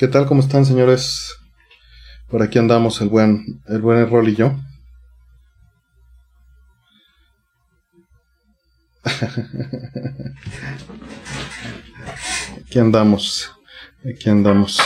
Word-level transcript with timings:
¿Qué 0.00 0.08
tal? 0.08 0.24
¿Cómo 0.24 0.40
están, 0.40 0.64
señores? 0.64 1.36
Por 2.30 2.42
aquí 2.42 2.58
andamos 2.58 3.02
el 3.02 3.10
buen, 3.10 3.60
el 3.66 3.82
buen 3.82 4.08
Rol 4.08 4.30
y 4.30 4.34
yo. 4.34 4.54
Aquí 12.64 12.78
andamos. 12.78 13.52
Aquí 14.02 14.30
andamos. 14.30 14.78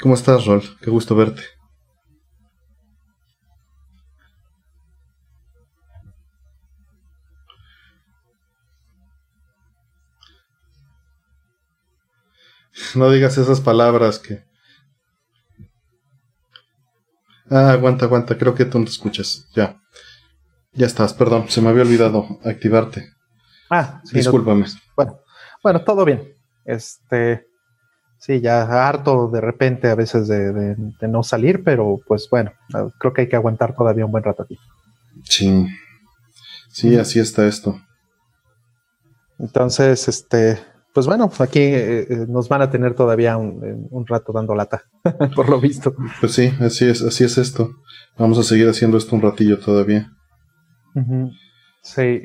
¿Cómo 0.00 0.16
estás, 0.16 0.44
Rol? 0.44 0.64
Qué 0.80 0.90
gusto 0.90 1.14
verte. 1.14 1.44
No 12.94 13.10
digas 13.10 13.38
esas 13.38 13.60
palabras 13.60 14.18
que... 14.18 14.44
Ah, 17.50 17.72
aguanta, 17.72 18.04
aguanta, 18.04 18.38
creo 18.38 18.54
que 18.54 18.64
tú 18.64 18.78
no 18.78 18.84
te 18.84 18.92
escuchas. 18.92 19.48
Ya. 19.54 19.80
Ya 20.72 20.86
estás, 20.86 21.12
perdón, 21.14 21.48
se 21.48 21.60
me 21.60 21.68
había 21.68 21.82
olvidado 21.82 22.38
activarte. 22.44 23.10
Ah, 23.68 24.00
sí, 24.04 24.16
Discúlpame. 24.16 24.66
bueno, 24.96 25.20
bueno, 25.62 25.82
todo 25.82 26.04
bien. 26.04 26.34
Este, 26.64 27.46
sí, 28.18 28.40
ya 28.40 28.62
harto 28.88 29.28
de 29.28 29.40
repente 29.40 29.88
a 29.88 29.96
veces 29.96 30.28
de, 30.28 30.76
no 31.08 31.22
salir, 31.22 31.64
pero 31.64 31.98
pues 32.06 32.28
bueno, 32.30 32.52
creo 32.98 33.12
que 33.12 33.22
hay 33.22 33.28
que 33.28 33.36
aguantar 33.36 33.74
todavía 33.74 34.06
un 34.06 34.12
buen 34.12 34.24
rato 34.24 34.44
aquí. 34.44 34.58
Sí, 35.24 35.66
sí, 36.68 36.96
así 36.96 37.18
está 37.18 37.46
esto. 37.46 37.80
Entonces, 39.38 40.06
este, 40.06 40.60
pues 40.92 41.06
bueno, 41.06 41.30
aquí 41.38 41.60
eh, 41.60 42.00
eh, 42.00 42.26
nos 42.28 42.48
van 42.48 42.62
a 42.62 42.70
tener 42.70 42.94
todavía 42.94 43.36
un, 43.36 44.04
rato 44.06 44.32
dando 44.32 44.54
lata, 44.54 44.84
por 45.36 45.48
lo 45.48 45.60
visto. 45.60 45.94
Pues 46.20 46.32
sí, 46.32 46.52
así 46.60 46.88
es, 46.88 47.02
así 47.02 47.24
es 47.24 47.38
esto. 47.38 47.70
Vamos 48.18 48.38
a 48.38 48.42
seguir 48.42 48.68
haciendo 48.68 48.98
esto 48.98 49.14
un 49.14 49.22
ratillo 49.22 49.58
todavía. 49.58 50.12
Sí, 51.82 52.22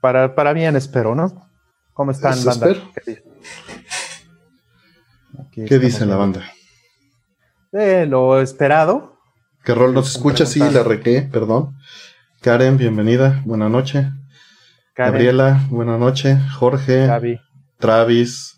para, 0.00 0.34
para 0.34 0.52
bien 0.52 0.76
espero, 0.76 1.14
¿no? 1.14 1.48
¿Cómo 1.94 2.10
están, 2.10 2.42
banda? 2.44 2.74
¿Qué, 5.50 5.78
dice 5.78 6.06
la 6.06 6.16
banda? 6.16 6.42
De 7.70 8.06
lo 8.06 8.40
esperado. 8.40 9.18
¿Qué 9.64 9.74
rol 9.74 9.94
nos 9.94 10.10
escucha? 10.10 10.44
Sí, 10.44 10.58
la 10.58 10.82
requé, 10.82 11.22
perdón. 11.22 11.76
Karen, 12.40 12.76
bienvenida, 12.76 13.42
buena 13.44 13.68
noche. 13.68 14.10
Gabriela, 14.94 15.66
buena 15.70 15.96
noche. 15.96 16.38
Jorge. 16.58 17.06
Gaby. 17.06 17.40
Travis. 17.82 18.56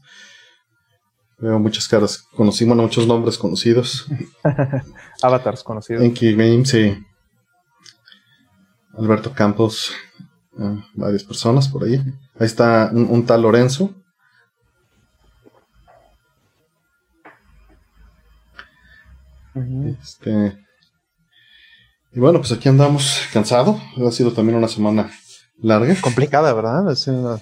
Veo 1.39 1.59
muchas 1.59 1.89
caras. 1.89 2.23
Conocimos 2.37 2.77
muchos 2.77 3.07
nombres 3.07 3.37
conocidos. 3.37 4.07
Avatars 5.23 5.65
conocidos. 5.65 6.05
Enki 6.05 6.35
Game, 6.35 6.65
sí. 6.65 6.97
Alberto 8.97 9.33
Campos. 9.33 9.93
Eh, 10.59 10.85
varias 10.95 11.25
personas 11.25 11.67
por 11.69 11.85
ahí. 11.85 11.97
Ahí 12.39 12.47
está 12.47 12.91
un, 12.93 13.27
tal 13.27 13.43
Lorenzo. 13.43 13.93
Este. 20.01 20.59
Y 22.13 22.21
bueno, 22.21 22.39
pues 22.41 22.53
aquí 22.53 22.69
andamos 22.69 23.23
cansado. 23.33 23.81
Ha 24.07 24.11
sido 24.13 24.33
también 24.33 24.59
una 24.59 24.69
semana 24.69 25.11
larga. 25.59 25.97
Complicada, 26.01 26.53
¿verdad? 26.53 26.93
Es 26.93 27.07
una 27.09 27.41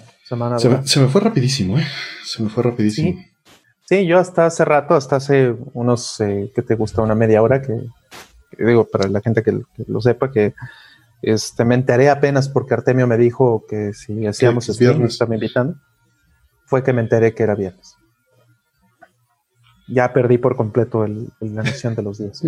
se 0.85 0.99
me, 0.99 1.07
fue 1.07 1.21
rapidísimo, 1.21 1.77
¿eh? 1.77 1.85
Se 2.23 2.43
me 2.43 2.49
fue 2.49 2.63
rapidísimo. 2.63 3.19
Sí, 3.85 4.05
yo 4.05 4.19
hasta 4.19 4.45
hace 4.45 4.63
rato, 4.63 4.95
hasta 4.95 5.17
hace 5.17 5.55
unos, 5.73 6.19
eh, 6.21 6.51
¿qué 6.55 6.61
te 6.61 6.75
gusta? 6.75 7.01
Una 7.01 7.15
media 7.15 7.41
hora, 7.41 7.61
que, 7.61 7.73
digo, 8.57 8.87
para 8.87 9.09
la 9.09 9.21
gente 9.21 9.43
que, 9.43 9.61
lo 9.87 10.01
sepa, 10.01 10.31
que 10.31 10.53
este, 11.21 11.65
me 11.65 11.75
enteré 11.75 12.09
apenas 12.09 12.49
porque 12.49 12.73
Artemio 12.73 13.07
me 13.07 13.17
dijo 13.17 13.65
que 13.67 13.93
si 13.93 14.25
hacíamos 14.25 14.67
stream, 14.67 15.03
estaba 15.03 15.35
invitando, 15.35 15.75
fue 16.65 16.83
que 16.83 16.93
me 16.93 17.01
enteré 17.01 17.33
que 17.33 17.43
era 17.43 17.55
viernes. 17.55 17.97
Ya 19.87 20.13
perdí 20.13 20.37
por 20.37 20.55
completo 20.55 21.05
la 21.05 21.63
noción 21.63 21.95
de 21.95 22.03
los 22.03 22.17
días. 22.17 22.41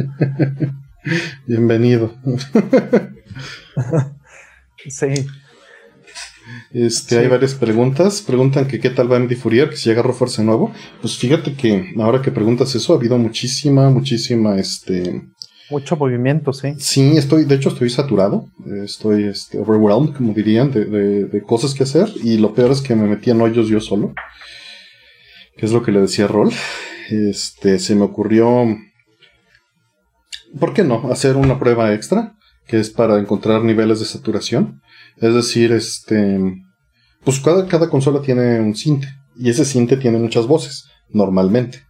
Bienvenido. 1.45 2.13
sí. 4.87 5.27
Este, 6.71 7.19
Hay 7.19 7.27
varias 7.27 7.53
preguntas. 7.53 8.21
Preguntan 8.21 8.67
que 8.67 8.79
qué 8.79 8.89
tal 8.89 9.11
va 9.11 9.17
Andy 9.17 9.35
Fourier, 9.35 9.69
que 9.69 9.77
si 9.77 9.89
llega 9.89 10.01
refuerzo 10.01 10.43
nuevo. 10.43 10.71
Pues 11.01 11.17
fíjate 11.17 11.53
que 11.53 11.93
ahora 11.97 12.21
que 12.21 12.31
preguntas 12.31 12.75
eso, 12.75 12.93
ha 12.93 12.97
habido 12.97 13.17
muchísima, 13.17 13.89
muchísima, 13.89 14.57
este... 14.57 15.21
Mucho 15.69 15.95
movimiento, 15.95 16.53
sí. 16.53 16.75
Sí, 16.77 17.17
estoy, 17.17 17.45
de 17.45 17.55
hecho 17.55 17.69
estoy 17.69 17.89
saturado, 17.89 18.45
estoy 18.83 19.23
este, 19.23 19.57
overwhelmed, 19.57 20.13
como 20.15 20.31
dirían, 20.31 20.71
de, 20.71 20.85
de, 21.25 21.41
cosas 21.41 21.73
que 21.73 21.83
hacer. 21.83 22.07
Y 22.23 22.37
lo 22.37 22.53
peor 22.53 22.71
es 22.71 22.81
que 22.81 22.95
me 22.95 23.07
metí 23.07 23.31
en 23.31 23.41
hoyos 23.41 23.67
yo 23.67 23.79
solo. 23.79 24.13
Que 25.57 25.65
es 25.65 25.71
lo 25.71 25.81
que 25.81 25.91
le 25.91 26.01
decía 26.01 26.27
Rol. 26.27 26.51
Este, 27.09 27.79
se 27.79 27.95
me 27.95 28.03
ocurrió... 28.03 28.77
¿Por 30.59 30.73
qué 30.73 30.83
no? 30.83 31.11
Hacer 31.11 31.35
una 31.35 31.57
prueba 31.57 31.93
extra, 31.93 32.35
que 32.67 32.79
es 32.79 32.89
para 32.89 33.19
encontrar 33.19 33.63
niveles 33.63 33.99
de 33.99 34.05
saturación. 34.05 34.81
Es 35.17 35.33
decir, 35.33 35.71
este, 35.71 36.39
pues 37.23 37.39
cada, 37.39 37.67
cada 37.67 37.89
consola 37.89 38.21
tiene 38.21 38.59
un 38.59 38.75
cinte 38.75 39.07
y 39.37 39.49
ese 39.49 39.65
cinte 39.65 39.97
tiene 39.97 40.17
muchas 40.17 40.47
voces, 40.47 40.85
normalmente. 41.09 41.83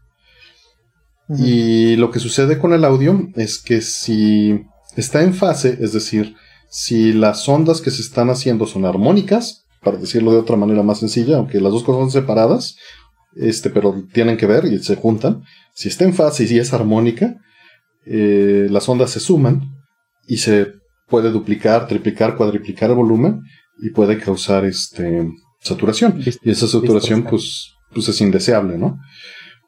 Y 1.37 1.95
lo 1.95 2.11
que 2.11 2.19
sucede 2.19 2.59
con 2.59 2.73
el 2.73 2.85
audio 2.85 3.29
es 3.35 3.57
que 3.57 3.81
si 3.81 4.61
está 4.95 5.23
en 5.23 5.33
fase, 5.33 5.77
es 5.81 5.91
decir, 5.91 6.35
si 6.69 7.13
las 7.13 7.47
ondas 7.49 7.81
que 7.81 7.89
se 7.89 8.01
están 8.01 8.29
haciendo 8.29 8.67
son 8.67 8.85
armónicas, 8.85 9.65
para 9.81 9.97
decirlo 9.97 10.31
de 10.31 10.39
otra 10.39 10.55
manera 10.55 10.83
más 10.83 10.99
sencilla, 10.99 11.37
aunque 11.37 11.61
las 11.61 11.71
dos 11.71 11.83
cosas 11.83 12.01
son 12.01 12.11
separadas, 12.11 12.75
este, 13.35 13.69
pero 13.69 14.03
tienen 14.13 14.37
que 14.37 14.45
ver 14.45 14.65
y 14.65 14.79
se 14.79 14.95
juntan. 14.95 15.43
Si 15.73 15.89
está 15.89 16.05
en 16.05 16.13
fase 16.13 16.43
y 16.43 16.47
si 16.47 16.59
es 16.59 16.73
armónica, 16.73 17.35
eh, 18.05 18.67
las 18.69 18.87
ondas 18.89 19.11
se 19.11 19.19
suman 19.19 19.61
y 20.27 20.37
se 20.37 20.73
puede 21.07 21.31
duplicar, 21.31 21.87
triplicar, 21.87 22.35
cuadriplicar 22.35 22.89
el 22.89 22.95
volumen 22.95 23.41
y 23.81 23.89
puede 23.89 24.17
causar 24.17 24.65
este 24.65 25.27
saturación. 25.65 26.21
Y 26.43 26.49
esa 26.49 26.67
saturación 26.67 27.23
pues, 27.23 27.73
pues 27.93 28.07
es 28.07 28.21
indeseable, 28.21 28.77
¿no? 28.77 28.99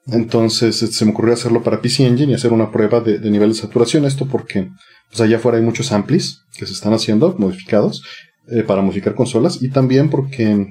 Entonces 0.07 0.77
se 0.77 1.05
me 1.05 1.11
ocurrió 1.11 1.33
hacerlo 1.33 1.63
para 1.63 1.81
PC 1.81 2.07
Engine 2.07 2.31
y 2.31 2.35
hacer 2.35 2.53
una 2.53 2.71
prueba 2.71 3.01
de, 3.01 3.19
nivel 3.29 3.49
de 3.49 3.55
saturación. 3.55 4.05
Esto 4.05 4.25
porque 4.25 4.69
pues 5.09 5.19
allá 5.21 5.37
afuera 5.37 5.57
hay 5.57 5.63
muchos 5.63 5.91
amplis 5.91 6.43
que 6.57 6.65
se 6.65 6.73
están 6.73 6.93
haciendo, 6.93 7.35
modificados, 7.37 8.03
eh, 8.49 8.63
para 8.63 8.81
modificar 8.81 9.15
consolas. 9.15 9.61
Y 9.61 9.69
también 9.69 10.09
porque 10.09 10.67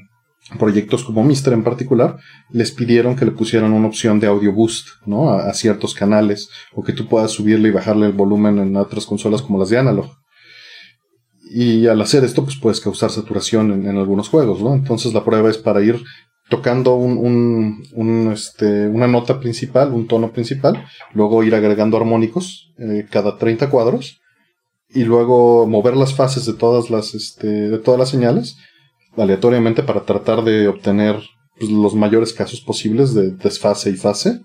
proyectos 0.58 1.04
como 1.04 1.24
Mister 1.24 1.52
en 1.52 1.64
particular 1.64 2.16
les 2.50 2.70
pidieron 2.70 3.16
que 3.16 3.24
le 3.24 3.32
pusieran 3.32 3.72
una 3.72 3.88
opción 3.88 4.20
de 4.20 4.28
audio 4.28 4.52
boost, 4.52 4.86
¿no? 5.04 5.30
A, 5.30 5.50
a 5.50 5.54
ciertos 5.54 5.92
canales. 5.92 6.48
O 6.72 6.82
que 6.82 6.94
tú 6.94 7.06
puedas 7.06 7.32
subirle 7.32 7.68
y 7.68 7.72
bajarle 7.72 8.06
el 8.06 8.12
volumen 8.12 8.58
en 8.58 8.74
otras 8.76 9.04
consolas 9.04 9.42
como 9.42 9.58
las 9.58 9.68
de 9.68 9.78
analog. 9.78 10.16
Y 11.58 11.86
al 11.86 12.02
hacer 12.02 12.22
esto, 12.22 12.44
pues 12.44 12.58
puedes 12.58 12.82
causar 12.82 13.10
saturación 13.10 13.72
en, 13.86 13.96
algunos 13.96 14.28
juegos, 14.28 14.60
¿no? 14.60 14.74
Entonces 14.74 15.14
la 15.14 15.24
prueba 15.24 15.48
es 15.48 15.56
para 15.56 15.82
ir 15.82 16.04
tocando 16.50 16.96
un, 16.96 17.82
un, 17.94 18.30
este, 18.30 18.86
una 18.88 19.06
nota 19.06 19.40
principal, 19.40 19.94
un 19.94 20.06
tono 20.06 20.32
principal, 20.32 20.84
luego 21.14 21.42
ir 21.44 21.54
agregando 21.54 21.96
armónicos 21.96 22.74
eh, 22.76 23.06
cada 23.10 23.38
30 23.38 23.70
cuadros 23.70 24.20
y 24.90 25.04
luego 25.04 25.66
mover 25.66 25.96
las 25.96 26.12
fases 26.12 26.44
de 26.44 26.52
todas 26.52 26.90
las, 26.90 27.14
este, 27.14 27.46
de 27.46 27.78
todas 27.78 27.98
las 27.98 28.10
señales 28.10 28.58
aleatoriamente 29.16 29.82
para 29.82 30.04
tratar 30.04 30.44
de 30.44 30.68
obtener 30.68 31.22
pues, 31.58 31.70
los 31.70 31.94
mayores 31.94 32.34
casos 32.34 32.60
posibles 32.60 33.14
de 33.14 33.30
desfase 33.30 33.88
y 33.88 33.96
fase 33.96 34.42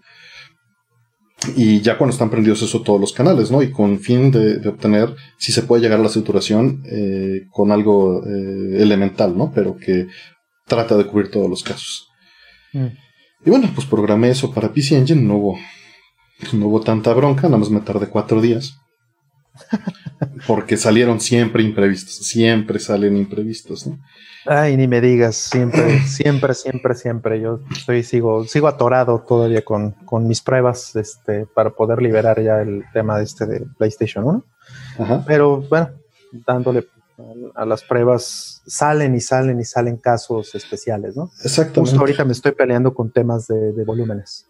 y 1.55 1.81
ya 1.81 1.97
cuando 1.97 2.13
están 2.13 2.29
prendidos 2.29 2.61
eso 2.61 2.81
todos 2.81 2.99
los 2.99 3.13
canales, 3.13 3.49
¿no? 3.49 3.61
Y 3.61 3.71
con 3.71 3.99
fin 3.99 4.31
de, 4.31 4.67
obtener 4.67 5.15
si 5.37 5.51
se 5.51 5.63
puede 5.63 5.81
llegar 5.81 5.99
a 5.99 6.03
la 6.03 6.09
saturación 6.09 6.83
eh, 6.85 7.47
con 7.49 7.71
algo 7.71 8.23
eh, 8.25 8.81
elemental, 8.81 9.37
¿no? 9.37 9.51
Pero 9.53 9.77
que 9.77 10.07
trata 10.67 10.95
de 10.97 11.05
cubrir 11.05 11.31
todos 11.31 11.49
los 11.49 11.63
casos. 11.63 12.07
Mm. 12.73 12.87
Y 13.45 13.49
bueno, 13.49 13.71
pues 13.73 13.87
programé 13.87 14.29
eso 14.29 14.53
para 14.53 14.71
PC 14.71 14.97
Engine, 14.97 15.21
no 15.21 15.37
hubo, 15.37 15.59
no 16.53 16.67
hubo 16.67 16.81
tanta 16.81 17.13
bronca, 17.13 17.43
nada 17.43 17.57
más 17.57 17.71
me 17.71 17.81
tardé 17.81 18.07
cuatro 18.07 18.39
días. 18.39 18.77
Porque 20.47 20.77
salieron 20.77 21.19
siempre 21.19 21.63
imprevistos, 21.63 22.15
siempre 22.15 22.79
salen 22.79 23.17
imprevistos, 23.17 23.87
¿no? 23.87 23.99
Ay, 24.45 24.75
ni 24.75 24.87
me 24.87 25.01
digas, 25.01 25.35
siempre, 25.35 25.99
siempre, 26.07 26.53
siempre, 26.53 26.95
siempre. 26.95 27.41
Yo 27.41 27.59
estoy, 27.71 28.03
sigo, 28.03 28.45
sigo 28.45 28.67
atorado 28.67 29.23
todavía 29.27 29.63
con, 29.63 29.91
con 30.05 30.27
mis 30.27 30.41
pruebas, 30.41 30.95
este, 30.95 31.45
para 31.45 31.71
poder 31.71 32.01
liberar 32.01 32.41
ya 32.41 32.61
el 32.61 32.83
tema 32.93 33.17
de 33.17 33.23
este 33.23 33.45
de 33.45 33.65
PlayStation 33.77 34.25
1. 34.25 34.45
Pero 35.25 35.61
bueno, 35.61 35.91
dándole 36.45 36.87
a 37.53 37.65
las 37.65 37.83
pruebas, 37.83 38.63
salen 38.65 39.13
y 39.15 39.21
salen 39.21 39.59
y 39.59 39.65
salen 39.65 39.97
casos 39.97 40.55
especiales, 40.55 41.15
¿no? 41.15 41.31
Exactamente. 41.43 41.97
ahorita 41.97 42.25
me 42.25 42.31
estoy 42.31 42.53
peleando 42.53 42.93
con 42.93 43.11
temas 43.11 43.47
de, 43.47 43.83
volúmenes. 43.85 44.47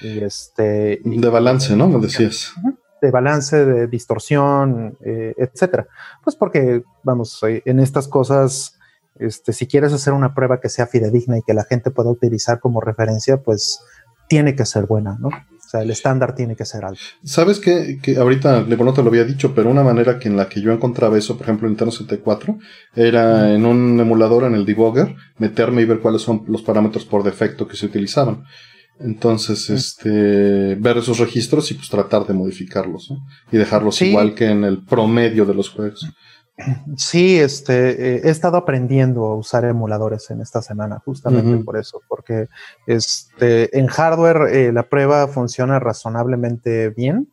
Y 0.00 0.20
este, 0.20 1.00
de 1.02 1.28
balance, 1.28 1.74
¿no? 1.76 1.88
Me 1.88 1.98
decías. 1.98 2.52
De 3.00 3.10
balance, 3.10 3.64
de 3.64 3.86
distorsión, 3.86 4.96
eh, 5.04 5.34
etcétera. 5.36 5.86
Pues 6.22 6.36
porque, 6.36 6.82
vamos, 7.02 7.42
eh, 7.44 7.62
en 7.64 7.80
estas 7.80 8.08
cosas, 8.08 8.78
este, 9.18 9.52
si 9.52 9.66
quieres 9.66 9.92
hacer 9.92 10.12
una 10.12 10.34
prueba 10.34 10.60
que 10.60 10.68
sea 10.68 10.86
fidedigna 10.86 11.38
y 11.38 11.42
que 11.42 11.54
la 11.54 11.64
gente 11.64 11.90
pueda 11.90 12.10
utilizar 12.10 12.60
como 12.60 12.80
referencia, 12.80 13.38
pues 13.42 13.80
tiene 14.28 14.54
que 14.54 14.66
ser 14.66 14.86
buena, 14.86 15.16
¿no? 15.18 15.28
O 15.28 15.70
sea, 15.70 15.82
el 15.82 15.90
estándar 15.90 16.34
tiene 16.34 16.56
que 16.56 16.64
ser 16.64 16.84
alto. 16.84 17.00
¿Sabes 17.24 17.60
qué? 17.60 17.98
Que 18.02 18.16
ahorita, 18.16 18.62
no 18.62 18.94
te 18.94 19.02
lo 19.02 19.08
había 19.08 19.24
dicho, 19.24 19.54
pero 19.54 19.68
una 19.68 19.82
manera 19.82 20.18
que 20.18 20.28
en 20.28 20.36
la 20.36 20.48
que 20.48 20.62
yo 20.62 20.72
encontraba 20.72 21.18
eso, 21.18 21.36
por 21.36 21.42
ejemplo, 21.44 21.66
en 21.66 21.72
Nintendo 21.72 21.92
74, 21.92 22.58
era 22.94 23.52
en 23.52 23.66
un 23.66 24.00
emulador, 24.00 24.44
en 24.44 24.54
el 24.54 24.64
debugger, 24.64 25.14
meterme 25.36 25.82
y 25.82 25.84
ver 25.84 26.00
cuáles 26.00 26.22
son 26.22 26.44
los 26.48 26.62
parámetros 26.62 27.04
por 27.04 27.22
defecto 27.22 27.68
que 27.68 27.76
se 27.76 27.84
utilizaban. 27.84 28.44
Entonces, 29.00 29.70
este, 29.70 30.74
ver 30.74 30.98
esos 30.98 31.18
registros 31.18 31.70
y 31.70 31.74
pues 31.74 31.88
tratar 31.88 32.26
de 32.26 32.34
modificarlos, 32.34 33.10
¿no? 33.10 33.24
Y 33.52 33.56
dejarlos 33.56 34.02
igual 34.02 34.34
que 34.34 34.46
en 34.46 34.64
el 34.64 34.84
promedio 34.84 35.44
de 35.44 35.54
los 35.54 35.70
juegos. 35.70 36.06
Sí, 36.96 37.38
este, 37.38 38.16
eh, 38.16 38.20
he 38.24 38.30
estado 38.30 38.56
aprendiendo 38.56 39.26
a 39.26 39.36
usar 39.36 39.64
emuladores 39.64 40.28
en 40.30 40.40
esta 40.40 40.60
semana, 40.60 41.00
justamente 41.04 41.62
por 41.64 41.76
eso, 41.76 42.00
porque 42.08 42.48
este, 42.86 43.78
en 43.78 43.86
hardware 43.86 44.54
eh, 44.54 44.72
la 44.72 44.88
prueba 44.88 45.28
funciona 45.28 45.78
razonablemente 45.78 46.90
bien, 46.90 47.28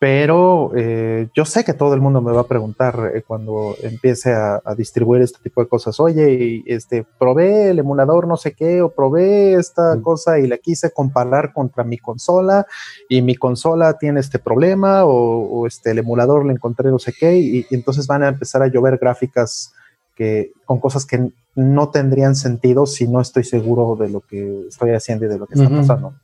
pero 0.00 0.72
eh, 0.74 1.28
yo 1.34 1.44
sé 1.44 1.62
que 1.62 1.74
todo 1.74 1.92
el 1.92 2.00
mundo 2.00 2.22
me 2.22 2.32
va 2.32 2.40
a 2.40 2.46
preguntar 2.46 3.12
eh, 3.14 3.20
cuando 3.20 3.76
empiece 3.82 4.32
a, 4.32 4.62
distribuir 4.74 5.20
este 5.20 5.40
tipo 5.42 5.60
de 5.60 5.68
cosas, 5.68 6.00
oye, 6.00 6.62
este, 6.64 7.04
probé 7.18 7.68
el 7.68 7.80
emulador 7.80 8.26
no 8.26 8.38
sé 8.38 8.52
qué, 8.52 8.80
o 8.80 8.88
probé 8.88 9.56
esta 9.56 10.00
cosa 10.00 10.38
y 10.38 10.46
la 10.46 10.56
quise 10.56 10.90
comparar 10.90 11.52
contra 11.52 11.84
mi 11.84 11.98
consola 11.98 12.66
y 13.10 13.20
mi 13.20 13.34
consola 13.34 13.98
tiene 13.98 14.20
este 14.20 14.38
problema, 14.38 15.04
o, 15.04 15.66
este, 15.66 15.90
el 15.90 15.98
emulador 15.98 16.46
le 16.46 16.54
encontré 16.54 16.90
no 16.90 16.98
sé 16.98 17.12
qué, 17.12 17.38
y, 17.38 17.66
entonces 17.70 18.06
van 18.06 18.22
a 18.22 18.28
empezar 18.28 18.62
a 18.62 18.68
llover 18.68 18.96
gráficas 18.96 19.74
que, 20.16 20.52
con 20.64 20.80
cosas 20.80 21.04
que 21.04 21.30
no 21.54 21.90
tendrían 21.90 22.36
sentido 22.36 22.86
si 22.86 23.06
no 23.06 23.20
estoy 23.20 23.44
seguro 23.44 23.96
de 23.96 24.08
lo 24.08 24.20
que 24.22 24.66
estoy 24.66 24.92
haciendo 24.92 25.26
y 25.26 25.28
de 25.28 25.38
lo 25.38 25.46
que 25.46 25.62
está 25.62 25.68
pasando. 25.68 26.14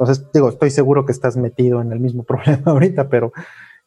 Entonces, 0.00 0.26
digo, 0.32 0.48
estoy 0.48 0.70
seguro 0.70 1.04
que 1.04 1.12
estás 1.12 1.36
metido 1.36 1.82
en 1.82 1.92
el 1.92 2.00
mismo 2.00 2.24
problema 2.24 2.62
ahorita, 2.64 3.08
pero 3.08 3.32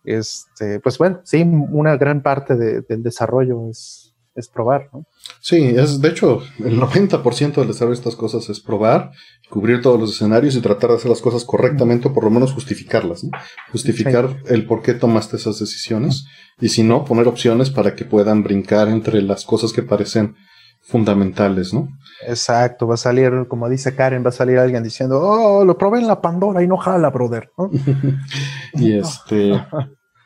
este, 0.03 0.79
pues 0.79 0.97
bueno, 0.97 1.21
sí, 1.23 1.41
una 1.43 1.97
gran 1.97 2.21
parte 2.21 2.55
del 2.55 3.03
desarrollo 3.03 3.69
es, 3.69 4.13
es 4.35 4.47
probar, 4.47 4.89
¿no? 4.93 5.05
Sí, 5.39 5.73
es 5.75 6.01
de 6.01 6.09
hecho 6.09 6.41
el 6.59 6.79
90% 6.79 7.55
del 7.55 7.67
desarrollo 7.67 7.95
de 7.95 7.99
estas 7.99 8.15
cosas 8.15 8.47
es 8.49 8.59
probar, 8.59 9.11
cubrir 9.49 9.81
todos 9.81 9.99
los 9.99 10.13
escenarios 10.13 10.55
y 10.55 10.61
tratar 10.61 10.91
de 10.91 10.97
hacer 10.97 11.09
las 11.09 11.21
cosas 11.21 11.45
correctamente 11.45 12.09
o 12.09 12.13
por 12.13 12.25
lo 12.25 12.29
menos 12.29 12.53
justificarlas, 12.53 13.23
¿no? 13.23 13.31
Justificar 13.71 14.37
el 14.47 14.67
por 14.67 14.81
qué 14.81 14.93
tomaste 14.93 15.37
esas 15.37 15.59
decisiones 15.59 16.25
y 16.59 16.69
si 16.69 16.83
no, 16.83 17.05
poner 17.05 17.27
opciones 17.27 17.71
para 17.71 17.95
que 17.95 18.05
puedan 18.05 18.43
brincar 18.43 18.87
entre 18.87 19.21
las 19.21 19.45
cosas 19.45 19.73
que 19.73 19.81
parecen 19.81 20.35
fundamentales, 20.83 21.73
¿no? 21.73 21.87
Exacto, 22.27 22.87
va 22.87 22.95
a 22.95 22.97
salir, 22.97 23.47
como 23.47 23.69
dice 23.69 23.95
Karen, 23.95 24.23
va 24.23 24.29
a 24.29 24.33
salir 24.33 24.59
alguien 24.59 24.83
diciendo, 24.83 25.19
oh, 25.19 25.65
lo 25.65 25.77
probé 25.77 25.99
en 25.99 26.07
la 26.07 26.21
Pandora 26.21 26.63
y 26.63 26.67
no 26.67 26.77
jala, 26.77 27.09
brother. 27.09 27.51
y 28.73 28.93
este. 28.93 29.53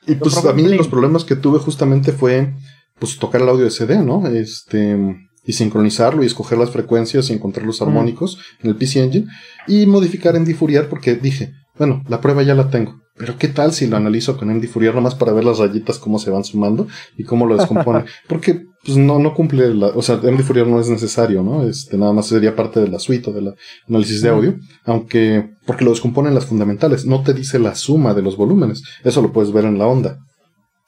y 0.06 0.16
pues 0.16 0.42
también 0.42 0.76
los 0.76 0.88
problemas 0.88 1.24
que 1.24 1.36
tuve 1.36 1.60
justamente 1.60 2.12
fue 2.12 2.54
pues 3.00 3.18
tocar 3.18 3.42
el 3.42 3.50
audio 3.50 3.66
de 3.66 3.72
CD, 3.72 4.00
¿no? 4.00 4.28
Este. 4.28 5.24
Y 5.46 5.54
sincronizarlo 5.54 6.24
y 6.24 6.26
escoger 6.26 6.58
las 6.58 6.72
frecuencias 6.72 7.30
y 7.30 7.34
encontrar 7.34 7.66
los 7.66 7.82
armónicos 7.82 8.38
en 8.62 8.70
el 8.70 8.76
PC 8.76 9.02
Engine. 9.02 9.28
Y 9.66 9.86
modificar 9.86 10.36
en 10.36 10.46
Fourier 10.54 10.90
porque 10.90 11.16
dije, 11.16 11.54
bueno, 11.78 12.04
la 12.08 12.22
prueba 12.22 12.44
ya 12.44 12.56
la 12.56 12.70
tengo. 12.70 13.00
Pero 13.16 13.38
¿qué 13.38 13.48
tal 13.48 13.74
si 13.74 13.88
lo 13.88 13.98
analizo 13.98 14.38
con 14.38 14.56
MD 14.56 14.68
Fourier 14.68 14.94
nomás 14.94 15.16
para 15.16 15.34
ver 15.34 15.44
las 15.44 15.58
rayitas 15.58 15.98
cómo 15.98 16.20
se 16.20 16.30
van 16.30 16.44
sumando 16.44 16.88
y 17.18 17.24
cómo 17.24 17.48
lo 17.48 17.58
descompone? 17.58 18.06
Porque 18.28 18.66
pues 18.86 18.98
no, 18.98 19.20
no 19.20 19.34
cumple 19.34 19.74
la, 19.74 19.88
o 19.88 20.02
sea, 20.02 20.18
MD 20.18 20.44
Fourier 20.44 20.68
no 20.68 20.80
es 20.80 20.88
necesario, 20.88 21.42
¿no? 21.42 21.68
Este, 21.68 21.98
nada 21.98 22.14
más 22.14 22.28
sería 22.28 22.56
parte 22.56 22.80
de 22.80 22.88
la 22.88 23.00
suite 23.00 23.30
o 23.30 23.34
del 23.34 23.56
análisis 23.90 24.22
de 24.22 24.30
audio, 24.30 24.56
aunque, 24.86 25.50
porque 25.66 25.84
lo 25.84 25.92
descompone 25.92 26.30
en 26.30 26.36
las 26.36 26.46
fundamentales, 26.46 27.06
no 27.06 27.24
te 27.24 27.34
dice 27.34 27.60
la 27.60 27.76
suma 27.76 28.14
de 28.14 28.22
los 28.22 28.38
volúmenes, 28.38 28.84
eso 29.04 29.22
lo 29.22 29.34
puedes 29.34 29.52
ver 29.52 29.66
en 29.66 29.78
la 29.78 29.88
onda. 29.88 30.20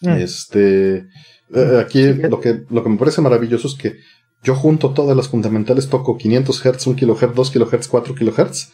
Mm. 0.01 0.09
Este, 0.11 1.07
eh, 1.53 1.81
aquí 1.81 2.13
lo 2.13 2.39
que, 2.39 2.61
lo 2.69 2.83
que 2.83 2.89
me 2.89 2.97
parece 2.97 3.21
maravilloso 3.21 3.67
es 3.67 3.73
que 3.73 3.95
yo 4.43 4.55
junto 4.55 4.91
todas 4.91 5.17
las 5.17 5.27
fundamentales, 5.27 5.89
toco 5.89 6.17
500 6.17 6.61
Hz, 6.63 6.87
1 6.87 6.95
kHz, 6.95 7.35
2 7.35 7.51
kHz, 7.51 7.87
4 7.87 8.15
kHz, 8.15 8.71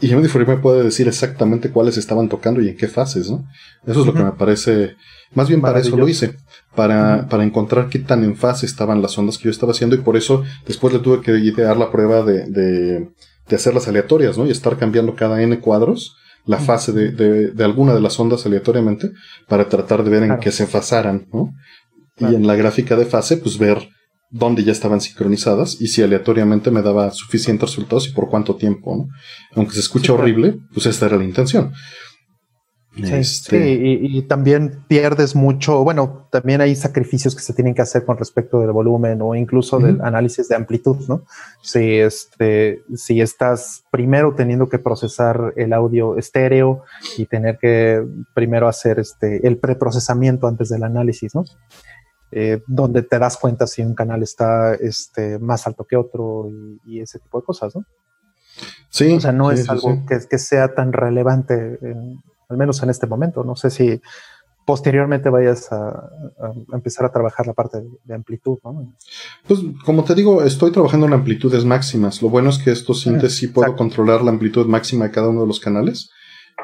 y 0.00 0.14
MD 0.14 0.28
Fourier 0.28 0.48
me 0.48 0.62
puede 0.62 0.82
decir 0.82 1.08
exactamente 1.08 1.70
cuáles 1.70 1.96
estaban 1.96 2.28
tocando 2.28 2.60
y 2.60 2.68
en 2.68 2.76
qué 2.76 2.88
fases, 2.88 3.30
¿no? 3.30 3.46
Eso 3.86 4.00
es 4.00 4.06
lo 4.06 4.14
que 4.14 4.24
me 4.24 4.32
parece, 4.32 4.96
más 5.34 5.48
bien 5.48 5.60
para 5.60 5.78
eso 5.78 5.96
lo 5.96 6.08
hice 6.08 6.36
para, 6.74 7.28
para 7.28 7.44
encontrar 7.44 7.88
qué 7.88 7.98
tan 7.98 8.24
en 8.24 8.36
fase 8.36 8.66
estaban 8.66 9.02
las 9.02 9.16
ondas 9.18 9.38
que 9.38 9.44
yo 9.44 9.50
estaba 9.50 9.72
haciendo 9.72 9.96
y 9.96 9.98
por 10.00 10.16
eso 10.16 10.44
después 10.66 10.92
le 10.92 11.00
tuve 11.00 11.20
que 11.20 11.32
idear 11.38 11.76
la 11.76 11.90
prueba 11.90 12.22
de, 12.22 12.46
de, 12.46 13.10
de 13.48 13.56
hacerlas 13.56 13.88
aleatorias, 13.88 14.38
¿no? 14.38 14.46
Y 14.46 14.50
estar 14.50 14.78
cambiando 14.78 15.14
cada 15.14 15.42
n 15.42 15.58
cuadros 15.60 16.16
la 16.46 16.58
fase 16.58 16.92
de, 16.92 17.12
de, 17.12 17.50
de, 17.50 17.64
alguna 17.64 17.94
de 17.94 18.00
las 18.00 18.18
ondas 18.18 18.46
aleatoriamente 18.46 19.10
para 19.46 19.68
tratar 19.68 20.02
de 20.02 20.10
ver 20.10 20.22
en 20.22 20.38
qué 20.38 20.50
se 20.50 20.62
enfasaran, 20.62 21.28
¿no? 21.32 21.52
Y 22.18 22.34
en 22.34 22.46
la 22.46 22.54
gráfica 22.54 22.96
de 22.96 23.06
fase, 23.06 23.36
pues 23.36 23.58
ver 23.58 23.88
dónde 24.30 24.62
ya 24.62 24.72
estaban 24.72 25.00
sincronizadas 25.00 25.80
y 25.80 25.88
si 25.88 26.02
aleatoriamente 26.02 26.70
me 26.70 26.82
daba 26.82 27.10
suficientes 27.10 27.70
resultados 27.70 28.08
y 28.08 28.12
por 28.12 28.28
cuánto 28.28 28.56
tiempo, 28.56 28.96
¿no? 28.96 29.08
Aunque 29.56 29.74
se 29.74 29.80
escucha 29.80 30.12
horrible, 30.12 30.58
pues 30.72 30.86
esta 30.86 31.06
era 31.06 31.16
la 31.16 31.24
intención. 31.24 31.72
Sí, 32.96 33.14
este, 33.14 33.72
y, 33.72 34.22
también 34.22 34.84
pierdes 34.88 35.36
mucho, 35.36 35.84
bueno, 35.84 36.28
también 36.32 36.60
hay 36.60 36.74
sacrificios 36.74 37.36
que 37.36 37.42
se 37.42 37.54
tienen 37.54 37.72
que 37.72 37.82
hacer 37.82 38.04
con 38.04 38.18
respecto 38.18 38.60
del 38.60 38.72
volumen 38.72 39.22
o 39.22 39.36
incluso 39.36 39.78
del 39.78 40.00
análisis 40.02 40.48
de 40.48 40.56
amplitud, 40.56 40.96
¿no? 41.08 41.22
Si, 41.62 41.98
este, 41.98 42.82
si 42.96 43.20
estás 43.20 43.84
primero 43.92 44.34
teniendo 44.34 44.68
que 44.68 44.80
procesar 44.80 45.52
el 45.56 45.72
audio 45.72 46.16
estéreo 46.16 46.82
y 47.16 47.26
tener 47.26 47.58
que 47.58 48.04
primero 48.34 48.66
hacer 48.66 48.98
este, 48.98 49.46
el 49.46 49.56
preprocesamiento 49.58 50.48
antes 50.48 50.68
del 50.68 50.82
análisis, 50.82 51.32
¿no? 51.32 51.44
Eh, 52.32 52.62
donde 52.66 53.02
te 53.02 53.18
das 53.18 53.36
cuenta 53.36 53.66
si 53.66 53.82
un 53.82 53.94
canal 53.94 54.22
está 54.22 54.74
este, 54.74 55.38
más 55.40 55.66
alto 55.66 55.84
que 55.84 55.96
otro 55.96 56.48
y, 56.86 57.00
ese 57.00 57.18
tipo 57.18 57.40
de 57.40 57.44
cosas, 57.44 57.74
¿no? 57.74 57.84
Sí. 58.88 59.14
O 59.14 59.20
sea, 59.20 59.32
no 59.32 59.50
es 59.50 59.68
algo 59.68 60.04
Que, 60.06 60.18
que, 60.28 60.38
sea 60.38 60.74
tan 60.74 60.92
relevante 60.92 61.78
en, 61.82 62.22
al 62.48 62.56
menos 62.56 62.82
en 62.82 62.90
este 62.90 63.06
momento. 63.06 63.42
No 63.42 63.56
sé 63.56 63.70
si 63.70 64.00
posteriormente 64.64 65.30
vayas 65.30 65.72
a, 65.72 66.10
empezar 66.72 67.06
a 67.06 67.12
trabajar 67.12 67.46
la 67.46 67.54
parte 67.54 67.82
de, 68.04 68.14
amplitud. 68.14 68.58
¿no? 68.62 68.94
Pues 69.48 69.60
como 69.84 70.04
te 70.04 70.14
digo, 70.14 70.42
estoy 70.42 70.70
trabajando 70.70 71.06
en 71.06 71.14
amplitudes 71.14 71.64
máximas. 71.64 72.22
Lo 72.22 72.28
bueno 72.28 72.50
es 72.50 72.58
que 72.58 72.70
estos 72.70 73.00
sintes 73.00 73.34
sí 73.34 73.48
puedo 73.48 73.74
controlar 73.74 74.22
la 74.22 74.30
amplitud 74.30 74.66
máxima 74.66 75.06
de 75.06 75.10
cada 75.10 75.28
uno 75.28 75.40
de 75.40 75.46
los 75.46 75.58
canales. 75.58 76.10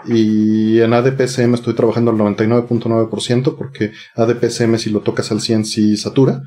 Y 0.04 0.80
en 0.80 0.92
ADPSM 0.92 1.54
estoy 1.54 1.74
trabajando 1.74 2.10
al 2.10 2.18
99.9% 2.18 3.56
porque 3.56 3.92
ADPSM 4.14 4.76
si 4.76 4.90
lo 4.90 5.00
tocas 5.00 5.32
al 5.32 5.40
100 5.40 5.64
sí 5.64 5.96
satura. 5.96 6.42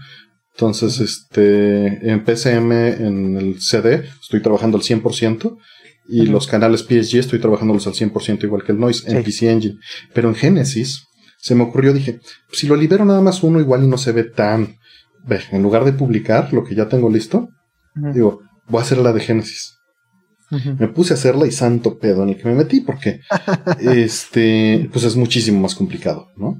Entonces, 0.54 1.00
este, 1.00 2.12
en 2.12 2.26
PSM, 2.26 2.72
en 2.72 3.38
el 3.38 3.62
CD, 3.62 4.04
estoy 4.22 4.42
trabajando 4.42 4.78
al 4.78 4.84
100%. 4.84 5.58
Y 6.12 6.26
los 6.26 6.48
canales 6.48 6.82
PSG 6.82 7.20
estoy 7.20 7.40
trabajándolos 7.40 7.86
al 7.88 7.94
100% 7.94 8.44
igual 8.44 8.64
que 8.64 8.72
el 8.72 8.80
Noise 8.80 9.10
en 9.12 9.24
PC 9.24 9.52
Engine. 9.52 9.78
Pero 10.14 10.28
en 10.28 10.36
Genesis 10.36 11.06
se 11.38 11.56
me 11.56 11.64
ocurrió, 11.64 11.94
dije, 11.94 12.20
si 12.52 12.68
lo 12.68 12.76
libero 12.76 13.06
nada 13.06 13.22
más 13.22 13.44
uno 13.44 13.60
igual 13.60 13.84
y 13.84 13.88
no 13.88 13.98
se 13.98 14.12
ve 14.12 14.24
tan... 14.24 14.76
Ve, 15.26 15.40
en 15.52 15.62
lugar 15.62 15.86
de 15.86 15.94
publicar 15.94 16.52
lo 16.52 16.64
que 16.64 16.76
ya 16.76 16.90
tengo 16.90 17.10
listo, 17.10 17.50
digo, 18.14 18.42
voy 18.68 18.80
a 18.80 18.84
hacer 18.84 18.98
la 18.98 19.14
de 19.14 19.20
Genesis. 19.20 19.79
Me 20.52 20.88
puse 20.88 21.14
a 21.14 21.16
hacerla 21.16 21.46
y 21.46 21.52
santo 21.52 22.00
pedo 22.00 22.24
en 22.24 22.30
el 22.30 22.38
que 22.38 22.48
me 22.48 22.56
metí 22.56 22.82
porque 22.82 23.22
este, 23.80 24.90
pues 24.92 25.06
es 25.06 25.16
muchísimo 25.16 25.60
más 25.60 25.76
complicado, 25.76 26.28
¿no? 26.36 26.58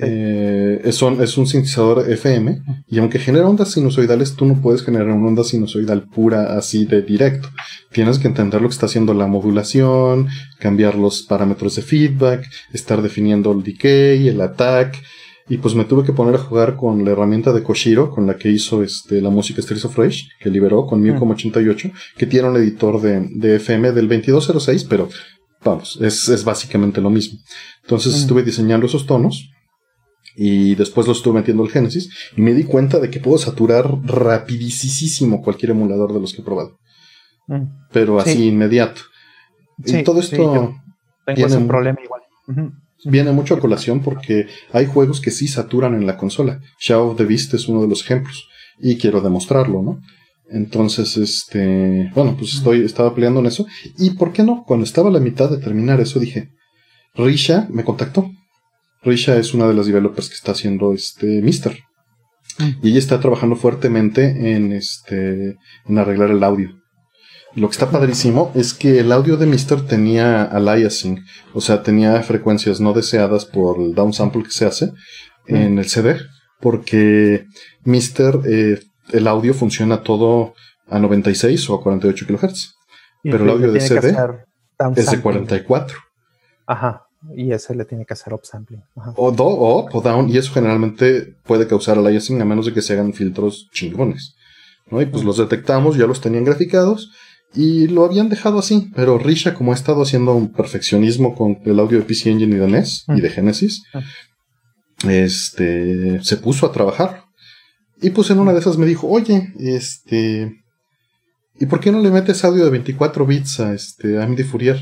Eh, 0.00 0.80
es, 0.82 1.02
es, 1.02 1.38
un 1.38 1.46
sintetizador 1.46 2.10
FM 2.10 2.62
y 2.88 2.98
aunque 2.98 3.20
genera 3.20 3.48
ondas 3.48 3.70
sinusoidales, 3.70 4.34
tú 4.34 4.44
no 4.44 4.60
puedes 4.60 4.82
generar 4.82 5.08
una 5.08 5.28
onda 5.28 5.44
sinusoidal 5.44 6.02
pura 6.02 6.56
así 6.56 6.84
de 6.84 7.02
directo. 7.02 7.48
Tienes 7.92 8.18
que 8.18 8.26
entender 8.26 8.60
lo 8.60 8.68
que 8.68 8.74
está 8.74 8.86
haciendo 8.86 9.14
la 9.14 9.28
modulación, 9.28 10.28
cambiar 10.58 10.96
los 10.96 11.22
parámetros 11.22 11.76
de 11.76 11.82
feedback, 11.82 12.44
estar 12.72 13.02
definiendo 13.02 13.52
el 13.52 13.62
decay, 13.62 14.28
el 14.28 14.40
attack. 14.40 15.00
Y 15.48 15.58
pues 15.58 15.74
me 15.74 15.84
tuve 15.84 16.04
que 16.04 16.12
poner 16.12 16.36
a 16.36 16.38
jugar 16.38 16.76
con 16.76 17.04
la 17.04 17.10
herramienta 17.10 17.52
de 17.52 17.62
Koshiro, 17.62 18.10
con 18.10 18.26
la 18.26 18.36
que 18.36 18.50
hizo 18.50 18.82
este, 18.82 19.20
la 19.20 19.28
música 19.28 19.60
Streets 19.60 19.84
of 19.84 19.96
Rage, 19.98 20.28
que 20.40 20.48
liberó 20.48 20.86
con 20.86 21.02
Milcom 21.02 21.30
88, 21.32 21.90
que 22.16 22.26
tiene 22.26 22.48
un 22.48 22.56
editor 22.56 23.00
de, 23.00 23.28
de 23.30 23.56
FM 23.56 23.92
del 23.92 24.08
2206, 24.08 24.84
pero 24.84 25.08
vamos, 25.62 25.98
es, 26.00 26.28
es 26.28 26.44
básicamente 26.44 27.00
lo 27.02 27.10
mismo. 27.10 27.38
Entonces 27.82 28.14
estuve 28.14 28.42
diseñando 28.42 28.86
esos 28.86 29.06
tonos 29.06 29.50
y 30.36 30.74
después 30.74 31.06
lo 31.06 31.12
estuve 31.12 31.34
metiendo 31.34 31.62
al 31.62 31.70
Genesis 31.70 32.10
y 32.36 32.40
me 32.40 32.54
di 32.54 32.64
cuenta 32.64 32.98
de 32.98 33.10
que 33.10 33.20
puedo 33.20 33.38
saturar 33.38 33.86
rapidísimo 34.02 35.42
cualquier 35.42 35.72
emulador 35.72 36.12
de 36.12 36.20
los 36.20 36.32
que 36.32 36.40
he 36.40 36.44
probado. 36.44 36.78
Mm. 37.46 37.64
Pero 37.92 38.18
así 38.18 38.48
inmediato. 38.48 39.02
y 39.84 40.02
todo 40.02 40.20
esto 40.20 40.74
tengo 41.26 41.56
un 41.56 41.68
problema 41.68 41.98
igual. 42.02 42.22
Viene 43.04 43.32
mucho 43.32 43.54
a 43.54 43.60
colación 43.60 44.00
porque 44.00 44.46
hay 44.72 44.86
juegos 44.86 45.20
que 45.20 45.30
sí 45.30 45.48
saturan 45.48 45.94
en 45.94 46.06
la 46.06 46.16
consola. 46.16 46.60
Shadow 46.80 47.10
of 47.10 47.18
the 47.18 47.24
Beast 47.24 47.52
es 47.54 47.68
uno 47.68 47.82
de 47.82 47.88
los 47.88 48.02
ejemplos 48.02 48.48
y 48.78 48.96
quiero 48.96 49.20
demostrarlo, 49.20 49.82
¿no? 49.82 50.00
Entonces, 50.50 51.16
este, 51.16 52.10
bueno, 52.14 52.36
pues 52.38 52.54
estoy, 52.54 52.84
estaba 52.84 53.14
peleando 53.14 53.40
en 53.40 53.46
eso. 53.46 53.66
Y 53.98 54.10
por 54.10 54.32
qué 54.32 54.42
no, 54.42 54.64
cuando 54.66 54.84
estaba 54.84 55.08
a 55.08 55.12
la 55.12 55.20
mitad 55.20 55.50
de 55.50 55.58
terminar 55.58 56.00
eso, 56.00 56.20
dije, 56.20 56.50
Risha 57.14 57.66
me 57.70 57.84
contactó. 57.84 58.30
Risha 59.02 59.36
es 59.36 59.54
una 59.54 59.68
de 59.68 59.74
las 59.74 59.86
developers 59.86 60.28
que 60.28 60.34
está 60.34 60.52
haciendo 60.52 60.92
este 60.92 61.42
Mister. 61.42 61.78
Mm. 62.58 62.70
Y 62.82 62.90
ella 62.90 62.98
está 62.98 63.20
trabajando 63.20 63.56
fuertemente 63.56 64.54
en 64.54 64.72
este, 64.72 65.56
en 65.86 65.98
arreglar 65.98 66.30
el 66.30 66.42
audio. 66.42 66.83
Lo 67.56 67.68
que 67.68 67.72
está 67.72 67.90
padrísimo 67.90 68.50
es 68.54 68.74
que 68.74 68.98
el 68.98 69.12
audio 69.12 69.36
de 69.36 69.46
Mister 69.46 69.80
tenía 69.80 70.42
aliasing, 70.42 71.24
o 71.52 71.60
sea, 71.60 71.82
tenía 71.82 72.20
frecuencias 72.22 72.80
no 72.80 72.92
deseadas 72.92 73.44
por 73.44 73.80
el 73.80 73.94
downsample 73.94 74.42
que 74.42 74.50
se 74.50 74.66
hace 74.66 74.86
mm. 75.48 75.54
en 75.54 75.78
el 75.78 75.88
CD, 75.88 76.16
porque 76.60 77.46
Mister 77.84 78.40
eh, 78.44 78.80
el 79.12 79.28
audio 79.28 79.54
funciona 79.54 80.02
todo 80.02 80.54
a 80.88 80.98
96 80.98 81.70
o 81.70 81.74
a 81.74 81.82
48 81.82 82.26
kHz. 82.26 82.74
Pero 83.22 83.44
el 83.44 83.50
audio 83.50 83.72
de 83.72 83.80
CD 83.80 84.16
es 84.96 85.10
de 85.10 85.20
44. 85.20 85.96
Ajá. 86.66 87.06
Y 87.34 87.52
ese 87.52 87.74
le 87.74 87.86
tiene 87.86 88.04
que 88.04 88.12
hacer 88.12 88.34
upsampling. 88.34 88.82
O 89.16 89.30
do, 89.32 89.46
o, 89.46 89.88
o 89.90 90.00
down. 90.02 90.28
Y 90.28 90.36
eso 90.36 90.52
generalmente 90.52 91.36
puede 91.44 91.66
causar 91.66 91.96
aliasing 91.96 92.40
a 92.42 92.44
menos 92.44 92.66
de 92.66 92.74
que 92.74 92.82
se 92.82 92.92
hagan 92.92 93.14
filtros 93.14 93.68
chingones. 93.72 94.36
¿no? 94.90 95.00
Y 95.00 95.06
pues 95.06 95.24
los 95.24 95.38
detectamos, 95.38 95.96
ya 95.96 96.06
los 96.06 96.20
tenían 96.20 96.44
graficados. 96.44 97.12
Y 97.54 97.86
lo 97.86 98.04
habían 98.04 98.28
dejado 98.28 98.58
así. 98.58 98.90
Pero 98.94 99.18
Risha, 99.18 99.54
como 99.54 99.72
ha 99.72 99.74
estado 99.74 100.02
haciendo 100.02 100.34
un 100.34 100.52
perfeccionismo 100.52 101.34
con 101.34 101.58
el 101.64 101.78
audio 101.78 101.98
de 101.98 102.04
PC 102.04 102.30
Engine 102.30 102.56
y 102.56 102.58
de 102.58 102.68
NES 102.68 103.04
y 103.08 103.20
de 103.20 103.30
Genesis, 103.30 103.82
este, 105.08 106.22
se 106.22 106.36
puso 106.38 106.66
a 106.66 106.72
trabajar. 106.72 107.24
Y 108.00 108.10
pues 108.10 108.30
en 108.30 108.38
una 108.38 108.52
de 108.52 108.60
esas 108.60 108.76
me 108.76 108.86
dijo, 108.86 109.08
oye, 109.08 109.52
este, 109.58 110.52
¿y 111.58 111.66
por 111.66 111.80
qué 111.80 111.92
no 111.92 112.00
le 112.00 112.10
metes 112.10 112.44
audio 112.44 112.64
de 112.64 112.70
24 112.70 113.24
bits 113.24 113.60
a 113.60 113.72
este 113.72 114.20
a 114.20 114.28
Fourier? 114.44 114.76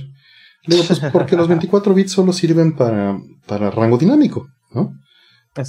Le 0.64 0.76
digo, 0.76 0.86
pues 0.86 1.00
porque 1.12 1.36
los 1.36 1.48
24 1.48 1.94
bits 1.94 2.12
solo 2.12 2.32
sirven 2.32 2.72
para, 2.74 3.18
para 3.46 3.70
rango 3.70 3.98
dinámico, 3.98 4.48
¿no? 4.72 4.94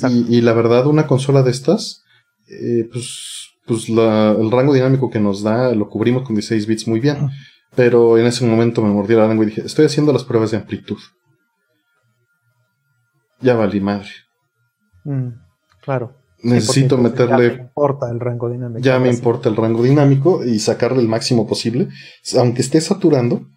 Y, 0.10 0.38
y, 0.38 0.42
la 0.42 0.54
verdad, 0.54 0.88
una 0.88 1.08
consola 1.08 1.44
de 1.44 1.52
estas, 1.52 2.04
eh, 2.48 2.88
pues, 2.90 3.43
pues 3.66 3.90
la, 3.90 4.32
el 4.32 4.52
rango 4.52 4.74
dinámico 4.74 5.10
que 5.10 5.20
nos 5.20 5.44
da 5.44 5.74
lo 5.74 5.90
cubrimos 5.90 6.24
con 6.24 6.36
16 6.36 6.68
bits 6.68 6.88
muy 6.88 7.00
bien. 7.00 7.30
Pero 7.76 8.18
en 8.18 8.28
ese 8.28 8.46
momento 8.46 8.82
me 8.82 8.90
mordí 8.90 9.16
la 9.16 9.28
lengua 9.28 9.46
y 9.46 9.50
dije, 9.50 9.62
estoy 9.62 9.86
haciendo 9.86 10.14
las 10.14 10.24
pruebas 10.24 10.52
de 10.52 10.58
amplitud. 10.58 11.00
Ya 13.40 13.56
valí 13.56 13.80
madre. 13.80 14.10
Mm, 15.06 15.30
claro 15.82 16.24
necesito 16.44 16.98
meterle. 16.98 17.50
Ya 17.50 17.56
me 17.56 17.62
importa 17.62 18.12
el 18.12 18.20
rango 18.20 18.50
dinámico. 18.50 18.80
Ya 18.80 19.00
me 19.00 19.10
importa 19.10 19.50
el 19.50 19.56
rango 19.56 19.82
dinámico 19.82 20.44
y 20.44 20.60
sacarle 20.60 21.02
el 21.02 21.08
máximo 21.08 21.48
posible. 21.48 21.88
Aunque 22.38 22.62
esté 22.62 22.80
saturando, 22.82 23.48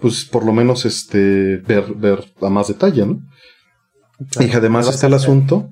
pues 0.00 0.24
por 0.24 0.44
lo 0.44 0.52
menos 0.52 0.84
este 0.84 1.56
ver, 1.58 1.94
ver 1.94 2.24
a 2.42 2.50
más 2.50 2.68
detalle, 2.68 3.06
¿no? 3.06 3.20
y 4.40 4.50
además 4.52 4.88
está 4.88 5.06
el 5.06 5.14
asunto. 5.14 5.70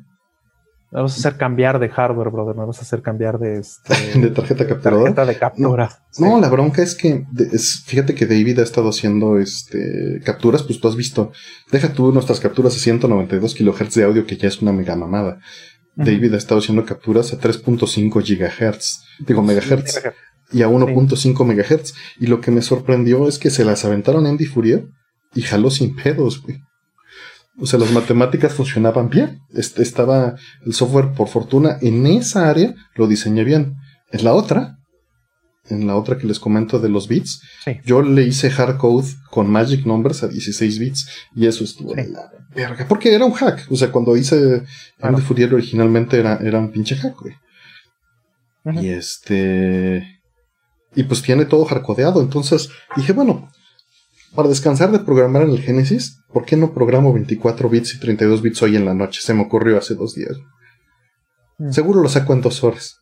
Me 0.94 1.02
vas 1.02 1.16
a 1.16 1.18
hacer 1.18 1.36
cambiar 1.36 1.80
de 1.80 1.88
hardware, 1.88 2.30
brother. 2.30 2.54
Me 2.54 2.64
vas 2.64 2.78
a 2.78 2.82
hacer 2.82 3.02
cambiar 3.02 3.40
de, 3.40 3.58
este, 3.58 3.92
de 4.20 4.30
tarjeta 4.30 4.64
capturadora. 4.64 5.12
Tarjeta 5.12 5.32
de 5.32 5.38
captura. 5.38 5.90
No, 6.18 6.40
la 6.40 6.48
bronca 6.48 6.84
es 6.84 6.94
que 6.94 7.26
fíjate 7.84 8.14
que 8.14 8.26
David 8.26 8.60
ha 8.60 8.62
estado 8.62 8.90
haciendo 8.90 9.40
este 9.40 10.20
capturas, 10.24 10.62
pues 10.62 10.80
tú 10.80 10.86
has 10.86 10.94
visto. 10.94 11.32
Deja 11.72 11.92
tú 11.92 12.12
nuestras 12.12 12.38
capturas 12.38 12.76
a 12.76 12.78
192 12.78 13.56
kHz 13.56 13.94
de 13.94 14.04
audio, 14.04 14.24
que 14.24 14.36
ya 14.36 14.46
es 14.46 14.62
una 14.62 14.72
mega 14.72 14.94
mamada. 14.94 15.40
David 15.96 16.34
ha 16.34 16.38
estado 16.38 16.60
haciendo 16.60 16.84
capturas 16.84 17.32
a 17.32 17.40
3.5 17.40 18.22
gigahertz, 18.22 19.04
digo 19.20 19.42
megahertz, 19.42 20.00
y 20.52 20.62
a 20.62 20.68
1.5 20.68 21.44
megahertz. 21.44 21.94
Y 22.20 22.28
lo 22.28 22.40
que 22.40 22.52
me 22.52 22.62
sorprendió 22.62 23.26
es 23.26 23.40
que 23.40 23.50
se 23.50 23.64
las 23.64 23.84
aventaron 23.84 24.26
en 24.26 24.38
Fourier 24.38 24.86
y 25.34 25.42
jaló 25.42 25.70
sin 25.70 25.96
pedos, 25.96 26.40
güey. 26.40 26.58
O 27.58 27.66
sea, 27.66 27.78
las 27.78 27.92
matemáticas 27.92 28.54
funcionaban 28.54 29.08
bien. 29.08 29.40
Este, 29.52 29.82
estaba 29.82 30.34
el 30.64 30.74
software, 30.74 31.12
por 31.12 31.28
fortuna, 31.28 31.78
en 31.80 32.06
esa 32.06 32.50
área 32.50 32.74
lo 32.96 33.06
diseñé 33.06 33.44
bien. 33.44 33.74
En 34.10 34.24
la 34.24 34.34
otra, 34.34 34.78
en 35.68 35.86
la 35.86 35.96
otra 35.96 36.18
que 36.18 36.26
les 36.26 36.38
comento 36.38 36.78
de 36.78 36.88
los 36.88 37.08
bits, 37.08 37.42
yo 37.84 38.02
le 38.02 38.22
hice 38.22 38.50
hardcode 38.50 39.08
con 39.30 39.50
magic 39.50 39.86
numbers 39.86 40.22
a 40.22 40.28
16 40.28 40.78
bits 40.78 41.08
y 41.34 41.46
eso 41.46 41.64
estuvo 41.64 41.94
la 41.94 42.30
verga, 42.54 42.86
porque 42.88 43.14
era 43.14 43.24
un 43.24 43.32
hack. 43.32 43.66
O 43.70 43.76
sea, 43.76 43.90
cuando 43.90 44.16
hice 44.16 44.62
claro. 44.98 45.18
Fourier 45.18 45.54
originalmente 45.54 46.18
era, 46.18 46.36
era 46.36 46.58
un 46.58 46.70
pinche 46.70 46.96
hack, 46.96 47.16
güey. 47.20 47.34
Y 48.82 48.88
este. 48.88 50.20
Y 50.94 51.02
pues 51.04 51.22
tiene 51.22 51.44
todo 51.44 51.64
hardcodeado. 51.64 52.20
Entonces 52.20 52.70
dije, 52.96 53.12
bueno, 53.12 53.50
para 54.34 54.48
descansar 54.48 54.90
de 54.92 55.00
programar 55.00 55.42
en 55.42 55.50
el 55.50 55.60
Genesis, 55.60 56.18
¿por 56.34 56.44
qué 56.44 56.56
no 56.56 56.74
programo 56.74 57.12
24 57.12 57.68
bits 57.70 57.94
y 57.94 58.00
32 58.00 58.42
bits 58.42 58.62
hoy 58.62 58.76
en 58.76 58.84
la 58.84 58.92
noche? 58.92 59.20
Se 59.22 59.32
me 59.32 59.42
ocurrió 59.42 59.78
hace 59.78 59.94
dos 59.94 60.16
días. 60.16 60.36
Mm. 61.58 61.70
Seguro 61.70 62.02
lo 62.02 62.08
saco 62.08 62.34
en 62.34 62.42
dos 62.42 62.62
horas. 62.64 62.98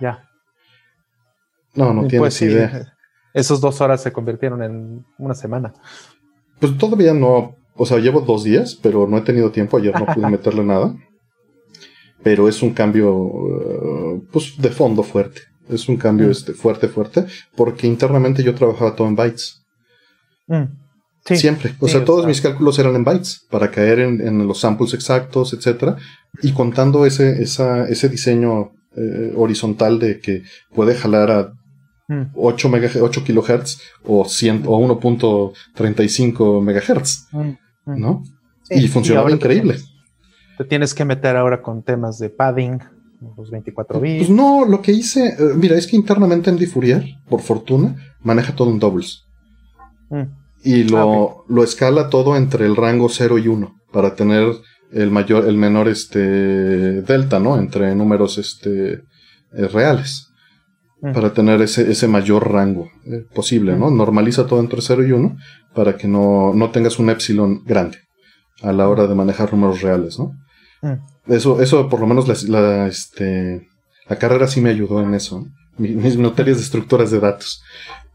ya. 0.00 0.24
No, 1.74 1.92
no 1.92 2.08
tienes 2.08 2.18
pues 2.18 2.42
idea. 2.42 2.94
Esos 3.34 3.60
dos 3.60 3.80
horas 3.80 4.02
se 4.02 4.10
convirtieron 4.10 4.62
en 4.62 5.04
una 5.18 5.34
semana. 5.34 5.72
Pues 6.58 6.76
todavía 6.78 7.12
no, 7.12 7.56
o 7.76 7.86
sea, 7.86 7.98
llevo 7.98 8.22
dos 8.22 8.42
días, 8.42 8.74
pero 8.74 9.06
no 9.06 9.18
he 9.18 9.20
tenido 9.20 9.52
tiempo. 9.52 9.76
Ayer 9.76 9.94
no 9.94 10.06
pude 10.06 10.26
meterle 10.30 10.64
nada. 10.64 10.96
Pero 12.22 12.48
es 12.48 12.62
un 12.62 12.72
cambio, 12.72 13.14
uh, 13.14 14.26
pues, 14.32 14.54
de 14.56 14.70
fondo 14.70 15.02
fuerte. 15.02 15.42
Es 15.68 15.88
un 15.88 15.96
cambio 15.98 16.28
mm. 16.28 16.30
este, 16.30 16.52
fuerte, 16.54 16.88
fuerte, 16.88 17.26
porque 17.54 17.86
internamente 17.86 18.42
yo 18.42 18.54
trabajaba 18.54 18.96
todo 18.96 19.06
en 19.06 19.14
bytes. 19.14 19.62
Mm. 20.48 20.89
Siempre. 21.24 21.74
O 21.78 21.88
sea, 21.88 22.04
todos 22.04 22.26
mis 22.26 22.40
cálculos 22.40 22.78
eran 22.78 22.96
en 22.96 23.04
bytes 23.04 23.46
para 23.50 23.70
caer 23.70 24.00
en, 24.00 24.46
los 24.46 24.60
samples 24.60 24.94
exactos, 24.94 25.52
etcétera. 25.52 25.96
Y 26.42 26.52
contando 26.52 27.06
ese, 27.06 27.42
esa, 27.42 27.88
ese 27.88 28.08
diseño 28.08 28.72
eh, 28.96 29.32
horizontal 29.36 29.98
de 29.98 30.18
que 30.18 30.42
puede 30.74 30.94
jalar 30.94 31.30
a 31.30 31.52
8, 32.34 32.68
mm. 32.68 32.72
MHz, 32.72 32.96
8 32.96 33.24
kilohertz 33.24 33.80
o, 34.04 34.24
100, 34.24 34.64
o 34.66 34.80
1.35 35.00 36.62
megahertz, 36.62 37.28
mm, 37.30 37.38
mm. 37.38 37.56
¿no? 38.00 38.24
y 38.70 38.88
funcionaba 38.88 39.30
increíble. 39.30 39.76
Te 40.58 40.64
tienes 40.64 40.94
que 40.94 41.04
meter 41.04 41.36
ahora 41.36 41.62
con 41.62 41.82
temas 41.82 42.18
de 42.18 42.30
padding, 42.30 42.78
los 43.36 43.50
24 43.50 44.00
bits. 44.00 44.26
Pues 44.26 44.30
no, 44.30 44.64
lo 44.64 44.80
que 44.82 44.92
hice, 44.92 45.28
eh, 45.28 45.54
mira, 45.56 45.76
es 45.76 45.86
que 45.86 45.96
internamente 45.96 46.50
en 46.50 46.58
Fourier, 46.68 47.04
por 47.28 47.40
fortuna, 47.40 47.96
maneja 48.22 48.54
todo 48.54 48.70
en 48.70 48.78
doubles. 48.78 49.24
Y 50.62 50.84
lo, 50.84 51.30
ah, 51.30 51.44
lo 51.48 51.64
escala 51.64 52.10
todo 52.10 52.36
entre 52.36 52.66
el 52.66 52.76
rango 52.76 53.08
0 53.08 53.38
y 53.38 53.48
1 53.48 53.74
para 53.92 54.14
tener 54.14 54.54
el 54.92 55.10
mayor, 55.10 55.46
el 55.46 55.56
menor 55.56 55.88
este 55.88 56.20
delta, 57.02 57.38
¿no? 57.38 57.58
Entre 57.58 57.94
números 57.94 58.38
este 58.38 58.92
eh, 59.52 59.68
reales 59.72 60.26
para 61.00 61.32
tener 61.32 61.62
ese, 61.62 61.90
ese 61.90 62.08
mayor 62.08 62.52
rango 62.52 62.90
eh, 63.06 63.24
posible, 63.34 63.74
¿no? 63.74 63.90
Normaliza 63.90 64.46
todo 64.46 64.60
entre 64.60 64.82
0 64.82 65.06
y 65.06 65.12
1 65.12 65.36
para 65.74 65.96
que 65.96 66.06
no, 66.06 66.52
no, 66.54 66.70
tengas 66.70 66.98
un 66.98 67.08
epsilon 67.08 67.62
grande 67.64 67.98
a 68.62 68.72
la 68.72 68.86
hora 68.86 69.06
de 69.06 69.14
manejar 69.14 69.52
números 69.52 69.80
reales, 69.80 70.18
¿no? 70.18 70.32
Eso, 71.26 71.60
eso 71.62 71.88
por 71.88 72.00
lo 72.00 72.06
menos 72.06 72.28
la, 72.28 72.60
la, 72.60 72.86
este, 72.86 73.66
la 74.08 74.16
carrera 74.16 74.46
sí 74.46 74.60
me 74.60 74.70
ayudó 74.70 75.02
en 75.02 75.14
eso, 75.14 75.46
mis, 75.78 76.16
notarias 76.16 76.58
de 76.58 76.64
estructuras 76.64 77.10
de 77.10 77.20
datos. 77.20 77.62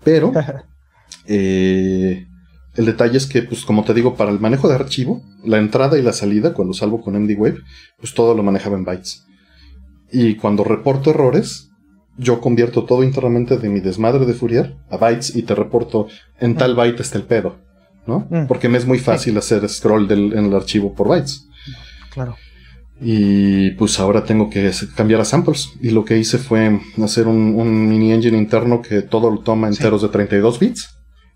Pero 0.03 0.31
eh, 1.25 2.27
el 2.75 2.85
detalle 2.85 3.17
es 3.17 3.25
que, 3.25 3.41
pues 3.41 3.63
como 3.63 3.83
te 3.83 3.93
digo, 3.93 4.15
para 4.15 4.31
el 4.31 4.39
manejo 4.39 4.67
de 4.67 4.75
archivo, 4.75 5.21
la 5.43 5.57
entrada 5.57 5.97
y 5.97 6.01
la 6.01 6.13
salida, 6.13 6.53
cuando 6.53 6.73
salvo 6.73 7.01
con 7.01 7.15
MD-Wave, 7.15 7.59
pues 7.97 8.13
todo 8.13 8.35
lo 8.35 8.43
manejaba 8.43 8.77
en 8.77 8.85
bytes. 8.85 9.25
Y 10.11 10.35
cuando 10.35 10.63
reporto 10.63 11.09
errores, 11.09 11.69
yo 12.17 12.41
convierto 12.41 12.85
todo 12.85 13.03
internamente 13.03 13.57
de 13.57 13.69
mi 13.69 13.79
desmadre 13.79 14.25
de 14.25 14.33
Fourier 14.33 14.75
a 14.89 14.97
bytes 14.97 15.35
y 15.35 15.43
te 15.43 15.55
reporto 15.55 16.07
en 16.39 16.55
tal 16.55 16.73
mm. 16.73 16.77
byte 16.77 17.01
está 17.01 17.17
el 17.17 17.25
pedo, 17.25 17.57
¿no? 18.07 18.27
Mm. 18.29 18.47
Porque 18.47 18.69
me 18.69 18.77
es 18.77 18.85
muy 18.85 18.99
fácil 18.99 19.37
hacer 19.37 19.67
scroll 19.67 20.07
del, 20.07 20.33
en 20.33 20.45
el 20.45 20.53
archivo 20.53 20.93
por 20.93 21.07
bytes. 21.07 21.47
Claro. 22.11 22.35
Y 23.01 23.71
pues 23.71 23.99
ahora 23.99 24.23
tengo 24.23 24.49
que 24.49 24.71
cambiar 24.95 25.19
a 25.19 25.25
samples. 25.25 25.73
Y 25.81 25.89
lo 25.89 26.05
que 26.05 26.17
hice 26.17 26.37
fue 26.37 26.79
hacer 27.03 27.27
un, 27.27 27.89
mini 27.89 28.13
engine 28.13 28.37
interno 28.37 28.81
que 28.81 29.01
todo 29.01 29.29
lo 29.29 29.39
toma 29.39 29.67
enteros 29.67 30.01
de 30.01 30.09
32 30.09 30.59
bits. 30.59 30.94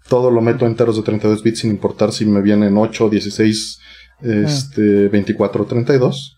Todo 0.10 0.32
lo 0.32 0.42
meto 0.42 0.66
enteros 0.66 0.98
de 0.98 1.04
32 1.04 1.44
bits 1.44 1.60
sin 1.60 1.72
importar 1.72 2.12
si 2.12 2.26
me 2.26 2.42
vienen 2.42 2.78
8, 2.78 3.10
16, 3.10 3.80
este, 4.22 5.08
24 5.08 5.64
o 5.64 5.66
32. 5.66 6.38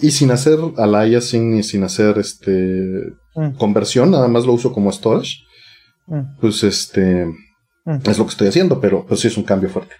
Y 0.00 0.10
sin 0.10 0.30
hacer 0.30 0.58
aliasing 0.78 1.58
y 1.58 1.62
sin 1.62 1.84
hacer 1.84 2.18
este 2.18 3.12
Mm. 3.34 3.56
conversión, 3.56 4.10
nada 4.10 4.28
más 4.28 4.44
lo 4.44 4.52
uso 4.52 4.72
como 4.72 4.92
storage, 4.92 5.44
mm. 6.06 6.38
pues 6.40 6.62
este, 6.64 7.26
Es 8.04 8.18
lo 8.18 8.26
que 8.26 8.30
estoy 8.30 8.48
haciendo, 8.48 8.80
pero 8.80 9.04
pues 9.04 9.20
sí 9.20 9.28
es 9.28 9.36
un 9.36 9.42
cambio 9.42 9.68
fuerte. 9.68 9.94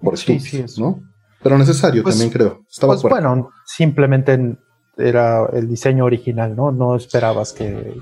Por 0.00 0.18
sí, 0.18 0.40
sí, 0.40 0.64
¿no? 0.78 1.00
Pero 1.40 1.56
necesario 1.56 2.02
pues, 2.02 2.16
también 2.16 2.32
creo. 2.32 2.64
Estaba 2.68 2.94
pues 2.94 3.02
bueno, 3.02 3.50
simplemente 3.64 4.56
era 4.96 5.46
el 5.52 5.68
diseño 5.68 6.04
original, 6.04 6.56
¿no? 6.56 6.72
No 6.72 6.96
esperabas 6.96 7.52
que, 7.52 7.94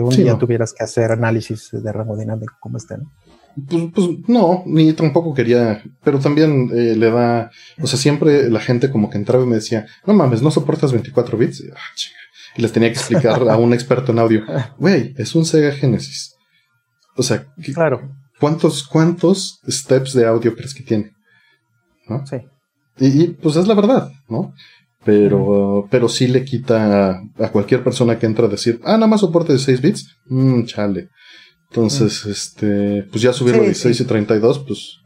un 0.00 0.10
día 0.10 0.38
tuvieras 0.38 0.72
que 0.72 0.84
hacer 0.84 1.10
análisis 1.10 1.70
de 1.72 1.92
rango 1.92 2.16
dinámico 2.16 2.54
como 2.60 2.76
este, 2.76 2.98
¿no? 2.98 3.10
Pues, 3.68 3.84
pues, 3.94 4.08
no, 4.28 4.62
ni 4.66 4.92
tampoco 4.92 5.34
quería, 5.34 5.82
pero 6.04 6.18
también 6.18 6.70
eh, 6.72 6.94
le 6.96 7.10
da, 7.10 7.50
o 7.80 7.86
sea, 7.86 7.98
siempre 7.98 8.48
la 8.50 8.60
gente 8.60 8.90
como 8.90 9.10
que 9.10 9.18
entraba 9.18 9.44
y 9.44 9.48
me 9.48 9.56
decía, 9.56 9.86
no 10.06 10.14
mames, 10.14 10.42
no 10.42 10.50
soportas 10.50 10.92
24 10.92 11.36
bits. 11.36 11.60
Y, 11.60 11.70
ah, 11.70 11.76
les 12.56 12.72
tenía 12.72 12.90
que 12.90 12.98
explicar 12.98 13.48
a 13.48 13.56
un 13.56 13.72
experto 13.72 14.12
en 14.12 14.18
audio, 14.18 14.44
güey, 14.78 15.14
es 15.16 15.34
un 15.34 15.44
Sega 15.44 15.72
Genesis. 15.72 16.36
O 17.16 17.22
sea, 17.22 17.46
claro. 17.74 18.12
¿cuántos, 18.38 18.86
¿cuántos 18.86 19.60
steps 19.68 20.12
de 20.12 20.26
audio 20.26 20.54
crees 20.54 20.74
que 20.74 20.84
tiene? 20.84 21.12
¿No? 22.08 22.24
Sí. 22.26 22.36
Y, 23.00 23.28
pues 23.28 23.56
es 23.56 23.66
la 23.66 23.74
verdad, 23.74 24.10
¿no? 24.28 24.54
Pero, 25.04 25.86
pero 25.90 26.08
sí 26.08 26.26
le 26.26 26.44
quita 26.44 27.22
a, 27.38 27.48
cualquier 27.50 27.82
persona 27.82 28.18
que 28.18 28.26
entra 28.26 28.46
a 28.46 28.50
decir, 28.50 28.80
ah, 28.84 28.94
nada 28.94 29.06
más 29.06 29.20
soporte 29.20 29.52
de 29.52 29.58
6 29.58 29.80
bits. 29.80 30.16
Mmm, 30.26 30.64
chale. 30.64 31.08
Entonces, 31.70 32.24
este, 32.24 33.06
pues 33.10 33.22
ya 33.22 33.32
subirlo 33.32 33.62
a 33.62 33.64
16 33.64 34.00
y 34.00 34.04
32, 34.04 34.58
pues 34.60 34.98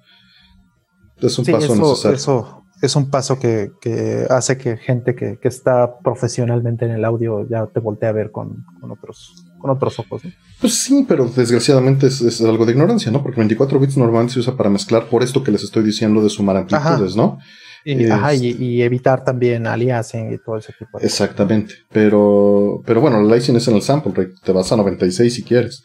es 1.21 1.39
un 1.39 1.45
paso 1.47 1.75
necesario. 1.75 2.17
Eso 2.17 2.63
es 2.83 2.97
un 2.97 3.11
paso 3.11 3.39
que, 3.39 3.71
hace 4.29 4.59
que 4.59 4.77
gente 4.77 5.15
que, 5.15 5.39
está 5.43 5.99
profesionalmente 6.01 6.85
en 6.85 6.91
el 6.91 7.05
audio 7.05 7.49
ya 7.49 7.67
te 7.67 7.79
voltee 7.79 8.09
a 8.09 8.13
ver 8.13 8.33
con, 8.33 8.65
otros 8.83 9.33
con 9.59 9.71
otros 9.71 10.01
ojos. 10.01 10.23
Pues 10.61 10.83
sí, 10.83 11.05
pero 11.09 11.27
desgraciadamente 11.27 12.09
es, 12.09 12.41
algo 12.41 12.67
de 12.67 12.73
ignorancia, 12.73 13.13
¿no? 13.13 13.23
Porque 13.23 13.39
24 13.39 13.79
bits 13.79 13.97
normalmente 13.97 14.35
se 14.35 14.41
usa 14.41 14.57
para 14.57 14.69
mezclar 14.69 15.09
por 15.09 15.23
esto 15.23 15.45
que 15.45 15.53
les 15.53 15.63
estoy 15.63 15.85
diciendo 15.85 16.21
de 16.23 16.29
sumar 16.29 16.57
amplitudes, 16.57 17.15
¿no? 17.15 17.39
Y, 17.85 18.05
ajá, 18.07 18.35
y, 18.35 18.83
evitar 18.83 19.25
también 19.25 19.67
aliasing 19.67 20.33
y 20.33 20.39
todo 20.39 20.57
ese 20.57 20.73
tipo 20.77 20.99
de 20.99 21.07
Exactamente. 21.07 21.75
Pero, 21.93 22.83
pero 22.85 23.01
bueno, 23.01 23.21
el 23.21 23.27
aliasing 23.27 23.57
es 23.57 23.69
en 23.69 23.77
el 23.77 23.83
sample 23.83 24.13
rate. 24.13 24.35
Te 24.43 24.51
vas 24.51 24.73
a 24.73 24.77
96 24.77 25.33
si 25.33 25.45
quieres 25.45 25.85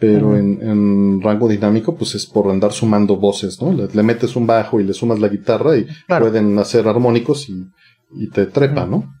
pero 0.00 0.34
en, 0.36 1.20
rango 1.20 1.46
dinámico 1.46 1.94
pues 1.94 2.14
es 2.14 2.26
por 2.26 2.50
andar 2.50 2.72
sumando 2.72 3.16
voces, 3.16 3.60
¿no? 3.60 3.72
Le, 3.72 4.02
metes 4.02 4.34
un 4.34 4.46
bajo 4.46 4.80
y 4.80 4.84
le 4.84 4.94
sumas 4.94 5.20
la 5.20 5.28
guitarra 5.28 5.76
y 5.76 5.86
pueden 6.08 6.58
hacer 6.58 6.88
armónicos 6.88 7.48
y, 7.48 8.28
te 8.30 8.46
trepa, 8.46 8.86
¿no? 8.86 9.14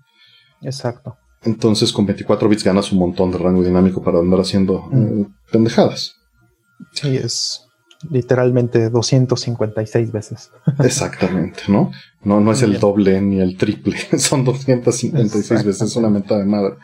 Exacto. 0.62 1.16
Entonces 1.42 1.92
con 1.92 2.06
24 2.06 2.48
bits 2.48 2.64
ganas 2.64 2.90
un 2.92 2.98
montón 2.98 3.30
de 3.30 3.38
rango 3.38 3.62
dinámico 3.62 4.02
para 4.02 4.18
andar 4.18 4.40
haciendo 4.40 4.90
eh, 4.92 5.26
pendejadas. 5.52 6.16
Sí, 6.92 7.16
es 7.16 7.66
literalmente 8.08 8.88
256 8.88 10.12
veces. 10.12 10.50
Exactamente, 10.78 11.62
¿no? 11.68 11.90
No, 12.22 12.40
no 12.40 12.52
es 12.52 12.62
el 12.62 12.78
doble 12.78 13.20
ni 13.20 13.40
el 13.40 13.56
triple, 13.56 13.96
son 14.18 14.44
256 14.44 15.64
veces, 15.64 15.96
una 15.96 16.08
mentada 16.08 16.40
de 16.40 16.46
madre. 16.46 16.76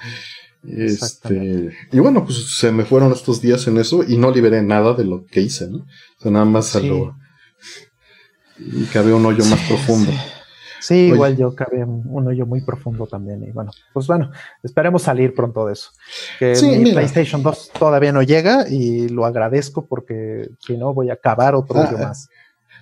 Este, 0.68 1.70
y 1.92 1.98
bueno, 1.98 2.24
pues 2.24 2.56
se 2.56 2.72
me 2.72 2.84
fueron 2.84 3.12
estos 3.12 3.40
días 3.40 3.66
en 3.66 3.78
eso 3.78 4.02
y 4.06 4.16
no 4.16 4.30
liberé 4.30 4.62
nada 4.62 4.94
de 4.94 5.04
lo 5.04 5.24
que 5.26 5.40
hice, 5.40 5.68
¿no? 5.68 5.78
O 5.78 6.22
sea, 6.22 6.30
nada 6.30 6.44
más 6.44 6.66
sí. 6.66 6.90
Y 8.58 8.84
cabé 8.86 9.12
un 9.12 9.24
hoyo 9.26 9.44
más 9.44 9.60
profundo. 9.68 10.12
Sí, 10.80 11.08
igual 11.08 11.36
yo 11.36 11.54
cabé 11.54 11.84
un 11.84 12.26
hoyo 12.28 12.46
muy 12.46 12.60
profundo 12.60 13.06
también. 13.06 13.42
Y 13.42 13.50
bueno, 13.50 13.70
pues 13.92 14.06
bueno, 14.06 14.30
esperemos 14.62 15.02
salir 15.02 15.34
pronto 15.34 15.66
de 15.66 15.72
eso. 15.72 15.90
Que 16.38 16.54
mi 16.62 16.92
PlayStation 16.92 17.42
2 17.42 17.72
todavía 17.78 18.12
no 18.12 18.22
llega 18.22 18.68
y 18.68 19.08
lo 19.08 19.26
agradezco 19.26 19.86
porque 19.86 20.48
si 20.60 20.76
no 20.76 20.94
voy 20.94 21.10
a 21.10 21.16
cavar 21.16 21.54
otro 21.54 21.80
hoyo 21.80 21.96
ah, 21.98 22.08
más. 22.08 22.28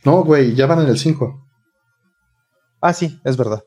No, 0.05 0.23
güey, 0.23 0.55
ya 0.55 0.67
van 0.67 0.81
en 0.81 0.89
el 0.89 0.99
5. 0.99 1.47
Ah, 2.81 2.93
sí, 2.93 3.19
es 3.25 3.37
verdad. 3.37 3.65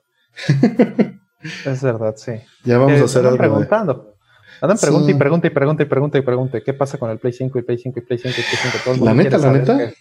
Es 1.66 1.82
verdad, 1.82 2.16
sí. 2.18 2.34
Ya 2.64 2.78
vamos 2.78 3.00
a 3.02 3.06
hacer 3.06 3.26
algo. 3.26 3.38
preguntando. 3.38 4.14
Andan 4.62 4.78
pregunta 4.78 5.12
y 5.12 5.14
pregunta 5.14 5.48
y 5.48 5.50
pregunta 5.52 5.84
y 5.84 5.86
pregunta 5.86 6.18
y 6.18 6.22
pregunta. 6.22 6.62
¿Qué 6.62 6.74
pasa 6.74 6.98
con 6.98 7.12
el 7.12 7.20
Play 7.20 7.34
5 7.34 7.60
y 7.60 7.62
Play 7.62 7.78
5 7.78 8.00
y 8.00 8.02
Play 8.02 8.20
5 8.20 8.36
y 8.38 8.42
Play 8.42 8.96
5? 8.96 9.06
la 9.06 9.14
neta, 9.14 9.38
la 9.38 9.52
neta. 9.52 9.94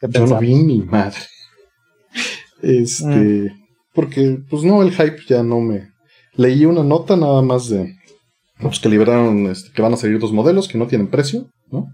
yo 0.00 0.26
no 0.26 0.38
vi 0.38 0.54
ni 0.54 0.82
madre. 0.82 1.18
Este. 2.62 3.06
Mm. 3.06 3.62
Porque, 3.94 4.38
pues 4.48 4.64
no, 4.64 4.82
el 4.82 4.90
hype 4.92 5.18
ya 5.28 5.42
no 5.42 5.60
me. 5.60 5.90
Leí 6.34 6.64
una 6.64 6.82
nota 6.82 7.16
nada 7.16 7.42
más 7.42 7.68
de. 7.68 7.94
Pues 8.60 8.80
que 8.80 8.88
liberaron, 8.88 9.46
este, 9.46 9.72
que 9.72 9.82
van 9.82 9.92
a 9.92 9.96
salir 9.96 10.18
dos 10.18 10.32
modelos 10.32 10.68
que 10.68 10.78
no 10.78 10.86
tienen 10.86 11.08
precio, 11.08 11.46
¿no? 11.70 11.86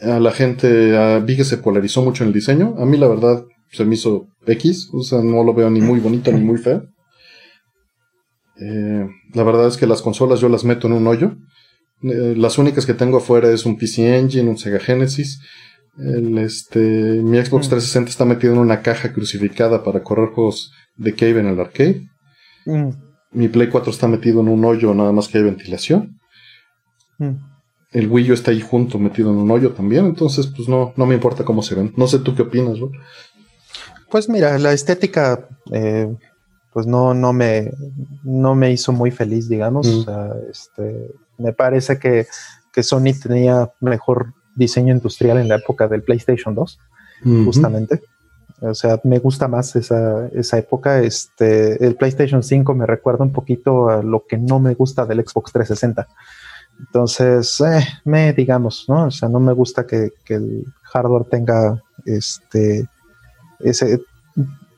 A 0.00 0.20
la 0.20 0.30
gente, 0.30 1.20
vi 1.20 1.36
que 1.36 1.44
se 1.44 1.58
polarizó 1.58 2.02
mucho 2.02 2.22
en 2.22 2.28
el 2.28 2.34
diseño. 2.34 2.76
A 2.78 2.84
mí, 2.84 2.96
la 2.96 3.08
verdad, 3.08 3.44
se 3.70 3.84
me 3.84 3.94
hizo 3.94 4.26
X. 4.46 4.90
O 4.92 5.02
sea, 5.02 5.20
no 5.22 5.42
lo 5.44 5.54
veo 5.54 5.70
ni 5.70 5.80
muy 5.80 6.00
bonito 6.00 6.32
ni 6.32 6.40
muy 6.40 6.58
feo. 6.58 6.84
Eh, 8.60 9.08
la 9.34 9.42
verdad 9.42 9.68
es 9.68 9.76
que 9.76 9.86
las 9.86 10.02
consolas 10.02 10.40
yo 10.40 10.48
las 10.48 10.64
meto 10.64 10.86
en 10.86 10.94
un 10.94 11.06
hoyo. 11.06 11.36
Eh, 12.02 12.34
las 12.36 12.58
únicas 12.58 12.86
que 12.86 12.94
tengo 12.94 13.18
afuera 13.18 13.50
es 13.50 13.66
un 13.66 13.76
PC 13.76 14.18
Engine, 14.18 14.48
un 14.48 14.58
Sega 14.58 14.80
Genesis. 14.80 15.40
este, 15.98 16.80
mi 16.80 17.38
Xbox 17.38 17.68
360 17.68 18.00
mm. 18.00 18.08
está 18.08 18.24
metido 18.24 18.52
en 18.54 18.60
una 18.60 18.82
caja 18.82 19.12
crucificada 19.12 19.82
para 19.82 20.02
correr 20.02 20.28
juegos 20.28 20.72
de 20.96 21.14
Cave 21.14 21.40
en 21.40 21.46
el 21.46 21.60
arcade. 21.60 22.08
Mm. 22.66 22.90
Mi 23.32 23.48
Play 23.48 23.68
4 23.68 23.90
está 23.90 24.08
metido 24.08 24.40
en 24.40 24.48
un 24.48 24.64
hoyo, 24.64 24.94
nada 24.94 25.12
más 25.12 25.28
que 25.28 25.38
hay 25.38 25.44
ventilación. 25.44 26.18
Mm. 27.18 27.34
El 27.90 28.08
Wii 28.08 28.30
U 28.30 28.34
está 28.34 28.50
ahí 28.50 28.60
junto, 28.60 28.98
metido 28.98 29.30
en 29.30 29.36
un 29.36 29.50
hoyo 29.50 29.72
también. 29.72 30.06
Entonces, 30.06 30.46
pues 30.46 30.68
no, 30.68 30.92
no 30.96 31.06
me 31.06 31.14
importa 31.14 31.44
cómo 31.44 31.62
se 31.62 31.74
ven. 31.74 31.92
No 31.96 32.06
sé 32.06 32.18
tú 32.18 32.34
qué 32.34 32.42
opinas, 32.42 32.78
Pues 34.10 34.28
mira, 34.28 34.58
la 34.58 34.72
estética 34.72 35.48
eh, 35.72 36.14
pues 36.72 36.86
no, 36.86 37.14
no, 37.14 37.32
me, 37.32 37.72
no 38.22 38.54
me 38.54 38.70
hizo 38.70 38.92
muy 38.92 39.10
feliz, 39.10 39.48
digamos. 39.48 40.06
este, 40.50 41.10
me 41.38 41.52
parece 41.52 41.98
que, 41.98 42.26
que, 42.72 42.82
Sony 42.82 43.14
tenía 43.20 43.72
mejor 43.80 44.34
diseño 44.54 44.94
industrial 44.94 45.38
en 45.38 45.48
la 45.48 45.56
época 45.56 45.88
del 45.88 46.02
PlayStation 46.02 46.54
2, 46.54 46.78
justamente. 47.44 48.02
O 48.60 48.74
sea, 48.74 49.00
me 49.04 49.18
gusta 49.18 49.46
más 49.46 49.76
esa, 49.76 50.26
esa 50.28 50.58
época. 50.58 51.00
Este, 51.00 51.84
el 51.84 51.94
PlayStation 51.94 52.42
5 52.42 52.74
me 52.74 52.86
recuerda 52.86 53.24
un 53.24 53.32
poquito 53.32 53.88
a 53.88 54.02
lo 54.02 54.26
que 54.26 54.36
no 54.36 54.58
me 54.58 54.74
gusta 54.74 55.06
del 55.06 55.24
Xbox 55.26 55.52
360. 55.52 56.08
Entonces, 56.80 57.60
eh, 57.60 57.84
me 58.04 58.32
digamos, 58.32 58.84
¿no? 58.88 59.06
O 59.06 59.10
sea, 59.10 59.28
no 59.28 59.40
me 59.40 59.52
gusta 59.52 59.86
que, 59.86 60.10
que 60.24 60.34
el 60.34 60.64
hardware 60.82 61.24
tenga 61.24 61.82
este 62.04 62.88
ese 63.60 64.00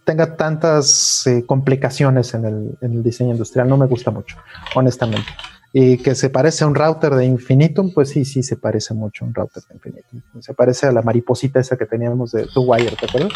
tenga 0.04 0.36
tantas 0.36 1.26
eh, 1.26 1.44
complicaciones 1.46 2.34
en 2.34 2.44
el, 2.80 3.02
diseño 3.02 3.32
industrial. 3.32 3.68
No 3.68 3.76
me 3.76 3.86
gusta 3.86 4.10
mucho, 4.10 4.36
honestamente. 4.74 5.28
Y 5.72 5.98
que 5.98 6.14
se 6.14 6.30
parece 6.30 6.64
a 6.64 6.66
un 6.66 6.74
router 6.74 7.14
de 7.14 7.24
Infinitum, 7.26 7.92
pues 7.92 8.08
sí, 8.08 8.24
sí 8.24 8.42
se 8.42 8.56
parece 8.56 8.92
mucho 8.94 9.24
a 9.24 9.28
un 9.28 9.34
router 9.34 9.62
de 9.68 9.74
Infinitum. 9.74 10.22
Se 10.40 10.54
parece 10.54 10.86
a 10.86 10.92
la 10.92 11.02
mariposita 11.02 11.60
esa 11.60 11.76
que 11.76 11.86
teníamos 11.86 12.32
de 12.32 12.46
Two 12.46 12.62
Wire, 12.62 12.96
¿te 12.96 13.06
acuerdas? 13.06 13.32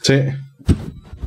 Sí. 0.00 0.20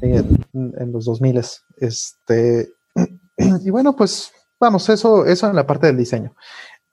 En, 0.02 0.92
los 0.92 1.06
2000. 1.06 1.42
Este, 1.78 2.70
y 3.38 3.70
bueno, 3.70 3.96
pues 3.96 4.32
vamos, 4.60 4.90
eso, 4.90 5.26
eso 5.26 5.48
en 5.48 5.56
la 5.56 5.68
parte 5.68 5.88
del 5.88 5.98
diseño. 5.98 6.34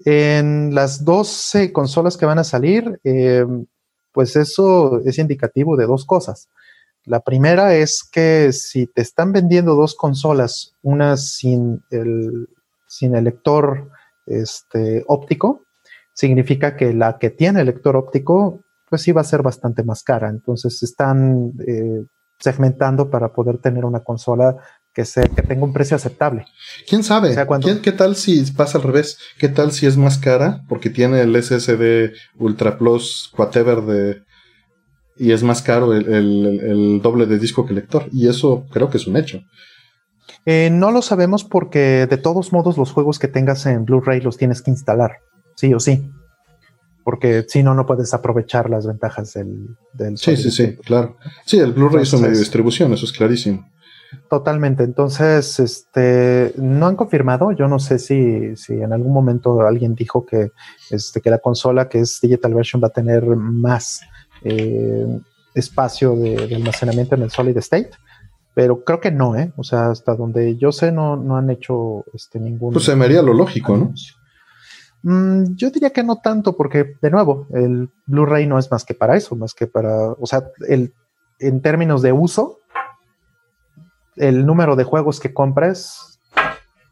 En 0.05 0.75
las 0.75 1.05
12 1.05 1.73
consolas 1.73 2.17
que 2.17 2.27
van 2.27 2.39
a 2.39 2.45
salir, 2.45 3.01
eh, 3.05 3.47
pues 4.13 4.37
eso 4.37 5.01
es 5.05 5.19
indicativo 5.19 5.77
de 5.77 5.87
dos 5.87 6.05
cosas. 6.05 6.49
La 7.07 7.21
primera 7.21 7.75
es 7.75 8.03
que 8.03 8.53
si 8.53 8.87
te 8.87 9.03
están 9.03 9.33
vendiendo 9.33 9.75
dos 9.75 9.95
consolas, 9.95 10.75
una 10.83 11.17
sin 11.17 11.83
el, 11.91 12.49
sin 12.87 13.15
el 13.15 13.25
lector 13.25 13.91
este, 14.27 15.05
óptico, 15.07 15.63
significa 16.15 16.77
que 16.77 16.95
la 16.95 17.19
que 17.19 17.31
tiene 17.31 17.61
el 17.61 17.67
lector 17.67 17.97
óptico, 17.97 18.61
pues 18.89 19.03
sí 19.03 19.13
va 19.13 19.21
a 19.21 19.25
ser 19.25 19.43
bastante 19.43 19.83
más 19.83 20.03
cara. 20.03 20.31
Entonces 20.31 20.83
están 20.83 21.53
eh, 21.67 22.05
segmentando 22.39 23.11
para 23.11 23.33
poder 23.33 23.59
tener 23.59 23.85
una 23.85 24.01
consola 24.01 24.57
que, 24.95 25.05
sea, 25.05 25.25
que 25.25 25.43
tenga 25.43 25.65
un 25.65 25.73
precio 25.73 25.97
aceptable. 25.97 26.47
¿Quién 26.89 27.03
sabe? 27.03 27.35
¿Qué 27.83 27.93
tal 27.93 28.17
si 28.17 28.41
pasa 28.53 28.79
al 28.79 28.85
revés? 28.85 29.19
¿Qué 29.39 29.49
tal 29.49 29.73
si 29.73 29.87
es 29.87 29.97
más 29.97 30.17
cara 30.17 30.63
porque 30.69 30.89
tiene 30.89 31.21
el 31.21 31.35
SSD 31.43 32.15
Ultra 32.39 32.79
Plus 32.79 33.33
whatever 33.37 33.83
de 33.83 34.23
y 35.17 35.33
es 35.33 35.43
más 35.43 35.63
caro 35.63 35.93
el, 35.95 37.01
doble 37.03 37.27
de 37.27 37.39
disco 37.39 37.67
que 37.67 37.75
lector. 37.75 38.07
Y 38.13 38.29
eso 38.29 38.67
creo 38.71 38.91
que 38.91 38.99
es 38.99 39.07
un 39.07 39.17
hecho. 39.17 39.43
Eh, 40.47 40.71
no 40.71 40.91
lo 40.91 41.03
sabemos 41.03 41.45
porque 41.45 42.07
de 42.07 42.17
todos 42.17 42.53
modos 42.53 42.77
los 42.77 42.93
juegos 42.93 43.19
que 43.19 43.29
tengas 43.29 43.65
en 43.67 43.85
Blu-ray 43.85 44.21
los 44.21 44.37
tienes 44.37 44.63
que 44.63 44.71
instalar, 44.71 45.19
sí 45.57 45.73
o 45.73 45.81
sí. 45.81 46.11
Porque 47.03 47.45
si 47.49 47.63
no, 47.63 47.75
no 47.75 47.87
puedes 47.87 48.15
aprovechar 48.15 48.71
las 48.71 48.87
ventajas 48.87 49.35
del... 49.35 49.77
del 49.93 50.17
sí, 50.17 50.37
sí, 50.37 50.51
sí, 50.51 50.77
claro. 50.77 51.17
Sí, 51.45 51.59
el 51.59 51.73
Blu-ray 51.73 52.03
es 52.03 52.13
una 52.15 52.29
medio 52.29 52.39
distribución, 52.39 52.93
eso 52.93 53.05
es 53.05 53.13
clarísimo. 53.13 53.67
Totalmente. 54.29 54.85
Entonces, 54.85 55.59
este, 55.61 56.55
no 56.57 56.87
han 56.87 56.97
confirmado. 56.97 57.53
Yo 57.53 57.69
no 57.69 57.79
sé 57.79 57.99
si, 57.99 58.57
si 58.57 58.75
en 58.75 58.93
algún 58.93 59.13
momento 59.13 59.61
alguien 59.63 59.95
dijo 59.95 60.25
que, 60.25 60.51
este, 60.91 61.21
que 61.21 61.31
la 61.31 61.39
consola 61.39 61.89
que 61.89 62.01
es 62.01 62.21
Digital 62.23 62.55
Version 62.55 62.83
va 62.83 62.89
a 62.89 62.93
tener 62.93 63.25
más 63.25 64.01
eh, 64.45 65.21
espacio 65.55 66.15
de, 66.17 66.55
almacenamiento 66.55 67.15
en 67.15 67.23
el 67.23 67.31
Solid 67.31 67.57
State. 67.59 67.91
Pero 68.55 68.85
creo 68.85 69.01
que 69.01 69.11
no, 69.11 69.37
¿eh? 69.37 69.53
O 69.57 69.65
sea, 69.65 69.91
hasta 69.91 70.15
donde 70.15 70.57
yo 70.57 70.71
sé, 70.71 70.93
no, 70.93 71.17
no 71.17 71.37
han 71.37 71.51
hecho 71.51 72.05
este, 72.13 72.39
ningún. 72.39 72.73
Pues 72.73 72.85
se 72.85 72.95
me 72.95 73.05
haría 73.05 73.21
lo 73.21 73.35
lógico, 73.35 73.77
¿no? 73.77 73.93
Mm, 75.03 75.57
yo 75.57 75.71
diría 75.71 75.91
que 75.91 76.05
no 76.05 76.21
tanto, 76.21 76.57
porque, 76.57 76.95
de 77.03 77.11
nuevo, 77.11 77.49
el 77.53 77.91
Blu-ray 78.07 78.47
no 78.47 78.59
es 78.59 78.71
más 78.71 78.85
que 78.85 78.95
para 78.95 79.17
eso, 79.17 79.35
más 79.35 79.55
que 79.55 79.67
para. 79.67 80.13
O 80.13 80.27
sea, 80.27 80.45
el, 80.69 80.95
en 81.41 81.61
términos 81.63 82.01
de 82.01 82.13
uso, 82.13 82.61
el 84.17 84.47
número 84.47 84.77
de 84.77 84.85
juegos 84.85 85.19
que 85.19 85.35
compras, 85.35 86.14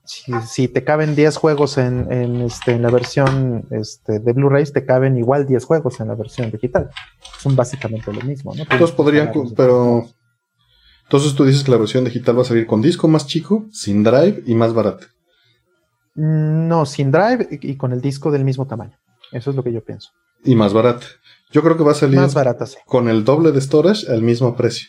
si, 0.04 0.68
te 0.68 0.82
caben 0.84 1.14
10 1.14 1.36
juegos 1.36 1.78
en, 1.78 2.10
este, 2.42 2.72
en 2.72 2.82
la 2.82 2.90
versión 2.90 3.66
este, 3.70 4.18
de 4.18 4.32
Blu-ray, 4.32 4.64
te 4.64 4.84
caben 4.84 5.16
igual 5.16 5.46
10 5.46 5.64
juegos 5.64 6.00
en 6.00 6.08
la 6.08 6.14
versión 6.14 6.50
digital. 6.50 6.90
Son 7.38 7.54
básicamente 7.54 8.12
lo 8.12 8.20
mismo, 8.22 8.54
¿no? 8.54 8.62
Entonces 8.62 8.92
podrían, 8.92 9.30
pero... 9.56 10.08
Entonces 11.04 11.34
tú 11.34 11.44
dices 11.44 11.62
que 11.62 11.70
la 11.70 11.76
versión 11.76 12.04
digital 12.04 12.38
va 12.38 12.42
a 12.42 12.46
salir 12.46 12.66
con 12.66 12.80
disco 12.80 13.06
más 13.06 13.26
chico, 13.26 13.66
sin 13.70 14.02
drive 14.02 14.42
y 14.46 14.54
más 14.54 14.72
barato. 14.72 15.06
Mm, 16.14 16.68
no, 16.68 16.86
sin 16.86 17.10
drive 17.10 17.48
y, 17.50 17.76
con 17.76 17.92
el 17.92 18.00
disco 18.00 18.30
del 18.30 18.44
mismo 18.44 18.66
tamaño. 18.66 18.96
Eso 19.30 19.50
es 19.50 19.56
lo 19.56 19.62
que 19.62 19.72
yo 19.72 19.84
pienso. 19.84 20.10
Y 20.44 20.54
más 20.54 20.72
barata. 20.72 21.06
Yo 21.50 21.62
creo 21.62 21.76
que 21.76 21.84
va 21.84 21.92
a 21.92 21.94
salir 21.94 22.18
más 22.18 22.34
barata, 22.34 22.66
sí. 22.66 22.78
con 22.86 23.08
el 23.08 23.24
doble 23.24 23.52
de 23.52 23.60
storage 23.60 24.10
al 24.10 24.22
mismo 24.22 24.56
precio. 24.56 24.88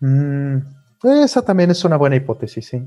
Mm, 0.00 0.58
esa 1.02 1.42
también 1.42 1.70
es 1.70 1.82
una 1.84 1.96
buena 1.96 2.16
hipótesis, 2.16 2.66
sí. 2.66 2.86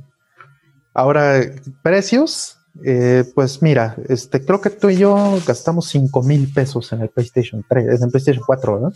Ahora, 1.00 1.40
precios, 1.82 2.58
eh, 2.84 3.24
pues 3.34 3.62
mira, 3.62 3.96
este, 4.10 4.44
creo 4.44 4.60
que 4.60 4.70
tú 4.70 4.90
y 4.90 4.98
yo 4.98 5.40
gastamos 5.48 5.88
5 5.88 6.24
mil 6.24 6.52
pesos 6.52 6.92
en 6.92 7.02
el 7.02 7.10
PlayStation 7.10 7.64
3, 7.70 7.86
en 7.86 8.04
el 8.04 8.12
PlayStation 8.12 8.44
4, 8.46 8.74
¿verdad? 8.76 8.94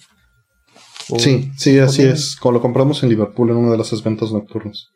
sí, 1.18 1.50
sí, 1.58 1.80
así 1.80 2.02
es. 2.02 2.36
Como 2.36 2.56
lo 2.56 2.62
compramos 2.62 3.02
en 3.04 3.10
Liverpool 3.10 3.52
en 3.52 3.56
una 3.56 3.72
de 3.72 3.78
las 3.78 4.04
ventas 4.04 4.34
nocturnas. 4.34 4.90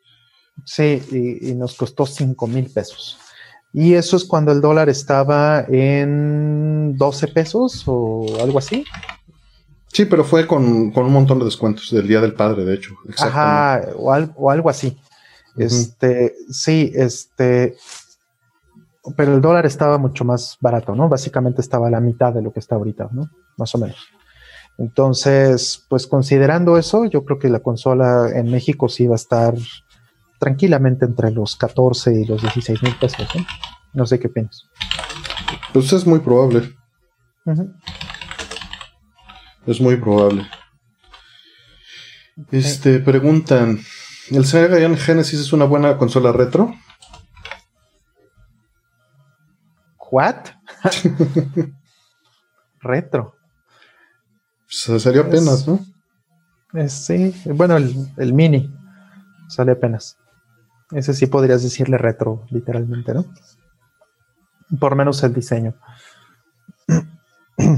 Sí, 0.66 1.02
y, 1.40 1.54
nos 1.54 1.74
costó 1.76 2.04
5 2.04 2.46
mil 2.46 2.68
pesos. 2.70 3.16
Y 3.72 3.94
eso 3.94 4.18
es 4.18 4.24
cuando 4.24 4.52
el 4.52 4.60
dólar 4.60 4.90
estaba 4.90 5.64
en 5.66 6.94
12 6.94 7.28
pesos 7.28 7.84
o 7.86 8.26
algo 8.42 8.58
así. 8.58 8.84
Sí, 9.94 10.04
pero 10.04 10.24
fue 10.24 10.46
con, 10.46 10.92
un 10.94 11.12
montón 11.12 11.38
de 11.38 11.46
descuentos 11.46 11.90
del 11.90 12.06
Día 12.06 12.20
del 12.20 12.34
Padre, 12.34 12.66
de 12.66 12.74
hecho. 12.74 12.94
Ajá, 13.16 13.80
o, 13.96 14.50
algo 14.50 14.68
así. 14.68 14.94
Este, 15.58 16.34
sí, 16.50 16.92
este, 16.94 17.76
pero 19.16 19.34
el 19.34 19.40
dólar 19.40 19.66
estaba 19.66 19.98
mucho 19.98 20.24
más 20.24 20.56
barato, 20.60 20.94
¿no? 20.94 21.08
Básicamente 21.08 21.60
estaba 21.60 21.88
a 21.88 21.90
la 21.90 22.00
mitad 22.00 22.32
de 22.32 22.42
lo 22.42 22.52
que 22.52 22.60
está 22.60 22.76
ahorita, 22.76 23.08
¿no? 23.12 23.28
Más 23.56 23.74
o 23.74 23.78
menos. 23.78 23.96
Entonces, 24.78 25.84
pues 25.88 26.06
considerando 26.06 26.78
eso, 26.78 27.04
yo 27.04 27.24
creo 27.24 27.38
que 27.38 27.48
la 27.48 27.60
consola 27.60 28.30
en 28.32 28.50
México 28.50 28.88
sí 28.88 29.06
va 29.06 29.14
a 29.14 29.16
estar 29.16 29.54
tranquilamente 30.38 31.04
entre 31.04 31.32
los 31.32 31.56
14 31.56 32.20
y 32.20 32.24
los 32.24 32.40
16 32.42 32.82
mil 32.82 32.94
pesos, 32.96 33.26
¿no? 33.34 33.44
No 33.92 34.06
sé 34.06 34.20
qué 34.20 34.28
piensas. 34.28 34.62
Pues 35.72 35.92
es 35.92 36.06
muy 36.06 36.20
probable. 36.20 36.74
Es 39.66 39.80
muy 39.80 39.96
probable. 39.96 40.46
Este, 42.52 43.00
preguntan, 43.00 43.80
¿el 44.30 44.44
Sega 44.44 44.96
Genesis 44.96 45.40
es 45.40 45.52
una 45.52 45.64
buena 45.64 45.96
consola 45.98 46.32
retro? 46.32 46.74
¿What? 50.10 50.46
retro. 52.80 53.34
Pues 54.66 55.02
salió 55.02 55.22
apenas, 55.22 55.66
¿no? 55.66 55.80
sí, 56.88 57.34
bueno, 57.46 57.76
el, 57.76 58.32
mini 58.34 58.70
sale 59.48 59.72
apenas. 59.72 60.18
Ese 60.90 61.14
sí 61.14 61.26
podrías 61.26 61.62
decirle 61.62 61.98
retro, 61.98 62.46
literalmente, 62.50 63.14
¿no? 63.14 63.24
Por 64.78 64.94
menos 64.94 65.22
el 65.22 65.34
diseño. 65.34 65.74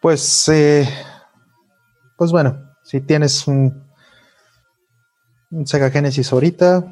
Pues, 0.00 0.50
eh, 0.50 0.86
pues 2.18 2.30
bueno, 2.30 2.76
si 2.82 3.00
tienes 3.00 3.48
un, 3.48 3.83
Sega 5.64 5.90
Genesis 5.90 6.32
ahorita, 6.32 6.84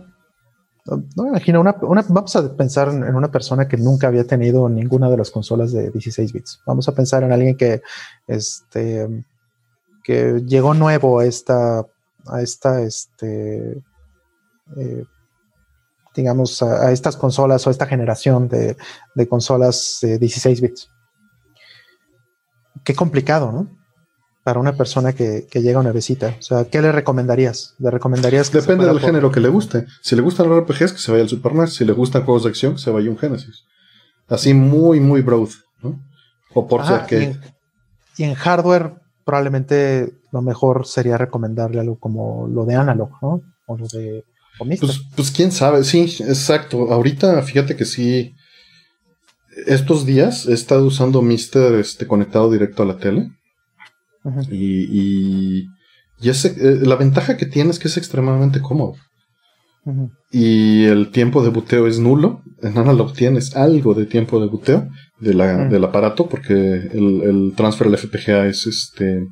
no, 0.84 1.22
me 1.24 1.28
imagino, 1.28 1.60
una, 1.60 1.76
vamos 1.80 2.34
a 2.34 2.56
pensar 2.56 2.88
en 2.88 3.14
una 3.14 3.30
persona 3.30 3.68
que 3.68 3.76
nunca 3.76 4.08
había 4.08 4.26
tenido 4.26 4.68
ninguna 4.68 5.08
de 5.08 5.16
las 5.16 5.30
consolas 5.30 5.72
de 5.72 5.90
16 5.90 6.32
bits. 6.32 6.60
Vamos 6.66 6.88
a 6.88 6.94
pensar 6.94 7.22
en 7.22 7.32
alguien 7.32 7.56
que, 7.56 7.82
este, 8.26 9.24
que 10.02 10.42
llegó 10.44 10.74
nuevo 10.74 11.20
a 11.20 11.24
esta, 11.24 11.86
a 12.26 12.42
esta, 12.42 12.82
este, 12.82 13.82
eh, 14.76 15.04
digamos, 16.16 16.62
a, 16.62 16.90
estas 16.90 17.16
consolas 17.16 17.64
o 17.66 17.70
a 17.70 17.72
esta 17.72 17.86
generación 17.86 18.48
de, 18.48 18.76
de 19.14 19.28
consolas 19.28 19.98
de 20.02 20.18
16 20.18 20.60
bits 20.60 20.88
qué 22.84 22.94
complicado, 22.94 23.52
¿no? 23.52 23.68
Para 24.44 24.58
una 24.58 24.72
persona 24.72 25.12
que, 25.12 25.46
llega 25.52 25.78
a 25.78 25.80
una 25.80 25.92
visita. 25.92 26.34
O 26.38 26.42
sea, 26.42 26.64
¿qué 26.64 26.82
le 26.82 26.90
recomendarías? 26.90 27.74
¿Le 27.78 27.90
recomendarías 27.90 28.50
que 28.50 28.60
Depende 28.60 28.86
del 28.86 28.98
género 28.98 29.30
que 29.30 29.40
le 29.40 29.48
guste. 29.48 29.86
Si 30.02 30.16
le 30.16 30.22
gustan 30.22 30.48
los 30.48 30.60
RPGs, 30.64 30.92
que 30.92 30.98
se 30.98 31.12
vaya 31.12 31.22
al 31.22 31.28
Super 31.28 31.54
NES. 31.54 31.74
Si 31.74 31.84
le 31.84 31.92
gustan 31.92 32.24
juegos 32.24 32.42
de 32.42 32.48
acción, 32.48 32.74
que 32.74 32.80
se 32.80 32.90
vaya 32.90 33.08
a 33.08 33.10
un 33.10 33.18
Genesis. 33.18 33.64
Así 34.28 34.52
muy, 34.54 34.98
muy 34.98 35.20
broad, 35.20 35.50
¿no? 35.82 36.00
O 36.54 36.66
por 36.66 36.86
ser 36.86 37.06
que. 37.06 37.36
Y 38.16 38.24
en, 38.24 38.34
hardware, 38.34 38.94
probablemente 39.24 40.12
lo 40.32 40.42
mejor 40.42 40.86
sería 40.86 41.16
recomendarle 41.18 41.80
algo 41.80 41.98
como 41.98 42.48
lo 42.48 42.64
de 42.64 42.74
Analog, 42.74 43.10
¿no? 43.22 43.42
O 43.66 43.76
lo 43.76 43.86
de. 43.86 44.24
pues, 44.58 45.02
pues 45.14 45.30
quién 45.30 45.52
sabe, 45.52 45.84
sí, 45.84 46.16
exacto. 46.20 46.92
Ahorita, 46.92 47.40
fíjate 47.42 47.76
que 47.76 47.84
sí 47.84 48.34
estos 49.66 50.06
días 50.06 50.46
he 50.46 50.52
estado 50.52 50.86
usando 50.86 51.22
Mister 51.22 51.74
este, 51.74 52.06
conectado 52.06 52.50
directo 52.50 52.82
a 52.82 52.86
la 52.86 52.98
tele. 52.98 53.30
Y, 54.50 55.64
y, 55.64 55.68
eh, 56.22 56.78
la 56.82 56.96
ventaja 56.96 57.36
que 57.36 57.46
tiene 57.46 57.70
es 57.70 57.78
que 57.78 57.88
es 57.88 57.96
extremadamente 57.96 58.60
cómodo. 58.60 58.94
Y 60.30 60.84
el 60.84 61.10
tiempo 61.10 61.42
de 61.42 61.50
buteo 61.50 61.88
es 61.88 61.98
nulo. 61.98 62.42
En 62.62 62.78
Analog 62.78 63.12
tienes 63.14 63.56
algo 63.56 63.94
de 63.94 64.06
tiempo 64.06 64.40
de 64.40 64.46
buteo 64.46 64.88
de 65.18 65.34
la, 65.34 65.68
del 65.68 65.82
aparato 65.82 66.28
porque 66.28 66.52
el, 66.54 67.22
el 67.22 67.52
transfer 67.56 67.88
al 67.88 67.98
FPGA 67.98 68.46
es 68.46 68.66
este 68.66 69.26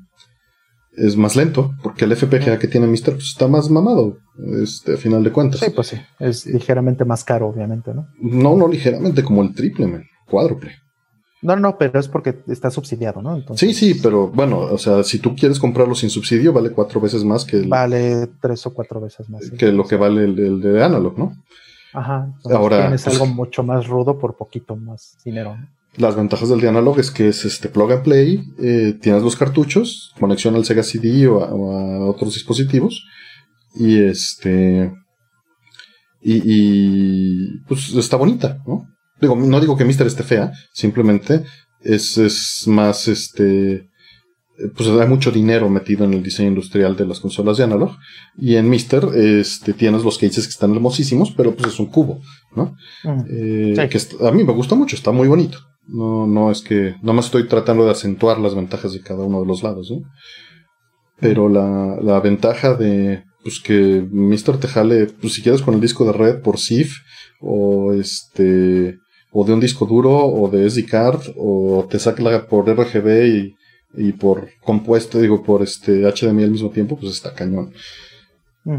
es 0.97 1.17
más 1.17 1.37
lento, 1.37 1.73
porque 1.83 2.05
el 2.05 2.17
FPGA 2.17 2.59
que 2.59 2.67
tiene 2.69 2.87
Mister 2.87 3.15
pues, 3.15 3.29
está 3.29 3.47
más 3.47 3.71
mamado, 3.71 4.19
este, 4.61 4.95
a 4.95 4.97
final 4.97 5.23
de 5.23 5.31
cuentas. 5.31 5.61
Sí, 5.61 5.71
pues 5.71 5.87
sí, 5.87 5.97
es 6.19 6.47
ligeramente 6.47 7.05
más 7.05 7.25
caro, 7.25 7.49
obviamente, 7.49 7.95
¿no? 7.95 8.09
No, 8.21 8.57
no 8.57 8.69
ligeramente, 8.69 9.23
como 9.23 9.43
el 9.43 9.55
triple, 9.55 9.87
man 9.87 10.05
cuádruple. 10.31 10.73
No, 11.43 11.57
no, 11.57 11.79
pero 11.79 11.99
es 11.99 12.09
porque 12.09 12.39
está 12.49 12.71
subsidiado, 12.71 13.23
¿no? 13.23 13.43
sí, 13.57 13.73
sí, 13.73 13.95
pero 13.95 14.29
bueno, 14.29 14.59
o 14.59 14.77
sea, 14.77 15.03
si 15.03 15.19
tú 15.19 15.35
quieres 15.35 15.59
comprarlo 15.59 15.95
sin 15.95 16.11
subsidio, 16.11 16.53
vale 16.53 16.71
cuatro 16.71 17.01
veces 17.01 17.25
más 17.25 17.45
que 17.47 17.57
el, 17.57 17.69
Vale 17.69 18.29
tres 18.43 18.67
o 18.67 18.75
cuatro 18.75 19.01
veces 19.01 19.29
más. 19.31 19.51
Que 19.51 19.73
lo 19.73 19.87
que 19.87 19.97
vale 19.97 20.25
el, 20.25 20.61
de 20.61 20.85
Analog, 20.85 21.19
¿no? 21.19 21.33
Ajá. 21.95 22.35
Ahora 22.45 22.83
tienes 22.83 23.05
pues, 23.05 23.15
algo 23.15 23.33
mucho 23.33 23.63
más 23.63 23.87
rudo 23.87 24.19
por 24.19 24.37
poquito 24.37 24.77
más 24.77 25.17
dinero. 25.25 25.57
Las 25.97 26.15
ventajas 26.15 26.51
del 26.51 26.61
de 26.61 26.69
Analog 26.69 27.01
es 27.01 27.11
que 27.11 27.29
es 27.29 27.45
este 27.45 27.69
plug 27.69 27.93
and 27.93 28.03
play, 28.03 28.45
eh, 28.63 28.99
tienes 29.01 29.23
los 29.23 29.35
cartuchos, 29.35 30.15
conexión 30.21 30.55
al 30.55 30.65
Sega 30.65 30.83
CD 30.83 31.27
o 31.27 31.43
a, 31.43 32.07
otros 32.07 32.35
dispositivos, 32.35 33.07
y 33.75 34.03
este. 34.03 34.93
Y, 36.21 36.43
y 36.45 37.59
pues 37.67 37.95
está 37.95 38.17
bonita, 38.17 38.59
¿no? 38.67 38.87
Digo, 39.21 39.37
no 39.37 39.61
digo 39.61 39.77
que 39.77 39.85
Mister 39.85 40.07
esté 40.07 40.23
fea, 40.23 40.53
simplemente 40.73 41.45
es, 41.83 42.19
es 42.19 42.65
más 42.67 43.09
este. 43.09 43.87
Pues 44.77 44.89
hay 44.91 45.09
mucho 45.09 45.31
dinero 45.31 45.71
metido 45.71 46.05
en 46.05 46.13
el 46.13 46.23
diseño 46.23 46.51
industrial 46.51 46.95
de 46.95 47.07
las 47.07 47.21
consolas 47.21 47.57
de 47.57 47.65
analog. 47.65 47.97
Y 48.37 48.57
en 48.57 48.69
Mister 48.69 49.05
este, 49.15 49.73
tienes 49.73 50.05
los 50.05 50.19
cases 50.19 50.47
que 50.47 50.51
están 50.51 50.75
hermosísimos, 50.75 51.33
pero 51.35 51.55
pues 51.55 51.73
es 51.73 51.81
un 51.81 51.87
cubo, 51.87 52.21
¿no? 52.55 52.77
Mm. 53.05 53.21
Eh, 53.31 53.89
que 53.91 54.27
a 54.27 54.31
mí 54.33 54.45
me 54.45 54.53
gusta 54.53 54.75
mucho, 54.75 54.97
está 54.97 55.13
muy 55.13 55.29
bonito. 55.29 55.59
No, 55.87 56.27
no 56.27 56.51
es 56.51 56.61
que. 56.61 56.95
Nada 57.01 57.15
más 57.15 57.27
estoy 57.27 57.49
tratando 57.49 57.85
de 57.85 57.91
acentuar 57.91 58.39
las 58.39 58.55
ventajas 58.55 58.93
de 58.93 59.01
cada 59.01 59.25
uno 59.25 59.41
de 59.41 59.47
los 59.47 59.63
lados, 59.63 59.91
¿no? 59.91 60.03
Pero 61.19 61.49
la, 61.49 61.99
la 62.03 62.21
ventaja 62.21 62.75
de 62.75 63.25
pues 63.43 63.61
que 63.61 64.07
Mister 64.11 64.59
te 64.59 64.69
jale, 64.69 65.07
pues 65.07 65.35
si 65.35 65.43
quieres 65.43 65.63
con 65.63 65.75
el 65.75 65.81
disco 65.81 66.05
de 66.05 66.13
red 66.13 66.43
por 66.43 66.59
SIF 66.59 66.99
o 67.41 67.93
este 67.95 68.99
o 69.33 69.45
de 69.45 69.53
un 69.53 69.61
disco 69.61 69.87
duro 69.87 70.17
o 70.17 70.49
de 70.49 70.69
SD 70.69 70.87
card 70.87 71.23
o 71.37 71.87
te 71.89 71.99
saca 71.99 72.47
por 72.47 72.69
RGB 72.69 73.27
y, 73.27 73.57
y 73.95 74.13
por 74.13 74.49
compuesto, 74.61 75.19
digo, 75.19 75.43
por 75.43 75.63
este 75.63 76.03
HDMI 76.03 76.45
al 76.45 76.51
mismo 76.51 76.71
tiempo, 76.71 76.97
pues 76.97 77.13
está 77.13 77.35
cañón. 77.35 77.73
Mm. 78.65 78.79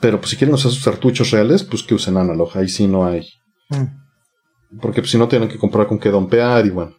Pero 0.00 0.18
pues 0.18 0.30
si 0.30 0.36
quieren 0.36 0.54
usar 0.54 0.70
sus 0.70 0.84
cartuchos 0.84 1.30
reales, 1.30 1.62
pues 1.62 1.82
que 1.82 1.94
usen 1.94 2.16
analog. 2.16 2.50
Ahí 2.54 2.68
sí 2.68 2.86
no 2.86 3.06
hay. 3.06 3.28
Mm. 3.68 4.78
Porque 4.80 5.02
pues, 5.02 5.10
si 5.10 5.18
no 5.18 5.28
tienen 5.28 5.48
que 5.48 5.58
comprar 5.58 5.86
con 5.86 5.98
qué 5.98 6.10
dompear 6.10 6.64
y 6.66 6.70
bueno. 6.70 6.94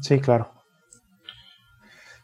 Sí, 0.00 0.18
claro. 0.18 0.50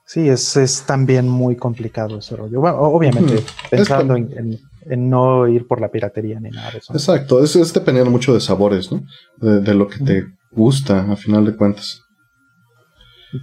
Sí, 0.05 0.29
es, 0.29 0.85
también 0.87 1.29
muy 1.29 1.57
complicado 1.57 2.19
ese 2.19 2.37
rollo. 2.37 2.61
obviamente, 2.61 3.43
pensando 3.71 4.17
en, 4.17 4.61
no 4.87 5.49
ir 5.49 5.67
por 5.67 5.81
la 5.81 5.91
piratería 5.91 6.41
ni 6.41 6.51
nada 6.51 6.71
de 6.71 6.79
eso. 6.79 6.93
Exacto, 6.93 7.43
es, 7.43 7.57
es 7.57 7.73
dependiendo 7.73 8.11
mucho 8.11 8.35
de 8.35 8.41
sabores, 8.41 8.91
¿no? 8.91 9.03
De, 9.37 9.75
lo 9.75 9.89
que 9.89 9.99
te 10.05 10.27
gusta, 10.51 11.11
a 11.11 11.17
final 11.17 11.45
de 11.45 11.57
cuentas. 11.57 12.03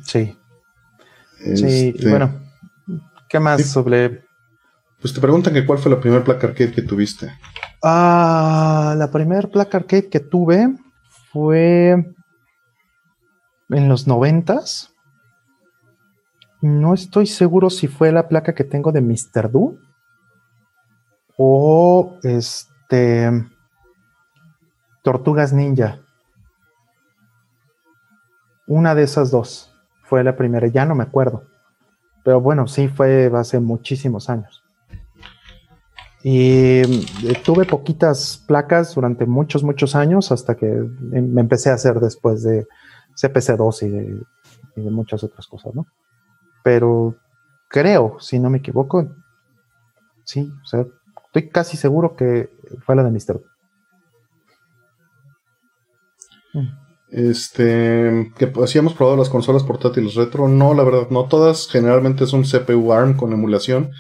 Sí. 0.04 0.36
Sí, 1.56 1.94
este, 1.96 2.10
bueno, 2.10 2.34
¿qué 3.30 3.40
más 3.40 3.66
sobre...? 3.66 4.24
Pues 5.02 5.14
te 5.14 5.22
preguntan 5.22 5.54
que 5.54 5.66
cuál 5.66 5.80
fue 5.80 5.92
la 5.92 6.02
primera 6.02 6.24
placa 6.24 6.48
arcade 6.48 6.74
que 6.74 6.82
tuviste. 6.82 7.32
Ah, 7.82 8.96
la 8.98 9.10
primera 9.10 9.48
placa 9.48 9.78
arcade 9.78 10.10
que 10.10 10.20
tuve 10.20 10.76
fue 11.32 12.14
en 13.70 13.88
los 13.88 14.08
noventas. 14.08 14.94
No 16.62 16.94
estoy 16.94 17.28
seguro 17.28 17.70
si 17.70 17.88
fue 17.88 18.12
la 18.12 18.28
placa 18.28 18.54
que 18.54 18.66
tengo 18.66 18.92
de 18.92 19.00
Mr. 19.00 19.50
Do 19.50 19.78
o 21.42 22.20
este 22.22 23.32
Tortugas 25.02 25.54
Ninja. 25.54 26.02
Una 28.68 28.94
de 28.94 29.04
esas 29.04 29.32
dos 29.32 29.74
fue 30.04 30.22
la 30.26 30.36
primera, 30.36 30.68
ya 30.68 30.86
no 30.86 30.96
me 30.96 31.04
acuerdo. 31.04 31.46
Pero 32.26 32.42
bueno, 32.42 32.68
sí 32.68 32.90
fue 32.90 33.32
hace 33.34 33.62
muchísimos 33.62 34.30
años. 34.30 34.62
Y 36.24 36.82
eh, 36.82 37.42
tuve 37.46 37.64
poquitas 37.64 38.44
placas 38.46 38.94
durante 38.94 39.26
muchos, 39.26 39.64
muchos 39.64 39.96
años 39.96 40.34
hasta 40.34 40.58
que 40.58 40.68
me 41.00 41.40
empecé 41.40 41.70
a 41.70 41.76
hacer 41.76 42.02
después 42.02 42.44
de 42.44 42.68
CPC2 43.16 43.84
y 43.84 43.90
de, 43.90 44.22
y 44.76 44.82
de 44.82 44.92
muchas 44.92 45.24
otras 45.24 45.48
cosas, 45.48 45.74
¿no? 45.74 45.88
Pero 46.66 47.16
creo, 47.70 48.20
si 48.20 48.40
no 48.40 48.50
me 48.50 48.58
equivoco, 48.58 49.08
sí, 50.26 50.52
o 50.62 50.68
sea, 50.68 50.86
estoy 51.30 51.50
casi 51.50 51.78
seguro 51.78 52.16
que 52.16 52.50
fue 52.86 52.96
la 52.96 53.04
de 53.04 53.12
Mr. 53.12 53.42
Este, 57.12 58.32
que 58.38 58.52
si 58.68 58.78
hemos 58.78 58.94
probado 58.94 59.18
las 59.18 59.30
consolas 59.30 59.64
portátiles 59.64 60.14
retro, 60.16 60.48
no, 60.48 60.74
la 60.74 60.84
verdad, 60.84 61.10
no 61.10 61.26
todas, 61.26 61.68
generalmente 61.68 62.24
es 62.24 62.34
un 62.34 62.44
CPU 62.44 62.94
ARM 62.94 63.16
con 63.16 63.34
emulación 63.34 63.92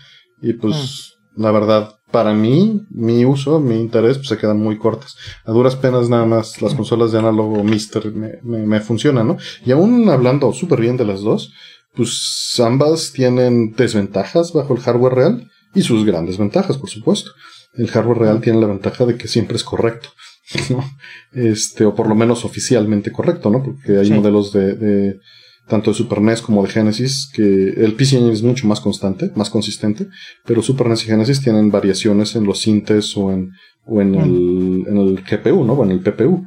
y 0.41 0.53
pues 0.53 1.17
mm. 1.35 1.41
la 1.41 1.51
verdad, 1.51 1.95
para 2.11 2.33
mí, 2.33 2.85
mi 2.91 3.25
uso, 3.25 3.59
mi 3.59 3.79
interés, 3.79 4.17
pues 4.17 4.29
se 4.29 4.37
quedan 4.37 4.59
muy 4.59 4.77
cortas. 4.77 5.15
A 5.45 5.51
duras 5.51 5.75
penas 5.75 6.09
nada 6.09 6.25
más 6.25 6.61
las 6.61 6.73
mm. 6.73 6.77
consolas 6.77 7.11
de 7.11 7.19
análogo 7.19 7.63
Mister 7.63 8.11
me, 8.11 8.39
me, 8.43 8.79
funcionan, 8.79 9.27
¿no? 9.27 9.37
Y 9.65 9.71
aún 9.71 10.07
hablando 10.09 10.51
súper 10.53 10.81
bien 10.81 10.97
de 10.97 11.05
las 11.05 11.21
dos, 11.21 11.51
pues 11.95 12.59
ambas 12.63 13.11
tienen 13.11 13.73
desventajas 13.73 14.53
bajo 14.53 14.73
el 14.75 14.81
hardware 14.81 15.13
real 15.13 15.49
y 15.73 15.81
sus 15.81 16.05
grandes 16.05 16.37
ventajas, 16.37 16.77
por 16.77 16.89
supuesto. 16.89 17.31
El 17.73 17.87
hardware 17.87 18.17
real 18.17 18.41
tiene 18.41 18.59
la 18.59 18.67
ventaja 18.67 19.05
de 19.05 19.15
que 19.15 19.27
siempre 19.27 19.55
es 19.55 19.63
correcto. 19.63 20.09
Este, 21.31 21.85
o 21.85 21.93
por 21.93 22.07
lo 22.07 22.15
menos 22.15 22.43
oficialmente 22.43 23.11
correcto, 23.11 23.51
¿no? 23.51 23.61
Porque 23.61 23.99
hay 23.99 24.09
modelos 24.09 24.51
de, 24.51 25.19
tanto 25.67 25.91
de 25.91 25.97
Super 25.97 26.21
NES 26.21 26.41
como 26.41 26.63
de 26.63 26.69
Genesis 26.69 27.29
que 27.31 27.69
el 27.69 27.93
PC 27.93 28.17
Engine 28.17 28.33
es 28.33 28.41
mucho 28.41 28.67
más 28.67 28.81
constante, 28.81 29.31
más 29.35 29.51
consistente, 29.51 30.07
pero 30.45 30.63
Super 30.63 30.87
NES 30.87 31.03
y 31.03 31.05
Genesis 31.05 31.41
tienen 31.41 31.69
variaciones 31.69 32.35
en 32.35 32.45
los 32.45 32.61
sintes 32.61 33.15
o 33.15 33.31
en, 33.31 33.51
o 33.85 34.01
en, 34.01 34.15
el, 34.15 34.85
en 34.87 34.97
el 34.97 35.23
GPU, 35.23 35.63
¿no? 35.63 35.73
O 35.73 35.83
en 35.83 35.91
el 35.91 35.99
PPU. 35.99 36.43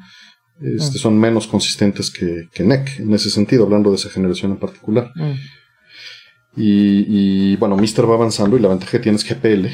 Este, 0.61 0.99
Son 0.99 1.19
menos 1.19 1.47
consistentes 1.47 2.11
que, 2.11 2.49
que, 2.53 2.65
NEC 2.65 3.01
en 3.01 3.15
ese 3.15 3.31
sentido, 3.31 3.65
hablando 3.65 3.91
de 3.91 3.97
esa 3.97 4.11
generación 4.11 4.53
en 4.53 4.59
particular. 4.59 5.13
Y, 6.57 7.53
y, 7.53 7.57
bueno, 7.57 7.77
Mister 7.77 8.09
va 8.09 8.15
avanzando 8.15 8.57
y 8.57 8.61
la 8.61 8.69
ventaja 8.69 8.93
que 8.93 8.99
tiene 8.99 9.17
es 9.17 9.25
GPL, 9.25 9.69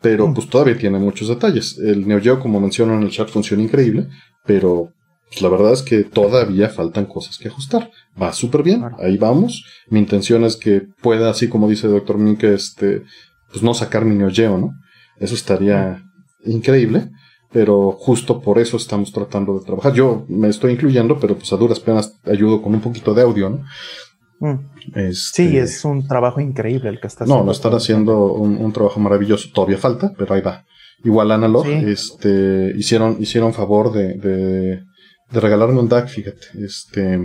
pero 0.00 0.32
pues 0.32 0.48
todavía 0.48 0.76
tiene 0.76 0.98
muchos 0.98 1.28
detalles. 1.28 1.78
El 1.78 2.06
Neo 2.08 2.20
Geo, 2.20 2.40
como 2.40 2.60
menciono 2.60 2.94
en 2.94 3.02
el 3.02 3.10
chat, 3.10 3.28
funciona 3.28 3.62
increíble, 3.62 4.08
pero 4.46 4.92
pues, 5.28 5.42
la 5.42 5.48
verdad 5.48 5.72
es 5.72 5.82
que 5.82 6.04
todavía 6.04 6.68
faltan 6.70 7.06
cosas 7.06 7.38
que 7.38 7.48
ajustar. 7.48 7.90
Va 8.20 8.32
súper 8.32 8.62
bien, 8.62 8.84
ahí 8.98 9.16
vamos. 9.16 9.64
Mi 9.88 9.98
intención 9.98 10.44
es 10.44 10.56
que 10.56 10.82
pueda, 11.02 11.30
así 11.30 11.48
como 11.48 11.68
dice 11.68 11.86
el 11.86 11.92
doctor 11.92 12.18
Mink, 12.18 12.44
este, 12.44 13.02
pues 13.50 13.62
no 13.62 13.74
sacar 13.74 14.04
mi 14.04 14.14
Neo 14.14 14.30
Geo, 14.30 14.58
¿no? 14.58 14.72
Eso 15.18 15.34
estaría 15.34 16.02
increíble, 16.44 17.10
pero 17.52 17.92
justo 17.92 18.40
por 18.40 18.58
eso 18.58 18.76
estamos 18.76 19.12
tratando 19.12 19.58
de 19.58 19.64
trabajar. 19.64 19.92
Yo 19.92 20.24
me 20.28 20.48
estoy 20.48 20.72
incluyendo, 20.72 21.18
pero 21.18 21.36
pues 21.36 21.52
a 21.52 21.56
duras 21.56 21.80
penas 21.80 22.14
ayudo 22.24 22.62
con 22.62 22.74
un 22.74 22.80
poquito 22.80 23.14
de 23.14 23.22
audio, 23.22 23.50
¿no? 23.50 23.64
Mm. 24.40 24.54
Este, 24.94 25.48
sí, 25.48 25.56
es 25.56 25.84
un 25.84 26.06
trabajo 26.06 26.40
increíble 26.40 26.88
el 26.88 27.00
que 27.00 27.08
está 27.08 27.24
haciendo. 27.24 27.40
No, 27.40 27.46
no 27.46 27.52
están 27.52 27.74
haciendo 27.74 28.32
un, 28.32 28.72
trabajo 28.72 29.00
maravilloso. 29.00 29.48
Todavía 29.52 29.78
falta, 29.78 30.12
pero 30.16 30.34
ahí 30.34 30.40
va. 30.40 30.64
Igual 31.04 31.30
Analog, 31.30 31.66
este, 31.66 32.72
hicieron, 32.76 33.18
hicieron 33.20 33.54
favor 33.54 33.92
de, 33.92 34.14
de, 34.14 34.82
regalarme 35.30 35.78
un 35.78 35.88
DAC, 35.88 36.08
fíjate. 36.08 36.46
Este, 36.64 37.20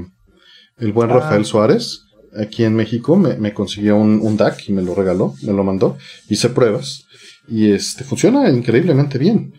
el 0.78 0.94
buen 0.94 1.10
ah. 1.10 1.16
Rafael 1.16 1.46
Suárez, 1.46 2.04
aquí 2.38 2.64
en 2.64 2.76
México, 2.76 3.16
me, 3.16 3.54
consiguió 3.54 3.98
un, 3.98 4.20
un, 4.22 4.38
DAC 4.38 4.70
y 4.70 4.74
me 4.74 4.82
lo 4.82 4.94
regaló, 4.94 5.34
me 5.44 5.54
lo 5.54 5.64
mandó. 5.64 5.98
Hice 6.30 6.50
pruebas 6.50 7.06
y 7.48 7.72
este, 7.72 8.04
funciona 8.04 8.50
increíblemente 8.50 9.18
bien. 9.18 9.54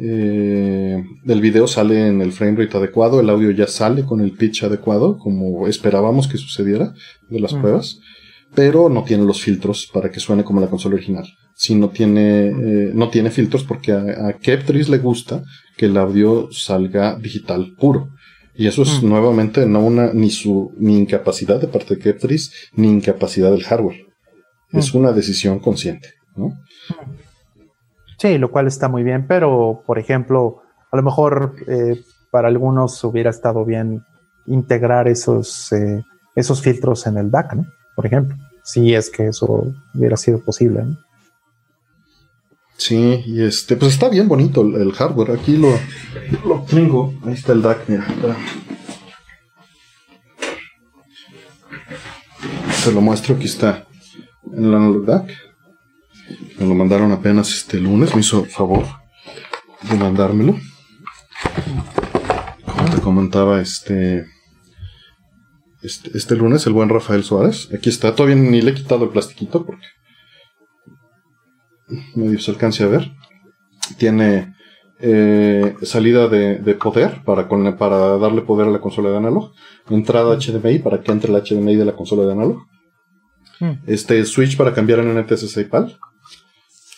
Eh, 0.00 1.02
el 1.26 1.40
video 1.40 1.66
sale 1.66 2.08
en 2.08 2.20
el 2.22 2.32
frame 2.32 2.56
rate 2.56 2.76
adecuado, 2.76 3.20
el 3.20 3.30
audio 3.30 3.50
ya 3.50 3.66
sale 3.66 4.04
con 4.04 4.20
el 4.20 4.32
pitch 4.32 4.64
adecuado, 4.64 5.18
como 5.18 5.66
esperábamos 5.66 6.28
que 6.28 6.38
sucediera 6.38 6.94
de 7.28 7.40
las 7.40 7.54
pruebas, 7.54 7.98
pero 8.54 8.88
no 8.88 9.04
tiene 9.04 9.24
los 9.24 9.42
filtros 9.42 9.88
para 9.92 10.10
que 10.10 10.20
suene 10.20 10.44
como 10.44 10.60
la 10.60 10.68
consola 10.68 10.94
original. 10.94 11.26
Si 11.54 11.74
no 11.74 11.88
tiene, 11.88 12.46
eh, 12.48 12.90
no 12.94 13.08
tiene 13.08 13.30
filtros 13.30 13.64
porque 13.64 13.92
a, 13.92 14.28
a 14.28 14.32
Keptris 14.34 14.88
le 14.88 14.98
gusta 14.98 15.42
que 15.76 15.86
el 15.86 15.96
audio 15.96 16.48
salga 16.52 17.18
digital 17.18 17.74
puro. 17.78 18.10
Y 18.54 18.66
eso 18.66 18.82
es 18.82 19.04
nuevamente 19.04 19.66
no 19.66 19.78
una, 19.84 20.12
ni 20.12 20.30
su, 20.30 20.72
ni 20.78 20.98
incapacidad 20.98 21.60
de 21.60 21.68
parte 21.68 21.94
de 21.94 22.00
Keptris, 22.00 22.52
ni 22.74 22.88
incapacidad 22.88 23.52
del 23.52 23.62
hardware. 23.62 24.04
Es 24.72 24.94
una 24.94 25.12
decisión 25.12 25.60
consciente, 25.60 26.14
¿no? 26.36 26.52
Sí, 28.18 28.36
lo 28.36 28.50
cual 28.50 28.66
está 28.66 28.88
muy 28.88 29.04
bien, 29.04 29.26
pero 29.28 29.82
por 29.86 29.98
ejemplo, 29.98 30.62
a 30.90 30.96
lo 30.96 31.02
mejor 31.02 31.54
eh, 31.68 32.02
para 32.30 32.48
algunos 32.48 33.02
hubiera 33.04 33.30
estado 33.30 33.64
bien 33.64 34.04
integrar 34.46 35.06
esos, 35.06 35.72
eh, 35.72 36.02
esos 36.34 36.60
filtros 36.60 37.06
en 37.06 37.16
el 37.18 37.30
DAC, 37.30 37.54
¿no? 37.54 37.66
Por 37.94 38.06
ejemplo, 38.06 38.36
si 38.64 38.92
es 38.92 39.08
que 39.08 39.28
eso 39.28 39.72
hubiera 39.94 40.16
sido 40.16 40.40
posible. 40.40 40.84
Sí, 42.76 43.22
y 43.26 43.42
este, 43.42 43.76
pues 43.76 43.92
está 43.92 44.08
bien 44.08 44.28
bonito 44.28 44.62
el, 44.62 44.92
hardware. 44.92 45.32
Aquí 45.32 45.56
lo, 45.56 45.68
lo, 46.44 46.62
tengo. 46.62 47.14
Ahí 47.24 47.34
está 47.34 47.52
el 47.52 47.62
DAC, 47.62 47.88
mira. 47.88 48.06
Se 52.72 52.92
lo 52.92 53.00
muestro, 53.00 53.34
aquí 53.36 53.46
está 53.46 53.84
en 54.52 54.72
el 54.72 55.04
DAC. 55.04 55.47
Me 56.58 56.66
lo 56.66 56.74
mandaron 56.74 57.12
apenas 57.12 57.52
este 57.52 57.78
lunes, 57.78 58.14
me 58.14 58.20
hizo 58.20 58.44
el 58.44 58.50
favor 58.50 58.84
de 59.82 59.96
mandármelo. 59.96 60.56
Como 62.66 62.90
te 62.94 63.00
comentaba, 63.00 63.60
este, 63.60 64.26
este, 65.82 66.16
este, 66.16 66.36
lunes, 66.36 66.66
el 66.66 66.72
buen 66.72 66.88
Rafael 66.88 67.24
Suárez. 67.24 67.68
Aquí 67.72 67.88
está, 67.88 68.14
todavía 68.14 68.36
ni 68.36 68.60
le 68.60 68.72
he 68.72 68.74
quitado 68.74 69.04
el 69.04 69.10
plastiquito 69.10 69.64
porque 69.64 69.86
medio 72.14 72.38
se 72.40 72.50
alcance 72.50 72.82
a 72.82 72.88
ver. 72.88 73.12
Tiene 73.96 74.54
eh, 75.00 75.74
salida 75.82 76.28
de, 76.28 76.74
poder 76.74 77.22
para, 77.24 77.48
para 77.48 78.18
darle 78.18 78.42
poder 78.42 78.66
a 78.68 78.70
la 78.70 78.80
consola 78.80 79.10
de 79.10 79.16
analog. 79.16 79.52
Entrada 79.88 80.36
HDMI 80.36 80.80
para 80.80 81.00
que 81.00 81.12
entre 81.12 81.32
el 81.32 81.42
HDMI 81.42 81.76
de 81.76 81.84
la 81.84 81.96
consola 81.96 82.24
de 82.24 82.32
analog. 82.32 82.66
Hmm. 83.60 83.80
Este 83.86 84.24
switch 84.24 84.56
para 84.56 84.74
cambiar 84.74 85.00
en 85.00 85.18
NTSC 85.18 85.68
PAL 85.68 85.98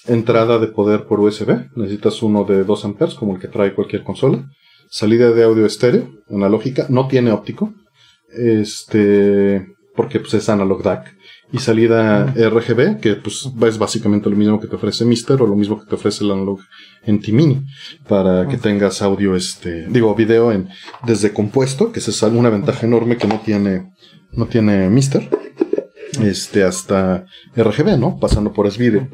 entrada 0.07 0.59
de 0.59 0.69
poder 0.69 1.05
por 1.05 1.21
USB, 1.21 1.69
necesitas 1.77 2.23
uno 2.23 2.45
de 2.45 2.65
2 2.65 2.85
amperes 2.85 3.15
como 3.15 3.35
el 3.35 3.41
que 3.41 3.49
trae 3.49 3.75
cualquier 3.75 4.03
consola, 4.03 4.49
salida 4.89 5.31
de 5.31 5.45
audio 5.45 5.67
estéreo, 5.67 6.11
analógica, 6.31 6.87
no 6.89 7.07
tiene 7.09 7.33
óptico, 7.33 7.73
este, 8.29 9.67
porque 9.95 10.21
pues 10.21 10.35
es 10.35 10.49
analog 10.49 10.83
DAC, 10.83 11.17
y 11.53 11.59
salida 11.59 12.27
RGB, 12.27 13.01
que 13.01 13.17
pues 13.17 13.51
es 13.67 13.79
básicamente 13.79 14.31
lo 14.31 14.37
mismo 14.37 14.61
que 14.61 14.69
te 14.69 14.77
ofrece 14.77 15.05
Mister 15.05 15.43
o 15.43 15.47
lo 15.47 15.57
mismo 15.57 15.81
que 15.81 15.87
te 15.87 15.97
ofrece 15.97 16.25
el 16.25 16.31
analog 16.31 16.61
en 17.05 17.21
T-Mini, 17.21 17.65
para 18.09 18.47
que 18.47 18.57
tengas 18.57 19.03
audio, 19.03 19.35
este, 19.35 19.87
digo, 19.89 20.15
video 20.15 20.53
en, 20.53 20.69
desde 21.05 21.33
compuesto, 21.33 21.91
que 21.91 21.99
es 21.99 22.23
una 22.23 22.51
ventaja 22.51 22.87
enorme 22.87 23.17
que 23.17 23.27
no 23.27 23.41
tiene, 23.41 23.91
no 24.33 24.47
tiene 24.47 24.89
Mister. 24.91 25.29
este, 26.23 26.65
hasta 26.65 27.27
RGB, 27.57 27.99
¿no? 27.99 28.19
Pasando 28.19 28.53
por 28.53 28.67
S-Video. 28.67 29.09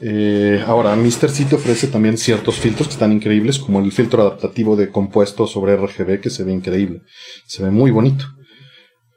Eh, 0.00 0.62
ahora, 0.66 0.94
Mr. 0.94 1.28
sí 1.28 1.44
te 1.44 1.56
ofrece 1.56 1.88
también 1.88 2.18
ciertos 2.18 2.56
filtros 2.56 2.88
que 2.88 2.94
están 2.94 3.12
increíbles, 3.12 3.58
como 3.58 3.80
el 3.80 3.90
filtro 3.92 4.22
adaptativo 4.22 4.76
de 4.76 4.90
compuesto 4.90 5.46
sobre 5.46 5.76
RGB, 5.76 6.20
que 6.20 6.30
se 6.30 6.44
ve 6.44 6.52
increíble. 6.52 7.02
Se 7.46 7.62
ve 7.62 7.70
muy 7.70 7.90
bonito. 7.90 8.26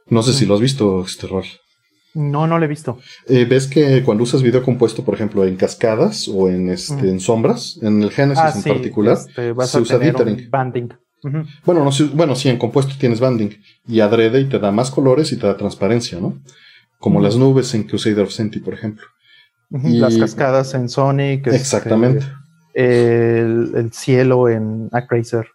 No 0.08 0.24
sé 0.24 0.34
si 0.34 0.46
lo 0.46 0.56
has 0.56 0.62
visto, 0.62 1.04
este 1.06 1.28
rol. 1.28 1.46
No, 2.14 2.46
no 2.46 2.60
lo 2.60 2.66
he 2.66 2.68
visto. 2.68 3.00
Eh, 3.28 3.46
¿Ves 3.46 3.68
que 3.68 4.04
cuando 4.04 4.24
usas 4.24 4.42
video 4.42 4.64
compuesto, 4.64 5.06
por 5.06 5.16
ejemplo, 5.16 5.46
en 5.46 5.56
cascadas 5.56 6.28
o 6.28 6.50
en, 6.50 6.70
este, 6.70 7.10
en 7.10 7.20
sombras, 7.20 7.80
en 7.82 8.04
el 8.04 8.12
Genesis 8.12 8.44
ah, 8.44 8.54
en 8.54 8.64
particular, 8.64 9.18
este, 9.18 9.54
se 9.66 9.80
usa 9.80 9.98
dithering. 9.98 10.50
banding. 10.50 10.90
Bueno, 11.64 11.86
no, 11.86 11.92
bueno, 12.14 12.36
sí, 12.36 12.50
en 12.50 12.58
compuesto 12.58 12.96
tienes 13.00 13.20
banding 13.20 13.56
y 13.88 14.00
adrede 14.00 14.42
y 14.42 14.46
te 14.46 14.58
da 14.58 14.72
más 14.72 14.90
colores 14.90 15.32
y 15.32 15.38
te 15.38 15.46
da 15.46 15.56
transparencia, 15.56 16.20
¿no? 16.20 16.42
Como 17.00 17.22
las 17.22 17.38
nubes 17.38 17.74
en 17.76 17.84
Crusader 17.84 18.24
of 18.24 18.32
Senti, 18.32 18.60
por 18.60 18.74
ejemplo. 18.74 19.06
Las 19.72 20.18
cascadas 20.18 20.74
en 20.74 20.90
Sonic. 20.90 21.48
Este, 21.48 21.58
Exactamente. 21.58 22.26
el, 22.74 23.90
cielo 23.94 24.50
en 24.50 24.90
Acracer. 24.92 25.48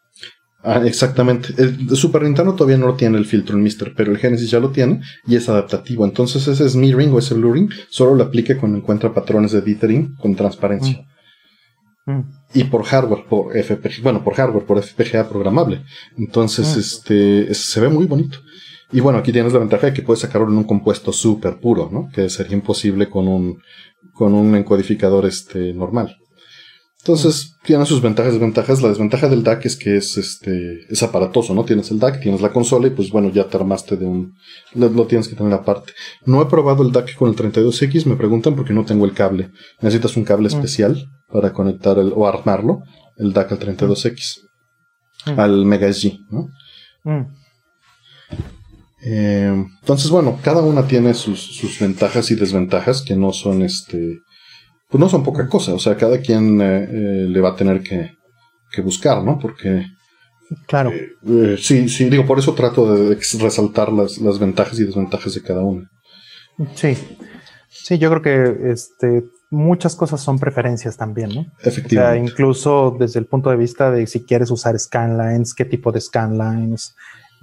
Ah, 0.63 0.83
exactamente. 0.85 1.55
El 1.59 1.97
Super 1.97 2.23
Nintendo 2.23 2.55
todavía 2.55 2.79
no 2.79 2.87
lo 2.87 2.95
tiene 2.95 3.19
el 3.19 3.27
filtro 3.27 3.57
en 3.57 3.63
Mister, 3.63 3.93
pero 3.97 4.11
el 4.11 4.19
Genesis 4.19 4.51
ya 4.51 4.59
lo 4.59 4.71
tiene 4.71 5.01
y 5.27 5.37
es 5.37 5.49
adaptativo. 5.49 6.05
Entonces 6.05 6.49
ese 6.49 6.69
smearing 6.69 7.13
o 7.13 7.19
ese 7.21 7.35
blurring 7.35 7.71
solo 7.89 8.17
lo 8.17 8.25
aplica 8.25 8.59
cuando 8.59 8.79
encuentra 8.79 9.15
patrones 9.15 9.53
de 9.53 9.61
dithering 9.61 10.17
con 10.17 10.35
transparencia. 10.35 10.99
Mm. 10.99 11.17
Mm. 12.07 12.25
Y 12.55 12.65
por 12.65 12.85
hardware, 12.85 13.25
por 13.29 13.53
FPGA, 13.53 14.03
bueno, 14.03 14.25
por 14.25 14.35
hardware, 14.35 14.65
por 14.65 14.83
FPGA 14.83 15.29
programable. 15.29 15.83
Entonces, 16.17 16.77
mm. 16.77 16.81
este, 16.81 17.55
se 17.55 17.81
ve 17.81 17.89
muy 17.89 18.07
bonito. 18.07 18.39
Y 18.93 19.01
bueno, 19.01 19.19
aquí 19.19 19.33
tienes 19.33 19.53
la 19.53 19.59
ventaja 19.59 19.89
de 19.89 19.93
que 19.93 20.03
puedes 20.03 20.21
sacarlo 20.21 20.49
en 20.49 20.57
un 20.57 20.65
compuesto 20.65 21.13
súper 21.13 21.59
puro, 21.59 21.89
¿no? 21.93 22.09
Que 22.13 22.31
sería 22.31 22.55
imposible 22.55 23.11
con 23.11 23.27
un, 23.27 23.59
con 24.13 24.33
un 24.33 24.55
encodificador 24.55 25.27
este, 25.27 25.73
normal. 25.73 26.17
Entonces, 27.07 27.57
tiene 27.63 27.87
sus 27.87 28.03
ventajas 28.03 28.33
y 28.33 28.35
desventajas. 28.35 28.83
La 28.83 28.89
desventaja 28.89 29.29
del 29.29 29.45
DAC 29.45 29.67
es 29.67 29.77
que 29.77 29.97
es 29.97 30.17
este 30.17 30.81
es 30.89 31.05
aparatoso, 31.05 31.55
¿no? 31.55 31.65
Tienes 31.65 31.93
el 31.93 32.01
DAC, 32.01 32.21
tienes 32.21 32.41
la 32.41 32.53
consola 32.53 32.89
y 32.89 32.91
pues 32.91 33.11
bueno, 33.11 33.31
ya 33.31 33.45
te 33.45 33.57
armaste 33.57 33.97
de 33.97 34.07
un 34.07 34.35
lo, 34.75 35.07
tienes 35.07 35.29
que 35.29 35.37
tener 35.37 35.53
aparte. 35.53 35.93
No 36.25 36.43
he 36.43 36.47
probado 36.47 36.83
el 36.83 36.91
DAC 36.91 37.15
con 37.15 37.29
el 37.29 37.37
32X, 37.37 38.07
me 38.07 38.17
preguntan 38.17 38.57
porque 38.57 38.73
no 38.73 38.85
tengo 38.85 39.05
el 39.05 39.13
cable. 39.13 39.51
Necesitas 39.81 40.17
un 40.17 40.25
cable 40.25 40.49
mm. 40.49 40.53
especial 40.53 41.07
para 41.33 41.53
conectar 41.53 41.97
el, 42.01 42.13
o 42.13 42.27
armarlo, 42.27 42.81
el 43.19 43.33
DAC 43.33 43.53
al 43.53 43.61
32X. 43.61 44.41
Mm. 45.27 45.39
Al 45.41 45.65
Mega 45.65 45.93
SG, 45.93 46.19
¿no? 46.29 46.49
Eh, 49.03 49.67
entonces, 49.81 50.11
bueno, 50.11 50.39
cada 50.43 50.63
una 50.63 50.87
tiene 50.87 51.15
sus, 51.15 51.41
sus 51.41 51.79
ventajas 51.79 52.31
y 52.31 52.35
desventajas 52.35 53.03
que 53.03 53.15
no 53.15 53.33
son 53.33 53.63
este 53.63 54.21
pues 54.89 55.01
no 55.01 55.09
son 55.09 55.25
poca 55.25 55.49
cosa. 55.49 55.75
O 55.75 55.79
sea, 55.79 55.97
cada 55.97 56.21
quien 56.21 56.61
eh, 56.61 56.85
eh, 56.85 57.27
le 57.29 57.41
va 57.41 57.51
a 57.51 57.57
tener 57.57 57.83
que, 57.83 58.15
buscar, 58.83 59.23
¿no? 59.23 59.39
Porque. 59.39 59.87
Claro. 60.67 60.93
Sí, 61.59 61.89
sí, 61.89 62.11
digo, 62.11 62.27
por 62.27 62.39
eso 62.39 62.55
trato 62.55 62.95
de 62.95 63.19
resaltar 63.41 63.91
las, 63.91 64.19
las, 64.19 64.39
ventajas 64.39 64.79
y 64.79 64.85
desventajas 64.85 65.35
de 65.35 65.43
cada 65.43 65.63
una. 65.63 65.91
Sí. 66.75 66.97
Sí, 67.69 67.99
yo 67.99 68.11
creo 68.11 68.23
que 68.23 68.71
este, 68.71 69.25
muchas 69.51 69.97
cosas 69.97 70.21
son 70.21 70.39
preferencias 70.39 70.97
también, 70.97 71.31
¿no? 71.35 71.47
Efectivamente. 71.63 71.97
O 71.97 72.27
sea, 72.27 72.33
incluso 72.33 72.97
desde 72.99 73.19
el 73.19 73.27
punto 73.27 73.49
de 73.49 73.57
vista 73.57 73.91
de 73.91 74.07
si 74.07 74.25
quieres 74.25 74.51
usar 74.51 74.79
scanlines, 74.79 75.55
qué 75.55 75.65
tipo 75.65 75.91
de 75.91 76.01
scanlines, 76.01 76.95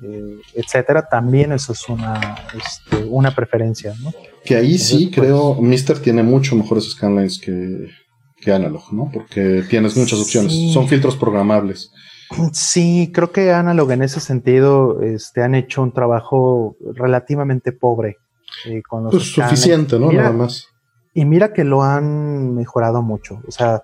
eh, 0.01 0.39
etcétera, 0.55 1.07
también 1.07 1.51
eso 1.51 1.73
es 1.73 1.87
una, 1.87 2.35
este, 2.55 3.05
una 3.05 3.33
preferencia, 3.33 3.93
¿no? 4.01 4.11
Que 4.43 4.55
ahí 4.55 4.77
sí 4.77 5.07
pues, 5.07 5.27
creo, 5.27 5.55
Mister 5.61 5.99
tiene 5.99 6.23
mucho 6.23 6.55
mejores 6.55 6.89
scanlines 6.91 7.39
que, 7.39 7.89
que 8.37 8.51
Analog, 8.51 8.91
¿no? 8.91 9.09
Porque 9.13 9.63
tienes 9.69 9.95
muchas 9.95 10.19
opciones, 10.19 10.73
son 10.73 10.87
filtros 10.87 11.15
programables. 11.15 11.91
Sí, 12.51 13.11
creo 13.13 13.31
que 13.31 13.51
Analog 13.51 13.91
en 13.91 14.01
ese 14.01 14.19
sentido 14.19 15.01
este, 15.01 15.43
han 15.43 15.53
hecho 15.53 15.83
un 15.83 15.93
trabajo 15.93 16.75
relativamente 16.95 17.71
pobre 17.71 18.17
eh, 18.65 18.81
con 18.81 19.03
los 19.03 19.11
pues 19.11 19.31
suficiente, 19.31 19.99
¿no? 19.99 20.11
Nada 20.11 20.31
más. 20.31 20.67
Y 21.13 21.25
mira 21.25 21.53
que 21.53 21.63
lo 21.63 21.83
han 21.83 22.55
mejorado 22.55 23.03
mucho. 23.03 23.39
O 23.47 23.51
sea, 23.51 23.83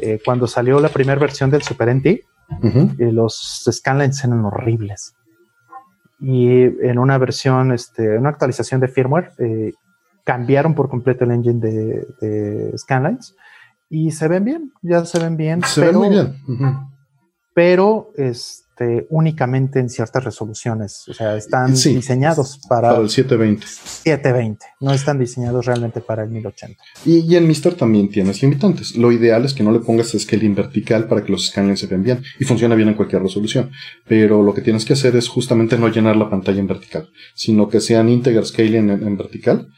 eh, 0.00 0.20
cuando 0.24 0.46
salió 0.46 0.78
la 0.78 0.90
primera 0.90 1.20
versión 1.20 1.50
del 1.50 1.62
Super 1.62 1.92
NT, 1.92 2.20
los 2.98 3.68
scanlines 3.70 4.24
eran 4.24 4.44
horribles 4.44 5.14
y 6.20 6.52
en 6.52 6.98
una 6.98 7.18
versión, 7.18 7.72
este, 7.72 8.18
una 8.18 8.30
actualización 8.30 8.80
de 8.80 8.88
firmware, 8.88 9.32
eh, 9.38 9.72
cambiaron 10.24 10.74
por 10.74 10.88
completo 10.88 11.24
el 11.24 11.30
engine 11.30 11.60
de, 11.60 12.06
de, 12.20 12.76
Scanlines 12.76 13.34
y 13.88 14.10
se 14.10 14.28
ven 14.28 14.44
bien, 14.44 14.72
ya 14.82 15.04
se 15.04 15.18
ven 15.18 15.36
bien. 15.36 15.62
Se 15.62 15.80
ven 15.80 15.96
muy 15.96 16.08
bien. 16.10 16.34
Pero 17.54 18.10
es, 18.16 18.67
este, 18.78 19.06
únicamente 19.10 19.80
en 19.80 19.88
ciertas 19.88 20.22
resoluciones. 20.22 21.08
O 21.08 21.14
sea, 21.14 21.36
están 21.36 21.74
diseñados 21.74 22.60
para, 22.68 22.96
el 22.96 23.10
720. 23.10 23.66
720. 23.66 24.66
No 24.80 24.92
están 24.92 25.18
diseñados 25.18 25.66
realmente 25.66 26.00
para 26.00 26.22
el 26.22 26.30
1080. 26.30 26.80
Y, 27.04 27.34
en 27.34 27.46
Mister 27.48 27.74
también 27.74 28.08
tienes 28.08 28.40
limitantes. 28.40 28.96
Lo 28.96 29.10
ideal 29.10 29.44
es 29.44 29.54
que 29.54 29.64
no 29.64 29.72
le 29.72 29.80
pongas 29.80 30.16
scaling 30.16 30.54
vertical 30.54 31.08
para 31.08 31.24
que 31.24 31.32
los 31.32 31.46
scanlines 31.46 31.80
se 31.80 31.86
vean 31.86 32.04
bien 32.04 32.22
y 32.38 32.44
funciona 32.44 32.74
bien 32.76 32.88
en 32.88 32.94
cualquier 32.94 33.22
resolución. 33.22 33.70
Pero 34.06 34.42
lo 34.42 34.54
que 34.54 34.62
tienes 34.62 34.84
que 34.84 34.92
hacer 34.92 35.16
es 35.16 35.28
justamente 35.28 35.76
no 35.76 35.88
llenar 35.88 36.16
la 36.16 36.30
pantalla 36.30 36.60
en 36.60 36.68
vertical, 36.68 37.08
sino 37.34 37.68
que 37.68 37.80
sean 37.80 38.08
integer 38.08 38.46
scaling 38.46 38.90
en, 38.90 39.16
vertical. 39.16 39.68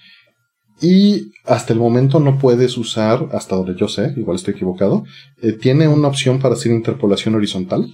Y 0.82 1.32
hasta 1.44 1.72
el 1.72 1.78
momento 1.78 2.20
no 2.20 2.38
puedes 2.38 2.76
usar, 2.78 3.28
hasta 3.32 3.56
donde 3.56 3.74
yo 3.76 3.86
sé, 3.86 4.14
igual 4.16 4.36
estoy 4.36 4.54
equivocado, 4.54 5.04
eh, 5.42 5.52
tiene 5.52 5.88
una 5.88 6.08
opción 6.08 6.38
para 6.38 6.54
hacer 6.54 6.72
interpolación 6.72 7.34
horizontal 7.34 7.86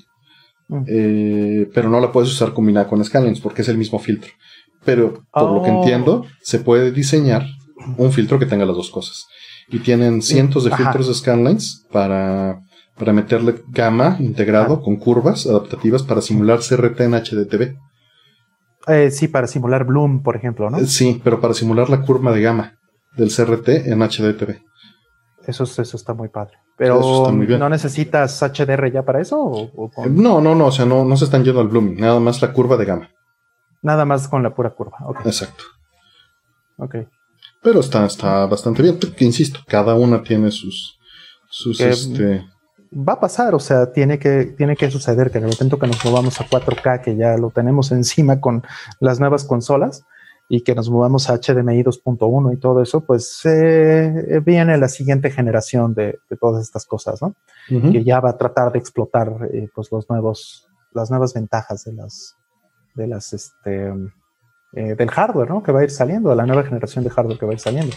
eh, 0.87 1.70
pero 1.72 1.88
no 1.88 2.00
la 2.00 2.11
puedes 2.12 2.31
usar 2.31 2.52
combinada 2.52 2.88
con 2.88 3.05
Scanlines 3.05 3.40
porque 3.40 3.62
es 3.62 3.68
el 3.68 3.79
mismo 3.79 3.98
filtro. 3.98 4.31
Pero 4.85 5.24
por 5.33 5.52
lo 5.52 5.62
que 5.62 5.70
oh. 5.70 5.79
entiendo, 5.81 6.26
se 6.42 6.61
puede 6.61 6.92
diseñar 6.92 7.44
un 7.96 8.12
filtro 8.12 8.38
que 8.38 8.46
tenga 8.46 8.66
las 8.66 8.76
dos 8.76 8.90
cosas. 8.90 9.26
Y 9.68 9.81
tienen 9.81 10.22
cientos 10.22 10.64
de 10.64 10.70
filtros 10.76 11.09
de 11.09 11.14
Scanlines 11.14 11.87
para, 11.90 12.61
para 12.96 13.12
meterle 13.12 13.62
gamma 13.68 14.16
integrado 14.20 14.81
con 14.81 14.96
curvas 14.96 15.46
adaptativas 15.46 16.02
para 16.02 16.22
simular 16.22 16.61
CRT 16.61 17.00
en 17.00 17.12
HDTV. 17.12 17.76
Eh, 18.88 19.11
sí, 19.11 19.26
para 19.26 19.48
simular 19.48 19.85
Bloom, 19.85 20.22
por 20.22 20.37
ejemplo, 20.37 20.70
¿no? 20.70 20.79
sí, 20.87 21.20
pero 21.24 21.40
para 21.40 21.55
simular 21.55 21.90
la 21.90 22.02
curva 22.02 22.33
de 22.33 22.40
gamma 22.40 22.79
del 23.16 23.35
CRT 23.35 23.68
en 23.87 23.98
HDTV. 23.98 24.62
Eso, 25.48 25.64
eso 25.64 25.96
está 25.96 26.14
muy 26.14 26.29
padre. 26.29 26.59
Pero 26.76 27.32
¿no 27.32 27.68
necesitas 27.70 28.42
HDR 28.42 28.92
ya 28.92 29.02
para 29.02 29.20
eso? 29.20 29.70
No, 30.10 30.40
no, 30.40 30.54
no, 30.54 30.66
o 30.66 30.72
sea, 30.72 30.84
no, 30.84 31.04
no 31.04 31.16
se 31.16 31.24
están 31.24 31.42
yendo 31.42 31.60
al 31.60 31.68
blooming, 31.68 31.98
nada 31.98 32.20
más 32.20 32.42
la 32.42 32.52
curva 32.52 32.76
de 32.76 32.84
gama. 32.84 33.10
Nada 33.82 34.04
más 34.04 34.28
con 34.28 34.42
la 34.42 34.54
pura 34.54 34.70
curva, 34.70 34.98
Exacto. 35.24 35.64
Ok. 36.76 36.96
Pero 37.62 37.80
está, 37.80 38.04
está 38.04 38.46
bastante 38.46 38.82
bien, 38.82 38.98
que 38.98 39.24
insisto, 39.24 39.60
cada 39.66 39.94
una 39.94 40.22
tiene 40.22 40.50
sus, 40.50 40.98
sus 41.48 41.80
este... 41.80 42.46
Va 42.96 43.14
a 43.14 43.20
pasar, 43.20 43.54
o 43.54 43.58
sea, 43.58 43.92
tiene 43.92 44.18
que, 44.18 44.54
tiene 44.56 44.76
que 44.76 44.90
suceder 44.90 45.30
que 45.30 45.40
de 45.40 45.48
repente 45.48 45.76
que 45.78 45.86
nos 45.86 46.04
movamos 46.04 46.40
a 46.40 46.46
4K, 46.46 47.02
que 47.02 47.16
ya 47.16 47.36
lo 47.36 47.50
tenemos 47.50 47.90
encima 47.90 48.40
con 48.40 48.62
las 49.00 49.18
nuevas 49.18 49.44
consolas, 49.44 50.04
y 50.48 50.61
que 50.61 50.74
nos 50.74 50.88
movamos 50.88 51.28
a 51.28 51.35
HDMI 51.38 51.82
2.1 51.82 52.54
y 52.54 52.56
todo 52.59 52.80
eso, 52.80 53.00
pues 53.00 53.40
eh, 53.44 54.40
viene 54.44 54.78
la 54.78 54.88
siguiente 54.88 55.30
generación 55.30 55.92
de, 55.94 56.18
todas 56.40 56.62
estas 56.62 56.87
cosas, 56.87 57.20
¿no? 57.20 57.35
Que 57.68 58.04
ya 58.04 58.20
va 58.20 58.30
a 58.30 58.38
tratar 58.38 58.70
de 58.70 58.78
explotar 58.78 59.48
eh, 59.52 59.68
pues 59.74 59.90
los 59.90 60.09
nuevos, 60.09 60.68
las 60.92 61.11
nuevas 61.11 61.35
ventajas 61.35 61.85
de 61.85 61.94
las, 61.94 62.37
de 62.94 63.06
las, 63.09 63.32
este, 63.32 63.92
eh, 64.74 64.94
del 64.94 65.11
hardware, 65.11 65.50
¿no? 65.50 65.62
Que 65.64 65.72
va 65.72 65.80
a 65.80 65.85
ir 65.85 65.90
saliendo, 65.90 66.30
de 66.30 66.37
la 66.37 66.46
nueva 66.46 66.62
generación 66.62 67.02
de 67.02 67.11
hardware 67.11 67.38
que 67.38 67.46
va 67.46 67.50
a 67.50 67.54
ir 67.54 67.61
saliendo. 67.61 67.96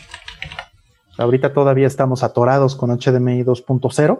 Ahorita 1.19 1.53
todavía 1.53 1.85
estamos 1.85 2.23
atorados 2.23 2.75
con 2.75 2.89
HDMI 2.89 3.43
2.0, 3.43 4.19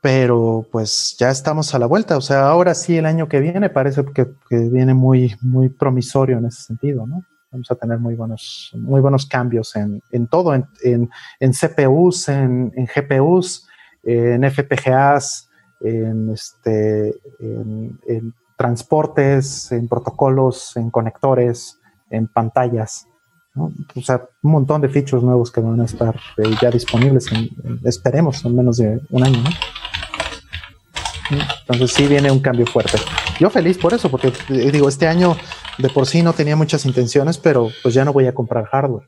pero 0.00 0.66
pues 0.70 1.16
ya 1.18 1.30
estamos 1.30 1.74
a 1.74 1.78
la 1.78 1.86
vuelta. 1.86 2.16
O 2.16 2.20
sea, 2.20 2.48
ahora 2.48 2.74
sí 2.74 2.96
el 2.96 3.06
año 3.06 3.28
que 3.28 3.40
viene 3.40 3.68
parece 3.68 4.04
que, 4.06 4.26
viene 4.48 4.94
muy, 4.94 5.36
muy 5.42 5.68
promisorio 5.68 6.38
en 6.38 6.46
ese 6.46 6.62
sentido, 6.62 7.06
¿no? 7.06 7.22
Vamos 7.52 7.70
a 7.70 7.74
tener 7.74 7.98
muy 7.98 8.14
buenos, 8.14 8.70
muy 8.74 9.00
buenos 9.00 9.26
cambios 9.26 9.74
en, 9.74 10.00
todo, 10.28 10.54
en, 10.54 11.08
CPUs, 11.40 12.28
en, 12.28 12.70
GPUs, 12.70 13.66
en 14.04 14.50
FPGAs, 14.50 15.48
en, 15.80 16.30
este, 16.30 17.12
en, 17.40 18.34
transportes, 18.56 19.72
en 19.72 19.88
protocolos, 19.88 20.76
en 20.76 20.90
conectores, 20.90 21.80
en 22.08 22.28
pantallas. 22.28 23.08
O 23.56 24.00
sea, 24.00 24.28
un 24.42 24.52
montón 24.52 24.80
de 24.80 24.88
features 24.88 25.24
nuevos 25.24 25.50
que 25.50 25.60
van 25.60 25.80
a 25.80 25.86
estar 25.86 26.14
eh, 26.36 26.54
ya 26.62 26.70
disponibles, 26.70 27.26
esperemos, 27.82 28.44
en 28.44 28.54
menos 28.54 28.76
de 28.76 29.00
un 29.10 29.24
año. 29.24 29.42
¿no? 29.42 29.50
Entonces 31.30 31.92
sí 31.92 32.06
viene 32.06 32.30
un 32.30 32.40
cambio 32.40 32.66
fuerte. 32.66 32.98
Yo 33.38 33.50
feliz 33.50 33.78
por 33.78 33.94
eso, 33.94 34.10
porque 34.10 34.32
eh, 34.48 34.70
digo, 34.70 34.88
este 34.88 35.06
año 35.06 35.36
de 35.78 35.88
por 35.88 36.06
sí 36.06 36.22
no 36.22 36.32
tenía 36.32 36.56
muchas 36.56 36.84
intenciones, 36.86 37.38
pero 37.38 37.68
pues 37.82 37.94
ya 37.94 38.04
no 38.04 38.12
voy 38.12 38.26
a 38.26 38.34
comprar 38.34 38.66
hardware. 38.66 39.06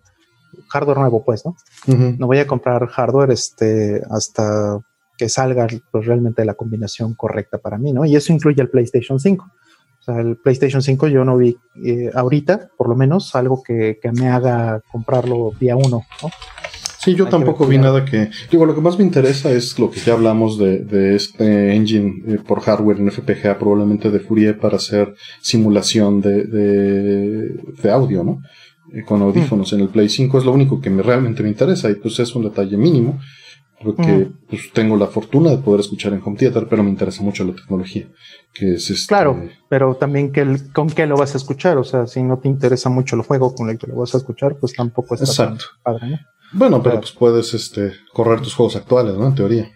Hardware 0.69 0.99
nuevo, 0.99 1.25
pues, 1.25 1.45
¿no? 1.45 1.57
No 1.87 2.27
voy 2.27 2.39
a 2.39 2.47
comprar 2.47 2.87
hardware 2.87 3.31
este, 3.31 4.03
hasta 4.11 4.81
que 5.17 5.29
salga 5.29 5.67
pues, 5.91 6.07
realmente 6.07 6.45
la 6.45 6.55
combinación 6.55 7.15
correcta 7.15 7.59
para 7.59 7.79
mí, 7.79 7.93
¿no? 7.93 8.05
Y 8.05 8.17
eso 8.17 8.33
incluye 8.33 8.61
el 8.61 8.69
PlayStation 8.69 9.19
5. 9.19 9.45
O 9.45 10.05
sea, 10.05 10.21
el 10.21 10.37
PlayStation 10.37 10.83
5 10.83 11.09
yo 11.09 11.25
no 11.25 11.37
vi 11.37 11.57
eh, 11.85 12.11
ahorita, 12.13 12.71
por 12.77 12.89
lo 12.89 12.97
menos, 12.97 13.35
algo 13.37 13.63
que, 13.63 13.99
me 14.13 14.29
haga 14.29 14.81
comprarlo 14.91 15.53
día 15.61 15.77
uno, 15.77 16.03
¿no? 16.23 16.31
Sí, 17.03 17.15
yo 17.15 17.27
tampoco 17.27 17.67
vi 17.67 17.79
nada 17.79 18.05
que... 18.05 18.31
Digo, 18.49 18.65
lo 18.65 18.77
que 18.77 18.81
más 18.81 18.97
me 18.97 19.03
interesa 19.03 19.51
es 19.51 19.77
lo 19.79 19.91
que 19.91 19.99
ya 19.99 20.13
hablamos 20.13 20.57
de, 20.57 21.17
este 21.17 21.75
engine 21.75 22.23
eh, 22.29 22.39
por 22.47 22.61
hardware 22.61 22.99
en 22.99 23.11
FPGA, 23.11 23.59
probablemente 23.59 24.09
de 24.09 24.21
Fourier 24.21 24.57
para 24.59 24.77
hacer 24.77 25.15
simulación 25.41 26.21
de, 26.21 26.45
de, 26.45 27.91
audio, 27.91 28.23
¿no? 28.23 28.41
Eh, 28.93 29.03
con 29.05 29.21
audífonos 29.21 29.73
en 29.73 29.81
el 29.81 29.89
Play 29.89 30.09
5 30.09 30.39
es 30.39 30.45
lo 30.45 30.53
único 30.53 30.81
que 30.81 30.91
me, 30.91 31.03
realmente 31.03 31.43
me 31.43 31.49
interesa 31.49 31.91
y 31.91 31.95
pues 31.95 32.21
es 32.21 32.35
un 32.37 32.45
detalle 32.45 32.77
mínimo 32.77 33.19
porque 33.83 34.31
pues, 34.49 34.73
tengo 34.73 34.97
la 34.97 35.09
fortuna 35.09 35.51
de 35.51 35.59
poder 35.59 35.81
escuchar 35.81 36.13
en 36.13 36.23
home 36.25 36.37
theater, 36.37 36.69
pero 36.71 36.85
me 36.85 36.91
interesa 36.91 37.23
mucho 37.25 37.43
la 37.43 37.53
tecnología. 37.53 38.07
Que 38.55 38.75
es 38.75 38.89
este 38.91 39.09
Claro, 39.09 39.43
pero 39.69 39.97
también 39.97 40.31
que 40.31 40.47
con 40.73 40.89
qué 40.89 41.07
lo 41.09 41.17
vas 41.17 41.35
a 41.35 41.39
escuchar, 41.39 41.79
o 41.79 41.85
sea, 41.85 42.07
si 42.07 42.23
no 42.23 42.39
te 42.39 42.49
interesa 42.49 42.91
mucho 42.91 43.17
el 43.17 43.23
juego 43.23 43.55
con 43.57 43.71
el 43.71 43.79
que 43.79 43.89
lo 43.89 43.97
vas 43.97 44.15
a 44.15 44.19
escuchar, 44.19 44.57
pues 44.61 44.75
tampoco 44.75 45.15
está 45.15 45.27
Exacto. 45.27 45.65
padre, 45.83 46.11
¿no? 46.11 46.19
Bueno, 46.53 46.83
pero 46.83 47.01
pues 47.01 47.13
puedes 47.13 47.55
este, 47.55 47.93
correr 48.13 48.41
tus 48.41 48.55
juegos 48.55 48.77
actuales, 48.77 49.15
¿no? 49.17 49.27
En 49.27 49.35
teoría. 49.35 49.71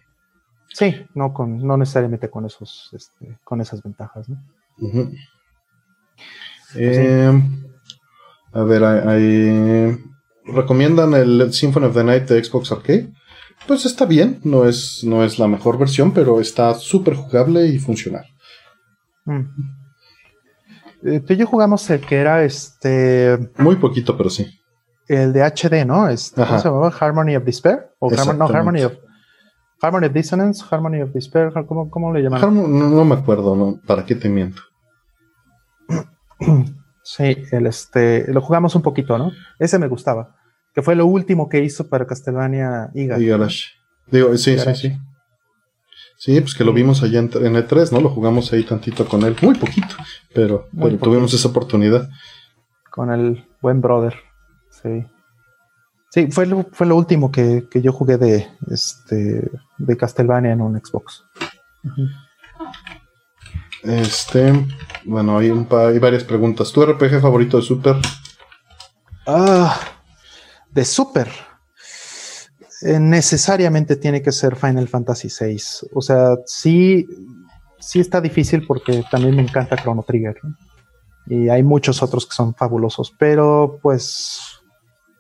Sí, 0.68 0.94
no, 1.14 1.32
con, 1.32 1.58
no 1.66 1.76
necesariamente 1.76 2.28
con 2.28 2.44
esos, 2.44 2.90
este, 2.92 3.38
con 3.44 3.60
esas 3.60 3.82
ventajas, 3.82 4.28
¿no? 4.28 4.36
Eh, 6.74 7.32
a 8.52 8.62
ver, 8.62 8.84
hay, 8.84 9.96
¿recomiendan 10.44 11.14
el 11.14 11.52
Symphony 11.52 11.86
of 11.86 11.94
the 11.94 12.04
Night 12.04 12.28
de 12.28 12.44
Xbox 12.44 12.72
Arcade? 12.72 13.10
Pues 13.66 13.86
está 13.86 14.04
bien, 14.04 14.40
no 14.44 14.68
es, 14.68 15.02
no 15.02 15.24
es 15.24 15.38
la 15.38 15.48
mejor 15.48 15.78
versión, 15.78 16.12
pero 16.12 16.40
está 16.40 16.74
súper 16.74 17.14
jugable 17.14 17.66
y 17.68 17.78
funcional. 17.78 18.26
Mm. 19.24 19.40
Eh, 21.04 21.20
tú 21.20 21.32
y 21.32 21.36
yo 21.36 21.46
jugamos 21.46 21.88
el 21.88 22.00
que 22.00 22.16
era 22.16 22.44
este. 22.44 23.50
Muy 23.56 23.76
poquito, 23.76 24.16
pero 24.16 24.28
sí 24.28 24.46
el 25.08 25.32
de 25.32 25.42
HD, 25.42 25.86
¿no? 25.86 26.08
Es, 26.08 26.32
¿Cómo 26.34 26.58
se 26.58 26.68
llamaba? 26.68 26.92
Harmony 26.98 27.36
of 27.36 27.44
Despair. 27.44 27.90
O 27.98 28.10
no, 28.10 28.46
Harmony 28.46 28.82
of, 28.82 28.94
Harmony 29.80 30.06
of 30.06 30.12
Dissonance, 30.12 30.64
Harmony 30.68 31.02
of 31.02 31.12
Despair, 31.12 31.52
¿cómo, 31.66 31.90
cómo 31.90 32.12
le 32.12 32.22
llaman? 32.22 32.40
No, 32.40 33.04
me 33.04 33.14
acuerdo, 33.14 33.54
¿no? 33.54 33.80
¿Para 33.86 34.04
qué 34.04 34.14
te 34.14 34.28
miento? 34.28 34.62
Sí, 37.08 37.36
el 37.52 37.68
este, 37.68 38.24
lo 38.32 38.40
jugamos 38.40 38.74
un 38.74 38.82
poquito, 38.82 39.16
¿no? 39.16 39.30
Ese 39.60 39.78
me 39.78 39.86
gustaba. 39.86 40.34
Que 40.74 40.82
fue 40.82 40.96
lo 40.96 41.06
último 41.06 41.48
que 41.48 41.62
hizo 41.62 41.88
para 41.88 42.04
Castlevania 42.04 42.90
Garage. 42.92 43.66
Digo, 44.10 44.36
sí, 44.36 44.58
sí, 44.58 44.74
sí. 44.74 44.98
Sí, 46.18 46.40
pues 46.40 46.54
que 46.56 46.64
lo 46.64 46.72
vimos 46.72 47.04
allá 47.04 47.20
en, 47.20 47.30
E3, 47.30 47.92
¿no? 47.92 48.00
Lo 48.00 48.08
jugamos 48.08 48.52
ahí 48.52 48.64
tantito 48.64 49.06
con 49.06 49.22
él. 49.22 49.36
Muy 49.40 49.54
poquito, 49.54 49.94
pero, 50.34 50.66
pero 50.76 50.98
tuvimos 50.98 51.32
esa 51.32 51.46
oportunidad. 51.46 52.08
Con 52.90 53.12
el 53.12 53.46
buen 53.62 53.80
brother. 53.80 54.16
Sí. 54.86 55.06
Sí, 56.10 56.30
fue 56.30 56.46
lo, 56.46 56.64
fue 56.72 56.86
lo 56.86 56.96
último 56.96 57.30
que, 57.30 57.66
yo 57.74 57.92
jugué 57.92 58.16
de, 58.16 58.48
este, 58.70 59.50
de 59.76 59.96
Castlevania 59.96 60.52
en 60.52 60.60
un 60.62 60.80
Xbox. 60.80 61.24
Este, 63.82 64.52
bueno, 65.04 65.36
hay, 65.36 65.50
un 65.50 65.68
hay 65.70 65.98
varias 65.98 66.24
preguntas. 66.24 66.72
¿Tu 66.72 66.84
RPG 66.86 67.20
favorito 67.20 67.58
de 67.58 67.62
Super? 67.62 67.96
Ah, 69.26 69.78
de 70.70 70.84
Super. 70.84 71.28
Eh, 72.82 73.00
necesariamente 73.00 73.96
tiene 73.96 74.22
que 74.22 74.32
ser 74.32 74.56
Final 74.56 74.88
Fantasy 74.88 75.28
VI. 75.28 75.60
O 75.92 76.00
sea, 76.00 76.36
sí, 76.46 77.06
sí 77.78 78.00
está 78.00 78.20
difícil 78.20 78.66
porque 78.66 79.04
también 79.10 79.36
me 79.36 79.42
encanta 79.42 79.76
Chrono 79.76 80.02
Trigger. 80.02 80.36
Y 81.26 81.48
hay 81.48 81.62
muchos 81.62 82.02
otros 82.02 82.24
que 82.24 82.34
son 82.34 82.54
fabulosos, 82.54 83.12
pero 83.18 83.78
pues 83.82 84.55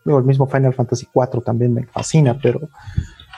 el 0.06 0.24
mismo 0.24 0.46
Final 0.46 0.74
Fantasy 0.74 1.08
IV 1.14 1.42
también 1.42 1.74
me 1.74 1.86
fascina, 1.86 2.38
pero 2.40 2.60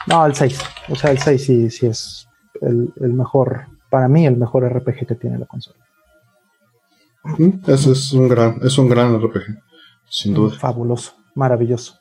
no, 0.06 0.24
el 0.24 0.34
6. 0.34 0.60
O 0.90 0.96
sea, 0.96 1.10
el 1.10 1.18
6 1.18 1.44
sí, 1.44 1.70
sí 1.70 1.86
es 1.86 2.28
el, 2.60 3.12
mejor, 3.12 3.66
para 3.90 4.08
mí, 4.08 4.26
el 4.26 4.36
mejor 4.36 4.68
RPG 4.68 5.06
que 5.06 5.14
tiene 5.14 5.38
la 5.38 5.46
consola. 5.46 5.78
Ese 7.66 7.92
es 7.92 8.12
un 8.12 8.28
gran, 8.28 8.58
es 8.62 8.78
un 8.78 8.88
gran 8.88 9.20
RPG, 9.20 9.58
sin 10.08 10.34
duda. 10.34 10.56
Fabuloso, 10.58 11.12
maravilloso. 11.34 11.98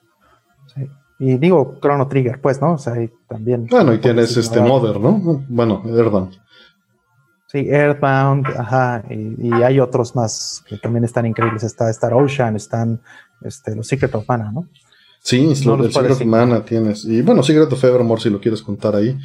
Y 1.20 1.38
digo 1.38 1.80
Chrono 1.82 2.08
Trigger, 2.08 2.40
pues, 2.40 2.62
¿no? 2.62 2.74
O 2.74 2.78
sea, 2.78 2.94
también. 3.28 3.66
Bueno, 3.68 3.94
y 3.94 3.98
tienes 3.98 4.38
este 4.38 4.62
Mother, 4.62 5.00
¿no? 5.00 5.44
Bueno, 5.50 5.82
Earthbound. 5.86 6.40
Sí, 7.48 7.66
Earthbound, 7.68 8.46
ajá, 8.56 9.04
y, 9.10 9.48
y, 9.48 9.64
hay 9.64 9.80
otros 9.80 10.16
más 10.16 10.64
que 10.68 10.78
también 10.78 11.06
están 11.06 11.26
increíbles. 11.26 11.64
Está 11.64 11.90
Star 11.90 12.14
Ocean, 12.14 12.56
están 12.56 13.02
este, 13.42 13.76
los 13.76 13.88
Secret 13.88 14.14
of 14.16 14.28
Mana, 14.28 14.52
¿no? 14.52 14.68
Sí, 15.20 15.50
el 15.50 15.56
Secret 15.56 16.12
of 16.12 16.26
Mana 16.26 16.64
tienes. 16.64 17.06
Y 17.06 17.22
bueno, 17.22 17.44
Secret 17.44 17.72
of 17.72 17.84
Evermore, 17.84 18.22
si 18.22 18.30
lo 18.30 18.40
quieres 18.40 18.62
contar 18.62 18.96
ahí. 18.96 19.18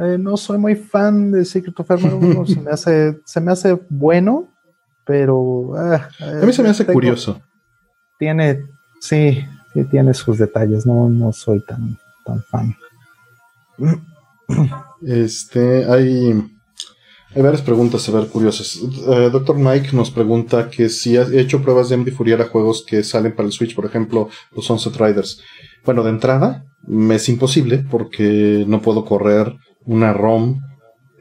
Eh, 0.00 0.16
no 0.18 0.36
soy 0.36 0.58
muy 0.58 0.74
fan 0.74 1.30
de 1.30 1.44
Secret 1.44 1.78
of 1.78 1.90
Evermore, 1.90 2.46
se, 2.52 2.60
me 2.60 2.70
hace, 2.70 3.20
se 3.24 3.40
me 3.40 3.52
hace 3.52 3.78
bueno, 3.88 4.48
pero... 5.04 5.74
Ah, 5.76 6.08
a 6.20 6.46
mí 6.46 6.52
se 6.52 6.62
me 6.62 6.70
hace 6.70 6.86
curioso. 6.86 7.40
Tiene, 8.18 8.66
sí, 9.00 9.44
sí, 9.74 9.84
tiene 9.84 10.14
sus 10.14 10.38
detalles, 10.38 10.86
no, 10.86 11.08
no 11.08 11.32
soy 11.32 11.60
tan, 11.60 11.98
tan 12.24 12.42
fan. 12.42 12.76
Este, 15.02 15.84
hay 15.84 16.50
hay 17.34 17.42
varias 17.42 17.62
preguntas, 17.62 18.08
a 18.08 18.12
ver, 18.12 18.28
curiosas. 18.28 18.78
Eh, 19.08 19.30
Doctor 19.32 19.56
Mike 19.58 19.90
nos 19.92 20.10
pregunta 20.10 20.68
que 20.68 20.88
si 20.88 21.16
ha 21.16 21.22
hecho 21.32 21.62
pruebas 21.62 21.88
de 21.88 21.96
MD 21.96 22.12
Fourier 22.12 22.42
a 22.42 22.48
juegos 22.48 22.84
que 22.86 23.02
salen 23.02 23.34
para 23.34 23.46
el 23.46 23.52
Switch, 23.52 23.74
por 23.74 23.86
ejemplo, 23.86 24.28
los 24.54 24.66
Sunset 24.66 24.96
Riders. 24.96 25.40
Bueno, 25.84 26.02
de 26.02 26.10
entrada, 26.10 26.64
me 26.86 27.14
es 27.14 27.28
imposible 27.28 27.84
porque 27.90 28.64
no 28.68 28.82
puedo 28.82 29.04
correr 29.04 29.54
una 29.86 30.12
ROM 30.12 30.60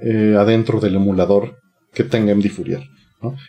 eh, 0.03 0.35
adentro 0.37 0.79
del 0.79 0.95
emulador 0.95 1.57
que 1.93 2.03
tenga 2.03 2.35
MD 2.35 2.49
Fourier. 2.49 2.83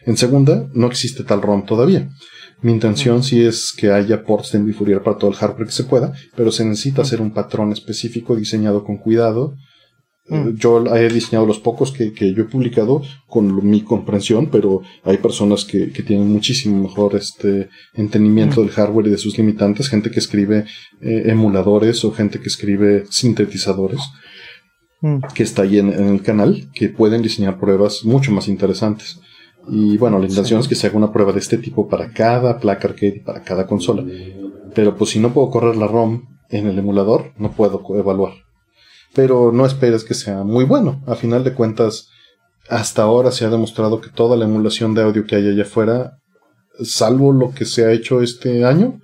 En 0.04 0.16
segunda, 0.16 0.68
no 0.74 0.86
existe 0.86 1.24
tal 1.24 1.42
ROM 1.42 1.64
todavía. 1.64 2.10
Mi 2.60 2.72
intención 2.72 3.24
sí 3.24 3.44
es 3.44 3.72
que 3.76 3.90
haya 3.90 4.22
ports 4.22 4.52
de 4.52 4.60
MD 4.60 4.72
Fourier 4.72 5.02
para 5.02 5.16
todo 5.16 5.30
el 5.30 5.36
hardware 5.36 5.66
que 5.66 5.72
se 5.72 5.84
pueda, 5.84 6.12
pero 6.36 6.52
se 6.52 6.64
necesita 6.64 7.02
hacer 7.02 7.20
un 7.20 7.32
patrón 7.32 7.72
específico 7.72 8.36
diseñado 8.36 8.84
con 8.84 8.98
cuidado 8.98 9.56
Mm. 10.29 10.57
Yo 10.57 10.85
he 10.95 11.09
diseñado 11.09 11.47
los 11.47 11.59
pocos 11.59 11.91
que, 11.91 12.12
yo 12.33 12.43
he 12.43 12.47
publicado 12.47 13.03
con 13.27 13.68
mi 13.68 13.83
comprensión, 13.83 14.49
pero 14.51 14.83
hay 15.05 15.16
personas 15.18 15.64
que, 15.64 15.87
tienen 15.87 16.29
muchísimo 16.33 16.81
mejor 16.81 17.16
este 17.16 17.68
entendimiento 17.95 18.61
mm. 18.61 18.64
del 18.64 18.73
hardware 18.73 19.07
y 19.09 19.11
de 19.11 19.18
sus 19.18 19.37
limitantes, 19.37 19.89
gente 19.89 20.11
que 20.11 20.20
escribe 20.20 20.64
eh, 21.01 21.25
emuladores 21.27 22.05
o 22.05 22.12
gente 22.12 22.39
que 22.41 22.49
escribe 22.49 23.05
sintetizadores, 23.11 24.01
mm. 25.01 25.18
que 25.35 25.43
está 25.43 25.62
ahí 25.62 25.79
en, 25.79 25.91
el 25.91 26.23
canal, 26.23 26.70
que 26.73 26.89
pueden 26.89 27.23
diseñar 27.23 27.59
pruebas 27.59 28.05
mucho 28.05 28.31
más 28.31 28.47
interesantes. 28.47 29.20
Y 29.68 29.97
bueno, 29.97 30.18
la 30.18 30.27
intención 30.27 30.61
es 30.61 30.66
que 30.66 30.75
se 30.75 30.89
haga 30.89 30.97
una 30.97 31.12
prueba 31.12 31.33
de 31.33 31.39
este 31.39 31.57
tipo 31.57 31.89
para 31.89 32.12
cada 32.12 32.59
placa 32.59 32.89
arcade 32.89 33.16
y 33.16 33.20
para 33.20 33.43
cada 33.43 33.66
consola. 33.66 34.05
Pero 34.75 34.97
pues 34.97 35.11
si 35.11 35.20
no 35.20 35.33
puedo 35.33 35.51
correr 35.51 35.77
la 35.77 35.87
ROM 35.87 36.23
en 36.49 36.66
el 36.66 36.79
emulador, 36.79 37.33
no 37.39 37.53
puedo 37.53 37.81
evaluar 37.97 38.33
pero 39.14 39.52
no 39.52 39.66
esperes 39.66 40.04
que 40.04 40.14
sea 40.14 40.42
muy 40.42 40.64
bueno. 40.64 41.02
A 41.06 41.14
final 41.14 41.44
de 41.44 41.54
cuentas, 41.54 42.08
hasta 42.68 43.02
ahora 43.02 43.30
se 43.30 43.44
ha 43.44 43.50
demostrado 43.50 44.00
que 44.00 44.10
toda 44.10 44.36
la 44.36 44.44
emulación 44.44 44.94
de 44.94 45.02
audio 45.02 45.26
que 45.26 45.36
hay 45.36 45.48
allá 45.48 45.62
afuera, 45.62 46.18
salvo 46.82 47.32
lo 47.32 47.52
que 47.52 47.64
se 47.64 47.84
ha 47.84 47.92
hecho 47.92 48.22
este 48.22 48.64
año, 48.64 49.00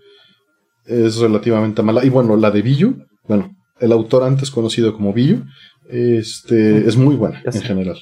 es 0.87 1.17
relativamente 1.19 1.83
mala. 1.83 2.05
Y 2.05 2.09
bueno, 2.09 2.37
la 2.37 2.51
de 2.51 2.63
Billu, 2.63 3.05
bueno, 3.27 3.55
el 3.79 3.93
autor 3.93 4.25
antes 4.25 4.51
conocido 4.51 4.95
como 4.95 5.13
Billu, 5.13 5.45
este, 5.89 6.87
es 6.87 6.97
muy 6.97 7.15
buena 7.15 7.43
en 7.45 7.63
general. 7.63 7.99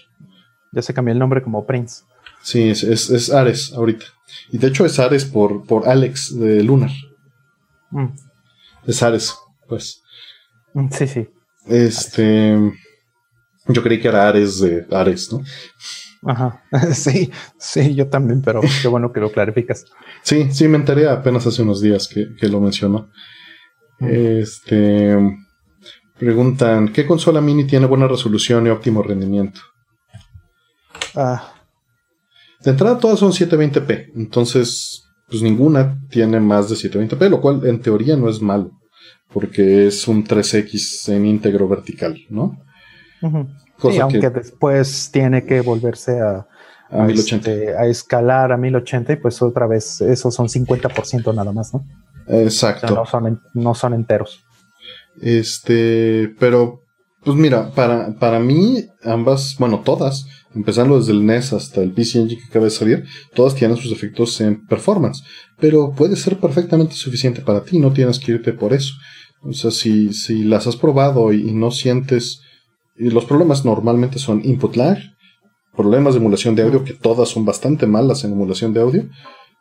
Ya 0.72 0.82
se 0.82 0.94
cambió 0.94 1.12
el 1.12 1.18
nombre 1.18 1.42
como 1.42 1.66
Prince. 1.66 2.02
Sí, 2.42 2.68
es, 2.68 3.32
Ares 3.32 3.72
ahorita. 3.72 4.06
Y 4.52 4.58
de 4.58 4.68
hecho 4.68 4.84
es 4.84 4.98
Ares 4.98 5.24
por, 5.24 5.66
por 5.66 5.88
Alex 5.88 6.38
de 6.38 6.62
Lunar. 6.62 6.90
Mm. 7.90 8.06
Es 8.86 9.02
Ares, 9.02 9.34
pues. 9.68 10.02
Mm, 10.74 10.88
sí, 10.90 11.06
sí. 11.08 11.28
Este. 11.66 12.56
Yo 13.68 13.82
creí 13.82 14.00
que 14.00 14.08
era 14.08 14.28
Ares 14.28 14.60
de 14.60 14.86
Ares, 14.90 15.32
¿no? 15.32 15.42
Ajá. 16.24 16.62
Sí, 16.92 17.30
sí, 17.58 17.94
yo 17.94 18.08
también, 18.08 18.42
pero 18.42 18.60
qué 18.82 18.88
bueno 18.88 19.12
que 19.12 19.20
lo 19.20 19.30
clarificas. 19.30 19.84
Sí, 20.22 20.48
sí, 20.52 20.68
me 20.68 20.76
enteré 20.76 21.08
apenas 21.08 21.46
hace 21.46 21.62
unos 21.62 21.80
días 21.80 22.08
que, 22.08 22.48
lo 22.48 22.60
mencionó. 22.60 23.10
Este. 24.00 25.16
Preguntan: 26.18 26.92
¿Qué 26.92 27.06
consola 27.06 27.40
mini 27.40 27.66
tiene 27.66 27.86
buena 27.86 28.08
resolución 28.08 28.66
y 28.66 28.70
óptimo 28.70 29.02
rendimiento? 29.02 29.60
Ah. 31.14 31.52
De 32.62 32.70
entrada 32.70 32.98
todas 32.98 33.18
son 33.18 33.32
720p, 33.32 34.12
entonces 34.16 35.04
pues 35.28 35.42
ninguna 35.42 36.00
tiene 36.08 36.40
más 36.40 36.68
de 36.68 36.76
720p, 36.76 37.28
lo 37.28 37.40
cual 37.40 37.66
en 37.66 37.80
teoría 37.80 38.16
no 38.16 38.28
es 38.28 38.40
malo, 38.40 38.72
porque 39.32 39.86
es 39.86 40.06
un 40.08 40.24
3x 40.24 41.12
en 41.12 41.26
íntegro 41.26 41.68
vertical, 41.68 42.18
¿no? 42.28 42.58
sí, 43.20 43.98
aunque 43.98 44.30
después 44.30 45.10
tiene 45.12 45.44
que 45.44 45.60
volverse 45.60 46.20
a, 46.20 46.46
a, 46.90 47.06
este, 47.08 47.76
a, 47.76 47.86
escalar 47.86 48.52
a 48.52 48.56
1080 48.56 49.14
y 49.14 49.16
pues 49.16 49.42
otra 49.42 49.66
vez, 49.66 50.00
esos 50.00 50.34
son 50.34 50.48
50% 50.48 51.34
nada 51.34 51.52
más, 51.52 51.74
¿no? 51.74 51.84
Exacto. 52.28 52.94
no, 52.94 53.06
son, 53.06 53.40
no 53.54 53.74
son 53.74 53.94
enteros. 53.94 54.44
Este, 55.20 56.34
pero, 56.38 56.82
pues 57.24 57.36
mira, 57.36 57.70
para, 57.70 58.12
para 58.18 58.38
mí, 58.38 58.86
ambas, 59.02 59.56
bueno, 59.58 59.80
todas, 59.80 60.26
empezando 60.56 60.98
desde 60.98 61.12
el 61.12 61.24
NES 61.24 61.52
hasta 61.52 61.82
el 61.82 61.92
PC 61.92 62.20
Engine 62.20 62.40
que 62.40 62.48
acaba 62.48 62.64
de 62.64 62.70
salir, 62.70 63.04
todas 63.34 63.54
tienen 63.54 63.76
sus 63.76 63.92
efectos 63.92 64.40
en 64.40 64.66
performance, 64.66 65.22
pero 65.60 65.92
puede 65.92 66.16
ser 66.16 66.38
perfectamente 66.38 66.94
suficiente 66.94 67.42
para 67.42 67.62
ti, 67.62 67.78
no 67.78 67.92
tienes 67.92 68.18
que 68.18 68.32
irte 68.32 68.52
por 68.52 68.72
eso. 68.72 68.94
O 69.42 69.52
sea, 69.52 69.70
si, 69.70 70.12
si 70.12 70.44
las 70.44 70.66
has 70.66 70.76
probado 70.76 71.32
y, 71.32 71.52
no 71.52 71.70
sientes, 71.70 72.40
y 72.96 73.10
los 73.10 73.26
problemas 73.26 73.64
normalmente 73.64 74.18
son 74.18 74.44
input 74.44 74.76
lag, 74.76 74.98
problemas 75.76 76.14
de 76.14 76.20
emulación 76.20 76.54
de 76.54 76.62
audio, 76.62 76.84
que 76.84 76.94
todas 76.94 77.28
son 77.28 77.44
bastante 77.44 77.86
malas 77.86 78.24
en 78.24 78.32
emulación 78.32 78.72
de 78.72 78.80
audio, 78.80 79.08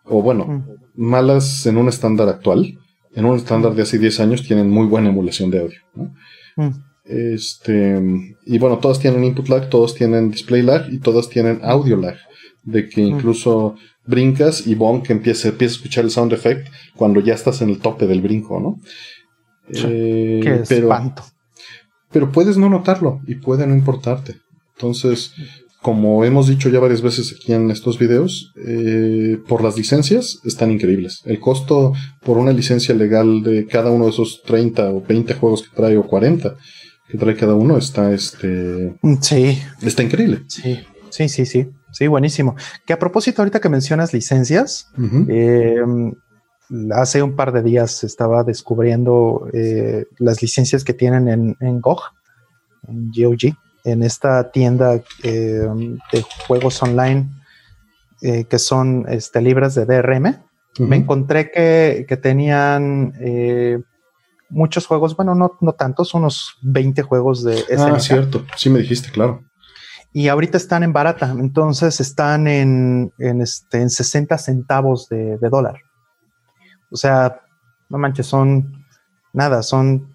o 0.06 0.22
bueno, 0.22 0.66
malas 0.96 1.66
en 1.66 1.78
un 1.78 1.90
estándar 1.90 2.30
actual. 2.30 2.80
En 3.14 3.26
un 3.26 3.38
estándar 3.38 3.74
de 3.76 3.82
hace 3.82 3.98
10 3.98 4.20
años 4.20 4.44
tienen 4.44 4.70
muy 4.70 4.88
buena 4.88 5.10
emulación 5.10 5.50
de 5.50 5.60
audio. 5.60 5.80
Este, 7.06 8.02
y 8.46 8.58
bueno, 8.58 8.80
todas 8.80 9.00
tienen 9.00 9.24
input 9.24 9.48
lag, 9.48 9.70
todos 9.70 9.94
tienen 9.94 10.32
display 10.32 10.64
lag 10.64 10.92
y 10.92 11.00
todas 11.00 11.30
tienen 11.30 11.60
audio 11.64 11.98
lag. 11.98 12.16
De 12.64 12.90
que 12.90 13.02
incluso 13.02 13.76
brincas 14.08 14.66
y 14.66 14.76
bonk 14.76 15.10
empieza, 15.12 15.50
empieza 15.50 15.74
a 15.74 15.78
escuchar 15.78 16.04
el 16.04 16.12
sound 16.12 16.34
effect 16.34 16.68
cuando 16.96 17.20
ya 17.20 17.36
estás 17.36 17.62
en 17.62 17.70
el 17.70 17.80
tope 17.80 18.08
del 18.08 18.22
brinco, 18.22 18.60
¿no? 18.60 18.80
Eh, 19.70 20.42
Qué 20.44 20.76
espanto. 20.76 21.24
pero 22.12 22.32
puedes 22.32 22.58
no 22.58 22.70
notarlo 22.70 23.22
y 23.28 23.36
puede 23.36 23.68
no 23.68 23.76
importarte. 23.76 24.36
Entonces, 24.76 25.34
como 25.82 26.24
hemos 26.26 26.48
dicho 26.48 26.70
ya 26.70 26.80
varias 26.80 27.02
veces 27.02 27.36
aquí 27.36 27.54
en 27.54 27.70
estos 27.70 28.00
videos, 28.00 28.52
eh, 28.68 29.38
por 29.48 29.64
las 29.64 29.78
licencias 29.78 30.40
están 30.44 30.72
increíbles. 30.72 31.22
El 31.26 31.40
costo 31.40 31.94
por 32.24 32.38
una 32.40 32.52
licencia 32.52 32.96
legal 32.96 33.44
de 33.44 33.68
cada 33.68 33.92
uno 33.92 34.06
de 34.06 34.12
esos 34.12 34.42
30 34.44 34.92
o 34.92 35.02
20 35.02 35.36
juegos 35.36 35.64
que 35.64 35.76
trae 35.76 35.98
o 35.98 36.08
40 36.08 36.56
que 37.08 37.18
trae 37.18 37.36
cada 37.36 37.54
uno 37.54 37.78
está 37.78 38.14
este 38.14 38.96
sí. 39.22 39.62
está 39.82 40.04
increíble. 40.04 40.44
Sí 40.48 40.80
sí 41.10 41.30
sí 41.30 41.46
sí. 41.46 41.72
Sí 41.92 42.08
buenísimo. 42.08 42.56
Que 42.86 42.92
a 42.92 43.00
propósito 43.00 43.42
ahorita 43.42 43.62
que 43.62 43.70
mencionas 43.70 44.14
licencias 44.14 44.92
em, 44.98 46.14
hace 46.92 47.24
un 47.24 47.38
par 47.38 47.54
de 47.54 47.64
días 47.64 48.04
estaba 48.04 48.44
descubriendo 48.44 49.48
eh, 49.54 50.06
las 50.18 50.42
licencias 50.42 50.84
que 50.84 50.94
tienen 50.94 51.30
en, 51.30 51.58
en 51.62 51.80
GOG 51.80 52.02
en 52.88 53.12
GOG 53.12 53.56
en 53.86 54.04
esta 54.04 54.52
tienda 54.52 55.02
eh, 55.24 55.68
de 56.12 56.26
juegos 56.48 56.82
online 56.84 57.30
eh, 58.22 58.46
que 58.46 58.60
son 58.60 59.06
este, 59.08 59.42
libres 59.42 59.76
de 59.76 59.86
DRM, 59.86 60.36
me 60.80 60.96
encontré 60.96 61.52
que, 61.52 62.20
tenían 62.22 63.14
eh, 63.20 63.80
muchos 64.56 64.88
juegos, 64.88 65.16
bueno, 65.18 65.36
no, 65.36 65.58
no 65.60 65.74
tantos, 65.74 66.14
unos 66.14 66.58
20 66.62 67.02
juegos 67.02 67.44
de 67.44 67.58
SNK. 67.58 67.96
Ah, 67.96 68.00
cierto, 68.00 68.46
sí 68.56 68.70
me 68.70 68.80
dijiste, 68.80 69.12
claro. 69.12 69.44
Y 70.14 70.30
ahorita 70.30 70.56
están 70.56 70.84
en 70.84 70.94
barata, 70.94 71.30
entonces 71.38 72.00
están 72.00 72.48
en, 72.48 73.12
en, 73.18 73.42
este, 73.42 73.82
en 73.82 73.90
60 73.90 74.38
centavos 74.38 75.10
de, 75.10 75.38
de 75.38 75.50
dólar. 75.50 75.82
O 76.90 76.96
sea, 76.96 77.42
no 77.90 77.98
manches, 77.98 78.28
son 78.28 78.86
nada, 79.34 79.62
son 79.62 80.15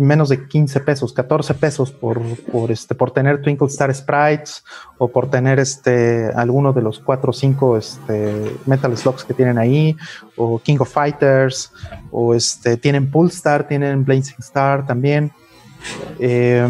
menos 0.00 0.30
de 0.30 0.48
15 0.48 0.80
pesos, 0.80 1.12
14 1.12 1.54
pesos 1.54 1.92
por, 1.92 2.20
por, 2.50 2.70
este, 2.70 2.94
por 2.94 3.10
tener 3.10 3.42
Twinkle 3.42 3.68
Star 3.68 3.94
Sprites 3.94 4.64
o 4.98 5.08
por 5.08 5.30
tener 5.30 5.58
este, 5.58 6.30
alguno 6.34 6.72
de 6.72 6.82
los 6.82 6.98
4 6.98 7.30
o 7.30 7.32
5 7.32 7.76
este, 7.76 8.56
Metal 8.66 8.96
Slugs 8.96 9.24
que 9.24 9.34
tienen 9.34 9.58
ahí, 9.58 9.96
o 10.36 10.58
King 10.58 10.78
of 10.80 10.90
Fighters, 10.90 11.72
o 12.10 12.34
este, 12.34 12.76
tienen 12.76 13.10
Star, 13.28 13.68
tienen 13.68 14.04
Blazing 14.04 14.38
Star 14.38 14.86
también. 14.86 15.32
Eh, 16.18 16.66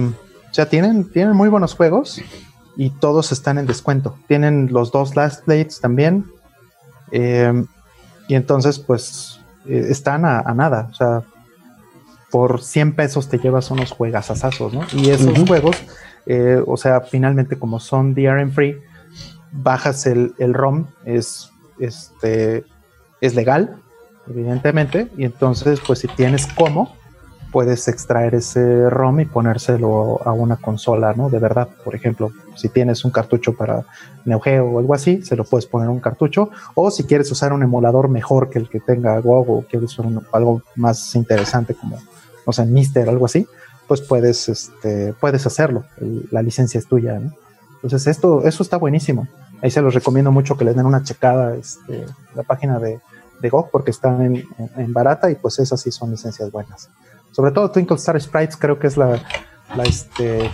o 0.51 0.55
sea, 0.55 0.68
tienen, 0.68 1.11
tienen 1.11 1.37
muy 1.37 1.49
buenos 1.49 1.74
juegos 1.74 2.20
y 2.76 2.91
todos 2.91 3.31
están 3.31 3.59
en 3.59 3.66
descuento. 3.66 4.16
Tienen 4.26 4.68
los 4.72 4.91
dos 4.91 5.14
Last 5.14 5.47
Blades 5.47 5.81
también. 5.81 6.26
Eh, 7.12 7.64
y 8.26 8.35
entonces, 8.35 8.78
pues, 8.78 9.41
eh, 9.66 9.87
están 9.89 10.24
a, 10.24 10.41
a 10.41 10.55
nada. 10.55 10.89
O 10.91 10.95
sea, 10.95 11.22
por 12.31 12.62
100 12.62 12.95
pesos 12.95 13.28
te 13.28 13.39
llevas 13.39 13.70
unos 13.70 13.91
juegasazos, 13.91 14.72
¿no? 14.72 14.83
Y 14.93 15.11
esos 15.11 15.39
juegos, 15.47 15.76
eh, 16.26 16.62
o 16.66 16.76
sea, 16.76 17.01
finalmente 17.01 17.59
como 17.59 17.81
son 17.81 18.14
DRM 18.14 18.51
free, 18.51 18.78
bajas 19.53 20.07
el, 20.07 20.35
el 20.39 20.55
ROM, 20.55 20.87
es, 21.05 21.51
este, 21.78 22.64
es 23.20 23.35
legal, 23.35 23.76
evidentemente, 24.28 25.09
y 25.16 25.24
entonces, 25.24 25.81
pues 25.85 25.99
si 26.01 26.09
tienes 26.09 26.47
cómo, 26.47 26.95
puedes 27.51 27.89
extraer 27.89 28.35
ese 28.35 28.89
ROM 28.89 29.20
y 29.20 29.24
ponérselo 29.24 30.20
a 30.24 30.33
una 30.33 30.57
consola, 30.57 31.14
¿no? 31.14 31.31
De 31.31 31.39
verdad, 31.39 31.68
por 31.85 31.95
ejemplo, 31.95 32.31
si 32.55 32.68
tienes 32.68 33.05
un 33.05 33.11
cartucho 33.11 33.55
para 33.55 33.85
Neo 34.24 34.41
Geo 34.41 34.66
o 34.66 34.78
algo 34.78 34.95
así, 34.95 35.22
se 35.22 35.37
lo 35.37 35.45
puedes 35.45 35.66
poner 35.66 35.89
un 35.89 36.01
cartucho, 36.01 36.51
o 36.74 36.91
si 36.93 37.05
quieres 37.05 37.31
usar 37.33 37.53
un 37.53 37.62
emulador 37.62 38.09
mejor 38.09 38.51
que 38.51 38.61
el 38.61 38.68
que 38.68 38.78
tenga 38.78 39.18
GOG 39.18 39.51
o 39.51 39.64
quieres 39.68 39.99
usar 39.99 40.22
algo 40.33 40.62
más 40.76 41.14
interesante 41.16 41.74
como 41.74 41.99
o 42.45 42.53
sea, 42.53 42.64
Mister 42.64 43.09
o 43.09 43.11
algo 43.11 43.26
así, 43.26 43.47
pues 43.88 44.01
puedes, 44.01 44.49
este, 44.49 45.14
puedes 45.14 45.47
hacerlo. 45.47 45.84
la 46.30 46.43
licencia 46.43 46.78
es 46.78 46.86
tuya, 46.86 47.18
¿no? 47.18 47.32
Entonces, 47.82 48.07
esto, 48.09 48.47
eso 48.47 48.62
está 48.62 48.76
buenísimo. 48.76 49.26
Ahí 49.62 49.70
se 49.70 49.80
los 49.80 49.95
recomiendo 49.95 50.30
mucho 50.30 50.57
que 50.57 50.64
les 50.64 50.76
den 50.76 50.86
una 50.86 51.03
checada 51.03 51.57
este, 51.57 52.05
la 52.34 52.43
página 52.43 52.78
de, 52.78 53.01
de 53.41 53.49
GOG 53.49 53.70
porque 53.70 53.91
están 53.91 54.45
en, 54.76 54.93
barata 54.93 55.30
y 55.30 55.34
pues 55.34 55.59
esas 55.59 55.80
sí 55.80 55.91
son 55.91 56.11
licencias 56.11 56.51
buenas. 56.51 56.88
Sobre 57.32 57.53
todo 57.53 57.70
Twinkle 57.70 57.97
Star 57.97 58.20
Sprites 58.20 58.57
creo 58.57 58.78
que 58.78 58.86
es 58.86 58.97
la, 58.97 59.22
la, 59.76 59.82
este, 59.84 60.51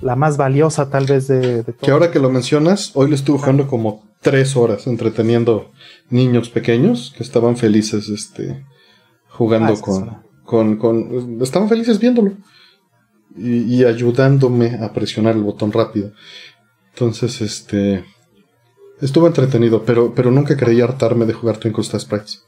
la 0.00 0.16
más 0.16 0.36
valiosa 0.36 0.88
tal 0.88 1.06
vez 1.06 1.28
de, 1.28 1.62
de 1.62 1.72
Que 1.74 1.90
ahora 1.90 2.10
que 2.10 2.18
lo 2.18 2.30
mencionas, 2.30 2.92
hoy 2.94 3.08
le 3.08 3.16
estuve 3.16 3.38
jugando 3.38 3.66
como 3.66 4.04
tres 4.20 4.56
horas 4.56 4.86
entreteniendo 4.86 5.72
niños 6.08 6.48
pequeños 6.50 7.14
que 7.16 7.22
estaban 7.22 7.56
felices 7.56 8.08
este, 8.08 8.64
jugando 9.28 9.74
ah, 9.74 9.80
con, 9.80 10.29
con, 10.50 10.78
con, 10.78 11.38
estaban 11.40 11.68
felices 11.68 12.00
viéndolo 12.00 12.32
y, 13.36 13.84
ayudándome 13.84 14.80
a 14.82 14.92
presionar 14.92 15.36
el 15.36 15.44
botón 15.44 15.70
rápido. 15.70 16.10
Entonces, 16.92 17.40
este, 17.40 18.04
estuvo 19.00 19.28
entretenido, 19.28 19.84
pero, 19.84 20.12
pero 20.12 20.32
nunca 20.32 20.56
creí 20.56 20.80
hartarme 20.80 21.24
de 21.24 21.34
jugar 21.34 21.58
Twinkle 21.58 21.84
Star 21.84 22.00
Sprites. 22.00 22.42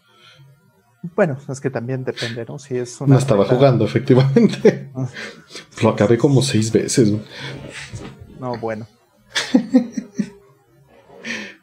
Bueno, 1.15 1.39
es 1.49 1.61
que 1.61 1.71
también 1.71 2.03
depende, 2.03 2.45
¿no? 2.45 2.59
Si 2.59 2.77
es 2.77 3.01
una. 3.01 3.15
No 3.15 3.21
estaba 3.21 3.45
jugando, 3.45 3.85
efectivamente. 3.85 4.91
Ah. 4.97 5.09
Lo 5.83 5.91
acabé 5.91 6.19
como 6.19 6.43
seis 6.43 6.73
veces. 6.73 7.13
No, 8.41 8.59
bueno. 8.59 8.89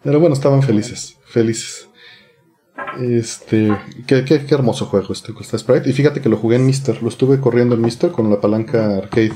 Pero 0.03 0.21
bueno, 0.21 0.35
estaban 0.35 0.63
felices, 0.63 1.17
felices. 1.25 1.88
Este, 2.99 3.75
qué, 4.07 4.25
qué, 4.25 4.45
hermoso 4.49 4.85
juego 4.85 5.13
este 5.13 5.33
Costa 5.33 5.57
Sprite. 5.57 5.89
Y 5.89 5.93
fíjate 5.93 6.21
que 6.21 6.29
lo 6.29 6.37
jugué 6.37 6.57
en 6.57 6.65
Mister, 6.65 7.01
lo 7.01 7.09
estuve 7.09 7.39
corriendo 7.39 7.75
en 7.75 7.81
Mister 7.81 8.11
con 8.11 8.29
la 8.29 8.41
palanca 8.41 8.97
arcade. 8.97 9.33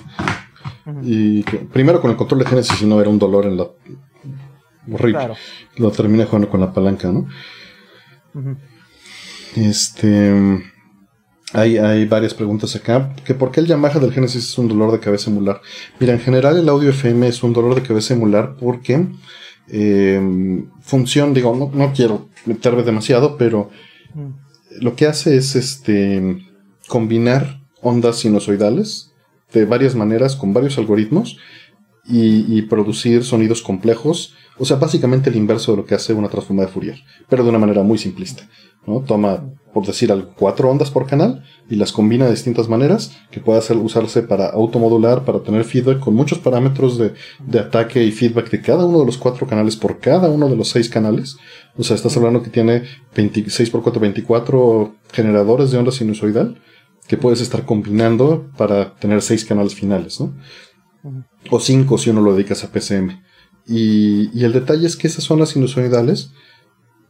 Y 1.02 1.44
primero 1.44 2.02
con 2.02 2.12
el 2.12 2.18
control 2.18 2.40
de 2.40 2.46
Genesis, 2.46 2.78
si 2.78 2.86
no 2.86 3.00
era 3.00 3.10
un 3.10 3.20
dolor 3.20 3.46
en 3.46 3.58
la. 3.58 3.68
Horrible. 4.92 5.30
Lo 5.78 5.92
terminé 5.92 6.26
jugando 6.26 6.50
con 6.50 6.60
la 6.60 6.74
palanca, 6.74 7.10
¿no? 7.12 7.28
Este. 9.56 10.62
Hay, 11.54 11.78
hay, 11.78 12.06
varias 12.06 12.34
preguntas 12.34 12.76
acá. 12.76 13.16
Que 13.24 13.34
¿Por 13.34 13.52
qué 13.52 13.60
el 13.60 13.68
Yamaha 13.68 14.00
del 14.00 14.12
Genesis 14.12 14.50
es 14.50 14.58
un 14.58 14.68
dolor 14.68 14.92
de 14.92 15.00
cabeza 15.00 15.30
emular? 15.30 15.62
Mira, 16.00 16.14
en 16.14 16.20
general 16.20 16.58
el 16.58 16.68
audio 16.68 16.90
FM 16.90 17.28
es 17.28 17.44
un 17.44 17.54
dolor 17.54 17.76
de 17.76 17.84
cabeza 17.84 18.16
emular 18.16 18.56
porque 18.60 19.06
eh, 19.70 20.66
función, 20.82 21.34
digo, 21.34 21.56
no, 21.56 21.72
no, 21.74 21.94
quiero 21.94 22.30
meterme 22.46 22.84
demasiado, 22.84 23.38
pero 23.38 23.70
lo 24.80 24.96
que 24.96 25.08
hace 25.08 25.38
es 25.38 25.56
este 25.56 26.44
combinar 26.88 27.62
ondas 27.82 28.20
sinusoidales 28.20 29.12
de 29.52 29.66
varias 29.66 29.96
maneras 29.96 30.36
con 30.36 30.54
varios 30.54 30.78
algoritmos 30.78 31.38
y, 32.06 32.62
producir 32.64 33.24
sonidos 33.24 33.62
complejos 33.62 34.34
O 34.58 34.66
sea, 34.66 34.78
básicamente 34.78 35.30
el 35.30 35.38
inverso 35.38 35.72
de 35.72 35.78
lo 35.78 35.86
que 35.86 35.96
hace 35.96 36.14
una 36.14 36.28
transforma 36.28 36.64
de 36.64 36.68
Fourier, 36.68 37.00
pero 37.30 37.44
de 37.44 37.50
una 37.50 37.60
manera 37.60 37.82
muy 37.82 37.98
simplista. 37.98 38.48
¿no? 38.86 39.00
Toma, 39.00 39.46
por 39.74 39.86
decir 39.86 40.12
algo, 40.12 40.34
cuatro 40.38 40.70
ondas 40.70 40.92
por 40.92 41.08
canal 41.08 41.44
y 41.70 41.76
las 41.78 41.92
combina 41.92 42.26
de 42.26 42.32
distintas 42.32 42.68
maneras, 42.68 43.18
que 43.32 43.40
puede 43.40 43.60
hacer, 43.60 43.78
usarse 43.78 44.22
para 44.22 44.50
automodular, 44.50 45.24
para 45.24 45.40
tener 45.40 45.64
feedback 45.64 46.00
con 46.00 46.14
muchos 46.14 46.40
parámetros 46.40 46.98
de, 46.98 47.14
de, 47.40 47.60
ataque 47.60 48.04
y 48.04 48.12
feedback 48.12 48.50
de 48.52 48.62
cada 48.62 48.86
uno 48.86 49.00
de 49.00 49.06
los 49.06 49.18
cuatro 49.18 49.48
canales 49.48 49.78
por 49.78 50.00
cada 50.00 50.30
uno 50.30 50.50
de 50.50 50.58
los 50.58 50.68
seis 50.70 50.90
canales. 50.90 51.38
O 51.78 51.84
sea, 51.84 51.96
estás 51.96 52.16
hablando 52.18 52.44
que 52.44 52.50
tiene 52.50 52.84
26 53.16 53.70
por 53.70 53.82
4, 53.82 54.02
24 54.02 54.94
generadores 55.14 55.72
de 55.72 55.78
onda 55.78 55.92
sinusoidal 55.92 56.60
que 57.08 57.18
puedes 57.18 57.42
estar 57.42 57.66
combinando 57.66 58.50
para 58.58 58.96
tener 58.96 59.22
seis 59.22 59.44
canales 59.46 59.76
finales, 59.76 60.20
¿no? 60.20 60.34
O 61.50 61.60
cinco 61.60 61.98
si 61.98 62.10
uno 62.10 62.22
lo 62.22 62.36
dedicas 62.36 62.64
a 62.64 62.72
PCM. 62.72 63.22
Y, 63.68 64.30
y, 64.38 64.44
el 64.44 64.54
detalle 64.54 64.86
es 64.88 64.96
que 64.96 65.08
esas 65.08 65.30
ondas 65.32 65.50
sinusoidales 65.50 66.32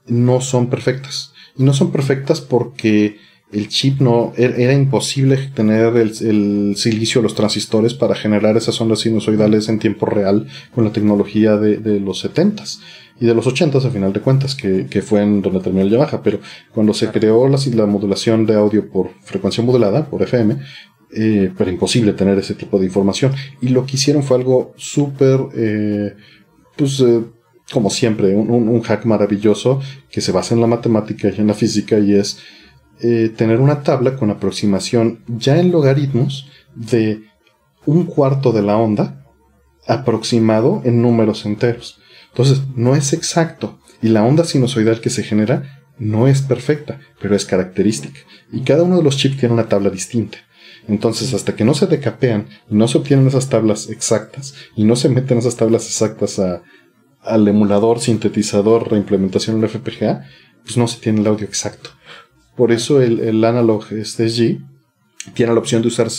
no 0.08 0.42
son 0.42 0.70
perfectas. 0.70 1.34
Y 1.58 1.64
no 1.64 1.74
son 1.74 1.92
perfectas 1.92 2.42
porque 2.42 3.18
el 3.52 3.70
chip 3.70 4.02
no 4.02 4.34
er, 4.36 4.60
era, 4.60 4.74
imposible 4.74 5.38
tener 5.54 5.96
el, 5.98 6.12
el, 6.22 6.76
silicio, 6.76 7.22
los 7.22 7.36
transistores 7.36 7.94
para 7.94 8.16
generar 8.16 8.58
esas 8.58 8.80
ondas 8.82 9.00
sinusoidales 9.00 9.70
en 9.70 9.80
tiempo 9.80 10.06
real 10.06 10.48
con 10.74 10.84
la 10.84 10.92
tecnología 10.92 11.58
de, 11.58 11.78
de 11.78 12.00
los 12.00 12.26
70s 12.26 12.80
y 13.20 13.26
de 13.26 13.36
los 13.36 13.46
80s 13.48 13.86
a 13.86 13.90
final 13.92 14.12
de 14.12 14.22
cuentas, 14.22 14.56
que, 14.56 14.88
que 14.88 15.02
fue 15.02 15.22
en 15.22 15.42
donde 15.42 15.60
terminó 15.60 15.86
el 15.86 15.92
Yamaha, 15.92 16.22
pero 16.24 16.40
cuando 16.74 16.94
se 16.94 17.10
creó 17.10 17.48
la, 17.48 17.58
la 17.74 17.86
modulación 17.86 18.46
de 18.46 18.56
audio 18.56 18.90
por 18.90 19.12
frecuencia 19.22 19.64
modulada, 19.64 20.10
por 20.10 20.22
FM, 20.24 20.58
eh, 21.16 21.52
pero 21.58 21.70
imposible 21.70 22.14
tener 22.14 22.38
ese 22.38 22.56
tipo 22.56 22.80
de 22.80 22.86
información. 22.86 23.34
Y 23.62 23.70
lo 23.70 23.86
que 23.86 23.96
hicieron 23.96 24.24
fue 24.24 24.38
algo 24.38 24.74
súper, 24.78 25.40
eh, 25.56 26.16
pues, 26.76 27.00
eh, 27.02 27.22
como 27.72 27.90
siempre, 27.90 28.36
un, 28.36 28.50
un, 28.50 28.82
hack 28.82 29.06
maravilloso 29.06 29.82
que 30.12 30.22
se 30.22 30.32
basa 30.32 30.54
en 30.54 30.62
la 30.62 30.68
matemática 30.68 31.30
y 31.30 31.40
en 31.40 31.48
la 31.48 31.54
física 31.54 32.00
y 32.00 32.16
es 32.16 32.40
tener 33.36 33.60
una 33.60 33.84
tabla 33.84 34.16
con 34.16 34.30
aproximación 34.30 35.26
ya 35.28 35.60
en 35.60 35.72
logaritmos 35.74 36.48
de 36.74 37.24
un 37.86 38.06
cuarto 38.06 38.54
de 38.54 38.62
la 38.62 38.78
onda 38.78 39.26
aproximado 39.88 40.82
en 40.86 41.02
números 41.02 41.46
enteros. 41.46 42.00
Entonces, 42.30 42.62
no 42.76 42.96
es 42.96 43.12
exacto. 43.12 43.78
Y 44.02 44.08
la 44.08 44.24
onda 44.24 44.46
sinusoidal 44.46 45.02
que 45.02 45.10
se 45.10 45.24
genera 45.24 45.84
no 45.98 46.28
es 46.28 46.42
perfecta, 46.42 47.00
pero 47.22 47.36
es 47.36 47.46
característica. 47.46 48.20
Y 48.52 48.62
cada 48.62 48.84
uno 48.84 48.98
de 48.98 49.04
los 49.04 49.18
chips 49.18 49.38
tiene 49.38 49.54
una 49.54 49.68
tabla 49.68 49.90
distinta. 49.90 50.38
Entonces, 50.88 51.34
hasta 51.34 51.56
que 51.56 51.64
no 51.64 51.74
se 51.74 51.88
decapean 51.88 52.48
y 52.70 52.76
no 52.76 52.88
se 52.88 52.98
obtienen 52.98 53.28
esas 53.28 53.50
tablas 53.50 53.90
exactas 53.90 54.54
y 54.76 54.84
no 54.84 54.96
se 54.96 55.10
meten 55.10 55.38
esas 55.38 55.56
tablas 55.56 55.86
exactas 55.86 56.40
a, 56.40 56.62
al 57.22 57.48
emulador, 57.48 58.00
sintetizador, 58.00 58.92
reimplementación 58.92 59.58
en 59.58 59.64
el 59.64 59.70
FPGA, 59.70 60.26
pues 60.64 60.78
no 60.78 60.88
se 60.88 61.00
tiene 61.00 61.22
el 61.22 61.28
audio 61.28 61.46
exacto. 61.46 61.92
Por 62.56 62.72
eso 62.72 63.02
el, 63.02 63.20
el 63.20 63.44
analog 63.44 63.86
SSG 63.86 64.60
tiene 65.34 65.54
la 65.54 65.60
opción 65.60 65.82
de 65.82 65.88
usar, 65.88 66.10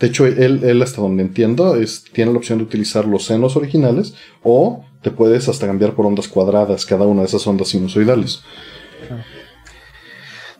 de 0.00 0.06
hecho 0.06 0.26
él, 0.26 0.64
él 0.64 0.82
hasta 0.82 1.02
donde 1.02 1.22
entiendo, 1.22 1.76
es, 1.76 2.04
tiene 2.12 2.32
la 2.32 2.38
opción 2.38 2.58
de 2.58 2.64
utilizar 2.64 3.04
los 3.04 3.24
senos 3.26 3.56
originales 3.56 4.14
o 4.42 4.84
te 5.02 5.10
puedes 5.10 5.48
hasta 5.48 5.66
cambiar 5.66 5.94
por 5.94 6.06
ondas 6.06 6.28
cuadradas 6.28 6.86
cada 6.86 7.06
una 7.06 7.20
de 7.20 7.28
esas 7.28 7.46
ondas 7.46 7.68
sinusoidales. 7.68 8.42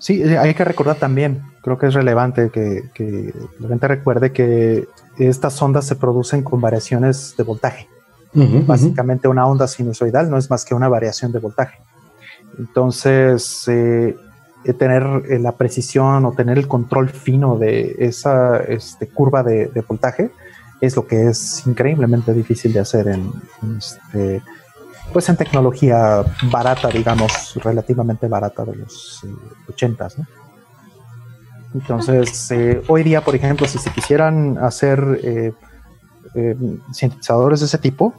Sí, 0.05 0.23
eh, 0.23 0.37
hay 0.37 0.53
que 0.53 0.65
recordar 0.65 0.97
también, 0.97 1.41
creo 1.63 1.79
que 1.79 1.87
es 1.87 1.95
relevante 1.95 2.51
que, 2.51 2.91
que 2.93 3.33
la 3.59 3.69
gente 3.69 3.89
recuerde 3.89 4.33
que 4.33 4.87
estas 5.17 5.63
ondas 5.63 5.87
se 5.87 5.97
producen 5.97 6.43
con 6.43 6.61
variaciones 6.61 7.35
de 7.39 7.43
voltaje. 7.43 7.89
Uh 8.35 8.43
-huh, 8.43 8.67
Básicamente 8.67 9.27
uh 9.27 9.31
-huh. 9.31 9.33
una 9.33 9.47
onda 9.47 9.67
sinusoidal 9.67 10.29
no 10.29 10.37
es 10.37 10.51
más 10.51 10.67
que 10.67 10.75
una 10.75 10.89
variación 10.89 11.33
de 11.33 11.39
voltaje. 11.39 11.79
Entonces, 12.59 13.65
eh, 13.67 14.15
tener 14.79 15.03
eh, 15.31 15.39
la 15.39 15.53
precisión 15.53 16.27
o 16.27 16.33
tener 16.33 16.59
el 16.59 16.69
control 16.69 17.09
fino 17.09 17.57
de 17.57 17.97
esa 17.99 18.59
este, 18.59 19.09
curva 19.09 19.43
de, 19.43 19.69
de, 19.69 19.81
voltaje 19.81 20.31
es 20.83 20.97
lo 20.97 21.07
que 21.07 21.29
es 21.29 21.67
increíblemente 21.67 22.35
difícil 22.35 22.75
de 22.75 22.81
hacer 22.81 23.09
en, 23.09 23.33
en 23.63 23.79
este, 23.79 24.43
pues 25.13 25.29
en 25.29 25.37
tecnología 25.37 26.25
barata, 26.51 26.89
digamos, 26.89 27.55
relativamente 27.63 28.29
barata 28.29 28.65
de 28.65 28.77
los 28.77 29.23
eh, 29.25 29.29
80 29.69 30.09
¿no? 30.19 30.27
Entonces, 31.75 32.51
eh, 32.53 32.83
hoy 32.87 33.03
día, 33.03 33.21
por 33.21 33.35
ejemplo, 33.35 33.67
si 33.67 33.79
se 33.79 33.91
quisieran 33.91 34.59
hacer 34.59 35.21
eh, 35.25 35.53
eh, 36.37 36.57
sintetizadores 36.93 37.61
de 37.61 37.67
ese 37.67 37.79
tipo, 37.79 38.15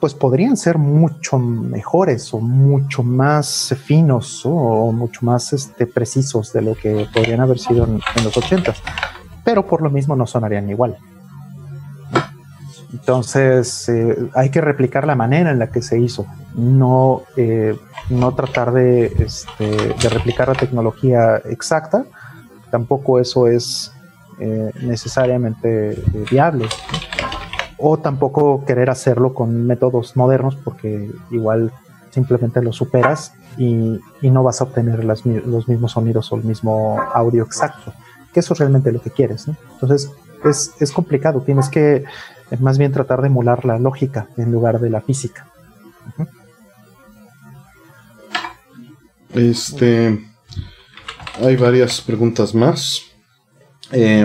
pues 0.00 0.14
podrían 0.14 0.56
ser 0.56 0.78
mucho 0.78 1.38
mejores 1.38 2.32
o 2.32 2.40
mucho 2.40 3.02
más 3.02 3.74
finos 3.84 4.42
¿no? 4.44 4.52
o 4.52 4.92
mucho 4.92 5.20
más 5.22 5.52
este, 5.52 5.86
precisos 5.86 6.52
de 6.52 6.62
lo 6.62 6.74
que 6.74 7.06
podrían 7.12 7.40
haber 7.40 7.58
sido 7.58 7.84
en, 7.84 8.00
en 8.16 8.24
los 8.24 8.36
80 8.36 8.74
pero 9.44 9.66
por 9.66 9.82
lo 9.82 9.90
mismo 9.90 10.16
no 10.16 10.26
sonarían 10.26 10.68
igual. 10.70 10.96
Entonces 12.94 13.88
eh, 13.88 14.30
hay 14.34 14.50
que 14.50 14.60
replicar 14.60 15.04
la 15.04 15.16
manera 15.16 15.50
en 15.50 15.58
la 15.58 15.66
que 15.66 15.82
se 15.82 15.98
hizo, 15.98 16.26
no, 16.54 17.22
eh, 17.36 17.76
no 18.08 18.34
tratar 18.36 18.72
de, 18.72 19.06
este, 19.18 19.66
de, 19.66 20.08
replicar 20.08 20.46
la 20.46 20.54
tecnología 20.54 21.42
exacta, 21.44 22.04
tampoco 22.70 23.18
eso 23.18 23.48
es 23.48 23.90
eh, 24.38 24.70
necesariamente 24.82 26.00
viable, 26.30 26.68
o 27.78 27.98
tampoco 27.98 28.64
querer 28.64 28.90
hacerlo 28.90 29.34
con 29.34 29.66
métodos 29.66 30.16
modernos 30.16 30.54
porque 30.54 31.10
igual 31.32 31.72
simplemente 32.10 32.62
lo 32.62 32.72
superas 32.72 33.32
y, 33.58 33.98
y 34.22 34.30
no 34.30 34.44
vas 34.44 34.60
a 34.60 34.64
obtener 34.64 35.04
las, 35.04 35.26
los 35.26 35.66
mismos 35.66 35.92
sonidos 35.92 36.30
o 36.30 36.36
el 36.36 36.44
mismo 36.44 36.96
audio 37.12 37.42
exacto, 37.42 37.92
que 38.32 38.38
eso 38.38 38.54
es 38.54 38.60
realmente 38.60 38.92
lo 38.92 39.02
que 39.02 39.10
quieres. 39.10 39.48
Entonces 39.48 40.12
es, 40.44 40.70
es 40.78 40.92
complicado, 40.92 41.40
tienes 41.40 41.68
que 41.68 42.04
es 42.50 42.60
más 42.60 42.78
bien 42.78 42.92
tratar 42.92 43.20
de 43.20 43.28
emular 43.28 43.64
la 43.64 43.78
lógica 43.78 44.28
en 44.36 44.52
lugar 44.52 44.80
de 44.80 44.90
la 44.90 45.00
física. 45.00 45.46
Uh 46.18 46.22
-huh. 46.22 46.28
Este. 49.34 50.18
Hay 51.42 51.56
varias 51.56 52.00
preguntas 52.00 52.54
más. 52.54 53.02
Eh, 53.90 54.24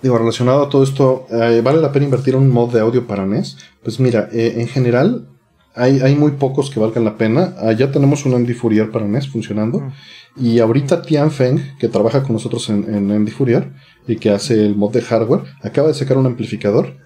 digo, 0.00 0.18
relacionado 0.18 0.64
a 0.64 0.68
todo 0.68 0.82
esto, 0.82 1.26
eh, 1.30 1.60
¿vale 1.62 1.80
la 1.80 1.92
pena 1.92 2.04
invertir 2.04 2.36
un 2.36 2.50
mod 2.50 2.72
de 2.72 2.80
audio 2.80 3.06
para 3.06 3.26
NES? 3.26 3.56
Pues 3.82 4.00
mira, 4.00 4.28
eh, 4.32 4.54
en 4.58 4.68
general, 4.68 5.28
hay, 5.74 6.00
hay, 6.00 6.14
muy 6.14 6.32
pocos 6.32 6.70
que 6.70 6.80
valgan 6.80 7.04
la 7.04 7.16
pena. 7.16 7.54
Ah, 7.58 7.72
ya 7.72 7.90
tenemos 7.90 8.24
un 8.24 8.32
MD 8.32 8.54
Fourier 8.54 8.90
para 8.90 9.06
NES 9.06 9.28
funcionando. 9.28 9.90
Y 10.36 10.58
ahorita 10.58 11.02
Tian 11.02 11.30
Feng, 11.30 11.76
que 11.78 11.88
trabaja 11.88 12.22
con 12.22 12.32
nosotros 12.32 12.68
en, 12.68 12.92
en 12.92 13.22
MD 13.22 13.30
Fourier 13.30 13.72
y 14.06 14.16
que 14.16 14.30
hace 14.30 14.66
el 14.66 14.74
mod 14.74 14.92
de 14.92 15.02
hardware, 15.02 15.42
acaba 15.62 15.88
de 15.88 15.94
sacar 15.94 16.18
un 16.18 16.26
amplificador 16.26 16.96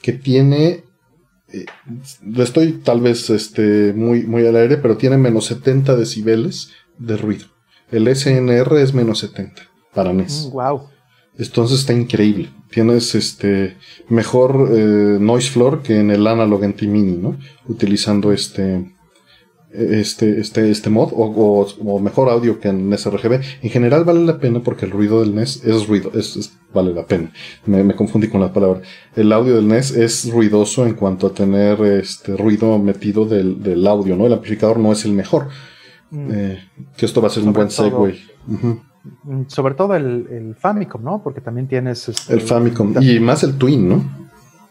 que 0.00 0.12
tiene. 0.12 0.84
Eh, 1.48 1.66
estoy 2.38 2.72
tal 2.72 3.00
vez 3.00 3.28
este, 3.30 3.92
muy, 3.92 4.24
muy 4.24 4.46
al 4.46 4.56
aire, 4.56 4.78
pero 4.78 4.96
tiene 4.96 5.18
menos 5.18 5.46
70 5.46 5.96
decibeles 5.96 6.70
de 6.98 7.16
ruido. 7.16 7.46
El 7.90 8.14
SNR 8.14 8.78
es 8.78 8.94
menos 8.94 9.18
70 9.18 9.62
para 9.94 10.14
NES. 10.14 10.48
Mm, 10.48 10.52
wow. 10.52 10.88
Entonces 11.38 11.80
está 11.80 11.92
increíble. 11.92 12.50
Tienes 12.70 13.14
este 13.14 13.76
mejor 14.08 14.70
eh, 14.72 15.18
noise 15.20 15.50
floor 15.50 15.82
que 15.82 15.98
en 16.00 16.10
el 16.10 16.26
Analog 16.26 16.64
NT 16.64 16.82
Mini, 16.82 17.16
¿no? 17.16 17.38
Utilizando 17.68 18.32
este 18.32 18.94
este, 19.72 20.40
este, 20.40 20.70
este 20.70 20.90
mod 20.90 21.12
o, 21.12 21.24
o, 21.24 21.66
o, 21.84 21.98
mejor 21.98 22.28
audio 22.28 22.60
que 22.60 22.68
en 22.68 22.88
NES 22.88 23.06
RGB. 23.06 23.40
En 23.62 23.70
general 23.70 24.04
vale 24.04 24.20
la 24.20 24.38
pena 24.38 24.60
porque 24.60 24.84
el 24.84 24.92
ruido 24.92 25.20
del 25.20 25.34
NES 25.34 25.64
es 25.64 25.86
ruido, 25.88 26.10
es, 26.14 26.36
es 26.36 26.58
vale 26.72 26.92
la 26.92 27.06
pena. 27.06 27.30
Me, 27.66 27.82
me, 27.82 27.94
confundí 27.94 28.28
con 28.28 28.40
la 28.40 28.52
palabra. 28.52 28.82
El 29.16 29.32
audio 29.32 29.56
del 29.56 29.66
NES 29.68 29.92
es 29.92 30.30
ruidoso 30.30 30.86
en 30.86 30.94
cuanto 30.94 31.28
a 31.28 31.32
tener 31.32 31.80
este 31.82 32.36
ruido 32.36 32.78
metido 32.78 33.24
del, 33.24 33.62
del 33.62 33.86
audio, 33.86 34.16
¿no? 34.16 34.26
El 34.26 34.34
amplificador 34.34 34.78
no 34.78 34.92
es 34.92 35.04
el 35.04 35.12
mejor. 35.12 35.48
Mm. 36.10 36.30
Eh, 36.30 36.64
que 36.96 37.06
esto 37.06 37.22
va 37.22 37.28
a 37.28 37.30
ser 37.30 37.42
Sobre 37.42 37.48
un 37.48 37.54
buen 37.54 37.70
segue. 37.70 37.96
Uh 37.96 38.08
-huh. 38.48 39.46
Sobre 39.48 39.74
todo 39.74 39.96
el, 39.96 40.26
el, 40.30 40.54
Famicom, 40.54 41.02
¿no? 41.02 41.22
Porque 41.22 41.40
también 41.40 41.66
tienes... 41.66 42.08
Este, 42.08 42.34
el 42.34 42.40
Famicom. 42.40 42.94
Y 43.00 43.18
más 43.18 43.42
el 43.42 43.56
Twin, 43.56 43.88
¿no? 43.88 44.04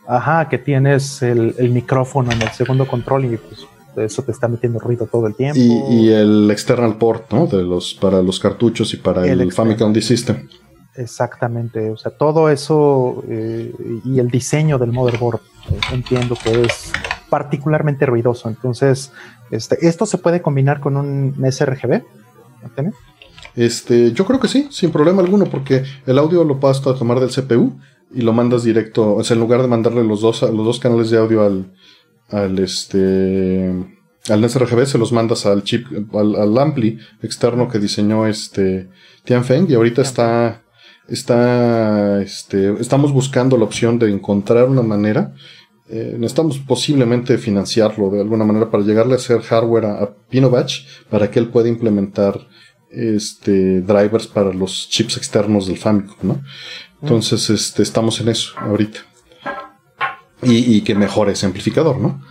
Ajá, 0.08 0.48
que 0.48 0.58
tienes 0.58 1.22
el, 1.22 1.56
el 1.58 1.70
micrófono 1.72 2.32
en 2.32 2.42
el 2.42 2.50
segundo 2.50 2.88
control 2.88 3.26
y 3.26 3.38
pues 3.38 3.68
eso 3.98 4.24
te 4.24 4.32
está 4.32 4.48
metiendo 4.48 4.80
ruido 4.80 5.06
todo 5.06 5.28
el 5.28 5.36
tiempo. 5.36 5.60
Y, 5.60 5.96
y, 5.96 6.10
el 6.12 6.50
external 6.52 6.98
port, 6.98 7.32
¿no? 7.32 7.48
De 7.48 7.62
los, 7.64 7.94
para 7.94 8.22
los 8.22 8.40
cartuchos 8.40 8.94
y 8.94 8.98
para 8.98 9.28
el, 9.28 9.42
el 9.42 9.52
Famicom 9.52 9.92
D-System. 9.92 10.48
Exactamente, 10.96 11.90
o 11.90 11.98
sea, 11.98 12.12
todo 12.12 12.50
eso 12.50 13.24
eh, 13.30 13.74
y 14.04 14.20
el 14.20 14.28
diseño 14.28 14.78
del 14.78 14.92
motherboard 14.92 15.40
eh, 15.70 15.80
entiendo 15.94 16.36
que 16.42 16.64
es 16.64 16.92
particularmente 17.30 18.06
ruidoso. 18.06 18.50
Entonces, 18.50 19.14
este, 19.52 19.88
¿esto 19.88 20.06
se 20.06 20.18
puede 20.18 20.42
combinar 20.42 20.82
con 20.82 20.98
un 20.98 21.34
sRGB? 21.50 22.04
¿Entiendes? 22.64 22.96
Este, 23.56 24.12
yo 24.12 24.26
creo 24.26 24.40
que 24.40 24.50
sí, 24.50 24.68
sin 24.70 24.92
problema 24.92 25.22
alguno, 25.22 25.46
porque 25.46 25.84
el 26.06 26.18
audio 26.18 26.44
lo 26.44 26.56
vas 26.56 26.86
a 26.86 26.94
tomar 26.96 27.22
del 27.22 27.30
CPU 27.30 27.80
y 28.14 28.22
lo 28.22 28.34
mandas 28.34 28.64
directo, 28.64 29.16
o 29.16 29.24
sea, 29.24 29.36
en 29.36 29.42
lugar 29.42 29.62
de 29.62 29.70
mandarle 29.70 30.04
los 30.04 30.20
dos, 30.20 30.42
los 30.42 30.66
dos 30.66 30.80
canales 30.80 31.10
de 31.10 31.18
audio 31.18 31.44
al, 31.44 31.72
al 32.32 32.60
este 32.60 33.72
al 34.30 34.42
NES 34.42 34.58
se 34.86 34.98
los 34.98 35.12
mandas 35.12 35.46
al 35.46 35.64
chip, 35.64 35.88
al, 36.14 36.58
ampli 36.58 37.00
externo 37.24 37.68
que 37.68 37.80
diseñó 37.80 38.28
este 38.28 38.90
Tianfeng 39.24 39.70
y 39.70 39.74
ahorita 39.74 40.04
está, 40.04 40.64
está, 41.08 42.22
este, 42.22 42.74
estamos 42.80 43.12
buscando 43.12 43.58
la 43.58 43.66
opción 43.66 43.98
de 43.98 44.12
encontrar 44.12 44.70
una 44.70 44.84
manera. 44.84 45.34
Eh, 45.90 46.16
necesitamos 46.18 46.60
posiblemente 46.60 47.38
financiarlo 47.38 48.10
de 48.12 48.22
alguna 48.22 48.46
manera 48.46 48.70
para 48.70 48.84
llegarle 48.84 49.14
a 49.14 49.18
hacer 49.18 49.42
hardware 49.42 49.86
a, 49.86 50.04
a 50.04 50.14
Pinobatch 50.30 50.86
para 51.10 51.30
que 51.30 51.40
él 51.40 51.50
pueda 51.50 51.68
implementar 51.68 52.48
este 52.92 53.82
drivers 53.82 54.28
para 54.28 54.54
los 54.54 54.88
chips 54.90 55.18
externos 55.18 55.68
del 55.68 55.78
Famicom, 55.78 56.16
¿no? 56.22 56.42
Entonces, 57.02 57.50
este, 57.50 57.82
estamos 57.82 58.22
en 58.22 58.30
eso 58.30 58.54
ahorita. 58.58 59.00
Y, 60.44 60.78
y 60.78 60.82
que 60.82 60.96
mejore 60.96 61.34
ese 61.34 61.46
amplificador, 61.46 62.00
¿no? 62.00 62.22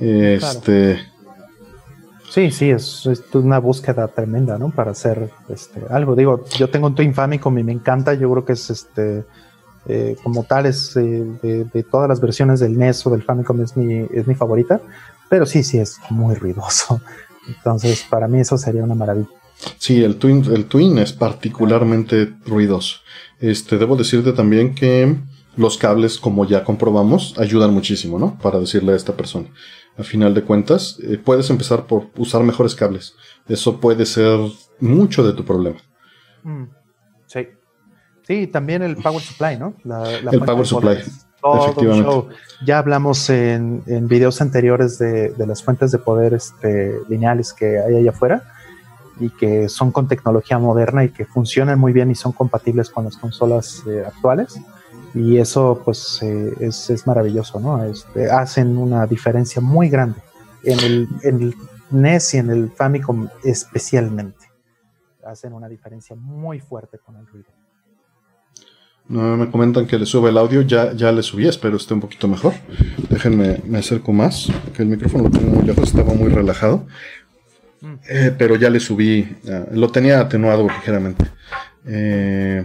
Este. 0.00 0.98
Sí, 2.30 2.52
sí, 2.52 2.70
es, 2.70 3.08
una 3.32 3.58
búsqueda 3.58 4.06
tremenda, 4.06 4.56
¿no? 4.56 4.70
Para 4.70 4.92
hacer 4.92 5.30
este, 5.48 5.82
algo. 5.90 6.14
Digo, 6.14 6.44
yo 6.56 6.70
tengo 6.70 6.86
un 6.86 6.94
Twin 6.94 7.12
Famicom 7.12 7.58
y 7.58 7.64
me 7.64 7.72
encanta. 7.72 8.14
Yo 8.14 8.30
creo 8.30 8.44
que 8.44 8.52
es 8.52 8.70
este. 8.70 9.24
Eh, 9.86 10.16
como 10.22 10.44
tal, 10.44 10.66
es 10.66 10.94
eh, 10.96 11.26
de, 11.42 11.82
todas 11.82 12.08
las 12.08 12.20
versiones 12.20 12.60
del 12.60 12.78
NES 12.78 13.06
o 13.06 13.10
del 13.10 13.22
Famicom 13.22 13.62
es 13.62 13.76
mi, 13.76 14.06
es 14.12 14.26
mi 14.26 14.34
favorita. 14.34 14.80
Pero 15.28 15.46
sí, 15.46 15.64
sí, 15.64 15.78
es 15.78 15.98
muy 16.10 16.34
ruidoso. 16.34 17.00
Entonces, 17.48 18.06
para 18.08 18.28
mí 18.28 18.40
eso 18.40 18.56
sería 18.58 18.84
una 18.84 18.94
maravilla. 18.94 19.28
Sí, 19.78 20.02
el 20.02 20.16
Twin, 20.16 20.44
el 20.52 20.66
Twin 20.66 20.98
es 20.98 21.12
particularmente 21.12 22.32
ruidoso. 22.46 22.98
Este, 23.40 23.76
debo 23.78 23.96
decirte 23.96 24.32
también 24.32 24.74
que 24.74 25.16
los 25.60 25.76
cables, 25.76 26.18
como 26.18 26.46
ya 26.46 26.64
comprobamos, 26.64 27.38
ayudan 27.38 27.74
muchísimo, 27.74 28.18
¿no? 28.18 28.38
Para 28.38 28.58
decirle 28.58 28.94
a 28.94 28.96
esta 28.96 29.14
persona. 29.14 29.48
A 29.98 30.02
final 30.02 30.32
de 30.32 30.42
cuentas, 30.42 30.98
eh, 31.02 31.20
puedes 31.22 31.50
empezar 31.50 31.86
por 31.86 32.06
usar 32.16 32.42
mejores 32.42 32.74
cables. 32.74 33.14
Eso 33.46 33.78
puede 33.78 34.06
ser 34.06 34.38
mucho 34.80 35.22
de 35.22 35.34
tu 35.34 35.44
problema. 35.44 35.76
Mm, 36.42 36.64
sí. 37.26 37.48
Sí, 38.22 38.46
también 38.46 38.82
el 38.82 38.96
power 38.96 39.20
supply, 39.20 39.58
¿no? 39.58 39.74
el 40.32 40.40
power 40.40 40.66
supply. 40.66 40.96
efectivamente. 40.96 42.34
Ya 42.64 42.78
hablamos 42.78 43.28
en, 43.28 43.82
en 43.86 44.08
videos 44.08 44.40
anteriores 44.40 44.98
de, 44.98 45.30
de, 45.30 45.46
las 45.46 45.62
fuentes 45.62 45.90
de 45.90 45.98
poder 45.98 46.32
este, 46.32 46.94
lineales 47.08 47.52
que 47.52 47.78
hay 47.78 47.96
allá 47.96 48.10
afuera 48.10 48.44
y 49.18 49.28
que 49.30 49.68
son 49.68 49.92
con 49.92 50.08
tecnología 50.08 50.58
moderna 50.58 51.04
y 51.04 51.10
que 51.10 51.26
funcionan 51.26 51.78
muy 51.78 51.92
bien 51.92 52.10
y 52.10 52.14
son 52.14 52.32
compatibles 52.32 52.88
con 52.88 53.04
las 53.04 53.16
consolas 53.16 53.82
eh, 53.86 54.04
actuales 54.06 54.58
y 55.14 55.38
eso 55.38 55.80
pues 55.84 56.20
eh, 56.22 56.52
es, 56.60 57.06
maravilloso, 57.06 57.60
¿no? 57.60 57.82
Este, 57.84 58.30
hacen 58.30 58.76
una 58.76 59.06
diferencia 59.06 59.60
muy 59.60 59.88
grande 59.88 60.20
en 60.64 60.80
el, 60.80 61.08
en 61.22 61.42
el 61.42 61.54
NES 61.90 62.34
y 62.34 62.38
en 62.38 62.50
el 62.50 62.70
Famicom 62.70 63.28
especialmente. 63.44 64.46
Hacen 65.24 65.52
una 65.52 65.68
diferencia 65.68 66.16
muy 66.16 66.60
fuerte 66.60 66.98
con 66.98 67.16
el 67.16 67.26
ruido. 67.26 67.48
No, 69.08 69.36
me 69.36 69.50
comentan 69.50 69.86
que 69.86 69.98
le 69.98 70.06
sube 70.06 70.30
el 70.30 70.38
audio, 70.38 70.62
ya, 70.62 70.92
ya 70.92 71.10
le 71.10 71.22
subí, 71.22 71.48
espero 71.48 71.76
esté 71.76 71.94
un 71.94 72.00
poquito 72.00 72.28
mejor. 72.28 72.54
Déjenme, 73.08 73.60
me 73.66 73.78
acerco 73.78 74.12
más, 74.12 74.48
que 74.74 74.82
el 74.82 74.88
micrófono 74.88 75.24
lo 75.24 75.30
tengo 75.30 75.50
muy 75.50 75.66
lejos, 75.66 75.88
estaba 75.88 76.14
muy 76.14 76.28
relajado. 76.28 76.86
Mm. 77.80 77.94
Eh, 78.08 78.34
pero 78.38 78.54
ya 78.54 78.70
le 78.70 78.78
subí, 78.78 79.36
lo 79.72 79.90
tenía 79.90 80.20
atenuado 80.20 80.68
ligeramente. 80.68 81.24
Eh, 81.86 82.64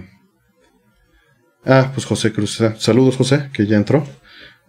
Ah, 1.65 1.91
pues 1.93 2.05
José 2.05 2.31
Cruz. 2.31 2.61
Saludos, 2.77 3.17
José, 3.17 3.49
que 3.51 3.65
ya 3.65 3.75
entró. 3.75 4.05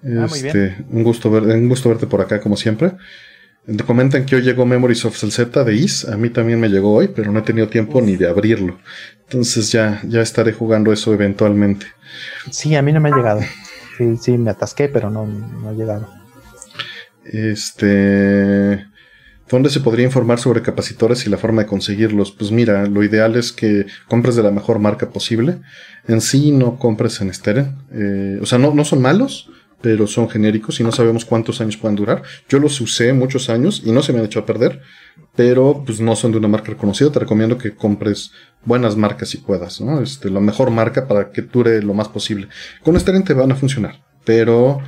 Ah, 0.05 0.27
este, 0.27 0.85
Un, 0.91 1.03
gusto 1.03 1.31
ver, 1.31 1.43
un 1.43 1.69
gusto 1.69 1.89
verte 1.89 2.07
por 2.07 2.21
acá, 2.21 2.41
como 2.41 2.57
siempre. 2.57 2.93
Comentan 3.85 4.25
que 4.25 4.37
hoy 4.37 4.43
llegó 4.43 4.65
Memories 4.65 5.05
of 5.05 5.17
Z 5.17 5.65
de 5.65 5.75
Is. 5.75 6.05
A 6.05 6.17
mí 6.17 6.31
también 6.31 6.61
me 6.61 6.69
llegó 6.69 6.95
hoy, 6.95 7.09
pero 7.09 7.33
no 7.33 7.41
he 7.41 7.43
tenido 7.43 7.69
tiempo 7.69 8.01
ni 8.01 8.17
de 8.17 8.29
abrirlo. 8.29 8.79
Entonces 9.25 9.73
ya, 9.73 10.01
ya 10.05 10.23
estaré 10.23 10.53
jugando 10.53 10.93
eso 10.93 11.13
eventualmente. 11.13 11.87
Sí, 12.51 12.77
a 12.77 12.83
mí 12.83 12.93
no 12.93 13.01
me 13.01 13.11
ha 13.11 13.17
llegado. 13.17 13.41
Sí, 13.99 14.17
sí, 14.21 14.39
me 14.39 14.51
atasqué, 14.51 14.89
pero 14.89 15.11
no, 15.11 15.27
no 15.27 15.71
ha 15.71 15.73
llegado. 15.73 16.09
Este. 17.25 18.87
¿Dónde 19.49 19.71
se 19.71 19.81
podría 19.81 20.05
informar 20.05 20.41
sobre 20.41 20.63
capacitores 20.63 21.25
y 21.27 21.31
la 21.31 21.39
forma 21.39 21.63
de 21.63 21.69
conseguirlos? 21.69 22.33
Pues 22.33 22.51
mira, 22.51 22.87
lo 22.87 23.05
ideal 23.05 23.37
es 23.37 23.53
que 23.53 23.87
compres 24.09 24.35
de 24.35 24.43
la 24.43 24.51
mejor 24.51 24.81
marca 24.81 25.11
posible. 25.11 25.61
En 26.09 26.21
sí 26.21 26.51
no 26.51 26.79
compres 26.79 27.21
en 27.21 27.33
Steren. 27.33 27.77
Eh, 27.93 28.39
o 28.43 28.47
sea, 28.47 28.59
no, 28.59 28.75
no 28.75 28.85
son 28.85 29.01
malos, 29.01 29.49
pero 29.81 30.09
son 30.09 30.29
genéricos 30.29 30.81
y 30.81 30.85
no 30.85 30.91
sabemos 30.91 31.25
cuántos 31.25 31.61
años 31.61 31.77
pueden 31.77 31.95
durar. 31.95 32.23
Yo 32.49 32.59
los 32.59 32.81
usé 32.81 33.13
muchos 33.13 33.49
años 33.49 33.83
y 33.85 33.93
no 33.93 34.03
se 34.03 34.13
me 34.13 34.19
han 34.19 34.25
hecho 34.25 34.41
a 34.41 34.47
perder, 34.47 34.81
pero 35.37 35.85
pues 35.87 36.01
no 36.01 36.17
son 36.17 36.33
de 36.33 36.39
una 36.39 36.49
marca 36.49 36.73
reconocida. 36.73 37.13
Te 37.13 37.21
recomiendo 37.21 37.57
que 37.57 37.75
compres 37.77 38.33
buenas 38.65 38.97
marcas 38.97 39.29
si 39.29 39.39
puedas, 39.39 39.81
¿no? 39.81 40.01
Este, 40.01 40.29
la 40.29 40.41
mejor 40.41 40.71
marca 40.71 41.07
para 41.07 41.31
que 41.31 41.43
dure 41.43 41.81
lo 41.83 41.95
más 41.95 42.09
posible. 42.09 42.49
Con 42.83 42.99
Steren 42.99 43.23
te 43.23 43.33
van 43.35 43.53
a 43.53 43.57
funcionar, 43.57 44.03
pero 44.25 44.81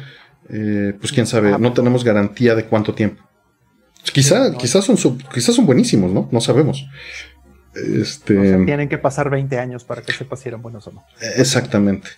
eh, 0.49 0.95
pues 0.99 1.13
quién 1.13 1.27
sabe, 1.27 1.57
no 1.59 1.73
tenemos 1.73 2.03
garantía 2.03 2.57
de 2.57 2.65
cuánto 2.65 2.95
tiempo. 2.95 3.28
Quizá, 4.13 4.57
quizás 4.57 4.85
son, 4.85 4.97
quizás 5.33 5.55
son 5.55 5.67
buenísimos, 5.67 6.13
¿no? 6.13 6.29
No 6.31 6.41
sabemos. 6.41 6.87
Este, 7.75 8.35
tienen 8.65 8.89
que 8.89 8.99
pasar 8.99 9.31
20 9.31 9.59
años 9.59 9.85
para 9.85 10.03
que 10.03 10.13
sepas 10.13 10.41
si 10.41 10.49
eran 10.49 10.63
buenos 10.63 10.87
o 10.87 10.93
no. 10.93 11.05
Exactamente. 11.37 12.09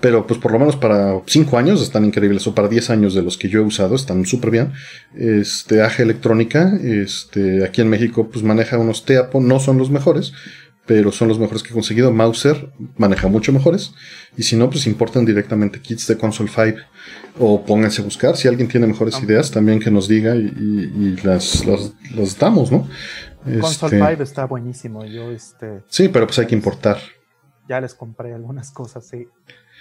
Pero 0.00 0.26
pues 0.26 0.38
por 0.38 0.52
lo 0.52 0.58
menos 0.58 0.76
para 0.76 1.20
5 1.26 1.56
años 1.56 1.80
están 1.80 2.04
increíbles, 2.04 2.46
o 2.46 2.54
para 2.54 2.68
10 2.68 2.90
años 2.90 3.14
de 3.14 3.22
los 3.22 3.38
que 3.38 3.48
yo 3.48 3.60
he 3.60 3.64
usado 3.64 3.94
están 3.94 4.26
súper 4.26 4.50
bien. 4.50 4.72
Este, 5.14 5.82
AG 5.82 6.00
Electrónica, 6.00 6.78
este, 6.82 7.64
aquí 7.64 7.80
en 7.80 7.88
México 7.88 8.28
pues 8.30 8.44
maneja 8.44 8.76
unos 8.76 9.06
Teapo, 9.06 9.40
no 9.40 9.58
son 9.58 9.78
los 9.78 9.90
mejores, 9.90 10.34
pero 10.86 11.10
son 11.10 11.28
los 11.28 11.38
mejores 11.38 11.62
que 11.62 11.70
he 11.70 11.72
conseguido. 11.72 12.12
Mauser 12.12 12.70
maneja 12.96 13.28
mucho 13.28 13.52
mejores. 13.52 13.92
Y 14.36 14.44
si 14.44 14.56
no, 14.56 14.70
pues 14.70 14.86
importan 14.86 15.24
directamente 15.26 15.80
kits 15.80 16.06
de 16.06 16.16
Console 16.16 16.50
5 16.54 16.78
o 17.40 17.64
pónganse 17.64 18.02
a 18.02 18.04
buscar. 18.04 18.36
Si 18.36 18.46
alguien 18.46 18.68
tiene 18.68 18.86
mejores 18.86 19.20
ideas, 19.20 19.50
también 19.50 19.80
que 19.80 19.90
nos 19.90 20.08
diga 20.08 20.34
y, 20.36 21.16
las, 21.24 21.64
las, 21.66 22.38
damos, 22.38 22.70
¿no? 22.70 22.88
Console 23.60 23.96
5 23.98 24.08
este, 24.10 24.22
está 24.22 24.44
buenísimo. 24.46 25.04
Yo, 25.04 25.30
este, 25.32 25.82
sí, 25.88 26.08
pero 26.08 26.26
pues 26.26 26.38
hay 26.38 26.46
que 26.46 26.54
importar. 26.54 26.98
Ya 27.68 27.80
les 27.80 27.94
compré 27.94 28.32
algunas 28.32 28.70
cosas, 28.70 29.08
sí. 29.08 29.26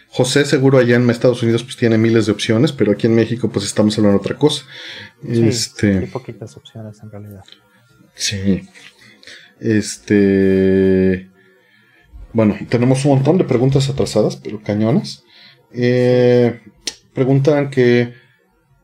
José 0.09 0.45
seguro 0.45 0.77
allá 0.77 0.95
en 0.95 1.09
Estados 1.09 1.43
Unidos 1.43 1.63
pues 1.63 1.77
tiene 1.77 1.97
miles 1.97 2.25
de 2.25 2.31
opciones, 2.31 2.71
pero 2.71 2.91
aquí 2.93 3.07
en 3.07 3.15
México 3.15 3.49
pues 3.49 3.65
estamos 3.65 3.97
hablando 3.97 4.19
de 4.19 4.23
otra 4.23 4.37
cosa. 4.37 4.63
Sí, 5.21 5.47
este, 5.47 5.97
hay 5.97 6.05
poquitas 6.07 6.55
opciones 6.57 6.99
en 7.03 7.11
realidad. 7.11 7.43
Sí. 8.15 8.67
Este. 9.59 11.29
Bueno, 12.33 12.55
tenemos 12.69 13.05
un 13.05 13.15
montón 13.15 13.37
de 13.37 13.45
preguntas 13.45 13.89
atrasadas, 13.89 14.35
pero 14.35 14.61
cañonas. 14.61 15.23
Eh, 15.71 16.59
preguntan 17.13 17.69
que 17.69 18.13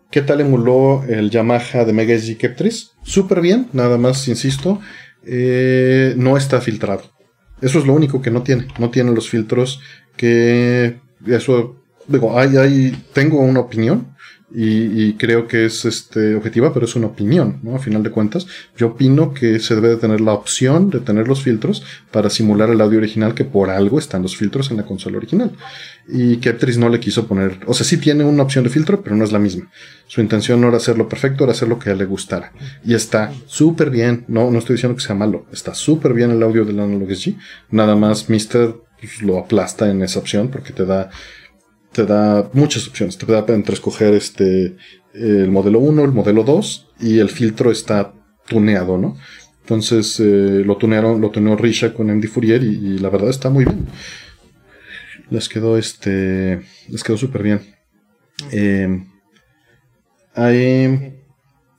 qué 0.09 0.21
tal 0.21 0.41
emuló 0.41 1.03
el 1.07 1.29
Yamaha 1.29 1.85
de 1.85 1.93
Mega 1.93 2.17
SG 2.17 2.37
Keptris. 2.37 2.91
Súper 3.03 3.41
bien, 3.41 3.67
nada 3.73 3.97
más, 3.97 4.27
insisto, 4.27 4.79
eh, 5.25 6.13
no 6.17 6.37
está 6.37 6.61
filtrado. 6.61 7.03
Eso 7.61 7.79
es 7.79 7.85
lo 7.85 7.93
único 7.93 8.21
que 8.21 8.31
no 8.31 8.43
tiene. 8.43 8.67
No 8.79 8.89
tiene 8.89 9.11
los 9.11 9.29
filtros 9.29 9.81
que 10.15 10.99
eso 11.27 11.81
digo, 12.07 12.37
hay, 12.37 12.91
tengo 13.13 13.39
una 13.39 13.59
opinión 13.59 14.15
y, 14.53 15.13
creo 15.13 15.47
que 15.47 15.65
es 15.65 15.85
este, 15.85 16.35
objetiva, 16.35 16.73
pero 16.73 16.85
es 16.85 16.95
una 16.95 17.07
opinión, 17.07 17.59
¿no? 17.63 17.75
A 17.75 17.79
final 17.79 18.03
de 18.03 18.11
cuentas, 18.11 18.47
yo 18.75 18.87
opino 18.87 19.33
que 19.33 19.59
se 19.59 19.75
debe 19.75 19.89
de 19.89 19.95
tener 19.97 20.19
la 20.19 20.33
opción 20.33 20.89
de 20.89 20.99
tener 20.99 21.27
los 21.27 21.41
filtros 21.41 21.83
para 22.11 22.29
simular 22.29 22.69
el 22.69 22.81
audio 22.81 22.97
original, 22.97 23.33
que 23.33 23.45
por 23.45 23.69
algo 23.69 23.97
están 23.97 24.21
los 24.23 24.35
filtros 24.35 24.69
en 24.69 24.77
la 24.77 24.83
consola 24.83 25.17
original. 25.17 25.51
Y 26.07 26.37
Keptris 26.37 26.77
no 26.77 26.89
le 26.89 26.99
quiso 26.99 27.27
poner, 27.27 27.59
o 27.65 27.73
sea, 27.73 27.85
sí 27.85 27.97
tiene 27.97 28.25
una 28.25 28.43
opción 28.43 28.63
de 28.63 28.69
filtro, 28.69 29.01
pero 29.01 29.15
no 29.15 29.23
es 29.23 29.31
la 29.31 29.39
misma. 29.39 29.69
Su 30.07 30.19
intención 30.19 30.59
no 30.59 30.67
era 30.67 30.77
hacerlo 30.77 31.07
perfecto, 31.07 31.45
era 31.45 31.53
hacer 31.53 31.69
lo 31.69 31.79
que 31.79 31.89
a 31.89 31.93
él 31.93 31.99
le 31.99 32.05
gustara. 32.05 32.51
Y 32.83 32.93
está 32.93 33.31
súper 33.45 33.89
bien, 33.89 34.25
no, 34.27 34.51
no 34.51 34.59
estoy 34.59 34.75
diciendo 34.75 34.97
que 34.97 35.03
sea 35.03 35.15
malo, 35.15 35.45
está 35.53 35.73
súper 35.73 36.13
bien 36.13 36.31
el 36.31 36.43
audio 36.43 36.65
del 36.65 36.79
Analog 36.79 37.09
SG, 37.15 37.35
nada 37.69 37.95
más 37.95 38.29
Mister 38.29 38.75
pues, 39.01 39.21
lo 39.21 39.39
aplasta 39.39 39.89
en 39.89 40.03
esa 40.03 40.19
opción 40.19 40.49
porque 40.49 40.73
te 40.73 40.85
da 40.85 41.09
te 41.91 42.05
da 42.05 42.49
muchas 42.53 42.87
opciones. 42.87 43.17
Te 43.17 43.25
da 43.25 43.43
entre 43.49 43.73
escoger 43.73 44.13
este, 44.13 44.75
el 45.13 45.51
modelo 45.51 45.79
1, 45.79 46.03
el 46.05 46.11
modelo 46.11 46.43
2 46.43 46.87
y 47.01 47.19
el 47.19 47.29
filtro 47.29 47.71
está 47.71 48.13
tuneado, 48.47 48.97
¿no? 48.97 49.17
Entonces 49.61 50.19
eh, 50.19 50.63
lo 50.65 50.77
tunearon, 50.77 51.21
lo 51.21 51.29
tuneó 51.31 51.55
Risha 51.55 51.93
con 51.93 52.07
MD 52.07 52.27
Fourier 52.27 52.63
y, 52.63 52.97
la 52.99 53.09
verdad 53.09 53.29
está 53.29 53.49
muy 53.49 53.65
bien. 53.65 53.87
Les 55.29 55.47
quedó 55.47 55.77
este, 55.77 56.61
les 56.89 57.03
quedó 57.03 57.17
súper 57.17 57.43
bien. 57.43 57.61
Eh, 58.51 59.05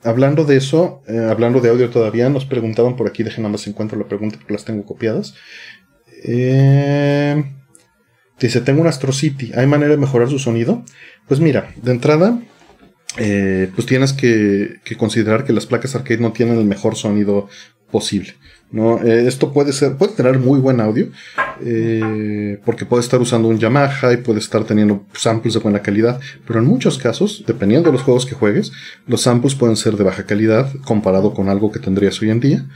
hablando 0.04 0.44
de 0.44 0.56
eso, 0.56 1.02
eh, 1.06 1.26
hablando 1.30 1.60
de 1.60 1.70
audio 1.70 1.90
todavía, 1.90 2.28
nos 2.28 2.44
preguntaban 2.44 2.96
por 2.96 3.08
aquí, 3.08 3.22
dejen 3.22 3.42
nada 3.42 3.52
más 3.52 3.66
encuentro 3.66 3.98
la 3.98 4.08
pregunta 4.08 4.36
porque 4.36 4.54
las 4.54 4.64
tengo 4.64 4.84
copiadas. 4.84 5.34
Eh, 6.24 7.44
Dice, 8.46 8.60
tengo 8.60 8.80
un 8.80 8.88
Astro 8.88 9.12
City, 9.12 9.52
¿hay 9.54 9.68
manera 9.68 9.92
de 9.92 9.96
mejorar 9.96 10.28
su 10.28 10.40
sonido? 10.40 10.84
Pues 11.28 11.38
mira, 11.38 11.72
de 11.80 11.92
entrada, 11.92 12.40
eh, 13.16 13.70
pues 13.74 13.86
tienes 13.86 14.12
que, 14.12 14.80
considerar 14.98 15.44
que 15.44 15.52
las 15.52 15.66
placas 15.66 15.94
arcade 15.94 16.20
no 16.20 16.32
tienen 16.32 16.58
el 16.58 16.64
mejor 16.64 16.96
sonido 16.96 17.48
posible. 17.92 18.34
¿no? 18.72 19.00
Eh, 19.00 19.28
esto 19.28 19.52
puede 19.52 19.72
ser, 19.72 19.96
puede 19.96 20.14
tener 20.14 20.40
muy 20.40 20.58
buen 20.58 20.80
audio, 20.80 21.08
eh, 21.64 22.58
porque 22.64 22.84
puede 22.84 23.02
estar 23.02 23.20
usando 23.20 23.46
un 23.46 23.58
Yamaha 23.58 24.12
y 24.12 24.16
puede 24.16 24.40
estar 24.40 24.64
teniendo 24.64 25.06
samples 25.14 25.54
de 25.54 25.60
buena 25.60 25.80
calidad, 25.80 26.18
pero 26.44 26.58
en 26.58 26.64
muchos 26.64 26.98
casos, 26.98 27.44
dependiendo 27.46 27.90
de 27.90 27.92
los 27.92 28.02
juegos 28.02 28.26
que 28.26 28.34
juegues, 28.34 28.72
los 29.06 29.20
samples 29.20 29.54
pueden 29.54 29.76
ser 29.76 29.96
de 29.96 30.02
baja 30.02 30.24
calidad 30.24 30.72
comparado 30.84 31.32
con 31.32 31.48
algo 31.48 31.70
que 31.70 31.78
tendrías 31.78 32.20
hoy 32.20 32.30
en 32.30 32.40
día. 32.40 32.66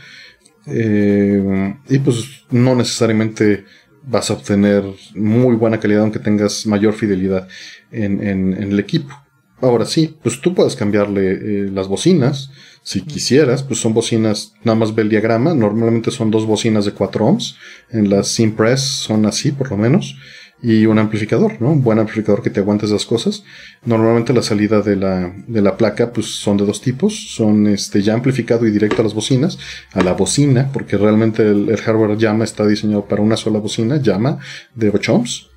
y 0.69 1.99
pues 1.99 2.45
no 2.51 2.75
necesariamente 2.75 3.65
vas 4.07 4.31
a 4.31 4.35
obtener 4.35 4.85
muy 5.15 5.57
buena 5.57 5.79
calidad 5.79 6.03
aunque 6.03 6.19
tengas 6.19 6.67
mayor 6.67 6.95
fidelidad 6.95 7.49
en 7.91 8.55
el 8.55 8.79
equipo. 8.79 9.15
Ahora 9.61 9.87
sí, 9.87 10.15
pues 10.23 10.41
tú 10.41 10.55
puedes 10.55 10.77
cambiarle 10.77 11.33
eh, 11.33 11.71
las 11.71 11.89
bocinas. 11.89 12.51
Si 12.83 13.01
quisieras, 13.01 13.63
pues 13.63 13.81
son 13.81 13.95
bocinas, 13.95 14.53
nada 14.63 14.79
más 14.79 14.95
ve 14.95 15.03
el 15.03 15.09
diagrama. 15.09 15.55
Normalmente 15.55 16.11
son 16.11 16.31
dos 16.31 16.47
bocinas 16.47 16.85
de 16.85 16.93
4 16.93 17.27
ohms. 17.27 17.57
En 17.91 18.11
las 18.11 18.29
Simpress 18.29 18.83
son 18.83 19.25
así, 19.25 19.53
por 19.53 19.71
lo 19.71 19.79
menos. 19.79 20.17
Y 20.63 20.87
un 20.87 20.99
amplificador, 20.99 21.61
¿no? 21.61 21.71
Un 21.71 21.83
buen 21.83 21.99
amplificador 21.99 22.43
que 22.43 22.51
te 22.51 22.61
aguante 22.61 22.87
esas 22.87 23.05
cosas. 23.05 23.45
Normalmente 23.85 24.33
la 24.33 24.43
salida 24.43 24.81
de 24.81 24.97
la, 24.97 25.33
de 25.47 25.61
la 25.61 25.77
placa, 25.77 26.13
pues 26.13 26.27
son 26.27 26.57
de 26.57 26.65
dos 26.65 26.81
tipos. 26.81 27.35
Son 27.35 27.67
este, 27.67 28.03
ya 28.03 28.15
amplificado 28.15 28.67
y 28.67 28.71
directo 28.71 29.03
a 29.03 29.05
las 29.05 29.15
bocinas. 29.15 29.59
A 29.93 30.03
la 30.03 30.13
bocina, 30.13 30.71
porque 30.73 30.97
realmente 30.97 31.43
el, 31.43 31.69
el 31.69 31.77
hardware 31.77 32.17
llama 32.17 32.45
está 32.45 32.67
diseñado 32.67 33.07
para 33.07 33.23
una 33.23 33.37
sola 33.37 33.59
bocina, 33.59 34.01
llama 34.01 34.39
de 34.75 34.91
8 34.91 35.15
ohms 35.15 35.51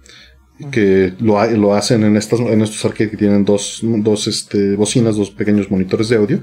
que 0.72 1.14
lo, 1.20 1.44
lo, 1.52 1.74
hacen 1.74 2.04
en, 2.04 2.18
estas, 2.18 2.40
en 2.40 2.62
estos 2.62 2.84
arcades 2.84 3.12
que 3.12 3.18
tienen 3.18 3.46
dos, 3.46 3.80
dos 3.82 4.28
este, 4.28 4.76
bocinas, 4.76 5.16
dos 5.16 5.32
pequeños 5.32 5.72
monitores 5.72 6.10
de 6.10 6.18
audio. 6.18 6.42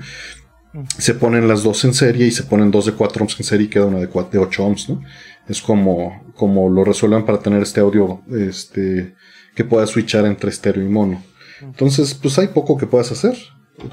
Se 0.99 1.15
ponen 1.15 1.49
las 1.49 1.63
dos 1.63 1.85
en 1.85 1.95
serie 1.95 2.27
y 2.27 2.31
se 2.31 2.43
ponen 2.43 2.71
dos 2.71 2.87
de 2.87 2.93
4 2.93 3.23
ohms 3.23 3.37
en 3.39 3.45
serie 3.45 3.67
y 3.67 3.71
queda 3.71 3.87
una 3.87 3.99
de, 3.99 4.09
4, 4.09 4.31
de 4.31 4.39
8 4.39 4.65
ohms, 4.65 4.89
¿no? 4.91 5.03
Es 5.49 5.63
como, 5.63 6.23
como 6.35 6.69
lo 6.69 6.85
resuelven 6.85 7.25
para 7.25 7.39
tener 7.39 7.63
este 7.63 7.81
audio 7.81 8.21
este, 8.31 9.15
que 9.55 9.65
pueda 9.65 9.87
switchar 9.87 10.27
entre 10.27 10.51
estéreo 10.51 10.85
y 10.85 10.89
mono. 10.89 11.23
Entonces, 11.63 12.15
pues 12.15 12.39
hay 12.39 12.49
poco 12.49 12.77
que 12.77 12.87
puedas 12.87 13.13
hacer. 13.13 13.37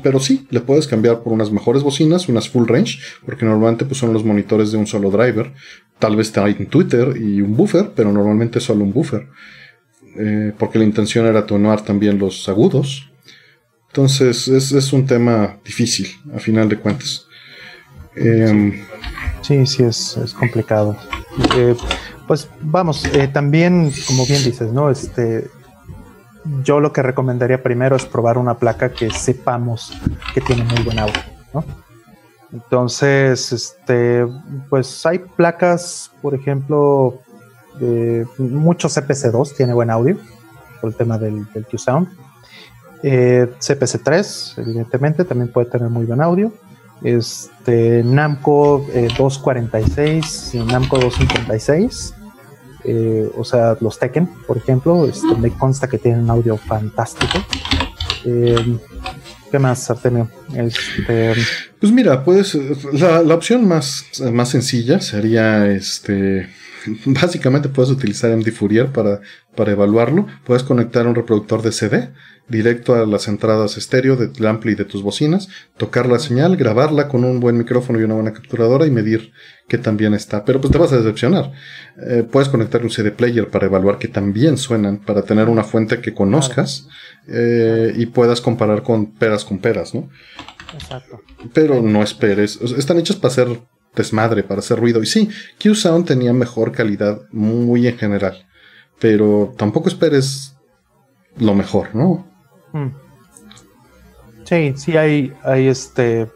Pero 0.01 0.19
sí, 0.19 0.47
le 0.49 0.61
puedes 0.61 0.87
cambiar 0.87 1.23
por 1.23 1.33
unas 1.33 1.51
mejores 1.51 1.83
bocinas, 1.83 2.29
unas 2.29 2.47
full 2.47 2.67
range, 2.67 2.99
porque 3.25 3.45
normalmente 3.45 3.83
pues, 3.85 3.97
son 3.97 4.13
los 4.13 4.23
monitores 4.23 4.71
de 4.71 4.77
un 4.77 4.87
solo 4.87 5.11
driver. 5.11 5.51
Tal 5.99 6.15
vez 6.15 6.31
un 6.35 6.65
Twitter 6.67 7.15
y 7.17 7.41
un 7.41 7.55
buffer, 7.55 7.91
pero 7.95 8.11
normalmente 8.11 8.59
solo 8.59 8.83
un 8.83 8.93
buffer. 8.93 9.27
Eh, 10.17 10.53
porque 10.57 10.79
la 10.79 10.85
intención 10.85 11.25
era 11.25 11.39
atenuar 11.39 11.81
también 11.81 12.17
los 12.17 12.47
agudos. 12.47 13.09
Entonces 13.87 14.47
es, 14.47 14.93
un 14.93 15.05
tema 15.05 15.59
difícil, 15.63 16.07
a 16.33 16.39
final 16.39 16.67
de 16.67 16.77
cuentas. 16.77 17.27
Em, 18.15 18.85
sí, 19.41 19.65
sí, 19.65 19.83
es, 19.83 20.35
complicado. 20.37 20.95
Eh, 21.55 21.75
pues 22.27 22.47
vamos, 22.61 23.05
eh, 23.05 23.27
también, 23.27 23.91
como 24.07 24.25
bien 24.25 24.43
dices, 24.43 24.71
¿no? 24.71 24.89
Este, 24.89 25.49
yo 26.63 26.79
lo 26.79 26.93
que 26.93 27.01
recomendaría 27.01 27.63
primero 27.63 27.95
es 27.95 28.05
probar 28.05 28.37
una 28.37 28.57
placa 28.57 28.91
que 28.91 29.09
sepamos 29.09 29.93
que 30.33 30.41
tiene 30.41 30.63
muy 30.63 30.83
buen 30.83 30.99
audio, 30.99 31.21
¿no? 31.53 31.63
Entonces, 32.51 33.51
este, 33.51 34.27
pues 34.69 35.05
hay 35.05 35.19
placas, 35.19 36.11
por 36.21 36.35
ejemplo, 36.35 37.19
mucho 38.37 38.87
CPC2 38.87 39.55
tiene 39.55 39.73
buen 39.73 39.89
audio 39.89 40.17
por 40.83 40.91
el 40.91 40.97
tema 40.97 41.17
del, 41.17 41.47
Q-Sound. 41.71 42.09
Eh, 43.03 43.47
CPC3, 43.59 44.57
evidentemente, 44.57 45.23
también 45.23 45.49
puede 45.49 45.67
tener 45.67 45.89
muy 45.89 46.05
buen 46.05 46.21
audio. 46.21 46.51
Este, 47.03 48.03
Namco 48.03 48.85
246 48.93 50.55
y 50.55 50.59
Namco 50.59 50.97
256. 50.97 52.13
Eh, 52.85 53.29
o 53.37 53.43
sea, 53.43 53.77
los 53.79 53.97
Tekken, 53.97 54.27
por 54.45 54.57
ejemplo, 54.57 55.07
este, 55.07 55.35
me 55.35 55.49
consta 55.51 55.87
que 55.87 55.97
tienen 55.97 56.21
un 56.21 56.29
audio 56.29 56.57
fantástico. 56.57 57.39
Eh, 58.25 58.77
¿Qué 59.51 59.59
más, 59.59 59.89
Artemio? 59.89 60.29
Este... 60.55 61.33
Pues 61.79 61.91
mira, 61.91 62.23
puedes. 62.23 62.55
La, 62.93 63.21
la, 63.21 63.35
opción 63.35 63.67
más, 63.67 64.05
más 64.31 64.49
sencilla 64.49 64.99
sería 64.99 65.69
este 65.69 66.49
básicamente 67.05 67.69
puedes 67.69 67.91
utilizar 67.91 68.35
MD 68.35 68.51
Fourier 68.51 68.91
para, 68.91 69.21
para 69.55 69.71
evaluarlo. 69.71 70.27
Puedes 70.45 70.63
conectar 70.63 71.07
un 71.07 71.15
reproductor 71.15 71.61
de 71.61 71.71
CD 71.71 72.09
directo 72.47 72.95
a 72.95 73.05
las 73.05 73.27
entradas 73.27 73.77
estéreo 73.77 74.17
del 74.17 74.45
ampli 74.45 74.75
de 74.75 74.85
tus 74.85 75.01
bocinas, 75.01 75.47
tocar 75.77 76.07
la 76.07 76.19
señal, 76.19 76.57
grabarla 76.57 77.07
con 77.07 77.23
un 77.23 77.39
buen 77.39 77.57
micrófono 77.57 77.99
y 77.99 78.03
una 78.03 78.15
buena 78.15 78.33
capturadora 78.33 78.85
y 78.85 78.91
medir 78.91 79.31
qué 79.67 79.77
tan 79.77 79.95
bien 79.95 80.13
está. 80.13 80.43
Pero 80.43 80.59
pues 80.59 80.71
te 80.71 80.77
vas 80.77 80.91
a 80.91 80.97
decepcionar. 80.97 81.51
Eh, 82.05 82.23
puedes 82.29 82.49
conectar 82.49 82.83
un 82.83 82.89
CD 82.89 83.11
player 83.11 83.49
para 83.49 83.67
evaluar 83.67 83.97
que 83.97 84.07
también 84.07 84.57
suenan, 84.57 84.97
para 84.97 85.23
tener 85.23 85.47
una 85.47 85.63
fuente 85.63 86.01
que 86.01 86.13
conozcas 86.13 86.87
eh, 87.27 87.93
y 87.95 88.07
puedas 88.07 88.41
comparar 88.41 88.83
con 88.83 89.13
peras 89.13 89.45
con 89.45 89.59
peras, 89.59 89.95
¿no? 89.95 90.09
Exacto. 90.73 91.21
Pero 91.53 91.81
no 91.81 92.03
esperes. 92.03 92.59
están 92.77 92.99
hechos 92.99 93.15
para 93.15 93.33
ser 93.33 93.61
desmadre, 93.95 94.43
para 94.43 94.59
hacer 94.59 94.79
ruido. 94.79 95.01
Y 95.01 95.05
sí, 95.05 95.29
Q-Sound 95.61 96.05
tenía 96.05 96.33
mejor 96.33 96.71
calidad 96.71 97.21
muy 97.31 97.87
en 97.87 97.97
general. 97.97 98.45
Pero 99.03 99.53
tampoco 99.57 99.89
esperes 99.89 100.55
lo 101.37 101.53
mejor, 101.53 101.93
¿no? 101.93 102.25
Hmm. 102.71 102.91
Sí, 104.45 104.73
sí 104.77 104.95
hay, 104.95 105.33
hay 105.43 105.67
este 105.67 106.29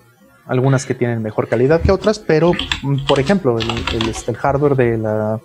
algunas 0.48 0.86
que 0.86 0.94
tienen 0.94 1.22
mejor 1.22 1.48
calidad 1.48 1.80
que 1.80 1.94
otras, 1.94 2.20
pero 2.20 2.52
mm, 2.84 3.06
por 3.08 3.22
ejemplo, 3.22 3.58
el, 3.58 4.10
este, 4.10 4.34
hardware 4.34 4.76
de 4.76 4.98
la 4.98 5.40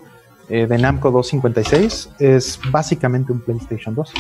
eh, 0.49 0.67
de 0.67 0.79
Namco 0.79 1.13
256 1.13 2.11
es 2.19 2.59
básicamente 2.73 3.31
un 3.31 3.41
PlayStation 3.41 3.95
2. 3.95 4.13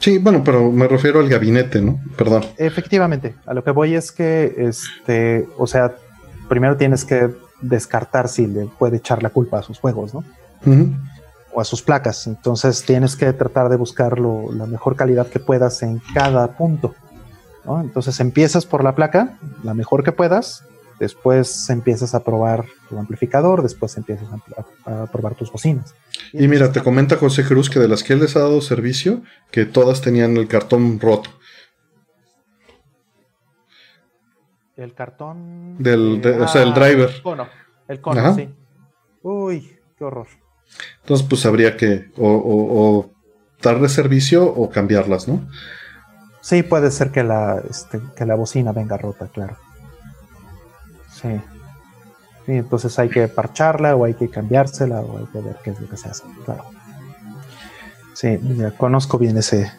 Sí, 0.00 0.18
bueno, 0.18 0.42
pero 0.42 0.72
me 0.72 0.88
refiero 0.88 1.20
al 1.20 1.28
gabinete, 1.28 1.80
¿no? 1.80 2.00
Perdón. 2.16 2.46
Efectivamente, 2.56 3.36
a 3.46 3.54
lo 3.54 3.62
que 3.62 3.70
voy 3.70 3.94
es 3.94 4.10
que, 4.10 4.56
este, 4.58 5.46
o 5.56 5.68
sea, 5.68 5.94
primero 6.48 6.76
tienes 6.76 7.04
que 7.04 7.30
descartar 7.60 8.26
si 8.26 8.48
le 8.48 8.64
puede 8.64 8.96
echar 8.96 9.22
la 9.22 9.30
culpa 9.30 9.60
a 9.60 9.62
sus 9.62 9.78
juegos, 9.78 10.14
¿no? 10.14 10.24
O 11.52 11.60
a 11.60 11.64
sus 11.64 11.82
placas. 11.82 12.26
Entonces 12.26 12.84
tienes 12.84 13.16
que 13.16 13.32
tratar 13.32 13.68
de 13.68 13.76
buscar 13.76 14.18
la 14.18 14.66
mejor 14.66 14.96
calidad 14.96 15.26
que 15.28 15.40
puedas 15.40 15.82
en 15.82 16.00
cada 16.14 16.56
punto. 16.56 16.94
¿no? 17.64 17.80
Entonces 17.80 18.20
empiezas 18.20 18.66
por 18.66 18.84
la 18.84 18.94
placa, 18.94 19.38
la 19.62 19.74
mejor 19.74 20.04
que 20.04 20.12
puedas, 20.12 20.64
después 20.98 21.70
empiezas 21.70 22.14
a 22.14 22.24
probar 22.24 22.64
tu 22.88 22.98
amplificador, 22.98 23.62
después 23.62 23.96
empiezas 23.96 24.28
a, 24.84 25.06
probar 25.06 25.34
tus 25.34 25.50
bocinas. 25.50 25.94
Y, 26.32 26.48
mira, 26.48 26.72
te 26.72 26.82
comenta 26.82 27.16
José 27.16 27.44
Cruz 27.44 27.70
que 27.70 27.78
de 27.78 27.88
las 27.88 28.02
que 28.02 28.14
él 28.14 28.20
les 28.20 28.36
ha 28.36 28.40
dado 28.40 28.60
servicio, 28.60 29.22
que 29.50 29.64
todas 29.64 30.00
tenían 30.00 30.36
el 30.36 30.48
cartón 30.48 30.98
roto. 31.00 31.30
El 34.76 34.94
cartón. 34.94 35.76
Del, 35.78 36.22
o 36.40 36.48
sea, 36.48 36.62
el 36.62 36.72
driver. 36.72 37.10
El 37.10 37.22
cono. 37.22 37.48
El 37.88 38.00
cono, 38.00 38.34
sí. 38.34 38.48
Uy, 39.22 39.76
qué 39.96 40.04
horror. 40.04 40.28
Entonces, 41.00 41.26
pues 41.28 41.46
habría 41.46 41.76
que 41.76 42.10
o, 42.16 43.10
darle 43.62 43.88
servicio 43.88 44.46
o 44.46 44.70
cambiarlas, 44.70 45.26
¿no? 45.28 45.48
Sí, 46.40 46.62
puede 46.62 46.90
ser 46.90 47.10
que 47.10 47.24
la, 47.24 47.62
este, 47.68 48.00
que 48.16 48.24
la 48.24 48.34
bocina 48.34 48.72
venga 48.72 48.96
rota, 48.96 49.26
claro. 49.28 49.56
Sí. 51.10 51.40
sí. 52.46 52.52
Entonces 52.52 52.98
hay 52.98 53.08
que 53.08 53.26
parcharla 53.28 53.96
o 53.96 54.04
hay 54.04 54.14
que 54.14 54.28
cambiársela 54.28 55.00
o 55.00 55.18
hay 55.18 55.26
que 55.26 55.40
ver 55.40 55.56
qué 55.62 55.70
es 55.70 55.80
lo 55.80 55.88
que 55.88 55.96
se 55.96 56.08
hace, 56.08 56.24
claro. 56.44 56.64
Sí, 58.14 58.38
mira, 58.42 58.70
conozco 58.72 59.18
bien 59.18 59.36
ese, 59.38 59.70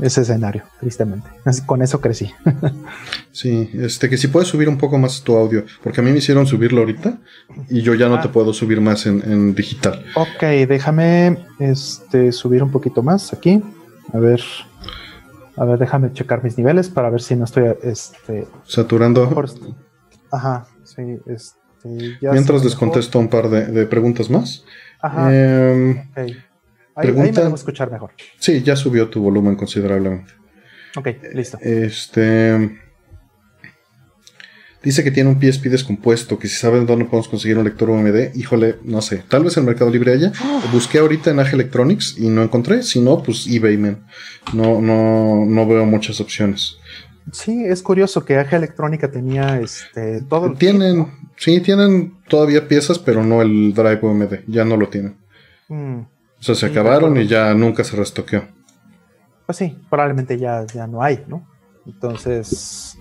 ese 0.00 0.22
escenario, 0.22 0.64
tristemente. 0.80 1.28
Con 1.66 1.82
eso 1.82 2.00
crecí. 2.00 2.30
sí, 3.32 3.70
este 3.74 4.08
que 4.08 4.16
si 4.16 4.28
puedes 4.28 4.48
subir 4.48 4.68
un 4.68 4.78
poco 4.78 4.98
más 4.98 5.22
tu 5.22 5.36
audio, 5.36 5.64
porque 5.82 6.00
a 6.00 6.04
mí 6.04 6.10
me 6.10 6.18
hicieron 6.18 6.46
subirlo 6.46 6.80
ahorita 6.80 7.18
y 7.70 7.82
yo 7.82 7.94
ya 7.94 8.08
no 8.08 8.20
te 8.20 8.28
ah. 8.28 8.32
puedo 8.32 8.52
subir 8.52 8.80
más 8.80 9.06
en, 9.06 9.54
digital. 9.54 10.04
Ok, 10.16 10.42
déjame 10.68 11.38
este, 11.58 12.32
subir 12.32 12.62
un 12.62 12.70
poquito 12.70 13.02
más 13.02 13.32
aquí. 13.32 13.62
A 14.12 14.18
ver. 14.18 14.40
A 15.56 15.64
ver, 15.64 15.78
déjame 15.78 16.12
checar 16.12 16.42
mis 16.42 16.58
niveles 16.58 16.88
para 16.88 17.10
ver 17.10 17.22
si 17.22 17.36
no 17.36 17.44
estoy 17.44 17.74
este, 17.82 18.48
saturando. 18.64 19.30
Ajá, 20.32 20.66
sí, 20.82 21.02
este, 21.26 22.18
Mientras 22.22 22.64
les 22.64 22.74
contesto 22.74 23.20
un 23.20 23.28
par 23.28 23.48
de, 23.48 23.86
preguntas 23.86 24.30
más. 24.30 24.64
Ajá. 25.00 25.28
Eh, 25.30 26.04
Ahí, 26.96 27.12
me 27.12 27.32
debo 27.32 27.54
escuchar 27.54 27.90
mejor. 27.90 28.12
Sí, 28.38 28.62
ya 28.62 28.76
subió 28.76 29.08
tu 29.08 29.20
volumen 29.20 29.56
considerablemente. 29.56 30.32
Ok, 30.96 31.08
listo. 31.32 31.58
Este. 31.60 32.78
Dice 34.82 35.02
que 35.02 35.10
tiene 35.10 35.30
un 35.30 35.40
PSP 35.40 35.64
descompuesto, 35.68 36.38
que 36.38 36.46
si 36.46 36.56
saben 36.56 36.84
dónde 36.84 37.06
podemos 37.06 37.26
conseguir 37.26 37.56
un 37.56 37.64
lector 37.64 37.88
UMD, 37.88 38.36
híjole, 38.36 38.76
no 38.84 39.00
sé, 39.00 39.22
tal 39.28 39.42
vez 39.42 39.56
en 39.56 39.64
Mercado 39.64 39.90
Libre 39.90 40.12
haya. 40.12 40.30
Busqué 40.72 40.98
ahorita 40.98 41.30
en 41.30 41.40
AG 41.40 41.54
Electronics 41.54 42.16
y 42.18 42.28
no 42.28 42.42
encontré, 42.42 42.82
si 42.82 43.00
no, 43.00 43.22
pues 43.22 43.46
eBay, 43.46 43.78
man. 43.78 44.06
No, 44.52 44.82
no, 44.82 45.46
no 45.46 45.66
veo 45.66 45.86
muchas 45.86 46.20
opciones. 46.20 46.76
Sí, 47.32 47.64
es 47.64 47.82
curioso 47.82 48.24
que 48.26 48.36
Aja 48.36 48.56
Electrónica 48.56 49.10
tenía 49.10 49.58
este 49.58 50.20
todo. 50.22 50.52
Tienen, 50.52 51.06
sí, 51.36 51.60
tienen 51.60 52.18
todavía 52.28 52.68
piezas, 52.68 52.98
pero 52.98 53.24
no 53.24 53.40
el 53.40 53.72
drive 53.72 54.00
UMD, 54.02 54.34
ya 54.46 54.66
no 54.66 54.76
lo 54.76 54.88
tienen. 54.88 55.16
Mm. 55.68 56.00
O 56.44 56.46
sea, 56.46 56.54
se 56.56 56.66
acabaron 56.66 57.16
y 57.16 57.26
ya 57.26 57.54
nunca 57.54 57.82
se 57.84 57.96
restoqueó. 57.96 58.44
Pues 59.46 59.56
sí, 59.56 59.78
probablemente 59.88 60.36
ya, 60.38 60.66
ya 60.66 60.86
no 60.86 61.02
hay, 61.02 61.24
¿no? 61.26 61.48
Entonces, 61.86 62.98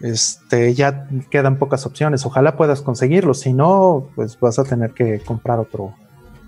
este, 0.00 0.74
ya 0.74 1.06
quedan 1.30 1.60
pocas 1.60 1.86
opciones. 1.86 2.26
Ojalá 2.26 2.56
puedas 2.56 2.82
conseguirlo. 2.82 3.34
Si 3.34 3.52
no, 3.52 4.10
pues 4.16 4.36
vas 4.40 4.58
a 4.58 4.64
tener 4.64 4.94
que 4.94 5.20
comprar 5.20 5.60
otro, 5.60 5.94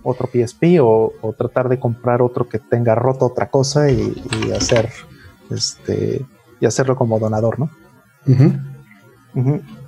otro 0.03 0.29
PSP 0.29 0.81
o, 0.81 1.13
tratar 1.39 1.69
de 1.69 1.79
comprar 1.79 2.21
otro 2.21 2.49
que 2.49 2.59
tenga 2.59 2.97
roto 2.97 3.27
otra 3.27 3.49
cosa 3.49 3.89
y, 3.89 4.13
hacer 4.57 4.91
este 5.53 6.27
y 6.59 6.67
hacerlo 6.67 6.97
como 6.97 7.21
donador, 7.21 7.61
¿no? 7.61 7.71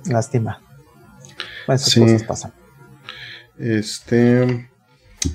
Lástima. 0.05 0.61
Esas 1.67 1.93
cosas 1.93 2.23
pasan. 2.23 2.53
Este. 3.57 4.69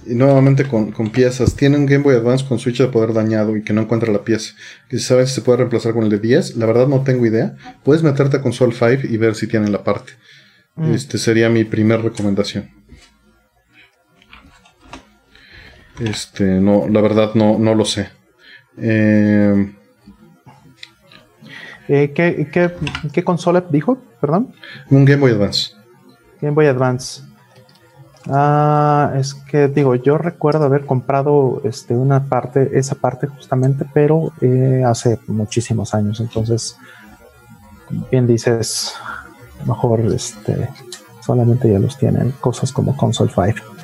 Y 0.07 0.14
nuevamente 0.14 0.64
con, 0.64 0.93
piezas. 1.11 1.55
Tiene 1.57 1.76
un 1.76 1.86
Game 1.86 2.03
Boy 2.05 2.16
Advance 2.16 2.45
con 2.47 2.59
switch 2.59 2.78
de 2.78 2.88
poder 2.88 3.12
dañado 3.12 3.57
y 3.57 3.62
que 3.62 3.72
no 3.72 3.82
encuentra 3.82 4.12
la 4.12 4.24
pieza. 4.24 4.55
Que 4.88 4.99
si 4.99 5.05
sabes 5.05 5.28
si 5.30 5.36
se 5.36 5.43
puede 5.43 5.59
reemplazar 5.59 5.93
con 5.93 6.05
el 6.05 6.11
de 6.11 6.18
10. 6.18 6.57
La 6.57 6.66
verdad 6.66 6.86
no 6.86 7.03
tengo 7.03 7.26
idea. 7.26 7.57
Puedes 7.84 8.03
meterte 8.03 8.38
a 8.38 8.43
Console 8.43 8.72
5 8.72 9.07
y 9.12 9.16
ver 9.16 9.34
si 9.34 9.47
tienen 9.47 9.72
la 9.72 9.84
parte. 9.84 10.12
Mm. 10.76 10.95
Este 10.95 11.18
sería 11.18 11.49
mi 11.49 11.64
primera 11.64 12.01
recomendación. 12.01 12.70
Este, 16.01 16.45
no, 16.45 16.88
la 16.88 17.01
verdad 17.01 17.34
no, 17.34 17.59
no 17.59 17.74
lo 17.74 17.84
sé. 17.84 18.09
Eh, 18.78 19.74
eh, 21.88 22.12
¿qué, 22.14 22.49
qué, 22.51 22.70
qué 23.12 23.24
consola 23.24 23.66
dijo? 23.70 23.99
Perdón. 24.20 24.55
Un 24.88 25.05
Game 25.05 25.20
Boy 25.20 25.32
Advance. 25.32 25.72
Game 26.41 26.55
Boy 26.55 26.66
Advance. 26.66 27.22
Ah, 28.27 29.14
es 29.16 29.35
que 29.35 29.68
digo, 29.68 29.95
yo 29.95 30.18
recuerdo 30.18 30.64
haber 30.64 30.85
comprado 30.85 31.62
este, 31.64 31.95
una 31.95 32.25
parte, 32.25 32.79
esa 32.79 32.95
parte 32.95 33.27
justamente, 33.27 33.87
pero 33.93 34.33
eh, 34.41 34.83
hace 34.87 35.18
muchísimos 35.27 35.95
años. 35.95 36.21
Entonces, 36.21 36.77
bien 38.11 38.27
dices, 38.27 38.95
mejor 39.66 40.01
este, 40.01 40.68
solamente 41.21 41.73
ya 41.73 41.79
los 41.79 41.97
tienen 41.97 42.33
cosas 42.41 42.73
como 42.73 42.97
Console 42.97 43.33
5. 43.35 43.81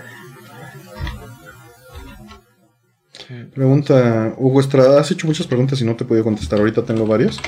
Pregunta 3.54 4.34
Hugo 4.36 4.60
Estrada, 4.60 5.00
has 5.00 5.10
hecho 5.10 5.26
muchas 5.26 5.46
preguntas 5.46 5.80
y 5.80 5.84
no 5.84 5.96
te 5.96 6.04
he 6.04 6.06
podido 6.06 6.24
contestar. 6.24 6.58
Ahorita 6.58 6.84
tengo 6.84 7.06
varias 7.06 7.38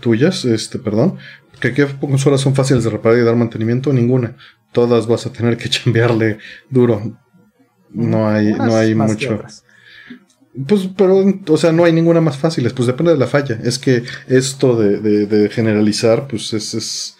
tuyas, 0.00 0.44
este, 0.44 0.78
perdón. 0.78 1.16
¿Qué, 1.58 1.72
¿Qué 1.72 1.86
consolas 1.98 2.42
son 2.42 2.54
fáciles 2.54 2.84
de 2.84 2.90
reparar 2.90 3.18
y 3.18 3.22
dar 3.22 3.34
mantenimiento? 3.34 3.90
Ninguna 3.92 4.36
todas 4.72 5.06
vas 5.06 5.26
a 5.26 5.32
tener 5.32 5.56
que 5.56 5.68
chambearle 5.70 6.38
duro. 6.70 7.18
No 7.90 8.28
hay, 8.28 8.52
no 8.52 8.76
hay 8.76 8.94
mucho. 8.94 9.42
Pues, 10.66 10.88
pero, 10.96 11.24
o 11.48 11.56
sea, 11.56 11.72
no 11.72 11.84
hay 11.84 11.92
ninguna 11.92 12.20
más 12.20 12.38
fácil. 12.38 12.70
Pues 12.74 12.86
depende 12.86 13.12
de 13.12 13.18
la 13.18 13.26
falla. 13.26 13.58
Es 13.62 13.78
que 13.78 14.04
esto 14.28 14.76
de, 14.76 15.50
generalizar, 15.50 16.26
pues 16.26 16.52
es, 16.54 16.74
es, 16.74 17.16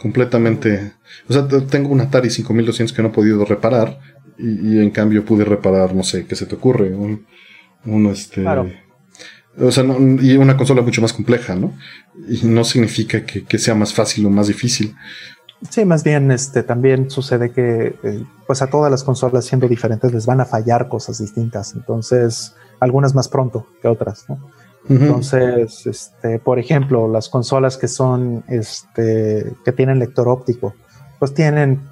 completamente. 0.00 0.92
O 1.28 1.32
sea, 1.32 1.46
tengo 1.46 1.90
un 1.90 2.00
Atari 2.00 2.30
5200 2.30 2.94
que 2.94 3.02
no 3.02 3.08
he 3.08 3.12
podido 3.12 3.44
reparar. 3.44 4.00
Y, 4.38 4.78
en 4.78 4.90
cambio 4.90 5.24
pude 5.24 5.44
reparar, 5.44 5.94
no 5.94 6.04
sé, 6.04 6.24
¿qué 6.26 6.36
se 6.36 6.46
te 6.46 6.54
ocurre? 6.54 6.94
Un, 6.94 7.26
este. 8.06 8.44
O 9.60 9.72
sea, 9.72 9.84
y 9.84 10.36
una 10.36 10.56
consola 10.56 10.82
mucho 10.82 11.02
más 11.02 11.12
compleja, 11.12 11.56
¿no? 11.56 11.76
Y 12.28 12.46
no 12.46 12.62
significa 12.62 13.24
que, 13.26 13.44
que 13.44 13.58
sea 13.58 13.74
más 13.74 13.92
fácil 13.92 14.24
o 14.26 14.30
más 14.30 14.46
difícil. 14.46 14.94
Sí, 15.70 15.84
más 15.84 16.04
bien 16.04 16.30
este, 16.30 16.62
también 16.62 17.10
sucede 17.10 17.50
que 17.50 17.98
eh, 18.02 18.24
pues 18.46 18.62
a 18.62 18.68
todas 18.68 18.90
las 18.90 19.02
consolas 19.02 19.44
siendo 19.44 19.66
diferentes 19.66 20.12
les 20.12 20.24
van 20.24 20.40
a 20.40 20.44
fallar 20.44 20.88
cosas 20.88 21.18
distintas, 21.18 21.74
entonces 21.74 22.54
algunas 22.78 23.14
más 23.14 23.28
pronto 23.28 23.66
que 23.82 23.88
otras, 23.88 24.24
¿no? 24.28 24.38
Entonces, 24.88 25.86
este, 25.86 26.38
por 26.38 26.58
ejemplo, 26.58 27.08
las 27.08 27.28
consolas 27.28 27.76
que 27.76 27.88
son, 27.88 28.42
este, 28.48 29.52
que 29.62 29.72
tienen 29.72 29.98
lector 29.98 30.28
óptico, 30.28 30.72
pues 31.18 31.34
tienen 31.34 31.82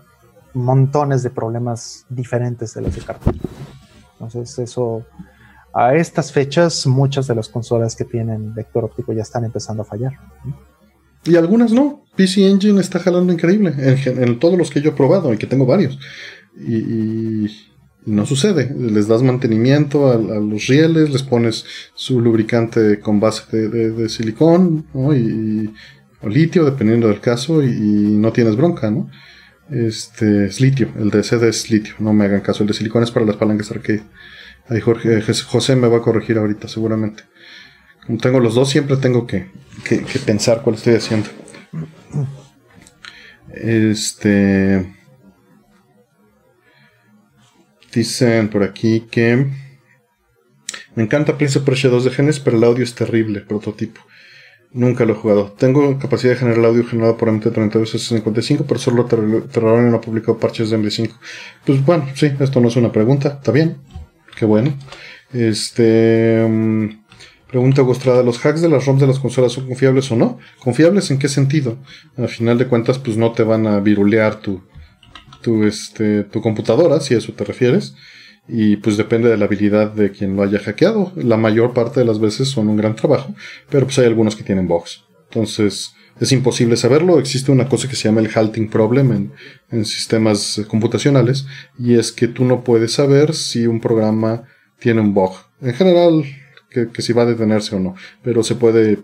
montones 0.54 1.22
de 1.22 1.28
problemas 1.28 2.06
diferentes 2.08 2.72
de 2.72 2.80
las 2.80 2.94
de 2.94 3.02
cartucho. 3.02 3.48
Entonces, 4.12 4.58
eso, 4.58 5.02
a 5.74 5.94
estas 5.94 6.32
fechas, 6.32 6.86
muchas 6.86 7.26
de 7.26 7.34
las 7.34 7.50
consolas 7.50 7.94
que 7.94 8.06
tienen 8.06 8.54
lector 8.54 8.84
óptico 8.84 9.12
ya 9.12 9.22
están 9.22 9.44
empezando 9.44 9.82
a 9.82 9.84
fallar. 9.84 10.14
Y 11.26 11.36
algunas 11.36 11.72
no. 11.72 12.04
PC 12.16 12.48
Engine 12.48 12.80
está 12.80 12.98
jalando 12.98 13.32
increíble 13.32 13.74
en, 13.76 14.38
todos 14.38 14.56
los 14.56 14.70
que 14.70 14.80
yo 14.80 14.90
he 14.90 14.94
probado 14.94 15.32
y 15.34 15.36
que 15.36 15.46
tengo 15.46 15.66
varios. 15.66 15.98
Y, 16.56 17.46
no 18.06 18.24
sucede. 18.24 18.72
Les 18.78 19.08
das 19.08 19.22
mantenimiento 19.22 20.10
a, 20.12 20.16
los 20.16 20.68
rieles, 20.68 21.10
les 21.10 21.22
pones 21.24 21.64
su 21.94 22.20
lubricante 22.20 23.00
con 23.00 23.18
base 23.18 23.68
de, 23.68 24.08
silicón 24.08 24.86
y, 24.94 25.68
o 26.24 26.28
litio, 26.28 26.64
dependiendo 26.64 27.08
del 27.08 27.20
caso, 27.20 27.62
y, 27.62 27.68
no 27.68 28.32
tienes 28.32 28.56
bronca, 28.56 28.90
¿no? 28.90 29.10
Este 29.70 30.46
es 30.46 30.60
litio, 30.60 30.88
el 30.96 31.10
de 31.10 31.24
CD 31.24 31.48
es 31.48 31.68
litio, 31.70 31.94
no 31.98 32.12
me 32.12 32.24
hagan 32.24 32.40
caso. 32.40 32.62
El 32.62 32.68
de 32.68 32.74
silicón 32.74 33.02
es 33.02 33.10
para 33.10 33.26
las 33.26 33.36
palancas 33.36 33.72
arcade. 33.72 34.04
Ahí 34.68 34.80
Jorge, 34.80 35.20
José 35.20 35.76
me 35.76 35.88
va 35.88 35.98
a 35.98 36.02
corregir 36.02 36.38
ahorita, 36.38 36.68
seguramente. 36.68 37.24
Como 38.06 38.18
tengo 38.18 38.40
los 38.40 38.54
dos, 38.54 38.70
siempre 38.70 38.96
tengo 38.96 39.26
que, 39.26 39.46
pensar 40.24 40.62
cuál 40.62 40.76
estoy 40.76 40.94
haciendo. 40.94 41.28
Este. 43.52 44.94
Dicen 47.92 48.48
por 48.48 48.62
aquí 48.62 49.06
que. 49.10 49.46
Me 50.94 51.02
encanta 51.02 51.36
Prince 51.36 51.58
of 51.58 51.64
Persia 51.64 51.90
2 51.90 52.04
de 52.04 52.10
Genes, 52.10 52.40
pero 52.40 52.56
el 52.56 52.64
audio 52.64 52.84
es 52.84 52.94
terrible, 52.94 53.40
prototipo. 53.40 54.00
Nunca 54.72 55.04
lo 55.04 55.12
he 55.12 55.16
jugado. 55.16 55.52
Tengo 55.52 55.98
capacidad 55.98 56.32
de 56.32 56.38
generar 56.38 56.58
el 56.58 56.64
audio 56.64 56.86
generado 56.86 57.16
por 57.16 57.28
MT3255, 57.28 58.64
pero 58.66 58.80
solo 58.80 59.04
Terraria 59.06 59.90
no 59.90 59.96
ha 59.96 60.00
publicado 60.00 60.38
parches 60.38 60.70
de 60.70 60.78
MD5. 60.78 61.10
Pues 61.64 61.84
bueno, 61.84 62.06
sí, 62.14 62.32
esto 62.38 62.60
no 62.60 62.68
es 62.68 62.76
una 62.76 62.92
pregunta. 62.92 63.28
Está 63.28 63.52
bien. 63.52 63.78
Qué 64.36 64.44
bueno. 64.44 64.74
Este. 65.32 66.46
Mm, 66.48 67.05
Pregunta 67.56 67.80
Gostrada, 67.80 68.22
¿los 68.22 68.44
hacks 68.44 68.60
de 68.60 68.68
las 68.68 68.84
ROMs 68.84 69.00
de 69.00 69.06
las 69.06 69.18
consolas 69.18 69.52
son 69.52 69.66
confiables 69.66 70.12
o 70.12 70.16
no? 70.16 70.38
¿Confiables 70.62 71.10
en 71.10 71.18
qué 71.18 71.26
sentido? 71.26 71.78
Al 72.18 72.28
final 72.28 72.58
de 72.58 72.66
cuentas, 72.66 72.98
pues 72.98 73.16
no 73.16 73.32
te 73.32 73.44
van 73.44 73.66
a 73.66 73.80
virulear 73.80 74.42
tu, 74.42 74.60
tu, 75.40 75.64
este, 75.64 76.24
tu 76.24 76.42
computadora, 76.42 77.00
si 77.00 77.14
a 77.14 77.16
eso 77.16 77.32
te 77.32 77.44
refieres. 77.44 77.94
Y 78.46 78.76
pues 78.76 78.98
depende 78.98 79.30
de 79.30 79.38
la 79.38 79.46
habilidad 79.46 79.90
de 79.90 80.10
quien 80.10 80.36
lo 80.36 80.42
haya 80.42 80.58
hackeado. 80.58 81.12
La 81.16 81.38
mayor 81.38 81.72
parte 81.72 82.00
de 82.00 82.04
las 82.04 82.20
veces 82.20 82.48
son 82.48 82.68
un 82.68 82.76
gran 82.76 82.94
trabajo, 82.94 83.34
pero 83.70 83.86
pues 83.86 83.98
hay 84.00 84.04
algunos 84.04 84.36
que 84.36 84.44
tienen 84.44 84.68
bugs. 84.68 85.06
Entonces, 85.30 85.94
es 86.20 86.32
imposible 86.32 86.76
saberlo. 86.76 87.18
Existe 87.18 87.52
una 87.52 87.70
cosa 87.70 87.88
que 87.88 87.96
se 87.96 88.06
llama 88.06 88.20
el 88.20 88.28
halting 88.28 88.68
problem 88.68 89.12
en, 89.12 89.32
en 89.70 89.86
sistemas 89.86 90.60
computacionales, 90.68 91.46
y 91.78 91.94
es 91.94 92.12
que 92.12 92.28
tú 92.28 92.44
no 92.44 92.64
puedes 92.64 92.92
saber 92.92 93.34
si 93.34 93.66
un 93.66 93.80
programa 93.80 94.42
tiene 94.78 95.00
un 95.00 95.14
bug. 95.14 95.32
En 95.62 95.72
general, 95.72 96.22
que, 96.70 97.02
si 97.02 97.12
va 97.12 97.22
a 97.22 97.26
detenerse 97.26 97.76
o 97.76 97.80
no, 97.80 97.94
pero 98.22 98.42
se 98.42 98.54
puede 98.54 98.98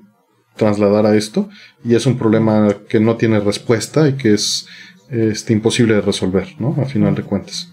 trasladar 0.57 1.07
a 1.07 1.17
esto 1.17 1.49
y 1.85 1.95
es 1.95 2.05
un 2.07 2.19
problema 2.19 2.77
que 2.89 3.01
no 3.01 3.17
tiene 3.17 3.41
respuesta 3.41 4.09
y 4.09 4.15
que 4.15 4.35
es 4.35 4.67
este, 5.11 5.53
imposible 5.53 5.95
de 5.95 6.01
resolver, 6.01 6.49
¿no? 6.59 6.77
A 6.81 6.85
final 6.85 7.15
de 7.15 7.23
cuentas. 7.23 7.73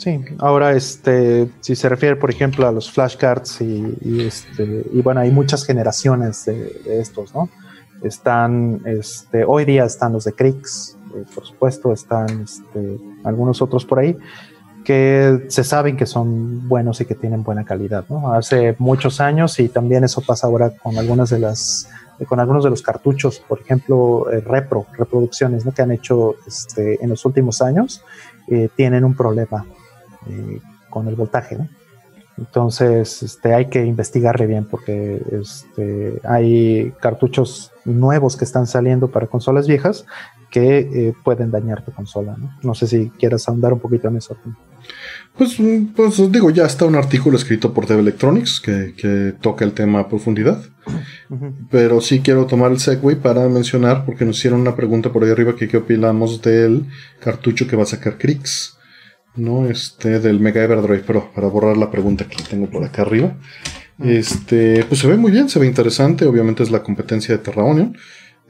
Sí, 0.00 0.18
ahora 0.38 0.72
este, 0.72 1.50
si 1.60 1.76
se 1.76 1.88
refiere, 1.88 2.16
por 2.16 2.30
ejemplo, 2.30 2.66
a 2.66 2.72
los 2.72 2.90
flashcards 2.90 3.60
y, 3.60 3.98
y 4.00 4.22
este, 4.22 4.86
y 4.94 5.02
bueno, 5.02 5.20
hay 5.20 5.30
muchas 5.30 5.66
generaciones 5.66 6.46
de, 6.46 7.00
estos, 7.00 7.34
¿no? 7.34 7.50
Están, 8.02 8.80
este, 8.86 9.44
hoy 9.44 9.66
día 9.66 9.84
están 9.84 10.14
los 10.14 10.24
de 10.24 10.32
Crix, 10.32 10.96
eh, 11.14 11.24
por 11.34 11.44
supuesto, 11.44 11.92
están 11.92 12.44
este, 12.44 12.98
algunos 13.24 13.60
otros 13.60 13.84
por 13.84 13.98
ahí, 13.98 14.16
que 14.84 15.46
se 15.48 15.64
saben 15.64 15.96
que 15.96 16.06
son 16.06 16.68
buenos 16.68 17.00
y 17.00 17.04
que 17.04 17.14
tienen 17.14 17.42
buena 17.42 17.64
calidad, 17.64 18.04
¿no? 18.08 18.32
Hace 18.32 18.76
muchos 18.78 19.20
años 19.20 19.58
y 19.60 19.68
también 19.68 20.04
eso 20.04 20.22
pasa 20.22 20.46
ahora 20.46 20.70
con 20.70 20.96
algunas 20.96 21.30
de 21.30 21.38
las 21.38 21.88
con 22.26 22.40
algunos 22.40 22.64
de 22.64 22.70
los 22.70 22.82
cartuchos, 22.82 23.40
por 23.40 23.60
ejemplo, 23.60 24.30
eh, 24.30 24.40
repro, 24.40 24.86
reproducciones 24.96 25.64
que 25.74 25.82
han 25.82 25.90
hecho 25.90 26.34
este, 26.46 27.02
en 27.02 27.10
los 27.10 27.24
últimos 27.24 27.62
años, 27.62 28.04
eh, 28.48 28.68
tienen 28.76 29.04
un 29.04 29.14
problema 29.14 29.64
eh, 30.28 30.60
con 30.88 31.08
el 31.08 31.14
voltaje. 31.14 31.56
Entonces, 32.36 33.22
este, 33.22 33.54
hay 33.54 33.66
que 33.66 33.84
investigarle 33.84 34.46
bien 34.46 34.66
porque 34.66 35.22
este, 35.30 36.20
hay 36.24 36.92
cartuchos 37.00 37.72
nuevos 37.84 38.36
que 38.36 38.44
están 38.44 38.66
saliendo 38.66 39.08
para 39.08 39.26
consolas 39.26 39.66
viejas 39.66 40.06
que 40.50 41.14
pueden 41.22 41.50
dañar 41.50 41.84
tu 41.84 41.92
consola. 41.92 42.36
¿no? 42.36 42.50
no 42.62 42.74
sé 42.74 42.86
si 42.86 43.10
quieras 43.10 43.48
ahondar 43.48 43.72
un 43.72 43.78
poquito 43.78 44.08
en 44.08 44.16
eso. 44.16 44.36
Pues, 45.36 45.56
pues 45.96 46.32
digo, 46.32 46.50
ya 46.50 46.66
está 46.66 46.84
un 46.84 46.96
artículo 46.96 47.36
escrito 47.36 47.72
por 47.72 47.86
Dev 47.86 48.00
Electronics 48.00 48.60
que, 48.60 49.34
toca 49.40 49.64
el 49.64 49.72
tema 49.72 50.00
a 50.00 50.08
profundidad. 50.08 50.62
Pero 51.70 52.00
sí 52.00 52.20
quiero 52.20 52.46
tomar 52.46 52.72
el 52.72 52.78
segue 52.78 53.16
para 53.16 53.48
mencionar, 53.48 54.04
porque 54.04 54.24
nos 54.24 54.38
hicieron 54.38 54.60
una 54.60 54.76
pregunta 54.76 55.12
por 55.12 55.24
ahí 55.24 55.30
arriba 55.30 55.56
que 55.56 55.68
qué 55.68 55.76
opinamos 55.76 56.42
del 56.42 56.86
cartucho 57.20 57.66
que 57.66 57.76
va 57.76 57.84
a 57.84 57.86
sacar 57.86 58.18
Crix. 58.18 58.76
¿no? 59.36 59.66
Este, 59.68 60.20
del 60.20 60.40
Mega 60.40 60.62
Everdrive 60.62 61.04
Pro, 61.04 61.30
para 61.34 61.46
borrar 61.46 61.76
la 61.76 61.90
pregunta 61.90 62.26
que 62.26 62.42
tengo 62.42 62.68
por 62.68 62.84
acá 62.84 63.02
arriba. 63.02 63.36
Este, 64.02 64.84
pues 64.84 65.00
se 65.00 65.06
ve 65.06 65.16
muy 65.16 65.30
bien, 65.30 65.48
se 65.48 65.58
ve 65.58 65.66
interesante. 65.66 66.24
Obviamente 66.24 66.62
es 66.62 66.70
la 66.70 66.82
competencia 66.82 67.36
de 67.36 67.42
Terra 67.42 67.64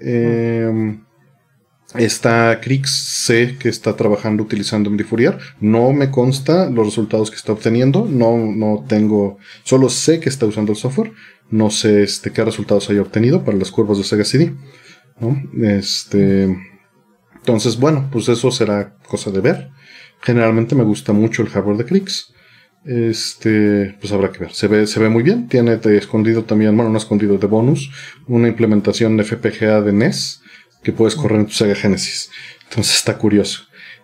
Eh, 0.01 0.99
Está 1.95 2.61
Crix 2.61 2.91
C 3.25 3.57
que 3.59 3.69
está 3.69 3.97
trabajando 3.97 4.45
utilizando 4.45 4.91
Fourier. 5.05 5.39
No 5.61 5.93
me 5.93 6.11
consta 6.11 6.71
los 6.71 6.87
resultados 6.87 7.31
que 7.31 7.37
está 7.37 7.53
obteniendo. 7.53 8.07
No, 8.07 8.37
no 8.37 8.85
tengo. 8.89 9.39
Solo 9.65 9.89
sé 9.89 10.21
que 10.21 10.29
está 10.29 10.47
usando 10.47 10.73
el 10.73 10.79
software. 10.79 11.13
No 11.51 11.71
sé 11.71 12.05
este, 12.05 12.31
qué 12.31 12.45
resultados 12.45 12.89
haya 12.91 13.03
obtenido 13.03 13.45
para 13.45 13.59
las 13.59 13.73
curvas 13.73 13.99
de 13.99 14.05
Sega 14.05 14.25
CD. 14.25 14.55
Este. 15.63 16.57
Entonces, 17.35 17.79
bueno, 17.79 18.09
pues 18.13 18.29
eso 18.29 18.53
será 18.53 18.97
cosa 19.09 19.33
de 19.33 19.41
ver. 19.41 19.71
Generalmente 20.21 20.77
me 20.77 20.85
gusta 20.85 21.13
mucho 21.13 21.43
el 21.43 21.49
hardware 21.49 21.79
de 21.79 21.87
Crix. 21.87 22.33
Este, 22.85 23.97
pues 24.01 24.13
habrá 24.13 24.31
que 24.31 24.39
ver. 24.39 24.53
Se 24.53 24.69
ve, 24.69 24.87
se 24.87 25.01
ve 25.01 25.09
muy 25.09 25.25
bien. 25.25 25.49
Tiene 25.49 25.77
de 25.77 25.99
escondido 25.99 26.45
también, 26.45 26.77
bueno, 26.77 26.93
no 26.93 26.99
escondido 26.99 27.37
de 27.37 27.47
bonus, 27.49 27.91
una 28.29 28.47
implementación 28.47 29.19
FPGA 29.23 29.81
de 29.81 29.93
NES 29.93 30.40
que 30.83 30.93
puedes 30.93 31.15
correr 31.15 31.41
en 31.41 31.47
tu 31.47 31.53
Sega 31.53 31.75
Genesis. 31.75 32.31
Entonces 32.69 32.97
está 32.97 33.19
curioso. 33.19 33.63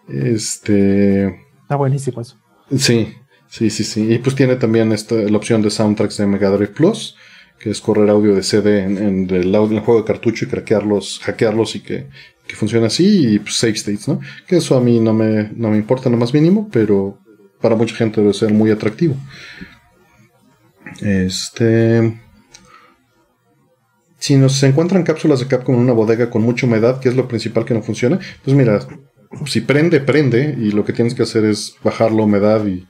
Este. 0.09 1.27
Está 1.63 1.77
buenísimo 1.77 2.21
eso. 2.21 2.37
Sí, 2.77 3.15
sí, 3.49 3.71
sí, 3.71 3.85
sí. 3.85 4.13
Y 4.13 4.19
pues 4.19 4.37
tiene 4.37 4.57
también 4.57 4.93
esta, 4.93 5.15
la 5.15 5.37
opción 5.37 5.63
de 5.63 5.71
soundtracks 5.71 6.17
de 6.17 6.27
Mega 6.27 6.51
Drive 6.51 6.73
Plus, 6.73 7.17
que 7.59 7.71
es 7.71 7.81
correr 7.81 8.11
audio 8.11 8.35
de 8.35 8.43
CD 8.43 8.83
en, 8.83 9.31
el, 9.31 9.55
audio, 9.55 9.81
juego 9.81 10.01
de 10.01 10.07
cartucho 10.07 10.45
y 10.45 10.49
craquearlos, 10.49 11.21
hackearlos 11.23 11.77
y 11.77 11.81
que, 11.81 12.09
que 12.47 12.57
funcione 12.57 12.87
así. 12.87 13.35
Y 13.35 13.39
pues 13.39 13.55
save 13.55 13.75
states, 13.75 14.09
¿no? 14.09 14.21
Que 14.47 14.57
eso 14.57 14.77
a 14.77 14.81
mí 14.81 15.01
no 15.01 15.15
me, 15.15 15.51
no 15.55 15.71
me 15.71 15.77
importa 15.77 16.11
lo 16.11 16.17
más 16.17 16.35
mínimo, 16.35 16.69
pero 16.73 17.19
para 17.61 17.77
mucha 17.77 17.95
gente 17.95 18.21
debe 18.21 18.35
ser 18.35 18.53
muy 18.53 18.71
atractivo. 18.71 19.17
Este. 21.01 22.26
Si 24.27 24.35
nos 24.35 24.61
encuentran 24.65 25.05
cápsulas 25.05 25.39
de 25.39 25.47
Capcom 25.47 25.77
en 25.77 25.83
una 25.83 25.93
bodega 25.93 26.29
con 26.31 26.43
mucha 26.43 26.67
humedad, 26.67 26.99
que 26.99 27.09
es 27.09 27.15
lo 27.15 27.29
principal 27.29 27.65
que 27.65 27.75
no 27.75 27.81
funciona, 27.81 28.19
pues 28.45 28.57
mira, 28.57 28.81
si 29.45 29.61
prende, 29.61 30.01
prende, 30.01 30.53
y 30.59 30.73
lo 30.73 30.85
que 30.85 30.93
tienes 30.93 31.15
que 31.15 31.23
hacer 31.23 31.45
es 31.45 31.77
bajar 31.85 32.11
la 32.11 32.25
humedad 32.25 32.67
y, 32.67 32.89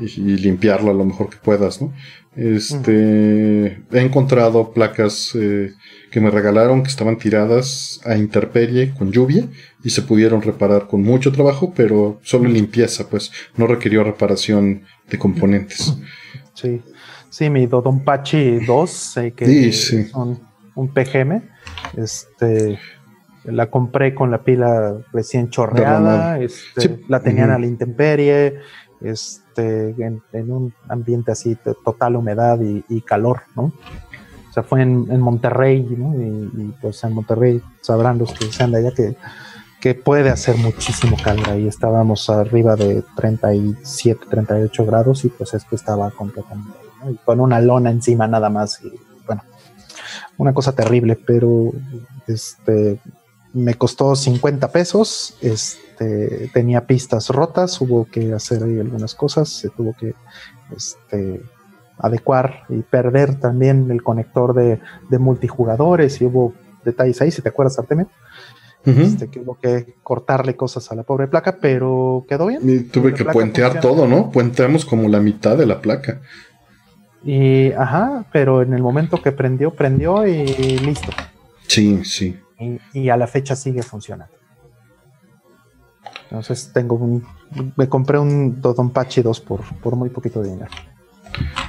limpiarla 0.00 0.94
lo 0.94 1.04
mejor 1.04 1.28
que 1.28 1.36
puedas, 1.36 1.82
¿no? 1.82 1.92
Este, 2.34 3.78
he 3.92 4.00
encontrado 4.00 4.72
placas 4.72 5.32
eh, 5.34 5.74
que 6.10 6.20
me 6.22 6.30
regalaron 6.30 6.82
que 6.82 6.88
estaban 6.88 7.18
tiradas 7.18 8.00
a 8.06 8.16
interperie 8.16 8.94
con 8.94 9.12
lluvia 9.12 9.48
y 9.84 9.90
se 9.90 10.00
pudieron 10.00 10.40
reparar 10.40 10.86
con 10.86 11.02
mucho 11.02 11.30
trabajo, 11.30 11.74
pero 11.76 12.20
solo 12.22 12.48
limpieza, 12.48 13.06
pues 13.10 13.30
no 13.54 13.66
requirió 13.66 14.02
reparación 14.02 14.84
de 15.10 15.18
componentes. 15.18 15.94
Sí, 16.54 16.80
sí, 17.28 17.50
mi 17.50 17.66
Dodonpachi 17.66 18.64
2, 18.64 19.16
eh, 19.18 19.32
que 19.36 19.44
sí, 19.44 19.72
sí. 19.72 20.04
son 20.04 20.49
un 20.74 20.92
PGM. 20.92 21.42
Este, 21.96 22.78
la 23.44 23.70
compré 23.70 24.14
con 24.14 24.30
la 24.30 24.42
pila 24.42 24.98
recién 25.12 25.50
chorreada, 25.50 26.38
este, 26.38 27.00
la 27.08 27.20
tenían 27.20 27.50
a 27.50 27.58
la 27.58 27.66
intemperie, 27.66 28.58
este, 29.00 29.94
en, 29.98 30.50
un 30.50 30.74
ambiente 30.88 31.32
así 31.32 31.56
de 31.64 31.74
total 31.84 32.16
humedad 32.16 32.58
y, 32.60 33.00
calor, 33.02 33.42
¿no? 33.56 33.72
O 34.50 34.52
sea, 34.52 34.62
fue 34.62 34.82
en, 34.82 35.20
Monterrey, 35.20 35.86
¿no? 35.96 36.14
Y, 36.20 36.74
pues 36.80 37.02
en 37.04 37.14
Monterrey 37.14 37.62
sabrán 37.80 38.18
los 38.18 38.32
que 38.32 38.46
sean 38.46 38.72
de 38.72 38.78
allá 38.78 38.92
que, 38.92 39.16
que 39.80 39.94
puede 39.94 40.28
hacer 40.28 40.56
muchísimo 40.56 41.16
calor 41.22 41.48
ahí. 41.48 41.66
Estábamos 41.66 42.28
arriba 42.28 42.76
de 42.76 43.02
37, 43.16 44.26
38 44.28 44.84
grados 44.84 45.24
y 45.24 45.28
pues 45.28 45.54
esto 45.54 45.76
estaba 45.76 46.10
completamente, 46.10 46.78
y 47.10 47.14
con 47.24 47.40
una 47.40 47.60
lona 47.60 47.90
encima 47.90 48.26
nada 48.26 48.50
más 48.50 48.82
y 48.84 49.09
una 50.40 50.54
cosa 50.54 50.72
terrible, 50.72 51.16
pero 51.16 51.72
este 52.26 52.98
me 53.52 53.74
costó 53.74 54.14
50 54.14 54.70
pesos, 54.72 55.36
este, 55.42 56.48
tenía 56.54 56.86
pistas 56.86 57.28
rotas, 57.28 57.80
hubo 57.80 58.06
que 58.06 58.32
hacer 58.32 58.62
ahí 58.62 58.78
algunas 58.78 59.14
cosas, 59.14 59.48
se 59.48 59.68
tuvo 59.70 59.94
que 59.98 60.14
este, 60.74 61.42
adecuar 61.98 62.62
y 62.68 62.80
perder 62.82 63.38
también 63.38 63.90
el 63.90 64.02
conector 64.02 64.54
de, 64.54 64.80
multijugadores 65.18 66.20
y 66.20 66.24
hubo 66.24 66.54
detalles 66.84 67.20
ahí, 67.20 67.30
si 67.30 67.42
te 67.42 67.48
acuerdas, 67.48 67.78
Artemio. 67.78 68.08
este, 68.86 69.28
que 69.28 69.40
hubo 69.40 69.58
que 69.58 69.96
cortarle 70.02 70.56
cosas 70.56 70.90
a 70.90 70.94
la 70.94 71.02
pobre 71.02 71.26
placa, 71.26 71.58
pero 71.60 72.24
quedó 72.28 72.46
bien. 72.46 72.62
Y 72.66 72.78
tuve 72.84 73.12
que 73.12 73.26
puentear 73.26 73.80
todo, 73.80 74.06
¿no? 74.06 74.30
Puenteamos 74.30 74.86
como 74.86 75.06
la 75.08 75.20
mitad 75.20 75.58
de 75.58 75.66
la 75.66 75.82
placa. 75.82 76.22
Y, 77.24 77.72
ajá, 77.72 78.24
pero 78.32 78.62
en 78.62 78.72
el 78.72 78.82
momento 78.82 79.22
que 79.22 79.32
prendió, 79.32 79.72
prendió 79.72 80.26
y 80.26 80.78
listo. 80.78 81.10
Sí, 81.66 82.04
sí. 82.04 82.36
Y, 82.92 83.08
a 83.08 83.16
la 83.16 83.26
fecha 83.26 83.54
sigue 83.54 83.82
funcionando. 83.82 84.34
Entonces 86.24 86.70
tengo 86.72 86.96
un, 86.96 87.24
me 87.76 87.88
compré 87.88 88.18
un 88.18 88.60
Dodonpachi 88.60 89.22
2 89.22 89.40
por, 89.40 89.62
por 89.80 89.96
muy 89.96 90.10
poquito 90.10 90.42
dinero. 90.42 90.70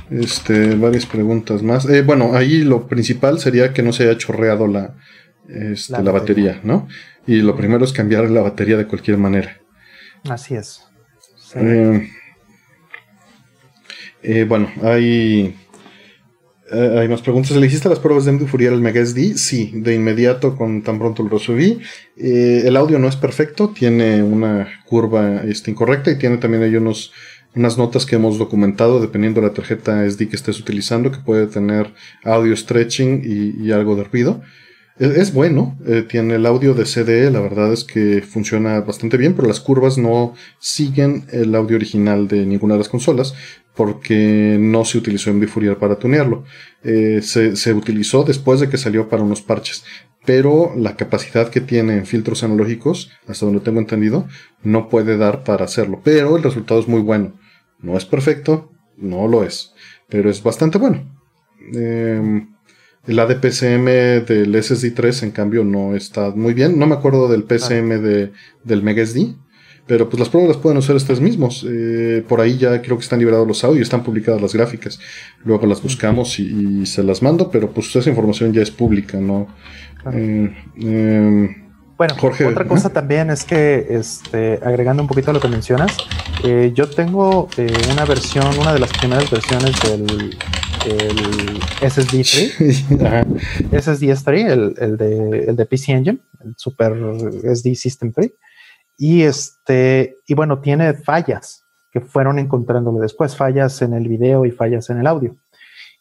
Este, 0.09 0.75
varias 0.75 1.05
preguntas 1.05 1.61
más. 1.63 1.87
Eh, 1.87 2.01
bueno, 2.01 2.35
ahí 2.35 2.63
lo 2.63 2.87
principal 2.87 3.39
sería 3.39 3.73
que 3.73 3.83
no 3.83 3.93
se 3.93 4.03
haya 4.03 4.17
chorreado 4.17 4.67
la, 4.67 4.95
este, 5.47 6.01
la, 6.01 6.11
batería. 6.11 6.59
¿no? 6.63 6.87
Y 7.25 7.41
lo 7.41 7.55
primero 7.55 7.85
es 7.85 7.93
cambiar 7.93 8.29
la 8.29 8.41
batería 8.41 8.77
de 8.77 8.87
cualquier 8.87 9.17
manera. 9.17 9.57
Así 10.29 10.55
es. 10.55 10.83
Eh, 11.55 12.09
eh, 14.23 14.45
bueno, 14.47 14.69
hay, 14.83 15.55
eh, 16.71 16.95
hay 16.99 17.07
más 17.07 17.21
preguntas. 17.21 17.55
¿Le 17.55 17.67
hiciste 17.67 17.89
las 17.89 17.99
pruebas 17.99 18.25
de 18.25 18.37
Fourier 18.39 18.73
al 18.73 18.81
Mega 18.81 19.03
SD? 19.03 19.37
Sí, 19.37 19.71
de 19.75 19.95
inmediato 19.95 20.55
con 20.55 20.83
tan 20.83 20.99
pronto 20.99 21.23
lo 21.23 21.39
subí. 21.39 21.79
Eh, 22.17 22.63
el 22.65 22.77
audio 22.77 22.99
no 22.99 23.07
es 23.07 23.15
perfecto, 23.15 23.69
tiene 23.69 24.23
una 24.23 24.67
curva 24.85 25.41
este, 25.43 25.71
incorrecta 25.71 26.11
y 26.11 26.17
tiene 26.17 26.37
también 26.37 26.63
ahí 26.63 26.75
unas 26.75 27.77
notas 27.77 28.05
que 28.05 28.15
hemos 28.15 28.37
documentado 28.37 29.01
dependiendo 29.01 29.41
de 29.41 29.47
la 29.47 29.53
tarjeta 29.53 30.09
SD 30.09 30.29
que 30.29 30.35
estés 30.35 30.59
utilizando, 30.59 31.11
que 31.11 31.19
puede 31.19 31.47
tener 31.47 31.93
audio 32.23 32.55
stretching 32.55 33.21
y, 33.25 33.67
y 33.67 33.71
algo 33.71 33.95
de 33.95 34.03
ruido. 34.03 34.41
Es, 35.01 35.33
bueno, 35.33 35.75
eh, 35.87 36.05
tiene 36.07 36.35
el 36.35 36.45
audio 36.45 36.75
de 36.75 36.85
CDE, 36.85 37.31
la 37.31 37.39
verdad 37.39 37.73
es 37.73 37.83
que 37.83 38.21
funciona 38.21 38.81
bastante 38.81 39.17
bien, 39.17 39.33
pero 39.33 39.47
las 39.47 39.59
curvas 39.59 39.97
no 39.97 40.35
siguen 40.59 41.25
el 41.31 41.55
audio 41.55 41.77
original 41.77 42.27
de 42.27 42.45
ninguna 42.45 42.75
de 42.75 42.79
las 42.79 42.89
consolas 42.89 43.33
porque 43.75 44.57
no 44.59 44.85
se 44.85 44.97
utilizó 44.97 45.29
en 45.29 45.47
Fourier 45.47 45.77
para 45.77 45.97
tunearlo. 45.97 46.43
Eh, 46.83 47.21
se, 47.21 47.73
utilizó 47.73 48.23
después 48.23 48.59
de 48.59 48.69
que 48.69 48.77
salió 48.77 49.07
para 49.07 49.23
unos 49.23 49.41
parches, 49.41 49.83
pero 50.25 50.73
la 50.75 50.95
capacidad 50.95 51.49
que 51.49 51.61
tiene 51.61 51.97
en 51.97 52.05
filtros 52.05 52.43
analógicos, 52.43 53.11
hasta 53.27 53.45
donde 53.45 53.61
tengo 53.61 53.79
entendido, 53.79 54.27
no 54.63 54.89
puede 54.89 55.17
dar 55.17 55.43
para 55.43 55.65
hacerlo. 55.65 56.01
Pero 56.03 56.37
el 56.37 56.43
resultado 56.43 56.79
es 56.79 56.87
muy 56.87 57.01
bueno. 57.01 57.39
No 57.79 57.97
es 57.97 58.05
perfecto, 58.05 58.71
no 58.97 59.27
lo 59.27 59.43
es, 59.43 59.73
pero 60.09 60.29
es 60.29 60.43
bastante 60.43 60.77
bueno. 60.77 61.03
Eh, 61.73 62.45
el 63.07 63.19
ADPCM 63.19 63.85
del 64.25 64.53
SSD3, 64.53 65.23
en 65.23 65.31
cambio, 65.31 65.63
no 65.63 65.95
está 65.95 66.29
muy 66.31 66.53
bien. 66.53 66.77
No 66.77 66.85
me 66.85 66.95
acuerdo 66.95 67.27
del 67.27 67.43
PCM 67.43 67.99
de, 68.01 68.31
del 68.63 68.83
MegaSD, 68.83 69.35
pero 69.87 70.09
pues 70.09 70.19
las 70.19 70.29
pruebas 70.29 70.55
las 70.55 70.61
pueden 70.61 70.77
usar 70.77 70.95
ustedes 70.95 71.19
mismos. 71.19 71.65
Eh, 71.67 72.23
por 72.27 72.41
ahí 72.41 72.57
ya 72.57 72.81
creo 72.81 72.97
que 72.97 73.03
están 73.03 73.19
liberados 73.19 73.47
los 73.47 73.63
audios, 73.63 73.83
están 73.83 74.03
publicadas 74.03 74.41
las 74.41 74.53
gráficas. 74.53 74.99
Luego 75.43 75.65
las 75.65 75.81
buscamos 75.81 76.39
y, 76.39 76.85
se 76.85 77.03
las 77.03 77.21
mando, 77.21 77.49
pero 77.51 77.71
pues 77.71 77.95
esa 77.95 78.09
información 78.09 78.53
ya 78.53 78.61
es 78.61 78.71
pública, 78.71 79.17
¿no? 79.19 79.47
Eh, 80.13 80.55
em, 80.77 81.55
bueno, 81.97 82.15
Jorge, 82.17 82.45
otra 82.45 82.65
cosa 82.65 82.89
también 82.89 83.29
es 83.29 83.43
que, 83.43 83.85
este, 83.89 84.59
agregando 84.63 85.03
un 85.03 85.07
poquito 85.07 85.29
a 85.29 85.33
lo 85.33 85.39
que 85.39 85.47
mencionas, 85.47 85.95
eh, 86.43 86.71
yo 86.73 86.89
tengo 86.89 87.47
una 87.91 88.05
versión, 88.05 88.57
una 88.57 88.73
de 88.73 88.79
las 88.79 88.91
primeras 88.91 89.29
versiones 89.29 89.75
del 89.83 90.35
el 90.85 91.59
SSD 91.81 92.23
Free. 92.23 92.73
SSD 93.79 94.23
3, 94.23 94.51
el, 94.51 94.73
el, 94.79 94.97
de, 94.97 95.45
el 95.49 95.55
de 95.55 95.65
PC 95.65 95.91
Engine, 95.91 96.17
el 96.43 96.55
Super 96.57 96.93
SD 97.55 97.75
System 97.75 98.13
Free. 98.13 98.33
Y 99.03 99.23
este, 99.23 100.19
y 100.27 100.35
bueno, 100.35 100.59
tiene 100.59 100.93
fallas 100.93 101.65
que 101.91 102.01
fueron 102.01 102.37
encontrándole 102.37 102.99
después, 102.99 103.35
fallas 103.35 103.81
en 103.81 103.95
el 103.95 104.07
video 104.07 104.45
y 104.45 104.51
fallas 104.51 104.91
en 104.91 104.99
el 104.99 105.07
audio. 105.07 105.35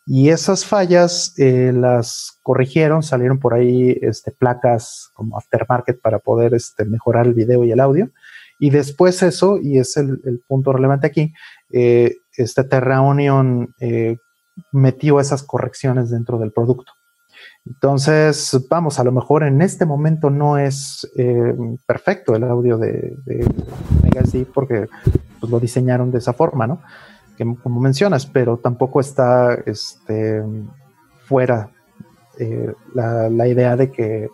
Y 0.04 0.28
esas 0.28 0.66
fallas 0.66 1.32
eh, 1.38 1.72
las 1.74 2.38
corrigieron, 2.42 3.02
salieron 3.02 3.38
por 3.38 3.54
ahí 3.54 3.98
este, 4.02 4.32
placas 4.32 5.08
como 5.14 5.38
aftermarket 5.38 5.98
para 6.02 6.18
poder 6.18 6.52
este, 6.52 6.84
mejorar 6.84 7.26
el 7.26 7.32
video 7.32 7.64
y 7.64 7.72
el 7.72 7.80
audio. 7.80 8.10
Y 8.58 8.68
después 8.68 9.22
eso, 9.22 9.56
y 9.56 9.78
es 9.78 9.96
el, 9.96 10.42
punto 10.46 10.74
relevante 10.74 11.06
aquí, 11.06 11.32
eh, 11.72 12.16
este 12.36 12.64
Terra 12.64 13.00
Union 13.00 13.74
eh, 13.80 14.18
metió 14.72 15.20
esas 15.20 15.42
correcciones 15.42 16.10
dentro 16.10 16.38
del 16.38 16.52
producto. 16.52 16.92
Entonces, 17.66 18.58
vamos, 18.68 18.98
a 18.98 19.04
lo 19.04 19.12
mejor 19.12 19.42
en 19.44 19.60
este 19.60 19.84
momento 19.84 20.30
no 20.30 20.58
es 20.58 21.08
eh, 21.16 21.54
perfecto 21.86 22.34
el 22.34 22.44
audio 22.44 22.78
de, 22.78 23.16
de 23.26 23.46
MegaSD 24.02 24.46
porque 24.52 24.88
pues, 25.38 25.50
lo 25.50 25.60
diseñaron 25.60 26.10
de 26.10 26.18
esa 26.18 26.32
forma, 26.32 26.66
¿no? 26.66 26.80
Como 27.62 27.80
mencionas, 27.80 28.26
pero 28.26 28.58
tampoco 28.58 29.00
está 29.00 29.54
este, 29.64 30.42
fuera 31.24 31.70
eh, 32.38 32.74
la, 32.92 33.48
idea 33.48 33.76
de 33.76 33.90
que, 33.90 34.28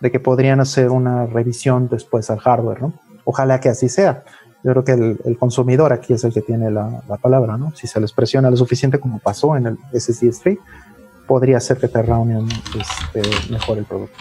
de 0.00 0.10
que 0.10 0.20
podrían 0.20 0.60
hacer 0.60 0.90
una 0.90 1.26
revisión 1.26 1.88
después 1.88 2.30
al 2.30 2.38
hardware, 2.38 2.80
¿no? 2.80 2.94
Ojalá 3.24 3.60
que 3.60 3.68
así 3.68 3.90
sea. 3.90 4.24
Yo 4.64 4.72
creo 4.72 4.84
que 4.84 4.92
el, 4.92 5.38
consumidor 5.38 5.92
aquí 5.92 6.14
es 6.14 6.24
el 6.24 6.32
que 6.32 6.40
tiene 6.40 6.70
la, 6.70 7.02
la, 7.06 7.16
palabra, 7.18 7.58
¿no? 7.58 7.72
Si 7.76 7.86
se 7.86 8.00
les 8.00 8.12
presiona 8.12 8.50
lo 8.50 8.56
suficiente 8.56 8.98
como 9.00 9.18
pasó 9.18 9.54
en 9.54 9.66
el 9.66 9.78
SSD 9.92 10.28
Street, 10.28 10.58
podría 11.26 11.60
ser 11.60 11.78
que 11.78 11.88
Terra 11.88 12.18
Union 12.18 12.48
este, 12.78 13.22
mejore 13.50 13.80
el 13.80 13.86
producto. 13.86 14.18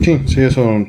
Sí, 0.00 0.22
sí, 0.26 0.40
eso 0.40 0.84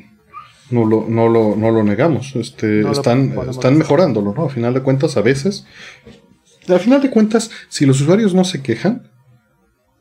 no 0.71 0.85
lo, 0.85 1.05
no 1.07 1.29
lo, 1.29 1.55
no 1.55 1.71
lo 1.71 1.83
negamos. 1.83 2.35
Este, 2.35 2.89
están, 2.89 3.35
están 3.49 3.77
mejorándolo, 3.77 4.33
¿no? 4.33 4.45
A 4.45 4.49
final 4.49 4.73
de 4.73 4.81
cuentas, 4.81 5.17
a 5.17 5.21
veces. 5.21 5.65
Al 6.67 6.79
final 6.79 7.01
de 7.01 7.09
cuentas, 7.09 7.51
si 7.69 7.85
los 7.85 8.01
usuarios 8.01 8.33
no 8.33 8.43
se 8.43 8.61
quejan, 8.61 9.11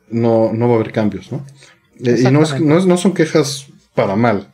no, 0.09 0.53
no 0.53 0.69
va 0.69 0.75
a 0.75 0.77
haber 0.77 0.93
cambios, 0.93 1.31
¿no? 1.31 1.45
Eh, 2.05 2.25
y 2.27 2.31
no, 2.31 2.43
es, 2.43 2.61
no, 2.61 2.97
son 2.97 3.13
quejas 3.13 3.67
para 3.95 4.17
mal. 4.17 4.53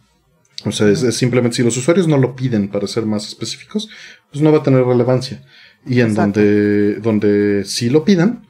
O 0.64 0.72
sea, 0.72 0.88
es, 0.88 1.00
simplemente 1.16 1.56
si 1.56 1.62
los 1.62 1.76
usuarios 1.76 2.06
no 2.06 2.18
lo 2.18 2.36
piden 2.36 2.68
para 2.68 2.86
ser 2.86 3.06
más 3.06 3.26
específicos, 3.28 3.88
pues 4.30 4.42
no 4.42 4.52
va 4.52 4.58
a 4.58 4.62
tener 4.62 4.84
relevancia. 4.84 5.42
Y 5.86 6.00
en 6.00 6.14
donde, 6.14 6.96
donde 6.96 7.64
sí 7.64 7.88
lo 7.88 8.04
pidan, 8.04 8.46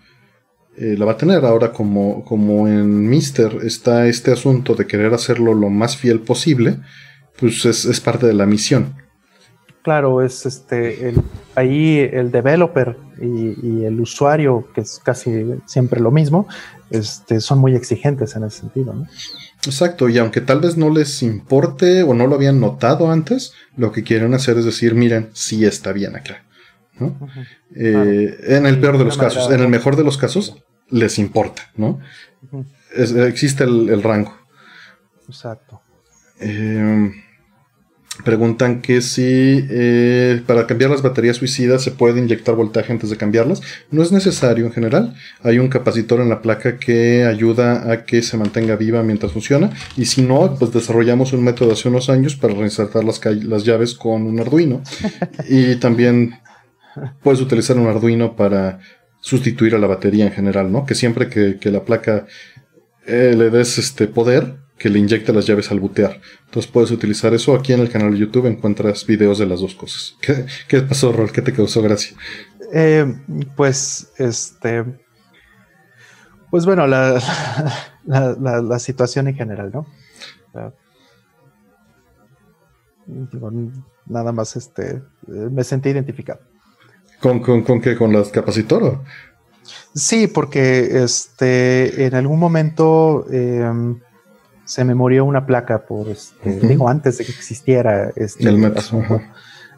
eh, 0.80 0.96
la 0.96 1.04
va 1.04 1.12
a 1.12 1.16
tener. 1.18 1.44
Ahora, 1.44 1.72
como, 1.72 2.24
como 2.24 2.66
en 2.66 3.06
Mister 3.06 3.58
está 3.62 4.06
este 4.06 4.32
asunto 4.32 4.74
de 4.74 4.86
querer 4.86 5.12
hacerlo 5.12 5.52
lo 5.52 5.68
más 5.68 5.98
fiel 5.98 6.20
posible, 6.20 6.78
pues 7.38 7.66
es, 7.66 8.00
parte 8.00 8.26
de 8.26 8.32
la 8.32 8.46
misión. 8.46 8.94
Claro, 9.82 10.22
es 10.22 10.46
este 10.46 11.10
el, 11.10 11.22
ahí 11.54 11.98
el 11.98 12.30
developer 12.30 12.96
y, 13.20 13.84
el 13.84 14.00
usuario, 14.00 14.68
que 14.74 14.80
es 14.80 15.00
casi 15.02 15.54
siempre 15.66 16.00
lo 16.00 16.10
mismo, 16.10 16.48
este, 16.88 17.40
son 17.40 17.58
muy 17.58 17.74
exigentes 17.74 18.34
en 18.36 18.44
ese 18.44 18.60
sentido. 18.60 18.94
Exacto, 19.66 20.08
y 20.08 20.16
aunque 20.16 20.40
tal 20.40 20.60
vez 20.60 20.78
no 20.78 20.88
les 20.88 21.22
importe 21.22 22.02
o 22.02 22.14
no 22.14 22.26
lo 22.26 22.36
habían 22.36 22.58
notado 22.58 23.10
antes, 23.10 23.52
lo 23.76 23.92
que 23.92 24.02
quieren 24.02 24.32
hacer 24.32 24.56
es 24.56 24.64
decir, 24.64 24.94
miren, 24.94 25.28
sí 25.34 25.66
está 25.66 25.92
bien 25.92 26.16
acá. 26.16 26.42
Eh, 27.74 28.36
en 28.48 28.66
el 28.66 28.80
peor 28.80 28.98
de 28.98 29.04
los 29.04 29.16
casos, 29.16 29.50
en 29.50 29.60
el 29.60 29.68
mejor 29.68 29.96
de 29.96 30.04
los 30.04 30.18
casos, 30.18 30.62
les 30.90 31.18
importa, 31.18 31.70
¿no? 31.76 32.00
existe 32.96 33.64
el, 33.64 34.02
rango. 34.02 34.36
Exacto. 35.28 35.80
Eh, 36.40 37.12
preguntan 38.24 38.82
que 38.82 39.00
si 39.00 39.22
eh, 39.70 40.42
para 40.46 40.66
cambiar 40.66 40.90
las 40.90 41.02
baterías 41.02 41.36
suicidas 41.36 41.82
se 41.82 41.90
puede 41.90 42.20
inyectar 42.20 42.54
voltaje 42.54 42.92
antes 42.92 43.10
de 43.10 43.16
cambiarlas. 43.16 43.62
No 43.90 44.02
es 44.02 44.12
necesario 44.12 44.66
en 44.66 44.72
general. 44.72 45.14
Hay 45.42 45.58
un 45.58 45.68
capacitor 45.68 46.20
en 46.20 46.28
la 46.28 46.42
placa 46.42 46.78
que 46.78 47.24
ayuda 47.24 47.90
a 47.90 48.04
que 48.04 48.22
se 48.22 48.36
mantenga 48.36 48.76
viva 48.76 49.02
mientras 49.02 49.32
funciona. 49.32 49.70
Y 49.96 50.06
si 50.06 50.22
no, 50.22 50.54
pues 50.58 50.72
desarrollamos 50.72 51.32
un 51.32 51.44
método 51.44 51.72
hace 51.72 51.88
unos 51.88 52.10
años 52.10 52.36
para 52.36 52.54
reinsertar 52.54 53.04
las, 53.04 53.20
las 53.24 53.64
llaves 53.64 53.94
con 53.94 54.22
un 54.22 54.40
Arduino. 54.40 54.82
y 55.48 55.76
también 55.76 56.34
puedes 57.22 57.40
utilizar 57.40 57.78
un 57.78 57.86
Arduino 57.86 58.36
para 58.36 58.80
sustituir 59.20 59.74
a 59.74 59.78
la 59.78 59.86
batería 59.86 60.26
en 60.26 60.32
general, 60.32 60.72
¿no? 60.72 60.84
Que 60.84 60.94
siempre 60.94 61.28
que, 61.28 61.70
la 61.70 61.84
placa 61.84 62.26
eh, 63.06 63.34
le 63.36 63.50
des 63.50 63.78
este 63.78 64.06
poder, 64.06 64.56
que 64.78 64.88
le 64.88 64.98
inyecte 64.98 65.32
las 65.32 65.46
llaves 65.46 65.70
al 65.70 65.80
bootear. 65.80 66.20
Entonces 66.46 66.70
puedes 66.70 66.90
utilizar 66.90 67.34
eso. 67.34 67.54
Aquí 67.54 67.72
en 67.72 67.80
el 67.80 67.90
canal 67.90 68.12
de 68.12 68.18
YouTube 68.18 68.46
encuentras 68.46 69.06
videos 69.06 69.38
de 69.38 69.46
las 69.46 69.60
dos 69.60 69.74
cosas. 69.74 70.16
¿Qué, 70.68 70.80
pasó, 70.80 71.12
Rol? 71.12 71.30
¿Qué 71.30 71.42
te 71.42 71.52
causó 71.52 71.82
gracia? 71.82 72.16
Eh, 72.72 73.06
pues, 73.56 74.10
este. 74.16 74.84
Pues 76.50 76.66
bueno, 76.66 76.86
la, 76.86 77.20
la, 78.06 78.78
situación 78.78 79.28
en 79.28 79.36
general, 79.36 79.70
¿no? 79.72 79.86
nada 84.06 84.32
más, 84.32 84.56
este, 84.56 85.00
me 85.26 85.62
sentí 85.62 85.90
identificado. 85.90 86.40
¿Con, 87.20 87.40
con, 87.40 87.80
qué? 87.80 87.96
¿Con 87.96 88.12
las 88.12 88.30
capacitoras? 88.30 88.94
Sí, 89.94 90.26
porque 90.26 91.02
este, 91.02 92.06
en 92.06 92.14
algún 92.14 92.38
momento 92.38 93.26
em, 93.30 94.00
se 94.64 94.84
me 94.84 94.94
murió 94.94 95.24
una 95.24 95.44
placa 95.46 95.84
por, 95.86 96.08
este, 96.08 96.60
digo, 96.60 96.88
antes 96.88 97.18
de 97.18 97.24
que 97.24 97.32
existiera 97.32 98.10
este 98.16 98.48
el 98.48 98.58
método. 98.58 99.20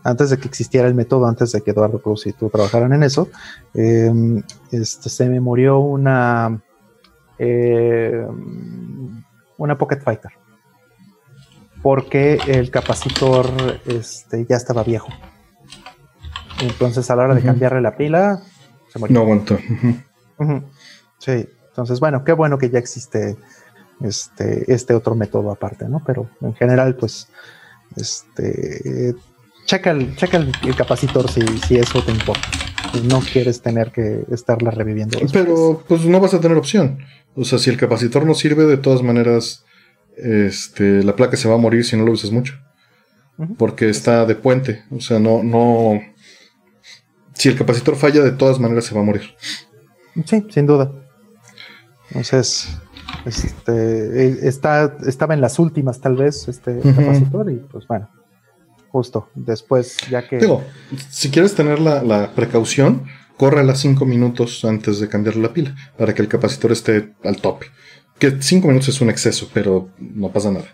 Antes 0.05 0.31
de 0.31 0.39
que 0.39 0.48
existiera 0.48 0.89
el 0.89 0.94
método, 0.94 1.27
antes 1.27 1.52
de 1.52 1.60
que 1.60 1.70
Eduardo 1.70 2.02
Cruz 2.02 2.27
y 2.27 2.32
tú 2.32 2.51
trabajaran 2.51 2.93
en 2.93 3.05
eso, 3.05 3.28
este, 3.73 5.09
se 5.09 5.28
me 5.28 5.40
murió 5.40 5.78
una, 5.78 6.60
em, 7.39 9.23
una 9.59 9.78
Pocket 9.78 10.01
Fighter. 10.01 10.32
Porque 11.82 12.39
el 12.47 12.70
capacitor 12.70 13.47
este, 13.86 14.44
ya 14.48 14.56
estaba 14.56 14.82
viejo. 14.82 15.09
Entonces 16.62 17.10
a 17.10 17.16
la 17.16 17.24
hora 17.24 17.34
de 17.34 17.43
cambiarle 17.43 17.80
la 17.80 17.97
pila, 17.97 18.43
se 18.89 18.98
murió. 18.98 19.14
No 19.14 19.20
aguantó. 19.20 19.59
Sí, 21.18 21.48
entonces 21.68 22.01
bueno, 22.01 22.24
qué 22.24 22.32
bueno 22.32 22.59
que 22.59 22.68
ya 22.68 22.80
existe 22.80 23.36
este, 24.02 24.72
este 24.72 24.94
otro 24.94 25.14
método 25.14 25.51
aparte, 25.51 25.89
¿no? 25.89 26.02
Pero 26.05 26.28
en 26.40 26.55
general, 26.55 26.97
pues, 26.97 27.28
este, 27.97 29.14
checa 29.66 29.90
el, 29.90 30.16
checa 30.16 30.39
el, 30.39 30.76
capacitor 30.76 31.30
si, 31.30 31.40
si, 31.66 31.76
eso 31.76 32.02
te 32.02 32.12
importa. 32.12 32.48
No 33.05 33.20
quieres 33.20 33.62
tener 33.62 33.90
que 33.90 34.24
estarla 34.30 34.70
reviviendo. 34.70 35.18
Pero 35.32 35.82
pues 35.86 36.05
no 36.05 36.20
vas 36.20 36.34
a 36.34 36.40
tener 36.40 36.56
opción. 36.56 36.98
O 37.34 37.44
sea, 37.44 37.59
si 37.59 37.70
el 37.70 37.78
capacitor 37.78 38.26
no 38.26 38.34
sirve, 38.34 38.64
de 38.64 38.76
todas 38.76 39.02
maneras, 39.02 39.64
este, 40.16 41.02
la 41.02 41.16
placa 41.16 41.36
se 41.36 41.48
va 41.48 41.55
a 41.55 41.59
morir 41.59 41.84
si 41.84 41.97
no 41.97 42.05
lo 42.05 42.12
usas 42.12 42.30
mucho. 42.30 42.55
Porque 43.56 43.89
está 43.89 44.26
de 44.26 44.34
puente. 44.34 44.84
O 44.90 45.01
sea, 45.01 45.18
no, 45.18 45.43
no, 45.43 46.01
si 47.43 47.48
el 47.48 47.56
capacitor 47.56 47.97
falla, 47.97 48.23
de 48.23 48.31
todas 48.31 48.60
maneras 48.60 48.85
se 48.85 48.94
va 48.94 49.01
a 49.01 49.05
morir. 49.05 49.35
Sí, 50.27 50.47
sin 50.48 50.64
duda. 50.64 50.93
Entonces, 52.10 52.69
este, 53.27 54.47
está, 54.47 54.97
estaba 55.05 55.35
en 55.35 55.40
las 55.40 55.59
últimas 55.59 56.01
tal 56.01 56.14
vez 56.14 56.47
este 56.47 56.78
capacitor 56.78 57.51
y 57.51 57.56
pues 57.56 57.89
bueno, 57.89 58.09
justo 58.90 59.28
después 59.35 59.97
ya 60.09 60.28
que... 60.28 60.39
Digo, 60.39 60.62
si 61.10 61.31
quieres 61.31 61.56
tener 61.56 61.81
la, 61.81 62.31
precaución, 62.32 63.06
corre 63.36 63.64
las 63.64 63.81
5 63.81 64.06
minutos 64.06 64.64
antes 64.64 65.01
de 65.01 65.09
cambiar 65.09 65.35
la 65.35 65.52
pila 65.52 65.74
para 65.98 66.14
que 66.14 66.23
el 66.23 66.28
capacitor 66.28 66.70
esté 66.70 67.12
al 67.24 67.39
tope. 67.39 67.66
Que 68.20 68.40
5 68.40 68.69
minutos 68.69 68.90
es 68.90 69.01
un 69.01 69.10
exceso, 69.10 69.51
pero 69.52 69.89
no 69.98 70.31
pasa 70.31 70.52
nada. 70.52 70.69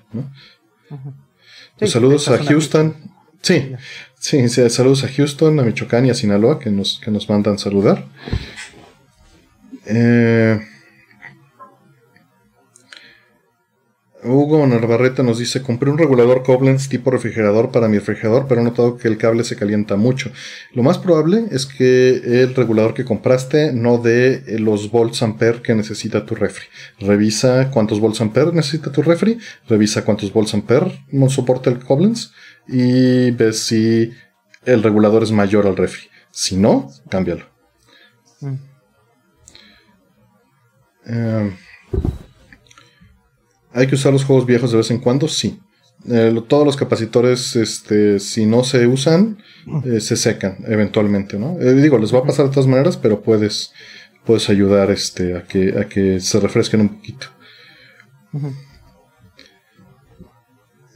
Pues 1.78 1.92
saludos 1.92 2.28
a 2.28 2.36
Houston. 2.36 2.94
Sí, 3.40 3.72
sí, 4.18 4.48
saludos 4.48 5.04
a 5.04 5.08
Houston, 5.08 5.58
a 5.60 5.62
Michoacán 5.62 6.06
y 6.06 6.10
a 6.10 6.14
Sinaloa 6.14 6.58
que 6.58 6.70
nos, 6.70 7.00
que 7.02 7.10
nos 7.10 7.28
mandan 7.28 7.58
saludar. 7.58 8.04
Eh, 9.86 10.60
Hugo 14.24 14.66
Narvarreta 14.66 15.22
nos 15.22 15.38
dice, 15.38 15.62
compré 15.62 15.90
un 15.90 15.98
regulador 15.98 16.42
Koblenz 16.42 16.88
tipo 16.88 17.10
refrigerador 17.10 17.70
para 17.70 17.88
mi 17.88 17.98
refrigerador, 17.98 18.46
pero 18.48 18.60
he 18.60 18.64
notado 18.64 18.96
que 18.96 19.06
el 19.06 19.16
cable 19.16 19.44
se 19.44 19.54
calienta 19.54 19.96
mucho. 19.96 20.30
Lo 20.74 20.82
más 20.82 20.98
probable 20.98 21.44
es 21.52 21.66
que 21.66 22.42
el 22.42 22.54
regulador 22.54 22.94
que 22.94 23.04
compraste 23.04 23.72
no 23.72 23.98
dé 23.98 24.42
los 24.58 24.90
volts 24.90 25.22
ampere 25.22 25.62
que 25.62 25.74
necesita 25.74 26.26
tu 26.26 26.34
refri. 26.34 26.66
Revisa 26.98 27.70
cuántos 27.70 28.00
volts 28.00 28.20
ampere 28.20 28.52
necesita 28.52 28.90
tu 28.90 29.02
refri, 29.02 29.38
revisa 29.68 30.04
cuántos 30.04 30.32
volts 30.32 30.52
ampere 30.52 31.04
no 31.12 31.30
soporta 31.30 31.70
el 31.70 31.78
Koblenz 31.78 32.32
y 32.68 33.30
ves 33.30 33.60
si 33.60 34.12
el 34.64 34.82
regulador 34.82 35.22
es 35.22 35.32
mayor 35.32 35.66
al 35.66 35.76
refri. 35.76 36.08
Si 36.30 36.56
no, 36.56 36.90
cámbialo. 37.08 37.46
Mm. 38.40 38.54
Eh, 41.06 41.56
¿Hay 43.72 43.86
que 43.86 43.94
usar 43.94 44.12
los 44.12 44.24
juegos 44.24 44.46
viejos 44.46 44.70
de 44.70 44.76
vez 44.76 44.90
en 44.90 44.98
cuando? 44.98 45.26
Sí. 45.26 45.60
Eh, 46.08 46.40
todos 46.46 46.64
los 46.64 46.76
capacitores, 46.76 47.56
este, 47.56 48.20
si 48.20 48.46
no 48.46 48.62
se 48.62 48.86
usan, 48.86 49.38
eh, 49.84 50.00
se 50.00 50.16
secan 50.16 50.58
eventualmente, 50.66 51.38
¿no? 51.38 51.56
digo, 51.58 51.98
les 51.98 52.14
va 52.14 52.20
a 52.20 52.24
pasar 52.24 52.46
de 52.46 52.52
todas 52.52 52.68
maneras, 52.68 52.96
pero 52.96 53.20
puedes, 53.20 53.72
puedes 54.24 54.48
ayudar 54.48 54.90
este, 54.90 55.36
a, 55.36 55.42
que, 55.42 55.76
a 55.78 55.88
que 55.88 56.20
se 56.20 56.38
refresquen 56.38 56.82
un 56.82 56.88
poquito. 56.88 57.26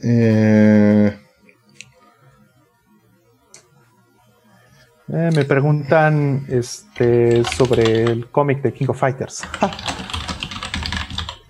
Eh, 0.01 1.17
me 5.13 5.45
preguntan 5.45 6.45
este, 6.49 7.43
sobre 7.43 8.03
el 8.03 8.31
cómic 8.31 8.63
de 8.63 8.73
King 8.73 8.87
of 8.89 8.99
Fighters. 8.99 9.43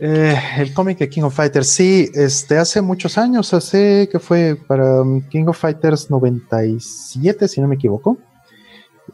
Eh, 0.06 0.36
el 0.58 0.74
cómic 0.74 0.98
de 0.98 1.08
King 1.08 1.22
of 1.22 1.34
Fighters, 1.34 1.70
sí, 1.70 2.12
este, 2.14 2.58
hace 2.58 2.82
muchos 2.82 3.18
años, 3.18 3.54
hace 3.54 4.10
que 4.12 4.20
fue 4.20 4.58
para 4.68 5.02
um, 5.02 5.22
King 5.30 5.46
of 5.48 5.58
Fighters 5.58 6.10
97, 6.10 7.48
si 7.48 7.62
no 7.62 7.70
me 7.70 7.76
equivoco. 7.76 8.18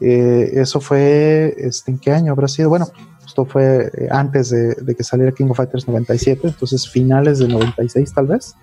Eh, 0.00 0.50
eso 0.54 0.80
fue, 0.80 1.54
este, 1.58 1.92
¿en 1.92 2.00
qué 2.00 2.10
año 2.10 2.32
habrá 2.32 2.48
sido? 2.48 2.70
Bueno, 2.70 2.88
esto 3.24 3.44
fue 3.44 3.88
antes 4.10 4.50
de, 4.50 4.96
que 4.96 5.04
saliera 5.04 5.30
King 5.30 5.50
of 5.50 5.58
Fighters 5.58 5.86
97, 5.86 6.48
entonces 6.48 6.88
finales 6.88 7.38
de 7.38 7.46
96 7.46 8.12
tal 8.12 8.26
vez. 8.26 8.56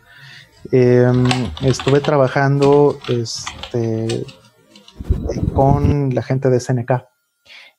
Estuve 1.62 2.02
trabajando 2.02 3.00
este, 3.08 4.26
con 5.54 6.14
la 6.14 6.22
gente 6.22 6.50
de 6.50 6.60
SNK 6.60 6.92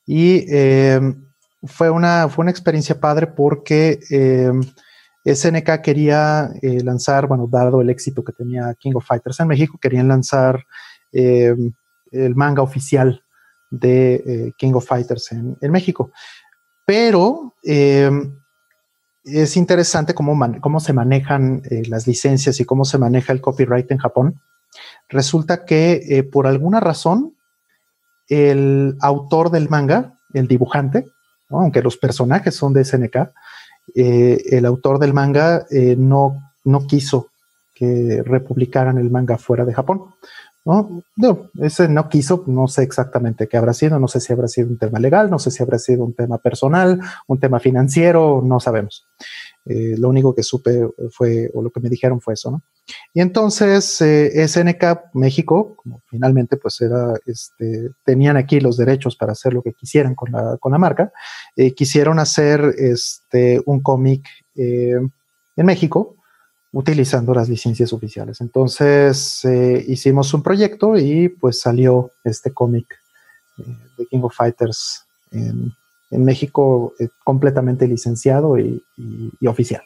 y 0.05 0.45
em, 0.53 1.25
fue, 1.63 1.89
una, 1.89 2.29
fue 2.29 2.43
una 2.43 2.51
experiencia 2.51 2.99
padre 2.99 3.27
porque 3.27 3.99
em, 4.09 4.61
SNK 5.25 5.81
quería 5.81 6.49
eh, 6.61 6.83
lanzar, 6.83 7.27
bueno, 7.27 7.47
dado 7.47 7.81
el 7.81 7.89
éxito 7.89 8.23
que 8.23 8.33
tenía 8.33 8.73
King 8.79 8.93
of 8.95 9.05
Fighters 9.05 9.39
en 9.39 9.47
México, 9.47 9.77
querían 9.79 10.07
lanzar 10.07 10.65
el 11.11 12.35
manga 12.35 12.61
oficial 12.61 13.23
de 13.69 14.15
eh, 14.15 14.53
King 14.57 14.73
of 14.73 14.87
Fighters 14.87 15.31
en, 15.31 15.71
México. 15.71 16.11
Pero 16.85 17.55
es 19.23 19.57
interesante 19.57 20.13
cómo, 20.13 20.37
cómo 20.61 20.79
se 20.79 20.93
manejan 20.93 21.61
eh, 21.69 21.83
las 21.87 22.07
licencias 22.07 22.59
y 22.59 22.65
cómo 22.65 22.85
se 22.85 22.97
maneja 22.97 23.33
el 23.33 23.41
copyright 23.41 23.91
en 23.91 23.97
Japón. 23.97 24.41
Resulta 25.09 25.65
que 25.65 26.01
eh, 26.09 26.23
por 26.23 26.47
alguna 26.47 26.79
razón 26.79 27.35
el 28.27 28.95
autor 29.01 29.49
del 29.49 29.69
manga, 29.69 30.13
el 30.33 30.47
dibujante, 30.47 31.05
aunque 31.49 31.81
los 31.81 31.97
personajes 31.97 32.55
son 32.55 32.73
de 32.73 32.85
SNK, 32.85 33.31
eh, 33.95 34.43
el 34.51 34.65
autor 34.65 34.99
del 34.99 35.15
manga 35.15 35.65
no, 35.97 36.53
no 36.63 36.85
quiso 36.85 37.29
que 37.73 38.21
republicaran 38.23 38.97
el 38.99 39.09
manga 39.09 39.37
fuera 39.37 39.65
de 39.65 39.73
Japón. 39.73 40.13
¿no? 40.65 41.01
Ese 41.59 41.87
no 41.87 42.09
quiso, 42.09 42.43
no 42.47 42.67
sé 42.67 42.83
exactamente 42.83 43.47
qué 43.47 43.57
habrá 43.57 43.73
sido, 43.73 43.99
no 43.99 44.07
sé 44.07 44.19
si 44.19 44.33
habrá 44.33 44.47
sido 44.47 44.67
un 44.67 44.77
tema 44.77 44.99
legal, 44.99 45.29
no 45.29 45.39
sé 45.39 45.51
si 45.51 45.63
habrá 45.63 45.79
sido 45.79 46.03
un 46.03 46.13
tema 46.13 46.37
personal, 46.37 46.99
un 47.27 47.39
tema 47.39 47.59
financiero, 47.59 48.41
no 48.43 48.59
sabemos. 48.59 49.07
Eh, 49.65 49.95
lo 49.97 50.09
único 50.09 50.35
que 50.35 50.43
supe 50.43 50.87
fue, 51.11 51.49
o 51.53 51.61
lo 51.61 51.69
que 51.71 51.79
me 51.79 51.89
dijeron 51.89 52.21
fue 52.21 52.33
eso, 52.33 52.51
¿no? 52.51 52.61
Y 53.13 53.21
entonces 53.21 54.01
eh, 54.01 54.47
SNK 54.47 55.13
México, 55.13 55.75
como 55.77 56.01
finalmente 56.09 56.57
pues 56.57 56.81
era, 56.81 57.13
este, 57.25 57.91
tenían 58.03 58.37
aquí 58.37 58.59
los 58.59 58.77
derechos 58.77 59.15
para 59.15 59.33
hacer 59.33 59.53
lo 59.53 59.61
que 59.61 59.73
quisieran 59.73 60.15
con 60.15 60.31
la, 60.31 60.57
con 60.57 60.71
la 60.71 60.77
marca, 60.77 61.11
eh, 61.55 61.73
quisieron 61.73 62.19
hacer 62.19 62.61
este, 62.77 63.61
un 63.65 63.81
cómic 63.81 64.27
en 64.55 65.11
México, 65.55 66.17
utilizando 66.71 67.33
las 67.33 67.49
licencias 67.49 67.93
oficiales. 67.93 68.41
Entonces 68.41 69.43
eh, 69.45 69.83
hicimos 69.87 70.33
un 70.33 70.43
proyecto 70.43 70.97
y 70.97 71.29
pues 71.29 71.59
salió 71.59 72.11
este 72.23 72.53
cómic 72.53 72.85
eh, 73.57 73.63
de 73.97 74.05
King 74.05 74.21
of 74.23 74.35
Fighters 74.35 75.05
en, 75.31 75.73
México 76.11 76.93
eh, 76.99 77.09
completamente 77.23 77.87
licenciado 77.87 78.57
y, 78.57 78.83
oficial. 79.45 79.83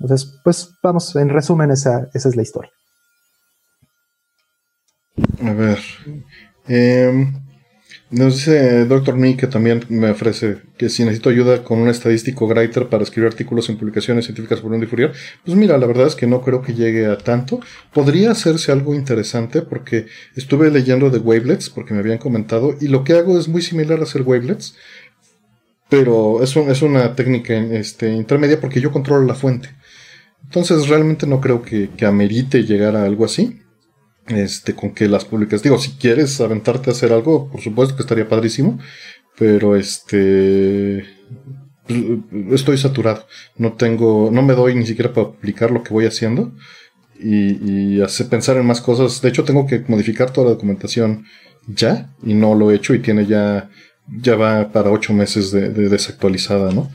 Entonces, 0.00 0.40
pues 0.42 0.70
vamos, 0.82 1.14
en 1.16 1.28
resumen, 1.28 1.70
esa, 1.70 2.08
esa 2.12 2.28
es 2.28 2.36
la 2.36 2.42
historia. 2.42 2.70
A 5.42 5.52
ver. 5.52 5.78
Em, 6.66 7.44
nos 8.10 8.34
dice 8.34 8.84
Dr. 8.84 9.16
Nick 9.16 9.40
que 9.40 9.46
también 9.46 9.84
me 9.88 10.10
ofrece 10.10 10.58
que 10.76 10.88
si 10.88 11.02
necesito 11.04 11.30
ayuda 11.30 11.64
con 11.64 11.80
un 11.80 11.88
estadístico 11.88 12.46
writer 12.46 12.88
para 12.88 13.02
escribir 13.02 13.28
artículos 13.28 13.68
en 13.68 13.76
publicaciones 13.76 14.26
científicas 14.26 14.60
por 14.60 14.72
un 14.72 14.80
difurier, 14.80 15.12
pues 15.44 15.56
mira, 15.56 15.78
la 15.78 15.86
verdad 15.86 16.06
es 16.06 16.14
que 16.14 16.26
no 16.26 16.40
creo 16.40 16.62
que 16.62 16.74
llegue 16.74 17.06
a 17.06 17.18
tanto. 17.18 17.60
Podría 17.92 18.30
hacerse 18.30 18.72
algo 18.72 18.94
interesante 18.94 19.62
porque 19.62 20.06
estuve 20.36 20.70
leyendo 20.70 21.10
de 21.10 21.18
wavelets, 21.18 21.70
porque 21.70 21.94
me 21.94 22.00
habían 22.00 22.18
comentado, 22.18 22.76
y 22.80 22.88
lo 22.88 23.04
que 23.04 23.14
hago 23.14 23.38
es 23.38 23.48
muy 23.48 23.62
similar 23.62 24.00
a 24.00 24.04
hacer 24.04 24.22
wavelets, 24.22 24.76
pero 25.88 26.42
es, 26.42 26.56
es 26.56 26.82
una 26.82 27.14
técnica 27.14 27.54
este, 27.54 28.10
intermedia 28.12 28.60
porque 28.60 28.80
yo 28.80 28.92
controlo 28.92 29.26
la 29.26 29.34
fuente. 29.34 29.70
Entonces 30.44 30.88
realmente 30.88 31.26
no 31.26 31.40
creo 31.40 31.62
que, 31.62 31.90
que 31.96 32.06
amerite 32.06 32.64
llegar 32.64 32.96
a 32.96 33.04
algo 33.04 33.24
así. 33.24 33.60
Este, 34.26 34.74
con 34.74 34.94
que 34.94 35.06
las 35.06 35.26
públicas, 35.26 35.62
digo, 35.62 35.78
si 35.78 35.92
quieres 35.92 36.40
aventarte 36.40 36.88
a 36.88 36.94
hacer 36.94 37.12
algo, 37.12 37.50
por 37.50 37.60
supuesto 37.60 37.94
que 37.94 38.00
estaría 38.00 38.26
padrísimo, 38.26 38.78
pero 39.36 39.76
este, 39.76 41.04
estoy 42.50 42.78
saturado, 42.78 43.26
no 43.56 43.74
tengo, 43.74 44.30
no 44.32 44.42
me 44.42 44.54
doy 44.54 44.74
ni 44.76 44.86
siquiera 44.86 45.12
para 45.12 45.32
publicar 45.32 45.70
lo 45.70 45.82
que 45.82 45.92
voy 45.92 46.06
haciendo 46.06 46.54
y, 47.20 47.98
y 47.98 48.02
pensar 48.30 48.56
en 48.56 48.66
más 48.66 48.80
cosas, 48.80 49.20
de 49.20 49.28
hecho 49.28 49.44
tengo 49.44 49.66
que 49.66 49.84
modificar 49.88 50.32
toda 50.32 50.46
la 50.46 50.54
documentación 50.54 51.26
ya 51.66 52.14
y 52.22 52.34
no 52.34 52.54
lo 52.54 52.70
he 52.70 52.76
hecho 52.76 52.94
y 52.94 53.00
tiene 53.00 53.26
ya, 53.26 53.70
ya 54.08 54.36
va 54.36 54.72
para 54.72 54.90
ocho 54.90 55.12
meses 55.12 55.50
de, 55.50 55.70
de 55.70 55.88
desactualizada, 55.88 56.72
¿no? 56.72 56.90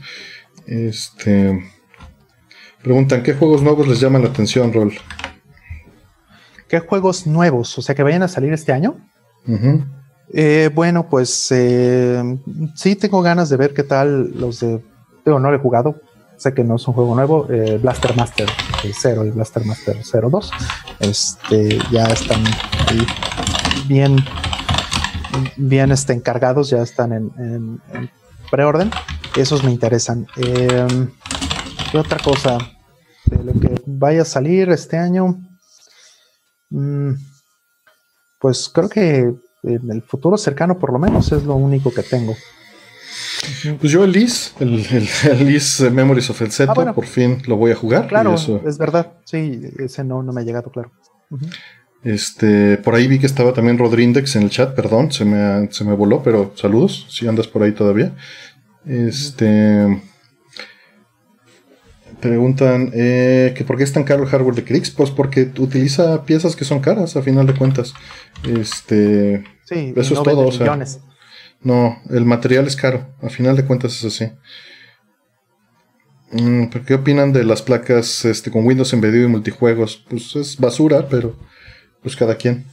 Este, 0.66 1.62
preguntan, 2.82 3.22
¿qué 3.22 3.34
juegos 3.34 3.62
nuevos 3.62 3.86
les 3.86 4.00
llaman 4.00 4.22
la 4.22 4.28
atención, 4.28 4.72
Rol? 4.72 4.92
¿Qué 6.68 6.80
juegos 6.80 7.26
nuevos? 7.26 7.76
O 7.78 7.82
sea, 7.82 7.94
que 7.94 8.02
vayan 8.02 8.22
a 8.22 8.28
salir 8.28 8.52
este 8.52 8.72
año. 8.72 8.96
Eh, 10.32 10.70
bueno, 10.72 11.08
pues 11.08 11.48
eh, 11.50 12.22
sí 12.76 12.94
tengo 12.94 13.22
ganas 13.22 13.48
de 13.48 13.56
ver 13.56 13.74
qué 13.74 13.82
tal 13.82 14.30
los 14.38 14.60
de... 14.60 14.80
Digo, 15.24 15.40
no 15.40 15.50
lo 15.50 15.56
he 15.56 15.60
jugado. 15.60 16.00
Sé 16.36 16.54
que 16.54 16.64
no 16.64 16.76
es 16.76 16.86
un 16.86 16.94
juego 16.94 17.14
nuevo. 17.14 17.46
Eh, 17.50 17.78
Blaster 17.82 18.16
Master 18.16 18.48
0 18.82 19.26
y 19.26 19.30
Blaster 19.30 19.64
Master 19.64 19.96
02. 20.02 20.50
Este, 21.00 21.78
ya 21.90 22.04
están 22.04 22.42
ahí 22.86 23.06
bien, 23.88 24.16
bien 25.56 25.90
este, 25.90 26.12
encargados, 26.12 26.70
ya 26.70 26.82
están 26.82 27.12
en, 27.12 27.80
preorden. 28.50 28.90
Esos 29.36 29.64
me 29.64 29.72
interesan. 29.72 30.26
¿Qué 31.90 31.98
otra 31.98 32.18
cosa? 32.18 32.58
De 33.26 33.42
lo 33.42 33.52
que 33.52 33.82
vaya 33.84 34.22
a 34.22 34.24
salir 34.24 34.68
este 34.70 34.96
año. 34.96 35.40
Mm, 36.70 37.14
pues 38.38 38.70
creo 38.72 38.88
que 38.88 39.34
en 39.64 39.90
el 39.90 40.02
futuro 40.02 40.38
cercano 40.38 40.78
por 40.78 40.92
lo 40.92 41.00
menos 41.00 41.32
es 41.32 41.42
lo 41.42 41.56
único 41.56 41.92
que 41.92 42.04
tengo. 42.04 42.36
Pues 43.80 43.90
yo 43.90 44.04
el 44.04 44.12
Liz, 44.12 44.54
el, 44.60 44.86
el, 44.86 45.92
Memories 45.92 46.30
of 46.30 46.40
el 46.42 46.52
Set, 46.52 46.68
ah, 46.70 46.92
por 46.92 47.06
fin 47.06 47.42
lo 47.46 47.56
voy 47.56 47.72
a 47.72 47.74
jugar. 47.74 48.06
Claro, 48.06 48.34
es 48.34 48.78
verdad, 48.78 49.14
sí, 49.24 49.60
ese 49.78 50.04
no, 50.04 50.22
no 50.22 50.32
me 50.32 50.42
ha 50.42 50.44
llegado, 50.44 50.70
claro. 50.70 50.92
Este, 52.04 52.78
por 52.78 52.94
ahí 52.94 53.08
vi 53.08 53.18
que 53.18 53.26
estaba 53.26 53.52
también 53.52 53.78
Rodrindex 53.78 54.36
en 54.36 54.44
el 54.44 54.50
chat, 54.50 54.74
perdón, 54.74 55.10
se 55.10 55.24
me, 55.24 55.70
se 55.72 55.84
me 55.84 55.94
voló, 55.94 56.22
pero 56.22 56.52
saludos, 56.54 57.06
si 57.10 57.26
andas 57.26 57.48
por 57.48 57.62
ahí 57.62 57.72
todavía. 57.72 58.14
Este, 58.86 60.00
Preguntan 62.20 62.90
eh, 62.94 63.54
que 63.56 63.64
por 63.64 63.76
qué 63.76 63.84
es 63.84 63.92
tan 63.92 64.04
caro 64.04 64.22
el 64.22 64.28
hardware 64.28 64.54
de 64.54 64.64
Krix. 64.64 64.90
Pues 64.90 65.10
porque 65.10 65.50
utiliza 65.58 66.24
piezas 66.24 66.56
que 66.56 66.64
son 66.64 66.80
caras 66.80 67.16
a 67.16 67.22
final 67.22 67.46
de 67.46 67.54
cuentas. 67.54 67.94
Este, 68.44 69.44
sí, 69.64 69.92
eso 69.96 70.14
es 70.14 70.22
todo. 70.22 70.46
O 70.46 70.52
sea, 70.52 70.78
no, 71.62 71.98
el 72.10 72.24
material 72.24 72.66
es 72.66 72.76
caro. 72.76 73.06
A 73.22 73.28
final 73.28 73.56
de 73.56 73.64
cuentas 73.64 73.92
es 73.92 74.04
así. 74.04 74.32
Mm, 76.32 76.66
¿Qué 76.86 76.94
opinan 76.94 77.32
de 77.32 77.44
las 77.44 77.62
placas 77.62 78.24
este, 78.24 78.50
con 78.50 78.64
Windows 78.66 78.92
embedido 78.92 79.24
y 79.24 79.28
multijuegos? 79.28 80.04
Pues 80.08 80.36
es 80.36 80.56
basura, 80.56 81.08
pero 81.08 81.36
pues 82.02 82.16
cada 82.16 82.36
quien. 82.36 82.64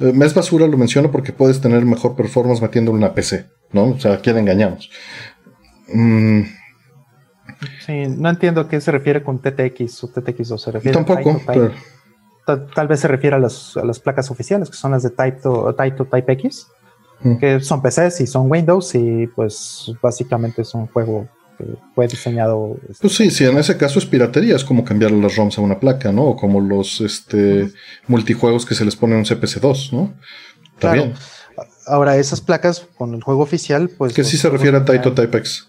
Eh, 0.00 0.12
es 0.22 0.34
basura, 0.34 0.66
lo 0.66 0.76
menciono 0.76 1.10
porque 1.10 1.32
puedes 1.32 1.60
tener 1.60 1.84
mejor 1.84 2.14
performance 2.16 2.60
metiendo 2.60 2.92
una 2.92 3.14
PC, 3.14 3.46
¿no? 3.72 3.90
O 3.90 4.00
sea, 4.00 4.14
¿a 4.14 4.20
quién 4.20 4.36
engañamos? 4.36 4.90
Mm, 5.92 6.42
Sí, 7.84 8.06
no 8.08 8.28
entiendo 8.28 8.62
a 8.62 8.68
qué 8.68 8.80
se 8.80 8.90
refiere 8.90 9.22
con 9.22 9.38
TTX 9.38 10.04
o 10.04 10.12
TTX2. 10.12 10.58
Se 10.58 10.70
refiere 10.70 10.96
Tampoco, 10.96 11.40
tal, 12.46 12.88
vez 12.88 13.00
se 13.00 13.08
refiere 13.08 13.36
a 13.36 13.38
las, 13.38 14.00
placas 14.02 14.30
oficiales, 14.30 14.70
que 14.70 14.76
son 14.76 14.92
las 14.92 15.02
de 15.02 15.10
Type 15.10 15.40
to 15.40 15.74
Type, 15.74 16.32
X, 16.32 16.68
mm. 17.20 17.36
que 17.38 17.60
son 17.60 17.82
PCs 17.82 18.20
y 18.20 18.26
son 18.26 18.50
Windows 18.50 18.94
y 18.94 19.26
pues 19.28 19.92
básicamente 20.00 20.62
es 20.62 20.72
un 20.74 20.86
juego 20.86 21.28
que 21.58 21.64
fue 21.94 22.06
diseñado. 22.06 22.76
Este, 22.88 23.00
pues 23.00 23.16
sí, 23.16 23.30
sí, 23.30 23.44
en 23.44 23.58
ese 23.58 23.76
caso 23.76 23.98
es 23.98 24.06
piratería, 24.06 24.56
es 24.56 24.64
como 24.64 24.84
cambiar 24.84 25.10
las 25.10 25.36
ROMs 25.36 25.58
a 25.58 25.60
una 25.60 25.80
placa, 25.80 26.12
¿no? 26.12 26.24
O 26.24 26.36
como 26.36 26.60
los 26.60 27.00
este, 27.00 27.72
multijuegos 28.06 28.64
que 28.64 28.74
se 28.74 28.84
les 28.84 28.94
pone 28.94 29.16
un 29.16 29.24
CPC2, 29.24 29.92
¿no? 29.92 30.14
Está 30.74 30.94
Ahora, 31.86 32.16
esas 32.16 32.40
placas 32.40 32.86
con 32.98 33.14
el 33.14 33.22
juego 33.22 33.42
oficial, 33.42 33.88
pues. 33.88 34.12
Que 34.12 34.24
sí 34.24 34.36
se 34.36 34.50
refiere 34.50 34.76
a 34.76 34.84
Taito 34.84 35.12
Type 35.14 35.38
X. 35.38 35.68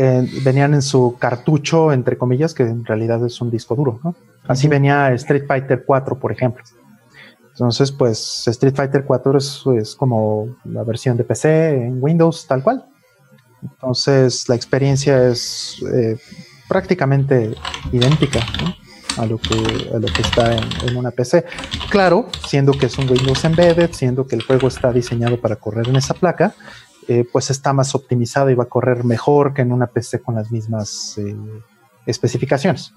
Eh, 0.00 0.24
venían 0.44 0.74
en 0.74 0.82
su 0.82 1.16
cartucho, 1.18 1.92
entre 1.92 2.16
comillas, 2.16 2.54
que 2.54 2.62
en 2.62 2.84
realidad 2.84 3.26
es 3.26 3.40
un 3.40 3.50
disco 3.50 3.74
duro. 3.74 3.98
¿no? 4.04 4.14
Así 4.46 4.68
venía 4.68 5.12
Street 5.14 5.42
Fighter 5.44 5.82
4, 5.84 6.16
por 6.20 6.30
ejemplo. 6.30 6.62
Entonces, 7.50 7.90
pues 7.90 8.46
Street 8.46 8.76
Fighter 8.76 9.04
4 9.04 9.38
es, 9.76 9.96
como 9.96 10.56
la 10.66 10.84
versión 10.84 11.16
de 11.16 11.24
PC 11.24 11.86
en 11.86 11.98
Windows 12.00 12.46
tal 12.46 12.62
cual. 12.62 12.86
Entonces, 13.60 14.48
la 14.48 14.54
experiencia 14.54 15.30
es 15.30 15.82
eh, 15.92 16.16
prácticamente 16.68 17.56
idéntica 17.90 18.38
a, 19.16 19.26
lo 19.26 19.38
que, 19.38 19.56
lo 19.92 20.06
que 20.06 20.22
está 20.22 20.54
en, 20.54 20.96
una 20.96 21.10
PC. 21.10 21.44
Claro, 21.90 22.28
siendo 22.46 22.70
que 22.70 22.86
es 22.86 22.96
un 22.98 23.10
Windows 23.10 23.44
Embedded, 23.44 23.90
siendo 23.92 24.28
que 24.28 24.36
el 24.36 24.44
juego 24.44 24.68
está 24.68 24.92
diseñado 24.92 25.40
para 25.40 25.56
correr 25.56 25.88
en 25.88 25.96
esa 25.96 26.14
placa, 26.14 26.54
eh, 27.10 27.26
pues 27.32 27.48
está 27.48 27.72
más 27.72 27.94
optimizado 27.94 28.50
y 28.50 28.54
va 28.54 28.64
a 28.64 28.68
correr 28.68 29.02
mejor 29.02 29.54
que 29.54 29.62
en 29.62 29.72
una 29.72 29.86
PC 29.86 30.20
con 30.20 30.34
las 30.34 30.50
mismas 30.50 31.16
eh, 31.16 31.34
especificaciones. 32.04 32.92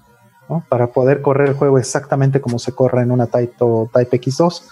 Para 0.68 0.88
poder 0.88 1.22
correr 1.22 1.48
el 1.48 1.54
juego 1.54 1.78
exactamente 1.78 2.42
como 2.42 2.58
se 2.58 2.72
corre 2.72 3.00
en 3.00 3.10
una 3.10 3.26
Type, 3.26 3.54
Type 3.90 4.20
X2, 4.20 4.64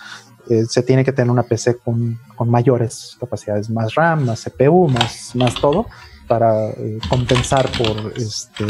eh, 0.51 0.65
se 0.69 0.83
tiene 0.83 1.07
que 1.07 1.13
tener 1.13 1.31
una 1.31 1.45
PC 1.45 1.79
con, 1.79 2.19
mayores 2.45 3.17
capacidades, 3.19 3.71
más 3.71 3.95
RAM, 3.95 4.27
más 4.27 4.45
CPU, 4.45 4.89
más, 4.89 5.55
todo, 5.59 5.87
para 6.29 6.75
compensar 7.09 7.71
por, 7.79 8.13
este, 8.19 8.67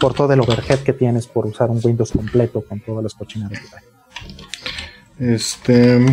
por 0.00 0.14
todo 0.14 0.32
el 0.32 0.40
overhead 0.40 0.80
que 0.80 0.94
tienes 0.94 1.28
por 1.28 1.46
usar 1.46 1.70
un 1.70 1.80
Windows 1.80 2.10
completo 2.10 2.64
con 2.68 2.80
todas 2.80 3.04
las 3.04 3.14
cochinadas 3.14 3.60
que 3.60 3.68
trae. 3.68 5.34
Este. 5.34 6.04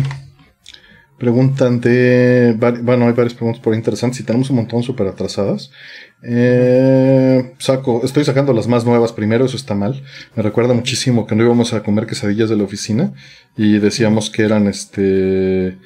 Preguntan 1.20 1.82
de. 1.82 2.56
Bueno, 2.82 3.06
hay 3.06 3.12
varias 3.12 3.34
preguntas 3.34 3.62
por 3.62 3.74
interesantes 3.74 4.18
y 4.20 4.24
tenemos 4.24 4.48
un 4.48 4.56
montón 4.56 4.82
súper 4.82 5.06
atrasadas. 5.06 5.70
Eh, 6.22 7.54
saco, 7.58 8.00
estoy 8.04 8.24
sacando 8.24 8.54
las 8.54 8.66
más 8.66 8.86
nuevas 8.86 9.12
primero, 9.12 9.44
eso 9.44 9.58
está 9.58 9.74
mal. 9.74 10.02
Me 10.34 10.42
recuerda 10.42 10.72
muchísimo 10.72 11.26
que 11.26 11.34
no 11.34 11.44
íbamos 11.44 11.74
a 11.74 11.82
comer 11.82 12.06
quesadillas 12.06 12.48
de 12.48 12.56
la 12.56 12.64
oficina 12.64 13.12
y 13.54 13.78
decíamos 13.80 14.30
que 14.30 14.44
eran 14.44 14.66
este 14.66 15.76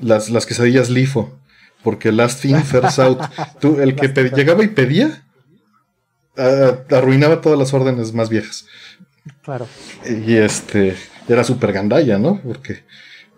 las, 0.00 0.28
las 0.28 0.44
quesadillas 0.44 0.90
LIFO. 0.90 1.38
Porque 1.84 2.10
last 2.10 2.44
in, 2.44 2.60
first 2.60 2.98
out. 2.98 3.20
Tú, 3.60 3.78
el 3.78 3.94
que 3.94 4.08
llegaba 4.08 4.64
y 4.64 4.68
pedía, 4.68 5.22
arruinaba 6.90 7.40
todas 7.40 7.56
las 7.56 7.72
órdenes 7.72 8.12
más 8.12 8.28
viejas. 8.28 8.66
Claro. 9.44 9.68
Y 10.26 10.34
este, 10.34 10.96
era 11.28 11.44
súper 11.44 11.72
gandalla, 11.72 12.18
¿no? 12.18 12.40
Porque 12.42 12.82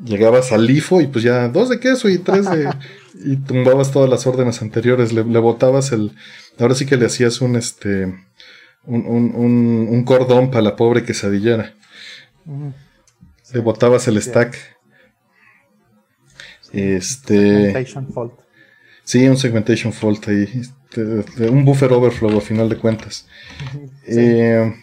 llegabas 0.04 0.52
al 0.52 0.66
LIFO 0.66 1.00
y 1.00 1.06
pues 1.06 1.24
ya 1.24 1.48
dos 1.48 1.68
de 1.68 1.80
queso 1.80 2.08
y 2.08 2.18
tres 2.18 2.50
de... 2.50 2.70
y 3.24 3.36
tumbabas 3.36 3.92
todas 3.92 4.08
las 4.08 4.26
órdenes 4.26 4.62
anteriores, 4.62 5.12
le, 5.12 5.22
botabas 5.22 5.92
el... 5.92 6.12
Ahora 6.58 6.74
sí 6.74 6.86
que 6.86 6.96
le 6.96 7.06
hacías 7.06 7.40
un, 7.40 7.56
este... 7.56 8.04
Un, 8.84 9.06
un, 9.06 9.86
un, 9.88 10.04
cordón 10.04 10.50
para 10.50 10.62
la 10.62 10.74
pobre 10.74 11.04
quesadillera. 11.04 11.74
le 13.54 13.60
botabas 13.60 14.08
el 14.08 14.20
stack. 14.20 14.58
Este... 16.72 17.36
Segmentation 17.36 18.12
fault. 18.12 18.40
Sí, 19.04 19.28
un 19.28 19.36
segmentation 19.36 19.92
fault 19.92 20.26
ahí. 20.28 20.48
Este, 20.92 21.48
un 21.48 21.64
buffer 21.64 21.92
overflow 21.92 22.36
a 22.36 22.40
final 22.40 22.68
de 22.68 22.76
cuentas. 22.76 23.26
Eh, 24.06 24.74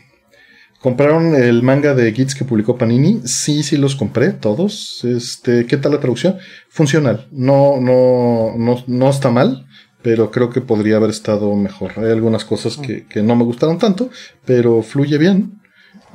¿Compraron 0.80 1.36
el 1.36 1.62
manga 1.62 1.94
de 1.94 2.12
Gits 2.14 2.36
que 2.36 2.46
publicó 2.46 2.78
Panini? 2.78 3.22
Sí, 3.26 3.64
sí 3.64 3.76
los 3.76 3.96
compré, 3.98 4.32
todos. 4.32 5.04
Este, 5.04 5.66
¿qué 5.66 5.76
tal 5.76 5.92
la 5.92 6.00
traducción? 6.00 6.38
Funcional. 6.70 7.28
No, 7.32 7.82
no, 7.82 8.54
no, 8.58 8.82
no 8.88 9.10
está 9.10 9.30
mal, 9.30 9.68
pero 10.02 10.32
creo 10.32 10.50
que 10.50 10.62
podría 10.62 10.96
haber 10.96 11.10
estado 11.10 11.54
mejor. 11.56 11.92
Hay 11.98 12.12
algunas 12.12 12.46
cosas 12.46 12.78
que, 12.78 13.06
que, 13.08 13.22
no 13.22 13.36
me 13.36 13.44
gustaron 13.44 13.78
tanto, 13.78 14.10
pero 14.46 14.82
fluye 14.82 15.18
bien. 15.18 15.60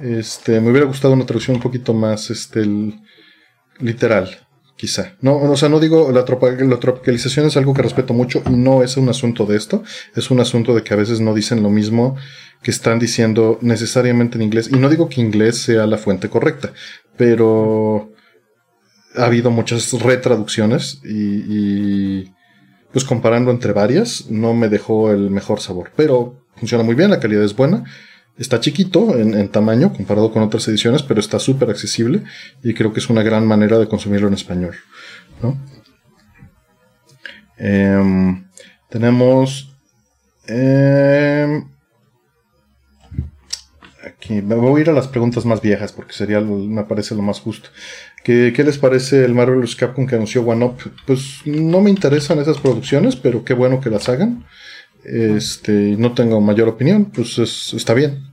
Este, 0.01 0.61
me 0.63 0.71
hubiera 0.71 0.87
gustado 0.87 1.13
una 1.13 1.27
traducción 1.27 1.57
un 1.57 1.63
poquito 1.63 1.93
más, 1.93 2.31
este, 2.31 2.67
literal 3.81 4.45
quizá. 4.77 5.15
No, 5.21 5.37
o 5.37 5.57
sea, 5.57 5.69
no 5.69 5.79
digo, 5.79 6.11
la, 6.11 6.25
la, 6.25 6.81
tropicalización 6.81 7.47
es 7.47 7.57
algo 7.57 7.75
que 7.75 7.83
respeto 7.83 8.13
mucho 8.13 8.43
y 8.47 8.57
no 8.57 8.83
es 8.83 8.97
un 8.97 9.09
asunto 9.09 9.47
de 9.47 9.57
esto, 9.57 9.85
es 10.17 10.31
un 10.31 10.41
asunto 10.41 10.75
de 10.75 10.83
que 10.83 10.95
a 10.95 10.97
veces 10.97 11.21
no 11.21 11.33
dicen 11.33 11.63
lo 11.63 11.71
mismo 11.71 12.17
que 12.65 12.71
están 12.71 12.99
diciendo 12.99 13.59
necesariamente 13.61 14.37
en 14.37 14.43
inglés. 14.43 14.71
Y 14.73 14.77
no 14.77 14.89
digo 14.89 15.09
que 15.09 15.21
inglés 15.21 15.59
sea 15.59 15.87
la 15.87 15.99
fuente 15.99 16.31
correcta, 16.31 16.73
pero 17.17 18.11
ha 19.17 19.27
habido 19.27 19.51
muchas 19.51 19.93
retraducciones 19.93 21.01
y, 21.05 22.33
pues 22.91 23.05
comparando 23.05 23.51
entre 23.51 23.73
varias 23.73 24.31
no 24.31 24.55
me 24.55 24.69
dejó 24.69 25.13
el 25.13 25.31
mejor 25.31 25.61
sabor, 25.61 25.93
pero 25.95 26.47
funciona 26.57 26.83
muy 26.83 26.95
bien, 26.95 27.11
la 27.11 27.21
calidad 27.21 27.45
es 27.45 27.55
buena. 27.55 27.85
Está 28.39 28.59
chiquito 28.59 29.17
en, 29.17 29.49
tamaño 29.51 29.93
comparado 29.93 30.33
con 30.33 30.43
otras 30.43 30.67
ediciones, 30.67 31.03
pero 31.03 31.21
está 31.21 31.39
súper 31.39 31.71
accesible 31.71 32.23
y 32.65 32.73
creo 32.75 32.93
que 32.93 32.99
es 32.99 33.11
una 33.11 33.23
gran 33.23 33.47
manera 33.47 33.79
de 33.79 33.87
consumirlo 33.87 34.27
en 34.27 34.35
español. 34.35 34.75
Em, 37.59 38.45
tenemos... 38.89 39.71
Em, 40.47 41.74
me 44.31 44.55
voy 44.55 44.81
a 44.81 44.83
ir 44.83 44.91
a 44.91 44.95
las 44.95 45.09
preguntas 45.09 45.45
más 45.45 45.61
viejas 45.61 45.93
porque 45.93 46.13
sería 46.13 46.41
me 46.41 46.85
parece 46.85 47.15
lo 47.15 47.23
más 47.23 47.41
justo. 47.41 47.69
¿Qué, 48.23 48.53
¿Qué, 48.57 48.65
les 48.65 48.79
parece 48.79 49.25
el 49.25 49.35
Marvelous 49.35 49.77
Capcom 49.77 50.07
que 50.07 50.15
anunció 50.15 50.43
One 50.43 50.65
Up? 50.65 50.77
Pues 51.07 51.43
no 51.45 51.81
me 51.81 51.91
interesan 51.91 52.39
esas 52.39 52.59
producciones, 52.59 53.17
pero 53.17 53.45
qué 53.45 53.55
bueno 53.55 53.81
que 53.81 53.91
las 53.91 54.09
hagan 54.09 54.45
este, 55.05 55.97
no 55.99 56.15
tengo 56.15 56.41
mayor 56.41 56.69
opinión, 56.69 57.07
pues 57.07 57.39
está 57.39 57.95
bien. 57.95 58.25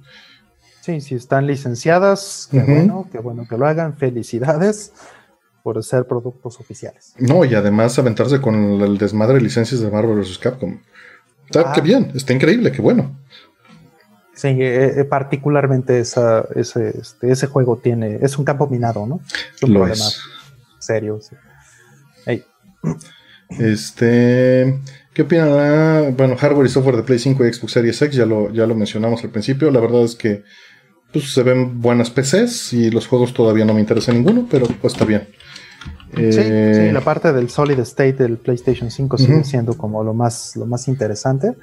Sí, 0.82 1.02
si 1.02 1.16
están 1.16 1.46
licenciadas, 1.46 2.48
qué 2.50 2.60
bueno, 2.60 3.08
qué 3.12 3.20
bueno 3.20 3.46
que 3.48 3.58
lo 3.58 3.68
hagan, 3.68 3.98
felicidades 3.98 4.94
por 5.62 5.84
ser 5.84 6.08
productos 6.08 6.60
oficiales. 6.60 7.14
No, 7.20 7.46
y 7.46 7.54
además 7.54 8.00
aventarse 8.00 8.42
con 8.42 8.82
el 8.82 8.98
desmadre 8.98 9.36
de 9.36 9.42
licencias 9.42 9.82
de 9.82 9.92
Marvel 9.92 10.18
vs. 10.18 10.40
Capcom. 10.40 10.80
Está 11.46 11.74
ah. 11.74 11.82
bien, 11.82 12.12
está 12.16 12.34
increíble, 12.34 12.72
qué 12.72 12.82
bueno. 12.82 13.16
Sí, 14.42 14.48
eh, 14.48 15.02
eh, 15.02 15.04
particularmente 15.04 16.00
esa, 16.00 16.44
ese, 16.56 16.98
este, 17.00 17.32
ese 17.32 17.46
juego 17.46 17.78
tiene, 17.78 18.18
es 18.24 18.40
un 18.40 18.44
campo 18.44 18.68
minado, 18.68 19.06
¿no? 19.06 19.20
Es 19.56 19.62
un 19.62 19.72
problema 19.72 20.04
serio. 20.80 21.20
Este, 23.50 24.80
¿Qué 25.14 25.22
opinan? 25.22 25.50
Ah, 25.52 26.10
bueno, 26.18 26.36
hardware 26.38 26.66
y 26.66 26.70
software 26.70 26.96
de 26.96 27.04
Play 27.04 27.20
5 27.20 27.46
y 27.46 27.54
Xbox 27.54 27.72
Series 27.72 28.02
X, 28.02 28.18
ya 28.18 28.26
lo, 28.26 28.52
ya 28.52 28.66
lo 28.66 28.74
mencionamos 28.74 29.24
al 29.24 29.30
principio. 29.30 29.70
La 29.70 29.80
verdad 29.80 30.02
es 30.02 30.16
que 30.16 30.44
pues, 31.14 31.32
se 31.32 31.44
ven 31.44 31.80
buenas 31.80 32.10
PCs 32.10 32.74
y 32.74 32.90
los 32.90 33.06
juegos 33.06 33.36
todavía 33.36 33.66
no 33.66 33.76
me 33.76 33.82
interesa 33.82 34.12
ninguno, 34.12 34.48
pero 34.50 34.66
pues 34.66 34.94
está 34.94 35.06
bien. 35.06 35.28
Sí, 36.16 36.24
eh, 36.24 36.88
sí, 36.88 36.92
la 36.92 37.02
parte 37.02 37.32
del 37.32 37.48
solid 37.52 37.78
state 37.82 38.14
del 38.14 38.38
PlayStation 38.38 38.90
5 38.90 39.20
sigue 39.20 39.44
siendo 39.44 39.78
como 39.78 40.04
lo 40.04 40.16
más, 40.16 40.56
lo 40.56 40.66
más 40.66 40.88
interesante 40.88 41.54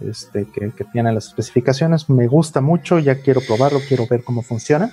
este, 0.00 0.46
que, 0.46 0.72
que 0.72 0.84
tiene 0.84 1.12
las 1.12 1.28
especificaciones. 1.28 2.08
Me 2.08 2.26
gusta 2.26 2.60
mucho, 2.60 2.98
ya 2.98 3.20
quiero 3.20 3.40
probarlo, 3.40 3.80
quiero 3.86 4.06
ver 4.06 4.24
cómo 4.24 4.42
funciona. 4.42 4.92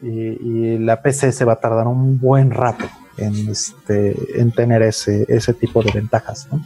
Y, 0.00 0.78
la 0.78 1.00
PC 1.00 1.30
se 1.30 1.44
va 1.44 1.54
a 1.54 1.60
tardar 1.60 1.86
un 1.86 2.18
buen 2.18 2.50
rato 2.50 2.86
en, 3.18 3.48
este, 3.48 4.40
en 4.40 4.50
tener 4.50 4.82
ese, 4.82 5.24
ese 5.28 5.54
tipo 5.54 5.82
de 5.82 5.92
ventajas. 5.92 6.48
¿no? 6.50 6.60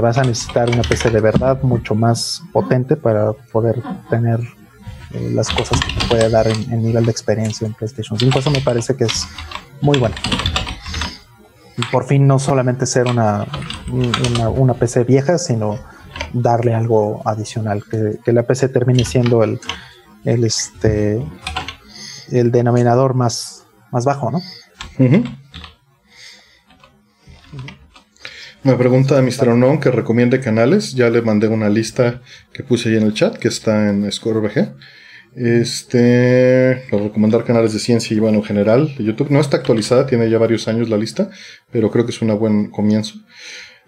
Vas 0.00 0.18
a 0.18 0.24
necesitar 0.24 0.68
una 0.68 0.82
PC 0.82 1.10
de 1.10 1.20
verdad 1.20 1.62
mucho 1.62 1.94
más 1.94 2.42
potente 2.52 2.96
para 2.96 3.32
poder 3.32 3.82
tener 4.10 4.40
eh, 5.14 5.30
las 5.32 5.48
cosas 5.50 5.80
que 5.80 5.98
te 5.98 6.06
puede 6.06 6.28
dar 6.28 6.46
en, 6.48 6.82
nivel 6.82 7.04
de 7.04 7.10
experiencia 7.10 7.66
en 7.66 7.72
PlayStation 7.72 8.18
5. 8.18 8.38
Eso 8.38 8.50
me 8.50 8.60
parece 8.60 8.94
que 8.94 9.04
es 9.04 9.26
muy 9.80 9.98
bueno. 9.98 10.14
Y 11.78 11.82
por 11.90 12.04
fin 12.04 12.26
no 12.26 12.38
solamente 12.38 12.86
ser 12.86 13.06
una, 13.06 13.46
una, 14.56 14.74
PC 14.74 15.04
vieja, 15.04 15.38
sino 15.38 15.78
darle 16.32 16.74
algo 16.74 17.22
adicional, 17.24 17.82
que, 17.84 18.32
la 18.32 18.42
PC 18.42 18.68
termine 18.68 19.04
siendo 19.04 19.42
el, 19.42 19.60
el, 20.24 20.44
este, 20.44 21.22
el 22.30 22.50
denominador 22.52 23.14
más, 23.14 23.66
más 23.90 24.04
bajo, 24.04 24.30
¿no? 24.30 24.42
Me 28.62 28.74
pregunta 28.74 29.22
Mr. 29.22 29.50
Unknown 29.50 29.78
que 29.78 29.92
recomiende 29.92 30.40
canales. 30.40 30.92
Ya 30.94 31.08
le 31.08 31.22
mandé 31.22 31.46
una 31.46 31.68
lista 31.68 32.20
que 32.52 32.64
puse 32.64 32.88
ahí 32.88 32.96
en 32.96 33.04
el 33.04 33.14
chat, 33.14 33.36
que 33.36 33.46
está 33.46 33.88
en 33.88 34.10
ScoreBG. 34.10 34.74
Este, 35.36 36.82
para 36.90 37.04
recomendar 37.04 37.44
canales 37.44 37.74
de 37.74 37.78
ciencia 37.78 38.16
y 38.16 38.18
bueno, 38.18 38.38
en 38.38 38.44
general, 38.44 38.94
YouTube 38.96 39.30
no 39.30 39.38
está 39.38 39.58
actualizada, 39.58 40.06
tiene 40.06 40.30
ya 40.30 40.38
varios 40.38 40.66
años 40.66 40.88
la 40.88 40.96
lista, 40.96 41.28
pero 41.70 41.90
creo 41.90 42.06
que 42.06 42.10
es 42.10 42.22
un 42.22 42.36
buen 42.38 42.70
comienzo. 42.70 43.16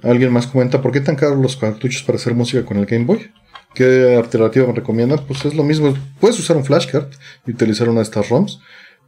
Alguien 0.02 0.32
más 0.32 0.46
comenta, 0.46 0.80
¿por 0.80 0.92
qué 0.92 1.00
tan 1.00 1.16
caros 1.16 1.38
los 1.38 1.56
cartuchos 1.56 2.02
para 2.02 2.16
hacer 2.16 2.34
música 2.34 2.64
con 2.64 2.76
el 2.76 2.86
Game 2.86 3.04
Boy? 3.04 3.30
¿Qué 3.74 4.16
alternativa 4.16 4.66
me 4.66 4.72
recomiendan? 4.72 5.20
Pues 5.26 5.44
es 5.44 5.54
lo 5.54 5.64
mismo, 5.64 5.94
puedes 6.20 6.38
usar 6.38 6.56
un 6.56 6.64
flashcard 6.64 7.08
y 7.46 7.50
utilizar 7.50 7.88
una 7.88 8.00
de 8.00 8.04
estas 8.04 8.28
ROMs, 8.28 8.60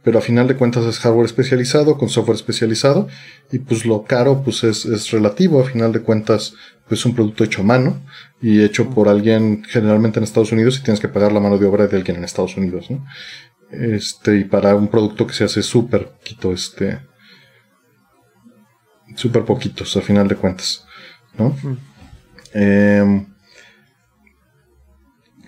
pero 0.03 0.19
a 0.19 0.21
final 0.21 0.47
de 0.47 0.55
cuentas 0.55 0.85
es 0.85 0.99
hardware 0.99 1.25
especializado 1.25 1.97
con 1.97 2.09
software 2.09 2.35
especializado 2.35 3.07
y 3.51 3.59
pues 3.59 3.85
lo 3.85 4.03
caro 4.03 4.43
pues 4.43 4.63
es, 4.63 4.85
es 4.85 5.11
relativo, 5.11 5.61
a 5.61 5.65
final 5.65 5.91
de 5.91 6.01
cuentas 6.01 6.53
pues 6.87 6.99
es 6.99 7.05
un 7.05 7.15
producto 7.15 7.43
hecho 7.43 7.61
a 7.61 7.65
mano 7.65 8.01
y 8.41 8.63
hecho 8.63 8.89
por 8.89 9.07
alguien 9.07 9.63
generalmente 9.63 10.19
en 10.19 10.23
Estados 10.23 10.51
Unidos 10.51 10.77
y 10.77 10.83
tienes 10.83 10.99
que 10.99 11.07
pagar 11.07 11.31
la 11.31 11.39
mano 11.39 11.57
de 11.57 11.65
obra 11.65 11.87
de 11.87 11.97
alguien 11.97 12.17
en 12.17 12.23
Estados 12.23 12.57
Unidos, 12.57 12.89
¿no? 12.89 13.05
Este, 13.71 14.37
y 14.39 14.43
para 14.43 14.75
un 14.75 14.89
producto 14.89 15.25
que 15.25 15.33
se 15.33 15.45
hace 15.45 15.63
súper 15.63 16.09
poquito, 16.09 16.51
este. 16.51 16.99
Súper 19.15 19.43
poquitos, 19.43 19.95
a 19.97 20.01
final 20.01 20.27
de 20.27 20.35
cuentas. 20.35 20.85
¿No? 21.37 21.55
Em, 22.53 23.25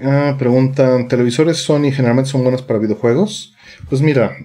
ah, 0.02 0.36
preguntan: 0.38 1.08
¿televisores 1.08 1.58
Sony 1.58 1.92
generalmente 1.92 2.32
son 2.32 2.44
buenos 2.44 2.62
para 2.62 2.80
videojuegos? 2.80 3.54
Pues 3.90 4.02
mira, 4.02 4.38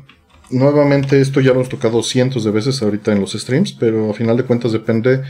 nuevamente 0.51 1.21
esto 1.21 1.41
ya 1.41 1.49
lo 1.49 1.57
hemos 1.57 1.69
tocado 1.69 2.03
cientos 2.03 2.45
de 2.45 2.51
veces 2.51 2.83
ahorita 2.83 3.13
en 3.13 3.21
los 3.21 3.33
streams, 3.33 3.73
pero 3.73 4.11
a 4.11 4.15
final 4.15 4.37
de 4.37 4.45
cuentas 4.45 4.73
depende 4.73 5.23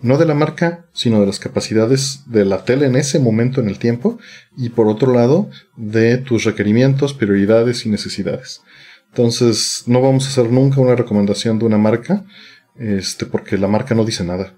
no 0.00 0.18
de 0.18 0.26
la 0.26 0.34
marca, 0.34 0.86
sino 0.92 1.20
de 1.20 1.26
las 1.26 1.38
capacidades 1.38 2.24
de 2.26 2.44
la 2.44 2.64
tele 2.64 2.86
en 2.86 2.96
ese 2.96 3.20
momento 3.20 3.60
en 3.60 3.68
el 3.68 3.78
tiempo 3.78 4.18
y 4.56 4.70
por 4.70 4.88
otro 4.88 5.12
lado 5.12 5.48
de 5.76 6.18
tus 6.18 6.44
requerimientos, 6.44 7.14
prioridades 7.14 7.86
y 7.86 7.88
necesidades. 7.88 8.60
Entonces, 9.08 9.84
no 9.86 10.02
vamos 10.02 10.26
a 10.26 10.28
hacer 10.28 10.50
nunca 10.50 10.80
una 10.80 10.96
recomendación 10.96 11.58
de 11.58 11.66
una 11.66 11.78
marca, 11.78 12.24
este, 12.76 13.26
porque 13.26 13.58
la 13.58 13.68
marca 13.68 13.94
no 13.94 14.04
dice 14.04 14.24
nada. 14.24 14.54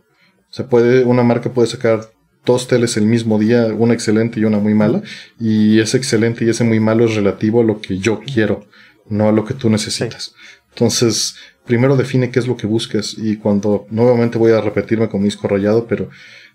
Se 0.51 0.65
puede, 0.65 1.05
una 1.05 1.23
marca 1.23 1.53
puede 1.53 1.69
sacar 1.69 2.11
dos 2.45 2.69
teles 2.69 2.97
el 2.97 3.07
mismo 3.07 3.39
día, 3.39 3.67
una 3.67 3.95
excelente 3.95 4.41
y 4.41 4.45
una 4.45 4.59
muy 4.59 4.75
mala, 4.75 5.03
y 5.39 5.81
ese 5.81 5.97
excelente 5.97 6.45
y 6.45 6.49
ese 6.49 6.65
muy 6.65 6.81
malo 6.81 7.05
es 7.05 7.15
relativo 7.15 7.61
a 7.61 7.65
lo 7.65 7.81
que 7.81 7.99
yo 7.99 8.21
quiero, 8.21 8.67
no 9.09 9.29
a 9.29 9.33
lo 9.33 9.45
que 9.45 9.55
tú 9.55 9.69
necesitas. 9.69 10.35
Entonces, 10.71 11.35
primero 11.67 11.97
define 11.97 12.31
qué 12.31 12.39
es 12.39 12.47
lo 12.47 12.57
que 12.57 12.67
buscas 12.67 13.17
y 13.19 13.37
cuando 13.37 13.87
nuevamente 13.91 14.39
voy 14.39 14.53
a 14.53 14.61
repetirme 14.61 15.09
con 15.09 15.21
mi 15.21 15.27
disco 15.27 15.49
rayado, 15.49 15.87
pero 15.87 16.09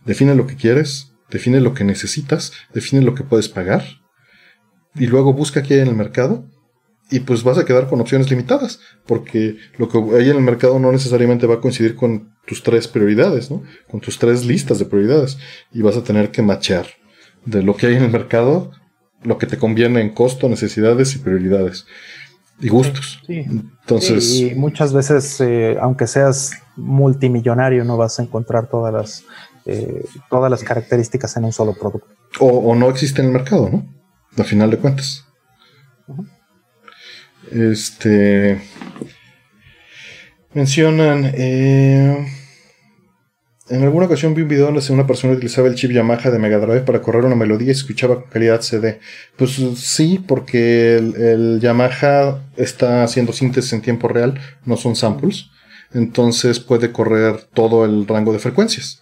define 0.05 0.33
lo 0.33 0.47
que 0.47 0.55
quieres, 0.55 1.11
define 1.29 1.59
lo 1.59 1.73
que 1.73 1.83
necesitas, 1.83 2.53
define 2.73 3.03
lo 3.03 3.13
que 3.13 3.23
puedes 3.23 3.49
pagar 3.49 3.83
y 4.95 5.07
luego 5.07 5.33
busca 5.33 5.63
qué 5.63 5.75
hay 5.75 5.79
en 5.81 5.89
el 5.89 5.95
mercado 5.95 6.45
y 7.11 7.19
pues 7.19 7.43
vas 7.43 7.57
a 7.57 7.65
quedar 7.65 7.87
con 7.87 7.99
opciones 8.01 8.29
limitadas 8.31 8.79
porque 9.05 9.57
lo 9.77 9.89
que 9.89 9.97
hay 10.17 10.29
en 10.29 10.37
el 10.37 10.41
mercado 10.41 10.79
no 10.79 10.91
necesariamente 10.91 11.45
va 11.45 11.55
a 11.55 11.61
coincidir 11.61 11.95
con 11.95 12.33
tus 12.47 12.63
tres 12.63 12.87
prioridades, 12.87 13.51
¿no? 13.51 13.63
Con 13.89 13.99
tus 13.99 14.17
tres 14.17 14.45
listas 14.45 14.79
de 14.79 14.85
prioridades 14.85 15.37
y 15.73 15.81
vas 15.81 15.97
a 15.97 16.03
tener 16.03 16.31
que 16.31 16.41
machear 16.41 16.87
de 17.45 17.61
lo 17.61 17.75
que 17.75 17.87
hay 17.87 17.95
en 17.95 18.03
el 18.03 18.11
mercado, 18.11 18.71
lo 19.23 19.37
que 19.37 19.45
te 19.45 19.57
conviene 19.57 20.01
en 20.01 20.13
costo, 20.13 20.47
necesidades 20.47 21.15
y 21.15 21.19
prioridades 21.19 21.85
y 22.61 22.69
gustos. 22.69 23.21
Entonces. 23.27 24.39
y 24.39 24.55
muchas 24.55 24.93
veces, 24.93 25.41
eh, 25.41 25.77
aunque 25.81 26.07
seas 26.07 26.51
multimillonario, 26.77 27.83
no 27.83 27.97
vas 27.97 28.19
a 28.19 28.23
encontrar 28.23 28.69
todas 28.69 28.93
las, 28.93 29.23
eh, 29.65 30.05
todas 30.29 30.49
las 30.49 30.63
características 30.63 31.35
en 31.37 31.45
un 31.45 31.51
solo 31.51 31.73
producto. 31.73 32.07
O, 32.39 32.73
no 32.75 32.89
existe 32.89 33.21
en 33.21 33.27
el 33.27 33.33
mercado, 33.33 33.69
¿no? 33.69 33.85
A 34.37 34.43
final 34.45 34.69
de 34.69 34.77
cuentas. 34.77 35.25
Este. 37.51 38.61
Mencionan. 40.53 41.31
Eh, 41.33 42.27
en 43.69 43.83
alguna 43.83 44.05
ocasión 44.05 44.33
vi 44.33 44.41
un 44.41 44.49
video 44.49 44.65
donde 44.65 44.81
una 44.91 45.07
persona 45.07 45.33
utilizaba 45.33 45.69
el 45.69 45.75
chip 45.75 45.91
Yamaha 45.91 46.29
de 46.29 46.39
Mega 46.39 46.59
Drive 46.59 46.81
para 46.81 47.01
correr 47.01 47.23
una 47.23 47.35
melodía 47.35 47.69
y 47.69 47.71
escuchaba 47.71 48.15
con 48.15 48.29
calidad 48.29 48.61
CD. 48.61 48.99
Pues 49.37 49.59
sí, 49.77 50.21
porque 50.25 50.97
el, 50.97 51.59
Yamaha 51.61 52.41
está 52.57 53.03
haciendo 53.03 53.31
síntesis 53.31 53.71
en 53.71 53.81
tiempo 53.81 54.09
real, 54.09 54.39
no 54.65 54.75
son 54.75 54.95
samples. 54.95 55.47
Entonces 55.93 56.59
puede 56.59 56.91
correr 56.91 57.43
todo 57.53 57.85
el 57.85 58.07
rango 58.07 58.33
de 58.33 58.39
frecuencias. 58.39 59.01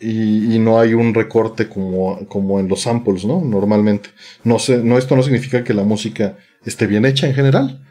Y, 0.00 0.58
no 0.58 0.78
hay 0.78 0.94
un 0.94 1.12
recorte 1.12 1.68
como, 1.68 2.26
como 2.28 2.60
en 2.60 2.68
los 2.68 2.82
samples, 2.82 3.24
¿no? 3.24 3.40
Normalmente. 3.40 4.10
No, 4.44 4.58
sé, 4.58 4.78
no, 4.78 4.96
esto 4.98 5.16
no 5.16 5.22
significa 5.22 5.64
que 5.64 5.74
la 5.74 5.82
música 5.82 6.36
esté 6.68 6.86
bien 6.86 7.04
hecha 7.04 7.26
en 7.26 7.34
general 7.34 7.82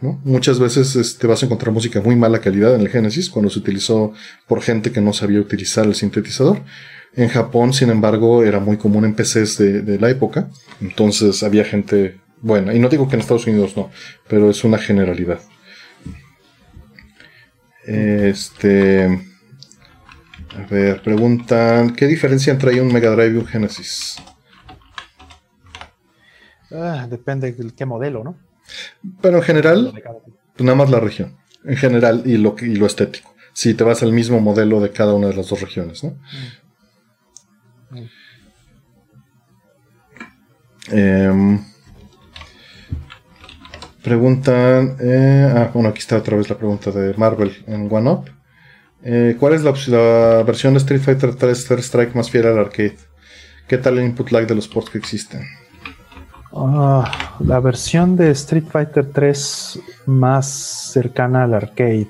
Muchas 0.00 0.58
veces 0.58 0.92
te 0.92 1.00
este, 1.00 1.26
vas 1.26 1.42
a 1.42 1.46
encontrar 1.46 1.72
música 1.72 2.02
muy 2.02 2.16
mala 2.16 2.40
calidad 2.40 2.74
en 2.74 2.82
el 2.82 2.90
Genesis 2.90 3.30
cuando 3.30 3.50
se 3.50 3.58
utilizó 3.58 4.12
por 4.46 4.60
gente 4.60 4.92
que 4.92 5.00
no 5.00 5.14
sabía 5.14 5.40
utilizar 5.40 5.86
el 5.86 5.94
sintetizador. 5.94 6.62
En 7.14 7.30
Japón, 7.30 7.72
sin 7.72 7.88
embargo, 7.88 8.44
era 8.44 8.60
muy 8.60 8.76
común 8.76 9.06
en 9.06 9.14
PCs 9.14 9.56
de, 9.56 9.98
la 9.98 10.10
época. 10.10 10.50
Entonces 10.82 11.42
había 11.42 11.64
gente 11.64 12.20
buena. 12.42 12.74
Y 12.74 12.78
no 12.78 12.90
digo 12.90 13.08
que 13.08 13.14
en 13.14 13.20
Estados 13.20 13.46
Unidos 13.46 13.74
no, 13.74 13.90
pero 14.28 14.50
es 14.50 14.64
una 14.64 14.76
generalidad. 14.76 15.40
Este. 17.86 19.04
A 20.54 20.66
ver, 20.70 21.00
preguntan: 21.02 21.94
¿Qué 21.94 22.06
diferencia 22.06 22.52
entre 22.52 22.78
un 22.82 22.92
Mega 22.92 23.10
Drive 23.12 23.34
y 23.34 23.38
un 23.38 23.46
Genesis? 23.46 24.16
Ah, 26.72 27.06
depende 27.08 27.52
de 27.52 27.70
qué 27.70 27.86
modelo, 27.86 28.24
¿no? 28.24 28.38
Pero 29.20 29.36
en 29.38 29.42
general, 29.42 29.92
pues 30.54 30.64
nada 30.64 30.76
más 30.76 30.90
la 30.90 31.00
región. 31.00 31.36
En 31.64 31.76
general 31.76 32.22
y 32.24 32.36
lo, 32.36 32.54
y 32.60 32.76
lo 32.76 32.86
estético. 32.86 33.34
Si 33.52 33.74
te 33.74 33.84
vas 33.84 34.02
al 34.02 34.12
mismo 34.12 34.40
modelo 34.40 34.80
de 34.80 34.90
cada 34.90 35.14
una 35.14 35.28
de 35.28 35.34
las 35.34 35.48
dos 35.48 35.60
regiones, 35.60 36.04
¿no? 36.04 36.18
Em, 40.88 41.64
preguntan. 44.02 44.96
Eh, 45.00 45.52
ah, 45.56 45.70
bueno, 45.72 45.88
aquí 45.88 45.98
está 45.98 46.18
otra 46.18 46.36
vez 46.36 46.48
la 46.48 46.58
pregunta 46.58 46.90
de 46.90 47.14
Marvel 47.14 47.64
en 47.66 47.88
One 47.90 48.10
Up. 48.10 48.30
Eh, 49.02 49.36
¿Cuál 49.38 49.54
es 49.54 49.62
la, 49.62 49.72
la, 49.88 50.42
versión 50.42 50.74
de 50.74 50.78
Street 50.78 51.00
Fighter 51.00 51.34
3 51.34 51.66
Third 51.66 51.80
Strike 51.80 52.14
más 52.14 52.30
fiel 52.30 52.46
al 52.46 52.58
arcade? 52.58 52.96
¿Qué 53.68 53.78
tal 53.78 53.98
el 53.98 54.04
input 54.04 54.30
lag 54.30 54.46
de 54.46 54.54
los 54.54 54.68
ports 54.68 54.90
que 54.90 54.98
existen? 54.98 55.46
Ah, 56.58 57.36
la 57.40 57.60
versión 57.60 58.16
de 58.16 58.30
Street 58.30 58.64
Fighter 58.70 59.10
3 59.12 59.78
más 60.06 60.46
cercana 60.46 61.44
al 61.44 61.52
arcade. 61.52 62.08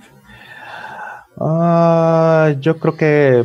Ah, 1.37 2.55
yo 2.61 2.79
creo 2.79 2.97
que 2.97 3.45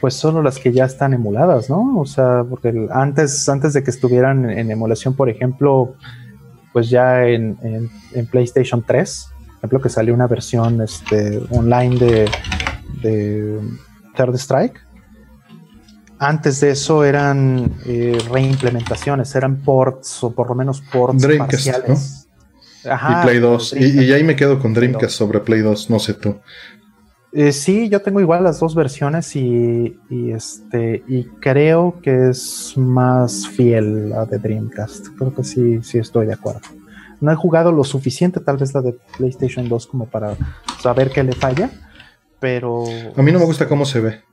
pues 0.00 0.14
solo 0.14 0.42
las 0.42 0.58
que 0.58 0.72
ya 0.72 0.84
están 0.84 1.12
emuladas, 1.12 1.68
¿no? 1.68 1.98
O 1.98 2.06
sea, 2.06 2.44
porque 2.48 2.88
antes, 2.90 3.48
antes 3.48 3.74
de 3.74 3.82
que 3.82 3.90
estuvieran 3.90 4.48
en, 4.48 4.70
emulación, 4.70 5.14
por 5.14 5.28
ejemplo, 5.28 5.94
pues 6.72 6.88
ya 6.88 7.26
en, 7.26 7.58
PlayStation 8.30 8.82
3, 8.86 9.28
por 9.28 9.56
ejemplo, 9.58 9.80
que 9.82 9.88
salió 9.90 10.14
una 10.14 10.26
versión 10.26 10.80
este, 10.80 11.42
online 11.50 11.98
de, 11.98 12.30
de 13.02 13.60
Third 14.16 14.36
Strike, 14.36 14.80
antes 16.20 16.60
de 16.60 16.72
eso 16.72 17.02
eran 17.02 17.72
eh, 17.86 18.18
reimplementaciones, 18.30 19.34
eran 19.34 19.56
ports 19.56 20.22
o 20.22 20.30
por 20.30 20.48
lo 20.48 20.54
menos 20.54 20.82
ports 20.82 21.26
parciales. 21.38 22.28
y 22.84 23.22
Play 23.24 23.38
2. 23.38 23.72
Y, 23.72 24.12
ahí 24.12 24.22
me 24.22 24.36
quedo 24.36 24.58
con 24.58 24.74
Dreamcast 24.74 25.16
sobre 25.16 25.40
Play 25.40 25.62
2, 25.62 25.88
no 25.88 25.98
sé 25.98 26.12
tú. 26.12 26.36
Eh, 27.32 27.52
sí, 27.52 27.88
yo 27.88 28.02
tengo 28.02 28.20
igual 28.20 28.44
las 28.44 28.60
dos 28.60 28.74
versiones 28.74 29.34
y, 29.34 29.96
este 30.10 31.02
y 31.08 31.24
creo 31.40 32.00
que 32.02 32.28
es 32.28 32.74
más 32.76 33.48
fiel 33.48 34.10
la 34.10 34.26
de 34.26 34.38
Dreamcast. 34.38 35.08
Creo 35.16 35.34
que 35.34 35.42
sí, 35.42 35.80
sí 35.82 35.96
estoy 35.96 36.26
de 36.26 36.34
acuerdo. 36.34 36.60
No 37.22 37.32
he 37.32 37.36
jugado 37.36 37.72
lo 37.72 37.82
suficiente, 37.82 38.40
tal 38.40 38.58
vez 38.58 38.74
la 38.74 38.82
de 38.82 38.94
PlayStation 39.16 39.70
2 39.70 39.86
como 39.86 40.04
para 40.04 40.36
saber 40.82 41.10
qué 41.10 41.22
le 41.22 41.32
falla, 41.32 41.70
pero... 42.40 42.84
A 43.16 43.22
mí 43.22 43.32
no 43.32 43.38
me 43.38 43.46
gusta 43.46 43.66
cómo 43.66 43.86
se 43.86 44.00
ve. 44.00 44.29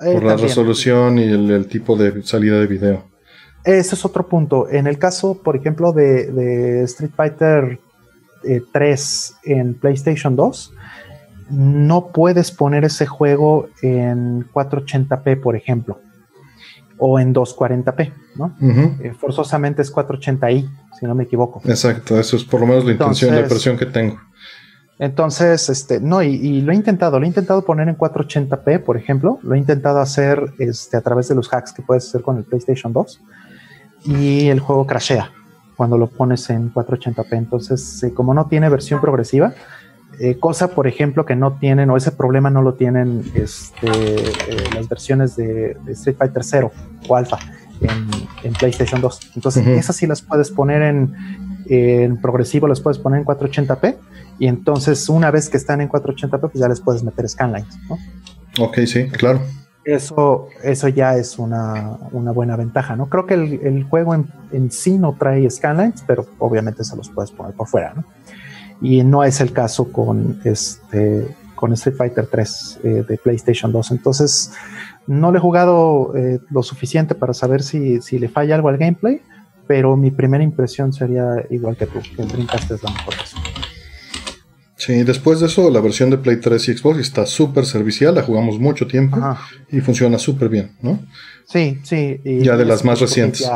Eh, 0.00 0.14
por 0.14 0.24
la 0.24 0.36
resolución 0.36 1.18
y 1.18 1.24
el, 1.24 1.66
tipo 1.66 1.96
de 1.96 2.22
salida 2.22 2.58
de 2.58 2.66
video. 2.66 3.04
Ese 3.64 3.94
es 3.94 4.04
otro 4.04 4.26
punto. 4.26 4.68
En 4.70 4.86
el 4.86 4.98
caso, 4.98 5.34
por 5.42 5.56
ejemplo, 5.56 5.92
de, 5.92 6.82
Street 6.84 7.10
Fighter 7.14 7.78
3 8.72 9.34
eh, 9.44 9.52
en 9.52 9.74
PlayStation 9.74 10.34
2, 10.36 10.72
no 11.50 12.08
puedes 12.08 12.50
poner 12.50 12.84
ese 12.84 13.06
juego 13.06 13.68
en 13.82 14.48
480p, 14.50 15.40
por 15.40 15.56
ejemplo, 15.56 16.00
o 16.96 17.18
en 17.18 17.34
240p, 17.34 18.12
¿no? 18.36 18.56
Eh, 19.02 19.12
forzosamente 19.18 19.82
es 19.82 19.92
480i, 19.92 20.70
si 20.98 21.06
no 21.06 21.14
me 21.14 21.24
equivoco. 21.24 21.60
Exacto, 21.66 22.18
eso 22.18 22.36
es 22.36 22.44
por 22.44 22.60
lo 22.60 22.66
menos 22.66 22.84
la 22.86 22.92
intención, 22.92 23.34
la 23.34 23.40
impresión 23.40 23.76
que 23.76 23.86
tengo. 23.86 24.18
Entonces, 25.00 25.70
este, 25.70 25.98
no, 25.98 26.22
y, 26.22 26.60
lo 26.60 26.72
he 26.72 26.74
intentado, 26.74 27.18
lo 27.18 27.24
he 27.24 27.28
intentado 27.28 27.64
poner 27.64 27.88
en 27.88 27.96
480p, 27.96 28.84
por 28.84 28.98
ejemplo, 28.98 29.38
lo 29.42 29.54
he 29.54 29.58
intentado 29.58 29.98
hacer 29.98 30.52
este, 30.58 30.98
a 30.98 31.00
través 31.00 31.26
de 31.28 31.34
los 31.34 31.48
hacks 31.48 31.72
que 31.72 31.80
puedes 31.80 32.06
hacer 32.06 32.20
con 32.20 32.36
el 32.36 32.44
PlayStation 32.44 32.92
2 32.92 33.22
y 34.04 34.48
el 34.48 34.60
juego 34.60 34.86
crashea 34.86 35.30
cuando 35.74 35.96
lo 35.96 36.08
pones 36.08 36.50
en 36.50 36.70
480p. 36.74 37.32
Entonces, 37.32 38.02
eh, 38.02 38.12
como 38.12 38.34
no 38.34 38.46
tiene 38.48 38.68
versión 38.68 39.00
progresiva, 39.00 39.54
eh, 40.18 40.38
cosa, 40.38 40.68
por 40.68 40.86
ejemplo, 40.86 41.24
que 41.24 41.34
no 41.34 41.54
tienen, 41.54 41.88
o 41.88 41.96
ese 41.96 42.12
problema 42.12 42.50
no 42.50 42.60
lo 42.60 42.74
tienen 42.74 43.24
este, 43.34 43.86
eh, 43.86 44.64
las 44.74 44.86
versiones 44.86 45.34
de, 45.34 45.78
Street 45.92 46.18
Fighter 46.18 46.44
0 46.44 46.72
o 47.08 47.16
Alpha 47.16 47.38
en, 48.42 48.52
PlayStation 48.52 49.00
2. 49.00 49.32
Entonces, 49.34 49.66
esas 49.66 49.96
sí 49.96 50.06
las 50.06 50.20
puedes 50.20 50.50
poner 50.50 50.82
en, 50.82 51.14
en 51.70 52.20
progresivo, 52.20 52.68
las 52.68 52.82
puedes 52.82 52.98
poner 52.98 53.20
en 53.20 53.24
480p 53.24 53.96
y 54.40 54.48
entonces, 54.48 55.06
una 55.10 55.30
vez 55.30 55.50
que 55.50 55.58
están 55.58 55.82
en 55.82 55.90
480p, 55.90 56.40
pues 56.40 56.54
ya 56.54 56.66
les 56.66 56.80
puedes 56.80 57.04
meter 57.04 57.28
scanlines, 57.28 57.78
¿no? 57.90 57.98
Ok, 58.64 58.78
sí, 58.86 59.06
claro. 59.10 59.42
Eso, 59.84 60.48
eso 60.64 60.88
ya 60.88 61.14
es 61.16 61.38
una, 61.38 61.98
buena 62.10 62.56
ventaja, 62.56 62.96
¿no? 62.96 63.10
Creo 63.10 63.26
que 63.26 63.34
el, 63.34 63.84
juego 63.84 64.14
en, 64.14 64.70
sí 64.70 64.96
no 64.96 65.14
trae 65.18 65.48
scanlines, 65.50 66.02
pero 66.06 66.26
obviamente 66.38 66.84
se 66.84 66.96
los 66.96 67.10
puedes 67.10 67.30
poner 67.30 67.52
por 67.52 67.68
fuera, 67.68 67.92
¿no? 67.92 68.04
Y 68.80 69.04
no 69.04 69.24
es 69.24 69.42
el 69.42 69.52
caso 69.52 69.92
con 69.92 70.40
este 70.44 71.36
con 71.54 71.74
Street 71.74 71.96
Fighter 71.98 72.26
3 72.26 72.80
eh, 72.82 73.04
de 73.06 73.18
PlayStation 73.18 73.70
2. 73.70 73.90
Entonces, 73.90 74.52
no 75.06 75.30
le 75.30 75.36
he 75.36 75.40
jugado 75.42 76.16
eh, 76.16 76.40
lo 76.48 76.62
suficiente 76.62 77.14
para 77.14 77.34
saber 77.34 77.62
si, 77.62 78.00
si, 78.00 78.18
le 78.18 78.30
falla 78.30 78.54
algo 78.54 78.70
al 78.70 78.78
gameplay, 78.78 79.20
pero 79.66 79.98
mi 79.98 80.10
primera 80.10 80.42
impresión 80.42 80.94
sería 80.94 81.44
igual 81.50 81.76
que 81.76 81.84
tú, 81.84 82.00
que 82.16 82.22
el 82.22 82.28
Dreamcast 82.28 82.70
es 82.70 82.82
la 82.82 82.90
mejor 82.90 83.14
versión. 83.14 83.49
Sí, 84.80 85.02
después 85.02 85.40
de 85.40 85.46
eso, 85.46 85.68
la 85.68 85.82
versión 85.82 86.08
de 86.08 86.16
Play 86.16 86.40
3 86.40 86.68
y 86.70 86.78
Xbox 86.78 86.98
está 87.00 87.26
súper 87.26 87.66
servicial, 87.66 88.14
la 88.14 88.22
jugamos 88.22 88.58
mucho 88.58 88.86
tiempo 88.86 89.18
y 89.70 89.80
funciona 89.80 90.18
súper 90.18 90.48
bien, 90.48 90.72
¿no? 90.80 90.98
Sí, 91.44 91.78
sí. 91.82 92.18
ya 92.24 92.56
de 92.56 92.64
las 92.64 92.82
más 92.82 92.98
recientes. 92.98 93.46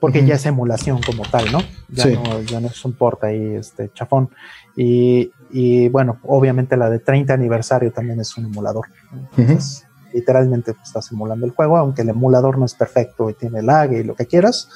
porque 0.00 0.26
ya 0.26 0.34
es 0.34 0.44
emulación 0.44 1.00
como 1.02 1.22
tal, 1.22 1.52
¿no? 1.52 1.60
Ya, 1.88 2.06
no, 2.06 2.42
ya 2.42 2.58
no 2.58 2.66
es 2.66 2.84
un 2.84 2.94
port 2.94 3.22
ahí 3.22 3.54
este, 3.54 3.92
chafón. 3.94 4.28
Y, 4.76 5.30
y, 5.52 5.88
bueno, 5.88 6.18
obviamente 6.24 6.76
la 6.76 6.90
de 6.90 6.98
30 6.98 7.32
aniversario 7.32 7.92
también 7.92 8.18
es 8.18 8.36
un 8.36 8.46
emulador. 8.46 8.88
Entonces, 9.36 9.86
literalmente 10.12 10.74
pues, 10.74 10.88
estás 10.88 11.12
emulando 11.12 11.46
el 11.46 11.52
juego, 11.52 11.76
aunque 11.76 12.02
el 12.02 12.08
emulador 12.08 12.58
no 12.58 12.64
es 12.64 12.74
perfecto 12.74 13.30
y 13.30 13.34
tiene 13.34 13.62
lag 13.62 13.92
y 13.92 14.02
lo 14.02 14.16
que 14.16 14.26
quieras, 14.26 14.68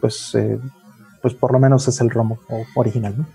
pues, 0.00 0.34
eh, 0.34 0.58
pues 1.22 1.34
por 1.34 1.52
lo 1.52 1.60
menos 1.60 1.86
es 1.86 2.00
el 2.00 2.10
ROM 2.10 2.34
original, 2.74 3.14
¿no? 3.18 3.26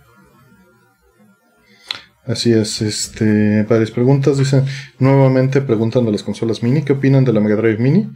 Así 2.25 2.53
es, 2.53 2.81
este, 2.81 3.63
varias 3.63 3.91
preguntas. 3.91 4.37
Dicen, 4.37 4.63
nuevamente 4.99 5.61
preguntan 5.61 6.05
de 6.05 6.11
las 6.11 6.23
consolas 6.23 6.63
mini, 6.63 6.83
¿qué 6.83 6.93
opinan 6.93 7.25
de 7.25 7.33
la 7.33 7.41
Mega 7.41 7.57
Drive 7.57 7.77
Mini? 7.77 8.09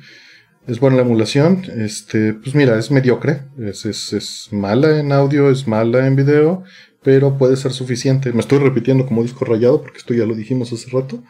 Es 0.65 0.79
buena 0.79 0.97
la 0.97 1.03
emulación, 1.03 1.63
este, 1.77 2.33
pues 2.33 2.53
mira, 2.53 2.77
es 2.77 2.91
mediocre, 2.91 3.43
es, 3.57 3.85
es, 3.85 4.11
es 4.11 4.49
mala 4.51 4.99
en 4.99 5.13
audio, 5.13 5.49
es 5.49 5.65
mala 5.65 6.07
en 6.07 6.15
video, 6.17 6.63
pero 7.03 7.37
puede 7.37 7.55
ser 7.55 7.71
suficiente. 7.71 8.33
Me 8.33 8.41
estoy 8.41 8.59
repitiendo 8.59 9.05
como 9.05 9.23
disco 9.23 9.45
rayado, 9.45 9.81
porque 9.81 9.99
esto 9.99 10.13
ya 10.13 10.25
lo 10.25 10.35
dijimos 10.35 10.73
hace 10.73 10.89
rato. 10.89 11.23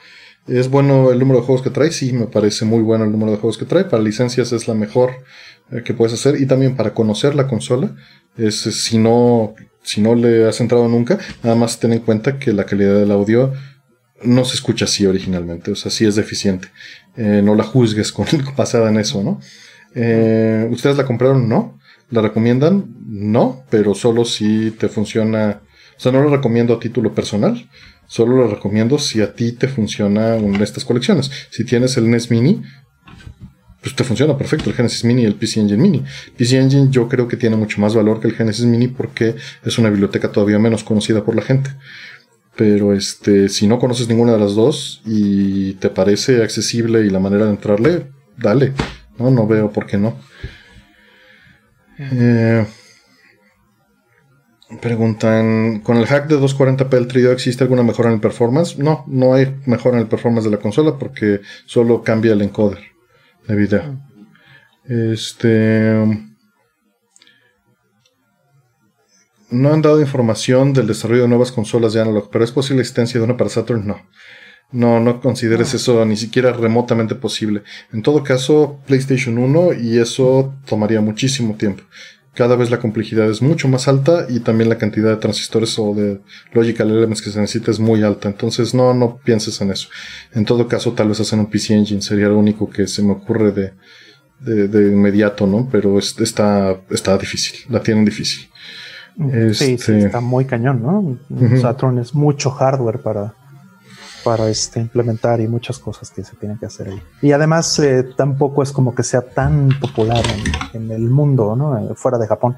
¿Es 0.48 0.70
bueno 0.70 1.12
el 1.12 1.20
número 1.20 1.40
de 1.40 1.46
juegos 1.46 1.62
que 1.62 1.70
trae? 1.70 1.92
Sí, 1.92 2.14
me 2.14 2.28
parece 2.28 2.66
muy 2.66 2.82
bueno 2.82 3.06
el 3.06 3.12
número 3.12 3.32
de 3.32 3.38
juegos 3.38 3.58
que 3.58 3.66
trae. 3.66 3.84
Para 3.84 4.02
licencias 4.02 4.52
es 4.54 4.68
la 4.68 4.74
mejor 4.74 5.12
eh, 5.72 5.84
que 5.84 5.94
puedes 5.94 6.14
hacer. 6.14 6.40
Y 6.42 6.46
también 6.46 6.76
para 6.76 6.94
conocer 6.94 7.36
la 7.36 7.48
consola, 7.48 7.96
es 8.38 8.56
si 8.56 8.98
no 8.98 9.56
si 9.88 10.02
no 10.02 10.16
le 10.16 10.46
has 10.46 10.60
entrado 10.60 10.90
nunca, 10.90 11.18
nada 11.44 11.56
más 11.56 11.80
ten 11.80 11.94
en 11.94 12.00
cuenta 12.00 12.38
que 12.38 12.52
la 12.52 12.66
calidad 12.66 12.96
del 13.00 13.10
audio 13.10 13.54
no 14.22 14.44
se 14.44 14.56
escucha 14.56 14.84
así 14.84 15.06
originalmente, 15.06 15.72
o 15.72 15.76
sea, 15.76 15.90
sí 15.90 16.06
es 16.06 16.16
deficiente. 16.16 16.68
Eh, 17.16 17.42
no 17.42 17.56
la 17.56 17.64
juzgues 17.64 18.12
con 18.12 18.28
basada 18.58 18.90
en 18.90 19.00
eso, 19.00 19.24
¿no? 19.24 19.40
Eh, 19.96 20.68
¿Ustedes 20.70 20.98
la 20.98 21.06
compraron? 21.06 21.48
No. 21.48 21.80
¿La 22.10 22.22
recomiendan? 22.22 22.96
No, 23.06 23.64
pero 23.70 23.96
solo 23.96 24.26
si 24.26 24.72
te 24.72 24.90
funciona. 24.90 25.62
O 25.98 26.00
sea, 26.00 26.12
no 26.12 26.22
lo 26.22 26.30
recomiendo 26.30 26.74
a 26.74 26.80
título 26.82 27.16
personal, 27.16 27.70
solo 28.08 28.36
lo 28.36 28.48
recomiendo 28.48 29.00
si 29.00 29.22
a 29.22 29.34
ti 29.34 29.54
te 29.54 29.70
funciona 29.70 30.36
una 30.36 30.58
de 30.58 30.64
estas 30.66 30.84
colecciones. 30.84 31.32
Si 31.50 31.64
tienes 31.64 31.96
el 31.96 32.10
NES 32.10 32.30
Mini, 32.30 32.62
pues 33.88 33.96
te 33.96 34.04
funciona 34.04 34.38
perfecto 34.38 34.70
el 34.70 34.76
Genesis 34.76 35.06
Mini 35.06 35.22
y 35.22 35.26
el 35.26 35.36
PC 35.36 35.62
Engine 35.62 35.82
Mini. 35.82 36.04
PC 36.36 36.58
Engine 36.58 36.88
yo 36.90 37.08
creo 37.08 37.26
que 37.26 37.38
tiene 37.38 37.56
mucho 37.56 37.80
más 37.80 37.96
valor 37.96 38.20
que 38.20 38.28
el 38.28 38.36
Genesis 38.36 38.66
Mini 38.66 38.90
porque 38.90 39.36
es 39.64 39.78
una 39.78 39.90
biblioteca 39.90 40.30
todavía 40.30 40.60
menos 40.60 40.84
conocida 40.84 41.24
por 41.24 41.38
la 41.38 41.42
gente. 41.42 41.70
Pero 42.58 42.94
este, 42.94 43.48
si 43.48 43.66
no 43.66 43.80
conoces 43.80 44.10
ninguna 44.10 44.34
de 44.34 44.40
las 44.40 44.56
dos 44.56 45.02
y 45.06 45.76
te 45.76 45.90
parece 45.90 46.44
accesible 46.44 47.06
y 47.06 47.10
la 47.10 47.20
manera 47.20 47.46
de 47.46 47.52
entrarle, 47.52 48.08
dale. 48.38 48.74
No, 49.18 49.32
no 49.32 49.48
veo 49.48 49.72
por 49.72 49.86
qué 49.86 49.98
no. 49.98 50.18
Eh, 51.98 52.66
preguntan, 54.82 55.80
¿con 55.80 55.96
el 55.96 56.08
hack 56.08 56.28
de 56.28 56.38
240p 56.38 56.94
el 56.98 57.08
trío 57.08 57.32
existe 57.32 57.64
alguna 57.64 57.84
mejora 57.84 58.10
en 58.10 58.16
el 58.16 58.22
performance? 58.22 58.78
No, 58.78 59.06
no 59.08 59.34
hay 59.34 59.56
mejora 59.66 59.96
en 59.96 60.02
el 60.02 60.10
performance 60.10 60.44
de 60.44 60.52
la 60.52 60.58
consola 60.58 60.98
porque 61.00 61.40
solo 61.66 62.04
cambia 62.04 62.34
el 62.34 62.42
encoder 62.42 62.97
de 63.48 63.56
video. 63.56 64.00
Este. 64.86 65.94
No 69.50 69.74
han 69.74 69.82
dado 69.82 70.02
información 70.02 70.74
del 70.74 70.88
desarrollo 70.88 71.22
de 71.22 71.28
nuevas 71.30 71.52
consolas 71.52 71.94
de 71.94 72.02
analog, 72.02 72.30
pero 72.30 72.44
es 72.44 72.52
posible 72.52 72.78
la 72.78 72.82
existencia 72.82 73.20
de 73.20 73.26
una 73.26 73.38
para 73.38 73.50
Saturn, 73.50 73.88
no. 73.88 74.02
No, 74.72 75.00
no 75.00 75.22
consideres 75.22 75.74
eso 75.74 76.04
ni 76.06 76.18
siquiera 76.18 76.52
remotamente 76.52 77.16
posible. 77.16 77.64
En 77.94 78.02
todo 78.02 78.24
caso, 78.24 78.82
PlayStation 78.86 79.38
1 79.38 79.74
y 79.74 79.98
eso 79.98 80.54
tomaría 80.66 81.00
muchísimo 81.00 81.56
tiempo. 81.56 81.84
Cada 82.38 82.56
vez 82.56 82.70
la 82.70 82.78
complejidad 82.78 83.28
es 83.32 83.42
mucho 83.42 83.68
más 83.68 83.88
alta 83.88 84.28
y 84.30 84.42
también 84.42 84.70
la 84.70 84.78
cantidad 84.78 85.10
de 85.10 85.16
transistores 85.16 85.80
o 85.80 85.96
de 85.96 86.22
logical 86.54 86.92
elements 86.92 87.20
que 87.20 87.32
se 87.32 87.42
necesita 87.42 87.72
es 87.72 87.80
muy 87.80 88.04
alta. 88.04 88.30
Entonces 88.30 88.76
no, 88.76 88.94
no 88.94 89.18
pienses 89.18 89.60
en 89.62 89.72
eso. 89.72 89.90
En 90.36 90.46
todo 90.46 90.68
caso, 90.68 90.94
tal 90.94 91.08
vez 91.08 91.20
hacen 91.20 91.40
un 91.40 91.48
PC 91.48 91.74
Engine 91.74 92.02
sería 92.04 92.28
lo 92.28 92.38
único 92.38 92.70
que 92.70 92.86
se 92.86 93.02
me 93.02 93.14
ocurre 93.14 93.52
de, 93.52 94.68
de, 94.68 94.88
inmediato, 94.88 95.48
¿no? 95.48 95.68
Pero 95.72 95.98
está, 95.98 96.78
está 96.92 97.18
difícil, 97.18 97.60
la 97.70 97.82
tienen 97.82 98.06
difícil. 98.06 98.48
Sí, 99.18 99.54
sí, 99.56 99.74
este, 99.74 100.06
está 100.06 100.22
muy 100.22 100.46
cañón, 100.46 100.84
¿no? 100.84 101.58
Saturn 101.60 101.98
es 101.98 102.14
mucho 102.14 102.52
hardware 102.52 103.00
para, 103.00 103.34
para 104.28 104.50
este, 104.50 104.82
implementar 104.82 105.40
y 105.40 105.48
muchas 105.48 105.80
cosas 105.80 106.12
que 106.12 106.22
se 106.22 106.36
tienen 106.36 106.58
que 106.58 106.66
hacer 106.66 106.90
ahí. 106.90 107.02
Y 107.22 107.32
además 107.32 107.80
eh, 107.80 108.04
tampoco 108.04 108.62
es 108.62 108.74
como 108.74 108.94
que 108.94 109.02
sea 109.02 109.22
tan 109.22 109.70
popular 109.80 110.22
en, 110.74 110.92
el 110.92 111.04
mundo, 111.04 111.56
¿no? 111.56 111.78
Eh, 111.78 111.96
fuera 111.96 112.18
de 112.18 112.28
Japón, 112.28 112.58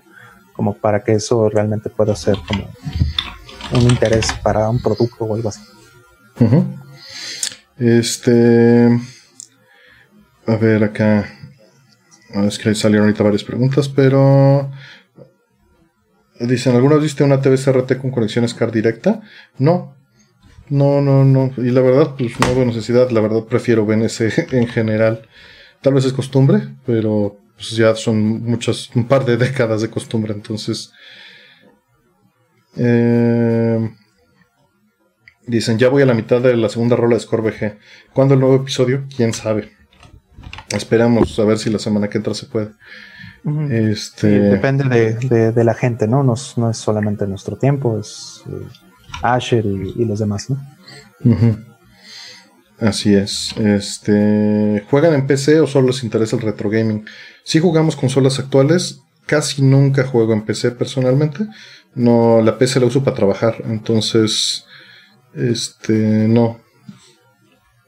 como 0.53 0.73
para 0.73 1.03
que 1.03 1.11
eso 1.11 1.47
realmente 1.47 1.91
pueda 1.91 2.15
ser 2.15 2.37
como 2.47 2.67
un 3.71 3.81
interés 3.83 4.33
para 4.41 4.67
un 4.67 4.81
producto 4.81 5.25
o 5.25 5.35
algo 5.35 5.49
así. 5.49 5.61
Este... 7.77 8.99
A 10.47 10.55
ver, 10.55 10.83
acá... 10.83 11.29
Es 12.47 12.57
que 12.57 12.73
salieron 12.73 13.05
ahorita 13.05 13.23
varias 13.23 13.43
preguntas, 13.43 13.87
pero... 13.87 14.71
Dicen, 16.39 16.75
¿alguna 16.75 16.95
viste 16.95 17.23
una 17.23 17.39
TV 17.39 17.57
CRT 17.57 18.01
con 18.01 18.09
conexión 18.09 18.47
SCAR 18.47 18.71
directa? 18.71 19.21
No, 19.59 19.98
no, 20.69 21.01
no, 21.01 21.25
no. 21.25 21.51
Y 21.57 21.71
la 21.71 21.81
verdad, 21.81 22.15
pues 22.17 22.39
no 22.39 22.53
veo 22.55 22.65
necesidad. 22.65 23.09
La 23.09 23.21
verdad, 23.21 23.43
prefiero 23.45 23.85
BNC 23.85 24.51
en 24.53 24.67
general. 24.67 25.27
Tal 25.81 25.93
vez 25.93 26.05
es 26.05 26.13
costumbre, 26.13 26.61
pero 26.85 27.37
pues 27.55 27.71
ya 27.71 27.95
son 27.95 28.43
muchas, 28.43 28.89
un 28.95 29.07
par 29.07 29.25
de 29.25 29.37
décadas 29.37 29.81
de 29.81 29.89
costumbre. 29.89 30.33
Entonces, 30.33 30.91
eh, 32.77 33.89
dicen, 35.47 35.77
ya 35.77 35.89
voy 35.89 36.03
a 36.03 36.05
la 36.05 36.13
mitad 36.13 36.41
de 36.41 36.55
la 36.55 36.69
segunda 36.69 36.95
rola 36.95 37.15
de 37.15 37.21
Score 37.21 37.41
VG. 37.41 37.77
¿Cuándo 38.13 38.33
el 38.33 38.39
nuevo 38.39 38.55
episodio? 38.55 39.05
¿Quién 39.15 39.33
sabe? 39.33 39.71
Esperamos 40.75 41.37
a 41.39 41.45
ver 41.45 41.57
si 41.57 41.69
la 41.69 41.79
semana 41.79 42.09
que 42.09 42.17
entra 42.17 42.33
se 42.33 42.45
puede. 42.45 42.71
este... 43.71 44.27
depende 44.27 44.83
de, 44.87 45.51
de, 45.51 45.63
la 45.63 45.73
gente, 45.73 46.07
¿no? 46.07 46.23
¿no? 46.23 46.35
No 46.57 46.69
es 46.69 46.77
solamente 46.77 47.25
nuestro 47.25 47.57
tiempo, 47.57 47.99
es... 47.99 48.43
Eh, 48.47 48.88
Asher 49.21 49.65
y, 49.65 50.05
los 50.05 50.19
demás, 50.19 50.49
¿no? 50.49 50.57
Así 52.79 53.13
es. 53.13 53.55
Este, 53.57 54.85
¿Juegan 54.89 55.13
en 55.13 55.27
PC 55.27 55.59
o 55.59 55.67
solo 55.67 55.87
les 55.87 56.03
interesa 56.03 56.35
el 56.35 56.41
retro 56.41 56.69
gaming? 56.69 57.05
Si 57.43 57.59
jugamos 57.59 57.95
consolas 57.95 58.39
actuales, 58.39 59.01
casi 59.25 59.61
nunca 59.61 60.05
juego 60.05 60.33
en 60.33 60.43
PC 60.43 60.71
personalmente. 60.71 61.47
No, 61.95 62.41
la 62.41 62.57
PC 62.57 62.79
la 62.79 62.85
uso 62.85 63.03
para 63.03 63.15
trabajar, 63.15 63.55
entonces, 63.65 64.65
este, 65.33 65.93
no. 66.27 66.59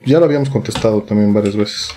Ya 0.05 0.19
lo 0.19 0.25
habíamos 0.25 0.49
contestado 0.49 1.03
también 1.03 1.33
varias 1.33 1.55
veces. 1.55 1.89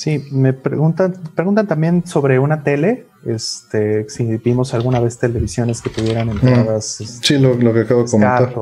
Sí, 0.00 0.26
me 0.30 0.54
preguntan, 0.54 1.12
preguntan 1.34 1.66
también 1.66 2.06
sobre 2.06 2.38
una 2.38 2.62
tele 2.62 3.06
este, 3.26 4.08
si 4.08 4.38
vimos 4.38 4.72
alguna 4.72 4.98
vez 4.98 5.18
televisiones 5.18 5.82
que 5.82 5.90
tuvieran 5.90 6.28
mm. 6.28 6.30
entradas. 6.30 7.02
Este, 7.02 7.26
sí, 7.26 7.38
lo, 7.38 7.58
que 7.74 7.80
acabo 7.80 8.04
de 8.04 8.10
comentar. 8.10 8.54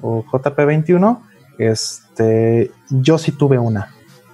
O, 0.00 0.24
JP21. 0.24 1.20
Este, 1.58 2.70
yo 2.88 3.18
sí 3.18 3.32
tuve 3.32 3.58
una. 3.58 3.90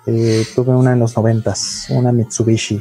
Eh, 0.07 0.47
tuve 0.55 0.73
una 0.73 0.93
en 0.93 1.01
los 1.01 1.16
noventas, 1.16 1.89
una 1.90 2.12
Mitsubishi, 2.12 2.81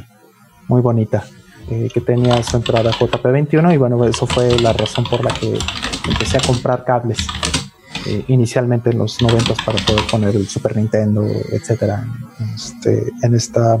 muy 0.68 0.80
bonita, 0.80 1.24
eh, 1.68 1.90
que 1.92 2.00
tenía 2.00 2.40
su 2.44 2.56
entrada 2.56 2.92
JP21 2.92 3.74
y 3.74 3.76
bueno, 3.78 4.04
eso 4.04 4.28
fue 4.28 4.60
la 4.60 4.72
razón 4.74 5.04
por 5.10 5.24
la 5.24 5.34
que 5.34 5.58
empecé 6.08 6.36
a 6.36 6.40
comprar 6.40 6.84
cables. 6.84 7.26
Eh, 8.06 8.24
inicialmente 8.28 8.90
en 8.90 8.98
los 8.98 9.20
noventas 9.20 9.58
para 9.64 9.78
poder 9.84 10.02
poner 10.10 10.34
el 10.34 10.48
Super 10.48 10.76
Nintendo, 10.76 11.22
etcétera, 11.50 12.06
este, 12.54 13.10
en 13.22 13.34
esta 13.34 13.78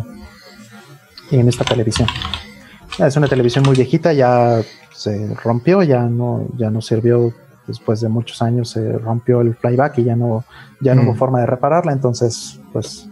en 1.30 1.48
esta 1.48 1.64
televisión. 1.64 2.08
Es 2.98 3.16
una 3.16 3.28
televisión 3.28 3.64
muy 3.64 3.76
viejita, 3.76 4.12
ya 4.12 4.60
se 4.92 5.34
rompió, 5.42 5.82
ya 5.82 6.02
no, 6.02 6.46
ya 6.56 6.70
no 6.70 6.82
sirvió 6.82 7.32
después 7.66 8.00
de 8.00 8.08
muchos 8.08 8.42
años, 8.42 8.70
se 8.70 8.98
rompió 8.98 9.40
el 9.40 9.54
playback 9.54 9.98
y 9.98 10.04
ya 10.04 10.16
no, 10.16 10.44
ya 10.80 10.94
no 10.94 11.02
hubo 11.02 11.14
mm. 11.14 11.18
forma 11.18 11.40
de 11.40 11.46
repararla, 11.46 11.92
entonces 11.92 12.60
pues 12.72 13.08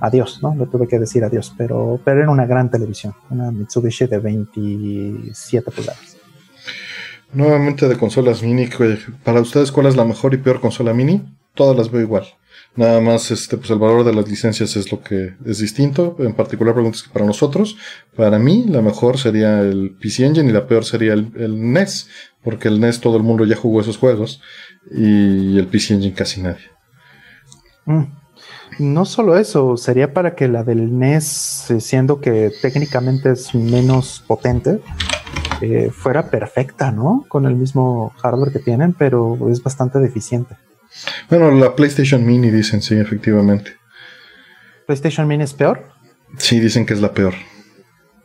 adiós, 0.00 0.40
¿no? 0.42 0.54
Le 0.54 0.66
tuve 0.66 0.86
que 0.86 0.98
decir 0.98 1.24
adiós, 1.24 1.52
pero, 1.56 1.98
pero 2.04 2.20
era 2.22 2.30
una 2.30 2.46
gran 2.46 2.70
televisión, 2.70 3.14
una 3.30 3.50
Mitsubishi 3.50 4.06
de 4.06 4.18
27 4.18 5.70
pulgadas. 5.70 6.15
Nuevamente 7.32 7.88
de 7.88 7.96
consolas 7.96 8.42
mini, 8.42 8.68
para 9.24 9.40
ustedes, 9.40 9.72
¿cuál 9.72 9.86
es 9.86 9.96
la 9.96 10.04
mejor 10.04 10.34
y 10.34 10.38
peor 10.38 10.60
consola 10.60 10.94
mini? 10.94 11.22
Todas 11.54 11.76
las 11.76 11.90
veo 11.90 12.00
igual. 12.00 12.26
Nada 12.76 13.00
más, 13.00 13.30
este, 13.30 13.56
pues 13.56 13.70
el 13.70 13.78
valor 13.78 14.04
de 14.04 14.12
las 14.12 14.28
licencias 14.28 14.76
es 14.76 14.92
lo 14.92 15.02
que 15.02 15.34
es 15.46 15.58
distinto. 15.58 16.14
En 16.18 16.34
particular, 16.34 16.74
preguntas 16.74 17.04
para 17.10 17.24
nosotros, 17.24 17.76
para 18.14 18.38
mí, 18.38 18.66
la 18.68 18.82
mejor 18.82 19.18
sería 19.18 19.60
el 19.60 19.96
PC 19.98 20.26
Engine 20.26 20.50
y 20.50 20.52
la 20.52 20.66
peor 20.66 20.84
sería 20.84 21.14
el, 21.14 21.72
NES, 21.72 22.08
porque 22.44 22.68
el 22.68 22.78
NES 22.78 23.00
todo 23.00 23.16
el 23.16 23.22
mundo 23.22 23.46
ya 23.46 23.56
jugó 23.56 23.80
esos 23.80 23.96
juegos 23.96 24.42
y 24.90 25.58
el 25.58 25.66
PC 25.68 25.94
Engine 25.94 26.14
casi 26.14 26.42
nadie. 26.42 26.66
Mm. 27.86 28.04
No 28.78 29.06
solo 29.06 29.38
eso, 29.38 29.78
sería 29.78 30.12
para 30.12 30.34
que 30.34 30.48
la 30.48 30.62
del 30.62 30.98
NES, 30.98 31.70
eh, 31.70 31.80
siendo 31.80 32.20
que 32.20 32.52
técnicamente 32.60 33.32
es 33.32 33.54
menos 33.54 34.22
potente, 34.26 34.80
eh, 35.60 35.90
fuera 35.90 36.30
perfecta, 36.30 36.90
¿no? 36.90 37.24
Con 37.28 37.46
el 37.46 37.54
mismo 37.54 38.12
hardware 38.20 38.52
que 38.52 38.58
tienen, 38.58 38.92
pero 38.92 39.38
es 39.50 39.62
bastante 39.62 39.98
deficiente. 39.98 40.56
Bueno, 41.28 41.50
la 41.50 41.74
PlayStation 41.74 42.24
Mini 42.24 42.50
dicen, 42.50 42.82
sí, 42.82 42.94
efectivamente. 42.96 43.72
¿PlayStation 44.86 45.26
Mini 45.26 45.44
es 45.44 45.54
peor? 45.54 45.84
Sí, 46.38 46.60
dicen 46.60 46.86
que 46.86 46.94
es 46.94 47.00
la 47.00 47.12
peor. 47.12 47.34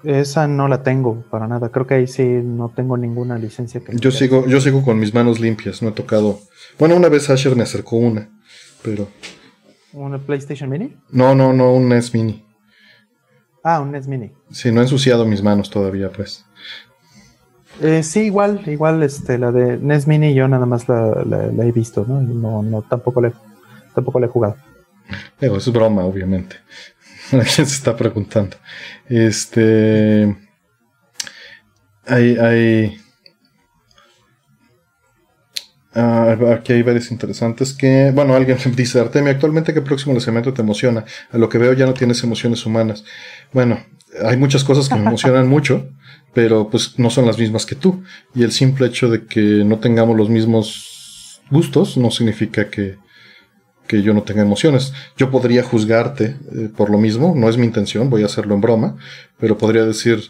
Esa 0.04 0.48
no 0.48 0.68
la 0.68 0.82
tengo 0.82 1.24
para 1.30 1.48
nada. 1.48 1.70
Creo 1.70 1.86
que 1.86 1.94
ahí 1.94 2.08
sí 2.08 2.24
no 2.24 2.70
tengo 2.70 2.98
ninguna 2.98 3.38
licencia. 3.38 3.82
Que 3.82 3.96
yo 3.98 4.12
sigo, 4.12 4.48
yo 4.48 4.60
sigo 4.60 4.84
con 4.84 5.00
mis 5.00 5.14
manos 5.14 5.40
limpias. 5.40 5.82
No 5.82 5.90
he 5.90 5.92
tocado. 5.92 6.40
Bueno, 6.80 6.96
una 6.96 7.10
vez 7.10 7.30
Asher 7.30 7.56
me 7.56 7.64
acercó 7.64 7.98
una, 7.98 8.30
pero. 8.84 9.08
¿Una 9.94 10.18
PlayStation 10.18 10.70
Mini? 10.70 10.96
No, 11.12 11.36
no, 11.36 11.54
no, 11.54 11.74
un 11.74 11.90
NES 11.90 12.14
Mini. 12.14 12.44
Ah, 13.64 13.80
un 13.80 13.92
NES 13.92 14.08
Mini. 14.08 14.32
Sí, 14.50 14.72
no 14.72 14.82
he 14.82 14.84
ensuciado 14.84 15.26
mis 15.26 15.44
manos 15.44 15.70
todavía, 15.70 16.10
pues. 16.10 16.46
Eh, 17.82 18.04
sí, 18.04 18.22
igual, 18.22 18.62
igual, 18.68 19.02
este, 19.02 19.40
la 19.40 19.52
de 19.52 19.78
NES 19.78 20.06
Mini 20.08 20.36
yo 20.36 20.48
nada 20.48 20.68
más 20.68 20.88
la, 20.88 21.24
he 21.64 21.72
visto, 21.72 22.06
¿no? 22.08 22.22
No, 22.22 22.62
no, 22.62 22.84
tampoco 22.84 23.22
le, 23.22 23.34
tampoco 23.96 24.20
la 24.20 24.28
he 24.28 24.30
jugado. 24.30 24.56
es 25.40 25.72
broma, 25.74 26.04
obviamente. 26.06 26.58
¿A 27.32 27.40
quién 27.40 27.48
se 27.48 27.64
está 27.64 27.96
preguntando? 27.96 28.58
Este. 29.10 30.38
Hay, 32.06 32.38
hay. 32.38 32.98
Ah, 35.94 36.38
aquí 36.54 36.74
hay 36.74 36.84
varios 36.84 37.12
interesantes 37.12 37.74
que, 37.74 38.12
bueno, 38.14 38.36
alguien 38.36 38.58
dice, 38.76 39.00
Artemia, 39.00 39.32
actualmente 39.32 39.74
qué 39.74 39.82
próximo 39.82 40.14
lanzamiento 40.14 40.54
te 40.54 40.62
emociona. 40.62 41.04
A 41.32 41.38
lo 41.40 41.50
que 41.50 41.58
veo 41.58 41.74
ya 41.74 41.88
no 41.88 41.96
tienes 41.96 42.24
emociones 42.24 42.64
humanas. 42.64 43.04
Bueno, 43.52 43.84
hay 44.24 44.38
muchas 44.38 44.64
cosas 44.64 44.88
que 44.88 44.96
me 44.96 45.02
emocionan 45.08 45.48
mucho 45.48 45.90
pero 46.34 46.70
pues 46.70 46.98
no 46.98 47.10
son 47.10 47.26
las 47.26 47.38
mismas 47.38 47.66
que 47.66 47.76
tú. 47.76 48.04
Y 48.34 48.44
el 48.44 48.52
simple 48.52 48.88
hecho 48.88 49.10
de 49.10 49.26
que 49.26 49.64
no 49.66 49.80
tengamos 49.80 50.18
los 50.18 50.30
mismos 50.30 51.42
gustos 51.50 51.98
no 51.98 52.12
significa 52.12 52.70
que, 52.70 52.98
que 53.88 54.02
yo 54.02 54.14
no 54.14 54.24
tenga 54.24 54.42
emociones. 54.42 54.94
Yo 55.18 55.30
podría 55.30 55.64
juzgarte 55.64 56.38
eh, 56.56 56.70
por 56.76 56.90
lo 56.90 56.98
mismo, 56.98 57.34
no 57.36 57.50
es 57.50 57.58
mi 57.58 57.66
intención, 57.66 58.10
voy 58.10 58.24
a 58.24 58.28
hacerlo 58.28 58.56
en 58.56 58.62
broma, 58.62 58.98
pero 59.38 59.58
podría 59.58 59.84
decir, 59.84 60.24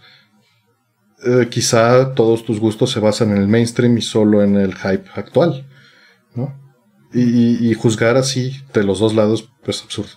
eh, 1.24 1.48
quizá 1.50 2.16
todos 2.16 2.44
tus 2.44 2.60
gustos 2.60 2.92
se 2.92 3.00
basan 3.00 3.32
en 3.32 3.38
el 3.38 3.48
mainstream 3.48 3.98
y 3.98 4.02
solo 4.02 4.42
en 4.42 4.56
el 4.56 4.74
hype 4.76 5.10
actual, 5.14 5.68
¿no? 6.34 6.60
Y, 7.14 7.70
y, 7.70 7.74
juzgar 7.74 8.16
así 8.16 8.62
de 8.74 8.86
los 8.86 9.00
dos 9.00 9.14
lados, 9.14 9.50
pues 9.64 9.84
absurdo. 9.84 10.12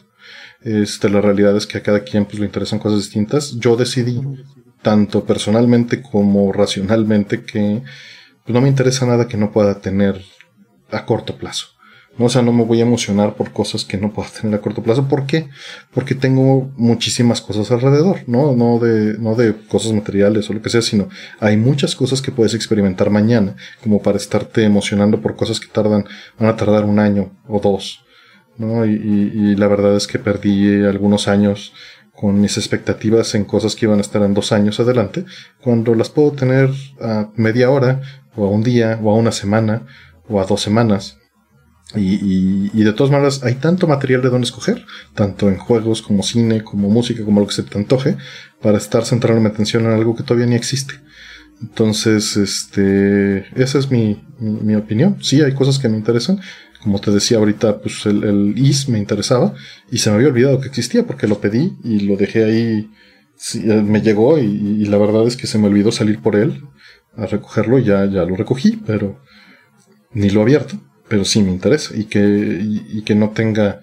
Este, 0.63 1.11
la 1.11 1.21
realidad 1.21 1.57
es 1.57 1.67
que 1.67 1.77
a 1.77 1.83
cada 1.83 2.05
quien 2.05 2.25
pues, 2.25 2.39
le 2.39 2.47
interesan 2.47 2.79
cosas 2.79 3.01
distintas. 3.01 3.59
Yo 3.59 3.75
decidí 3.77 4.23
tanto 4.85 5.25
personalmente 5.25 6.03
como 6.03 6.53
racionalmente, 6.53 7.43
que 7.43 7.83
pues, 8.45 8.55
no 8.55 8.61
me 8.61 8.69
interesa 8.69 9.07
nada 9.07 9.27
que 9.27 9.39
no 9.39 9.51
pueda 9.51 9.81
tener 9.81 10.23
a 10.93 11.05
corto 11.07 11.37
plazo. 11.37 11.69
¿no? 12.19 12.27
O 12.27 12.29
sea, 12.29 12.43
no 12.43 12.53
me 12.53 12.65
voy 12.65 12.81
a 12.81 12.83
emocionar 12.83 13.35
por 13.35 13.51
cosas 13.51 13.85
que 13.85 13.97
no 13.97 14.13
pueda 14.13 14.29
tener 14.41 14.55
a 14.55 14.61
corto 14.61 14.83
plazo. 14.83 15.09
¿Por 15.09 15.27
qué? 15.27 15.49
Porque 15.93 16.15
tengo 16.15 16.71
muchísimas 16.77 17.41
cosas 17.41 17.71
alrededor, 17.73 18.21
¿no? 18.27 18.55
No 18.55 18.79
de, 18.79 19.19
no 19.19 19.35
de 19.35 19.55
cosas 19.69 19.93
materiales 19.93 20.49
o 20.49 20.53
lo 20.53 20.63
que 20.63 20.71
sea, 20.71 20.83
sino 20.83 21.09
hay 21.41 21.57
muchas 21.57 21.97
cosas 21.97 22.21
que 22.23 22.31
puedes 22.31 22.55
experimentar 22.55 23.11
mañana, 23.11 23.57
como 23.83 24.03
para 24.03 24.19
estarte 24.19 24.65
emocionando 24.65 25.21
por 25.21 25.35
cosas 25.35 25.59
que 25.59 25.69
tardan, 25.69 26.05
van 26.39 26.51
a 26.51 26.57
tardar 26.57 26.85
un 26.85 26.99
año 26.99 27.33
o 27.49 27.59
dos, 27.59 28.05
¿no? 28.59 28.85
Y, 28.85 28.93
y 28.93 29.57
la 29.57 29.67
verdad 29.67 29.97
es 29.97 30.07
que 30.07 30.19
perdí 30.19 30.85
algunos 30.85 31.27
años 31.27 31.73
con 32.25 32.41
mis 32.41 32.57
expectativas 32.57 33.35
en 33.35 33.45
cosas 33.45 33.77
que 33.77 33.85
iban 33.85 33.99
a 33.99 34.01
estar 34.01 34.23
en 34.23 34.33
dos 34.33 34.51
años 34.51 34.81
adelante, 34.81 35.27
cuando 35.61 35.95
las 35.95 36.09
puedo 36.09 36.33
tener 36.33 36.71
a 36.99 37.29
media 37.37 37.69
hora, 37.69 38.01
o 38.35 38.47
a 38.47 38.49
un 38.49 38.63
día, 38.63 38.99
o 39.03 39.11
a 39.11 39.15
una 39.15 39.31
semana, 39.31 39.83
o 40.27 40.41
a 40.41 40.47
dos 40.47 40.63
semanas. 40.63 41.19
Y, 41.95 42.83
de 42.83 42.93
todas 42.95 43.13
maneras, 43.13 43.43
hay 43.45 43.57
tanto 43.57 43.87
material 43.87 44.23
de 44.23 44.31
donde 44.31 44.47
escoger, 44.47 44.87
tanto 45.15 45.51
en 45.51 45.59
juegos 45.59 46.01
como 46.01 46.23
cine, 46.23 46.65
como 46.65 46.89
música, 46.89 47.23
como 47.27 47.41
lo 47.41 47.47
que 47.47 47.53
se 47.53 47.63
te 47.63 47.77
antoje, 47.77 48.17
para 48.63 48.79
estar 48.79 49.05
centrando 49.05 49.43
mi 49.43 49.49
atención 49.49 49.85
en 49.85 49.91
algo 49.91 50.17
que 50.17 50.23
todavía 50.23 50.47
ni 50.47 50.55
existe. 50.55 50.95
Entonces, 51.61 52.39
este, 52.39 53.45
esa 53.55 53.79
es 53.79 53.91
mi, 53.91 54.25
mi 54.39 54.77
opinión. 54.77 55.19
Sí, 55.21 55.43
hay 55.43 55.53
cosas 55.53 55.79
que 55.79 55.91
me 55.91 55.99
interesan, 55.99 56.41
como 56.85 57.01
te 57.01 57.11
decía 57.11 57.39
ahorita, 57.39 57.79
pues 57.79 58.05
el, 58.05 58.55
IS 58.57 58.91
me 58.91 58.99
interesaba 58.99 59.55
y 59.91 59.99
se 59.99 60.11
me 60.11 60.17
había 60.17 60.29
olvidado 60.29 60.61
que 60.61 60.69
existía 60.69 61.07
porque 61.07 61.27
lo 61.27 61.41
pedí 61.41 61.73
y 61.83 62.01
lo 62.01 62.17
dejé 62.17 62.45
ahí. 62.45 62.91
Eh, 63.55 63.83
me 63.83 64.03
llegó 64.03 64.39
y, 64.39 64.85
la 64.85 64.99
verdad 64.99 65.27
es 65.27 65.37
que 65.37 65.47
se 65.47 65.59
me 65.59 65.67
olvidó 65.67 65.91
salir 65.91 66.21
por 66.21 66.37
él 66.37 66.63
a 67.17 67.25
recogerlo 67.25 67.79
y 67.79 67.85
ya, 67.85 68.05
ya 68.05 68.25
lo 68.25 68.37
recogí, 68.37 68.81
pero 68.87 69.19
ni 70.13 70.29
lo 70.29 70.43
abierto, 70.43 70.79
pero 71.09 71.25
sí 71.25 71.43
me 71.43 71.51
interesa 71.51 71.97
y 71.97 72.05
que, 72.05 72.61
y, 72.63 73.03
que 73.03 73.15
no 73.15 73.31
tenga 73.31 73.81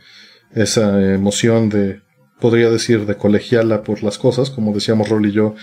esa 0.54 1.02
emoción 1.14 1.70
de, 1.70 2.02
podría 2.40 2.70
decir, 2.70 3.08
de 3.08 3.18
colegiala 3.18 3.82
por 3.82 4.04
las 4.04 4.20
cosas, 4.20 4.52
como 4.52 4.74
decíamos 4.74 5.10
Rol 5.10 5.26
y 5.26 5.32
yo, 5.32 5.56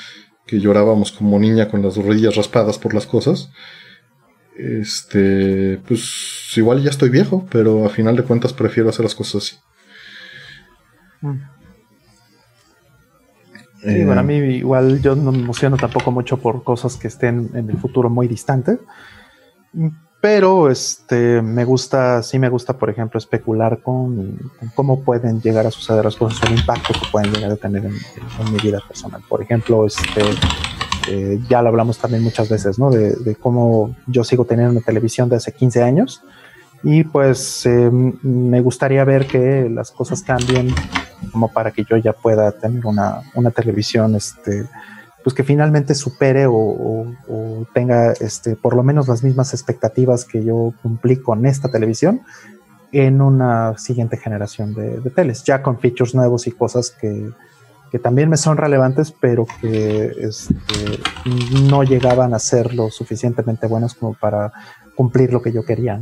que 0.45 0.59
llorábamos 0.59 1.13
como 1.13 1.39
niña 1.39 1.69
con 1.69 1.83
las 1.83 1.97
rodillas 1.97 2.35
raspadas 2.35 2.79
por 2.79 2.95
las 2.95 3.07
cosas 3.07 3.51
este, 4.59 5.81
pues 5.87 6.53
igual 6.57 6.83
ya 6.83 6.91
estoy 6.91 7.09
viejo, 7.09 7.47
pero 7.51 7.87
a 7.87 7.89
final 7.89 8.17
de 8.17 8.25
cuentas 8.25 8.53
prefiero 8.53 8.91
hacer 8.91 9.05
las 9.05 9.15
cosas 9.15 9.43
así. 9.43 9.57
Sí, 13.83 14.05
bueno, 14.05 14.21
a 14.21 14.25
mí 14.25 14.35
igual 14.35 15.01
yo 15.01 15.15
no 15.15 15.31
me 15.31 15.39
emociono 15.39 15.77
tampoco 15.77 16.11
mucho 16.11 16.39
por 16.39 16.65
cosas 16.65 16.97
que 16.97 17.09
estén 17.09 17.51
en 17.55 17.71
el 17.71 17.79
futuro 17.79 18.11
muy 18.11 18.27
distante. 18.27 18.79
Pero 20.21 20.69
este 20.69 21.41
me 21.43 21.65
gusta, 21.65 22.25
sí 22.25 22.41
me 22.41 22.49
gusta, 22.49 22.77
por 22.77 22.91
ejemplo, 22.91 23.19
especular 23.19 23.81
con, 23.81 24.51
cómo 24.75 25.05
pueden 25.05 25.41
llegar 25.41 25.65
a 25.65 25.71
suceder 25.71 26.05
las 26.05 26.17
cosas, 26.17 26.43
el 26.51 26.59
impacto 26.59 26.93
que 26.93 27.07
pueden 27.13 27.33
llegar 27.33 27.53
a 27.53 27.57
tener 27.57 27.85
en, 27.85 27.93
en 27.93 28.53
mi 28.53 28.59
vida 28.59 28.81
personal. 28.89 29.23
Por 29.29 29.43
ejemplo, 29.43 29.87
este 29.87 30.23
eh, 31.11 31.41
ya 31.49 31.63
lo 31.63 31.69
hablamos 31.69 31.99
también 31.99 32.23
muchas 32.23 32.49
veces, 32.49 32.79
¿no? 32.79 32.91
De, 32.91 33.35
cómo 33.37 33.95
yo 34.07 34.25
sigo 34.25 34.45
teniendo 34.45 34.73
una 34.73 34.81
televisión 34.83 35.29
de 35.29 35.37
hace 35.37 35.53
15 35.53 35.83
años 35.83 36.23
y 36.83 37.05
pues 37.05 37.65
eh, 37.67 37.91
me 37.91 38.61
gustaría 38.61 39.05
ver 39.05 39.27
que 39.27 39.69
las 39.71 39.91
cosas 39.91 40.23
cambien 40.23 40.75
como 41.33 41.51
para 41.51 41.73
que 41.73 41.85
yo 41.85 41.97
ya 41.97 42.13
pueda 42.13 42.53
tener 42.53 42.87
una, 42.87 43.23
televisión, 43.55 44.17
este, 44.17 44.67
pues 45.25 45.35
que 45.35 45.43
finalmente 45.45 45.95
supere 45.95 46.47
o, 46.47 47.07
tenga 47.73 48.13
este, 48.13 48.55
por 48.55 48.77
lo 48.77 48.83
menos 48.83 49.09
las 49.09 49.25
mismas 49.25 49.55
expectativas 49.55 50.25
que 50.25 50.45
yo 50.45 50.75
cumplí 50.83 51.17
con 51.17 51.47
esta 51.47 51.71
televisión 51.71 52.21
en 52.93 53.21
una 53.21 53.77
siguiente 53.79 54.17
generación 54.17 54.75
de, 54.75 55.01
de 55.01 55.11
teles, 55.11 55.43
ya 55.45 55.63
con 55.63 55.79
features 55.79 56.15
nuevos 56.15 56.47
y 56.47 56.53
cosas 56.53 56.91
que, 56.91 57.31
que 57.91 57.99
también 57.99 58.29
me 58.29 58.37
son 58.37 58.57
relevantes, 58.57 59.13
pero 59.13 59.47
que 59.61 60.13
este, 60.21 61.01
no 61.69 61.83
llegaban 61.83 62.35
a 62.35 62.39
ser 62.39 62.75
lo 62.75 62.91
suficientemente 62.91 63.67
buenos 63.67 63.95
como 63.95 64.15
para 64.15 64.53
cumplir 64.95 65.33
lo 65.33 65.43
que 65.43 65.53
yo 65.53 65.65
quería. 65.65 66.01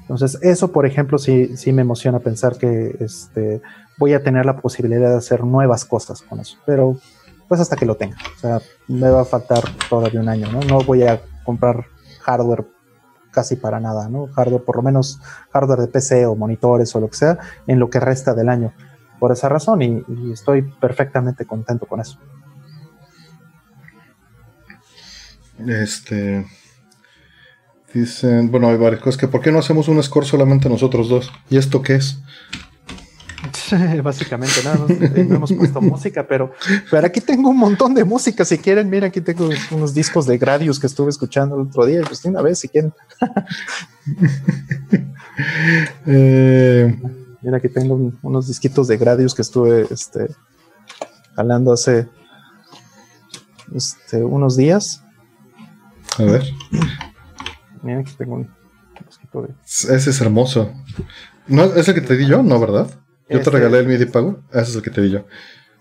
Entonces, 0.00 0.38
eso, 0.42 0.72
por 0.72 0.86
ejemplo, 0.86 1.18
sí, 1.18 1.56
sí 1.56 1.72
me 1.72 1.82
emociona 1.82 2.18
pensar 2.18 2.56
que 2.56 2.96
este, 3.00 3.60
voy 3.98 4.14
a 4.14 4.22
tener 4.22 4.46
la 4.46 4.56
posibilidad 4.56 5.10
de 5.10 5.16
hacer 5.16 5.44
nuevas 5.44 5.84
cosas 5.84 6.22
con 6.22 6.40
eso, 6.40 6.56
pero 6.64 6.96
pues 7.46 7.60
hasta 7.60 7.76
que 7.76 7.86
lo 7.86 7.96
tenga. 7.96 8.16
O 8.36 8.38
sea, 8.38 8.60
me 8.88 9.10
va 9.10 9.22
a 9.22 9.24
faltar 9.24 9.62
todavía 9.88 10.20
un 10.20 10.28
año, 10.28 10.50
¿no? 10.50 10.60
No 10.60 10.82
voy 10.82 11.02
a 11.02 11.20
comprar 11.44 11.86
hardware 12.20 12.66
casi 13.30 13.56
para 13.56 13.80
nada, 13.80 14.08
¿no? 14.08 14.26
Hardware, 14.28 14.62
por 14.64 14.76
lo 14.76 14.82
menos 14.82 15.20
hardware 15.52 15.80
de 15.80 15.88
PC 15.88 16.26
o 16.26 16.34
monitores 16.34 16.94
o 16.94 17.00
lo 17.00 17.08
que 17.08 17.16
sea, 17.16 17.38
en 17.66 17.78
lo 17.78 17.90
que 17.90 18.00
resta 18.00 18.34
del 18.34 18.48
año 18.48 18.72
por 19.18 19.32
esa 19.32 19.48
razón 19.48 19.82
y, 19.82 20.04
estoy 20.32 20.62
perfectamente 20.62 21.44
contento 21.44 21.86
con 21.86 22.00
eso. 22.00 22.18
Este. 25.66 26.46
Dicen, 27.92 28.50
bueno, 28.50 28.68
hay 28.68 28.76
varias 28.76 29.00
cosas 29.00 29.18
que 29.18 29.28
¿por 29.28 29.40
qué 29.40 29.50
no 29.50 29.58
hacemos 29.58 29.88
un 29.88 30.02
score 30.02 30.26
solamente 30.26 30.68
nosotros 30.68 31.08
dos? 31.08 31.32
¿Y 31.48 31.56
esto 31.56 31.82
qué 31.82 31.96
es? 31.96 32.20
Básicamente, 34.02 34.62
nada 34.64 34.86
eh, 34.88 35.24
no 35.28 35.36
hemos 35.36 35.52
puesto 35.52 35.80
música, 35.80 36.26
pero, 36.26 36.52
pero 36.90 37.06
aquí 37.06 37.20
tengo 37.20 37.50
un 37.50 37.56
montón 37.56 37.94
de 37.94 38.04
música. 38.04 38.44
Si 38.44 38.58
quieren, 38.58 38.90
mira, 38.90 39.06
aquí 39.08 39.20
tengo 39.20 39.48
unos 39.70 39.94
discos 39.94 40.26
de 40.26 40.38
Gradius 40.38 40.80
que 40.80 40.86
estuve 40.86 41.10
escuchando 41.10 41.56
el 41.56 41.62
otro 41.62 41.86
día. 41.86 42.02
Pues 42.06 42.24
una 42.24 42.42
vez, 42.42 42.58
si 42.58 42.68
quieren. 42.68 42.92
Eh, 46.06 46.98
mira, 47.42 47.58
aquí 47.58 47.68
tengo 47.68 48.12
unos 48.22 48.48
disquitos 48.48 48.88
de 48.88 48.96
Gradius 48.96 49.34
que 49.34 49.42
estuve 49.42 49.86
este, 49.90 50.28
hablando 51.36 51.72
hace 51.72 52.08
este, 53.74 54.22
unos 54.22 54.56
días. 54.56 55.02
A 56.18 56.24
ver. 56.24 56.44
Mira, 57.82 58.00
aquí 58.00 58.12
tengo 58.16 58.36
un 58.36 58.50
disquito 59.06 59.42
de. 59.42 59.48
Ese 59.64 60.10
es 60.10 60.20
hermoso. 60.20 60.72
¿No, 61.46 61.64
¿Es 61.64 61.88
el 61.88 61.94
que 61.94 62.00
te 62.00 62.16
di 62.16 62.26
yo? 62.26 62.42
No, 62.42 62.58
¿verdad? 62.60 62.90
Yo 63.28 63.40
te 63.40 63.50
regalé 63.50 63.80
el 63.80 63.86
MIDI 63.86 64.06
pago. 64.06 64.42
Ese 64.52 64.70
es 64.70 64.76
el 64.76 64.82
que 64.82 64.90
te 64.90 65.02
di 65.02 65.10
yo. 65.10 65.26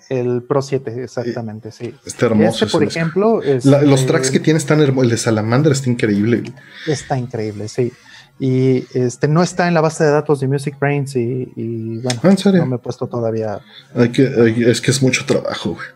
El 0.10 0.44
Pro 0.44 0.62
7, 0.62 1.04
exactamente, 1.04 1.72
sí. 1.72 1.94
Está 2.06 2.28
hermoso. 2.28 2.66
Este, 2.66 2.78
por 2.78 2.84
ejemplo. 2.84 3.42
los 3.64 4.06
tracks 4.06 4.32
que 4.32 4.40
tiene 4.40 4.58
están 4.58 4.80
hermosos. 4.82 5.06
El 5.06 5.10
de 5.12 5.18
Salamander 5.18 5.72
está 5.72 5.90
increíble. 5.90 6.44
Está 6.88 7.18
increíble, 7.18 7.68
sí. 7.68 7.92
Y 8.40 8.86
este 8.98 9.28
no 9.28 9.42
está 9.42 9.68
en 9.68 9.74
la 9.74 9.82
base 9.82 10.04
de 10.04 10.12
datos 10.12 10.40
de 10.40 10.48
Music 10.48 10.78
Brains 10.80 11.16
y, 11.16 12.00
bueno, 12.04 12.20
ah, 12.24 12.52
no 12.54 12.66
me 12.66 12.76
he 12.76 12.80
puesto 12.80 13.08
todavía. 13.08 13.60
Hay 13.96 14.10
que, 14.10 14.24
es 14.70 14.80
que 14.80 14.92
es 14.92 15.02
mucho 15.02 15.26
trabajo, 15.26 15.72
güey. 15.72 15.88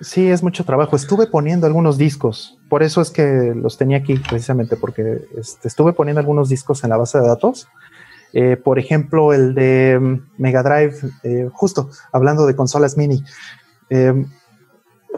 Sí, 0.00 0.28
es 0.28 0.42
mucho 0.42 0.64
trabajo. 0.64 0.96
Estuve 0.96 1.26
poniendo 1.26 1.66
algunos 1.66 1.98
discos, 1.98 2.58
por 2.68 2.82
eso 2.82 3.00
es 3.00 3.10
que 3.10 3.54
los 3.54 3.78
tenía 3.78 3.98
aquí 3.98 4.16
precisamente, 4.16 4.76
porque 4.76 5.22
este, 5.38 5.68
estuve 5.68 5.92
poniendo 5.92 6.20
algunos 6.20 6.48
discos 6.48 6.84
en 6.84 6.90
la 6.90 6.96
base 6.96 7.18
de 7.18 7.26
datos 7.26 7.68
eh, 8.36 8.56
por 8.56 8.80
ejemplo, 8.80 9.32
el 9.32 9.54
de 9.54 9.96
mm, 9.98 10.42
Mega 10.42 10.64
Drive, 10.64 10.96
eh, 11.22 11.48
justo 11.52 11.88
hablando 12.12 12.46
de 12.46 12.56
consolas 12.56 12.96
mini. 12.96 13.22
Eh, 13.90 14.26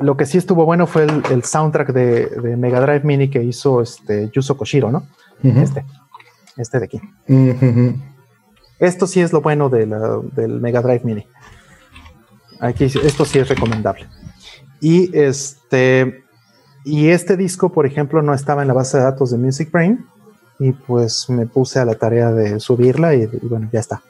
lo 0.03 0.19
que 0.19 0.27
sí 0.27 0.37
estuvo 0.37 0.67
bueno 0.67 0.87
fue 0.87 1.07
el, 1.31 1.43
soundtrack 1.43 1.95
de, 1.95 2.57
Mega 2.59 2.79
Drive 2.83 3.01
Mini 3.05 3.31
que 3.31 3.43
hizo 3.43 3.81
este 3.81 4.31
Yuzo 4.35 4.59
Koshiro, 4.59 4.93
¿no? 4.93 5.07
Este, 5.43 5.87
este 6.57 6.79
de 6.79 6.85
aquí. 6.85 7.01
Esto 8.79 9.07
sí 9.07 9.21
es 9.21 9.33
lo 9.33 9.41
bueno 9.41 9.69
del 9.69 10.61
Mega 10.61 10.83
Drive 10.83 11.03
Mini. 11.05 11.27
Aquí, 12.61 12.85
esto 12.85 13.25
sí 13.25 13.39
es 13.39 13.49
recomendable. 13.49 14.07
Y 14.81 15.17
este, 15.17 16.25
y 16.85 17.09
este 17.09 17.37
disco, 17.37 17.73
por 17.73 17.87
ejemplo, 17.87 18.23
no 18.23 18.35
estaba 18.35 18.63
en 18.63 18.69
la 18.69 18.75
base 18.75 18.97
de 18.97 19.05
datos 19.05 19.31
de 19.31 19.39
Music 19.39 19.71
Brain 19.71 20.07
y 20.59 20.73
pues 20.73 21.29
me 21.29 21.47
puse 21.47 21.79
a 21.79 21.85
la 21.85 21.95
tarea 21.95 22.33
de 22.33 22.61
subirla 22.61 23.15
y, 23.15 23.27
bueno, 23.43 23.69
ya 23.73 23.81
está. 23.81 24.03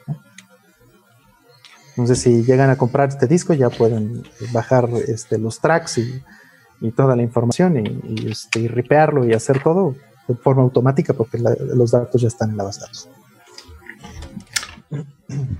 Entonces, 1.89 2.19
si 2.19 2.43
llegan 2.43 2.69
a 2.69 2.77
comprar 2.77 3.09
este 3.09 3.27
disco, 3.27 3.53
ya 3.53 3.69
pueden 3.69 4.23
bajar 4.51 4.87
este, 5.07 5.37
los 5.37 5.59
tracks 5.59 5.97
y, 5.97 6.21
toda 6.95 7.15
la 7.15 7.23
información 7.23 7.77
y, 7.77 8.29
este, 8.29 8.59
y, 8.59 8.67
ripearlo 8.67 9.25
y 9.25 9.33
hacer 9.33 9.63
todo 9.63 9.95
de 10.27 10.35
forma 10.35 10.63
automática 10.63 11.13
porque 11.13 11.37
los 11.39 11.91
datos 11.91 12.21
ya 12.21 12.27
están 12.27 12.51
en 12.51 12.57
la 12.57 12.63
base 12.63 12.81
de 12.81 12.85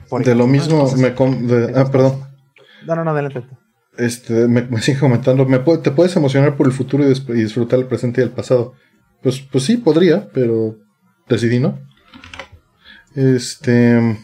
datos. 0.07 0.25
de 0.25 0.35
lo 0.35 0.47
mismo, 0.47 0.91
me 0.95 1.07
ah, 1.07 1.85
perdón. 1.91 2.27
No, 2.85 2.95
no, 2.95 3.03
no, 3.03 3.11
adelante. 3.11 3.45
Este, 3.97 4.47
me, 4.47 4.61
me 4.63 4.81
sigue 4.81 4.99
comentando, 4.99 5.45
me 5.45 5.59
te 5.59 5.91
puedes 5.91 6.15
emocionar 6.15 6.55
por 6.55 6.67
el 6.67 6.73
futuro 6.73 7.03
y, 7.03 7.11
y 7.11 7.41
disfrutar 7.41 7.79
el 7.79 7.87
presente 7.87 8.21
y 8.21 8.23
el 8.23 8.31
pasado. 8.31 8.73
Pues, 9.21 9.39
pues 9.39 9.63
sí, 9.63 9.77
podría, 9.77 10.29
pero 10.31 10.77
decidí 11.27 11.59
no. 11.59 11.79
Este. 13.15 14.17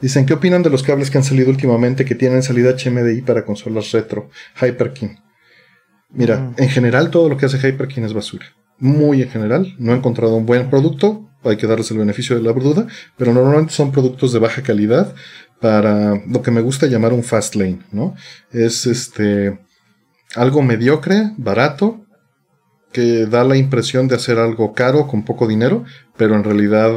Dicen, 0.00 0.26
¿qué 0.26 0.34
opinan 0.34 0.62
de 0.62 0.70
los 0.70 0.82
cables 0.82 1.10
que 1.10 1.18
han 1.18 1.24
salido 1.24 1.50
últimamente 1.50 2.04
que 2.04 2.14
tienen 2.14 2.42
salida 2.42 2.72
HMDI 2.72 3.22
para 3.22 3.44
consolas 3.44 3.90
retro? 3.90 4.30
Hyperkin. 4.60 5.18
Mira, 6.10 6.38
mm. 6.38 6.54
en 6.58 6.68
general 6.68 7.10
todo 7.10 7.28
lo 7.28 7.36
que 7.36 7.46
hace 7.46 7.58
Hyperkin 7.58 8.04
es 8.04 8.12
basura. 8.12 8.46
Muy 8.78 9.22
en 9.22 9.30
general. 9.30 9.74
No 9.78 9.92
he 9.92 9.96
encontrado 9.96 10.36
un 10.36 10.46
buen 10.46 10.70
producto. 10.70 11.28
Hay 11.44 11.56
que 11.56 11.66
darles 11.66 11.90
el 11.90 11.98
beneficio 11.98 12.36
de 12.36 12.42
la 12.42 12.52
duda. 12.52 12.86
Pero 13.16 13.32
normalmente 13.32 13.72
son 13.72 13.92
productos 13.92 14.32
de 14.32 14.38
baja 14.38 14.62
calidad 14.62 15.14
para 15.60 16.22
lo 16.26 16.42
que 16.42 16.50
me 16.50 16.60
gusta 16.60 16.86
llamar 16.86 17.12
un 17.12 17.24
fast 17.24 17.56
lane, 17.56 17.80
¿no? 17.90 18.14
Es 18.52 18.86
este 18.86 19.58
algo 20.36 20.62
mediocre, 20.62 21.32
barato, 21.36 22.04
que 22.92 23.26
da 23.26 23.44
la 23.44 23.56
impresión 23.56 24.08
de 24.08 24.16
hacer 24.16 24.38
algo 24.38 24.72
caro 24.72 25.06
con 25.06 25.24
poco 25.24 25.46
dinero, 25.46 25.84
pero 26.16 26.34
en 26.34 26.44
realidad 26.44 26.90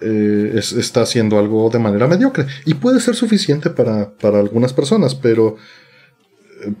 eh, 0.00 0.54
está 0.56 1.02
haciendo 1.02 1.38
algo 1.38 1.68
de 1.70 1.78
manera 1.78 2.06
mediocre. 2.06 2.46
Y 2.64 2.74
puede 2.74 3.00
ser 3.00 3.14
suficiente 3.14 3.70
para, 3.70 4.12
algunas 4.22 4.72
personas, 4.72 5.14
pero 5.14 5.56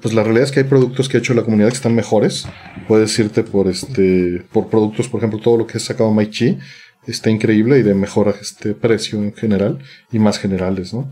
pues 0.00 0.14
la 0.14 0.22
realidad 0.22 0.44
es 0.44 0.52
que 0.52 0.60
hay 0.60 0.66
productos 0.66 1.08
que 1.08 1.16
ha 1.16 1.20
hecho 1.20 1.34
la 1.34 1.42
comunidad 1.42 1.68
que 1.68 1.74
están 1.74 1.94
mejores. 1.94 2.46
Puedes 2.88 3.18
irte 3.18 3.42
por 3.42 3.68
este 3.68 4.42
por 4.52 4.68
productos, 4.68 5.08
por 5.08 5.18
ejemplo, 5.18 5.40
todo 5.40 5.56
lo 5.56 5.66
que 5.66 5.78
ha 5.78 5.80
sacado 5.80 6.12
Maichi 6.12 6.58
está 7.06 7.30
increíble 7.30 7.78
y 7.78 7.82
de 7.82 7.94
mejor 7.94 8.34
este 8.40 8.74
precio 8.74 9.22
en 9.22 9.32
general 9.34 9.78
y 10.12 10.18
más 10.18 10.38
generales, 10.38 10.92
¿no? 10.92 11.10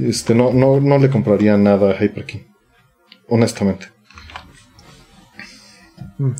Este 0.00 0.34
no 0.34 0.52
no 0.52 0.80
no 0.80 0.98
le 0.98 1.10
compraría 1.10 1.56
nada 1.56 1.90
a 1.90 1.98
HyperKey. 1.98 2.46
Honestamente. 3.28 3.86
Mm. 6.18 6.32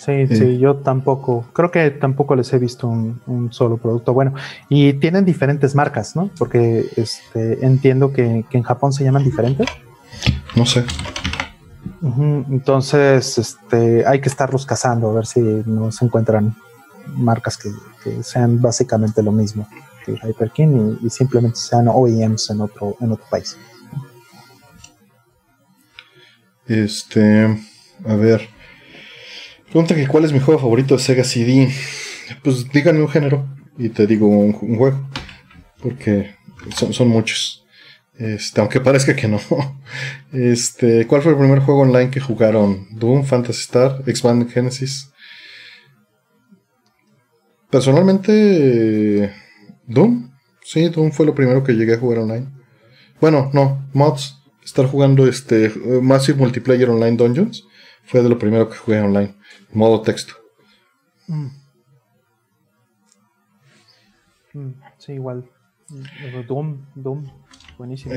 Sí, 0.00 0.26
sí, 0.28 0.58
yo 0.58 0.76
tampoco, 0.76 1.44
creo 1.52 1.70
que 1.70 1.90
tampoco 1.90 2.34
les 2.34 2.50
he 2.54 2.58
visto 2.58 2.88
un, 2.88 3.48
solo 3.52 3.76
producto 3.76 4.14
bueno. 4.14 4.32
Y 4.70 4.94
tienen 4.94 5.26
diferentes 5.26 5.74
marcas, 5.74 6.16
¿no? 6.16 6.30
Porque 6.38 6.86
este, 6.96 7.66
entiendo 7.66 8.10
que, 8.10 8.46
en 8.50 8.62
Japón 8.62 8.94
se 8.94 9.04
llaman 9.04 9.24
diferentes. 9.24 9.68
No 10.56 10.66
sé. 10.66 10.84
Entonces, 12.02 13.38
este, 13.38 14.06
hay 14.06 14.20
que 14.20 14.28
estarlos 14.28 14.66
cazando, 14.66 15.10
a 15.10 15.14
ver 15.14 15.26
si 15.26 15.40
no 15.40 15.92
se 15.92 16.04
encuentran 16.04 16.56
marcas 17.14 17.58
que, 17.58 17.70
sean 18.22 18.60
básicamente 18.60 19.22
lo 19.22 19.30
mismo 19.30 19.68
que 20.06 20.12
Hyperkin 20.12 20.98
y, 21.02 21.06
y, 21.06 21.10
simplemente 21.10 21.58
sean 21.58 21.86
OEMs 21.88 22.48
en 22.48 22.62
otro, 22.62 22.96
en 23.00 23.12
otro 23.12 23.26
país. 23.30 23.58
Este, 26.70 27.44
a 28.06 28.14
ver. 28.14 28.48
Pregunta 29.64 29.94
que 29.94 30.06
cuál 30.06 30.24
es 30.24 30.32
mi 30.32 30.38
juego 30.38 30.60
favorito 30.60 30.96
de 30.96 31.02
Sega 31.02 31.24
CD. 31.24 31.68
Pues 32.44 32.70
díganme 32.70 33.02
un 33.02 33.08
género 33.08 33.44
y 33.76 33.88
te 33.88 34.06
digo 34.06 34.28
un, 34.28 34.52
juego. 34.52 35.08
Porque 35.82 36.36
son, 36.92 37.08
muchos. 37.08 37.59
Este, 38.20 38.60
aunque 38.60 38.80
parezca 38.80 39.16
que 39.16 39.26
no. 39.26 39.40
Este, 40.32 41.06
¿cuál 41.08 41.22
fue 41.22 41.32
el 41.32 41.38
primer 41.38 41.58
juego 41.58 41.80
online 41.80 42.10
que 42.10 42.20
jugaron? 42.20 42.86
Doom, 42.92 43.24
Fantasy 43.24 43.62
Star, 43.62 44.02
Expand 44.06 44.48
Genesis. 44.48 45.10
Personalmente, 47.68 49.34
Doom. 49.86 50.30
Sí, 50.62 50.88
Doom 50.88 51.10
fue 51.10 51.26
lo 51.26 51.34
primero 51.34 51.64
que 51.64 51.72
llegué 51.72 51.94
a 51.94 51.98
jugar 51.98 52.20
online. 52.20 52.46
Bueno, 53.20 53.50
no, 53.52 53.88
mods. 53.92 54.36
Estar 54.62 54.86
jugando 54.86 55.26
este 55.26 55.72
Massive 56.00 56.38
Multiplayer 56.38 56.90
Online 56.90 57.16
Dungeons 57.16 57.66
fue 58.04 58.22
de 58.22 58.28
lo 58.28 58.38
primero 58.38 58.68
que 58.68 58.76
jugué 58.76 59.00
online 59.00 59.34
modo 59.72 60.02
texto. 60.02 60.34
Mm. 61.28 61.48
Mm, 64.52 64.74
sí, 64.98 65.12
igual. 65.12 65.48
Doom, 66.46 66.86
Doom, 66.94 67.26
buenísimo. 67.80 68.14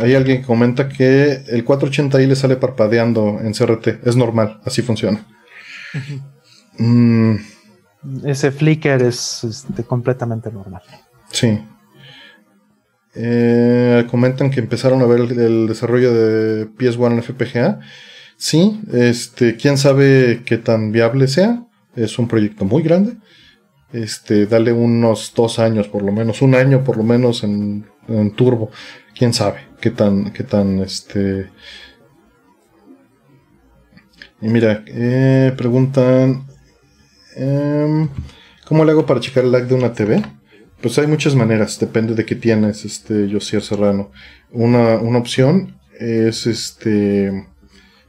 hay 0.00 0.14
alguien 0.14 0.40
que 0.40 0.46
comenta 0.46 0.88
que 0.88 1.44
el 1.46 1.64
480i 1.64 2.26
le 2.26 2.34
sale 2.34 2.56
parpadeando 2.56 3.38
en 3.40 3.52
CRT. 3.52 4.04
Es 4.04 4.16
normal, 4.16 4.60
así 4.64 4.82
funciona. 4.82 5.26
Mm. 6.78 7.36
Ese 8.26 8.50
flicker 8.50 9.00
es 9.00 9.42
este, 9.44 9.82
completamente 9.82 10.52
normal. 10.52 10.82
Sí. 11.30 11.58
Eh, 13.14 14.06
comentan 14.10 14.50
que 14.50 14.60
empezaron 14.60 15.00
a 15.00 15.06
ver 15.06 15.20
el, 15.20 15.66
desarrollo 15.66 16.12
de 16.12 16.68
PS1 16.68 17.12
en 17.12 17.22
FPGA. 17.22 17.80
Sí, 18.36 18.78
este, 18.92 19.56
quién 19.56 19.78
sabe 19.78 20.42
qué 20.44 20.58
tan 20.58 20.92
viable 20.92 21.28
sea. 21.28 21.64
Es 21.94 22.18
un 22.18 22.28
proyecto 22.28 22.66
muy 22.66 22.82
grande. 22.82 23.16
Este, 23.90 24.44
dale 24.44 24.72
unos 24.72 25.32
dos 25.34 25.58
años 25.58 25.88
por 25.88 26.02
lo 26.02 26.12
menos, 26.12 26.42
un 26.42 26.54
año 26.54 26.84
por 26.84 26.98
lo 26.98 27.04
menos 27.04 27.42
en, 27.42 27.86
turbo. 28.34 28.70
Quién 29.14 29.32
sabe 29.32 29.66
qué 29.80 29.90
tan, 29.90 30.32
qué 30.32 30.42
tan, 30.42 30.80
este. 30.80 31.50
Y 34.40 34.48
mira, 34.48 34.84
eh, 34.86 35.52
preguntan, 35.56 36.46
em, 37.36 38.08
¿cómo 38.66 38.84
le 38.84 38.92
hago 38.92 39.06
para 39.06 39.20
checar 39.20 39.44
el 39.44 39.52
lag 39.52 39.66
de 39.66 39.74
una 39.74 39.92
TV? 39.92 40.22
Pues 40.80 40.98
hay 40.98 41.06
muchas 41.06 41.34
maneras, 41.34 41.78
depende 41.80 42.14
de 42.14 42.24
qué 42.24 42.34
tienes, 42.34 42.84
este, 42.84 43.28
Josier 43.32 43.62
Serrano. 43.62 44.10
Una, 44.50 44.96
una 44.96 45.18
opción 45.18 45.78
es 45.98 46.46
este 46.46 47.46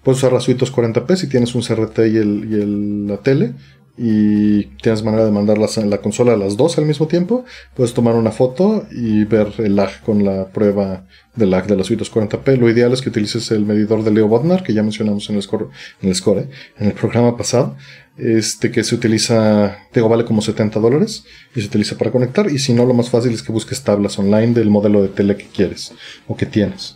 Puedes 0.07 0.19
usar 0.19 0.31
la 0.31 0.39
suite 0.39 0.63
240p 0.63 1.17
si 1.17 1.27
tienes 1.27 1.53
un 1.53 1.61
CRT 1.61 1.99
y, 2.07 2.15
el, 2.15 3.07
la 3.07 3.17
tele 3.17 3.55
y 3.97 4.65
tienes 4.81 5.03
manera 5.03 5.25
de 5.25 5.31
mandarlas 5.31 5.77
en 5.79 5.89
la 5.89 5.97
consola 5.97 6.33
a 6.33 6.37
las 6.37 6.55
dos 6.55 6.77
al 6.77 6.85
mismo 6.85 7.07
tiempo, 7.07 7.45
puedes 7.75 7.93
tomar 7.93 8.13
una 8.15 8.31
foto 8.31 8.85
y 8.91 9.25
ver 9.25 9.53
el 9.57 9.75
lag 9.75 10.01
con 10.03 10.23
la 10.23 10.49
prueba 10.49 11.05
de 11.35 11.45
lag 11.47 11.65
de 11.65 11.75
las 11.75 11.89
40p. 11.89 12.57
Lo 12.57 12.69
ideal 12.69 12.93
es 12.93 13.01
que 13.01 13.09
utilices 13.09 13.49
el 13.51 13.65
medidor 13.65 14.03
de 14.03 14.11
Leo 14.11 14.27
Bodnar, 14.27 14.63
que 14.63 14.73
ya 14.73 14.83
mencionamos 14.83 15.29
en 15.29 15.37
el 15.37 15.41
score, 15.41 15.69
en 16.01 16.09
el, 16.09 16.15
score, 16.15 16.39
¿eh? 16.39 16.49
en 16.77 16.87
el 16.87 16.93
programa 16.93 17.35
pasado, 17.35 17.75
este 18.17 18.71
que 18.71 18.83
se 18.83 18.93
utiliza, 18.93 19.77
digo, 19.93 20.09
vale 20.09 20.25
como 20.25 20.41
70 20.41 20.79
dólares 20.79 21.23
y 21.55 21.61
se 21.61 21.67
utiliza 21.67 21.97
para 21.97 22.11
conectar. 22.11 22.51
Y 22.51 22.59
si 22.59 22.73
no, 22.73 22.85
lo 22.85 22.93
más 22.93 23.09
fácil 23.09 23.33
es 23.33 23.41
que 23.41 23.51
busques 23.51 23.83
tablas 23.83 24.17
online 24.19 24.53
del 24.53 24.69
modelo 24.69 25.01
de 25.01 25.09
tele 25.09 25.35
que 25.37 25.47
quieres 25.47 25.93
o 26.27 26.35
que 26.35 26.45
tienes. 26.45 26.95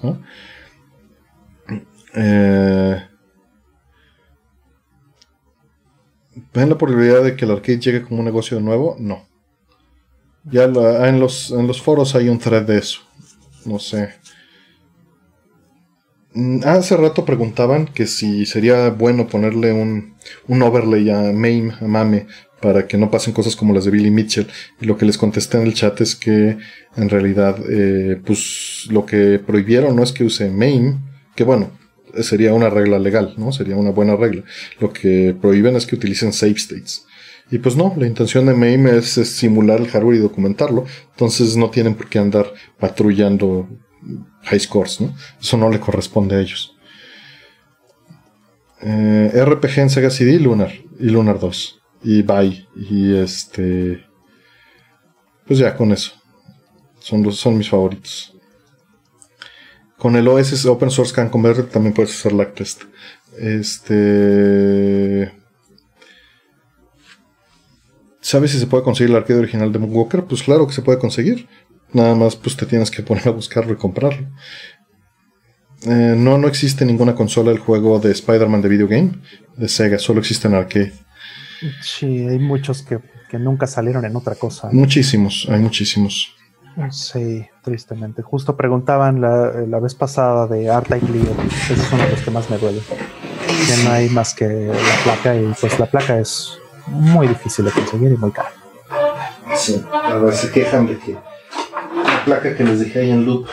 Eh, 2.14 3.02
¿Ven 6.54 6.70
la 6.70 6.78
probabilidad 6.78 7.24
de 7.24 7.36
que 7.36 7.46
el 7.46 7.52
arcade 7.52 7.80
llegue 7.80 8.04
como 8.04 8.20
un 8.20 8.26
negocio 8.26 8.60
nuevo? 8.60 8.96
No. 9.00 9.26
Ya 10.44 10.64
en, 10.66 11.20
los, 11.20 11.52
en 11.52 11.68
los 11.68 11.82
foros 11.82 12.16
hay 12.16 12.28
un 12.28 12.40
thread 12.40 12.64
de 12.64 12.80
eso. 12.80 13.02
No 13.66 13.80
sé. 13.80 14.10
Mm, 16.34 16.62
hace 16.66 16.98
rato 16.98 17.26
preguntaban 17.26 17.88
que 17.88 18.08
si 18.08 18.46
sería 18.46 18.90
bueno 18.90 19.28
ponerle 19.28 19.72
un, 19.72 20.16
un 20.48 20.62
overlay 20.62 21.10
a 21.10 21.32
MAME, 21.32 21.74
a 21.80 21.86
MAME, 21.86 22.28
para 22.62 22.88
que 22.88 22.98
no 22.98 23.10
pasen 23.12 23.34
cosas 23.34 23.56
como 23.56 23.74
las 23.74 23.86
de 23.86 23.92
Billy 23.92 24.12
Mitchell. 24.12 24.48
Y 24.80 24.86
lo 24.86 24.98
que 24.98 25.06
les 25.06 25.18
contesté 25.18 25.58
en 25.58 25.68
el 25.68 25.74
chat 25.74 26.02
es 26.02 26.16
que 26.16 26.58
en 26.96 27.10
realidad, 27.10 27.58
eh, 27.70 28.20
pues 28.26 28.88
lo 28.90 29.06
que 29.06 29.40
prohibieron 29.40 29.96
no 29.96 30.04
es 30.04 30.12
que 30.12 30.24
use 30.24 30.50
MAME, 30.50 30.98
que 31.36 31.44
bueno, 31.44 31.72
sería 32.22 32.54
una 32.54 32.70
regla 32.70 33.00
legal, 33.00 33.34
¿no? 33.38 33.52
Sería 33.52 33.76
una 33.76 33.92
buena 33.92 34.16
regla. 34.16 34.44
Lo 34.80 34.92
que 34.92 35.36
prohíben 35.40 35.76
es 35.76 35.86
que 35.86 35.96
utilicen 35.96 36.34
save 36.34 36.54
states. 36.54 37.06
Y 37.52 37.58
pues 37.58 37.76
no, 37.76 37.94
la 37.98 38.08
intención 38.08 38.46
de 38.46 38.54
MAME 38.54 38.98
es, 38.98 39.12
simular 39.12 39.82
el 39.82 39.90
hardware 39.90 40.16
y 40.16 40.20
documentarlo. 40.20 40.86
Entonces 41.12 41.58
no 41.58 41.70
tienen 41.70 41.96
por 41.96 42.08
qué 42.08 42.20
andar 42.20 42.54
patrullando 42.80 43.68
high 44.44 44.60
scores, 44.60 45.02
¿no? 45.02 45.14
Eso 45.40 45.58
no 45.58 45.70
le 45.70 45.80
corresponde 45.80 46.36
a 46.36 46.40
ellos. 46.40 46.76
Eh, 48.82 49.32
RPG 49.46 49.80
en 49.80 49.90
Sega 49.90 50.10
CD, 50.10 50.40
Lunar. 50.40 50.72
Y 50.98 51.10
Lunar 51.10 51.40
2. 51.40 51.82
Y 52.04 52.22
Bye. 52.22 52.68
Y 52.76 53.16
este. 53.16 54.06
Pues 55.46 55.60
ya, 55.60 55.76
con 55.76 55.92
eso. 55.92 56.14
Son, 57.00 57.32
son 57.34 57.58
mis 57.58 57.70
favoritos. 57.70 58.31
Con 60.02 60.16
el 60.16 60.28
OS 60.28 60.66
Open 60.66 60.90
Source 60.90 61.14
Can 61.14 61.30
Converter 61.30 61.66
también 61.66 61.94
puedes 61.94 62.16
usar 62.16 62.34
Lactest. 62.34 62.86
Este. 63.38 65.32
¿Sabes 68.20 68.50
si 68.50 68.58
se 68.58 68.66
puede 68.66 68.84
conseguir 68.84 69.12
el 69.12 69.18
arcade 69.18 69.38
original 69.38 69.72
de 69.72 69.78
Moonwalker? 69.78 70.24
Pues 70.24 70.42
claro 70.42 70.66
que 70.66 70.74
se 70.74 70.82
puede 70.82 70.98
conseguir. 70.98 71.48
Nada 71.94 72.16
más 72.16 72.36
pues 72.36 72.58
te 72.58 72.66
tienes 72.66 72.90
que 72.90 73.04
poner 73.04 73.28
a 73.28 73.32
buscarlo 73.32 73.74
y 73.74 73.76
comprarlo. 73.76 74.28
Eh, 75.84 76.16
no, 76.18 76.40
no 76.40 76.48
existe 76.48 76.84
ninguna 76.84 77.14
consola 77.14 77.52
del 77.52 77.60
juego 77.60 78.00
de 78.00 78.10
Spider-Man 78.10 78.64
de 78.64 78.70
video 78.70 78.88
game 78.88 79.12
de 79.56 79.70
Sega, 79.70 80.00
solo 80.00 80.22
existe 80.22 80.48
en 80.48 80.56
arcade. 80.56 80.94
Sí, 81.84 82.08
hay 82.28 82.40
muchos 82.40 82.82
que, 82.82 82.98
que 83.30 83.38
nunca 83.38 83.68
salieron 83.68 84.04
en 84.04 84.16
otra 84.16 84.34
cosa. 84.34 84.70
Muchísimos, 84.72 85.46
hay 85.48 85.60
muchísimos. 85.60 86.36
Sí, 86.90 87.46
tristemente. 87.62 88.22
Justo 88.22 88.56
preguntaban 88.56 89.22
la, 89.22 89.80
vez 89.80 89.96
pasada 89.96 90.48
de 90.48 90.70
Art 90.70 90.90
Like 90.90 91.06
Leo. 91.08 91.36
Ese 91.48 91.74
es 91.74 91.92
uno 91.92 92.04
de 92.04 92.12
los 92.12 92.22
que 92.22 92.32
más 92.32 92.50
me 92.50 92.58
duele. 92.58 92.82
Que 93.48 93.84
no 93.84 93.92
hay 93.92 94.10
más 94.10 94.34
que 94.34 94.48
la 94.48 95.04
placa 95.04 95.36
y 95.36 95.54
pues 95.60 95.80
la 95.80 95.86
placa 95.86 96.20
es 96.20 96.58
muy 96.88 97.28
difícil 97.28 97.66
de 97.66 97.72
conseguir 97.72 98.12
y 98.12 98.18
muy 98.18 98.32
cara. 98.32 98.52
Sí, 99.56 99.84
a 99.92 100.16
ver, 100.16 100.34
se 100.34 100.52
quejan 100.52 100.88
de 100.88 100.98
que 100.98 101.14
la 101.14 102.26
placa 102.26 102.56
que 102.56 102.64
les 102.64 102.80
dejé 102.80 103.02
ahí 103.02 103.12
en 103.12 103.26
loop 103.26 103.48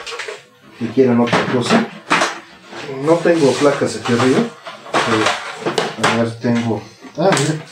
y 0.80 0.86
quieren 0.88 1.20
otra 1.20 1.44
cosa. 1.52 1.86
No 3.04 3.14
tengo 3.14 3.52
placas 3.52 3.96
aquí 3.96 4.12
arriba. 4.12 4.40
a 6.02 6.16
ver, 6.16 6.34
tengo. 6.40 6.82
Ah, 7.16 7.30
mira. 7.30 7.64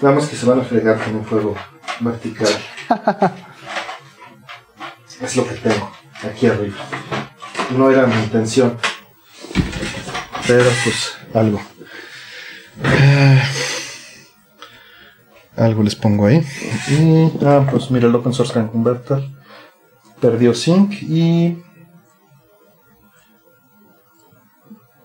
Nada 0.00 0.14
más 0.14 0.28
que 0.28 0.36
se 0.36 0.46
van 0.46 0.60
a 0.60 0.62
fregar 0.62 1.02
con 1.02 1.16
un 1.16 1.24
fuego 1.24 1.54
vertical. 2.00 2.48
Es 5.20 5.36
lo 5.36 5.46
que 5.46 5.54
tengo 5.54 5.90
aquí 6.22 6.46
arriba. 6.46 6.76
No 7.76 7.90
era 7.90 8.06
mi 8.06 8.14
intención. 8.14 8.78
Pero 10.46 10.70
pues 10.82 11.12
algo. 11.34 11.60
Eh, 12.82 13.42
algo 15.56 15.82
les 15.82 15.94
pongo 15.94 16.26
ahí. 16.26 16.44
Y, 16.88 17.44
ah, 17.44 17.66
pues 17.70 17.90
mira, 17.90 18.08
el 18.08 18.14
Open 18.14 18.32
Source 18.32 18.52
Can 18.52 18.68
Converter 18.68 19.28
perdió 20.20 20.54
sync 20.54 20.92
y 21.02 21.62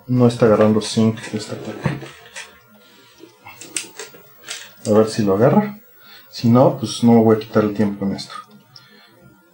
no 0.08 0.28
está 0.28 0.46
agarrando 0.46 0.82
sync 0.82 1.20
esta 1.34 1.56
A 4.86 4.92
ver 4.92 5.10
si 5.10 5.24
lo 5.24 5.36
agarra. 5.36 5.80
Si 6.30 6.50
no, 6.50 6.78
pues 6.78 7.04
no 7.04 7.24
voy 7.24 7.38
a 7.38 7.40
quitar 7.40 7.64
el 7.64 7.74
tiempo 7.74 8.00
con 8.00 8.16
esto. 8.16 8.34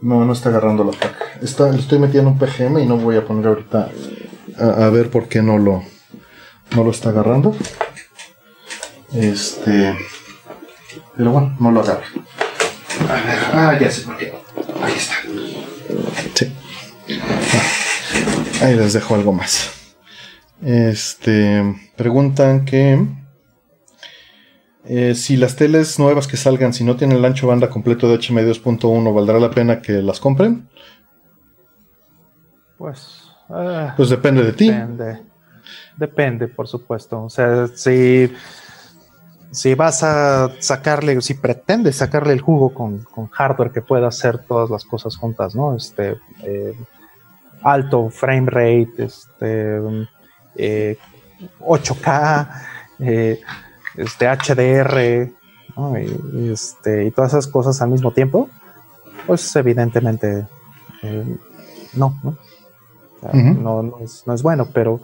No, 0.02 0.26
no 0.26 0.34
está 0.34 0.50
agarrando 0.50 0.84
la 0.84 0.92
placa. 0.92 1.26
Está, 1.42 1.70
estoy 1.76 2.00
metiendo 2.00 2.32
un 2.32 2.40
PGM 2.40 2.80
y 2.80 2.86
no 2.88 2.98
voy 2.98 3.18
a 3.18 3.26
poner 3.26 3.46
ahorita 3.48 3.90
a, 4.58 4.90
ver 4.90 5.10
por 5.10 5.28
qué 5.28 5.44
no 5.44 5.60
lo, 5.60 5.84
no 6.76 6.84
lo 6.84 6.90
está 6.90 7.10
agarrando. 7.10 7.56
Este. 9.14 9.96
Pero 11.16 11.32
bueno, 11.32 11.56
no 11.60 11.72
lo 11.72 11.82
agarra. 11.82 12.06
A 13.10 13.14
ver, 13.14 13.40
ah, 13.54 13.78
ya 13.80 13.92
sé 13.92 14.02
por 14.02 14.18
qué. 14.18 14.34
Ahí 14.82 14.94
está. 14.94 15.16
Sí. 16.34 16.52
Ahí 18.62 18.76
les 18.76 18.94
dejo 18.94 19.14
algo 19.14 19.34
más. 19.34 19.70
Este. 20.64 21.64
Preguntan 21.96 22.66
que 22.66 23.06
eh, 24.84 25.14
si 25.14 25.38
las 25.38 25.56
teles 25.56 26.00
nuevas 26.00 26.28
que 26.28 26.38
salgan, 26.38 26.74
si 26.74 26.84
no 26.84 26.96
tienen 26.96 27.18
el 27.18 27.26
ancho 27.26 27.48
banda 27.48 27.70
completo 27.70 28.10
de 28.10 28.16
HM 28.16 28.40
2.1, 28.40 29.14
¿valdrá 29.14 29.40
la 29.40 29.52
pena 29.52 29.82
que 29.82 30.02
las 30.02 30.20
compren? 30.20 30.68
Pues. 32.78 33.30
Eh, 33.56 33.92
pues 33.96 34.10
depende 34.10 34.44
de 34.44 34.54
ti. 34.54 34.72
Depende. 34.72 35.22
Depende, 35.98 36.48
por 36.48 36.68
supuesto. 36.68 37.24
O 37.24 37.30
sea, 37.30 37.68
si, 37.68 38.34
si 39.52 39.76
vas 39.76 40.02
a 40.02 40.50
sacarle, 40.60 41.22
si 41.22 41.36
pretendes 41.36 41.98
sacarle 41.98 42.34
el 42.34 42.42
jugo 42.42 42.74
con, 42.74 43.06
hardware 43.30 43.72
que 43.72 43.84
pueda 43.84 44.08
hacer 44.08 44.40
todas 44.40 44.72
las 44.72 44.84
cosas 44.84 45.16
juntas, 45.16 45.54
¿no? 45.56 45.76
Este. 45.76 46.18
Eh, 46.44 46.74
alto 47.62 48.10
frame 48.10 48.50
rate, 48.50 48.94
este. 48.98 49.80
8K. 51.60 52.48
Este 53.96 54.28
HDR 54.28 55.32
y, 56.34 56.50
este, 56.50 57.06
y 57.06 57.12
todas 57.12 57.32
esas 57.34 57.48
cosas 57.48 57.82
al 57.82 57.90
mismo 57.90 58.12
tiempo, 58.12 58.50
pues 59.26 59.56
evidentemente 59.56 60.46
eh, 61.02 61.38
no, 61.94 62.20
¿no? 62.24 62.38
no, 63.34 64.00
es, 64.00 64.42
bueno, 64.42 64.68
pero 64.74 65.02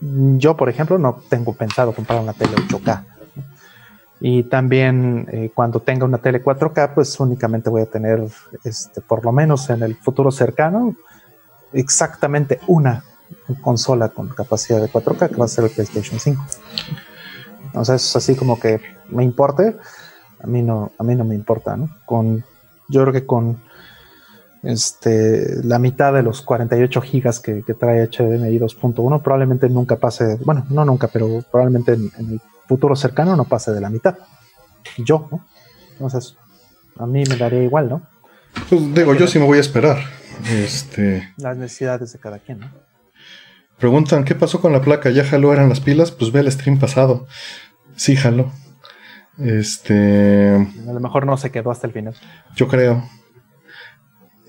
yo, 0.00 0.56
por 0.56 0.68
ejemplo, 0.68 0.98
no 0.98 1.20
tengo 1.28 1.54
pensado 1.54 1.92
comprar 1.92 2.20
una 2.20 2.32
tele 2.32 2.54
8K. 2.56 3.04
Y 4.20 4.44
también 4.44 5.26
eh, 5.30 5.50
cuando 5.52 5.80
tenga 5.80 6.04
una 6.04 6.18
tele 6.18 6.42
4K, 6.42 6.94
pues 6.94 7.18
únicamente 7.20 7.68
voy 7.70 7.82
a 7.82 7.86
tener, 7.86 8.22
este, 8.62 9.00
por 9.00 9.24
lo 9.24 9.32
menos 9.32 9.68
en 9.70 9.82
el 9.82 9.96
futuro 9.96 10.30
cercano, 10.30 10.94
exactamente 11.72 12.60
una 12.68 13.04
consola 13.60 14.08
con 14.08 14.28
capacidad 14.28 14.80
de 14.80 14.88
4K, 14.88 15.30
que 15.30 15.36
va 15.36 15.44
a 15.44 15.48
ser 15.48 15.64
el 15.64 15.70
PlayStation 15.70 16.18
5. 16.18 16.44
O 17.74 17.84
sea, 17.84 17.96
es 17.96 18.16
así 18.16 18.34
como 18.34 18.58
que 18.58 18.80
me 19.08 19.24
importe. 19.24 19.76
A 20.42 20.46
mí 20.46 20.62
no, 20.62 20.92
a 20.98 21.02
mí 21.02 21.14
no 21.14 21.24
me 21.24 21.34
importa, 21.34 21.76
¿no? 21.76 21.88
Con, 22.06 22.44
yo 22.88 23.02
creo 23.02 23.12
que 23.12 23.26
con 23.26 23.58
este, 24.62 25.62
la 25.62 25.78
mitad 25.78 26.12
de 26.12 26.22
los 26.22 26.42
48 26.42 27.00
gigas 27.02 27.40
que, 27.40 27.62
trae 27.78 28.06
HDMI 28.06 28.58
2.1 28.58 29.22
probablemente 29.22 29.68
nunca 29.68 29.96
pase, 29.96 30.38
bueno, 30.44 30.66
no 30.70 30.84
nunca, 30.84 31.08
pero 31.08 31.42
probablemente 31.50 31.92
en, 31.92 32.10
el 32.18 32.40
futuro 32.66 32.96
cercano 32.96 33.36
no 33.36 33.44
pase 33.44 33.72
de 33.72 33.80
la 33.80 33.90
mitad. 33.90 34.16
Yo, 34.98 35.28
¿no? 35.30 35.46
Entonces, 35.92 36.36
a 36.98 37.06
mí 37.06 37.24
me 37.28 37.36
daría 37.36 37.62
igual, 37.62 37.88
¿no? 37.88 38.02
Pues 38.68 38.94
digo, 38.94 39.14
yo 39.14 39.26
sí 39.26 39.38
me 39.38 39.46
voy 39.46 39.58
a 39.58 39.62
esperar. 39.62 39.98
Este... 40.50 41.32
Las 41.36 41.56
necesidades 41.56 42.12
de 42.12 42.18
cada 42.18 42.38
quien, 42.38 42.60
¿no? 42.60 42.70
Preguntan, 43.78 44.24
¿qué 44.24 44.34
pasó 44.34 44.60
con 44.60 44.72
la 44.72 44.80
placa? 44.80 45.10
¿Ya 45.10 45.24
jaló 45.24 45.52
eran 45.52 45.68
las 45.68 45.80
pilas? 45.80 46.10
Pues 46.12 46.30
ve 46.32 46.40
el 46.40 46.50
stream 46.50 46.78
pasado. 46.78 47.26
Sí, 47.96 48.16
jaló. 48.16 48.52
Este. 49.38 50.54
A 50.54 50.92
lo 50.92 51.00
mejor 51.00 51.26
no 51.26 51.36
se 51.36 51.50
quedó 51.50 51.70
hasta 51.70 51.86
el 51.86 51.92
final. 51.92 52.14
Yo 52.56 52.68
creo. 52.68 53.04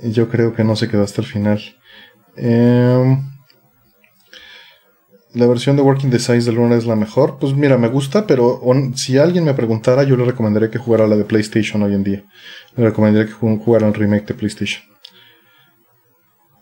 Yo 0.03 0.29
creo 0.29 0.53
que 0.53 0.63
no 0.63 0.75
se 0.75 0.87
quedó 0.87 1.03
hasta 1.03 1.21
el 1.21 1.27
final. 1.27 1.61
Em, 2.35 3.23
la 5.33 5.47
versión 5.47 5.75
de 5.75 5.81
Working 5.81 6.09
Designs 6.09 6.45
de 6.45 6.51
Luna 6.51 6.75
es 6.75 6.85
la 6.85 6.95
mejor. 6.95 7.37
Pues 7.39 7.53
mira, 7.53 7.77
me 7.77 7.87
gusta, 7.87 8.27
pero 8.27 8.61
si 8.95 9.17
alguien 9.17 9.45
me 9.45 9.53
preguntara, 9.53 10.03
yo 10.03 10.15
le 10.17 10.25
recomendaría 10.25 10.69
que 10.69 10.77
jugara 10.77 11.07
la 11.07 11.15
de 11.15 11.25
PlayStation 11.25 11.81
hoy 11.81 11.93
en 11.93 12.03
día. 12.03 12.23
Le 12.75 12.85
recomendaría 12.85 13.27
que 13.27 13.33
jugara 13.33 13.87
el 13.87 13.93
remake 13.93 14.27
de 14.27 14.33
PlayStation. 14.33 14.83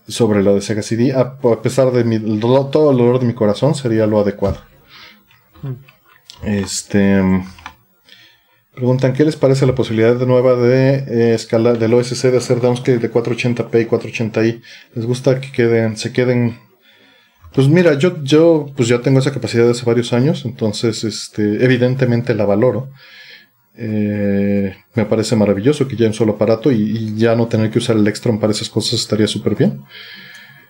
Sobre 0.07 0.43
la 0.43 0.51
de 0.51 0.61
Sega 0.61 0.81
CD, 0.81 1.13
a, 1.13 1.39
pesar 1.61 1.91
de 1.91 2.03
mi, 2.03 2.19
todo 2.39 2.91
el 2.91 2.97
dolor 2.97 3.19
de 3.19 3.25
mi 3.25 3.33
corazón, 3.33 3.73
sería 3.73 4.05
lo 4.05 4.19
adecuado. 4.19 4.57
Hmm. 5.61 5.92
Este. 6.45 7.21
Preguntan, 8.73 9.13
¿qué 9.13 9.23
les 9.23 9.35
parece 9.35 9.67
la 9.67 9.75
posibilidad 9.75 10.15
de 10.15 10.25
nueva 10.25 10.55
de 10.55 10.95
eh, 10.95 11.33
escala 11.35 11.73
del 11.73 11.93
OSC 11.93 12.31
de 12.31 12.37
hacer 12.37 12.59
downscale 12.59 12.97
de 12.97 13.11
480p 13.11 13.81
y 13.81 13.85
480i? 13.85 14.61
¿Les 14.95 15.05
gusta 15.05 15.39
que 15.39 15.51
queden, 15.51 15.95
se 15.95 16.11
queden 16.11 16.57
pues 17.53 17.67
mira, 17.67 17.93
yo, 17.93 18.21
yo 18.23 18.65
pues 18.75 18.87
ya 18.87 19.01
tengo 19.01 19.19
esa 19.19 19.31
capacidad 19.31 19.65
de 19.65 19.71
hace 19.71 19.85
varios 19.85 20.11
años, 20.11 20.43
entonces 20.45 21.03
este, 21.03 21.63
evidentemente 21.63 22.33
la 22.33 22.45
valoro. 22.45 22.89
Eh, 23.75 24.75
me 24.95 25.05
parece 25.05 25.35
maravilloso 25.35 25.87
que 25.87 25.95
ya 25.95 26.07
un 26.07 26.13
solo 26.13 26.33
aparato 26.33 26.71
y, 26.71 27.15
ya 27.15 27.35
no 27.35 27.47
tener 27.47 27.69
que 27.69 27.79
usar 27.79 27.95
el 27.95 28.07
Extron 28.07 28.39
para 28.39 28.51
esas 28.53 28.69
cosas 28.69 28.99
estaría 28.99 29.27
súper 29.27 29.55
bien. 29.55 29.83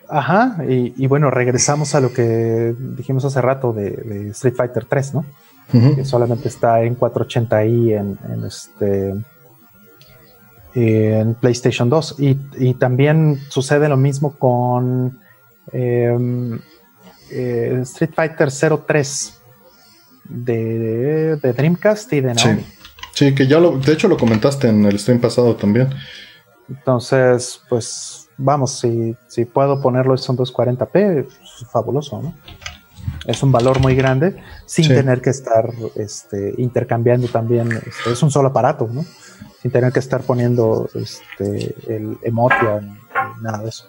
Ajá, 0.08 0.58
y, 0.68 1.06
bueno, 1.06 1.30
regresamos 1.30 1.94
a 1.94 2.00
lo 2.00 2.12
que 2.12 2.74
dijimos 2.78 3.24
hace 3.24 3.40
rato 3.40 3.72
de, 3.72 4.28
Street 4.30 4.54
Fighter 4.54 4.84
3, 4.84 5.14
¿no? 5.14 5.24
Que 5.72 6.04
solamente 6.04 6.48
está 6.48 6.82
en 6.82 6.96
480i 6.96 7.98
en, 7.98 8.18
en 8.32 8.44
este 8.44 9.14
en 10.74 11.34
PlayStation 11.34 11.88
2 11.88 12.16
y, 12.18 12.38
y, 12.58 12.74
también 12.74 13.40
sucede 13.48 13.88
lo 13.88 13.96
mismo 13.96 14.36
con 14.36 15.18
eh, 15.72 16.16
eh, 17.30 17.78
Street 17.82 18.10
Fighter 18.14 18.48
03 18.50 19.40
de, 20.24 21.36
de, 21.36 21.52
Dreamcast 21.52 22.12
y 22.12 22.20
de 22.20 22.34
Naomi. 22.34 22.66
Sí. 23.12 23.34
que 23.34 23.46
ya 23.46 23.60
lo, 23.60 23.78
de 23.78 23.92
hecho 23.92 24.08
lo 24.08 24.16
comentaste 24.16 24.68
en 24.68 24.84
el 24.84 24.98
stream 24.98 25.20
pasado 25.20 25.54
también. 25.54 25.90
Entonces, 26.68 27.60
pues 27.68 28.28
vamos, 28.36 28.78
si, 28.78 29.16
si 29.28 29.44
puedo 29.44 29.80
ponerlo 29.80 30.14
en 30.14 30.18
240p, 30.18 31.24
pues, 31.24 31.70
fabuloso, 31.70 32.20
¿no? 32.22 32.34
Es 33.26 33.42
un 33.42 33.52
valor 33.52 33.80
muy 33.80 33.94
grande 33.94 34.36
sin 34.66 34.88
tener 34.88 35.20
que 35.20 35.30
estar 35.30 35.70
este, 35.96 36.54
intercambiando 36.58 37.28
también. 37.28 37.72
Este, 37.72 38.12
es 38.12 38.22
un 38.22 38.30
solo 38.30 38.48
aparato, 38.48 38.88
¿no? 38.92 39.04
Sin 39.62 39.70
tener 39.70 39.92
que 39.92 40.00
estar 40.00 40.22
poniendo 40.22 40.88
este, 40.94 41.74
el 41.88 42.18
Emotion, 42.22 42.98
nada 43.40 43.62
de 43.62 43.68
eso. 43.68 43.88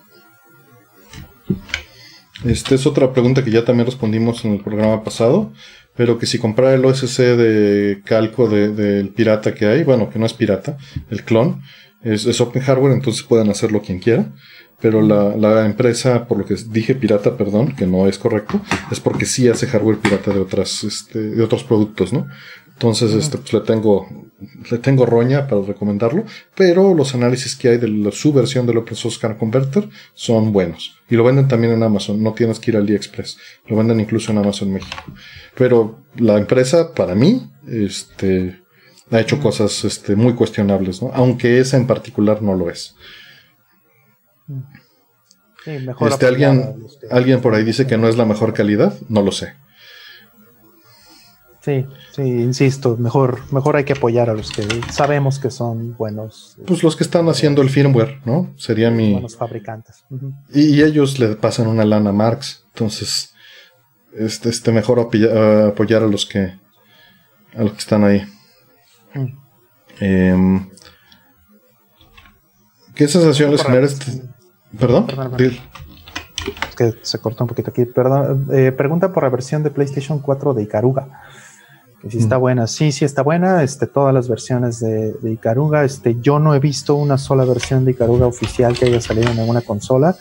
Esta 2.44 2.76
es 2.76 2.86
otra 2.86 3.12
pregunta 3.12 3.44
que 3.44 3.52
ya 3.52 3.66
también 3.66 3.88
respondimos 3.88 4.46
en 4.46 4.54
el 4.54 4.62
programa 4.62 5.04
pasado, 5.04 5.52
pero 5.96 6.20
que 6.20 6.26
si 6.26 6.38
comprar 6.38 6.74
el 6.74 6.86
OSC 6.86 7.20
de 7.20 8.02
calco 8.06 8.48
del 8.48 9.10
pirata 9.10 9.54
que 9.54 9.66
hay, 9.66 9.84
bueno, 9.84 10.10
que 10.10 10.20
no 10.20 10.26
es 10.26 10.34
pirata, 10.34 10.78
el 11.10 11.24
clon, 11.24 11.62
es, 12.04 12.40
open 12.40 12.62
hardware, 12.62 12.94
entonces 12.94 13.24
pueden 13.24 13.50
hacerlo 13.50 13.82
quien 13.82 14.00
quiera, 14.00 14.32
pero 14.86 15.02
la, 15.02 15.66
empresa, 15.66 16.28
por 16.28 16.38
lo 16.38 16.46
que 16.46 16.54
dije 16.70 16.94
pirata, 16.94 17.36
perdón, 17.36 17.76
que 17.76 17.88
no 17.88 18.06
es 18.06 18.20
correcto, 18.20 18.62
es 18.92 19.00
porque 19.00 19.26
sí 19.26 19.50
hace 19.50 19.66
hardware 19.66 19.98
pirata 19.98 20.32
de 20.32 20.40
otras, 20.40 20.84
este, 20.84 21.18
de 21.18 21.44
otros 21.44 21.64
productos, 21.64 22.14
¿no? 22.14 22.28
Entonces, 22.68 23.14
este, 23.14 23.40
pues 23.40 23.52
le 23.52 23.62
tengo, 23.62 24.08
le 24.70 24.78
tengo 24.78 25.08
roña 25.08 25.48
para 25.48 25.64
recomendarlo, 25.64 26.26
pero 26.56 26.94
los 26.94 27.16
análisis 27.16 27.56
que 27.56 27.70
hay 27.70 27.78
de 27.80 28.12
su 28.12 28.32
versión 28.32 28.68
del 28.68 28.78
Open 28.78 28.96
Source 28.96 29.18
Scan 29.18 29.40
Converter 29.40 29.90
son 30.14 30.54
buenos. 30.54 31.00
Y 31.10 31.16
lo 31.16 31.24
venden 31.24 31.48
también 31.48 31.74
en 31.74 31.82
Amazon, 31.82 32.22
no 32.22 32.34
tienes 32.34 32.60
que 32.60 32.70
ir 32.70 32.78
al 32.78 32.84
AliExpress, 32.84 33.40
lo 33.66 33.78
venden 33.78 34.00
incluso 34.00 34.32
en 34.34 34.38
Amazon 34.38 34.72
México. 34.72 35.04
Pero 35.58 36.06
la 36.18 36.38
empresa, 36.38 36.94
para 36.94 37.16
mí, 37.16 37.50
este, 37.68 38.62
ha 39.10 39.20
hecho 39.20 39.40
cosas 39.40 39.84
este, 39.84 40.16
muy 40.16 40.36
cuestionables, 40.36 41.02
¿no? 41.02 41.10
Aunque 41.16 41.60
esa 41.60 41.76
en 41.76 41.88
particular 41.88 42.44
no 42.44 42.54
lo 42.54 42.70
es. 42.70 42.94
Este, 45.66 46.28
alguien, 46.28 46.76
alguien 47.10 47.42
por 47.42 47.56
ahí 47.56 47.64
dice 47.64 47.88
que 47.88 47.98
no 47.98 48.08
es 48.08 48.18
la 48.18 48.26
mejor 48.26 48.54
calidad, 48.54 48.94
no 49.10 49.22
lo 49.22 49.32
sé. 49.32 49.54
Sí, 51.66 51.88
sí, 52.12 52.22
insisto, 52.22 52.96
mejor, 52.96 53.42
mejor 53.52 53.76
hay 53.76 53.86
que 53.86 53.94
apoyar 53.94 54.30
a 54.30 54.36
los 54.36 54.52
que 54.52 54.62
sabemos 54.92 55.40
que 55.40 55.50
son 55.50 55.98
buenos. 55.98 56.58
Pues 56.68 56.84
los 56.84 56.96
que 56.96 57.04
están 57.04 57.28
haciendo 57.28 57.64
el 57.64 57.72
firmware, 57.72 58.22
¿no? 58.24 58.54
Serían 58.56 58.96
mi. 58.96 59.14
Buenos 59.14 59.36
fabricantes. 59.36 60.06
y, 60.54 60.84
ellos 60.84 61.18
le 61.18 61.36
pasan 61.36 61.66
una 61.66 61.84
lana 61.84 62.12
a 62.12 62.14
Marx. 62.14 62.64
Entonces, 62.74 63.34
este, 64.16 64.50
este 64.50 64.72
mejor 64.72 65.00
apoyar 65.00 66.04
a 66.04 66.08
los 66.08 66.28
que. 66.28 66.54
a 67.56 67.64
los 67.64 67.72
que 67.72 67.80
están 67.80 68.04
ahí. 68.04 68.24
Mm. 69.16 69.38
Em, 70.02 70.70
¿Qué 72.94 73.08
sensación 73.08 73.50
les 73.50 73.64
genera 73.64 73.88
este? 73.88 74.35
¿Perdón? 74.80 75.08
que 76.78 76.94
se 77.02 77.20
cortó 77.20 77.46
un 77.46 77.48
poquito 77.48 77.72
aquí. 77.72 77.86
Perdón. 77.86 78.48
Eh, 78.52 78.72
pregunta 78.72 79.12
por 79.12 79.24
la 79.24 79.30
versión 79.30 79.64
de 79.64 79.72
PlayStation 79.72 80.20
4 80.20 80.54
de 80.54 80.64
Ikaruga 80.64 81.08
si 82.10 82.20
está 82.20 82.38
buena, 82.38 82.68
sí, 82.68 82.92
sí 82.92 83.04
está 83.04 83.24
buena, 83.24 83.64
este, 83.64 83.88
todas 83.88 84.14
las 84.14 84.30
versiones 84.30 84.80
de, 84.80 85.14
de, 85.14 85.32
Icaruga, 85.32 85.84
este, 85.84 86.18
yo 86.22 86.40
no 86.40 86.54
he 86.54 86.60
visto 86.60 86.96
una 86.96 87.18
sola 87.18 87.46
versión 87.46 87.84
de 87.84 87.92
Icaruga 87.92 88.28
oficial 88.28 88.78
que 88.78 88.86
haya 88.86 89.02
salido 89.02 89.32
en 89.32 89.40
alguna 89.40 89.62
consola, 89.62 90.16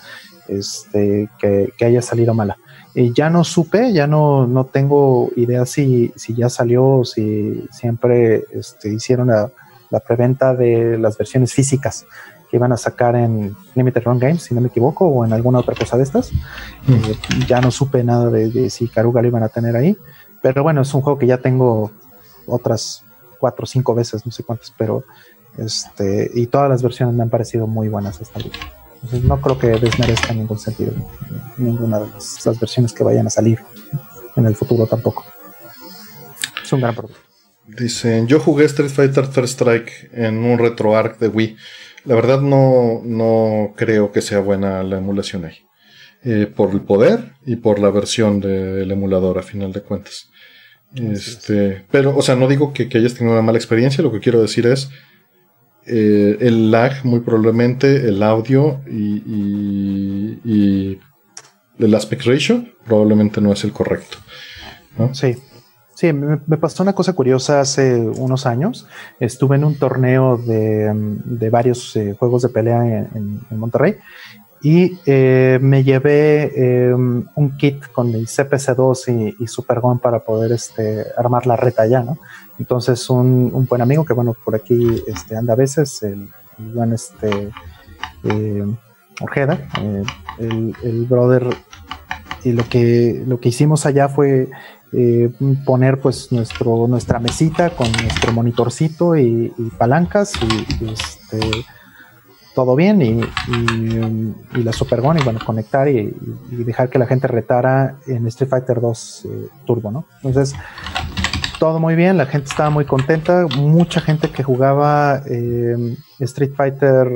este, 0.49 1.29
que, 1.39 1.73
haya 1.85 2.01
salido 2.01 2.33
mala. 2.33 2.57
Y 2.95 3.13
ya 3.13 3.29
no 3.29 3.45
supe, 3.45 3.93
ya 3.93 4.07
no, 4.07 4.47
no 4.47 4.65
tengo 4.65 5.31
idea 5.37 5.67
si, 5.67 6.13
si 6.17 6.35
ya 6.35 6.49
salió 6.49 6.87
o 6.87 7.05
si 7.05 7.67
siempre 7.71 8.45
este, 8.53 8.93
hicieron 8.93 9.29
la, 9.29 9.51
preventa 10.07 10.57
de 10.57 10.99
las 10.99 11.17
versiones 11.17 11.53
físicas 11.53 12.05
que 12.55 12.59
iban 12.59 12.71
a 12.71 12.77
sacar 12.77 13.17
en 13.17 13.57
Limited 13.75 14.05
Run 14.05 14.21
Games, 14.21 14.45
si 14.45 14.55
no 14.55 14.61
me 14.61 14.69
equivoco, 14.69 15.07
o 15.09 15.25
en 15.25 15.33
alguna 15.33 15.59
otra 15.59 15.75
cosa 15.75 15.97
de 15.97 16.05
estas. 16.05 16.31
Eh, 16.31 17.17
ya 17.49 17.61
no 17.61 17.73
supe 17.73 18.05
nada 18.05 18.31
de, 18.31 18.49
de 18.49 18.71
si 18.71 18.85
Icaruga 18.85 19.21
lo 19.23 19.27
iban 19.27 19.43
a 19.43 19.49
tener 19.49 19.75
ahí. 19.75 19.99
Pero 20.41 20.63
bueno, 20.63 20.83
es 20.83 20.95
un 20.95 21.01
juego 21.01 21.19
que 21.19 21.27
ya 21.27 21.39
tengo 21.39 21.91
otras 22.47 23.03
cuatro 23.41 23.65
o 23.65 23.67
cinco 23.67 23.93
veces, 23.93 24.25
no 24.25 24.31
sé 24.31 24.45
cuántas, 24.45 24.73
pero 24.79 25.03
este, 25.59 26.31
y 26.33 26.47
todas 26.47 26.71
las 26.71 26.81
versiones 26.81 27.17
me 27.17 27.25
han 27.25 27.29
parecido 27.29 27.67
muy 27.67 27.89
buenas 27.89 28.21
hasta 28.21 28.39
ahora. 28.39 28.57
Entonces 29.03 29.25
no 29.25 29.41
creo 29.41 29.59
que 29.59 29.67
desmerezca 29.67 30.33
en 30.33 30.39
ningún 30.39 30.61
sentido 30.61 30.93
ninguna 31.57 31.99
de 31.99 32.07
las, 32.07 32.61
versiones 32.61 32.93
que 32.93 33.03
vayan 33.03 33.27
a 33.27 33.31
salir 33.31 33.59
en 34.37 34.47
el 34.47 34.55
futuro 34.55 34.87
tampoco. 34.87 35.25
Es 36.63 36.73
un 36.73 36.81
gran 36.81 36.95
producto. 36.95 37.19
Dicen, 37.67 38.29
yo 38.29 38.39
jugué 38.39 38.67
Street 38.67 38.91
Fighter 38.91 39.27
Third 39.27 39.47
Strike 39.47 40.11
en 40.13 40.45
un 40.45 40.57
RetroArch 40.57 41.19
de 41.19 41.29
Wii. 41.29 41.57
La 42.05 42.15
verdad 42.15 42.41
no, 42.41 43.03
no 43.05 43.75
creo 43.77 44.13
que 44.13 44.23
sea 44.23 44.41
buena 44.41 44.83
la 44.83 44.99
emulación 44.99 45.45
ahí. 45.45 45.65
Eh, 46.27 46.47
por 46.47 46.71
el 46.71 46.81
poder 46.81 47.35
y 47.45 47.57
por 47.57 47.79
la 47.79 47.91
versión 47.91 48.41
del 48.41 48.91
emulador 48.91 49.37
a 49.37 49.43
final 49.43 49.73
de 49.73 49.83
cuentas. 49.83 50.31
Este, 50.95 51.85
pero, 51.91 52.17
o 52.17 52.23
sea, 52.23 52.35
no 52.35 52.49
digo 52.49 52.73
que, 52.73 52.89
hayas 52.95 53.13
tenido 53.13 53.35
una 53.35 53.43
mala 53.43 53.59
experiencia, 53.59 54.03
lo 54.03 54.11
que 54.11 54.21
quiero 54.21 54.41
decir 54.41 54.67
es 54.67 54.89
eh, 55.87 56.39
el 56.41 56.71
lag, 56.71 57.05
muy 57.05 57.21
probablemente, 57.21 58.09
el 58.09 58.23
audio 58.23 58.81
y, 58.91 59.23
y, 60.47 60.99
el 61.79 61.95
aspect 61.95 62.25
ratio 62.25 62.65
probablemente 62.87 63.43
no 63.43 63.53
es 63.53 63.63
el 63.65 63.73
correcto. 63.73 64.17
Sí. 65.13 65.37
Sí, 65.95 66.13
me, 66.13 66.39
pasó 66.57 66.83
una 66.83 66.93
cosa 66.93 67.13
curiosa 67.13 67.61
hace 67.61 67.99
unos 67.99 68.47
años. 68.47 68.87
Estuve 69.21 69.57
en 69.57 69.65
un 69.65 69.79
torneo 69.79 70.37
de, 70.37 71.49
varios 71.51 71.95
eh, 71.97 72.17
juegos 72.19 72.43
de 72.43 72.49
pelea 72.49 72.85
en, 72.85 73.41
en 73.51 73.59
Monterrey 73.59 73.97
y 74.65 74.99
eh, 75.05 75.59
me 75.61 75.85
llevé 75.85 76.51
eh, 76.57 76.95
un 76.95 77.57
kit 77.59 77.85
con 77.93 78.11
mi 78.11 78.23
CPC2 78.23 79.37
y, 79.39 79.45
y 79.45 79.47
Supergon 79.47 79.99
para 79.99 80.21
poder 80.21 80.53
este, 80.53 81.05
armar 81.19 81.47
la 81.47 81.55
reta 81.55 81.87
ya, 81.87 82.03
¿no? 82.03 82.19
Entonces 82.59 83.11
un, 83.11 83.51
un, 83.53 83.67
buen 83.67 83.83
amigo 83.83 84.07
que 84.07 84.15
bueno, 84.15 84.35
por 84.43 84.55
aquí 84.55 85.03
este, 85.07 85.37
anda 85.37 85.53
a 85.53 85.57
veces, 85.57 86.03
el, 86.03 86.31
buen 86.73 86.95
este, 86.95 87.51
eh, 88.23 88.65
Ojeda, 89.21 89.69
el, 90.39 90.75
el, 90.83 91.05
brother, 91.05 91.47
y 92.43 92.53
lo 92.53 92.67
que, 92.67 93.23
lo 93.27 93.41
que 93.41 93.51
hicimos 93.51 93.85
allá 93.85 94.09
fue 94.09 94.49
poner 95.65 96.01
pues 96.01 96.31
nuestro, 96.31 96.87
nuestra 96.87 97.19
mesita 97.19 97.71
con 97.71 97.91
nuestro 97.93 98.33
monitorcito 98.33 99.17
y, 99.17 99.53
palancas 99.77 100.33
y, 100.43 100.85
este, 100.89 101.41
todo 102.55 102.77
bien 102.77 103.03
y, 103.03 103.21
y, 103.21 104.63
la 104.63 104.73
Super 104.73 105.01
One 105.01 105.21
y 105.21 105.25
bueno, 105.25 105.41
conectar 105.45 105.89
y, 105.89 106.15
dejar 106.51 106.89
que 106.89 106.99
la 106.99 107.07
gente 107.07 107.27
retara 107.27 107.97
en 108.07 108.27
Street 108.29 108.51
Fighter 108.51 108.81
2 108.81 109.25
eh, 109.25 109.49
Turbo, 109.67 109.91
¿no? 109.91 110.07
Entonces, 110.23 110.55
todo 111.65 111.81
muy 111.81 111.95
bien, 111.95 112.19
la 112.19 112.27
gente 112.27 112.51
estaba 112.51 112.69
muy 112.69 112.85
contenta, 112.85 113.47
mucha 113.57 113.99
gente 114.03 114.29
que 114.29 114.43
jugaba 114.43 115.23
eh, 115.27 115.97
Street 116.19 116.53
Fighter 116.55 117.09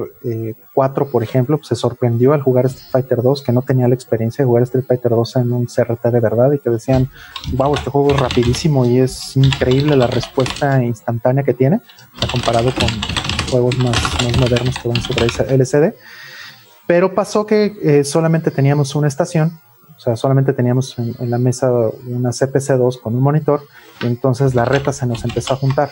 4, 0.72 1.04
eh, 1.04 1.08
por 1.12 1.22
ejemplo, 1.22 1.58
pues, 1.58 1.68
se 1.68 1.74
sorprendió 1.74 2.32
al 2.32 2.40
jugar 2.40 2.64
Street 2.64 2.90
Fighter 2.90 3.20
2, 3.20 3.42
que 3.42 3.52
no 3.52 3.60
tenía 3.60 3.86
la 3.88 3.94
experiencia 3.94 4.42
de 4.42 4.46
jugar 4.46 4.62
Street 4.62 4.86
Fighter 4.88 5.10
2 5.10 5.36
en 5.36 5.52
un 5.52 5.66
CRT 5.66 6.02
de 6.06 6.20
verdad 6.20 6.50
y 6.52 6.60
que 6.60 6.70
decían, 6.70 7.10
wow, 7.58 7.74
este 7.74 7.90
juego 7.90 8.10
es 8.12 8.20
rapidísimo 8.20 8.86
y 8.86 9.00
es 9.00 9.36
increíble 9.36 9.94
la 9.96 10.06
respuesta 10.06 10.82
instantánea 10.82 11.44
que 11.44 11.52
tiene, 11.52 11.82
comparado 12.32 12.72
con 12.74 12.88
juegos 13.50 13.76
más, 13.76 13.98
modernos 14.40 14.78
que 14.78 14.88
van 14.88 15.02
sobre 15.02 15.26
LCD. 15.56 15.92
Pero 16.86 17.14
pasó 17.14 17.44
que 17.44 17.76
eh, 17.82 18.02
solamente 18.02 18.50
teníamos 18.50 18.94
una 18.94 19.08
estación 19.08 19.60
o 19.98 20.00
sea, 20.00 20.14
solamente 20.14 20.52
teníamos 20.52 20.96
en, 20.96 21.28
la 21.28 21.38
mesa 21.38 21.72
una 22.06 22.30
CPC2 22.30 23.00
con 23.00 23.16
un 23.16 23.20
monitor 23.20 23.62
y 24.00 24.06
entonces 24.06 24.54
la 24.54 24.64
reta 24.64 24.92
se 24.92 25.06
nos 25.06 25.24
empezó 25.24 25.54
a 25.54 25.56
juntar. 25.56 25.90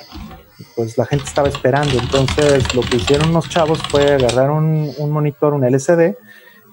Pues 0.77 0.97
la 0.97 1.07
gente 1.07 1.25
estaba 1.25 1.49
esperando. 1.49 1.99
Entonces 1.99 2.73
lo 2.73 2.83
que 2.83 2.99
hicieron 2.99 3.33
los 3.33 3.49
chavos 3.49 3.83
fue 3.91 4.15
agarrar 4.15 4.53
un, 4.53 4.95
monitor, 5.11 5.55
un 5.55 5.65
LCD 5.65 6.15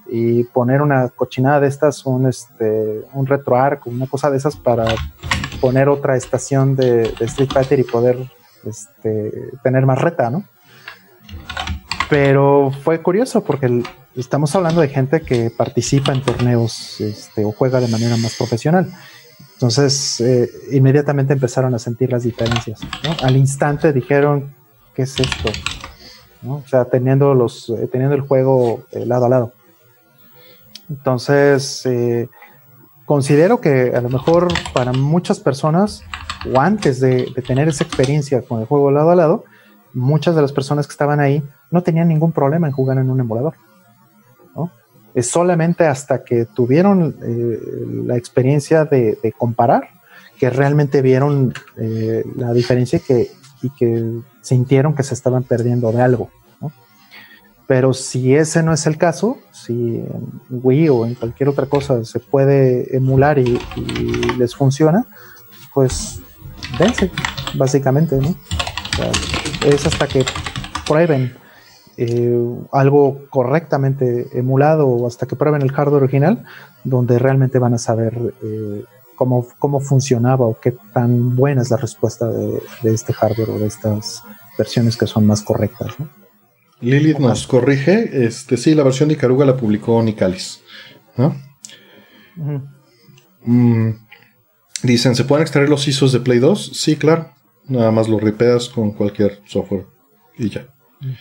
y 0.06 0.44
poner 0.44 0.80
una 0.80 1.08
cochinada 1.08 1.58
de 1.58 1.66
estas, 1.66 2.06
un, 2.06 2.28
este, 2.28 3.02
un 3.12 3.26
RetroArch, 3.26 3.84
una 3.86 4.06
cosa 4.06 4.30
de 4.30 4.36
esas 4.36 4.54
para 4.54 4.84
poner 5.60 5.88
otra 5.88 6.14
estación 6.14 6.76
de, 6.76 7.14
Street 7.18 7.50
Fighter 7.52 7.80
y 7.80 7.84
poder 7.84 8.30
este, 8.64 9.50
tener 9.64 9.84
más 9.86 10.00
reta, 10.00 10.30
¿no? 10.30 10.44
Pero 12.08 12.70
fue 12.84 13.02
curioso 13.02 13.42
porque 13.42 13.66
el, 13.66 13.84
estamos 14.16 14.54
hablando 14.54 14.80
de 14.80 14.88
gente 14.88 15.20
que 15.22 15.50
participa 15.50 16.12
en 16.12 16.22
torneos 16.22 17.00
este, 17.00 17.44
o 17.44 17.52
juega 17.52 17.80
de 17.80 17.88
manera 17.88 18.16
más 18.16 18.34
profesional. 18.36 18.92
Entonces, 19.54 20.20
eh, 20.20 20.50
inmediatamente 20.72 21.32
empezaron 21.32 21.74
a 21.74 21.78
sentir 21.78 22.10
las 22.12 22.22
diferencias. 22.22 22.80
Al 23.22 23.36
instante 23.36 23.92
dijeron, 23.92 24.54
¿qué 24.94 25.02
es 25.02 25.18
esto? 25.18 25.50
O 26.46 26.62
sea, 26.66 26.84
teniendo, 26.84 27.34
los, 27.34 27.70
eh, 27.70 27.88
teniendo 27.90 28.14
el 28.14 28.20
juego 28.20 28.84
eh, 28.90 29.06
lado 29.06 29.26
a 29.26 29.28
lado. 29.28 29.52
Entonces, 30.90 31.88
considero 33.06 33.62
que 33.62 33.92
a 33.96 34.02
lo 34.02 34.10
mejor 34.10 34.48
para 34.74 34.92
muchas 34.92 35.40
personas, 35.40 36.02
o 36.52 36.60
antes 36.60 37.00
de, 37.00 37.32
de 37.34 37.42
tener 37.42 37.68
esa 37.68 37.84
experiencia 37.84 38.42
con 38.42 38.60
el 38.60 38.66
juego 38.66 38.90
lado 38.90 39.10
a 39.10 39.14
lado, 39.14 39.44
muchas 39.94 40.34
de 40.36 40.42
las 40.42 40.52
personas 40.52 40.86
que 40.86 40.90
estaban 40.90 41.20
ahí 41.20 41.42
no 41.70 41.82
tenían 41.82 42.08
ningún 42.08 42.32
problema 42.32 42.66
en 42.66 42.74
jugar 42.74 42.98
en 42.98 43.08
un 43.08 43.18
emulador. 43.18 43.54
Es 45.14 45.30
solamente 45.30 45.86
hasta 45.86 46.24
que 46.24 46.44
tuvieron 46.44 47.16
eh, 47.22 47.58
la 48.04 48.16
experiencia 48.16 48.84
de, 48.84 49.32
comparar 49.38 49.88
que 50.38 50.50
realmente 50.50 51.00
vieron 51.02 51.54
eh, 51.76 52.24
la 52.36 52.52
diferencia 52.52 53.00
y 53.62 53.70
que 53.70 54.20
sintieron 54.40 54.94
que 54.94 55.04
se 55.04 55.14
estaban 55.14 55.44
perdiendo 55.44 55.92
de 55.92 56.02
algo. 56.02 56.30
Pero 57.66 57.94
si 57.94 58.34
ese 58.34 58.62
no 58.62 58.74
es 58.74 58.86
el 58.86 58.98
caso, 58.98 59.38
si 59.50 59.72
en 59.72 60.40
Wii 60.50 60.88
o 60.90 61.06
en 61.06 61.14
cualquier 61.14 61.48
otra 61.48 61.66
cosa 61.66 62.04
se 62.04 62.20
puede 62.20 62.94
emular 62.94 63.38
y, 63.38 63.58
les 64.38 64.54
funciona, 64.54 65.06
pues 65.72 66.20
dense, 66.78 67.10
básicamente, 67.54 68.16
¿no? 68.16 68.34
es 69.66 69.86
hasta 69.86 70.06
que 70.06 70.24
prueben 70.86 71.34
eh, 71.96 72.38
algo 72.72 73.26
correctamente 73.30 74.28
emulado 74.38 74.86
o 74.88 75.06
hasta 75.06 75.26
que 75.26 75.36
prueben 75.36 75.62
el 75.62 75.72
hardware 75.72 76.02
original, 76.02 76.44
donde 76.84 77.18
realmente 77.18 77.58
van 77.58 77.74
a 77.74 77.78
saber 77.78 78.34
eh, 78.42 78.84
cómo, 79.14 79.46
cómo 79.58 79.80
funcionaba 79.80 80.46
o 80.46 80.58
qué 80.60 80.74
tan 80.92 81.36
buena 81.36 81.62
es 81.62 81.70
la 81.70 81.76
respuesta 81.76 82.28
de, 82.28 82.60
este 82.84 83.12
hardware 83.12 83.50
o 83.50 83.58
de 83.58 83.66
estas 83.66 84.22
versiones 84.58 84.96
que 84.96 85.06
son 85.06 85.26
más 85.26 85.42
correctas. 85.42 85.94
Lilith 86.80 87.18
nos 87.18 87.46
corrige, 87.46 88.26
este 88.26 88.56
sí, 88.56 88.74
la 88.74 88.82
versión 88.82 89.08
de 89.08 89.14
Icaruga 89.14 89.46
la 89.46 89.56
publicó 89.56 90.02
Nicalis. 90.02 90.62
Mm, 93.44 93.90
dicen, 94.82 95.14
¿se 95.14 95.24
pueden 95.24 95.42
extraer 95.42 95.68
los 95.68 95.86
ISOs 95.86 96.12
de 96.12 96.20
Play 96.20 96.38
2? 96.38 96.72
Sí, 96.74 96.96
claro. 96.96 97.30
Nada 97.66 97.90
más 97.90 98.08
lo 98.08 98.18
ripeas 98.18 98.68
con 98.68 98.92
cualquier 98.92 99.40
software 99.46 99.86
y 100.36 100.50
ya. 100.50 100.66
Mm. 101.00 101.12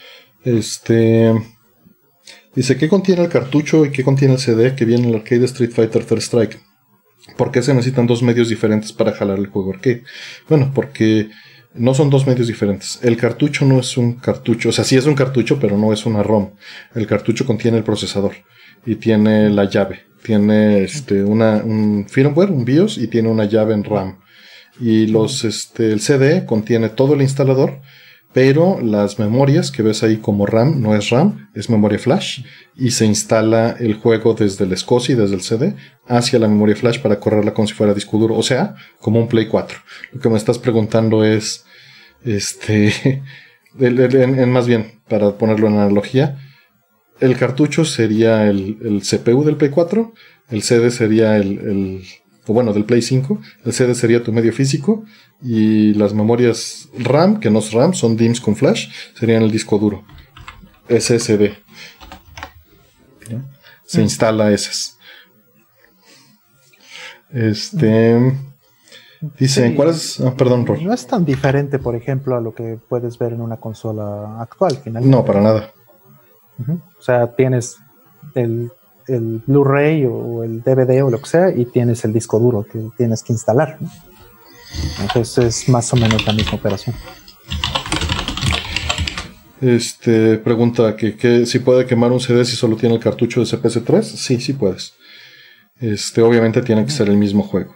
Este. 0.43 1.33
Dice, 2.55 2.77
¿qué 2.77 2.87
contiene 2.87 3.23
el 3.23 3.29
cartucho 3.29 3.85
y 3.85 3.91
qué 3.91 4.03
contiene 4.03 4.35
el 4.35 4.39
CD 4.39 4.75
que 4.75 4.85
viene 4.85 5.03
en 5.03 5.09
el 5.09 5.15
arcade 5.15 5.45
Street 5.45 5.71
Fighter 5.71 6.05
Third 6.05 6.21
Strike? 6.21 6.59
¿Por 7.37 7.51
qué 7.51 7.61
se 7.61 7.73
necesitan 7.73 8.05
dos 8.05 8.21
medios 8.21 8.49
diferentes 8.49 8.93
para 8.93 9.13
jalar 9.13 9.39
el 9.39 9.47
juego 9.47 9.71
arcade? 9.73 10.03
Bueno, 10.47 10.71
porque 10.73 11.29
no 11.73 11.93
son 11.93 12.09
dos 12.09 12.27
medios 12.27 12.47
diferentes. 12.47 12.99
El 13.01 13.17
cartucho 13.17 13.65
no 13.65 13.79
es 13.79 13.97
un 13.97 14.13
cartucho, 14.13 14.69
o 14.69 14.71
sea, 14.71 14.83
sí 14.83 14.95
es 14.95 15.05
un 15.05 15.15
cartucho, 15.15 15.59
pero 15.59 15.77
no 15.77 15.91
es 15.93 16.05
una 16.05 16.21
ROM. 16.21 16.51
El 16.93 17.07
cartucho 17.07 17.45
contiene 17.45 17.77
el 17.77 17.83
procesador 17.83 18.33
y 18.85 18.95
tiene 18.95 19.49
la 19.49 19.65
llave. 19.65 20.01
Tiene 20.21 20.83
este, 20.83 21.23
un 21.23 22.05
firmware, 22.07 22.51
un 22.51 22.63
BIOS 22.63 22.97
y 22.97 23.07
tiene 23.07 23.29
una 23.29 23.45
llave 23.45 23.73
en 23.73 23.83
RAM. 23.83 24.19
Y 24.79 25.07
los, 25.07 25.43
este, 25.43 25.91
el 25.91 25.99
CD 26.01 26.45
contiene 26.45 26.89
todo 26.89 27.13
el 27.15 27.21
instalador 27.21 27.81
pero 28.33 28.79
las 28.81 29.19
memorias 29.19 29.71
que 29.71 29.83
ves 29.83 30.01
ahí 30.03 30.17
como 30.17 30.45
RAM 30.45 30.81
no 30.81 30.95
es 30.95 31.09
RAM, 31.09 31.49
es 31.53 31.69
memoria 31.69 31.99
flash 31.99 32.43
y 32.75 32.91
se 32.91 33.05
instala 33.05 33.75
el 33.79 33.93
juego 33.93 34.33
desde 34.33 34.65
el 34.65 34.75
SCSI, 34.75 35.13
desde 35.13 35.35
el 35.35 35.41
CD, 35.41 35.75
hacia 36.07 36.39
la 36.39 36.47
memoria 36.47 36.75
flash 36.75 36.99
para 36.99 37.19
correrla 37.19 37.53
como 37.53 37.67
si 37.67 37.75
fuera 37.75 37.93
disco 37.93 38.17
duro, 38.17 38.35
o 38.35 38.43
sea, 38.43 38.75
como 38.99 39.19
un 39.19 39.27
Play 39.27 39.47
4. 39.47 39.77
Lo 40.13 40.19
que 40.19 40.29
me 40.29 40.37
estás 40.37 40.57
preguntando 40.57 41.23
es, 41.23 41.63
este, 42.25 43.21
en, 43.79 44.49
más 44.49 44.65
bien, 44.65 45.01
para 45.07 45.37
ponerlo 45.37 45.67
en 45.67 45.75
analogía, 45.75 46.39
el 47.19 47.37
cartucho 47.37 47.85
sería 47.85 48.49
el, 48.49 49.01
CPU 49.01 49.43
del 49.43 49.57
Play 49.57 49.69
4, 49.69 50.11
el 50.49 50.63
CD 50.63 50.89
sería 50.89 51.37
el 51.37 52.01
o 52.47 52.53
bueno, 52.53 52.73
del 52.73 52.85
Play 52.85 53.01
5. 53.01 53.39
El 53.65 53.73
CD 53.73 53.95
sería 53.95 54.23
tu 54.23 54.31
medio 54.31 54.51
físico 54.53 55.05
y 55.41 55.93
las 55.93 56.13
memorias 56.13 56.89
RAM, 56.97 57.39
que 57.39 57.49
no 57.49 57.59
es 57.59 57.71
RAM, 57.71 57.93
son 57.93 58.17
DIMMs 58.17 58.41
con 58.41 58.55
flash, 58.55 58.89
serían 59.17 59.43
el 59.43 59.51
disco 59.51 59.77
duro. 59.77 60.03
SSD. 60.89 61.53
Se 63.85 63.99
mm. 63.99 64.01
instala 64.01 64.51
esas. 64.51 64.97
Este. 67.31 68.33
Dicen, 69.39 69.75
¿cuál 69.75 69.89
es? 69.89 70.19
Ah, 70.19 70.33
perdón, 70.35 70.65
No 70.81 70.93
es 70.93 71.07
tan 71.07 71.23
diferente, 71.23 71.79
por 71.79 71.95
ejemplo, 71.95 72.35
a 72.35 72.41
lo 72.41 72.53
que 72.53 72.77
puedes 72.89 73.17
ver 73.17 73.31
en 73.31 73.41
una 73.41 73.57
consola 73.57 74.41
actual. 74.41 74.79
No, 74.85 75.23
para 75.23 75.41
nada. 75.41 75.71
O 76.99 77.01
sea, 77.01 77.33
tienes 77.33 77.77
el 78.35 78.71
el 79.07 79.41
Blu-ray 79.45 80.05
o 80.05 80.43
el 80.43 80.61
DVD 80.61 81.03
o 81.03 81.09
lo 81.09 81.19
que 81.19 81.27
sea 81.27 81.49
y 81.55 81.65
tienes 81.65 82.03
el 82.05 82.13
disco 82.13 82.39
duro 82.39 82.63
que 82.63 82.79
tienes 82.97 83.23
que 83.23 83.33
instalar. 83.33 83.77
Entonces 84.99 85.37
es 85.37 85.69
más 85.69 85.91
o 85.93 85.95
menos 85.95 86.25
la 86.25 86.33
misma 86.33 86.53
operación. 86.53 86.95
Este 89.61 90.37
pregunta 90.39 90.95
que, 90.95 91.45
si 91.45 91.59
puede 91.59 91.85
quemar 91.85 92.11
un 92.11 92.19
CD 92.19 92.43
si 92.43 92.55
solo 92.55 92.75
tiene 92.75 92.95
el 92.95 93.01
cartucho 93.01 93.39
de 93.39 93.45
CPS3. 93.45 94.01
Sí, 94.01 94.39
sí 94.41 94.53
puedes. 94.53 94.93
Este, 95.79 96.21
obviamente 96.21 96.61
tiene 96.61 96.83
que 96.85 96.91
ser 96.91 97.09
el 97.09 97.17
mismo 97.17 97.43
juego. 97.43 97.73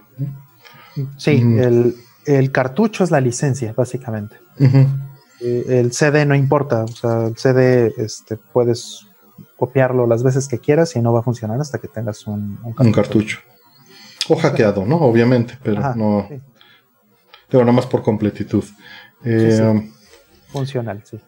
Sí, 1.17 1.37
mm. 1.37 1.93
el, 2.25 2.51
cartucho 2.51 3.03
es 3.03 3.11
la 3.11 3.21
licencia, 3.21 3.73
básicamente. 3.75 4.35
Eh, 4.59 5.65
el 5.67 5.93
CD 5.93 6.25
no 6.25 6.35
importa, 6.35 6.83
o 6.83 6.87
sea, 6.87 7.27
el 7.27 7.37
CD 7.37 7.93
este, 7.97 8.37
puedes 8.37 9.06
copiarlo 9.57 10.07
las 10.07 10.23
veces 10.23 10.47
que 10.47 10.59
quieras 10.59 10.95
y 10.95 11.01
no 11.01 11.11
va 11.11 11.19
a 11.19 11.23
funcionar 11.23 11.59
hasta 11.59 11.79
que 11.79 11.87
tengas 11.87 12.27
un, 12.27 12.59
un 12.63 12.91
cartucho. 12.91 13.39
O 14.29 14.35
hackeado, 14.35 14.85
¿no? 14.85 14.97
Obviamente, 14.97 15.57
pero 15.63 15.95
no. 15.95 16.27
Pero 17.49 17.63
nada 17.63 17.73
más 17.73 17.85
por 17.85 18.03
completitud. 18.03 18.63
Eh, 19.23 19.91
Funcional, 20.49 21.01
sí. 21.05 21.19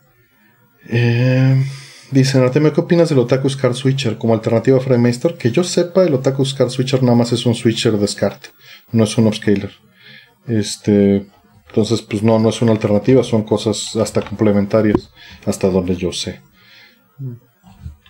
Eh, 0.87 1.63
dice 2.11 2.39
Artemio, 2.39 2.73
¿qué 2.73 2.81
opinas 2.81 3.09
del 3.09 3.19
Otaku 3.19 3.49
Card 3.59 3.73
Switcher 3.73 4.17
como 4.17 4.33
alternativa 4.33 4.77
a 4.77 4.81
FrameMaster? 4.81 5.35
Que 5.35 5.51
yo 5.51 5.63
sepa, 5.63 6.03
el 6.03 6.13
Otaku 6.13 6.43
Card 6.57 6.69
Switcher 6.69 7.03
nada 7.03 7.15
más 7.15 7.31
es 7.31 7.45
un 7.45 7.55
switcher 7.55 7.97
de 7.97 8.07
SCART, 8.07 8.47
no 8.91 9.03
es 9.05 9.17
un 9.17 9.27
upscaler. 9.27 9.71
Este, 10.47 11.27
entonces, 11.67 12.01
pues 12.01 12.23
no, 12.23 12.39
no 12.39 12.49
es 12.49 12.61
una 12.61 12.71
alternativa, 12.71 13.23
son 13.23 13.43
cosas 13.43 13.95
hasta 13.95 14.21
complementarias, 14.21 15.11
hasta 15.45 15.69
donde 15.69 15.95
yo 15.95 16.11
sé. 16.11 16.41
Mm. 17.17 17.48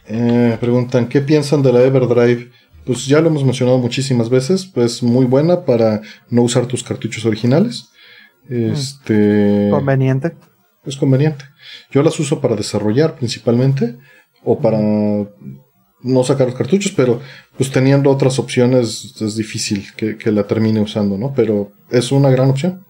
Eh, 0.09 0.57
preguntan, 0.59 1.07
¿qué 1.07 1.21
piensan 1.21 1.61
de 1.61 1.71
la 1.71 1.83
Everdrive? 1.83 2.49
Pues 2.83 3.05
ya 3.05 3.21
lo 3.21 3.27
hemos 3.27 3.43
mencionado 3.43 3.77
muchísimas 3.77 4.29
veces, 4.29 4.65
pues 4.65 5.03
muy 5.03 5.25
buena 5.25 5.63
para 5.65 6.01
no 6.29 6.41
usar 6.41 6.65
tus 6.65 6.83
cartuchos 6.83 7.25
originales. 7.25 7.89
Este. 8.49 9.69
Conveniente. 9.69 10.35
Es 10.83 10.97
conveniente. 10.97 11.45
Yo 11.91 12.01
las 12.01 12.19
uso 12.19 12.41
para 12.41 12.55
desarrollar 12.55 13.15
principalmente 13.15 13.97
o 14.43 14.59
para 14.59 14.79
no 16.01 16.23
sacar 16.23 16.47
los 16.47 16.55
cartuchos, 16.55 16.91
pero 16.95 17.21
pues 17.57 17.71
teniendo 17.71 18.09
otras 18.09 18.39
opciones 18.39 19.15
es 19.21 19.35
difícil 19.35 19.85
que, 19.95 20.31
la 20.31 20.47
termine 20.47 20.81
usando, 20.81 21.17
¿no? 21.17 21.33
Pero 21.33 21.71
es 21.91 22.11
una 22.11 22.31
gran 22.31 22.49
opción. 22.49 22.85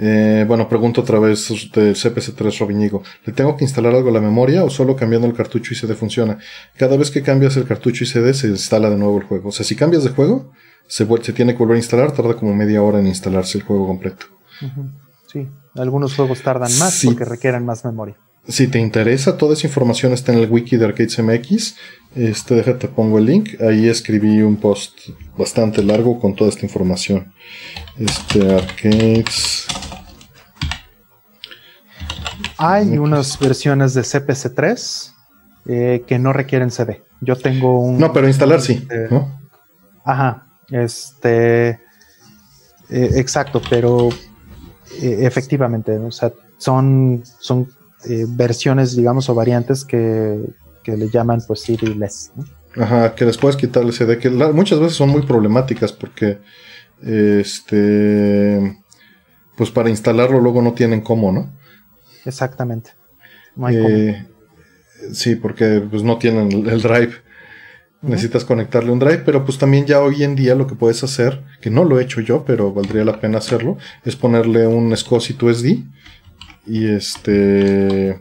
Eh, 0.00 0.44
bueno, 0.46 0.68
pregunto 0.68 1.00
otra 1.00 1.18
vez 1.18 1.48
de 1.48 1.92
CPC3 1.92 2.58
Robiñigo. 2.60 3.02
¿Le 3.24 3.32
tengo 3.32 3.56
que 3.56 3.64
instalar 3.64 3.94
algo 3.94 4.10
a 4.10 4.12
la 4.12 4.20
memoria 4.20 4.62
o 4.62 4.70
solo 4.70 4.94
cambiando 4.94 5.26
el 5.26 5.34
cartucho 5.34 5.74
y 5.74 5.76
CD 5.76 5.94
funciona? 5.94 6.38
Cada 6.76 6.96
vez 6.96 7.10
que 7.10 7.22
cambias 7.22 7.56
el 7.56 7.66
cartucho 7.66 8.04
y 8.04 8.06
CD 8.06 8.32
se 8.32 8.46
instala 8.46 8.90
de 8.90 8.96
nuevo 8.96 9.18
el 9.18 9.24
juego. 9.24 9.48
O 9.48 9.52
sea, 9.52 9.66
si 9.66 9.74
cambias 9.74 10.04
de 10.04 10.10
juego, 10.10 10.52
se, 10.86 11.06
se 11.22 11.32
tiene 11.32 11.52
que 11.52 11.58
volver 11.58 11.74
a 11.74 11.78
instalar, 11.78 12.12
tarda 12.12 12.34
como 12.34 12.54
media 12.54 12.82
hora 12.82 13.00
en 13.00 13.08
instalarse 13.08 13.58
el 13.58 13.64
juego 13.64 13.88
completo. 13.88 14.26
Sí, 15.32 15.48
algunos 15.74 16.14
juegos 16.14 16.42
tardan 16.42 16.70
más 16.78 17.02
porque 17.04 17.24
requieren 17.24 17.64
más 17.64 17.84
memoria. 17.84 18.16
Si 18.46 18.66
te 18.68 18.78
interesa, 18.78 19.36
toda 19.36 19.52
esa 19.52 19.66
información 19.66 20.12
está 20.14 20.32
en 20.32 20.38
el 20.38 20.50
wiki 20.50 20.78
de 20.78 20.86
Arcades 20.86 21.18
MX. 21.18 21.74
Este, 22.14 22.54
déjate, 22.54 22.88
pongo 22.88 23.18
el 23.18 23.26
link. 23.26 23.60
Ahí 23.60 23.88
escribí 23.88 24.40
un 24.40 24.56
post 24.56 25.10
bastante 25.36 25.82
largo 25.82 26.18
con 26.18 26.34
toda 26.34 26.48
esta 26.48 26.64
información. 26.64 27.34
Este, 27.98 28.54
Arcades 28.54 29.66
hay 32.56 32.98
unas 32.98 33.38
versiones 33.38 33.94
de 33.94 34.02
CPC3 34.02 35.12
eh, 35.66 36.04
que 36.06 36.18
no 36.18 36.32
requieren 36.32 36.70
CD. 36.70 37.02
Yo 37.20 37.36
tengo 37.36 37.80
un. 37.80 37.98
No, 37.98 38.12
pero 38.12 38.26
instalar 38.26 38.60
sí. 38.60 38.74
Este, 38.74 39.08
ajá. 40.04 40.46
Este. 40.70 41.68
Eh, 42.90 43.10
exacto, 43.16 43.60
pero 43.68 44.08
eh, 45.02 45.18
efectivamente, 45.20 45.98
o 45.98 46.10
sea, 46.10 46.32
son, 46.56 47.22
son 47.38 47.68
versiones, 48.28 48.96
digamos, 48.96 49.28
o 49.28 49.34
variantes 49.34 49.84
que, 49.84 50.40
le 50.86 51.10
llaman 51.10 51.42
pues 51.46 51.64
CD-less. 51.64 52.32
Ajá, 52.74 53.14
que 53.14 53.26
les 53.26 53.36
puedes 53.36 53.58
quitar 53.58 53.82
el 53.82 53.92
CD, 53.92 54.18
que 54.18 54.30
muchas 54.30 54.78
veces 54.78 54.96
son 54.96 55.10
muy 55.10 55.22
problemáticas 55.22 55.92
porque. 55.92 56.38
Este. 57.02 58.80
Pues 59.56 59.70
para 59.70 59.90
instalarlo 59.90 60.40
luego 60.40 60.62
no 60.62 60.72
tienen 60.72 61.00
cómo, 61.00 61.32
¿no? 61.32 61.58
Exactamente. 62.28 62.90
Eh, 63.70 64.24
sí, 65.12 65.34
porque 65.36 65.82
pues 65.90 66.02
no 66.02 66.18
tienen 66.18 66.52
el, 66.66 66.82
drive. 66.82 67.12
Necesitas 68.00 68.44
conectarle 68.44 68.92
un 68.92 69.00
drive, 69.00 69.22
pero 69.24 69.44
pues 69.44 69.58
también 69.58 69.84
ya 69.84 70.00
hoy 70.00 70.22
en 70.22 70.36
día 70.36 70.54
lo 70.54 70.68
que 70.68 70.76
puedes 70.76 71.02
hacer, 71.02 71.42
que 71.60 71.70
no 71.70 71.84
lo 71.84 71.98
he 71.98 72.04
hecho 72.04 72.20
yo, 72.20 72.44
pero 72.44 72.72
valdría 72.72 73.04
la 73.04 73.18
pena 73.18 73.38
hacerlo, 73.38 73.76
es 74.04 74.14
ponerle 74.14 74.68
un 74.68 74.96
SCSI 74.96 75.34
to 75.34 75.52
SD 75.52 75.82
y 76.66 76.86
este 76.86 78.20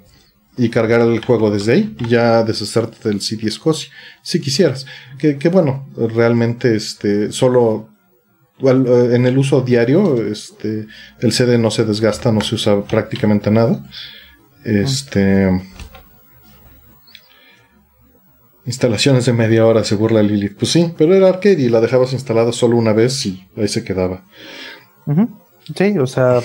y 0.57 0.69
cargar 0.69 1.01
el 1.01 1.23
juego 1.23 1.51
desde 1.51 1.73
ahí 1.73 1.95
y 1.99 2.07
ya 2.07 2.43
deshacerte 2.43 3.09
del 3.09 3.21
CD 3.21 3.51
SCSI, 3.51 3.89
si 4.23 4.41
quisieras. 4.41 4.88
Que, 5.19 5.38
que 5.38 5.49
bueno, 5.49 5.88
realmente 5.95 6.75
este 6.75 7.31
solo 7.31 7.89
en 8.59 9.25
el 9.25 9.38
uso 9.38 9.61
diario, 9.61 10.25
este, 10.25 10.88
el 11.19 11.31
CD 11.31 11.57
no 11.57 11.71
se 11.71 11.85
desgasta, 11.85 12.31
no 12.31 12.41
se 12.41 12.55
usa 12.55 12.84
prácticamente 12.84 13.51
nada. 13.51 13.85
Este. 14.63 15.49
Instalaciones 18.65 19.25
de 19.25 19.34
media 19.34 19.65
hora, 19.65 19.84
se 19.84 19.95
burla 19.95 20.21
Lilith. 20.21 20.57
Pues 20.57 20.71
sí, 20.71 20.93
pero 20.97 21.15
era 21.15 21.29
arcade 21.29 21.61
y 21.61 21.69
la 21.69 21.79
dejabas 21.79 22.11
instalada 22.11 22.51
solo 22.51 22.75
una 22.75 22.91
vez 22.91 23.25
y 23.25 23.47
ahí 23.55 23.67
se 23.67 23.84
quedaba. 23.84 24.25
Sí, 25.73 25.97
o 25.97 26.07
sea, 26.07 26.41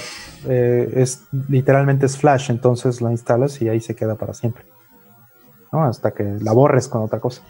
eh, 0.49 0.89
es 0.95 1.25
literalmente 1.49 2.07
es 2.07 2.17
flash, 2.17 2.51
entonces 2.51 3.01
la 3.01 3.11
instalas 3.11 3.61
y 3.61 3.69
ahí 3.69 3.81
se 3.81 3.97
queda 3.97 4.15
para 4.17 4.35
siempre. 4.35 4.67
Hasta 5.73 6.13
que 6.13 6.23
la 6.23 6.53
borres 6.53 6.87
con 6.87 7.03
otra 7.03 7.19
cosa. 7.19 7.43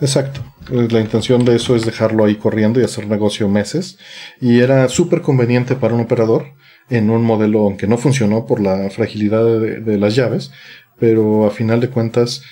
Exacto. 0.00 0.40
Eh, 0.70 0.88
la 0.90 1.00
intención 1.00 1.44
de 1.44 1.56
eso 1.56 1.76
es 1.76 1.84
dejarlo 1.84 2.24
ahí 2.24 2.36
corriendo 2.36 2.80
y 2.80 2.84
hacer 2.84 3.06
negocio 3.06 3.48
meses. 3.48 3.98
Y 4.40 4.60
era 4.60 4.88
súper 4.88 5.22
conveniente 5.22 5.76
para 5.76 5.94
un 5.94 6.00
operador 6.00 6.54
en 6.88 7.10
un 7.10 7.24
modelo, 7.24 7.60
aunque 7.60 7.86
no 7.86 7.98
funcionó 7.98 8.46
por 8.46 8.60
la 8.60 8.90
fragilidad 8.90 9.44
de, 9.44 9.98
las 9.98 10.14
llaves, 10.14 10.52
pero 11.00 11.46
a 11.46 11.50
final 11.50 11.80
de 11.80 11.88
cuentas 11.88 12.42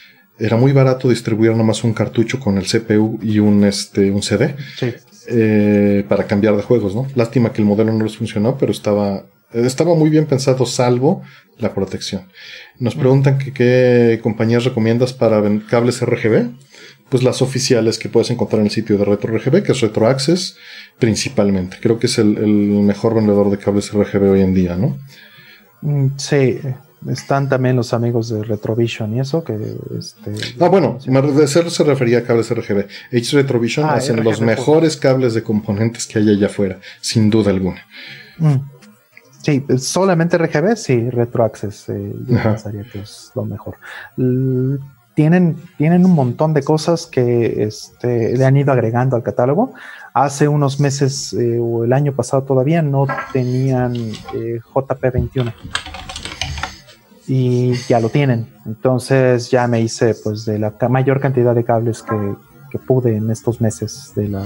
era 0.41 0.57
muy 0.57 0.73
barato 0.73 1.09
distribuir 1.09 1.53
nada 1.53 1.63
más 1.63 1.85
un 1.85 1.95
cartucho 1.95 2.41
con 2.41 2.59
el 2.59 2.67
CPU 2.67 3.21
y 3.23 3.39
un, 3.39 3.63
este, 3.63 4.11
un 4.11 4.23
CD 4.23 4.57
eh, 5.29 6.05
para 6.09 6.27
cambiar 6.27 6.57
de 6.57 6.63
juegos, 6.63 6.97
¿no? 6.97 7.07
Lástima 7.15 7.53
que 7.53 7.63
el 7.63 7.69
modelo 7.69 7.93
no 7.93 8.03
les 8.03 8.17
funcionó, 8.17 8.59
pero 8.59 8.73
estaba 8.73 9.25
estaba 9.55 9.95
muy 9.95 10.11
bien 10.11 10.27
pensado, 10.27 10.67
salvo 10.67 11.23
la 11.59 11.73
protección. 11.73 12.29
Nos 12.79 12.97
preguntan 12.97 13.39
que 13.39 13.53
qué 13.53 14.21
compañías 14.23 14.65
recomiendas 14.65 15.13
para 15.13 15.41
cables 15.69 16.01
RGB. 16.05 16.51
Pues 17.15 17.23
las 17.23 17.43
oficiales 17.43 17.97
que 17.97 18.09
puedes 18.09 18.29
encontrar 18.33 18.59
en 18.59 18.67
el 18.67 18.73
sitio 18.73 18.99
de 18.99 19.05
RetroRGB, 19.05 19.63
que 19.63 19.71
es 19.71 19.81
RetroAccess, 19.81 20.57
principalmente. 20.99 21.77
Creo 21.81 21.97
que 21.97 22.09
es 22.09 22.19
el, 22.19 22.27
mejor 22.27 23.15
vendedor 23.15 23.51
de 23.51 23.57
cables 23.57 23.93
RGB 23.93 24.33
hoy 24.33 24.41
en 24.41 24.53
día, 24.53 24.75
¿no? 24.75 24.99
Mm, 25.83 26.17
sí, 26.17 26.59
están 27.09 27.49
también 27.49 27.77
los 27.77 27.95
amigos 27.95 28.31
de 28.31 28.43
Retrovision 28.43 29.15
y 29.15 29.21
eso 29.21 29.45
que 29.45 29.55
este, 29.97 30.33
ah 30.59 30.69
bueno 30.69 30.99
de 30.99 31.47
ser 31.47 31.71
se 31.71 31.85
refería 31.85 32.19
a 32.19 32.23
cables 32.25 32.51
RGB 32.51 32.87
H 33.13 33.37
Retrovision 33.37 33.87
ah, 33.87 33.95
hacen 33.95 34.25
los 34.25 34.41
mejores 34.41 34.97
cables 34.97 35.35
de 35.35 35.45
componentes 35.45 36.07
que 36.07 36.19
hay 36.19 36.31
allá 36.31 36.47
afuera 36.47 36.81
sin 37.01 37.31
duda 37.31 37.53
alguna 37.53 37.87
mm. 38.39 38.57
Sí, 39.45 39.63
solamente 39.77 40.39
RGB, 40.39 40.75
sí, 40.75 41.11
RetroAccess, 41.11 41.91
eh, 41.91 42.15
yo 42.27 42.43
pensaría 42.43 42.83
que 42.91 43.01
es 43.01 43.31
lo 43.35 43.45
mejor. 43.45 43.77
Tienen, 45.15 45.57
tienen 45.79 46.05
un 46.05 46.13
montón 46.13 46.55
de 46.55 46.63
cosas 46.63 47.07
que 47.07 47.63
este, 47.65 48.37
le 48.37 48.45
han 48.45 48.57
ido 48.57 48.73
agregando 48.73 49.17
al 49.17 49.23
catálogo. 49.23 49.73
Hace 50.13 50.49
unos 50.49 50.81
meses 50.81 51.33
eh, 51.33 51.59
o 51.61 51.85
el 51.85 51.93
año 51.93 52.13
pasado 52.15 52.43
todavía 52.43 52.83
no 52.83 53.07
tenían 53.33 53.97
eh, 53.97 54.61
JP21 54.73 55.53
y 57.27 57.75
ya 57.89 58.01
lo 58.01 58.09
tienen. 58.11 58.53
Entonces 58.67 59.51
ya 59.51 59.67
me 59.67 59.81
hice 59.81 60.15
pues 60.23 60.45
de 60.45 60.59
la 60.59 60.75
mayor 60.89 61.21
cantidad 61.21 61.55
de 61.55 61.65
cables 61.65 62.03
que, 62.03 62.35
que 62.71 62.79
pude 62.79 63.17
en 63.17 63.31
estos 63.31 63.61
meses 63.61 64.13
de 64.15 64.29
la, 64.29 64.45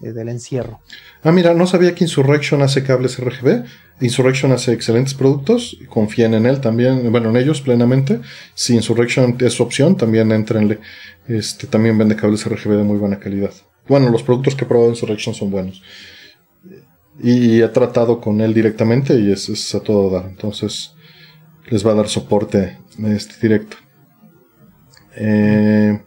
del 0.00 0.28
encierro. 0.28 0.80
Ah, 1.22 1.32
mira, 1.32 1.54
no 1.54 1.66
sabía 1.66 1.94
que 1.94 2.04
Insurrection 2.04 2.62
hace 2.62 2.82
cables 2.82 3.18
RGB. 3.18 3.64
Insurrection 4.00 4.52
hace 4.52 4.72
excelentes 4.72 5.14
productos, 5.14 5.76
confíen 5.88 6.34
en 6.34 6.46
él 6.46 6.60
también, 6.60 7.10
bueno, 7.10 7.30
en 7.30 7.36
ellos 7.36 7.60
plenamente. 7.60 8.20
Si 8.54 8.74
Insurrection 8.74 9.36
es 9.40 9.54
su 9.54 9.62
opción, 9.62 9.96
también 9.96 10.30
entrenle. 10.30 10.78
Este, 11.26 11.66
también 11.66 11.98
vende 11.98 12.14
cables 12.14 12.44
RGB 12.48 12.76
de 12.76 12.84
muy 12.84 12.98
buena 12.98 13.18
calidad. 13.18 13.52
Bueno, 13.88 14.10
los 14.10 14.22
productos 14.22 14.54
que 14.54 14.64
he 14.64 14.68
probado 14.68 14.90
Insurrection 14.90 15.34
son 15.34 15.50
buenos. 15.50 15.82
Y 17.20 17.60
he 17.60 17.68
tratado 17.68 18.20
con 18.20 18.40
él 18.40 18.54
directamente 18.54 19.18
y 19.18 19.32
es, 19.32 19.48
es 19.48 19.74
a 19.74 19.80
todo 19.80 20.10
dar. 20.10 20.26
Entonces, 20.26 20.92
les 21.68 21.84
va 21.84 21.92
a 21.92 21.94
dar 21.94 22.08
soporte 22.08 22.78
este 23.04 23.34
directo. 23.40 23.76
Eh, 25.16 26.00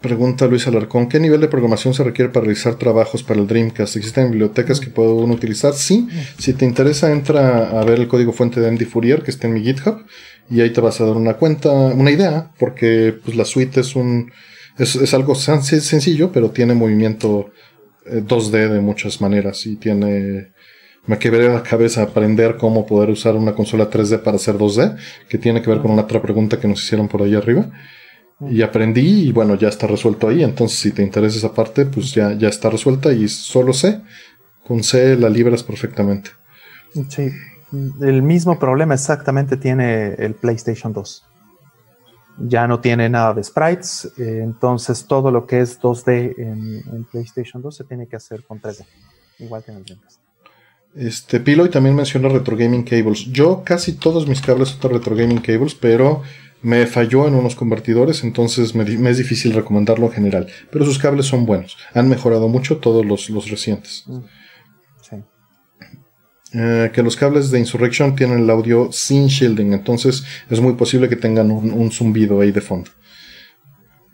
Pregunta 0.00 0.46
Luis 0.46 0.66
Alarcón, 0.66 1.10
¿qué 1.10 1.20
nivel 1.20 1.42
de 1.42 1.48
programación 1.48 1.92
se 1.92 2.02
requiere 2.02 2.32
para 2.32 2.44
realizar 2.44 2.76
trabajos 2.76 3.22
para 3.22 3.38
el 3.38 3.46
Dreamcast? 3.46 3.96
¿Existen 3.96 4.30
bibliotecas 4.30 4.80
que 4.80 4.88
puedo 4.88 5.14
utilizar? 5.16 5.74
Sí, 5.74 6.08
si 6.38 6.54
te 6.54 6.64
interesa 6.64 7.12
entra 7.12 7.68
a 7.78 7.84
ver 7.84 8.00
el 8.00 8.08
código 8.08 8.32
fuente 8.32 8.60
de 8.60 8.68
Andy 8.68 8.86
Fourier 8.86 9.22
que 9.22 9.30
está 9.30 9.46
en 9.46 9.52
mi 9.52 9.62
GitHub 9.62 10.06
y 10.48 10.62
ahí 10.62 10.70
te 10.70 10.80
vas 10.80 11.02
a 11.02 11.04
dar 11.04 11.16
una 11.16 11.34
cuenta, 11.34 11.70
una 11.70 12.10
idea, 12.10 12.50
porque 12.58 13.14
pues 13.22 13.36
la 13.36 13.44
suite 13.44 13.80
es 13.80 13.94
un 13.94 14.32
es, 14.78 15.12
algo 15.12 15.34
sencillo, 15.34 16.32
pero 16.32 16.50
tiene 16.50 16.72
movimiento 16.72 17.50
2D 18.06 18.54
eh, 18.54 18.68
de 18.68 18.80
muchas 18.80 19.20
maneras 19.20 19.66
y 19.66 19.76
tiene 19.76 20.52
me 21.04 21.18
quebré 21.18 21.46
la 21.52 21.62
cabeza 21.62 22.02
aprender 22.02 22.56
cómo 22.56 22.86
poder 22.86 23.10
usar 23.10 23.36
una 23.36 23.52
consola 23.52 23.90
3D 23.90 24.22
para 24.22 24.36
hacer 24.36 24.54
2D, 24.54 24.96
que 25.28 25.36
tiene 25.36 25.60
que 25.60 25.68
ver 25.68 25.80
con 25.80 25.90
una 25.90 26.02
otra 26.02 26.22
pregunta 26.22 26.58
que 26.58 26.68
nos 26.68 26.82
hicieron 26.82 27.06
por 27.06 27.20
ahí 27.20 27.34
arriba 27.34 27.70
y 28.48 28.62
aprendí 28.62 29.28
y 29.28 29.32
bueno, 29.32 29.54
ya 29.54 29.68
está 29.68 29.86
resuelto 29.86 30.28
ahí. 30.28 30.42
Entonces, 30.42 30.78
si 30.78 30.92
te 30.92 31.02
interesa 31.02 31.38
esa 31.38 31.52
parte, 31.52 31.84
pues 31.86 32.12
ya, 32.12 32.32
ya 32.32 32.48
está 32.48 32.70
resuelta 32.70 33.12
y 33.12 33.28
solo 33.28 33.72
C. 33.72 34.00
Con 34.66 34.82
C 34.82 35.16
la 35.16 35.28
libras 35.28 35.62
perfectamente. 35.62 36.30
Sí, 37.08 37.30
el 38.00 38.22
mismo 38.22 38.58
problema 38.58 38.94
exactamente 38.94 39.56
tiene 39.56 40.14
el 40.14 40.34
PlayStation 40.34 40.92
2. 40.92 41.24
Ya 42.42 42.66
no 42.66 42.80
tiene 42.80 43.08
nada 43.08 43.34
de 43.34 43.44
sprites, 43.44 44.12
eh, 44.16 44.40
entonces 44.42 45.06
todo 45.06 45.30
lo 45.30 45.46
que 45.46 45.60
es 45.60 45.80
2D 45.80 46.34
en, 46.38 47.04
PlayStation 47.10 47.60
2 47.60 47.76
se 47.76 47.84
tiene 47.84 48.06
que 48.06 48.16
hacer 48.16 48.44
con 48.44 48.60
3D, 48.60 48.86
igual 49.40 49.62
que 49.62 49.72
en 49.72 49.78
el 49.78 49.84
Dreamcast. 49.84 50.20
Este, 50.94 51.38
Piloy 51.38 51.68
también 51.68 51.94
menciona 51.94 52.28
Retro 52.28 52.56
Gaming 52.56 52.82
Cables. 52.82 53.26
Yo 53.26 53.62
casi 53.62 53.92
todos 53.92 54.26
mis 54.26 54.40
cables 54.40 54.70
son 54.70 54.90
Retro 54.90 55.14
Gaming 55.14 55.40
Cables, 55.40 55.74
pero 55.74 56.22
me 56.62 56.86
falló 56.86 57.26
en 57.26 57.34
unos 57.34 57.54
convertidores, 57.54 58.22
entonces 58.22 58.74
me, 58.74 59.10
es 59.10 59.18
difícil 59.18 59.52
recomendarlo 59.52 60.06
en 60.06 60.12
general. 60.12 60.46
Pero 60.70 60.84
sus 60.84 60.98
cables 60.98 61.26
son 61.26 61.46
buenos. 61.46 61.76
Han 61.94 62.08
mejorado 62.08 62.48
mucho 62.48 62.78
todos 62.78 63.04
los, 63.04 63.50
recientes. 63.50 64.04
Mm, 64.06 64.18
eh, 66.52 66.90
que 66.92 67.02
los 67.02 67.16
cables 67.16 67.50
de 67.50 67.60
Insurrection 67.60 68.16
tienen 68.16 68.40
el 68.40 68.50
audio 68.50 68.90
sin 68.90 69.28
shielding, 69.28 69.72
entonces 69.72 70.24
es 70.48 70.60
muy 70.60 70.72
posible 70.72 71.08
que 71.08 71.14
tengan 71.14 71.50
un, 71.50 71.90
zumbido 71.92 72.40
ahí 72.40 72.50
de 72.50 72.60
fondo. 72.60 72.90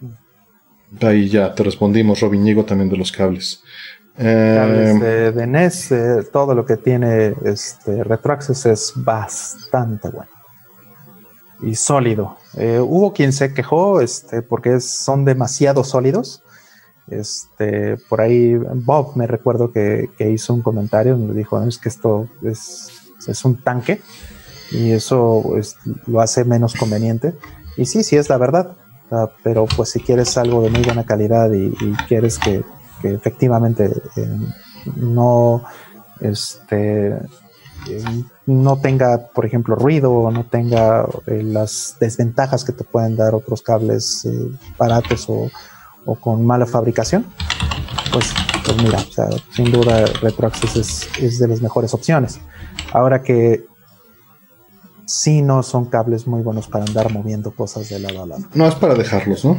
Mm. 0.01 1.05
Ahí 1.05 1.29
ya 1.29 1.55
te 1.55 1.63
respondimos, 1.63 2.21
Robin 2.21 2.65
también 2.65 2.91
de 2.91 2.97
los 2.97 3.11
cables. 3.11 3.63
cables 4.15 5.01
de, 5.01 5.33
de 5.33 5.47
NES, 5.47 5.93
eh, 5.93 6.23
todo 6.31 6.55
lo 6.55 6.65
que 6.65 6.77
tiene 6.77 7.35
este 7.45 8.05
RetroAccess 8.05 8.67
es 8.67 8.93
bastante 8.95 10.11
bueno 10.11 10.36
y 11.61 11.75
sólido. 11.75 12.37
Eh, 12.55 12.81
hubo 12.81 13.13
quien 13.13 13.33
se 13.33 13.53
quejó 13.55 14.01
este, 14.01 14.43
porque 14.43 14.81
son 14.81 15.25
demasiado 15.25 15.85
sólidos. 15.85 16.43
Este, 17.09 17.97
por 18.09 18.21
ahí 18.21 18.55
Bob 18.55 19.17
me 19.17 19.27
recuerdo 19.27 19.71
que, 19.73 20.09
hizo 20.19 20.55
un 20.55 20.63
comentario 20.63 21.17
me 21.17 21.35
dijo, 21.35 21.63
es 21.63 21.79
que 21.79 21.89
esto 21.89 22.29
es, 22.43 22.91
es 23.29 23.45
un 23.45 23.63
tanque 23.63 24.01
y 24.73 24.91
eso 24.91 25.45
lo 26.07 26.21
hace 26.21 26.45
menos 26.45 26.75
conveniente. 26.75 27.35
Y 27.77 27.87
sí, 27.87 28.03
sí 28.03 28.17
es 28.17 28.29
la 28.29 28.39
verdad, 28.39 28.77
pero 29.43 29.67
pues 29.67 29.91
si 29.91 30.01
quieres 30.01 30.37
algo 30.37 30.63
de 30.63 30.71
muy 30.71 30.83
buena 30.83 31.05
calidad 31.05 31.53
y, 31.53 31.71
quieres 32.09 32.39
que, 32.39 32.65
efectivamente 33.03 33.93
eh, 34.17 34.39
no, 34.97 35.63
este, 36.21 37.17
no 38.47 38.79
tenga, 38.79 39.29
por 39.35 39.47
ejemplo, 39.47 39.75
ruido 39.75 40.13
o 40.13 40.31
no 40.31 40.45
tenga 40.45 41.07
eh, 41.27 41.43
las 41.43 41.97
desventajas 42.01 42.65
que 42.65 42.73
te 42.73 42.85
pueden 42.85 43.17
dar 43.17 43.35
otros 43.35 43.63
cables 43.63 44.29
baratos 44.79 45.27
o, 45.29 45.51
con 46.21 46.47
mala 46.47 46.67
fabricación, 46.67 47.27
pues, 48.13 48.33
pues 48.65 48.77
mira, 48.81 48.99
sin 49.51 49.73
duda 49.73 50.05
RetroAccess 50.23 50.77
es, 50.77 51.09
es 51.21 51.39
de 51.41 51.49
las 51.49 51.61
mejores 51.61 51.93
opciones. 51.95 52.39
Ahora 52.93 53.23
que 53.23 53.67
sí 55.07 55.41
no 55.41 55.63
son 55.63 55.87
cables 55.87 56.27
muy 56.27 56.43
buenos 56.43 56.69
para 56.69 56.85
andar 56.85 57.13
moviendo 57.13 57.53
cosas 57.53 57.89
de 57.89 57.99
lado 57.99 58.23
a 58.23 58.27
lado. 58.27 58.43
No 58.55 58.67
es 58.67 58.75
para 58.75 58.95
dejarlos, 58.95 59.45
¿no? 59.45 59.57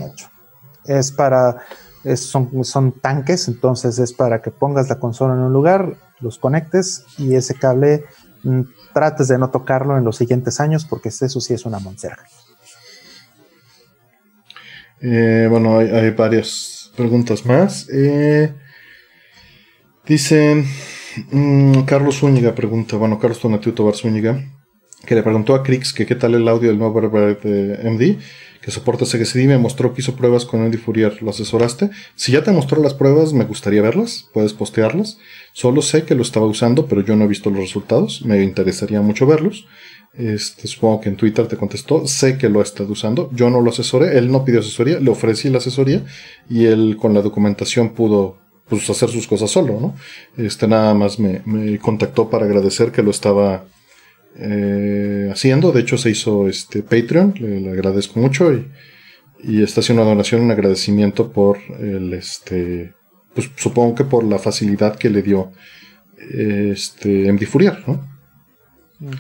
Es 0.86 1.12
para, 1.12 1.64
son, 2.16 2.64
son 2.64 2.92
tanques, 2.92 3.48
entonces 3.48 3.98
es 4.00 4.14
para 4.14 4.42
que 4.42 4.52
pongas 4.52 4.90
la 4.90 5.00
consola 5.00 5.34
en 5.34 5.40
un 5.40 5.54
lugar, 5.54 5.96
los 6.20 6.38
conectes 6.38 7.06
y 7.18 7.36
ese 7.36 7.56
cable 7.56 8.06
mm, 8.44 8.62
trates 8.94 9.28
de 9.28 9.38
no 9.38 9.50
tocarlo 9.50 9.98
en 9.98 10.04
los 10.04 10.18
siguientes 10.18 10.60
años 10.60 10.86
porque 10.86 11.10
eso 11.10 11.40
sí 11.40 11.54
es 11.54 11.66
una 11.66 11.80
monserga. 11.80 12.24
Eh, 15.00 15.48
bueno, 15.50 15.80
hay, 15.80 16.10
varias 16.12 16.92
preguntas 16.96 17.46
más. 17.46 17.88
Eh, 17.90 18.54
dicen, 20.06 20.66
mm, 21.32 21.82
Carlos 21.82 22.20
Zúñiga 22.20 22.56
pregunta, 22.56 22.98
bueno, 22.98 23.20
Carlos 23.20 23.40
Tonatiu 23.40 23.74
Tobar 23.74 23.96
Zúñiga 23.96 24.42
que 25.06 25.16
le 25.16 25.24
preguntó 25.24 25.56
a 25.56 25.64
Crix 25.64 25.94
que 25.94 26.06
qué 26.06 26.16
tal 26.16 26.36
el 26.36 26.48
audio 26.48 26.70
del 26.70 26.80
nuevo 26.80 27.00
de 27.02 27.80
MD, 27.84 28.18
que 28.62 28.72
soporta 28.72 29.06
CGCD, 29.06 29.48
me 29.48 29.58
mostró 29.58 29.94
que 29.94 30.02
hizo 30.02 30.16
pruebas 30.16 30.46
con 30.46 30.68
MD 30.68 30.78
Fourier. 30.78 31.22
¿Lo 31.22 31.30
asesoraste? 31.30 31.90
Si 32.16 32.32
ya 32.32 32.44
te 32.44 32.52
mostró 32.52 32.82
las 32.82 32.94
pruebas, 32.94 33.32
me 33.32 33.46
gustaría 33.46 33.82
verlas, 33.82 34.28
puedes 34.34 34.54
postearlas. 34.54 35.18
Solo 35.58 35.82
sé 35.82 36.04
que 36.04 36.14
lo 36.14 36.22
estaba 36.22 36.46
usando, 36.46 36.86
pero 36.86 37.02
yo 37.02 37.16
no 37.16 37.26
he 37.26 37.28
visto 37.28 37.50
los 37.50 37.62
resultados, 37.62 38.24
me 38.24 38.44
interesaría 38.44 39.02
mucho 39.02 39.26
verlos. 39.26 39.66
Este, 40.14 40.68
supongo 40.68 41.02
que 41.02 41.10
en 41.10 41.18
Twitter 41.18 41.48
te 41.48 41.58
contestó, 41.58 42.06
sé 42.06 42.38
que 42.38 42.48
lo 42.48 42.60
ha 42.60 42.64
estado 42.64 42.92
usando, 42.92 43.32
yo 43.34 43.50
no 43.50 43.60
lo 43.60 43.72
asesoré, 43.72 44.20
él 44.20 44.32
no 44.32 44.46
pidió 44.46 44.60
asesoría, 44.60 45.00
le 45.00 45.10
ofrecí 45.10 45.50
la 45.50 45.58
asesoría 45.58 46.06
y 46.48 46.66
él 46.66 46.96
con 47.02 47.16
la 47.16 47.24
documentación 47.24 47.96
pudo 47.96 48.38
pues, 48.70 48.88
hacer 48.88 49.10
sus 49.10 49.26
cosas 49.26 49.50
solo, 49.50 49.80
¿no? 49.80 49.96
Este 50.38 50.68
nada 50.68 50.94
más 50.94 51.18
me, 51.18 51.42
contactó 51.80 52.30
para 52.30 52.46
agradecer 52.46 52.92
que 52.92 53.02
lo 53.02 53.10
estaba 53.10 53.66
eh, 54.38 55.28
haciendo. 55.32 55.72
De 55.72 55.82
hecho, 55.82 55.98
se 55.98 56.12
hizo 56.12 56.48
este 56.48 56.84
Patreon, 56.84 57.34
le, 57.40 57.72
agradezco 57.72 58.20
mucho 58.20 58.54
y, 58.54 58.68
y, 59.44 59.64
está 59.64 59.82
haciendo 59.82 60.04
una 60.04 60.12
donación, 60.12 60.42
un 60.42 60.52
agradecimiento 60.52 61.32
por 61.32 61.58
el 61.80 62.14
este, 62.14 62.94
pues 63.38 63.52
supongo 63.56 63.94
que 63.94 64.04
por 64.04 64.24
la 64.24 64.40
facilidad 64.40 64.96
que 64.96 65.12
le 65.12 65.22
dio 65.22 65.52
este 66.18 67.32
MD 67.32 67.46
Fourier, 67.46 67.84
¿no? 67.88 68.10
Mm. 68.98 69.12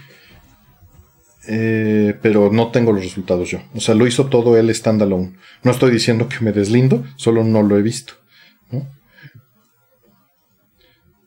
Eh, 1.49 2.18
pero 2.19 2.52
no 2.52 2.72
tengo 2.72 2.91
los 2.91 3.03
resultados 3.03 3.48
yo. 3.52 3.60
O 3.76 3.80
sea, 3.80 3.94
lo 3.94 4.07
hizo 4.07 4.26
todo 4.26 4.57
él 4.57 4.73
standalone. 4.73 5.35
No 5.61 5.69
estoy 5.69 5.91
diciendo 5.91 6.27
que 6.27 6.44
me 6.44 6.52
deslindo, 6.52 7.06
solo 7.15 7.44
no 7.44 7.61
lo 7.61 7.77
he 7.77 7.84
visto. 7.84 8.14
¿no? 8.72 8.89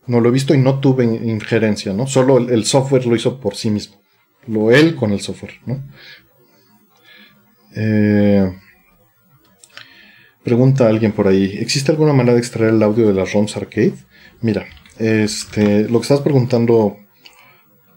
no 0.09 0.21
lo 0.21 0.29
he 0.29 0.33
visto 0.33 0.53
y 0.53 0.59
no 0.59 0.81
tuve 0.81 1.05
injerencia, 1.05 1.93
¿no? 1.93 2.09
Solo 2.09 2.39
el, 2.39 2.65
software 2.65 3.07
lo 3.07 3.15
hizo 3.15 3.39
por 3.39 3.55
sí 3.55 3.71
mismo. 3.71 4.03
Lo 4.49 4.73
él 4.73 4.97
con 4.97 5.13
el 5.13 5.21
software, 5.21 5.61
¿no? 5.65 5.81
Eh, 7.77 8.53
pregunta 10.45 10.89
alguien 10.89 11.13
por 11.13 11.29
ahí, 11.29 11.57
¿existe 11.59 11.93
alguna 11.93 12.13
manera 12.13 12.35
de 12.35 12.41
extraer 12.41 12.75
el 12.75 12.83
audio 12.83 13.07
de 13.07 13.15
las 13.15 13.33
ROMs 13.33 13.57
arcade? 13.57 13.95
Mira, 14.41 14.67
este, 14.99 15.89
lo 15.89 15.99
que 15.99 16.05
estás 16.05 16.21
preguntando 16.21 16.97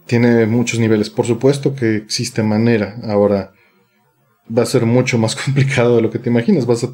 tiene 0.06 0.46
muchos 0.46 0.80
niveles. 0.80 1.10
Por 1.10 1.26
supuesto 1.26 1.76
que 1.76 1.96
existe 1.96 2.44
manera. 2.44 2.98
Ahora, 3.04 3.54
va 4.56 4.64
a 4.64 4.68
ser 4.68 4.86
mucho 4.86 5.18
más 5.18 5.36
complicado 5.46 5.96
de 5.96 6.02
lo 6.02 6.10
que 6.10 6.20
te 6.20 6.30
imaginas. 6.30 6.66
Vas 6.66 6.84
a, 6.84 6.90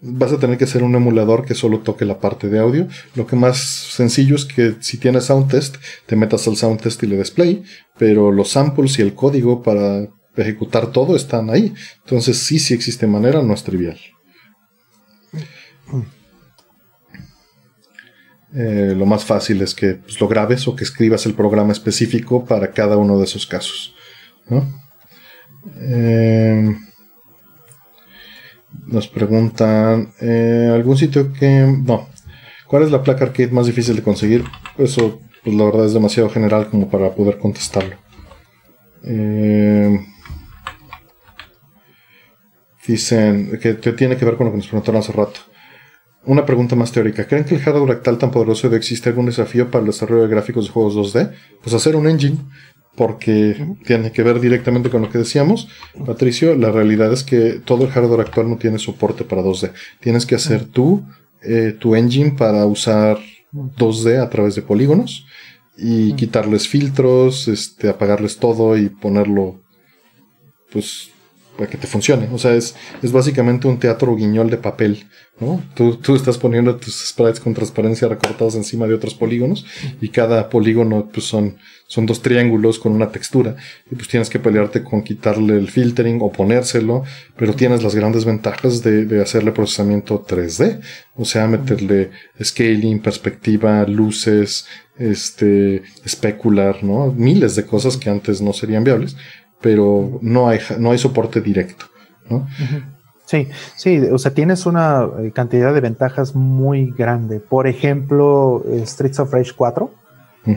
vas 0.00 0.32
a 0.32 0.38
tener 0.38 0.58
que 0.58 0.64
hacer 0.64 0.82
un 0.82 0.94
emulador 0.94 1.44
que 1.44 1.54
solo 1.54 1.80
toque 1.80 2.04
la 2.04 2.20
parte 2.20 2.48
de 2.48 2.58
audio. 2.58 2.88
Lo 3.14 3.26
que 3.26 3.36
más 3.36 3.58
sencillo 3.58 4.36
es 4.36 4.44
que 4.44 4.76
si 4.80 4.98
tienes 4.98 5.24
Soundtest, 5.24 5.76
te 6.06 6.16
metas 6.16 6.46
al 6.48 6.56
Soundtest 6.56 7.02
y 7.02 7.06
le 7.06 7.18
display, 7.18 7.64
pero 7.98 8.32
los 8.32 8.50
samples 8.50 8.98
y 8.98 9.02
el 9.02 9.14
código 9.14 9.62
para 9.62 10.08
ejecutar 10.36 10.92
todo 10.92 11.16
están 11.16 11.50
ahí. 11.50 11.74
Entonces 12.04 12.38
sí, 12.38 12.58
sí 12.58 12.74
existe 12.74 13.06
manera, 13.06 13.42
no 13.42 13.54
es 13.54 13.64
trivial. 13.64 13.98
Eh, 18.54 18.94
lo 18.96 19.06
más 19.06 19.24
fácil 19.24 19.60
es 19.60 19.74
que 19.74 19.94
pues, 19.94 20.20
lo 20.20 20.28
grabes 20.28 20.66
o 20.66 20.74
que 20.74 20.84
escribas 20.84 21.26
el 21.26 21.34
programa 21.34 21.72
específico 21.72 22.44
para 22.44 22.70
cada 22.72 22.96
uno 22.96 23.18
de 23.18 23.24
esos 23.24 23.46
casos. 23.46 23.94
Eh, 25.78 26.76
nos 28.86 29.08
preguntan, 29.08 30.12
eh, 30.20 30.70
¿algún 30.72 30.96
sitio 30.96 31.32
que... 31.32 31.66
No. 31.84 32.08
¿Cuál 32.66 32.84
es 32.84 32.90
la 32.90 33.02
placa 33.02 33.24
arcade 33.24 33.50
más 33.50 33.66
difícil 33.66 33.96
de 33.96 34.02
conseguir? 34.02 34.44
Eso, 34.78 35.20
pues 35.44 35.54
la 35.54 35.64
verdad 35.64 35.86
es 35.86 35.92
demasiado 35.92 36.30
general 36.30 36.68
como 36.68 36.88
para 36.88 37.14
poder 37.14 37.38
contestarlo. 37.38 37.96
Dicen 42.86 43.58
que, 43.60 43.74
tiene 43.74 44.16
que 44.16 44.24
ver 44.24 44.36
con 44.36 44.46
lo 44.46 44.52
que 44.52 44.58
nos 44.58 44.68
preguntaron 44.68 45.00
hace 45.00 45.12
rato. 45.12 45.40
Una 46.26 46.44
pregunta 46.44 46.74
más 46.74 46.90
teórica. 46.90 47.26
¿Creen 47.26 47.44
que 47.44 47.54
el 47.54 47.60
hardware 47.60 47.92
actual 47.92 48.18
tan 48.18 48.30
poderoso 48.32 48.68
de 48.68 48.76
existe 48.76 49.08
algún 49.08 49.26
desafío 49.26 49.70
para 49.70 49.82
el 49.82 49.86
desarrollo 49.86 50.22
de 50.22 50.28
gráficos 50.28 50.66
de 50.66 50.72
juegos 50.72 50.96
2D? 50.96 51.32
Pues 51.62 51.74
hacer 51.74 51.94
un 51.94 52.08
engine 52.08 52.38
porque 52.96 53.76
tiene 53.84 54.10
que 54.10 54.22
ver 54.22 54.40
directamente 54.40 54.90
con 54.90 55.02
lo 55.02 55.10
que 55.10 55.18
decíamos. 55.18 55.68
Patricio, 56.04 56.56
la 56.56 56.72
realidad 56.72 57.12
es 57.12 57.22
que 57.22 57.60
todo 57.64 57.84
el 57.84 57.90
hardware 57.90 58.22
actual 58.22 58.50
no 58.50 58.56
tiene 58.56 58.78
soporte 58.78 59.22
para 59.22 59.42
2D. 59.42 59.72
Tienes 60.00 60.26
que 60.26 60.34
hacer 60.34 60.64
tú 60.64 61.04
eh, 61.42 61.76
tu 61.78 61.94
engine 61.94 62.32
para 62.32 62.66
usar 62.66 63.18
2D 63.52 64.20
a 64.20 64.28
través 64.28 64.56
de 64.56 64.62
polígonos 64.62 65.26
y 65.76 66.14
quitarles 66.14 66.66
filtros, 66.66 67.46
este, 67.46 67.88
apagarles 67.88 68.38
todo 68.38 68.76
y 68.76 68.88
ponerlo, 68.88 69.60
pues, 70.72 71.10
para 71.56 71.68
que 71.68 71.78
te 71.78 71.86
funcione. 71.86 72.28
O 72.32 72.38
sea, 72.38 72.54
es, 72.54 72.74
es 73.02 73.12
básicamente 73.12 73.66
un 73.66 73.78
teatro 73.78 74.14
guiñol 74.14 74.50
de 74.50 74.56
papel, 74.58 75.06
¿no? 75.40 75.62
Tú, 75.74 75.96
tú 75.96 76.14
estás 76.14 76.38
poniendo 76.38 76.76
tus 76.76 77.08
sprites 77.08 77.40
con 77.40 77.54
transparencia 77.54 78.08
recortados 78.08 78.54
encima 78.54 78.86
de 78.86 78.94
otros 78.94 79.14
polígonos 79.14 79.66
y 80.00 80.08
cada 80.08 80.48
polígono 80.48 81.08
pues 81.12 81.26
son, 81.26 81.56
son 81.86 82.06
dos 82.06 82.22
triángulos 82.22 82.78
con 82.78 82.92
una 82.92 83.10
textura 83.10 83.56
y 83.90 83.94
pues 83.94 84.08
tienes 84.08 84.30
que 84.30 84.38
pelearte 84.38 84.82
con 84.82 85.02
quitarle 85.02 85.56
el 85.56 85.68
filtering 85.68 86.18
o 86.22 86.32
ponérselo, 86.32 87.04
pero 87.36 87.54
tienes 87.54 87.82
las 87.82 87.94
grandes 87.94 88.24
ventajas 88.24 88.82
de, 88.82 89.04
de 89.04 89.22
hacerle 89.22 89.52
procesamiento 89.52 90.24
3D, 90.26 90.80
o 91.14 91.24
sea, 91.24 91.46
meterle 91.46 92.10
scaling, 92.42 93.00
perspectiva, 93.00 93.84
luces, 93.86 94.66
este, 94.98 95.82
especular, 96.04 96.82
¿no? 96.82 97.12
Miles 97.12 97.54
de 97.56 97.66
cosas 97.66 97.96
que 97.96 98.10
antes 98.10 98.40
no 98.40 98.52
serían 98.52 98.84
viables 98.84 99.16
pero 99.60 100.18
no 100.22 100.48
hay, 100.48 100.60
no 100.78 100.90
hay 100.90 100.98
soporte 100.98 101.40
directo. 101.40 101.86
¿no? 102.28 102.46
Sí, 103.26 103.48
sí, 103.74 103.98
o 103.98 104.18
sea, 104.18 104.32
tienes 104.32 104.66
una 104.66 105.08
eh, 105.18 105.32
cantidad 105.32 105.74
de 105.74 105.80
ventajas 105.80 106.34
muy 106.34 106.92
grande. 106.92 107.40
Por 107.40 107.66
ejemplo, 107.66 108.64
Streets 108.84 109.18
of 109.18 109.32
Rage 109.32 109.52
4. 109.56 109.90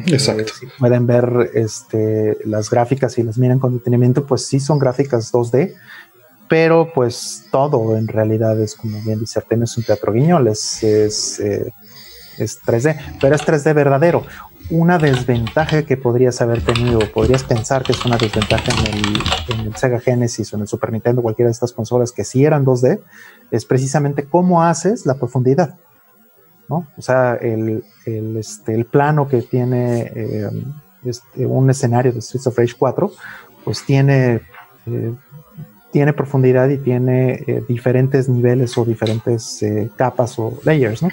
Exacto. 0.05 0.53
Eh, 0.61 0.67
pueden 0.77 1.07
ver 1.07 1.49
este, 1.55 2.38
las 2.45 2.69
gráficas 2.69 3.17
y 3.17 3.23
las 3.23 3.39
miran 3.39 3.57
con 3.57 3.73
detenimiento, 3.73 4.26
pues 4.26 4.45
sí 4.45 4.59
son 4.59 4.77
gráficas 4.77 5.34
2D, 5.34 5.73
pero 6.47 6.91
pues 6.93 7.45
todo 7.51 7.97
en 7.97 8.07
realidad 8.07 8.59
es 8.61 8.76
como 8.76 9.01
bien 9.01 9.19
dice 9.19 9.41
tienes 9.47 9.76
un 9.77 9.84
teatro 9.84 10.13
guiñol, 10.13 10.47
es, 10.47 10.84
es, 10.84 11.39
eh, 11.39 11.73
es 12.38 12.61
3D, 12.61 13.17
pero 13.19 13.35
es 13.35 13.41
3D 13.41 13.73
verdadero 13.73 14.23
una 14.69 14.97
desventaja 14.99 15.83
que 15.83 15.97
podrías 15.97 16.41
haber 16.41 16.63
tenido, 16.63 16.99
podrías 17.11 17.43
pensar 17.43 17.83
que 17.83 17.91
es 17.91 18.05
una 18.05 18.17
desventaja 18.17 18.71
en 18.87 19.65
el, 19.65 19.75
Sega 19.75 19.99
Genesis 19.99 20.51
o 20.53 20.57
en 20.57 20.63
el 20.63 20.67
Super 20.67 20.91
Nintendo, 20.91 21.21
cualquiera 21.21 21.47
de 21.47 21.53
estas 21.53 21.73
consolas 21.73 22.11
que 22.11 22.23
sí 22.23 22.45
eran 22.45 22.65
2D, 22.65 22.99
es 23.51 23.65
precisamente 23.65 24.25
cómo 24.25 24.63
haces 24.63 25.05
la 25.05 25.15
profundidad. 25.15 25.75
¿no? 26.67 26.87
O 26.97 27.01
sea, 27.01 27.35
el, 27.35 27.83
el, 28.05 28.37
este, 28.37 28.75
el 28.75 28.85
plano 28.85 29.27
que 29.27 29.41
tiene 29.41 30.01
eh, 30.15 30.49
este, 31.03 31.45
un 31.45 31.69
escenario 31.69 32.11
de 32.11 32.21
Streets 32.21 32.47
of 32.47 32.57
Rage 32.57 32.75
4, 32.77 33.11
pues 33.63 33.83
tiene, 33.85 34.41
eh, 34.85 35.13
tiene 35.91 36.13
profundidad 36.13 36.69
y 36.69 36.77
tiene 36.77 37.43
eh, 37.47 37.63
diferentes 37.67 38.29
niveles 38.29 38.77
o 38.77 38.85
diferentes 38.85 39.65
capas 39.95 40.37
o 40.37 40.59
layers, 40.63 41.01
¿no? 41.01 41.09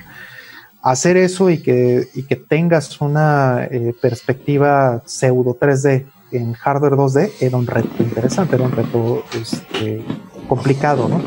Hacer 0.88 1.16
eso 1.16 1.50
y 1.50 1.58
que, 1.62 2.08
y 2.14 2.22
que 2.22 2.36
tengas 2.36 3.00
una 3.00 3.68
perspectiva 4.00 5.02
pseudo 5.04 5.58
3D 5.58 6.06
en 6.30 6.52
hardware 6.52 6.92
2D 6.92 7.32
era 7.40 7.56
un 7.56 7.66
reto 7.66 8.02
interesante, 8.02 8.54
era 8.54 8.64
un 8.64 8.72
reto 8.72 9.24
este, 9.34 10.04
complicado, 10.48 11.08
¿no? 11.08 11.20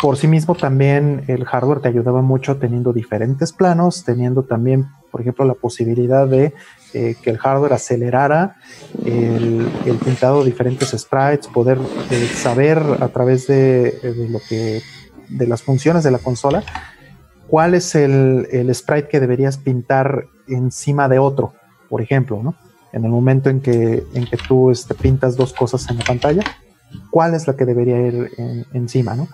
por 0.00 0.16
sí 0.16 0.28
mismo 0.28 0.54
también 0.54 1.24
el 1.26 1.44
hardware 1.44 1.80
te 1.80 1.88
ayudaba 1.88 2.22
mucho 2.22 2.56
teniendo 2.56 2.92
diferentes 2.92 3.52
planos, 3.52 4.04
teniendo 4.04 4.42
también, 4.44 4.86
por 5.10 5.20
ejemplo, 5.20 5.44
la 5.44 5.54
posibilidad 5.54 6.26
de 6.26 6.54
eh, 6.94 7.16
que 7.20 7.30
el 7.30 7.38
hardware 7.38 7.72
acelerara 7.72 8.56
el, 9.04 9.68
pintado 10.04 10.40
de 10.40 10.50
diferentes 10.50 10.90
sprites, 10.90 11.48
poder 11.48 11.78
eh, 12.10 12.30
saber 12.34 12.78
a 13.00 13.08
través 13.08 13.46
de, 13.46 14.28
lo 14.30 14.40
que 14.48 14.82
de 15.28 15.46
las 15.46 15.62
funciones 15.62 16.04
de 16.04 16.10
la 16.10 16.18
consola 16.18 16.62
cuál 17.48 17.74
es 17.74 17.94
el, 17.94 18.46
sprite 18.74 19.08
que 19.08 19.20
deberías 19.20 19.56
pintar 19.56 20.26
encima 20.46 21.08
de 21.08 21.18
otro, 21.18 21.54
por 21.88 22.00
ejemplo, 22.00 22.40
¿no? 22.42 22.54
En 22.92 23.04
el 23.04 23.10
momento 23.10 23.50
en 23.50 23.60
que, 23.60 24.04
en 24.14 24.26
que 24.26 24.36
tú 24.36 24.70
este, 24.70 24.94
pintas 24.94 25.36
dos 25.36 25.52
cosas 25.52 25.88
en 25.90 25.98
la 25.98 26.04
pantalla, 26.04 26.42
cuál 27.10 27.34
es 27.34 27.46
la 27.46 27.56
que 27.56 27.66
debería 27.66 28.00
ir 28.00 28.30
encima, 28.72 29.14
¿no? 29.14 29.28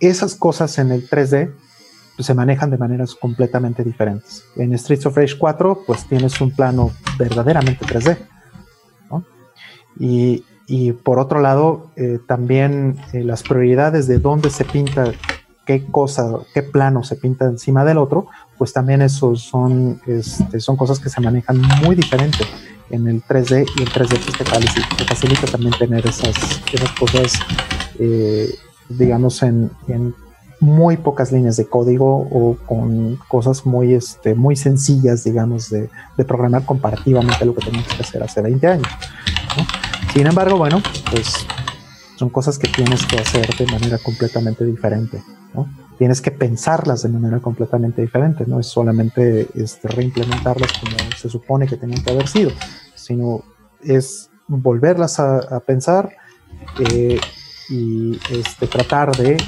esas 0.00 0.34
cosas 0.34 0.78
en 0.78 0.92
el 0.92 1.08
3D 1.08 1.52
pues, 2.16 2.26
se 2.26 2.34
manejan 2.34 2.70
de 2.70 2.78
maneras 2.78 3.14
completamente 3.14 3.84
diferentes. 3.84 4.44
En 4.56 4.76
Streets 4.78 5.06
of 5.06 5.16
Rage 5.16 5.36
4, 5.38 5.82
pues 5.86 6.06
tienes 6.06 6.40
un 6.40 6.50
plano 6.50 6.92
verdaderamente 7.18 7.84
3D. 7.84 8.18
Y, 10.68 10.92
por 10.92 11.20
otro 11.20 11.40
lado, 11.40 11.92
eh, 11.94 12.18
también 12.26 12.96
eh, 13.12 13.22
las 13.22 13.44
prioridades 13.44 14.08
de 14.08 14.18
dónde 14.18 14.50
se 14.50 14.64
pinta 14.64 15.12
qué 15.66 15.84
cosa, 15.84 16.30
qué 16.54 16.62
plano 16.62 17.04
se 17.04 17.16
pinta 17.16 17.44
encima 17.44 17.84
del 17.84 17.98
otro, 17.98 18.28
pues 18.56 18.72
también 18.72 19.02
esos 19.02 19.42
son, 19.42 20.00
este, 20.06 20.60
son 20.60 20.76
cosas 20.76 20.98
que 20.98 21.10
se 21.10 21.20
manejan 21.20 21.60
muy 21.82 21.94
diferente 21.94 22.38
en 22.88 23.08
el 23.08 23.22
3D 23.22 23.66
y 23.76 23.82
el 23.82 23.88
3D 23.90 24.08
pues, 24.08 24.38
te, 24.38 25.04
facilita, 25.04 25.46
también 25.46 25.74
tener 25.78 26.06
esas, 26.06 26.36
esas 26.72 26.92
cosas 26.92 27.32
eh, 27.98 28.48
digamos, 28.88 29.42
en, 29.42 29.70
muy 30.58 30.96
pocas 30.96 31.32
líneas 31.32 31.58
de 31.58 31.66
código 31.66 32.26
o 32.30 32.56
con 32.64 33.16
cosas 33.28 33.66
muy, 33.66 33.92
este, 33.92 34.34
muy 34.34 34.56
sencillas, 34.56 35.22
digamos, 35.24 35.68
de, 35.68 35.90
programar 36.26 36.64
comparativamente 36.64 37.42
a 37.42 37.44
lo 37.44 37.54
que 37.54 37.64
teníamos 37.66 37.92
que 37.92 38.02
hacer 38.02 38.22
hace 38.22 38.40
20 38.40 38.66
años. 38.66 38.88
Sin 40.14 40.26
embargo, 40.26 40.56
bueno, 40.56 40.82
pues 41.10 41.46
son 42.16 42.30
cosas 42.30 42.58
que 42.58 42.68
tienes 42.68 43.04
que 43.04 43.18
hacer 43.18 43.54
de 43.54 43.66
manera 43.66 43.98
completamente 43.98 44.64
diferente. 44.64 45.22
Tienes 45.98 46.20
que 46.20 46.30
pensarlas 46.30 47.02
de 47.02 47.08
manera 47.08 47.40
completamente 47.40 48.02
diferente, 48.02 48.44
no 48.46 48.60
es 48.60 48.66
solamente 48.66 49.48
este, 49.54 49.88
reimplementarlas 49.88 50.72
como 50.74 50.96
se 51.16 51.28
supone 51.28 51.66
que 51.66 51.76
tenían 51.76 52.02
que 52.02 52.10
haber 52.10 52.28
sido, 52.28 52.50
sino 52.94 53.42
es 53.82 54.30
volverlas 54.46 55.18
a, 55.18 55.60
pensar, 55.60 56.10
eh, 56.90 57.18
y 57.68 58.18
este, 58.30 58.66
tratar 58.66 59.16
de 59.16 59.32
eh, 59.32 59.38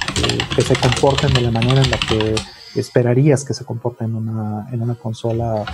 que 0.54 0.62
se 0.62 0.74
comporten 0.74 1.32
de 1.34 1.40
la 1.42 1.50
manera 1.50 1.82
en 1.82 1.90
la 1.90 1.98
que 1.98 2.34
esperarías 2.74 3.44
que 3.44 3.54
se 3.54 3.64
comporten 3.64 4.08
en 4.08 4.82
una, 4.82 4.94
consola 4.96 5.64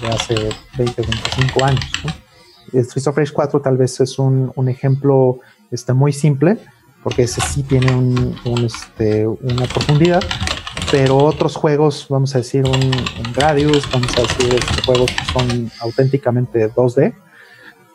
de 0.00 0.08
hace 0.08 0.34
20, 0.76 1.02
25 1.02 1.64
años. 1.64 1.84
¿no? 2.04 2.82
Streets 2.82 3.06
of 3.06 3.16
Rage 3.16 3.32
4 3.32 3.60
tal 3.60 3.76
vez 3.76 4.00
es 4.00 4.18
un, 4.18 4.52
un 4.54 4.68
ejemplo 4.68 5.40
este, 5.70 5.92
muy 5.92 6.12
simple, 6.12 6.58
porque 7.04 7.22
ese 7.22 7.42
sí 7.42 7.62
tiene 7.62 7.94
un, 7.94 8.34
este, 8.64 9.26
una 9.26 9.66
profundidad, 9.66 10.22
pero 10.90 11.18
otros 11.18 11.54
juegos, 11.54 12.06
vamos 12.08 12.34
a 12.34 12.38
decir 12.38 12.64
un, 12.64 12.74
un 12.74 13.32
Gradius, 13.36 13.88
vamos 13.92 14.10
a 14.16 14.22
decir 14.22 14.54
este, 14.54 14.82
juegos 14.84 15.10
que 15.10 15.24
son 15.32 15.70
auténticamente 15.80 16.72
2D, 16.72 17.14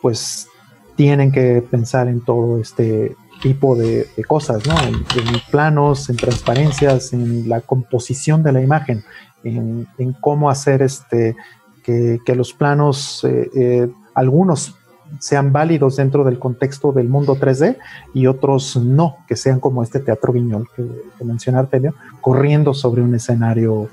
pues 0.00 0.46
tienen 0.94 1.32
que 1.32 1.62
pensar 1.68 2.08
en 2.08 2.20
todo 2.20 2.60
este 2.60 3.16
tipo 3.42 3.74
de, 3.74 4.06
cosas, 4.28 4.66
¿no? 4.66 4.74
En, 4.82 5.04
planos, 5.50 6.08
en 6.08 6.16
transparencias, 6.16 7.12
en 7.12 7.48
la 7.48 7.62
composición 7.62 8.42
de 8.42 8.52
la 8.52 8.62
imagen, 8.62 9.02
en, 9.42 9.88
cómo 10.20 10.50
hacer 10.50 10.82
este 10.82 11.34
que, 11.82 12.20
los 12.36 12.52
planos, 12.52 13.24
eh, 13.24 13.50
eh, 13.56 13.88
algunos 14.14 14.76
sean 15.18 15.52
válidos 15.52 15.96
dentro 15.96 16.24
del 16.24 16.38
contexto 16.38 16.92
del 16.92 17.08
mundo 17.08 17.36
3D 17.36 17.76
y 18.14 18.26
otros 18.26 18.76
no, 18.76 19.16
que 19.26 19.36
sean 19.36 19.60
como 19.60 19.82
este 19.82 20.00
teatro 20.00 20.32
guiñol 20.32 20.68
que, 20.74 20.86
que 21.18 21.24
menciona 21.24 21.58
Artemio, 21.58 21.94
corriendo 22.20 22.74
sobre 22.74 23.02
un 23.02 23.14
escenario 23.14 23.88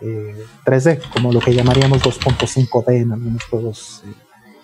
3D, 0.00 0.92
eh, 0.92 1.00
como 1.12 1.32
lo 1.32 1.40
que 1.40 1.54
llamaríamos 1.54 2.02
2.5D 2.02 3.02
en 3.02 3.12
algunos 3.12 3.44
juegos 3.44 4.04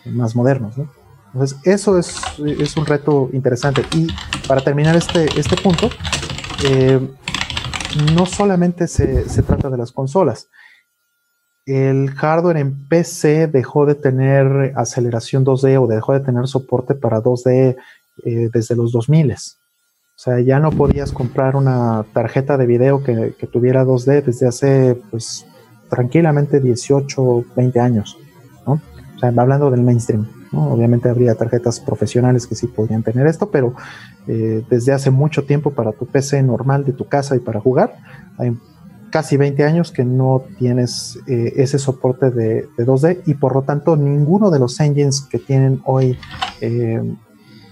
más 0.07 0.37
modernos, 0.37 0.77
¿no? 0.77 0.89
Entonces, 1.33 1.59
eso 1.65 1.99
es, 1.99 2.77
un 2.77 2.87
reto 2.87 3.29
interesante. 3.33 3.85
Y 3.93 4.07
para 4.47 4.61
terminar 4.61 4.95
este, 4.95 5.27
este 5.39 5.57
punto, 5.57 5.91
eh, 6.65 7.01
no 8.15 8.25
solamente 8.25 8.87
se, 8.87 9.25
trata 9.43 9.69
de 9.69 9.77
las 9.77 9.91
consolas. 9.91 10.49
El 11.67 12.11
hardware 12.11 12.59
en 12.59 12.89
PC 12.89 13.47
dejó 13.47 13.87
de 13.87 13.95
tener 13.95 14.73
aceleración 14.77 15.47
2D 15.47 15.83
o 15.83 15.87
dejó 15.87 16.13
de 16.13 16.21
tener 16.21 16.47
soporte 16.47 16.95
para 16.95 17.23
2D 17.23 17.77
eh, 18.25 18.51
desde 18.53 18.77
los 18.77 18.93
2000. 18.93 19.33
O 19.33 19.37
sea, 20.17 20.41
ya 20.41 20.61
no 20.61 20.71
podías 20.71 21.11
comprar 21.11 21.57
una 21.57 22.05
tarjeta 22.13 22.59
de 22.59 22.67
video 22.67 23.03
que, 23.03 23.35
tuviera 23.51 23.85
2D 23.85 24.23
desde 24.23 24.47
hace, 24.47 25.01
pues, 25.11 25.47
tranquilamente 25.89 26.61
18, 26.61 27.45
20 27.57 27.81
años. 27.81 28.19
¿no? 28.67 28.75
O 28.75 29.19
sea, 29.19 29.31
hablando 29.31 29.71
del 29.71 29.83
mainstream. 29.83 30.29
Obviamente 30.53 31.09
habría 31.09 31.35
tarjetas 31.35 31.81
profesionales 31.81 32.47
que 32.47 32.55
sí 32.55 32.69
podrían 32.69 33.03
tener 33.03 33.27
esto, 33.27 33.51
pero 33.51 33.75
eh, 34.29 34.63
desde 34.71 34.93
hace 34.93 35.11
mucho 35.11 35.45
tiempo 35.45 35.73
para 35.73 35.93
tu 35.93 36.07
PC 36.07 36.43
normal 36.45 36.85
de 36.85 36.93
tu 36.93 37.09
casa 37.09 37.35
y 37.35 37.41
para 37.41 37.61
jugar, 37.61 37.97
hay 38.39 38.57
casi 39.15 39.37
20 39.37 39.63
años 39.63 39.93
que 39.93 40.05
no 40.05 40.43
tienes 40.59 41.21
eh, 41.29 41.53
ese 41.55 41.79
soporte 41.79 42.33
de, 42.33 42.67
2D 42.77 43.23
y 43.27 43.35
por 43.35 43.55
lo 43.55 43.63
tanto 43.63 43.95
ninguno 43.95 44.51
de 44.51 44.59
los 44.59 44.81
engines 44.81 45.21
que 45.21 45.39
tienen 45.39 45.81
hoy 45.85 46.19
eh, 46.61 47.01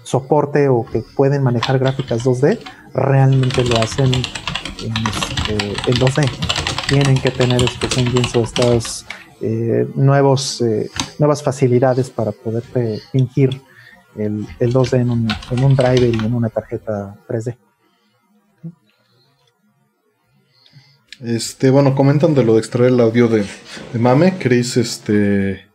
soporte 0.05 0.69
o 0.69 0.87
que 0.87 1.03
pueden 1.17 1.43
manejar 1.43 1.81
gráficas 1.81 2.23
2D 2.23 2.61
realmente 2.95 3.65
lo 3.65 3.77
hacen 3.79 4.13
en 4.15 4.95
2D. 4.95 6.23
Este, 6.23 6.89
Tienen 6.89 7.21
que 7.21 7.33
tener 7.33 7.61
estos 7.61 7.99
engines 7.99 8.37
o 8.37 8.45
estas 8.45 9.05
eh, 9.41 9.89
nuevos, 9.97 10.61
eh, 10.61 10.89
nuevas 11.19 11.43
facilidades 11.43 12.09
para 12.09 12.31
poder 12.31 12.63
fingir 13.11 13.61
el, 14.15 14.47
2D 14.61 15.01
en 15.01 15.11
un, 15.11 15.29
en 15.51 15.65
un 15.65 15.75
driver 15.75 16.15
y 16.15 16.25
en 16.25 16.35
una 16.35 16.51
tarjeta 16.51 17.17
3D. 17.27 17.57
Este, 21.23 21.71
bueno, 21.71 21.95
comentan 21.95 22.35
de 22.35 22.45
lo 22.45 22.55
de 22.55 22.59
extraer 22.59 22.91
el 22.91 23.01
audio 23.01 23.29
de, 23.29 23.45
Mame. 23.97 24.35
Chris, 24.41 24.77
este, 24.77 25.69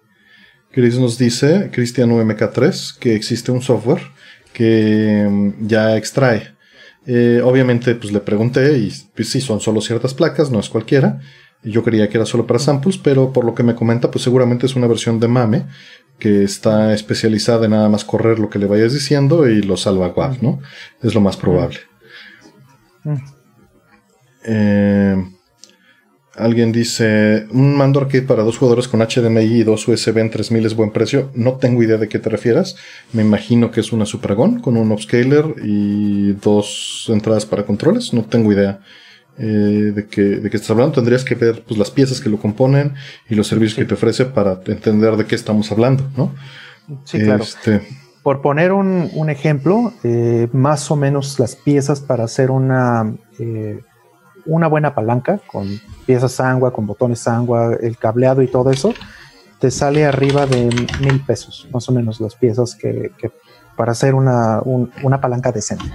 Chris 0.72 1.00
nos 1.00 1.18
dice, 1.18 1.70
Cristian 1.72 2.12
UMK3, 2.12 2.98
que 3.00 3.16
existe 3.16 3.54
un 3.54 3.62
software 3.62 4.02
que 4.52 5.26
mm, 5.30 5.68
ya 5.68 5.96
extrae. 5.96 6.54
Eh, 7.06 7.42
obviamente, 7.42 7.96
pues 7.96 8.12
le 8.12 8.20
pregunté 8.20 8.78
y 8.78 8.92
pues 9.16 9.30
sí, 9.30 9.40
son 9.40 9.62
solo 9.62 9.80
ciertas 9.80 10.14
placas, 10.14 10.52
no 10.52 10.60
es 10.60 10.68
cualquiera. 10.68 11.22
Yo 11.64 11.82
creía 11.82 12.10
que 12.10 12.18
era 12.18 12.26
solo 12.26 12.46
para 12.46 12.60
samples, 12.60 12.98
pero 12.98 13.32
por 13.32 13.46
lo 13.46 13.56
que 13.56 13.64
me 13.64 13.76
comenta, 13.76 14.12
pues 14.12 14.26
seguramente 14.26 14.66
es 14.66 14.76
una 14.76 14.88
versión 14.88 15.18
de 15.22 15.30
MAME 15.30 15.66
que 16.20 16.44
está 16.44 16.94
especializada 16.94 17.66
en 17.66 17.72
nada 17.72 17.88
más 17.88 18.04
correr 18.04 18.38
lo 18.38 18.50
que 18.50 18.60
le 18.60 18.66
vayas 18.66 18.92
diciendo 18.92 19.48
y 19.48 19.62
lo 19.62 19.78
salva 19.78 20.10
WAV, 20.10 20.44
¿no? 20.44 20.60
Es 21.02 21.16
lo 21.16 21.22
más 21.22 21.38
probable. 21.38 21.80
Eh, 24.44 25.16
alguien 26.38 26.72
dice, 26.72 27.48
un 27.52 27.76
mando 27.76 28.00
arcade 28.00 28.24
para 28.24 28.44
dos 28.44 28.58
jugadores 28.58 28.88
con 28.88 29.02
HDMI 29.02 29.60
y 29.60 29.64
dos 29.64 29.88
USB 29.88 30.18
en 30.20 30.30
3000 30.30 30.66
es 30.66 30.76
buen 30.76 30.92
precio. 30.92 31.32
No 31.34 31.54
tengo 31.54 31.84
idea 31.84 31.98
de 31.98 32.08
qué 32.08 32.20
te 32.20 32.30
refieras. 32.30 32.76
Me 33.14 33.24
imagino 33.24 33.72
que 33.72 33.80
es 33.80 33.92
una 33.92 34.06
Supragon 34.06 34.60
con 34.60 34.78
un 34.78 34.92
upscaler 34.92 35.56
y 35.64 36.34
dos 36.34 37.06
entradas 37.10 37.46
para 37.46 37.66
controles. 37.66 38.14
No 38.14 38.24
tengo 38.24 38.52
idea. 38.52 38.80
Eh, 39.40 39.92
de, 39.94 40.08
que, 40.08 40.22
de 40.22 40.50
que 40.50 40.58
estás 40.58 40.72
hablando, 40.72 40.94
tendrías 40.94 41.24
que 41.24 41.36
ver 41.36 41.64
pues, 41.64 41.78
las 41.78 41.92
piezas 41.92 42.20
que 42.20 42.28
lo 42.28 42.40
componen 42.40 42.96
y 43.30 43.36
los 43.36 43.46
servicios 43.46 43.78
que 43.78 43.86
te 43.86 43.94
ofrece 43.94 44.26
para 44.26 44.60
entender 44.66 45.16
de 45.16 45.26
qué 45.26 45.36
estamos 45.36 45.72
hablando, 45.72 46.10
¿no? 46.18 46.34
Sí, 47.04 47.20
claro. 47.20 47.44
Este, 47.44 47.82
Por 48.24 48.42
poner 48.42 48.72
un, 48.72 49.30
ejemplo, 49.30 49.94
eh, 50.04 50.48
más 50.54 50.90
o 50.90 50.96
menos 50.96 51.40
las 51.40 51.56
piezas 51.56 52.02
para 52.02 52.24
hacer 52.24 52.50
una, 52.50 53.14
eh, 53.38 53.82
una 54.48 54.68
buena 54.68 54.96
palanca 54.96 55.40
con 55.48 55.80
piezas 56.06 56.32
sangua, 56.32 56.74
con 56.74 56.88
botones 56.88 57.20
sangua, 57.20 57.76
el 57.80 57.98
cableado 57.98 58.42
y 58.42 58.48
todo 58.48 58.72
eso, 58.72 58.94
te 59.60 59.72
sale 59.72 60.06
arriba 60.06 60.46
de 60.46 60.70
mil 61.02 61.24
pesos, 61.26 61.68
más 61.72 61.88
o 61.90 61.92
menos 61.92 62.20
las 62.20 62.36
piezas 62.36 62.76
que, 62.76 63.12
para 63.76 63.92
hacer 63.92 64.16
una, 64.16 64.62
una 64.64 65.22
palanca 65.22 65.52
decente. 65.52 65.86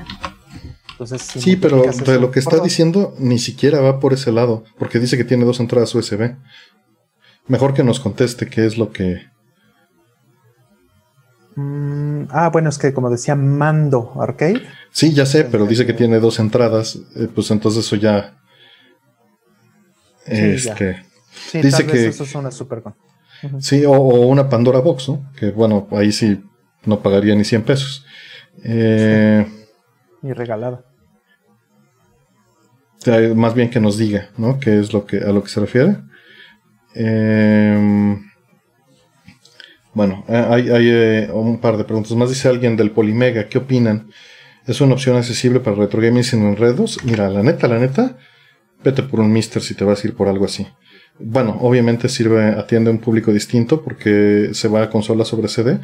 Entonces, 0.92 1.22
sí, 1.22 1.56
pero 1.56 1.82
de 1.82 2.20
lo 2.20 2.30
que 2.30 2.38
está 2.38 2.60
diciendo 2.60 3.14
ni 3.18 3.38
siquiera 3.38 3.80
va 3.80 3.98
por 3.98 4.12
ese 4.12 4.30
lado, 4.30 4.64
porque 4.78 5.00
dice 5.00 5.16
que 5.16 5.24
tiene 5.24 5.44
dos 5.44 5.58
entradas 5.58 5.94
USB. 5.94 6.36
Mejor 7.48 7.74
que 7.74 7.82
nos 7.82 7.98
conteste 7.98 8.46
qué 8.46 8.66
es 8.66 8.78
lo 8.78 8.92
que... 8.92 9.20
Mm, 11.56 12.26
ah, 12.30 12.50
bueno, 12.52 12.68
es 12.68 12.78
que 12.78 12.92
como 12.92 13.10
decía, 13.10 13.34
mando 13.34 14.12
arcade. 14.20 14.62
Sí, 14.92 15.12
ya 15.12 15.26
sé, 15.26 15.44
pero 15.44 15.66
dice 15.66 15.86
que 15.86 15.92
tiene 15.92 16.20
dos 16.20 16.38
entradas, 16.38 17.00
eh, 17.16 17.28
pues 17.34 17.50
entonces 17.50 17.84
eso 17.84 17.96
ya... 17.96 18.36
este... 20.26 21.04
dice 21.52 21.86
que... 21.86 22.06
Eso 22.06 22.24
es 22.24 22.34
una 22.34 22.50
Supercon. 22.50 22.94
Sí, 23.58 23.84
o, 23.84 23.92
una 23.92 24.48
Pandora 24.48 24.78
Box, 24.78 25.08
¿no? 25.08 25.32
Que 25.36 25.50
bueno, 25.50 25.88
ahí 25.92 26.12
sí 26.12 26.42
no 26.84 27.00
pagaría 27.00 27.34
ni 27.34 27.44
100 27.44 27.62
pesos. 27.62 28.04
Eh, 28.64 29.46
Ni 30.22 30.32
regalada. 30.32 30.84
Más 33.34 33.54
bien 33.54 33.68
que 33.68 33.80
nos 33.80 33.98
diga, 33.98 34.30
¿no? 34.36 34.60
¿Qué 34.60 34.78
es 34.78 34.92
lo 34.92 35.06
que, 35.06 35.18
a 35.18 35.32
lo 35.32 35.42
que 35.42 35.48
se 35.48 35.58
refiere? 35.58 35.96
Em, 36.94 38.30
bueno, 39.92 40.24
eh, 40.28 40.46
hay, 40.48 40.68
eh, 40.70 41.30
un 41.32 41.60
par 41.60 41.76
de 41.76 41.84
preguntas 41.84 42.12
más. 42.12 42.28
Dice 42.28 42.48
alguien 42.48 42.76
del 42.76 42.92
Polimega, 42.92 43.48
¿qué 43.48 43.58
opinan? 43.58 44.10
¿Es 44.66 44.80
una 44.80 44.94
opción 44.94 45.16
accesible 45.16 45.58
para 45.58 45.76
retro 45.76 46.00
gaming 46.00 46.22
sin 46.22 46.46
enredos? 46.46 47.02
Mira, 47.04 47.28
la 47.28 47.42
neta, 47.42 47.66
la 47.66 47.80
neta, 47.80 48.18
vete 48.84 49.02
por 49.02 49.20
un 49.20 49.32
Mister 49.32 49.62
si 49.62 49.74
te 49.74 49.84
vas 49.84 50.02
a 50.02 50.08
ir 50.08 50.14
por 50.14 50.28
algo 50.28 50.44
así. 50.44 50.66
Bueno, 51.18 51.58
obviamente 51.60 52.08
sirve, 52.08 52.42
atiende 52.42 52.90
a 52.90 52.92
un 52.92 52.98
público 52.98 53.32
distinto 53.32 53.82
porque 53.82 54.50
se 54.52 54.68
va 54.68 54.82
a 54.82 54.90
consola 54.90 55.24
sobre 55.24 55.48
CD, 55.48 55.80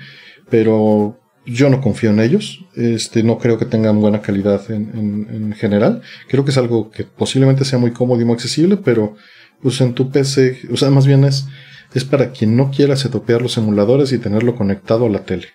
pero 0.50 1.18
yo 1.46 1.70
no 1.70 1.80
confío 1.80 2.10
en 2.10 2.20
ellos. 2.20 2.64
Este, 2.74 3.22
no 3.22 3.38
creo 3.38 3.58
que 3.58 3.64
tengan 3.64 4.00
buena 4.00 4.20
calidad 4.20 4.70
en, 4.70 5.26
en, 5.30 5.52
general. 5.52 6.02
Creo 6.28 6.44
que 6.44 6.50
es 6.50 6.58
algo 6.58 6.90
que 6.90 7.04
posiblemente 7.04 7.64
sea 7.64 7.78
muy 7.78 7.92
cómodo 7.92 8.20
y 8.20 8.24
muy 8.24 8.34
accesible, 8.34 8.76
pero 8.76 9.16
pues 9.62 9.80
en 9.80 9.94
tu 9.94 10.10
PC, 10.10 10.60
o 10.72 10.76
sea, 10.76 10.90
más 10.90 11.06
bien 11.06 11.24
es, 11.24 11.46
es 11.94 12.04
para 12.04 12.30
quien 12.30 12.56
no 12.56 12.70
quiera 12.70 12.96
setopear 12.96 13.42
los 13.42 13.56
emuladores 13.56 14.12
y 14.12 14.18
tenerlo 14.18 14.54
conectado 14.54 15.06
a 15.06 15.10
la 15.10 15.24
tele. 15.24 15.48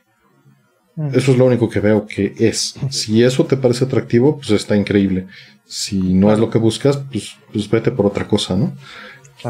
Mm. 0.95 1.15
Eso 1.15 1.31
es 1.31 1.37
lo 1.37 1.45
único 1.45 1.69
que 1.69 1.79
veo 1.79 2.05
que 2.05 2.33
es. 2.37 2.75
Si 2.89 3.23
eso 3.23 3.45
te 3.45 3.57
parece 3.57 3.85
atractivo, 3.85 4.37
pues 4.37 4.51
está 4.51 4.75
increíble. 4.75 5.27
Si 5.65 6.13
no 6.13 6.31
es 6.31 6.39
lo 6.39 6.49
que 6.49 6.59
buscas, 6.59 6.97
pues, 6.97 7.37
pues 7.51 7.69
vete 7.69 7.91
por 7.91 8.05
otra 8.05 8.27
cosa, 8.27 8.55
¿no? 8.55 8.73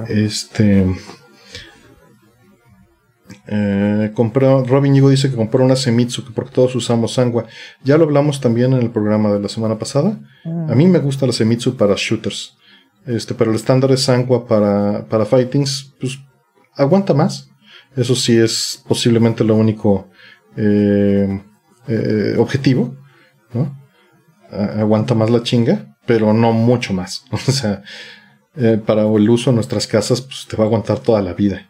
Este. 0.07 0.85
Eh, 3.47 4.11
compró, 4.13 4.63
Robin 4.63 4.95
Igo 4.95 5.09
dice 5.09 5.29
que 5.29 5.35
compró 5.35 5.65
una 5.65 5.75
Semitsu 5.75 6.23
porque 6.33 6.51
todos 6.51 6.75
usamos 6.75 7.13
Sangua. 7.13 7.45
Ya 7.83 7.97
lo 7.97 8.05
hablamos 8.05 8.39
también 8.39 8.73
en 8.73 8.81
el 8.81 8.89
programa 8.89 9.31
de 9.31 9.39
la 9.39 9.49
semana 9.49 9.77
pasada. 9.77 10.19
Mm. 10.45 10.71
A 10.71 10.75
mí 10.75 10.87
me 10.87 10.99
gusta 10.99 11.25
la 11.25 11.33
Semitsu 11.33 11.75
para 11.75 11.95
shooters. 11.97 12.57
Este, 13.05 13.33
pero 13.33 13.51
el 13.51 13.57
estándar 13.57 13.91
es 13.91 14.03
Sangua 14.03 14.47
para, 14.47 15.05
para 15.09 15.25
fightings, 15.25 15.93
pues 15.99 16.19
aguanta 16.75 17.13
más. 17.13 17.49
Eso 17.95 18.15
sí 18.15 18.37
es 18.37 18.83
posiblemente 18.87 19.43
lo 19.43 19.55
único 19.55 20.09
eh, 20.55 21.41
eh, 21.87 22.35
objetivo. 22.37 22.95
¿no? 23.53 23.77
Aguanta 24.51 25.15
más 25.15 25.29
la 25.29 25.43
chinga, 25.43 25.92
pero 26.05 26.33
no 26.33 26.51
mucho 26.51 26.93
más. 26.93 27.25
O 27.31 27.37
sea, 27.51 27.83
eh, 28.55 28.81
para 28.83 29.03
el 29.03 29.29
uso 29.29 29.49
en 29.49 29.55
nuestras 29.55 29.87
casas, 29.87 30.21
pues 30.21 30.47
te 30.47 30.55
va 30.55 30.63
a 30.63 30.67
aguantar 30.67 30.99
toda 30.99 31.21
la 31.21 31.33
vida. 31.33 31.69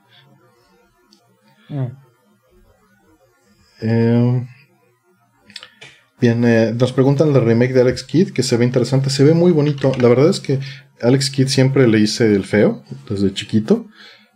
Bien, 6.23 6.45
eh, 6.45 6.73
nos 6.79 6.93
preguntan 6.93 7.35
el 7.35 7.43
remake 7.43 7.73
de 7.73 7.81
Alex 7.81 8.03
Kidd, 8.03 8.31
que 8.31 8.43
se 8.43 8.55
ve 8.55 8.63
interesante, 8.63 9.09
se 9.09 9.25
ve 9.25 9.33
muy 9.33 9.51
bonito. 9.51 9.91
La 9.99 10.07
verdad 10.07 10.29
es 10.29 10.39
que 10.39 10.57
Alex 11.01 11.29
Kidd 11.29 11.47
siempre 11.47 11.85
le 11.85 11.99
hice 11.99 12.33
el 12.33 12.45
feo 12.45 12.81
desde 13.09 13.33
chiquito. 13.33 13.87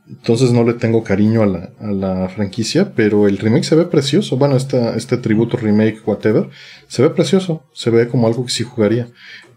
Entonces 0.09 0.51
no 0.51 0.65
le 0.65 0.73
tengo 0.73 1.05
cariño 1.05 1.43
a 1.43 1.93
la, 1.93 2.27
franquicia, 2.27 2.93
pero 2.93 3.25
el 3.27 3.37
remake 3.37 3.63
se 3.63 3.75
ve 3.75 3.85
precioso. 3.85 4.35
Bueno, 4.35 4.57
este 4.57 5.17
tributo 5.17 5.55
remake, 5.55 6.01
whatever, 6.05 6.49
se 6.89 7.03
ve 7.03 7.09
precioso. 7.09 7.63
Se 7.73 7.89
ve 7.89 8.09
como 8.09 8.27
algo 8.27 8.45
que 8.45 8.51
sí 8.51 8.65
jugaría. 8.65 9.07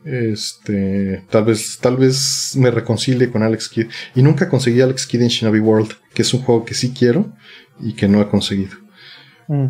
Este, 0.04 1.24
tal 1.30 1.44
vez, 1.44 1.78
tal 1.80 1.96
vez 1.96 2.54
me 2.56 2.70
reconcilie 2.70 3.30
con 3.30 3.42
Alex 3.42 3.68
Kidd. 3.68 3.88
Y 4.14 4.22
nunca 4.22 4.48
conseguí 4.48 4.80
Alex 4.80 5.06
Kidd 5.06 5.22
en 5.22 5.28
Shinobi 5.28 5.60
World, 5.60 5.92
que 6.14 6.22
es 6.22 6.32
un 6.32 6.42
juego 6.42 6.64
que 6.64 6.74
sí 6.74 6.92
quiero 6.96 7.32
y 7.78 7.94
que 7.94 8.08
no 8.08 8.20
he 8.20 8.28
conseguido. 8.28 8.76
Mm. 9.48 9.66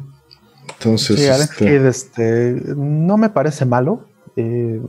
Entonces, 0.79 1.19
sí, 1.19 1.27
Alex 1.27 1.51
este, 1.51 1.65
Kidd, 1.65 1.87
este, 1.87 2.63
no 2.77 3.17
me 3.17 3.31
parece 3.31 3.65
malo. 3.65 4.09
Eh, 4.37 4.81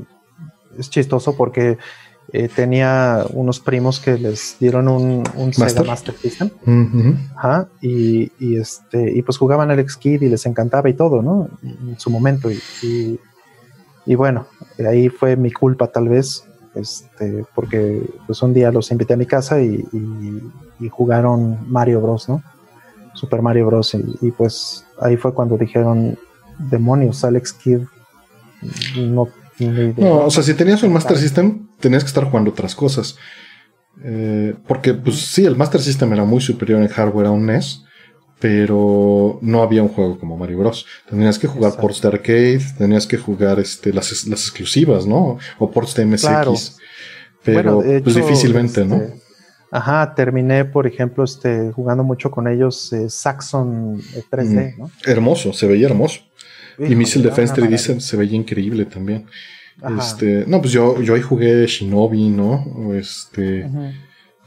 es 0.78 0.90
chistoso 0.90 1.36
porque 1.36 1.78
eh, 2.34 2.48
tenía 2.48 3.26
unos 3.34 3.60
primos 3.60 4.00
que 4.00 4.18
les 4.18 4.58
dieron 4.60 4.88
un, 4.88 5.54
Sega 5.54 5.84
Master 5.84 6.16
System. 6.16 6.52
y, 7.82 8.56
este, 8.56 9.12
y 9.12 9.22
pues 9.24 9.38
jugaban 9.38 9.72
Alex 9.72 9.98
Kidd 9.98 10.22
y 10.22 10.30
les 10.30 10.46
encantaba 10.46 10.88
y 10.88 10.94
todo, 10.94 11.22
¿no? 11.22 11.50
En 11.64 12.00
su 12.00 12.12
momento. 12.12 12.52
y 12.52 12.60
y 12.84 13.20
bueno, 14.16 14.48
ahí 14.88 15.10
fue 15.10 15.36
mi 15.36 15.52
culpa 15.52 15.88
tal 15.88 16.10
vez, 16.10 16.46
este, 16.76 17.46
porque 17.54 18.02
pues 18.26 18.42
un 18.42 18.54
día 18.54 18.72
los 18.72 18.92
invité 18.92 19.14
a 19.14 19.18
mi 19.18 19.26
casa 19.26 19.62
y, 19.62 19.86
jugaron 20.90 21.60
Mario 21.72 22.02
Bros, 22.02 22.28
¿no? 22.28 22.42
Super 23.14 23.42
Mario 23.42 23.68
Bros. 23.68 23.96
Y, 24.22 24.32
pues 24.32 24.86
ahí 25.00 25.16
fue 25.18 25.34
cuando 25.34 25.58
dijeron, 25.58 26.18
demonios, 26.58 27.24
Alex 27.24 27.54
Kidd 27.54 27.82
no 28.98 29.28
no, 29.98 30.26
o 30.26 30.32
sea, 30.32 30.44
si 30.44 30.54
tenías 30.54 30.82
un 30.84 30.94
Master 30.94 31.18
System, 31.18 31.68
tenías 31.80 32.04
que 32.04 32.08
estar 32.08 32.24
jugando 32.24 32.52
otras 32.52 32.76
cosas. 32.76 33.18
Eh, 34.04 34.56
porque, 34.68 34.94
pues 34.94 35.18
sí, 35.18 35.46
el 35.46 35.56
Master 35.56 35.82
System 35.82 36.12
era 36.14 36.24
muy 36.24 36.42
superior 36.42 36.82
en 36.82 36.88
hardware 36.88 37.28
a 37.28 37.32
un 37.32 37.46
NES 37.46 37.84
pero 38.42 39.38
no 39.44 39.61
había 39.61 39.84
un 39.84 39.90
juego 39.90 40.18
como 40.18 40.36
Mario 40.36 40.58
Bros. 40.58 40.88
Tenías 41.08 41.38
que 41.38 41.48
jugar 41.48 41.78
ports 41.78 42.02
de 42.02 42.08
arcade, 42.08 42.61
tenías 42.76 43.06
que 43.06 43.16
jugar 43.16 43.60
este, 43.60 43.94
las, 43.94 44.11
exclusivas, 44.11 45.06
¿no? 45.06 45.38
O 45.60 45.70
ports 45.70 45.94
de 45.94 46.06
MSX. 46.08 46.78
Pero 47.44 47.84
pues 48.03 48.16
difícilmente, 48.16 48.84
¿no? 48.84 48.95
Este, 48.95 49.22
ajá, 49.70 50.16
terminé, 50.16 50.66
por 50.66 50.88
ejemplo, 50.88 51.24
este, 51.24 51.72
jugando 51.72 52.03
mucho 52.03 52.32
con 52.32 52.48
ellos 52.48 52.92
eh, 52.94 53.10
Saxon 53.10 54.02
3D, 54.32 54.76
mm. 54.76 54.80
¿no? 54.80 54.92
Hermoso, 55.06 55.53
se 55.53 55.68
veía 55.68 55.86
hermoso. 55.86 56.22
y 56.80 56.95
Missile 56.95 57.30
Defense 57.30 57.53
3D 57.53 58.00
se, 58.00 58.18
veía 58.18 58.36
increíble 58.36 58.86
también. 58.86 59.28
Este, 60.00 60.45
no, 60.48 60.60
pues 60.61 60.74
yo, 60.74 61.00
yo 61.00 61.14
ahí 61.14 61.22
jugué 61.22 61.68
Shinobi, 61.68 62.30
¿no? 62.30 62.92
Este. 62.95 63.70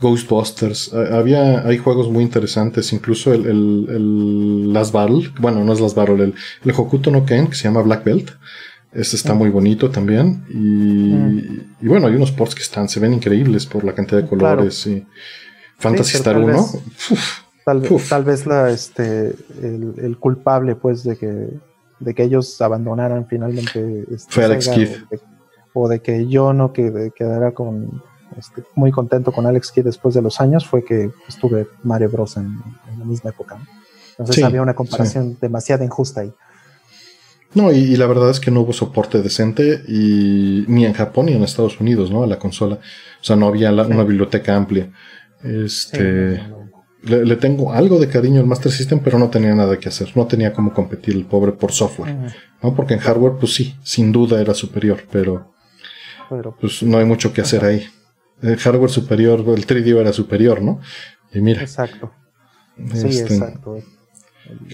Ghostbusters. 0.00 0.92
Había, 0.92 1.66
hay 1.66 1.78
juegos 1.78 2.10
muy 2.10 2.22
interesantes, 2.22 2.92
incluso 2.92 3.32
el, 3.32 3.46
el, 3.46 3.86
el 3.88 4.72
Last 4.72 4.92
Battle, 4.92 5.30
bueno, 5.40 5.64
no 5.64 5.72
es 5.72 5.80
Last 5.80 5.96
Battle, 5.96 6.22
el, 6.22 6.34
el 6.64 6.70
Hokuto 6.70 7.10
no 7.10 7.24
Ken, 7.24 7.46
que 7.46 7.54
se 7.54 7.64
llama 7.64 7.82
Black 7.82 8.04
Belt. 8.04 8.30
Este 8.94 9.16
está 9.16 9.34
muy 9.34 9.50
bonito 9.50 9.90
también. 9.90 10.44
Y, 10.48 11.84
y, 11.84 11.88
bueno, 11.88 12.06
hay 12.06 12.14
unos 12.14 12.30
ports 12.30 12.54
que 12.54 12.62
están, 12.62 12.88
se 12.88 13.00
ven 13.00 13.12
increíbles 13.12 13.66
por 13.66 13.82
la 13.82 13.92
cantidad 13.92 14.22
de 14.22 14.28
colores. 14.28 14.86
Y 14.86 15.04
Fantasy 15.78 16.16
Star 16.16 16.38
1. 16.38 16.66
tal, 17.64 17.82
tal, 18.08 18.24
vez 18.24 18.46
la, 18.46 18.70
este, 18.70 19.34
el, 19.60 19.94
el, 19.98 20.16
culpable, 20.18 20.76
pues, 20.76 21.02
de 21.02 21.16
que, 21.16 21.48
de 21.98 22.14
que 22.14 22.22
ellos 22.22 22.60
abandonaran 22.60 23.26
finalmente. 23.26 24.04
Este, 24.12 24.32
Fue 24.32 24.44
Alex. 24.44 24.70
O, 25.72 25.88
de, 25.88 26.00
que 26.00 26.28
yo 26.28 26.52
no 26.52 26.72
que, 26.72 27.10
quedara 27.16 27.52
con 27.52 28.00
este, 28.38 28.64
muy 28.74 28.90
contento 28.90 29.32
con 29.32 29.46
Alex 29.46 29.72
Kidd 29.72 29.84
después 29.84 30.14
de 30.14 30.22
los 30.22 30.40
años 30.40 30.66
fue 30.66 30.84
que 30.84 31.10
estuve 31.28 31.68
Mario 31.82 32.10
Bros. 32.10 32.36
en, 32.36 32.60
la 32.98 33.04
misma 33.04 33.30
época. 33.30 33.58
Entonces 34.18 34.44
había 34.44 34.62
una 34.62 34.74
comparación 34.74 35.36
demasiado 35.40 35.84
injusta 35.84 36.20
ahí. 36.20 36.32
No, 37.54 37.70
y, 37.70 37.96
la 37.96 38.06
verdad 38.06 38.30
es 38.30 38.40
que 38.40 38.50
no 38.50 38.62
hubo 38.62 38.72
soporte 38.72 39.22
decente 39.22 39.82
y 39.86 40.64
ni 40.66 40.84
en 40.84 40.92
Japón 40.92 41.26
ni 41.26 41.32
en 41.32 41.42
Estados 41.44 41.80
Unidos, 41.80 42.10
¿no? 42.10 42.24
A 42.24 42.26
la 42.26 42.38
consola. 42.38 42.76
O 42.76 43.24
sea, 43.24 43.36
no 43.36 43.46
había 43.46 43.72
una 43.72 44.02
biblioteca 44.02 44.56
amplia. 44.56 44.90
Este. 45.42 46.42
le, 47.02 47.36
tengo 47.36 47.72
algo 47.72 48.00
de 48.00 48.08
cariño 48.08 48.40
al 48.40 48.46
Master 48.46 48.72
System, 48.72 49.00
pero 49.04 49.18
no 49.18 49.30
tenía 49.30 49.54
nada 49.54 49.78
que 49.78 49.88
hacer. 49.88 50.10
No 50.16 50.26
tenía 50.26 50.52
cómo 50.52 50.74
competir 50.74 51.14
el 51.14 51.26
pobre 51.26 51.52
por 51.52 51.70
software. 51.70 52.16
¿no? 52.60 52.74
Porque 52.74 52.94
en 52.94 53.00
hardware, 53.00 53.34
pues 53.38 53.54
sí, 53.54 53.76
sin 53.84 54.10
duda 54.10 54.40
era 54.40 54.54
superior, 54.54 55.04
pero, 55.12 55.52
pero 56.28 56.56
pues 56.60 56.82
no 56.82 56.98
hay 56.98 57.04
mucho 57.04 57.32
que 57.32 57.40
hacer 57.40 57.64
ahí 57.64 57.86
el 58.42 58.56
hardware 58.56 58.90
superior, 58.90 59.40
el 59.40 59.66
3D 59.66 60.00
era 60.00 60.12
superior, 60.12 60.62
¿no? 60.62 60.80
Y 61.32 61.40
mira. 61.40 61.62
Exacto. 61.62 62.12
Sí, 62.92 63.08
este, 63.08 63.34
exacto. 63.34 63.78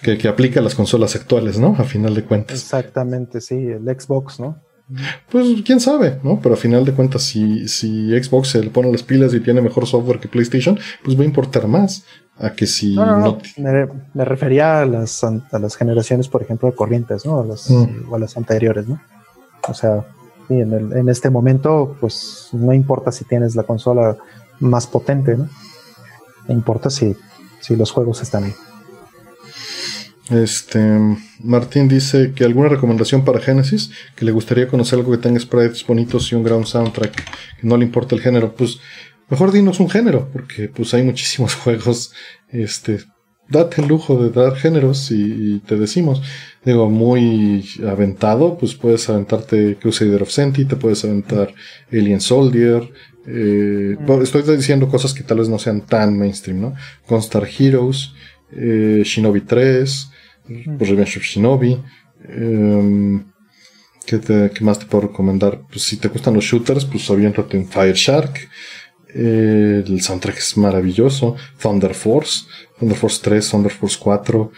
Que, 0.02 0.18
que, 0.18 0.28
aplica 0.28 0.60
a 0.60 0.62
las 0.62 0.74
consolas 0.74 1.14
actuales, 1.14 1.58
¿no? 1.58 1.76
A 1.78 1.84
final 1.84 2.14
de 2.14 2.24
cuentas. 2.24 2.60
Exactamente, 2.60 3.40
sí, 3.40 3.54
el 3.54 3.84
Xbox, 3.84 4.40
¿no? 4.40 4.60
Pues 5.30 5.46
quién 5.64 5.78
sabe, 5.78 6.18
¿no? 6.24 6.40
Pero 6.42 6.56
a 6.56 6.58
final 6.58 6.84
de 6.84 6.92
cuentas, 6.92 7.22
si, 7.22 7.68
si 7.68 8.10
Xbox 8.20 8.48
se 8.48 8.62
le 8.62 8.70
pone 8.70 8.90
las 8.90 9.04
pilas 9.04 9.32
y 9.34 9.40
tiene 9.40 9.60
mejor 9.60 9.86
software 9.86 10.18
que 10.18 10.26
PlayStation, 10.26 10.78
pues 11.04 11.16
va 11.16 11.22
a 11.22 11.26
importar 11.26 11.68
más 11.68 12.04
a 12.36 12.52
que 12.52 12.66
si 12.66 12.96
no. 12.96 13.18
no, 13.18 13.38
Me, 14.14 14.24
refería 14.24 14.80
a 14.80 14.86
las, 14.86 15.22
a 15.22 15.58
las 15.60 15.76
generaciones, 15.76 16.28
por 16.28 16.42
ejemplo, 16.42 16.68
de 16.68 16.74
corrientes, 16.74 17.24
¿no? 17.24 17.44
Mm. 17.44 18.12
O 18.12 18.18
las 18.18 18.36
anteriores, 18.36 18.88
¿no? 18.88 19.00
O 19.68 19.74
sea, 19.74 20.04
en, 20.58 20.96
en 20.96 21.08
este 21.08 21.30
momento, 21.30 21.96
pues 22.00 22.48
no 22.52 22.72
importa 22.72 23.12
si 23.12 23.24
tienes 23.24 23.54
la 23.54 23.62
consola 23.62 24.16
más 24.58 24.86
potente, 24.86 25.36
¿no? 25.36 25.48
importa 26.48 26.90
si, 26.90 27.16
si 27.60 27.76
los 27.76 27.90
juegos 27.90 28.22
están 28.22 28.44
ahí. 28.44 28.54
Este 30.30 30.98
Martín 31.42 31.88
dice 31.88 32.32
que 32.34 32.44
alguna 32.44 32.68
recomendación 32.68 33.24
para 33.24 33.40
Genesis, 33.40 33.90
que 34.14 34.24
le 34.24 34.30
gustaría 34.30 34.68
conocer 34.68 34.98
algo 34.98 35.10
que 35.10 35.18
tenga 35.18 35.40
sprites 35.40 35.84
bonitos 35.84 36.30
y 36.30 36.36
un 36.36 36.44
ground 36.44 36.66
soundtrack, 36.66 37.14
que 37.60 37.66
no 37.66 37.76
le 37.76 37.84
importa 37.84 38.14
el 38.14 38.20
género, 38.20 38.54
pues 38.54 38.78
mejor 39.28 39.50
dinos 39.50 39.80
un 39.80 39.90
género, 39.90 40.28
porque 40.32 40.68
pues 40.68 40.94
hay 40.94 41.02
muchísimos 41.02 41.54
juegos, 41.56 42.12
este, 42.48 43.00
date 43.50 43.82
el 43.82 43.88
lujo 43.88 44.22
de 44.22 44.30
dar 44.30 44.56
géneros 44.56 45.10
y, 45.10 45.60
te 45.66 45.76
decimos, 45.76 46.22
digo, 46.64 46.88
muy 46.88 47.68
aventado, 47.86 48.56
pues 48.56 48.74
puedes 48.74 49.08
aventarte 49.08 49.76
Crusader 49.80 50.22
of 50.22 50.30
Senti, 50.30 50.64
te 50.64 50.76
puedes 50.76 51.04
aventar 51.04 51.52
Alien 51.92 52.20
Soldier, 52.20 52.90
eh, 53.26 53.96
mm. 53.98 54.22
estoy 54.22 54.42
diciendo 54.56 54.88
cosas 54.88 55.12
que 55.12 55.22
tal 55.22 55.38
vez 55.38 55.48
no 55.48 55.58
sean 55.58 55.82
tan 55.82 56.18
mainstream, 56.18 56.60
¿no? 56.60 56.74
Constar 57.06 57.46
Heroes, 57.46 58.14
eh, 58.52 59.02
Shinobi 59.04 59.42
3, 59.42 60.10
mm. 60.48 60.76
pues 60.78 60.90
Revenge 60.90 61.18
of 61.18 61.24
Shinobi. 61.24 61.78
Em, 62.28 63.24
¿qué, 64.06 64.50
más 64.60 64.78
te 64.78 64.86
puedo 64.86 65.08
recomendar? 65.08 65.62
Pues 65.68 65.82
si 65.82 65.96
te 65.98 66.08
gustan 66.08 66.34
los 66.34 66.44
shooters, 66.44 66.84
pues 66.84 67.10
aviéntate 67.10 67.56
en 67.56 67.68
Fire 67.68 67.94
Shark. 67.94 68.48
Eh, 69.14 69.84
el 69.86 70.00
soundtrack 70.00 70.38
es 70.38 70.56
maravilloso. 70.56 71.36
Thunder 71.60 71.94
Force, 71.94 72.44
Thunder 72.78 72.96
Force 72.96 73.20
3, 73.22 73.50
Thunder 73.50 73.72
Force 73.72 73.98
4. 74.00 74.52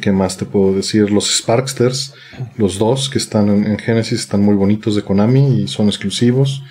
¿Qué, 0.00 0.12
más 0.12 0.36
te 0.36 0.44
puedo 0.44 0.74
decir? 0.74 1.10
Los 1.10 1.36
Sparksters, 1.38 2.14
los 2.56 2.78
dos 2.78 3.10
que 3.10 3.18
están 3.18 3.48
en, 3.48 3.78
Genesis, 3.78 4.20
están 4.20 4.40
muy 4.40 4.54
bonitos 4.54 4.94
de 4.94 5.02
Konami 5.02 5.62
y 5.62 5.66
son 5.66 5.88
exclusivos. 5.88 6.62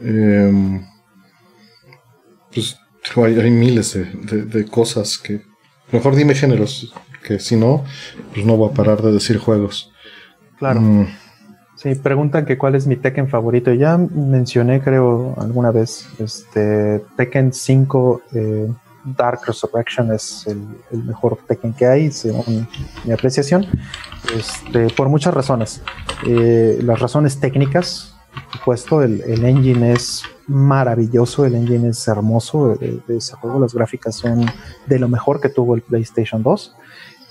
Em, 0.00 0.84
pues 2.52 2.76
hay, 3.16 3.50
miles 3.50 3.96
de, 3.96 4.66
cosas 4.66 5.18
que... 5.18 5.42
Mejor 5.92 6.16
dime 6.16 6.34
géneros, 6.34 6.92
que 7.22 7.38
si 7.38 7.54
no, 7.54 7.84
pues 8.34 8.44
no 8.44 8.56
voy 8.56 8.70
a 8.70 8.74
parar 8.74 9.02
de 9.02 9.12
decir 9.12 9.38
juegos. 9.38 9.92
Claro. 10.58 10.80
Mm. 10.80 11.06
Sí, 11.78 11.94
preguntan 11.94 12.44
que 12.44 12.58
cuál 12.58 12.74
es 12.74 12.88
mi 12.88 12.96
Tekken 12.96 13.28
favorito. 13.28 13.72
Ya 13.72 13.96
mencioné, 13.96 14.80
creo, 14.80 15.36
alguna 15.38 15.70
vez, 15.70 16.08
este 16.18 17.04
Tekken 17.16 17.52
5 17.52 18.22
Dark 19.16 19.42
Resurrection 19.46 20.12
es 20.12 20.44
el, 20.48 21.04
mejor 21.04 21.38
Tekken 21.46 21.72
que 21.72 21.86
hay, 21.86 22.10
según 22.10 22.66
mi 23.04 23.12
apreciación, 23.12 23.64
este, 24.36 24.88
por 24.88 25.08
muchas 25.08 25.32
razones. 25.32 25.80
Eh, 26.26 26.80
las 26.82 26.98
razones 26.98 27.38
técnicas, 27.38 28.12
por 28.32 28.58
supuesto, 28.58 29.02
el, 29.02 29.44
engine 29.44 29.92
es 29.92 30.24
maravilloso, 30.48 31.44
el 31.44 31.54
engine 31.54 31.90
es 31.90 32.08
hermoso 32.08 32.74
de, 32.74 33.00
de, 33.06 33.18
ese 33.18 33.36
juego, 33.36 33.60
las 33.60 33.72
gráficas 33.72 34.16
son 34.16 34.46
de 34.86 34.98
lo 34.98 35.08
mejor 35.08 35.40
que 35.40 35.48
tuvo 35.48 35.76
el 35.76 35.82
PlayStation 35.82 36.42
2. 36.42 36.74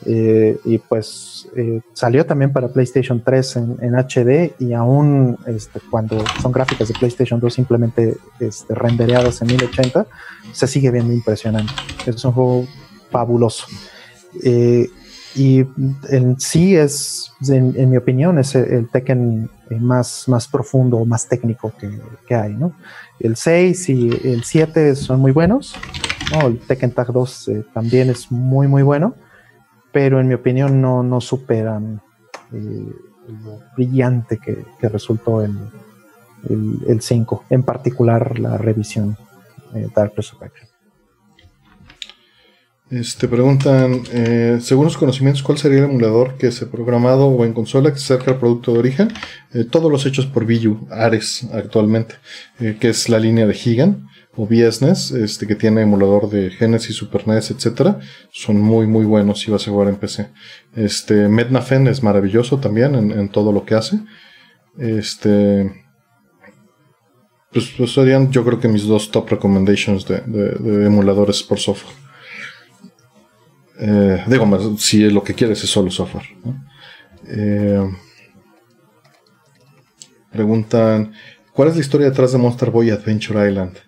Eh, 0.06 0.60
y 0.64 0.78
pues 0.78 1.50
eh, 1.56 1.82
salió 1.94 2.26
también 2.26 2.54
para 2.54 2.68
PlayStation 2.68 3.22
3 3.24 3.56
en, 3.82 3.96
HD 3.96 4.54
y 4.60 4.74
aún 4.74 5.38
este, 5.48 5.80
cuando 5.90 6.24
son 6.42 6.52
gráficas 6.52 6.88
de 6.88 6.94
PlayStation 6.94 7.40
2 7.40 7.52
simplemente 7.52 8.16
este, 8.40 8.76
rendereadas 8.76 9.42
en 9.42 9.48
1080, 9.48 10.06
se 10.52 10.68
sigue 10.68 10.92
viendo 10.92 11.14
impresionante. 11.14 11.74
Es 12.06 12.24
un 12.24 12.32
juego 12.32 12.68
fabuloso. 13.10 13.66
Eh, 14.44 14.88
y 15.36 15.66
en 16.10 16.40
sí 16.40 16.76
es, 16.76 17.32
en, 17.48 17.90
mi 17.90 17.98
opinión, 17.98 18.40
es 18.40 18.56
el, 18.56 18.90
Tekken 18.90 19.50
más, 19.80 20.28
más 20.28 20.48
profundo, 20.48 21.04
más 21.06 21.28
técnico 21.28 21.74
que, 22.28 22.36
hay. 22.36 22.54
¿no? 22.54 22.74
El 23.20 23.36
6 23.36 23.90
y 23.90 24.10
el 24.24 24.44
7 24.44 24.96
son 24.96 25.20
muy 25.20 25.32
buenos. 25.32 25.76
El 26.44 26.60
Tekken 26.60 26.92
Tag 26.92 27.12
2 27.12 27.52
también 27.74 28.10
es 28.10 28.32
muy, 28.32 28.68
muy 28.68 28.82
bueno 28.84 29.16
pero 29.98 30.20
en 30.20 30.28
mi 30.28 30.36
opinión 30.36 30.80
no, 30.80 31.02
no 31.02 31.20
superan 31.20 32.00
eh, 32.54 32.86
lo 33.44 33.60
brillante 33.76 34.38
que, 34.38 34.64
resultó 34.88 35.42
el, 35.42 35.58
el, 36.88 37.02
5, 37.02 37.46
en 37.50 37.64
particular 37.64 38.38
la 38.38 38.60
revisión 38.60 39.18
eh, 39.74 39.88
Dark 39.96 40.14
Resurrection. 40.16 40.70
Este, 42.92 43.28
preguntan, 43.28 44.04
eh, 44.12 44.60
según 44.62 44.86
los 44.86 44.98
conocimientos, 44.98 45.42
¿cuál 45.42 45.58
sería 45.58 45.80
el 45.80 45.86
emulador 45.86 46.38
que 46.38 46.52
se 46.52 46.68
programado 46.68 47.26
o 47.26 47.44
en 47.44 47.54
consola 47.54 47.92
que 47.92 47.98
se 47.98 48.14
acerca 48.14 48.34
al 48.34 48.38
producto 48.38 48.74
de 48.74 48.78
origen? 48.78 49.12
Eh, 49.52 49.64
todos 49.64 49.92
los 49.92 50.06
hechos 50.06 50.28
por 50.28 50.46
Viyu, 50.46 50.88
Ares 50.92 51.48
actualmente, 51.52 52.14
que 52.60 52.90
es 52.90 53.10
la 53.10 53.18
línea 53.18 53.48
de 53.48 53.56
Gigan 53.56 54.08
o 54.38 54.46
VSNES, 54.46 55.12
este, 55.12 55.48
que 55.48 55.56
tiene 55.56 55.82
emulador 55.82 56.30
de 56.30 56.52
Genesis, 56.52 56.96
Super 56.96 57.28
NES, 57.28 57.50
etcétera, 57.50 58.00
son 58.32 58.62
muy, 58.62 58.86
muy 58.86 59.04
buenos 59.04 59.40
si 59.40 59.50
vas 59.50 59.68
a 59.68 59.72
jugar 59.72 59.90
en 59.90 59.96
PC. 59.96 60.30
Este, 60.76 61.28
Mednafen 61.28 61.88
es 61.88 62.04
maravilloso 62.04 62.60
también 62.60 62.94
en, 62.96 63.30
todo 63.30 63.52
lo 63.52 63.66
que 63.66 63.74
hace. 63.74 64.00
Este, 64.78 65.84
pues, 67.52 67.74
pues, 67.76 67.92
serían, 67.94 68.32
yo 68.32 68.46
creo 68.46 68.60
que 68.60 68.68
mis 68.68 68.84
dos 68.84 69.10
top 69.10 69.32
recommendations 69.32 70.06
de, 70.06 70.86
emuladores 70.86 71.42
por 71.42 71.58
software. 71.58 71.96
Eh, 73.80 74.24
digo, 74.28 74.78
si 74.78 75.10
lo 75.10 75.24
que 75.24 75.34
quieres 75.34 75.64
es 75.64 75.70
solo 75.72 75.90
software. 75.90 76.26
Eh, 77.28 77.92
preguntan, 80.32 81.12
¿cuál 81.54 81.70
es 81.70 81.76
la 81.76 81.82
historia 81.82 82.10
detrás 82.12 82.34
de 82.34 82.38
Monster 82.38 82.70
Boy 82.70 82.92
Adventure 82.92 83.50
Island? 83.50 83.87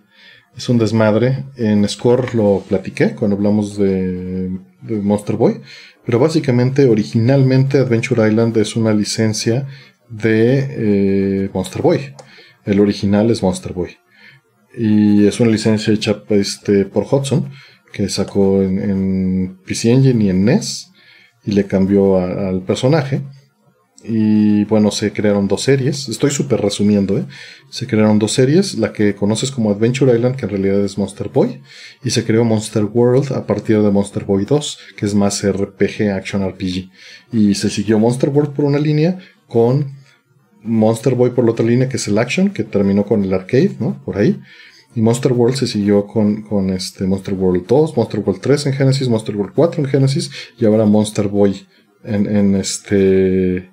Es 0.59 0.67
un 0.67 0.77
desmadre. 0.77 1.45
En 1.55 1.87
Score 1.87 2.35
lo 2.35 2.61
platiqué 2.67 3.15
cuando 3.15 3.37
hablamos 3.37 3.77
de, 3.77 4.51
Monster 4.81 5.37
Boy. 5.37 5.61
Pero 6.05 6.19
básicamente, 6.19 6.89
originalmente 6.89 7.77
Adventure 7.77 8.27
Island 8.27 8.57
es 8.57 8.75
una 8.75 8.93
licencia 8.93 9.67
de 10.09 11.45
eh, 11.45 11.49
Monster 11.53 11.81
Boy. 11.81 12.13
El 12.65 12.81
original 12.81 13.31
es 13.31 13.41
Monster 13.41 13.71
Boy. 13.71 13.97
Y 14.77 15.27
es 15.27 15.39
una 15.39 15.49
licencia 15.49 15.93
hecha 15.93 16.23
este, 16.29 16.83
por 16.83 17.05
Hudson, 17.09 17.49
que 17.93 18.09
sacó 18.09 18.61
en, 18.61 19.59
PC 19.65 19.91
Engine 19.91 20.25
y 20.25 20.29
en 20.29 20.43
NES. 20.43 20.91
Y 21.45 21.53
le 21.53 21.67
cambió 21.67 22.17
al 22.17 22.63
personaje. 22.63 23.21
Y 24.03 24.63
bueno, 24.65 24.91
se 24.91 25.11
crearon 25.11 25.47
dos 25.47 25.63
series. 25.63 26.07
Estoy 26.07 26.31
súper 26.31 26.61
resumiendo, 26.61 27.17
¿eh? 27.17 27.25
Se 27.69 27.85
crearon 27.85 28.17
dos 28.17 28.31
series. 28.31 28.75
La 28.75 28.93
que 28.93 29.13
conoces 29.13 29.51
como 29.51 29.71
Adventure 29.71 30.15
Island, 30.15 30.37
que 30.37 30.45
en 30.45 30.51
realidad 30.51 30.83
es 30.83 30.97
Monster 30.97 31.29
Boy. 31.29 31.61
Y 32.03 32.11
se 32.11 32.23
creó 32.23 32.45
Monster 32.45 32.85
World 32.85 33.33
a 33.33 33.45
partir 33.45 33.81
de 33.81 33.91
Monster 33.91 34.23
Boy 34.23 34.45
2, 34.45 34.79
que 34.95 35.05
es 35.05 35.13
más 35.13 35.45
RPG, 35.45 36.11
Action 36.13 36.47
RPG. 36.47 36.89
Y 37.33 37.55
se 37.55 37.69
siguió 37.69 37.99
Monster 37.99 38.29
World 38.29 38.53
por 38.53 38.65
una 38.65 38.79
línea 38.79 39.19
con 39.47 39.97
Monster 40.63 41.15
Boy 41.15 41.31
por 41.31 41.43
la 41.43 41.51
otra 41.51 41.65
línea, 41.65 41.89
que 41.89 41.97
es 41.97 42.07
el 42.07 42.17
Action, 42.17 42.51
que 42.51 42.63
terminó 42.63 43.05
con 43.05 43.23
el 43.23 43.33
arcade, 43.33 43.75
¿no? 43.79 44.01
Por 44.05 44.17
ahí. 44.17 44.39
Y 44.95 45.01
Monster 45.01 45.33
World 45.33 45.57
se 45.57 45.67
siguió 45.67 46.07
con, 46.07 46.41
con 46.43 46.69
este 46.69 47.05
Monster 47.05 47.33
World 47.33 47.65
2, 47.67 47.95
Monster 47.97 48.21
World 48.21 48.41
3 48.41 48.67
en 48.67 48.73
Genesis, 48.73 49.09
Monster 49.09 49.35
World 49.35 49.53
4 49.55 49.83
en 49.83 49.89
Genesis 49.89 50.31
y 50.57 50.65
ahora 50.65 50.85
Monster 50.85 51.27
Boy 51.27 51.67
en, 52.03 52.25
en 52.27 52.55
este 52.55 53.69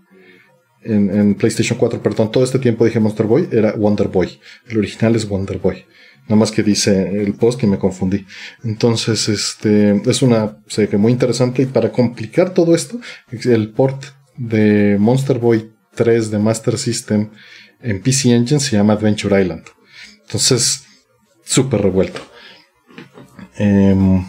en, 0.87 1.35
PlayStation 1.35 1.79
4, 1.79 2.03
perdón, 2.03 2.31
todo 2.31 2.45
este 2.45 2.59
tiempo 2.59 2.85
dije 2.85 3.01
Monster 3.01 3.27
Boy, 3.27 3.49
era 3.51 3.73
Wonder 3.73 4.09
Boy. 4.09 4.39
El 4.69 4.79
original 4.79 5.17
es 5.17 5.29
Wonder 5.29 5.59
Boy. 5.59 5.85
Nada 6.25 6.37
más 6.37 6.51
que 6.51 6.63
dice 6.63 7.23
el 7.23 7.35
post 7.35 7.61
que 7.61 7.67
me 7.67 7.79
confundí. 7.79 8.27
Entonces, 8.65 9.29
este, 9.29 10.03
es 10.09 10.23
una 10.23 10.59
serie 10.67 10.99
muy 10.99 11.13
interesante 11.13 11.63
y 11.63 11.67
para 11.67 11.93
complicar 11.93 12.53
todo 12.53 12.75
esto, 12.75 13.01
el 13.31 13.71
port 13.71 14.05
de 14.37 14.97
Monster 14.99 15.39
Boy 15.39 15.73
3 15.95 16.31
de 16.31 16.39
Master 16.39 16.79
System 16.79 17.31
en 17.81 18.03
PC 18.03 18.33
Engine 18.33 18.61
se 18.61 18.77
llama 18.77 18.95
Adventure 18.95 19.41
Island. 19.41 19.65
Entonces, 20.25 20.85
súper 21.45 21.81
revuelto. 21.83 22.21
Eh, 23.59 24.23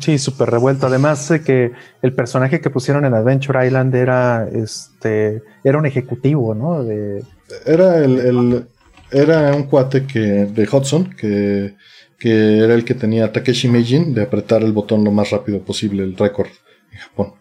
Sí, 0.00 0.18
súper 0.18 0.50
revuelto. 0.50 0.86
Además 0.86 1.28
de 1.28 1.42
que 1.42 1.72
el 2.02 2.12
personaje 2.12 2.60
que 2.60 2.70
pusieron 2.70 3.04
en 3.04 3.14
Adventure 3.14 3.66
Island 3.66 3.94
era 3.94 4.48
este 4.52 5.42
era 5.62 5.78
un 5.78 5.86
ejecutivo, 5.86 6.54
¿no? 6.54 6.82
De... 6.82 7.22
Era 7.64 7.98
el, 7.98 8.66
era 9.10 9.54
un 9.54 9.64
cuate 9.64 10.06
que 10.06 10.46
de 10.46 10.68
Hudson 10.70 11.14
que, 11.16 11.76
que 12.18 12.58
era 12.58 12.74
el 12.74 12.84
que 12.84 12.94
tenía 12.94 13.32
Takeshi 13.32 13.68
Meijin 13.68 14.14
de 14.14 14.22
apretar 14.22 14.62
el 14.62 14.72
botón 14.72 15.04
lo 15.04 15.12
más 15.12 15.30
rápido 15.30 15.60
posible, 15.60 16.02
el 16.02 16.16
récord 16.16 16.48
en 16.92 16.98
Japón. 16.98 17.34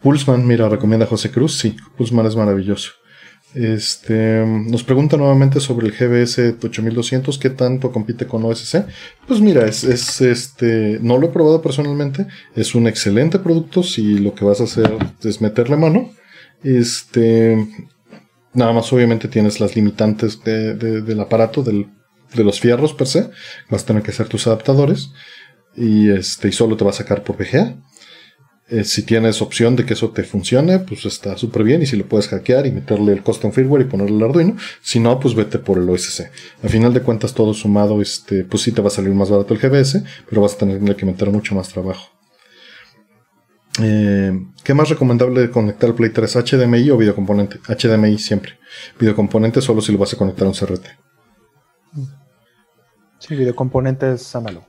Pulsman, 0.00 0.46
mira, 0.46 0.68
recomienda 0.68 1.06
José 1.06 1.30
Cruz. 1.30 1.58
Sí, 1.58 1.76
Pulsman 1.96 2.26
es 2.26 2.36
maravilloso. 2.36 2.92
Este, 3.54 4.44
nos 4.44 4.84
pregunta 4.84 5.16
nuevamente 5.16 5.58
sobre 5.58 5.86
el 5.86 5.92
GBS 5.92 6.56
8200, 6.62 7.38
¿qué 7.38 7.50
tanto 7.50 7.90
compite 7.90 8.26
con 8.26 8.44
OSC? 8.44 8.84
Pues 9.26 9.40
mira, 9.40 9.66
es, 9.66 9.84
es, 9.84 10.20
este, 10.20 10.98
no 11.00 11.16
lo 11.16 11.28
he 11.28 11.30
probado 11.30 11.62
personalmente, 11.62 12.26
es 12.54 12.74
un 12.74 12.86
excelente 12.86 13.38
producto 13.38 13.82
si 13.82 14.18
lo 14.18 14.34
que 14.34 14.44
vas 14.44 14.60
a 14.60 14.64
hacer 14.64 14.94
es 15.22 15.40
meterle 15.40 15.76
mano. 15.76 16.10
Este, 16.62 17.56
nada 18.52 18.72
más 18.72 18.92
obviamente 18.92 19.28
tienes 19.28 19.60
las 19.60 19.76
limitantes 19.76 20.42
del 20.44 21.20
aparato, 21.20 21.62
del, 21.62 21.86
de 22.34 22.44
los 22.44 22.60
fierros 22.60 22.92
per 22.92 23.06
se, 23.06 23.30
vas 23.70 23.82
a 23.82 23.86
tener 23.86 24.02
que 24.02 24.10
hacer 24.10 24.28
tus 24.28 24.46
adaptadores 24.46 25.10
y 25.74 26.10
este, 26.10 26.48
y 26.48 26.52
solo 26.52 26.76
te 26.76 26.84
va 26.84 26.90
a 26.90 26.94
sacar 26.94 27.22
por 27.22 27.36
VGA. 27.36 27.76
Eh, 28.70 28.84
si 28.84 29.02
tienes 29.02 29.40
opción 29.40 29.76
de 29.76 29.86
que 29.86 29.94
eso 29.94 30.10
te 30.10 30.24
funcione, 30.24 30.78
pues 30.80 31.06
está 31.06 31.38
súper 31.38 31.64
bien. 31.64 31.80
Y 31.80 31.86
si 31.86 31.96
lo 31.96 32.06
puedes 32.06 32.28
hackear 32.28 32.66
y 32.66 32.70
meterle 32.70 33.12
el 33.12 33.22
custom 33.22 33.50
firmware 33.50 33.82
y 33.82 33.88
ponerle 33.88 34.16
el 34.16 34.22
Arduino. 34.22 34.56
Si 34.82 35.00
no, 35.00 35.18
pues 35.18 35.34
vete 35.34 35.58
por 35.58 35.78
el 35.78 35.88
OSC. 35.88 36.30
A 36.62 36.68
final 36.68 36.92
de 36.92 37.00
cuentas, 37.00 37.32
todo 37.32 37.54
sumado, 37.54 38.02
este, 38.02 38.44
pues 38.44 38.62
sí 38.62 38.72
te 38.72 38.82
va 38.82 38.88
a 38.88 38.90
salir 38.90 39.14
más 39.14 39.30
barato 39.30 39.54
el 39.54 39.60
GBS, 39.60 40.02
pero 40.28 40.42
vas 40.42 40.54
a 40.54 40.58
tener 40.58 40.96
que 40.96 41.06
meter 41.06 41.30
mucho 41.30 41.54
más 41.54 41.68
trabajo. 41.68 42.10
Eh, 43.80 44.32
¿Qué 44.64 44.74
más 44.74 44.88
recomendable 44.88 45.50
conectar 45.50 45.88
el 45.88 45.94
Play 45.94 46.10
3? 46.10 46.36
¿HDMI 46.36 46.90
o 46.90 46.98
videocomponente? 46.98 47.60
HDMI 47.66 48.18
siempre. 48.18 48.58
Videocomponente 48.98 49.62
solo 49.62 49.80
si 49.80 49.92
lo 49.92 49.98
vas 49.98 50.12
a 50.12 50.16
conectar 50.16 50.46
a 50.46 50.50
un 50.50 50.54
CRT. 50.54 50.86
Sí, 53.18 53.34
videocomponente 53.34 54.12
es 54.12 54.36
análogo. 54.36 54.66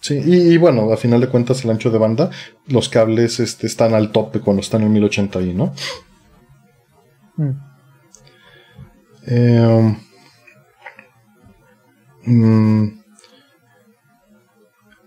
Sí, 0.00 0.20
y, 0.24 0.56
bueno, 0.58 0.92
a 0.92 0.96
final 0.96 1.20
de 1.20 1.28
cuentas 1.28 1.64
el 1.64 1.70
ancho 1.70 1.90
de 1.90 1.98
banda, 1.98 2.30
los 2.66 2.88
cables 2.88 3.40
este, 3.40 3.66
están 3.66 3.94
al 3.94 4.12
tope 4.12 4.40
cuando 4.40 4.60
están 4.60 4.82
en 4.82 4.94
1080i, 4.94 5.54
¿no? 5.54 5.74
Mm. 7.36 7.50
Em, 9.26 9.96
mm, 12.24 12.98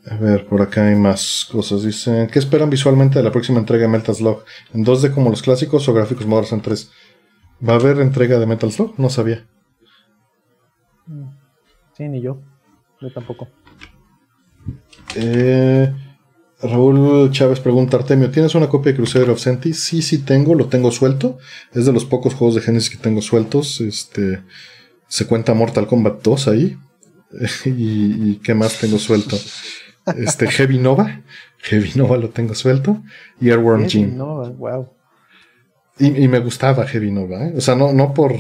a 0.10 0.16
ver, 0.18 0.46
por 0.46 0.62
acá 0.62 0.88
hay 0.88 0.96
más 0.96 1.48
cosas. 1.52 1.84
Dicen, 1.84 2.28
¿qué 2.28 2.40
esperan 2.40 2.70
visualmente 2.70 3.20
de 3.20 3.24
la 3.24 3.32
próxima 3.32 3.60
entrega 3.60 3.84
de 3.84 3.90
Metal 3.90 4.14
Slug? 4.14 4.44
¿En 4.74 4.84
2D 4.84 5.14
como 5.14 5.30
los 5.30 5.42
clásicos 5.42 5.88
o 5.88 5.94
gráficos 5.94 6.26
modernos 6.26 6.54
en 6.54 6.62
3? 6.62 6.92
¿Va 7.68 7.74
a 7.74 7.76
haber 7.78 8.00
entrega 8.00 8.40
de 8.40 8.46
Metal 8.46 8.72
Slug? 8.72 8.96
No 8.98 9.10
sabía. 9.10 9.46
Sí, 11.96 12.08
ni 12.10 12.22
yo. 12.22 12.42
Yo 13.00 13.12
tampoco. 13.14 13.48
Eh, 15.16 15.94
Raúl 16.62 17.32
Chávez 17.32 17.60
pregunta, 17.60 17.98
Artemio, 17.98 18.30
¿tienes 18.30 18.54
una 18.54 18.70
copia 18.70 18.92
de 18.92 18.98
Crusader 18.98 19.32
of 19.32 19.40
Senti? 19.40 19.74
Sí, 19.74 20.02
sí 20.02 20.20
tengo, 20.20 20.54
lo 20.54 20.68
tengo 20.68 20.92
suelto. 20.92 21.40
Es 21.74 21.86
de 21.86 21.94
los 21.94 22.06
pocos 22.06 22.36
juegos 22.36 22.56
de 22.56 22.62
Genesis 22.62 22.92
que 22.92 22.98
tengo 22.98 23.22
sueltos. 23.22 23.82
Este, 23.82 24.44
se 25.08 25.26
cuenta 25.26 25.54
Mortal 25.54 25.88
Kombat 25.88 26.22
2 26.22 26.48
ahí. 26.50 26.78
y, 27.66 28.36
qué 28.38 28.54
más 28.54 28.80
tengo 28.80 29.00
suelto? 29.00 29.38
Este, 30.18 30.48
Heavy 30.48 30.78
Nova. 30.78 31.22
Heavy 31.64 31.94
Nova 31.96 32.18
lo 32.18 32.30
tengo 32.30 32.54
suelto. 32.54 33.02
Y 33.40 33.50
Airworm 33.50 33.90
Heavy 33.90 34.12
Nova, 34.12 34.50
wow. 34.50 34.90
Y, 36.00 36.28
me 36.28 36.40
gustaba 36.40 36.88
Heavy 36.88 37.12
Nova, 37.12 37.48
¿eh? 37.48 37.54
O 37.56 37.62
sea, 37.62 37.76
no, 37.76 37.92
no 37.94 38.14
por, 38.14 38.34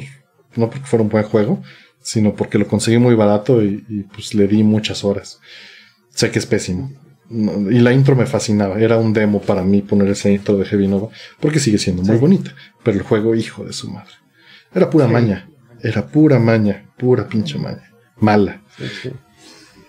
no 0.55 0.69
porque 0.69 0.85
fuera 0.85 1.03
un 1.03 1.09
buen 1.09 1.23
juego, 1.23 1.61
sino 2.01 2.35
porque 2.35 2.57
lo 2.57 2.67
conseguí 2.67 2.97
muy 2.97 3.13
barato 3.13 3.63
y, 3.63 3.85
y 3.87 4.01
pues 4.03 4.33
le 4.33 4.47
di 4.47 4.63
muchas 4.63 5.03
horas. 5.03 5.39
Sé 6.13 6.31
que 6.31 6.39
es 6.39 6.45
pésimo. 6.45 6.91
Y 7.29 7.79
la 7.79 7.93
intro 7.93 8.15
me 8.15 8.25
fascinaba. 8.25 8.79
Era 8.79 8.97
un 8.97 9.13
demo 9.13 9.41
para 9.41 9.63
mí 9.63 9.81
poner 9.81 10.09
ese 10.09 10.33
intro 10.33 10.57
de 10.57 10.65
Heavy 10.65 10.87
Nova. 10.87 11.09
Porque 11.39 11.59
sigue 11.59 11.77
siendo 11.77 12.03
muy 12.03 12.17
bonita. 12.17 12.53
Pero 12.83 12.97
el 12.97 13.03
juego, 13.03 13.35
hijo 13.35 13.63
de 13.63 13.73
su 13.73 13.89
madre. 13.89 14.13
Era 14.73 14.89
pura 14.89 15.07
maña. 15.07 15.49
Era 15.81 16.05
pura 16.05 16.39
maña. 16.39 16.89
Pura 16.97 17.27
pinche 17.27 17.57
maña. 17.57 17.89
Mala. 18.17 18.61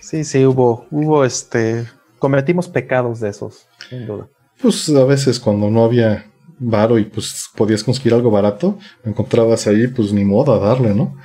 Sí, 0.01 0.25
sí, 0.25 0.44
hubo, 0.47 0.86
hubo 0.91 1.25
este. 1.25 1.84
Cometimos 2.18 2.68
pecados 2.68 3.18
de 3.20 3.31
esos, 3.31 3.67
sin 3.89 4.07
duda. 4.07 4.28
Pues 4.60 4.89
a 4.91 5.05
veces 5.05 5.41
cuando 5.41 5.68
no 5.68 5.84
había 5.84 6.26
varo 6.59 6.99
y 6.99 7.05
pues 7.05 7.49
podías 7.57 7.83
conseguir 7.83 8.15
algo 8.15 8.31
barato, 8.31 8.78
encontrabas 9.05 9.67
ahí, 9.67 9.89
pues 9.89 10.12
ni 10.12 10.25
modo 10.25 10.55
a 10.55 10.59
darle, 10.59 10.94
¿no? 10.94 11.17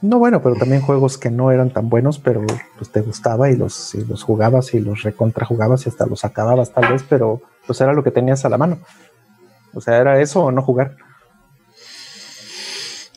No, 0.00 0.18
bueno, 0.18 0.40
pero 0.42 0.54
también 0.54 0.80
juegos 0.80 1.18
que 1.18 1.30
no 1.30 1.50
eran 1.50 1.70
tan 1.70 1.88
buenos, 1.88 2.18
pero 2.18 2.44
pues 2.76 2.90
te 2.90 3.00
gustaba 3.00 3.50
y 3.50 3.56
los, 3.56 3.94
los 4.08 4.22
jugabas 4.22 4.72
y 4.74 4.80
los 4.80 5.02
recontrajugabas 5.02 5.86
y 5.86 5.88
hasta 5.88 6.06
los 6.06 6.24
acababas 6.24 6.72
tal 6.72 6.92
vez, 6.92 7.04
pero 7.08 7.42
pues 7.66 7.80
era 7.80 7.92
lo 7.92 8.04
que 8.04 8.12
tenías 8.12 8.44
a 8.44 8.48
la 8.48 8.58
mano. 8.58 8.78
O 9.74 9.80
sea, 9.80 9.98
era 9.98 10.20
eso 10.20 10.44
o 10.44 10.52
no 10.52 10.62
jugar. 10.62 10.96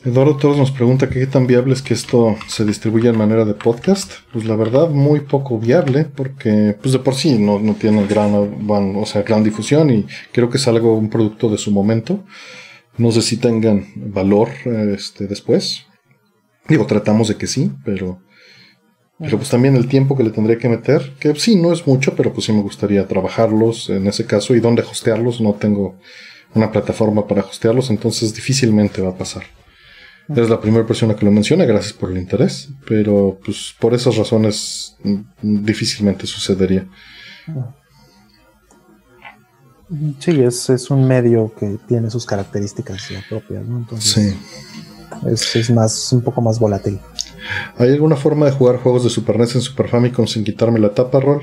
Eduardo 0.04 0.36
Torres 0.36 0.58
nos 0.58 0.72
pregunta 0.72 1.08
qué 1.08 1.24
tan 1.28 1.46
viable 1.46 1.74
es 1.74 1.82
que 1.82 1.94
esto 1.94 2.34
se 2.48 2.64
distribuya 2.64 3.10
en 3.10 3.18
manera 3.18 3.44
de 3.44 3.54
podcast. 3.54 4.10
Pues 4.32 4.44
la 4.44 4.56
verdad, 4.56 4.88
muy 4.88 5.20
poco 5.20 5.60
viable, 5.60 6.04
porque 6.04 6.76
pues 6.82 6.92
de 6.92 6.98
por 6.98 7.14
sí 7.14 7.38
no, 7.38 7.60
no 7.60 7.74
tiene 7.74 8.04
gran, 8.08 8.32
o 8.34 9.06
sea, 9.06 9.22
gran 9.22 9.44
difusión 9.44 9.90
y 9.90 10.06
creo 10.32 10.50
que 10.50 10.56
es 10.56 10.66
algo, 10.66 10.96
un 10.96 11.08
producto 11.08 11.48
de 11.48 11.58
su 11.58 11.70
momento. 11.70 12.24
No 12.98 13.12
sé 13.12 13.22
si 13.22 13.36
tengan 13.36 13.86
valor 13.94 14.48
este, 14.66 15.28
después. 15.28 15.86
Digo, 16.68 16.86
tratamos 16.86 17.28
de 17.28 17.36
que 17.36 17.46
sí, 17.46 17.72
pero. 17.84 18.20
Pero 19.18 19.36
pues 19.36 19.50
también 19.50 19.76
el 19.76 19.86
tiempo 19.86 20.16
que 20.16 20.24
le 20.24 20.30
tendría 20.30 20.58
que 20.58 20.68
meter, 20.68 21.12
que 21.20 21.32
sí, 21.36 21.54
no 21.54 21.72
es 21.72 21.86
mucho, 21.86 22.16
pero 22.16 22.32
pues 22.32 22.46
sí 22.46 22.52
me 22.52 22.62
gustaría 22.62 23.06
trabajarlos 23.06 23.88
en 23.88 24.08
ese 24.08 24.26
caso 24.26 24.52
y 24.56 24.58
dónde 24.58 24.82
hostearlos. 24.82 25.40
No 25.40 25.52
tengo 25.52 25.96
una 26.54 26.72
plataforma 26.72 27.28
para 27.28 27.42
hostearlos, 27.42 27.90
entonces 27.90 28.34
difícilmente 28.34 29.00
va 29.00 29.10
a 29.10 29.16
pasar. 29.16 29.44
Es 30.28 30.48
la 30.48 30.60
primera 30.60 30.86
persona 30.86 31.14
que 31.14 31.24
lo 31.24 31.30
menciona, 31.30 31.64
gracias 31.64 31.92
por 31.92 32.10
el 32.10 32.18
interés, 32.18 32.70
pero 32.86 33.38
pues 33.44 33.74
por 33.78 33.92
esas 33.92 34.16
razones 34.16 34.96
mm, 35.02 35.64
difícilmente 35.64 36.26
sucedería. 36.26 36.86
Sí, 40.20 40.40
es, 40.40 40.70
es 40.70 40.90
un 40.90 41.06
medio 41.06 41.52
que 41.54 41.78
tiene 41.86 42.08
sus 42.10 42.24
características 42.24 43.08
propias, 43.28 43.66
¿no? 43.66 43.78
Entonces, 43.78 44.32
sí. 44.32 44.38
Es, 45.26 45.70
más, 45.70 46.12
un 46.12 46.22
poco 46.22 46.40
más 46.40 46.58
volátil. 46.58 47.00
¿Hay 47.76 47.90
alguna 47.90 48.16
forma 48.16 48.46
de 48.46 48.52
jugar 48.52 48.78
juegos 48.78 49.04
de 49.04 49.10
Super 49.10 49.38
NES 49.38 49.56
en 49.56 49.60
Super 49.60 49.88
Famicom 49.88 50.26
sin 50.26 50.44
quitarme 50.44 50.78
la 50.78 50.94
tapa, 50.94 51.20
Rol? 51.20 51.42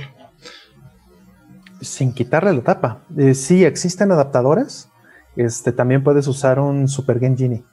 Sin 1.82 2.14
quitarle 2.14 2.53
la 2.53 2.61
tapa. 2.61 3.03
Eh, 3.17 3.33
sí, 3.33 3.64
existen 3.64 4.11
adaptadores. 4.11 4.90
Este, 5.35 5.72
también 5.72 6.03
puedes 6.03 6.27
usar 6.27 6.59
un 6.59 6.88
Super 6.88 7.19
Game 7.19 7.38
Genie. 7.38 7.64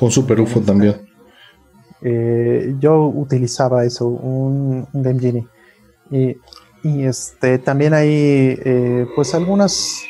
Un 0.00 0.10
Super 0.10 0.40
UFO 0.40 0.60
también. 0.60 0.96
Eh, 2.02 2.74
yo 2.78 3.06
utilizaba 3.06 3.84
eso, 3.84 4.06
un, 4.08 4.86
Game 4.92 5.20
Genie. 5.20 5.46
Y, 6.82 7.04
este, 7.04 7.58
también 7.58 7.94
hay, 7.94 8.58
eh, 8.64 9.06
pues 9.16 9.34
algunas, 9.34 10.02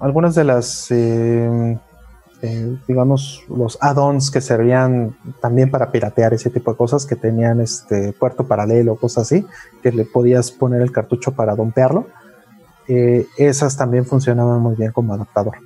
algunas 0.00 0.34
de 0.34 0.44
las 0.44 0.90
eh, 0.90 1.78
digamos, 2.40 3.42
los 3.48 3.78
add-ons 3.80 4.30
que 4.30 4.40
servían 4.40 5.16
también 5.40 5.70
para 5.70 5.90
piratear 5.90 6.34
ese 6.34 6.50
tipo 6.50 6.70
de 6.70 6.76
cosas, 6.76 7.04
que 7.04 7.16
tenían 7.16 7.60
este 7.60 8.12
puerto 8.12 8.46
paralelo, 8.46 8.96
cosas 8.96 9.22
así, 9.22 9.44
que 9.82 9.90
le 9.90 10.04
podías 10.04 10.52
poner 10.52 10.82
el 10.82 10.92
cartucho 10.92 11.32
para 11.32 11.56
dompearlo. 11.56 12.06
Eh, 12.86 13.26
esas 13.36 13.76
también 13.76 14.06
funcionaban 14.06 14.60
muy 14.60 14.76
bien 14.76 14.92
como 14.92 15.14
adaptador. 15.14 15.56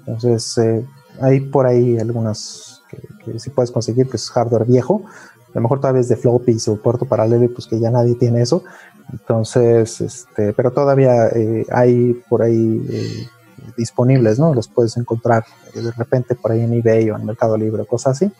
Entonces, 0.00 0.56
eh, 0.58 0.86
hay 1.20 1.40
por 1.40 1.66
ahí 1.66 1.98
algunas 1.98 2.82
que, 3.24 3.38
si 3.38 3.50
puedes 3.50 3.70
conseguir, 3.70 4.08
pues 4.08 4.30
hardware 4.30 4.64
viejo. 4.64 5.02
A 5.50 5.52
lo 5.54 5.60
mejor 5.60 5.80
todavía 5.80 6.00
es 6.00 6.08
de 6.08 6.16
floppy 6.16 6.56
o 6.68 6.76
puerto 6.76 7.04
paralelo, 7.04 7.46
pues 7.52 7.66
que 7.66 7.78
ya 7.78 7.90
nadie 7.90 8.14
tiene 8.14 8.40
eso. 8.40 8.64
Entonces, 9.12 10.00
este, 10.00 10.54
pero 10.54 10.70
todavía 10.70 11.30
hay 11.70 12.14
por 12.28 12.42
ahí 12.42 13.28
disponibles, 13.76 14.38
¿no? 14.38 14.54
Los 14.54 14.68
puedes 14.68 14.96
encontrar 14.96 15.44
de 15.74 15.90
repente 15.92 16.34
por 16.34 16.52
ahí 16.52 16.60
en 16.60 16.72
eBay 16.72 17.10
o 17.10 17.16
en 17.16 17.24
Mercado 17.24 17.56
Libre, 17.56 17.84
cosas 17.86 18.16
así. 18.16 18.32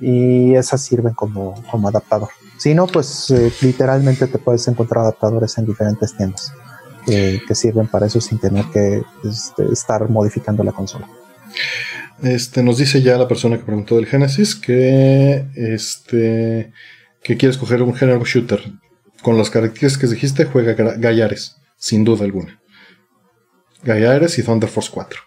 Y 0.00 0.54
esas 0.54 0.82
sirven 0.82 1.14
como, 1.14 1.54
como 1.70 1.88
adaptador. 1.88 2.28
Si 2.58 2.74
no, 2.74 2.86
pues 2.86 3.30
eh, 3.30 3.52
literalmente 3.60 4.26
te 4.26 4.38
puedes 4.38 4.66
encontrar 4.68 5.02
adaptadores 5.02 5.56
en 5.58 5.66
diferentes 5.66 6.16
tiendas 6.16 6.52
que 7.04 7.54
sirven 7.54 7.88
para 7.88 8.06
eso 8.06 8.20
sin 8.20 8.38
tener 8.38 8.64
que 8.66 9.02
este, 9.24 9.64
estar 9.72 10.08
modificando 10.08 10.62
la 10.62 10.72
consola. 10.72 11.08
Este, 12.22 12.62
nos 12.62 12.78
dice 12.78 13.02
ya 13.02 13.18
la 13.18 13.26
persona 13.26 13.58
que 13.58 13.64
preguntó 13.64 13.96
del 13.96 14.06
Genesis 14.06 14.54
que, 14.54 15.46
este, 15.56 16.72
que 17.22 17.36
quiere 17.36 17.50
escoger 17.50 17.82
un 17.82 17.94
género 17.94 18.24
shooter. 18.24 18.60
Con 19.22 19.38
las 19.38 19.50
características 19.50 20.08
que 20.08 20.14
dijiste, 20.14 20.44
juega 20.44 20.74
Gallares, 20.74 21.56
sin 21.76 22.04
duda 22.04 22.24
alguna. 22.24 22.60
Gaiares 23.82 24.38
y 24.38 24.42
Thunder 24.42 24.68
Force 24.68 24.90
4. 24.92 25.20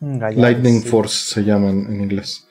Mm, 0.00 0.18
Lightning 0.36 0.82
Force 0.82 1.34
se 1.34 1.44
llaman 1.44 1.86
en 1.88 2.00
inglés. 2.02 2.46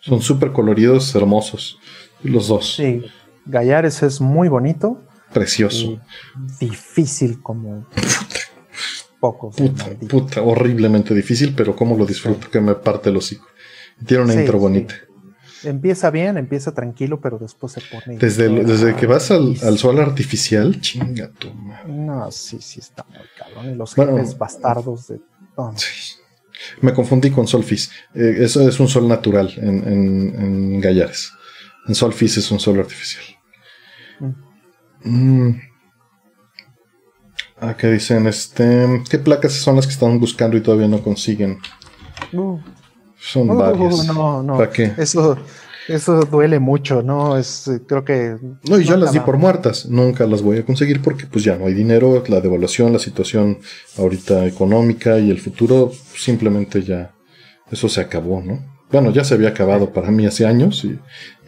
Son 0.00 0.22
súper 0.22 0.52
coloridos, 0.52 1.14
hermosos. 1.14 1.78
Los 2.22 2.48
dos. 2.48 2.76
Sí, 2.76 3.02
Gallares 3.44 4.02
es 4.02 4.20
muy 4.20 4.48
bonito. 4.48 5.02
Precioso. 5.32 6.00
Difícil 6.60 7.42
como 7.42 7.86
pocos. 9.20 9.56
Puta, 9.56 9.86
puta, 10.08 10.42
horriblemente 10.42 11.14
difícil, 11.14 11.54
pero 11.56 11.74
cómo 11.74 11.96
lo 11.96 12.06
disfruto 12.06 12.48
que 12.50 12.60
me 12.60 12.74
parte 12.74 13.10
el 13.10 13.16
hocico. 13.16 13.46
Tiene 14.06 14.24
una 14.24 14.34
intro 14.34 14.58
bonita. 14.58 14.94
Empieza 15.66 16.10
bien, 16.10 16.38
empieza 16.38 16.72
tranquilo, 16.72 17.20
pero 17.20 17.38
después 17.38 17.72
se 17.72 17.80
pone. 17.80 18.18
Desde, 18.18 18.48
desde 18.48 18.94
que 18.94 19.06
vas 19.06 19.30
al, 19.30 19.56
sol 19.78 19.98
artificial, 20.00 20.80
chinga 20.80 21.30
tu 21.30 21.48
No, 21.86 22.30
sí, 22.30 22.58
sí, 22.60 22.80
está 22.80 23.04
muy 23.08 23.26
cabrón. 23.36 23.72
Y 23.72 23.74
los 23.74 23.94
jefes 23.94 24.38
bastardos 24.38 25.08
de. 25.08 25.20
Me 26.80 26.92
confundí 26.92 27.30
con 27.30 27.46
Solfis. 27.46 27.90
Eh, 28.14 28.38
eso 28.40 28.66
es 28.68 28.80
un 28.80 28.88
sol 28.88 29.08
natural 29.08 29.52
en, 29.56 29.86
en, 29.86 30.40
en 30.40 30.80
Gallares. 30.80 31.32
En 31.86 31.94
Solfis 31.94 32.38
es 32.38 32.50
un 32.50 32.58
sol 32.58 32.78
artificial. 32.80 33.24
Mm. 34.20 35.48
Mm. 35.48 35.60
Acá 37.58 37.88
dicen, 37.90 38.26
este, 38.26 39.02
¿qué 39.08 39.18
placas 39.18 39.54
son 39.54 39.76
las 39.76 39.86
que 39.86 39.92
están 39.92 40.18
buscando 40.20 40.56
y 40.56 40.60
todavía 40.60 40.88
no 40.88 41.02
consiguen? 41.02 41.58
Uh. 42.32 42.58
Son 43.18 43.50
uh, 43.50 43.56
varias. 43.56 44.06
No, 44.06 44.42
no. 44.42 44.56
¿Para 44.56 44.70
qué? 44.70 44.92
Eso, 44.96 45.36
eso 45.88 46.24
duele 46.24 46.58
mucho, 46.58 47.02
¿no? 47.02 47.36
Es, 47.36 47.70
creo 47.86 48.04
que. 48.04 48.36
No, 48.68 48.78
y 48.78 48.84
ya 48.84 48.96
las 48.96 49.12
di 49.12 49.20
por 49.20 49.36
muertas. 49.36 49.86
Nunca 49.86 50.26
las 50.26 50.42
voy 50.42 50.58
a 50.58 50.64
conseguir 50.64 51.00
porque, 51.02 51.26
pues 51.26 51.44
ya 51.44 51.56
no 51.56 51.66
hay 51.66 51.74
dinero, 51.74 52.22
la 52.28 52.40
devaluación, 52.40 52.92
la 52.92 52.98
situación 52.98 53.58
ahorita 53.98 54.46
económica 54.46 55.18
y 55.18 55.30
el 55.30 55.40
futuro, 55.40 55.90
simplemente 56.16 56.82
ya. 56.82 57.12
Eso 57.70 57.88
se 57.88 58.00
acabó, 58.00 58.42
¿no? 58.42 58.60
Bueno, 58.92 59.10
ya 59.10 59.24
se 59.24 59.34
había 59.34 59.48
acabado 59.48 59.92
para 59.92 60.12
mí 60.12 60.26
hace 60.26 60.46
años 60.46 60.84
y, 60.84 60.98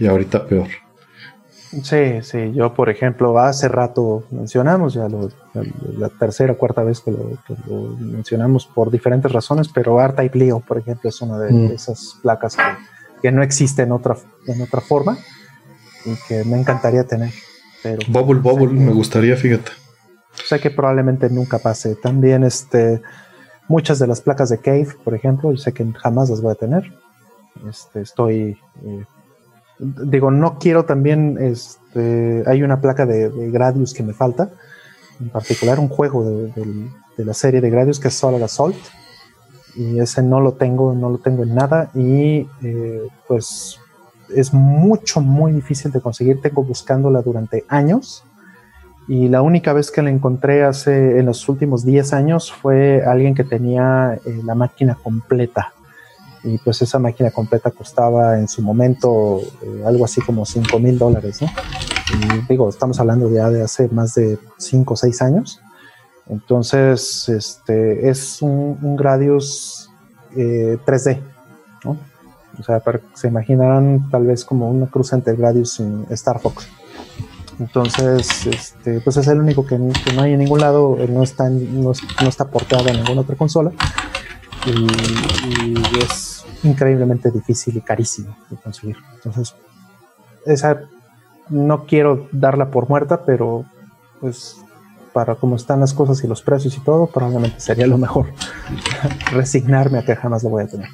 y 0.03 0.07
ahorita 0.07 0.47
peor. 0.47 0.69
Sí, 1.83 2.23
sí, 2.23 2.53
yo 2.55 2.73
por 2.73 2.89
ejemplo 2.89 3.39
hace 3.39 3.69
rato 3.69 4.25
mencionamos, 4.31 4.95
ya 4.95 5.07
la, 5.09 6.09
tercera 6.09 6.55
o 6.55 6.57
cuarta 6.57 6.83
vez 6.83 7.01
que 7.01 7.11
lo, 7.11 7.39
mencionamos 7.99 8.67
por 8.67 8.91
diferentes 8.91 9.31
razones, 9.31 9.69
pero 9.69 10.01
R-Type 10.01 10.39
Leo, 10.39 10.61
por 10.61 10.79
ejemplo, 10.79 11.11
es 11.11 11.21
una 11.21 11.39
de 11.39 11.53
mm. 11.53 11.73
esas 11.73 12.19
placas 12.23 12.57
que, 13.21 13.31
no 13.31 13.43
existe 13.43 13.83
en 13.83 13.93
otra, 13.93 14.17
en 14.47 14.63
otra 14.63 14.81
forma 14.81 15.19
y 16.07 16.15
que 16.27 16.45
me 16.45 16.59
encantaría 16.59 17.05
tener. 17.05 17.33
Pero 17.83 17.99
Bubble 18.09 18.41
Bubble 18.41 18.81
me 18.81 18.93
gustaría, 18.93 19.37
fíjate. 19.37 19.71
Sé 20.33 20.61
que 20.61 20.71
probablemente 20.71 21.29
nunca 21.29 21.59
pase. 21.59 21.97
También 21.97 22.45
este, 22.45 23.03
muchas 23.69 23.99
de 23.99 24.07
las 24.07 24.23
placas 24.23 24.49
de 24.49 24.59
Cave, 24.59 24.89
por 25.05 25.15
ejemplo, 25.15 25.51
yo 25.51 25.59
sé 25.59 25.73
que 25.73 25.85
jamás 25.93 26.31
las 26.31 26.41
voy 26.41 26.53
a 26.53 26.55
tener. 26.55 26.93
Este, 27.69 28.01
estoy... 28.01 28.59
Eh, 28.85 29.05
digo, 29.79 30.31
no 30.31 30.59
quiero 30.59 30.85
también, 30.85 31.39
este, 31.41 32.43
hay 32.47 32.63
una 32.63 32.81
placa 32.81 33.07
de, 33.07 33.31
Gradius 33.51 33.95
que 33.95 34.03
me 34.03 34.13
falta, 34.13 34.51
en 35.21 35.31
particular 35.31 35.79
un 35.79 35.89
juego 35.89 36.25
de, 36.25 36.91
la 37.17 37.35
serie 37.35 37.61
de 37.61 37.71
Gradius 37.71 37.99
que 37.99 38.09
es 38.09 38.15
Solid 38.15 38.43
Assault, 38.43 38.77
y 39.75 39.99
ese 39.99 40.23
no 40.23 40.41
lo 40.41 40.53
tengo, 40.53 40.95
no 40.95 41.11
lo 41.11 41.19
tengo 41.19 41.43
en 41.43 41.55
nada, 41.55 41.91
y 41.95 42.49
eh, 42.63 43.03
pues 43.27 43.79
es 44.35 44.53
mucho, 44.53 45.21
muy 45.21 45.53
difícil 45.53 45.91
de 45.91 46.01
conseguir, 46.01 46.41
tengo 46.41 46.63
buscándola 46.63 47.23
durante 47.23 47.65
años, 47.69 48.25
y 49.09 49.29
la 49.29 49.43
única 49.43 49.73
vez 49.73 49.91
que 49.91 50.03
la 50.03 50.11
encontré 50.11 50.65
hace, 50.65 51.19
en 51.19 51.27
los 51.27 51.49
últimos 51.49 51.85
10 51.85 52.13
años, 52.13 52.53
fue 52.53 53.03
alguien 53.05 53.35
que 53.35 53.43
tenía 53.43 54.21
eh, 54.25 54.41
la 54.45 54.55
máquina 54.55 54.97
completa 55.03 55.73
y 56.44 56.58
pues 56.58 56.83
esa 56.83 56.99
máquina 56.99 57.31
completa 57.31 57.70
costaba 57.70 58.39
en 58.39 58.49
su 58.49 58.62
momento 58.62 59.41
eh, 59.62 59.83
algo 59.86 60.05
así 60.05 60.20
como 60.20 60.44
5 60.44 60.78
mil 60.78 60.99
dólares. 60.99 61.41
Y 61.42 62.47
digo, 62.49 62.68
estamos 62.68 62.99
hablando 63.00 63.31
ya 63.31 63.50
de 63.50 63.62
hace 63.62 63.89
más 63.89 64.15
de 64.15 64.39
5 64.58 64.94
o 64.94 64.97
6 64.97 65.23
años. 65.23 65.60
Entonces, 66.28 67.28
este 67.28 68.08
es 68.08 68.42
un, 68.42 68.97
Gradius 68.97 69.91
3D, 70.34 71.10
eh, 71.12 71.23
¿no? 71.84 71.97
O 72.58 72.62
sea, 72.62 72.83
se 73.15 73.28
imaginarán 73.28 74.10
tal 74.10 74.26
vez 74.26 74.44
como 74.44 74.70
una 74.70 74.86
cruz 74.86 75.12
entre 75.12 75.34
Gradius 75.36 75.81
y 75.81 76.12
Star 76.12 76.41
Fox. 76.41 76.68
Entonces, 77.58 78.47
este, 78.47 79.00
pues 79.00 79.17
es 79.17 79.26
el 79.26 79.41
único 79.41 79.67
que, 79.67 79.78
no 79.78 80.23
hay 80.23 80.33
en 80.33 80.39
ningún 80.39 80.60
lado, 80.60 80.97
no 81.08 81.23
está, 81.23 81.49
no, 81.49 81.92
no 82.23 82.28
está 82.28 82.44
porteado 82.47 82.89
en 82.89 82.97
ninguna 82.97 83.23
otra 83.23 83.36
consola 83.36 83.73
y, 84.67 85.75
es 85.99 86.28
increíblemente 86.62 87.31
difícil 87.31 87.77
y 87.77 87.81
carísimo 87.81 88.37
de 88.51 88.57
conseguir. 88.57 88.97
Entonces, 89.15 89.55
esa 90.47 90.83
no 91.49 91.87
quiero 91.87 92.28
darla 92.33 92.70
por 92.70 92.89
muerta, 92.89 93.25
pero 93.25 93.65
pues 94.20 94.57
para 95.12 95.35
cómo 95.35 95.57
están 95.57 95.81
las 95.81 95.95
cosas 95.95 96.23
y 96.23 96.28
los 96.28 96.43
precios 96.43 96.77
y 96.77 96.81
todo, 96.81 97.07
probablemente 97.07 97.61
sería 97.61 97.87
lo 97.87 97.99
mejor 97.99 98.33
resignarme 99.33 99.99
a 99.99 100.05
que 100.05 100.15
jamás 100.15 100.43
lo 100.43 100.51
voy 100.51 100.65
a 100.65 100.69
tener. 100.69 100.89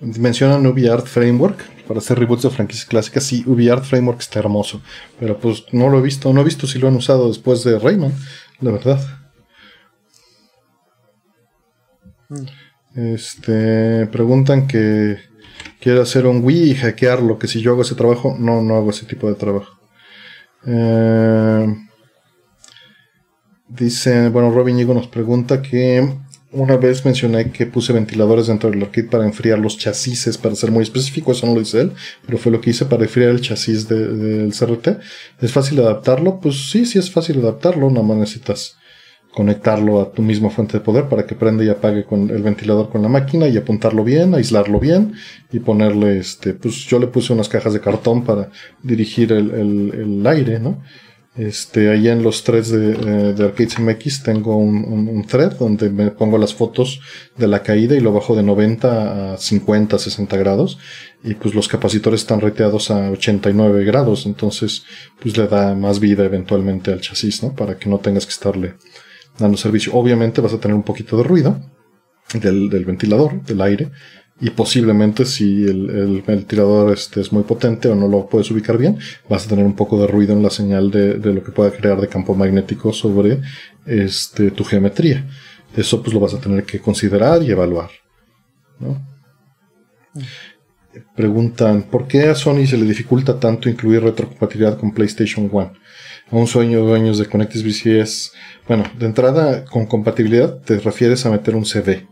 Mencionan 0.00 0.66
UbiArt 0.66 1.06
Framework 1.06 1.62
para 1.86 1.98
hacer 2.00 2.18
reboots 2.18 2.42
de 2.42 2.50
franquicias 2.50 2.86
clásicas. 2.86 3.22
Sí, 3.22 3.44
UbiArt 3.46 3.84
Framework 3.84 4.20
está 4.20 4.40
hermoso, 4.40 4.80
pero 5.20 5.38
pues 5.38 5.64
no 5.72 5.88
lo 5.88 5.98
he 5.98 6.02
visto, 6.02 6.32
no 6.32 6.40
he 6.40 6.44
visto 6.44 6.66
si 6.66 6.78
lo 6.80 6.88
han 6.88 6.96
usado 6.96 7.28
después 7.28 7.62
de 7.62 7.78
Rayman, 7.78 8.12
la 8.60 8.72
verdad. 8.72 9.00
Este, 12.94 14.06
preguntan 14.06 14.66
que 14.66 15.16
quiero 15.80 16.02
hacer 16.02 16.26
un 16.26 16.44
Wii 16.44 16.70
y 16.70 16.74
hackearlo, 16.74 17.38
que 17.38 17.48
si 17.48 17.60
yo 17.60 17.72
hago 17.72 17.82
ese 17.82 17.94
trabajo, 17.94 18.36
no, 18.38 18.62
no 18.62 18.76
hago 18.76 18.90
ese 18.90 19.06
tipo 19.06 19.28
de 19.28 19.34
trabajo. 19.34 19.78
Eh, 20.66 21.66
dice, 23.68 24.28
bueno, 24.28 24.50
Robin 24.50 24.78
Higo 24.78 24.94
nos 24.94 25.08
pregunta 25.08 25.62
que 25.62 26.06
una 26.52 26.76
vez 26.76 27.04
mencioné 27.04 27.50
que 27.50 27.64
puse 27.64 27.94
ventiladores 27.94 28.46
dentro 28.46 28.70
del 28.70 28.86
kit 28.90 29.08
para 29.08 29.24
enfriar 29.24 29.58
los 29.58 29.78
chasis, 29.78 30.36
para 30.36 30.54
ser 30.54 30.70
muy 30.70 30.82
específico, 30.82 31.32
eso 31.32 31.46
no 31.46 31.54
lo 31.54 31.60
dice 31.60 31.80
él, 31.80 31.92
pero 32.26 32.36
fue 32.36 32.52
lo 32.52 32.60
que 32.60 32.70
hice 32.70 32.84
para 32.84 33.04
enfriar 33.04 33.30
el 33.30 33.40
chasis 33.40 33.88
del 33.88 34.52
CRT. 34.52 35.00
¿Es 35.40 35.50
fácil 35.50 35.80
adaptarlo? 35.80 36.40
Pues 36.40 36.70
sí, 36.70 36.84
sí 36.84 36.98
es 36.98 37.10
fácil 37.10 37.38
adaptarlo, 37.40 37.88
nada 37.90 38.02
más 38.02 38.18
necesitas 38.18 38.76
conectarlo 39.32 40.00
a 40.00 40.12
tu 40.12 40.22
misma 40.22 40.50
fuente 40.50 40.74
de 40.74 40.84
poder 40.84 41.08
para 41.08 41.26
que 41.26 41.34
prenda 41.34 41.64
y 41.64 41.68
apague 41.70 42.04
con 42.04 42.28
el 42.30 42.42
ventilador 42.42 42.90
con 42.90 43.02
la 43.02 43.08
máquina 43.08 43.48
y 43.48 43.56
apuntarlo 43.56 44.04
bien, 44.04 44.34
aislarlo 44.34 44.78
bien 44.78 45.14
y 45.50 45.58
ponerle 45.60 46.18
este, 46.18 46.52
pues 46.52 46.84
yo 46.86 46.98
le 46.98 47.06
puse 47.06 47.32
unas 47.32 47.48
cajas 47.48 47.72
de 47.72 47.80
cartón 47.80 48.24
para 48.24 48.50
dirigir 48.82 49.32
el, 49.32 50.22
aire, 50.26 50.60
¿no? 50.60 50.82
Este, 51.34 51.88
ahí 51.90 52.08
en 52.08 52.22
los 52.22 52.44
threads 52.44 52.70
de, 52.70 52.92
eh, 52.92 53.32
de 53.32 53.44
Arcades 53.44 53.78
MX 53.78 54.22
tengo 54.22 54.54
un, 54.54 55.24
thread 55.26 55.52
donde 55.52 55.88
me 55.88 56.10
pongo 56.10 56.36
las 56.36 56.52
fotos 56.52 57.00
de 57.38 57.48
la 57.48 57.62
caída 57.62 57.96
y 57.96 58.00
lo 58.00 58.12
bajo 58.12 58.36
de 58.36 58.42
90 58.42 59.32
a 59.32 59.38
50, 59.38 59.98
60 59.98 60.36
grados 60.36 60.78
y 61.24 61.32
pues 61.32 61.54
los 61.54 61.68
capacitores 61.68 62.20
están 62.20 62.42
reteados 62.42 62.90
a 62.90 63.10
89 63.10 63.82
grados, 63.84 64.26
entonces 64.26 64.84
pues 65.22 65.38
le 65.38 65.46
da 65.46 65.74
más 65.74 66.00
vida 66.00 66.22
eventualmente 66.22 66.92
al 66.92 67.00
chasis, 67.00 67.42
¿no? 67.42 67.54
Para 67.54 67.78
que 67.78 67.88
no 67.88 67.98
tengas 67.98 68.26
que 68.26 68.32
estarle 68.32 68.74
dando 69.38 69.56
servicio. 69.56 69.94
Obviamente 69.94 70.40
vas 70.40 70.52
a 70.52 70.60
tener 70.60 70.74
un 70.74 70.82
poquito 70.82 71.16
de 71.16 71.22
ruido 71.24 71.60
del, 72.34 72.84
ventilador, 72.84 73.42
del 73.42 73.60
aire, 73.60 73.90
y 74.40 74.50
posiblemente 74.50 75.24
si 75.24 75.64
el, 75.64 76.22
ventilador 76.26 76.92
este 76.92 77.20
es 77.20 77.32
muy 77.32 77.42
potente 77.44 77.88
o 77.88 77.94
no 77.94 78.08
lo 78.08 78.26
puedes 78.26 78.50
ubicar 78.50 78.78
bien, 78.78 78.98
vas 79.28 79.46
a 79.46 79.48
tener 79.48 79.64
un 79.64 79.76
poco 79.76 80.00
de 80.00 80.06
ruido 80.06 80.32
en 80.32 80.42
la 80.42 80.50
señal 80.50 80.90
de, 80.90 81.18
lo 81.18 81.42
que 81.42 81.52
pueda 81.52 81.70
crear 81.70 82.00
de 82.00 82.08
campo 82.08 82.34
magnético 82.34 82.92
sobre 82.92 83.40
este, 83.86 84.50
tu 84.50 84.64
geometría. 84.64 85.28
Eso 85.76 86.02
pues 86.02 86.12
lo 86.12 86.20
vas 86.20 86.34
a 86.34 86.40
tener 86.40 86.64
que 86.64 86.80
considerar 86.80 87.42
y 87.42 87.50
evaluar. 87.50 87.90
Preguntan, 91.14 91.84
¿por 91.84 92.06
qué 92.06 92.28
a 92.28 92.34
Sony 92.34 92.66
se 92.66 92.76
le 92.76 92.84
dificulta 92.84 93.38
tanto 93.38 93.68
incluir 93.68 94.02
retrocompatibilidad 94.02 94.78
con 94.78 94.92
PlayStation 94.92 95.48
1? 95.50 95.72
A 96.32 96.36
un 96.36 96.46
sueño 96.46 96.78
de 96.78 96.86
dueños 96.86 97.18
de 97.18 97.26
Connectis 97.26 97.84
es 97.84 98.32
bueno, 98.66 98.84
de 98.98 99.04
entrada, 99.04 99.66
con 99.66 99.84
compatibilidad 99.84 100.62
te 100.62 100.78
refieres 100.78 101.26
a 101.26 101.30
meter 101.30 101.54
un 101.54 101.66
CD. 101.66 102.06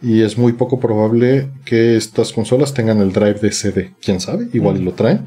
Y 0.00 0.22
es 0.22 0.38
muy 0.38 0.54
poco 0.54 0.80
probable 0.80 1.50
que 1.66 1.94
estas 1.94 2.32
consolas 2.32 2.72
tengan 2.72 3.02
el 3.02 3.12
drive 3.12 3.34
de 3.34 3.52
CD. 3.52 3.92
Quién 4.00 4.18
sabe, 4.18 4.48
igual 4.54 4.82
lo 4.82 4.94
traen. 4.94 5.26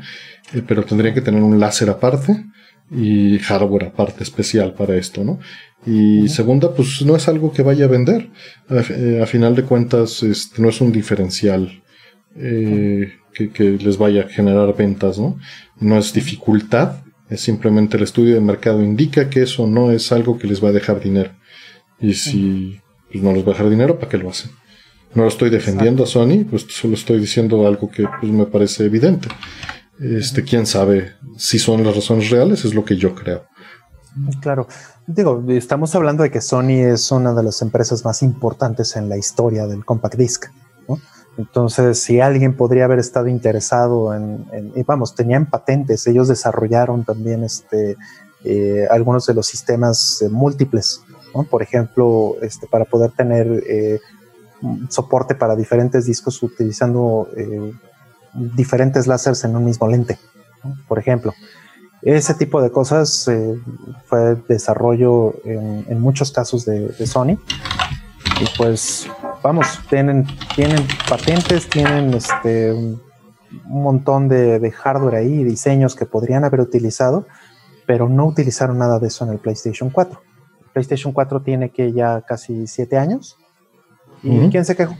Eh, 0.51 0.63
pero 0.67 0.83
tendrían 0.83 1.13
que 1.13 1.21
tener 1.21 1.43
un 1.43 1.59
láser 1.59 1.91
aparte 1.91 2.43
y 2.89 3.37
hardware 3.37 3.85
aparte 3.85 4.23
especial 4.23 4.73
para 4.73 4.95
esto, 4.95 5.23
¿no? 5.23 5.39
Y 5.85 6.27
segunda, 6.27 6.73
pues 6.73 7.03
no 7.03 7.15
es 7.15 7.27
algo 7.27 7.53
que 7.53 7.61
vaya 7.61 7.85
a 7.85 7.89
vender. 7.89 8.31
A, 8.67 8.81
eh, 8.89 9.23
final 9.27 9.55
de 9.55 9.63
cuentas, 9.63 10.23
este, 10.23 10.59
no 10.59 10.69
es 10.69 10.81
un 10.81 10.91
diferencial 10.91 11.83
eh, 12.35 13.13
que, 13.31 13.51
que, 13.51 13.63
les 13.63 13.99
vaya 13.99 14.23
a 14.23 14.27
generar 14.27 14.75
ventas, 14.75 15.19
¿no? 15.19 15.37
No 15.79 15.99
es 15.99 16.13
dificultad, 16.13 17.03
es 17.30 17.42
simplemente 17.42 17.98
el 17.98 18.03
estudio 18.03 18.35
de 18.35 18.42
mercado 18.42 18.84
indica 18.84 19.30
que 19.30 19.43
eso 19.43 19.68
no 19.68 19.92
es 19.92 20.11
algo 20.11 20.38
que 20.38 20.48
les 20.48 20.64
va 20.64 20.69
a 20.69 20.74
dejar 20.74 21.00
dinero. 21.00 21.32
Y 22.00 22.14
si 22.14 22.82
pues, 23.11 23.24
no 23.24 23.32
les 23.32 23.43
va 23.43 23.50
a 23.50 23.53
dejar 23.53 23.69
dinero, 23.69 23.98
¿para 23.98 24.10
qué 24.10 24.18
lo 24.18 24.30
hacen? 24.30 24.52
No 25.16 25.24
lo 25.24 25.30
estoy 25.30 25.50
defendiendo 25.50 26.03
a 26.03 26.08
Sony, 26.08 26.43
pues 26.50 26.66
solo 26.69 26.95
estoy 26.95 27.19
diciendo 27.19 27.68
algo 27.68 27.90
que 27.90 28.06
pues, 28.19 28.32
me 28.32 28.45
parece 28.45 28.85
evidente. 28.85 29.30
Este, 30.00 30.43
quién 30.43 30.66
sabe 30.66 31.14
si 31.38 31.60
son 31.60 31.84
las 31.84 31.95
razones 31.95 32.30
reales, 32.30 32.66
es 32.66 32.74
lo 32.74 32.84
que 32.84 32.98
yo 32.98 33.14
creo. 33.14 33.45
Claro, 34.42 34.68
digo, 35.08 35.43
estamos 35.50 35.95
hablando 35.95 36.24
de 36.24 36.32
que 36.32 36.42
Sony 36.42 36.85
es 36.93 37.11
una 37.11 37.34
de 37.34 37.43
las 37.43 37.61
empresas 37.61 38.03
más 38.06 38.22
importantes 38.22 38.95
en 38.95 39.10
la 39.10 39.18
historia 39.18 39.66
del 39.66 39.85
compact 39.85 40.16
disc. 40.16 40.45
Entonces, 41.37 41.99
si 41.99 42.19
alguien 42.19 42.55
podría 42.55 42.85
haber 42.85 42.99
estado 42.99 43.27
interesado 43.27 44.13
en, 44.13 44.45
vamos, 44.85 45.15
tenían 45.15 45.49
patentes, 45.49 46.05
ellos 46.05 46.27
desarrollaron 46.27 47.03
también 47.05 47.43
este, 47.43 47.97
eh, 48.43 48.87
algunos 48.89 49.25
de 49.25 49.33
los 49.33 49.47
sistemas 49.47 50.21
eh, 50.21 50.29
múltiples, 50.29 51.01
por 51.49 51.63
ejemplo, 51.63 52.35
este, 52.41 52.67
para 52.67 52.85
poder 52.85 53.11
tener 53.11 53.63
eh, 53.67 53.99
soporte 54.89 55.33
para 55.33 55.55
diferentes 55.55 56.05
discos 56.05 56.41
utilizando 56.43 57.27
diferentes 58.33 59.07
láseres 59.07 59.43
en 59.43 59.55
un 59.55 59.65
mismo 59.65 59.87
lente, 59.87 60.19
por 60.87 60.99
ejemplo. 60.99 61.33
Ese 62.03 62.33
tipo 62.35 62.61
de 62.61 62.69
cosas 62.69 63.29
fue 64.05 64.35
desarrollo 64.47 65.33
en, 65.43 65.99
muchos 65.99 66.31
casos 66.31 66.63
de 66.65 67.07
Sony 67.07 67.37
y 68.39 68.45
pues 68.57 69.07
vamos, 69.43 69.80
tienen, 69.89 70.25
tienen 70.55 70.88
patentes, 71.07 71.69
tienen 71.69 72.13
este, 72.13 72.73
un 72.73 73.01
montón 73.83 74.30
de, 74.30 74.72
hardware 74.72 75.15
ahí, 75.15 75.43
diseños 75.43 75.95
que 75.95 76.05
podrían 76.05 76.45
haber 76.45 76.61
utilizado, 76.61 77.27
pero 77.85 78.09
no 78.09 78.25
utilizaron 78.25 78.80
nada 78.80 78.97
de 78.99 79.07
eso 79.07 79.25
en 79.25 79.31
el 79.31 79.39
PlayStation 79.39 79.89
4. 79.89 80.19
PlayStation 80.72 81.13
4 81.13 81.41
tiene 81.41 81.69
que 81.69 81.91
ya 81.91 82.22
casi 82.22 82.65
siete 82.65 82.97
años. 82.97 83.38
¿Y 84.23 84.49
quién 84.49 84.63
se 84.63 84.75
quejó? 84.75 84.95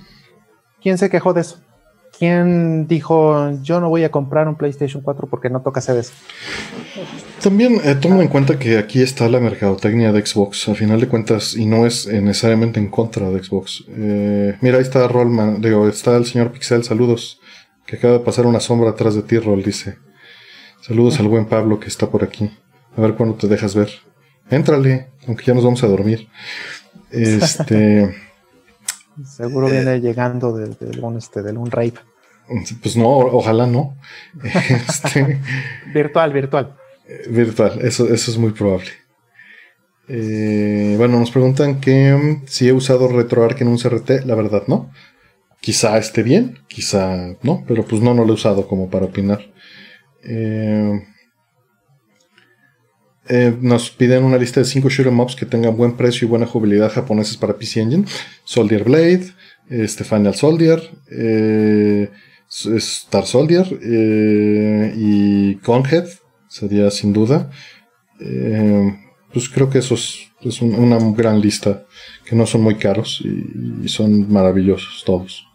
¿Quién 0.82 0.98
se 0.98 1.10
quejó 1.10 1.34
de 1.34 1.42
eso? 1.42 1.62
¿Quién 2.18 2.88
dijo 2.88 3.52
yo 3.64 3.80
no 3.80 3.90
voy 3.90 4.04
a 4.04 4.12
comprar 4.12 4.48
un 4.48 4.56
PlayStation 4.56 5.02
4 5.02 5.28
porque 5.28 5.50
no 5.50 5.62
toca 5.62 5.82
CDs? 5.82 6.14
También 7.42 7.82
eh, 7.84 7.98
en 8.04 8.28
cuenta 8.28 8.60
que 8.60 8.78
aquí 8.78 9.02
está 9.02 9.28
la 9.28 9.40
mercadotecnia 9.40 10.12
de 10.12 10.24
Xbox, 10.24 10.70
a 10.70 10.76
final 10.76 11.00
de 11.00 11.08
cuentas, 11.08 11.56
y 11.56 11.66
no 11.66 11.86
es 11.88 12.08
necesariamente 12.08 12.80
en 12.80 12.90
contra 12.90 13.30
de 13.32 13.44
Xbox. 13.44 13.84
Eh, 13.90 14.56
mira, 14.62 14.78
ahí 14.78 14.84
está 14.84 15.08
Rollman, 15.08 15.60
digo, 15.60 15.88
está 15.88 16.16
el 16.16 16.26
señor 16.26 16.52
Pixel, 16.52 16.84
saludos, 16.84 17.40
que 17.88 17.96
acaba 17.96 18.14
de 18.14 18.20
pasar 18.20 18.46
una 18.46 18.60
sombra 18.60 18.92
atrás 18.92 19.16
de 19.16 19.24
ti, 19.24 19.40
Roll, 19.40 19.64
dice. 19.64 19.98
Saludos 20.82 21.20
al 21.20 21.30
buen 21.30 21.46
Pablo 21.46 21.80
que 21.80 21.88
está 21.88 22.10
por 22.10 22.24
aquí. 22.24 22.52
A 22.96 23.02
ver 23.02 23.16
cuándo 23.16 23.36
te 23.36 23.48
dejas 23.48 23.74
ver. 23.74 23.90
Éntrale, 24.50 25.08
aunque 25.28 25.46
ya 25.46 25.54
nos 25.54 25.64
vamos 25.64 25.84
a 25.84 25.88
dormir. 25.88 26.28
Este. 27.12 28.23
Seguro 29.26 29.70
viene 29.70 30.00
llegando 30.00 30.56
del, 30.56 30.76
un, 31.02 31.18
este, 31.18 31.42
un 31.42 31.72
rape. 31.72 32.00
Pues 32.82 32.98
no, 32.98 33.08
ojalá 33.10 33.66
no. 33.68 33.98
Este, 34.44 35.40
virtual, 35.94 36.34
virtual. 36.34 36.76
Virtual, 37.30 37.80
eso, 37.82 38.14
eso 38.14 38.32
es 38.32 38.38
muy 38.38 38.52
probable. 38.52 38.90
Eh, 40.10 40.96
bueno, 40.98 41.20
nos 41.20 41.32
preguntan 41.32 41.80
que 41.80 42.14
mm, 42.14 42.48
si 42.48 42.68
he 42.68 42.74
usado 42.74 43.08
RetroArch 43.08 43.62
en 43.62 43.70
un 43.70 43.78
CRT, 43.78 44.26
la 44.26 44.36
verdad 44.36 44.64
no. 44.68 44.92
Quizá 45.62 45.98
esté 45.98 46.24
bien, 46.24 46.60
quizá 46.68 47.38
no, 47.42 47.64
pero 47.66 47.86
pues 47.86 48.02
no, 48.02 48.14
no 48.14 48.26
lo 48.26 48.32
he 48.32 48.36
usado 48.36 48.68
como 48.68 48.90
para 48.90 49.06
opinar. 49.06 49.40
Eh, 50.24 51.02
eh, 53.30 53.56
nos 53.62 53.90
piden 53.90 54.24
una 54.26 54.38
lista 54.38 54.60
de 54.60 54.66
5 54.66 54.90
shoot'em 54.90 55.18
ups 55.20 55.36
que 55.36 55.46
tengan 55.46 55.78
buen 55.78 55.96
precio 55.96 56.26
y 56.26 56.30
buena 56.30 56.46
jugabilidad 56.46 56.92
japoneses 56.92 57.38
para 57.38 57.58
PC 57.58 57.82
Engine. 57.82 58.06
Soldier 58.44 58.84
Blade, 58.84 59.32
este 59.70 60.04
Final 60.04 60.36
Soldier, 60.36 60.82
eh, 61.10 62.10
Star 62.50 63.26
Soldier 63.26 63.66
eh, 63.82 64.94
y 64.96 65.56
Conhead 65.56 66.08
sería 66.48 66.92
sin 66.92 67.14
duda. 67.14 67.50
pues 69.32 69.50
creo 69.50 69.70
que 69.70 69.80
eso 69.80 69.96
es, 69.96 70.30
una 70.62 70.98
gran 71.16 71.40
lista 71.40 71.86
que 72.26 72.36
no 72.36 72.46
son 72.46 72.62
muy 72.62 72.76
caros 72.76 73.24
y, 73.24 73.88
son 73.88 74.32
maravillosos 74.32 75.04
todos. 75.06 75.46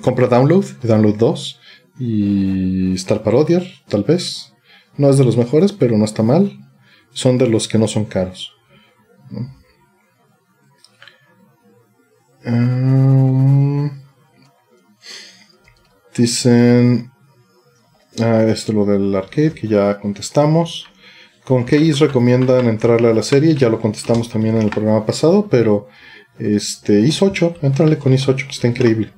compra 0.00 0.26
Download, 0.26 0.64
Download 0.82 1.16
2 1.16 1.60
y 2.00 2.94
Star 2.94 3.22
Parodier, 3.22 3.64
tal 3.88 4.04
vez. 4.04 4.49
No 5.00 5.08
es 5.08 5.16
de 5.16 5.24
los 5.24 5.38
mejores, 5.38 5.72
pero 5.72 5.96
no 5.96 6.04
está 6.04 6.22
mal. 6.22 6.60
Son 7.12 7.38
de 7.38 7.48
los 7.48 7.68
que 7.68 7.78
no 7.78 7.88
son 7.88 8.04
caros. 8.04 8.52
Um, 12.44 13.90
dicen. 16.14 17.10
Ah, 18.20 18.42
esto 18.42 18.74
lo 18.74 18.84
del 18.84 19.16
arcade, 19.16 19.54
que 19.54 19.68
ya 19.68 19.98
contestamos. 19.98 20.86
¿Con 21.46 21.64
qué 21.64 21.78
is 21.78 21.98
recomiendan 22.00 22.66
entrarle 22.66 23.08
a 23.08 23.14
la 23.14 23.22
serie? 23.22 23.54
Ya 23.54 23.70
lo 23.70 23.80
contestamos 23.80 24.28
también 24.28 24.56
en 24.56 24.64
el 24.64 24.70
programa 24.70 25.06
pasado, 25.06 25.48
pero 25.50 25.88
este 26.38 27.00
IS 27.00 27.22
8, 27.22 27.56
entrale 27.62 27.96
con 27.96 28.12
IS 28.12 28.28
8, 28.28 28.48
está 28.50 28.68
increíble. 28.68 29.14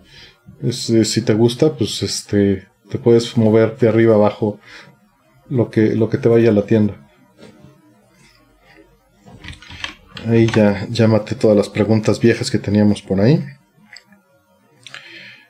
Eh, 0.62 1.05
si 1.05 1.23
te 1.23 1.35
gusta, 1.35 1.75
pues 1.77 2.05
este 2.05 2.69
te 2.89 2.99
puedes 2.99 3.36
mover 3.36 3.77
de 3.78 3.89
arriba 3.89 4.15
abajo 4.15 4.61
lo 5.49 5.71
que, 5.71 5.95
lo 5.95 6.09
que 6.09 6.19
te 6.19 6.29
vaya 6.29 6.51
a 6.51 6.53
la 6.53 6.62
tienda. 6.62 6.95
Ahí 10.29 10.47
ya, 10.91 11.09
maté 11.09 11.35
todas 11.35 11.57
las 11.57 11.69
preguntas 11.69 12.21
viejas 12.21 12.51
que 12.51 12.59
teníamos 12.59 13.03
por 13.03 13.21
ahí. 13.21 13.45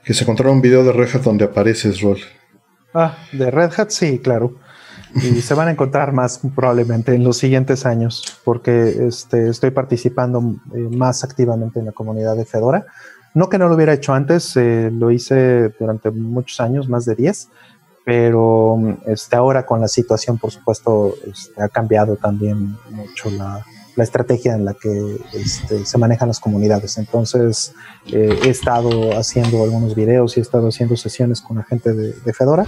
Que 0.05 0.15
se 0.15 0.25
encontró 0.25 0.51
un 0.51 0.63
video 0.63 0.83
de 0.85 0.93
Red 0.93 1.15
Hat 1.15 1.23
donde 1.23 1.45
apareces, 1.45 2.01
Roll. 2.01 2.19
Ah, 2.95 3.19
de 3.33 3.51
Red 3.51 3.73
Hat, 3.77 3.91
sí, 3.91 4.19
claro. 4.19 4.57
Y 5.15 5.43
se 5.43 5.53
van 5.55 5.69
a 5.69 5.73
encontrar 5.73 6.13
más 6.13 6.41
probablemente 6.55 7.15
en 7.15 7.23
los 7.23 7.37
siguientes 7.37 7.85
años, 7.85 8.41
porque 8.45 9.07
este, 9.07 9.49
estoy 9.49 9.71
participando 9.71 10.57
eh, 10.75 10.79
más 10.79 11.23
activamente 11.23 11.81
en 11.81 11.87
la 11.87 11.93
comunidad 11.93 12.35
de 12.35 12.47
Fedora. 12.47 12.87
No 13.35 13.49
que 13.49 13.59
no 13.59 13.69
lo 13.69 13.75
hubiera 13.75 13.93
hecho 13.93 14.15
antes, 14.15 14.57
eh, 14.57 14.91
lo 14.91 15.11
hice 15.11 15.69
durante 15.79 16.11
muchos 16.11 16.61
años, 16.61 16.89
más 16.89 17.05
de 17.05 17.15
10, 17.15 17.49
pero 18.05 18.99
este, 19.07 19.37
ahora 19.37 19.65
con 19.65 19.81
la 19.81 19.89
situación, 19.89 20.39
por 20.39 20.51
supuesto, 20.51 21.15
este, 21.27 21.63
ha 21.63 21.69
cambiado 21.69 22.17
también 22.17 22.77
mucho 22.91 23.31
la, 23.31 23.65
la 23.97 24.05
estrategia 24.05 24.55
en 24.55 24.65
la 24.65 24.75
que 24.75 25.19
este, 25.35 25.85
se 25.85 25.99
manejan 25.99 26.29
las 26.29 26.41
comunidades. 26.41 26.99
Entonces, 26.99 27.75
eh, 28.07 28.39
he 28.45 28.49
estado 28.49 29.17
haciendo 29.17 29.63
algunos 29.63 29.95
videos 29.95 30.37
y 30.37 30.41
he 30.41 30.43
estado 30.43 30.69
haciendo 30.69 30.97
sesiones 30.97 31.41
con 31.41 31.59
la 31.59 31.65
gente 31.65 31.93
de, 31.93 32.33
Fedora 32.33 32.65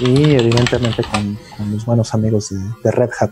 y 0.00 0.34
evidentemente 0.34 1.02
con, 1.02 1.38
con 1.56 1.72
los 1.72 1.86
buenos 1.86 2.12
amigos 2.12 2.50
de, 2.50 2.90
Red 2.90 3.10
Hat. 3.18 3.30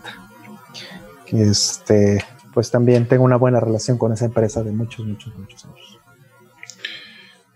Este, 1.27 2.23
pues 2.53 2.71
también 2.71 3.07
tengo 3.07 3.23
una 3.23 3.37
buena 3.37 3.59
relación 3.59 3.99
con 3.99 4.11
esa 4.11 4.25
empresa 4.25 4.63
de 4.63 4.71
muchos, 4.71 5.05
muchos, 5.05 5.35
muchos 5.35 5.65
años. 5.65 5.98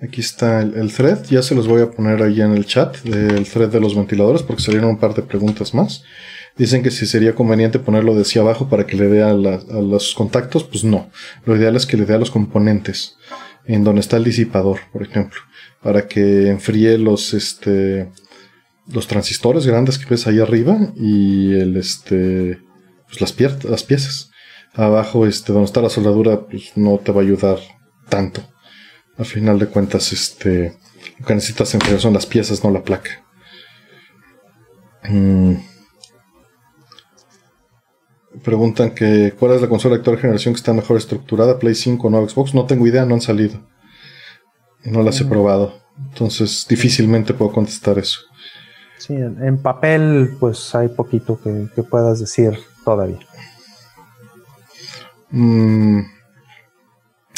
Aquí 0.04 0.20
está 0.20 0.60
el, 0.60 0.92
thread, 0.92 1.24
ya 1.30 1.42
se 1.42 1.56
los 1.56 1.66
voy 1.66 1.82
a 1.82 1.90
poner 1.90 2.22
ahí 2.24 2.42
en 2.42 2.52
el 2.52 2.66
chat 2.66 2.98
del 3.04 3.48
thread 3.48 3.70
de 3.70 3.80
los 3.80 3.96
ventiladores 3.96 4.44
porque 4.44 4.62
salieron 4.62 4.90
un 4.90 4.98
par 4.98 5.14
de 5.14 5.22
preguntas 5.22 5.74
más. 5.74 6.04
Dicen 6.58 6.84
que 6.84 6.92
si 6.92 7.06
sería 7.06 7.34
conveniente 7.34 7.80
ponerlo 7.80 8.14
de 8.14 8.24
hacia 8.24 8.42
abajo 8.42 8.68
para 8.68 8.86
que 8.86 8.98
le 8.98 9.08
dé 9.08 9.24
a, 9.24 9.34
los 9.34 10.14
contactos, 10.14 10.66
pues 10.66 10.84
no. 10.84 11.10
Lo 11.46 11.56
ideal 11.56 11.78
es 11.78 11.86
que 11.86 11.96
le 11.96 12.06
dé 12.06 12.16
a 12.16 12.18
los 12.18 12.32
componentes, 12.32 13.16
en 13.66 13.86
donde 13.86 14.02
está 14.02 14.18
el 14.18 14.26
disipador, 14.26 14.82
por 14.92 15.04
ejemplo, 15.04 15.40
para 15.82 16.06
que 16.06 16.50
enfríe 16.50 16.98
los, 16.98 17.34
este, 17.34 18.12
los 18.92 19.08
transistores 19.08 19.66
grandes 19.66 19.98
que 19.98 20.10
ves 20.10 20.28
ahí 20.28 20.40
arriba 20.42 20.78
y 20.98 21.54
el, 21.54 21.78
este, 21.78 22.60
pues 23.08 23.22
las, 23.22 23.64
las 23.64 23.84
piezas. 23.84 24.32
Abajo, 24.74 25.26
este, 25.26 25.54
donde 25.54 25.68
está 25.68 25.82
la 25.82 25.90
soldadura, 25.90 26.46
pues 26.46 26.74
no 26.76 26.98
te 26.98 27.14
va 27.14 27.22
a 27.22 27.24
ayudar 27.24 27.60
tanto. 28.10 28.53
Al 29.18 29.26
final 29.26 29.60
de 29.60 29.68
cuentas, 29.68 30.12
este, 30.12 30.78
lo 31.20 31.26
que 31.26 31.36
necesitas 31.36 31.74
enfriar 31.74 32.00
son 32.00 32.14
las 32.14 32.26
piezas, 32.26 32.64
no 32.64 32.72
la 32.72 32.84
placa. 32.84 33.24
Mm. 35.04 35.56
Preguntan 38.44 38.92
que 38.92 39.34
cuál 39.38 39.54
es 39.54 39.62
la 39.62 39.70
consola 39.70 39.96
de 39.96 40.00
actual 40.00 40.18
generación 40.18 40.54
que 40.54 40.58
está 40.58 40.74
mejor 40.74 40.98
estructurada, 40.98 41.60
Play 41.60 41.76
5 41.76 42.08
o 42.08 42.10
no 42.10 42.28
Xbox. 42.28 42.54
No 42.54 42.66
tengo 42.66 42.88
idea, 42.88 43.06
no 43.06 43.14
han 43.14 43.22
salido. 43.22 43.60
No 44.84 45.04
las 45.04 45.22
he 45.22 45.26
mm. 45.26 45.30
probado. 45.30 45.84
Entonces 45.98 46.66
difícilmente 46.68 47.34
puedo 47.34 47.52
contestar 47.52 48.00
eso. 48.00 48.20
Sí, 48.98 49.14
en, 49.14 49.62
papel 49.62 50.38
pues 50.40 50.74
hay 50.76 50.88
poquito 50.88 51.40
que, 51.42 51.84
puedas 51.84 52.20
decir 52.20 52.58
todavía. 52.86 53.20
Mm. 55.30 56.02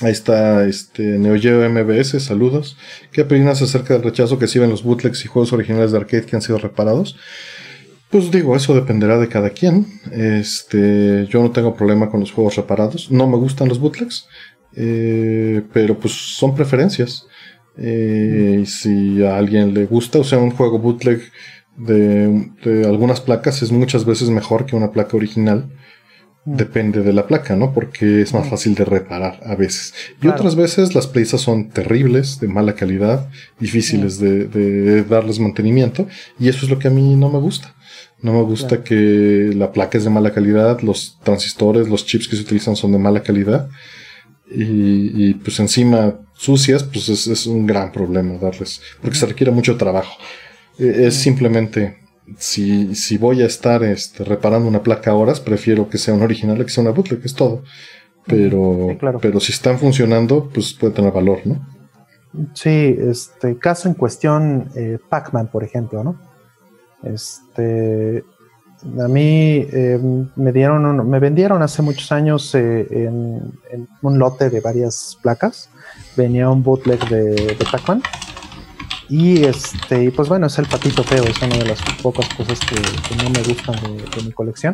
Ahí 0.02 0.12
está 0.12 0.66
este 0.68 1.04
Neo 1.04 1.40
Geo 1.40 1.70
MBS, 1.70 2.22
saludos. 2.22 2.78
¿Qué 3.12 3.22
opinas 3.22 3.62
acerca 3.62 3.94
del 3.94 4.04
rechazo 4.04 4.38
que 4.38 4.48
sirven 4.48 4.70
los 4.70 4.84
bootlegs 4.84 5.24
y 5.24 5.28
juegos 5.30 5.54
originales 5.54 5.92
de 5.92 5.98
arcade 5.98 6.26
que 6.26 6.36
han 6.36 6.42
sido 6.42 6.58
reparados? 6.58 7.18
Pues 8.10 8.30
digo, 8.30 8.56
eso 8.56 8.76
dependerá 8.76 9.18
de 9.18 9.30
cada 9.30 9.50
quien. 9.52 9.88
Este, 10.12 11.28
yo 11.28 11.42
no 11.42 11.52
tengo 11.52 11.76
problema 11.76 12.10
con 12.10 12.20
los 12.20 12.32
juegos 12.32 12.56
reparados. 12.56 13.10
No 13.10 13.28
me 13.28 13.38
gustan 13.38 13.70
los 13.70 13.80
bootlegs, 13.80 14.28
eh, 14.76 15.62
pero 15.74 15.98
pues 15.98 16.14
son 16.14 16.56
preferencias. 16.56 17.28
Eh, 17.78 18.60
y 18.64 18.66
si 18.66 19.24
a 19.24 19.38
alguien 19.38 19.74
le 19.74 19.86
gusta, 19.86 20.20
o 20.20 20.24
sea, 20.24 20.38
un 20.40 20.52
juego 20.52 20.80
bootleg 20.80 21.22
de, 21.78 22.86
algunas 22.86 23.20
placas 23.22 23.62
es 23.62 23.72
muchas 23.72 24.06
veces 24.06 24.30
mejor 24.30 24.66
que 24.66 24.76
una 24.76 24.92
placa 24.92 25.18
original. 25.18 25.70
Depende 26.46 27.02
de 27.02 27.12
la 27.12 27.26
placa, 27.26 27.56
¿no? 27.56 27.74
Porque 27.74 28.22
es 28.22 28.34
más 28.34 28.46
mm. 28.46 28.50
fácil 28.50 28.76
de 28.76 28.86
reparar 28.86 29.40
a 29.44 29.56
veces. 29.56 29.94
Y 30.22 30.28
otras 30.28 30.56
veces 30.56 30.94
las 30.94 31.08
piezas 31.08 31.42
son 31.42 31.70
terribles, 31.70 32.40
de 32.40 32.48
mala 32.48 32.76
calidad, 32.76 33.28
difíciles 33.60 34.22
mm. 34.22 34.24
de, 34.24 35.04
darles 35.04 35.40
mantenimiento. 35.40 36.08
Y 36.40 36.48
eso 36.48 36.66
es 36.66 36.70
lo 36.70 36.78
que 36.78 36.88
a 36.88 36.92
mí 36.92 37.16
no 37.16 37.30
me 37.30 37.40
gusta. 37.40 37.74
No 38.22 38.34
me 38.34 38.44
gusta 38.44 38.84
que 38.84 39.52
la 39.56 39.72
placa 39.72 39.98
es 39.98 40.04
de 40.04 40.10
mala 40.10 40.34
calidad, 40.34 40.82
los 40.82 41.20
transistores, 41.24 41.90
los 41.90 42.06
chips 42.06 42.28
que 42.28 42.36
se 42.36 42.44
utilizan 42.44 42.76
son 42.76 42.92
de 42.92 43.00
mala 43.00 43.22
calidad. 43.22 43.68
Y, 44.50 45.34
pues 45.36 45.60
encima 45.60 46.16
sucias, 46.34 46.84
pues 46.84 47.10
es, 47.10 47.46
un 47.48 47.66
gran 47.66 47.92
problema 47.92 48.38
darles, 48.38 48.82
porque 49.02 49.18
se 49.18 49.26
requiere 49.26 49.52
mucho 49.52 49.78
trabajo. 49.78 50.16
E, 50.78 51.08
es 51.08 51.16
simplemente 51.16 51.98
si, 52.38 52.96
si 52.96 53.18
voy 53.18 53.42
a 53.42 53.46
estar 53.46 53.84
este, 53.84 54.24
reparando 54.24 54.68
una 54.68 54.82
placa 54.84 55.14
horas, 55.14 55.40
prefiero 55.40 55.90
que 55.90 55.98
sea 55.98 56.14
una 56.14 56.26
original 56.26 56.64
que 56.64 56.72
sea 56.72 56.84
una 56.84 56.92
bootleg, 56.92 57.22
es 57.24 57.36
todo. 57.36 57.64
Pero, 58.26 58.98
pero 59.22 59.40
si 59.40 59.52
están 59.52 59.78
funcionando, 59.78 60.50
pues 60.52 60.74
puede 60.74 60.94
tener 60.94 61.12
valor, 61.12 61.42
¿no? 61.46 61.64
Sí, 62.54 62.96
este 63.00 63.58
caso 63.58 63.88
en 63.88 63.94
cuestión, 63.94 64.70
eh, 64.76 64.98
Pac-Man, 65.10 65.48
por 65.48 65.64
ejemplo, 65.64 66.04
¿no? 66.04 66.20
Este, 67.04 68.24
a 69.00 69.08
mí 69.08 69.68
eh, 69.72 70.00
me 70.36 70.52
dieron, 70.52 71.08
me 71.08 71.20
vendieron 71.20 71.62
hace 71.62 71.84
muchos 71.84 72.12
años 72.12 72.54
eh, 72.56 72.88
en, 72.90 73.88
un 74.02 74.20
lote 74.20 74.50
de 74.50 74.60
varias 74.60 75.18
placas. 75.22 75.70
Venía 76.18 76.50
un 76.50 76.64
bootleg 76.64 77.08
de, 77.08 77.36
de 77.36 77.66
Pac-Man 77.72 78.02
y 79.10 79.44
este, 79.46 80.12
pues 80.12 80.30
bueno, 80.30 80.48
es 80.48 80.58
el 80.58 80.66
patito 80.66 81.04
feo, 81.04 81.24
es 81.24 81.40
una 81.42 81.58
de 81.58 81.66
las 81.66 81.80
pocas 82.02 82.28
cosas 82.36 82.60
que, 82.62 82.76
no 83.16 83.30
me 83.30 83.44
gustan 83.44 83.76
de, 83.76 84.24
mi 84.24 84.32
colección. 84.32 84.74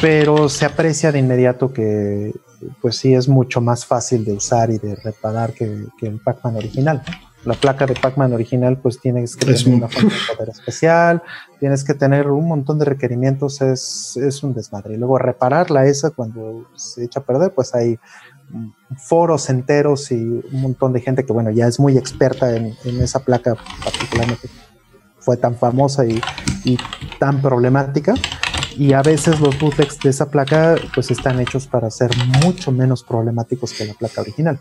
Pero 0.00 0.48
se 0.48 0.64
aprecia 0.64 1.12
de 1.12 1.18
inmediato 1.18 1.72
que, 1.72 2.32
pues 2.80 2.96
sí, 2.96 3.14
es 3.14 3.28
mucho 3.28 3.60
más 3.60 3.86
fácil 3.86 4.24
de 4.24 4.32
usar 4.32 4.70
y 4.70 4.78
de 4.78 4.94
reparar 4.96 5.52
que, 5.52 5.86
el 6.02 6.20
Pac-Man 6.20 6.56
original. 6.56 7.02
La 7.44 7.54
placa 7.54 7.86
de 7.86 7.94
Pac-Man 7.94 8.34
original, 8.34 8.78
pues 8.78 9.00
tienes 9.00 9.34
que 9.34 9.46
tener 9.46 9.68
una 9.68 9.86
de 9.86 9.94
poder 10.36 10.50
especial, 10.50 11.22
tienes 11.58 11.84
que 11.84 11.94
tener 11.94 12.30
un 12.30 12.46
montón 12.46 12.78
de 12.78 12.84
requerimientos, 12.84 13.62
es, 13.62 14.18
es 14.18 14.42
un 14.42 14.52
desmadre. 14.52 14.94
Y 14.94 14.96
luego 14.98 15.16
repararla 15.16 15.86
esa 15.86 16.10
cuando 16.10 16.68
se 16.76 17.04
echa 17.04 17.20
a 17.20 17.24
perder, 17.24 17.52
pues 17.54 17.74
hay 17.74 17.98
foros 18.96 19.50
enteros 19.50 20.10
y 20.10 20.16
un 20.16 20.60
montón 20.60 20.92
de 20.92 21.00
gente 21.00 21.24
que, 21.24 21.32
bueno, 21.32 21.50
ya 21.50 21.66
es 21.66 21.78
muy 21.78 21.96
experta 21.96 22.54
en, 22.56 22.74
esa 23.00 23.20
placa, 23.20 23.56
particularmente 23.84 24.48
fue 25.18 25.36
tan 25.36 25.54
famosa 25.56 26.04
y, 26.06 26.20
tan 27.18 27.42
problemática. 27.42 28.14
Y 28.76 28.92
a 28.92 29.02
veces 29.02 29.40
los 29.40 29.58
bootlegs 29.58 29.98
de 29.98 30.10
esa 30.10 30.30
placa, 30.30 30.76
pues 30.94 31.10
están 31.10 31.40
hechos 31.40 31.66
para 31.66 31.90
ser 31.90 32.10
mucho 32.42 32.72
menos 32.72 33.02
problemáticos 33.02 33.72
que 33.72 33.84
la 33.84 33.94
placa 33.94 34.22
original. 34.22 34.58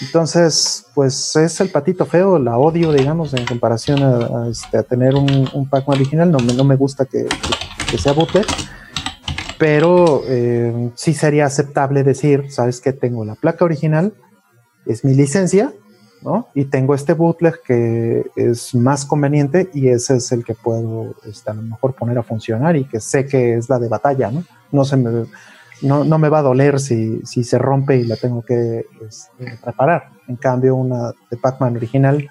Entonces, 0.00 0.86
pues 0.94 1.36
es 1.36 1.60
el 1.60 1.68
patito 1.68 2.06
feo, 2.06 2.38
la 2.38 2.56
odio, 2.56 2.92
digamos, 2.92 3.34
en 3.34 3.44
comparación 3.44 4.02
a, 4.02 4.48
este, 4.48 4.82
tener 4.82 5.14
un, 5.14 5.48
un 5.52 5.68
original. 5.86 6.32
No 6.32 6.38
me, 6.38 6.54
no 6.54 6.64
me 6.64 6.76
gusta 6.76 7.04
que, 7.04 7.26
que 7.90 7.98
sea 7.98 8.12
bootleg 8.12 8.46
pero 9.62 10.24
eh, 10.26 10.90
sí 10.96 11.14
sería 11.14 11.46
aceptable 11.46 12.02
decir, 12.02 12.50
sabes 12.50 12.80
que 12.80 12.92
tengo 12.92 13.24
la 13.24 13.36
placa 13.36 13.64
original, 13.64 14.12
es 14.86 15.04
mi 15.04 15.14
licencia, 15.14 15.72
¿no? 16.20 16.48
Y 16.52 16.64
tengo 16.64 16.96
este 16.96 17.12
bootleg 17.12 17.62
que 17.62 18.26
es 18.34 18.74
más 18.74 19.04
conveniente 19.04 19.70
y 19.72 19.86
ese 19.86 20.16
es 20.16 20.32
el 20.32 20.44
que 20.44 20.54
puedo 20.54 21.14
este, 21.26 21.52
a 21.52 21.54
lo 21.54 21.62
mejor 21.62 21.94
poner 21.94 22.18
a 22.18 22.24
funcionar 22.24 22.74
y 22.74 22.86
que 22.86 22.98
sé 22.98 23.24
que 23.24 23.54
es 23.54 23.68
la 23.68 23.78
de 23.78 23.86
batalla, 23.86 24.32
¿no? 24.32 24.42
No, 24.72 24.84
se 24.84 24.96
me, 24.96 25.26
no, 25.80 26.02
no 26.02 26.18
me 26.18 26.28
va 26.28 26.40
a 26.40 26.42
doler 26.42 26.80
si, 26.80 27.20
si, 27.24 27.44
se 27.44 27.56
rompe 27.56 27.98
y 27.98 28.02
la 28.02 28.16
tengo 28.16 28.42
que 28.42 28.86
este, 29.06 29.60
reparar. 29.64 30.08
En 30.26 30.34
cambio, 30.34 30.74
una 30.74 31.12
de 31.30 31.36
Pac-Man 31.36 31.76
original, 31.76 32.28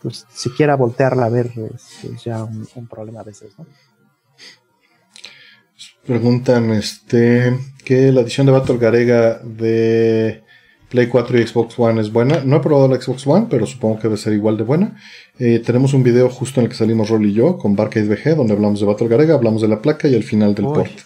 pues 0.00 0.24
siquiera 0.30 0.76
voltearla 0.76 1.26
a 1.26 1.28
ver 1.28 1.52
es, 1.74 2.24
ya 2.24 2.42
un, 2.42 2.66
un 2.74 2.86
problema 2.86 3.20
a 3.20 3.24
veces, 3.24 3.52
¿no? 3.58 3.66
Preguntan 6.08 6.70
este 6.70 7.54
que 7.84 8.10
la 8.12 8.22
edición 8.22 8.46
de 8.46 8.52
Battle 8.52 8.78
Garega 8.78 9.40
de 9.44 10.42
Play 10.88 11.06
4 11.06 11.38
y 11.38 11.46
Xbox 11.46 11.78
One 11.78 12.00
es 12.00 12.10
buena. 12.10 12.40
No 12.46 12.56
he 12.56 12.60
probado 12.60 12.88
la 12.88 12.98
Xbox 12.98 13.26
One, 13.26 13.48
pero 13.50 13.66
supongo 13.66 13.96
que 13.96 14.04
debe 14.04 14.16
ser 14.16 14.32
igual 14.32 14.56
de 14.56 14.62
buena. 14.62 14.96
Eh, 15.38 15.58
tenemos 15.58 15.92
un 15.92 16.02
video 16.02 16.30
justo 16.30 16.60
en 16.60 16.64
el 16.64 16.70
que 16.70 16.78
salimos 16.78 17.10
Roll 17.10 17.26
y 17.26 17.34
yo 17.34 17.58
con 17.58 17.76
Barcade 17.76 18.08
VG, 18.08 18.36
donde 18.36 18.54
hablamos 18.54 18.80
de 18.80 18.86
Battle 18.86 19.06
Garega, 19.06 19.34
hablamos 19.34 19.60
de 19.60 19.68
la 19.68 19.82
placa 19.82 20.08
y 20.08 20.14
al 20.14 20.22
final 20.22 20.54
del 20.54 20.64
port. 20.64 20.98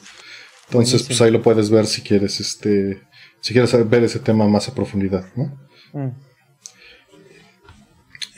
Entonces, 0.69 1.03
pues 1.03 1.21
ahí 1.21 1.33
lo 1.33 1.43
puedes 1.43 1.69
ver 1.69 1.87
si 1.87 2.03
quieres, 2.03 2.39
este, 2.39 3.03
si 3.41 3.53
quieres 3.53 3.91
ver 3.91 4.05
ese 4.05 4.21
tema 4.21 4.47
más 4.47 4.69
a 4.69 4.75
profundidad, 4.75 5.25
¿no? 5.35 5.59
Mm. 5.95 6.11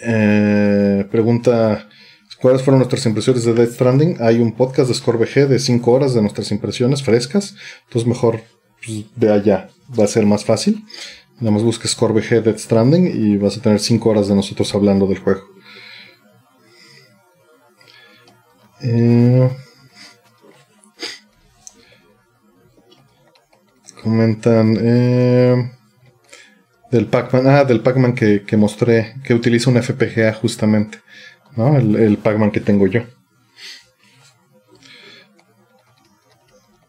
Eh, 0.00 1.06
pregunta 1.10 1.90
¿Cuáles 2.44 2.62
fueron 2.62 2.80
nuestras 2.80 3.06
impresiones 3.06 3.46
de 3.46 3.54
Death 3.54 3.70
Stranding? 3.70 4.18
Hay 4.20 4.38
un 4.38 4.52
podcast 4.52 4.88
de 4.88 4.94
ScoreBG 4.94 5.48
de 5.48 5.58
5 5.58 5.90
horas 5.90 6.12
de 6.12 6.20
nuestras 6.20 6.50
impresiones 6.50 7.02
frescas. 7.02 7.56
Entonces 7.84 8.06
mejor 8.06 8.42
pues, 8.84 9.06
ve 9.16 9.32
allá. 9.32 9.70
Va 9.98 10.04
a 10.04 10.08
ser 10.08 10.26
más 10.26 10.44
fácil. 10.44 10.84
Nada 11.38 11.52
más 11.52 11.62
busca 11.62 11.88
ScoreBG 11.88 12.42
Death 12.42 12.58
Stranding 12.58 13.06
y 13.06 13.38
vas 13.38 13.56
a 13.56 13.62
tener 13.62 13.80
5 13.80 14.10
horas 14.10 14.28
de 14.28 14.34
nosotros 14.34 14.74
hablando 14.74 15.06
del 15.06 15.20
juego. 15.20 15.40
Eh, 18.82 19.48
comentan 24.02 24.76
eh, 24.82 25.72
del 26.90 27.06
Pac-Man. 27.06 27.46
Ah, 27.46 27.64
del 27.64 27.80
Pac-Man 27.80 28.14
que, 28.14 28.42
que 28.42 28.58
mostré, 28.58 29.14
que 29.24 29.32
utiliza 29.32 29.70
un 29.70 29.82
FPGA 29.82 30.34
justamente. 30.34 30.98
¿No? 31.56 31.76
El, 31.76 31.96
el 31.96 32.18
Pac-Man 32.18 32.50
que 32.50 32.60
tengo 32.60 32.86
yo. 32.86 33.02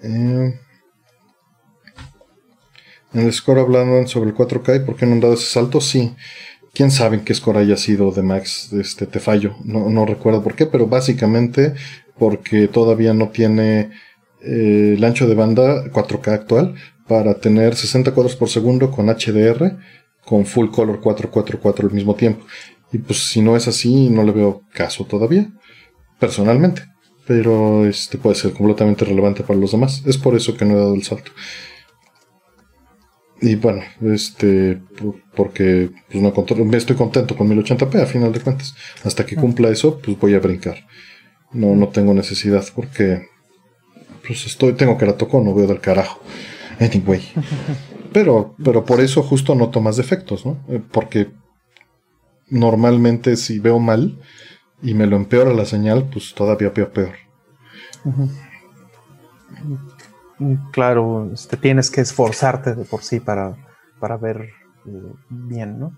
Eh, 0.02 0.60
en 3.14 3.22
el 3.22 3.34
score 3.34 3.60
hablaban 3.60 4.08
sobre 4.08 4.30
el 4.30 4.36
4K 4.36 4.76
y 4.76 4.86
por 4.86 4.96
qué 4.96 5.06
no 5.06 5.14
han 5.14 5.20
dado 5.20 5.34
ese 5.34 5.46
salto. 5.46 5.82
Sí, 5.82 6.16
quién 6.74 6.92
sabe 6.92 7.24
qué 7.24 7.34
score 7.34 7.58
haya 7.58 7.78
sido 7.78 8.12
de 8.12 8.22
Max. 8.22 8.72
Este, 8.74 9.08
te 9.08 9.20
fallo, 9.20 9.56
no, 9.64 9.90
no 9.90 10.06
recuerdo 10.06 10.44
por 10.44 10.56
qué, 10.56 10.66
pero 10.66 10.88
básicamente 10.88 11.74
porque 12.20 12.68
todavía 12.68 13.14
no 13.14 13.30
tiene 13.30 13.92
eh, 14.42 14.94
el 14.98 15.04
ancho 15.04 15.28
de 15.28 15.36
banda 15.36 15.86
4K 15.86 16.28
actual 16.28 16.76
para 17.08 17.40
tener 17.40 17.76
60 17.76 18.14
cuadros 18.14 18.36
por 18.36 18.50
segundo 18.50 18.92
con 18.92 19.08
HDR 19.08 19.78
con 20.26 20.46
full 20.46 20.70
color 20.70 21.02
444 21.02 21.88
al 21.88 21.94
mismo 21.94 22.16
tiempo. 22.16 22.46
Y 22.96 23.00
pues 23.00 23.28
si 23.28 23.42
no 23.42 23.58
es 23.58 23.68
así, 23.68 24.10
no 24.10 24.24
le 24.24 24.32
veo 24.32 24.62
caso 24.72 25.04
todavía, 25.04 25.52
personalmente. 26.18 26.84
Pero 27.28 27.86
este 27.86 28.18
puede 28.18 28.38
ser 28.38 28.54
completamente 28.54 29.04
relevante 29.04 29.44
para 29.44 29.60
los 29.60 29.74
demás. 29.74 30.02
Es 30.06 30.18
por 30.18 30.34
eso 30.34 30.56
que 30.56 30.64
no 30.64 30.76
he 30.76 30.78
dado 30.78 30.94
el 30.94 31.04
salto. 31.04 31.32
Y 33.42 33.56
bueno, 33.56 33.82
este, 34.02 34.82
porque 35.36 35.90
pues 36.10 36.24
no 36.24 36.78
estoy 36.78 36.96
contento 36.96 37.36
con 37.36 37.50
1080p 37.50 38.02
a 38.02 38.06
final 38.06 38.32
de 38.32 38.40
cuentas. 38.40 38.74
Hasta 39.04 39.26
que 39.26 39.36
cumpla 39.36 39.68
eso, 39.68 40.00
pues 40.00 40.18
voy 40.18 40.34
a 40.34 40.40
brincar. 40.40 40.78
No, 41.52 41.76
no 41.76 41.90
tengo 41.90 42.14
necesidad 42.14 42.64
porque 42.74 43.28
pues 44.26 44.46
estoy, 44.46 44.72
tengo 44.72 44.98
que 44.98 45.06
la 45.06 45.18
tocó, 45.18 45.42
no 45.42 45.54
veo 45.54 45.68
del 45.68 45.82
carajo. 45.82 46.22
Anyway. 46.80 47.22
Pero, 48.14 48.56
pero 48.64 48.86
por 48.86 49.02
eso 49.02 49.22
justo 49.24 49.56
noto 49.56 49.82
más 49.82 49.98
defectos, 49.98 50.46
¿no? 50.46 50.64
Eh, 50.70 50.82
porque 50.90 51.28
normalmente 52.50 53.36
si 53.36 53.60
veo 53.60 53.80
mal 53.80 54.20
y 54.82 54.94
me 54.94 55.08
lo 55.08 55.16
empeora 55.16 55.54
la 55.54 55.66
señal, 55.66 56.10
pues 56.12 56.34
todavía 56.34 56.70
veo 56.70 56.92
peor. 56.92 57.14
Claro, 60.72 61.32
este, 61.34 61.58
tienes 61.58 61.90
que 61.90 62.02
esforzarte 62.02 62.76
de 62.76 62.86
por 62.86 63.04
sí 63.04 63.20
para, 63.20 63.56
para 64.00 64.18
ver 64.18 64.50
eh, 64.86 65.14
bien, 65.30 65.80
¿no? 65.80 65.94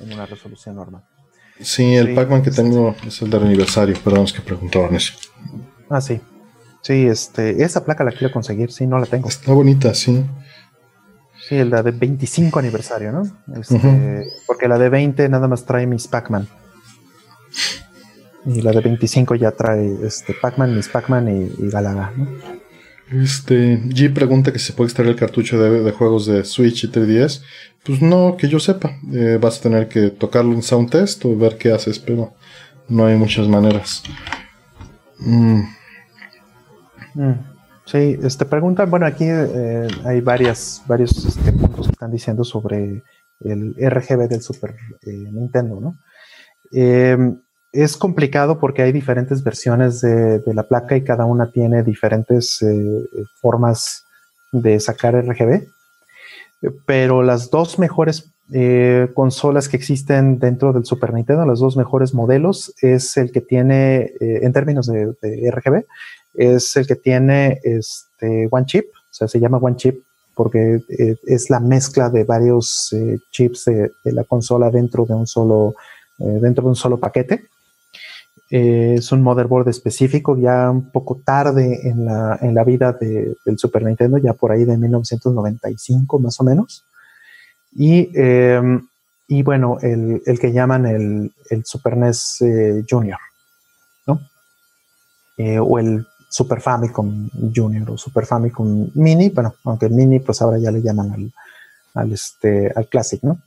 En 0.00 0.12
una 0.12 0.26
resolución 0.26 0.76
normal. 0.76 1.02
Sí, 1.60 1.94
el 1.94 2.14
Pac-Man 2.14 2.42
que 2.42 2.50
tengo 2.50 2.94
es 3.06 3.20
el 3.22 3.30
del 3.30 3.44
aniversario, 3.44 3.96
perdón, 4.02 4.24
es 4.24 4.32
que 4.32 4.42
preguntaban 4.42 4.94
eso. 4.94 5.14
Ah, 5.88 6.00
sí. 6.00 6.20
Sí, 6.82 7.06
este, 7.06 7.64
esa 7.64 7.84
placa 7.84 8.04
la 8.04 8.12
quiero 8.12 8.32
conseguir, 8.32 8.70
sí, 8.70 8.86
no 8.86 8.98
la 8.98 9.06
tengo. 9.06 9.28
Está 9.28 9.52
bonita, 9.52 9.92
sí. 9.94 10.24
Sí, 11.48 11.62
la 11.64 11.82
de 11.82 11.92
25 11.92 12.58
aniversario, 12.58 13.12
¿no? 13.12 13.22
Este, 13.58 14.26
porque 14.46 14.66
la 14.66 14.78
de 14.78 14.88
20 14.88 15.28
nada 15.28 15.46
más 15.46 15.64
trae 15.64 15.86
Miss 15.86 16.08
Pac-Man. 16.08 16.48
Y 18.46 18.62
la 18.62 18.72
de 18.72 18.80
25 18.80 19.36
ya 19.36 19.52
trae 19.52 19.96
este, 20.04 20.34
Pac-Man, 20.34 20.74
Miss 20.74 20.88
Pac-Man 20.88 21.28
y, 21.28 21.68
Galaga, 21.68 22.12
¿no? 22.16 22.28
Este, 23.12 23.78
G 23.78 24.12
pregunta 24.12 24.52
que 24.52 24.58
si 24.58 24.66
se 24.66 24.72
puede 24.72 24.88
extraer 24.88 25.10
el 25.10 25.16
cartucho 25.16 25.60
de, 25.60 25.92
juegos 25.92 26.26
de 26.26 26.44
Switch 26.44 26.82
y 26.82 26.88
3DS. 26.88 27.42
Pues 27.84 28.02
no, 28.02 28.36
que 28.36 28.48
yo 28.48 28.58
sepa. 28.58 28.98
Eh, 29.12 29.38
vas 29.40 29.60
a 29.60 29.62
tener 29.62 29.86
que 29.86 30.10
tocarlo 30.10 30.52
en 30.52 30.62
Sound 30.62 30.90
Test 30.90 31.24
o 31.24 31.36
ver 31.36 31.56
qué 31.58 31.70
haces, 31.70 32.00
pero 32.00 32.34
no 32.88 33.06
hay 33.06 33.14
muchas 33.14 33.46
maneras. 33.46 34.02
Mm. 35.18 35.62
Mm. 37.14 37.55
Sí, 37.86 38.18
este 38.20 38.44
pregunta, 38.46 38.84
bueno, 38.84 39.06
aquí 39.06 39.26
eh, 39.28 39.86
hay 40.04 40.20
varias, 40.20 40.82
varios 40.88 41.24
este, 41.24 41.52
puntos 41.52 41.86
que 41.86 41.92
están 41.92 42.10
diciendo 42.10 42.42
sobre 42.42 43.04
el 43.44 43.76
RGB 43.78 44.28
del 44.28 44.42
Super 44.42 44.74
eh, 45.02 45.12
Nintendo, 45.12 45.80
¿no? 45.80 45.96
Em, 46.72 47.40
es 47.70 47.96
complicado 47.96 48.58
porque 48.58 48.82
hay 48.82 48.90
diferentes 48.90 49.44
versiones 49.44 50.00
de, 50.00 50.42
la 50.52 50.64
placa 50.64 50.96
y 50.96 51.04
cada 51.04 51.26
una 51.26 51.52
tiene 51.52 51.84
diferentes 51.84 52.60
eh, 52.62 53.06
formas 53.40 54.04
de 54.50 54.80
sacar 54.80 55.14
RGB, 55.14 55.68
pero 56.86 57.22
las 57.22 57.50
dos 57.50 57.78
mejores 57.78 58.32
consolas 59.14 59.68
que 59.68 59.76
existen 59.76 60.38
dentro 60.38 60.72
del 60.72 60.84
Super 60.84 61.12
Nintendo, 61.12 61.44
los 61.44 61.60
dos 61.60 61.76
mejores 61.76 62.14
modelos, 62.14 62.72
es 62.80 63.16
el 63.16 63.32
que 63.32 63.40
tiene, 63.40 64.12
en 64.20 64.52
términos 64.52 64.86
de 64.86 65.50
RGB, 65.50 65.84
es 66.36 66.76
el 66.76 66.86
que 66.86 66.96
tiene 66.96 67.60
este 67.62 68.48
One 68.50 68.66
Chip, 68.66 68.86
o 68.94 69.14
sea, 69.14 69.28
se 69.28 69.40
llama 69.40 69.58
One 69.58 69.76
Chip 69.76 70.06
porque 70.36 70.82
eh, 70.90 71.16
es 71.26 71.48
la 71.48 71.60
mezcla 71.60 72.10
de 72.10 72.24
varios 72.24 72.92
eh, 72.92 73.18
chips 73.30 73.64
de, 73.64 73.90
la 74.12 74.22
consola 74.22 74.70
dentro 74.70 75.06
de 75.06 75.14
un 75.14 75.26
solo, 75.26 75.74
eh, 76.18 76.38
dentro 76.42 76.64
de 76.64 76.68
un 76.68 76.76
solo 76.76 76.98
paquete. 77.00 77.46
es 78.50 79.10
un 79.12 79.22
motherboard 79.22 79.70
específico, 79.70 80.36
ya 80.36 80.70
un 80.70 80.90
poco 80.90 81.22
tarde 81.24 81.88
en 81.88 82.04
la, 82.04 82.38
en 82.42 82.54
la 82.54 82.64
vida 82.64 82.92
del 82.92 83.58
Super 83.58 83.82
Nintendo, 83.82 84.18
ya 84.18 84.34
por 84.34 84.52
ahí 84.52 84.66
de 84.66 84.76
1995 84.76 86.18
más 86.18 86.38
o 86.38 86.44
menos. 86.44 86.84
Y, 87.74 88.10
em, 88.14 88.86
y 89.28 89.42
bueno, 89.42 89.78
el, 89.80 90.22
el, 90.26 90.38
que 90.38 90.52
llaman 90.52 90.84
el, 90.84 91.32
el 91.48 91.64
Super 91.64 91.96
NES 91.96 92.44
Junior, 92.88 93.18
¿no? 94.06 94.20
o 95.62 95.78
el 95.78 96.06
Super 96.28 96.60
Famicom 96.60 97.28
Junior 97.54 97.90
o 97.90 97.98
Super 97.98 98.26
Famicom 98.26 98.90
Mini, 98.94 99.30
bueno, 99.30 99.54
aunque 99.64 99.88
Mini 99.88 100.20
pues 100.20 100.42
ahora 100.42 100.58
ya 100.58 100.70
le 100.70 100.82
llaman 100.82 101.12
al, 101.12 101.32
al, 101.94 102.12
este, 102.12 102.72
al 102.74 102.88
Classic, 102.88 103.22
¿no? 103.22 103.38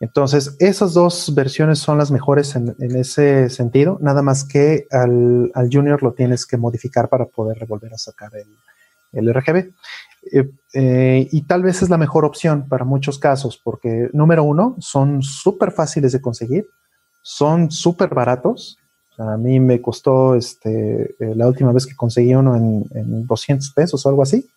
Entonces, 0.00 0.54
esas 0.60 0.94
dos 0.94 1.34
versiones 1.34 1.80
son 1.80 1.98
las 1.98 2.12
mejores 2.12 2.54
en, 2.54 2.76
ese 2.78 3.50
sentido, 3.50 3.98
nada 4.00 4.22
más 4.22 4.44
que 4.44 4.86
al, 4.92 5.50
Junior 5.72 6.02
lo 6.02 6.12
tienes 6.12 6.46
que 6.46 6.56
modificar 6.56 7.08
para 7.08 7.26
poder 7.26 7.66
volver 7.66 7.92
a 7.94 7.98
sacar 7.98 8.30
el, 9.12 9.34
RGB. 9.34 9.72
Eh, 10.32 10.50
eh, 10.74 11.28
y 11.32 11.42
tal 11.42 11.62
vez 11.62 11.82
es 11.82 11.90
la 11.90 11.96
mejor 11.96 12.24
opción 12.24 12.68
para 12.68 12.84
muchos 12.84 13.18
casos, 13.18 13.60
porque 13.62 14.08
número 14.12 14.44
uno, 14.44 14.76
son 14.78 15.22
súper 15.22 15.72
fáciles 15.72 16.12
de 16.12 16.20
conseguir, 16.20 16.68
son 17.22 17.72
súper 17.72 18.14
baratos, 18.14 18.78
a 19.18 19.36
mí 19.36 19.60
me 19.60 19.82
costó 19.82 20.34
este, 20.34 21.14
eh, 21.18 21.34
la 21.34 21.46
última 21.46 21.72
vez 21.72 21.86
que 21.86 21.96
conseguí 21.96 22.34
uno 22.34 22.56
en, 22.56 22.84
en 22.94 23.26
200 23.26 23.70
pesos 23.72 24.04
o 24.04 24.08
algo 24.08 24.22
así. 24.22 24.48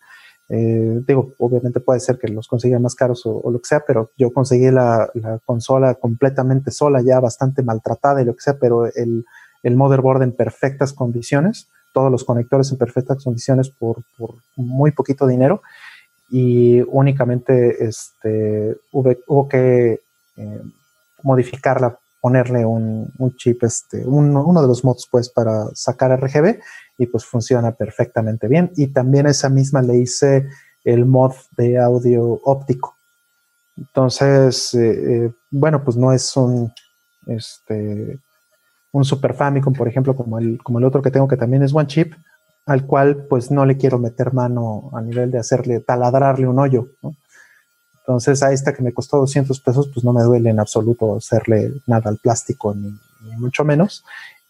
Eh, 0.48 1.02
digo, 1.06 1.32
obviamente 1.38 1.80
puede 1.80 2.00
ser 2.00 2.18
que 2.18 2.28
los 2.28 2.46
consigan 2.46 2.82
más 2.82 2.94
caros 2.94 3.22
o, 3.24 3.50
lo 3.50 3.58
que 3.58 3.68
sea, 3.68 3.82
pero 3.86 4.10
yo 4.18 4.32
conseguí 4.32 4.70
la, 4.70 5.10
consola 5.46 5.94
completamente 5.94 6.70
sola, 6.70 7.00
ya 7.00 7.20
bastante 7.20 7.62
maltratada 7.62 8.20
y 8.20 8.24
lo 8.24 8.34
que 8.34 8.42
sea, 8.42 8.58
pero 8.58 8.86
el, 8.86 9.24
el 9.62 9.76
motherboard 9.76 10.22
en 10.22 10.32
perfectas 10.32 10.92
condiciones, 10.92 11.68
todos 11.92 12.10
los 12.10 12.24
conectores 12.24 12.70
en 12.70 12.78
perfectas 12.78 13.24
condiciones 13.24 13.70
por, 13.70 14.02
por 14.18 14.34
muy 14.56 14.90
poquito 14.90 15.26
dinero 15.26 15.62
y 16.30 16.80
únicamente 16.82 17.84
este, 17.84 18.76
hubo, 18.92 19.48
que 19.48 20.00
eh, 20.36 20.62
modificarla 21.22 21.98
ponerle 22.22 22.64
un, 22.64 23.12
chip, 23.36 23.64
este, 23.64 24.06
uno 24.06 24.62
de 24.62 24.68
los 24.68 24.84
mods 24.84 25.08
pues 25.10 25.28
para 25.28 25.66
sacar 25.74 26.12
RGB 26.12 26.60
y 26.96 27.06
pues 27.06 27.24
funciona 27.24 27.72
perfectamente 27.72 28.46
bien. 28.46 28.70
Y 28.76 28.86
también 28.86 29.26
esa 29.26 29.48
misma 29.48 29.82
le 29.82 29.96
hice 29.96 30.46
el 30.84 31.04
mod 31.04 31.32
de 31.56 31.78
audio 31.78 32.40
óptico. 32.44 32.96
Entonces, 33.76 34.72
eh, 34.74 35.24
eh, 35.24 35.32
bueno, 35.50 35.82
pues 35.82 35.96
no 35.96 36.12
es 36.12 36.36
un, 36.36 36.72
este, 37.26 38.20
un 38.92 39.04
Super 39.04 39.34
Famicom, 39.34 39.74
por 39.74 39.88
ejemplo, 39.88 40.14
como 40.14 40.38
el, 40.38 40.62
como 40.62 40.78
el 40.78 40.84
otro 40.84 41.02
que 41.02 41.10
tengo 41.10 41.26
que 41.26 41.36
también 41.36 41.64
es 41.64 41.74
One 41.74 41.88
Chip, 41.88 42.14
al 42.66 42.86
cual 42.86 43.26
pues 43.28 43.50
no 43.50 43.66
le 43.66 43.76
quiero 43.76 43.98
meter 43.98 44.32
mano 44.32 44.90
a 44.92 45.00
nivel 45.00 45.32
de 45.32 45.38
hacerle, 45.38 45.80
taladrarle 45.80 46.46
un 46.46 46.60
hoyo, 46.60 46.86
¿no? 47.02 47.16
Entonces, 48.02 48.42
a 48.42 48.52
esta 48.52 48.72
que 48.72 48.82
me 48.82 48.92
costó 48.92 49.18
200 49.18 49.60
pesos, 49.60 49.88
pues 49.92 50.04
no 50.04 50.12
me 50.12 50.22
duele 50.22 50.50
en 50.50 50.58
absoluto 50.58 51.16
hacerle 51.16 51.72
nada 51.86 52.10
al 52.10 52.18
plástico, 52.18 52.74
ni, 52.74 52.92
mucho 53.38 53.64
menos. 53.64 54.04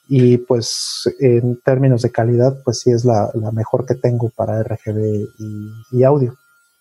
Y 0.09 0.39
pues 0.39 1.09
en 1.21 1.61
términos 1.61 2.03
de 2.03 2.11
calidad, 2.11 2.59
pues 2.65 2.81
sí 2.81 2.91
es 2.91 3.05
la, 3.05 3.31
mejor 3.53 3.87
que 3.87 3.95
tengo 3.95 4.31
para 4.31 4.63
RGB 4.63 5.29
y, 5.93 6.03
audio. 6.03 6.37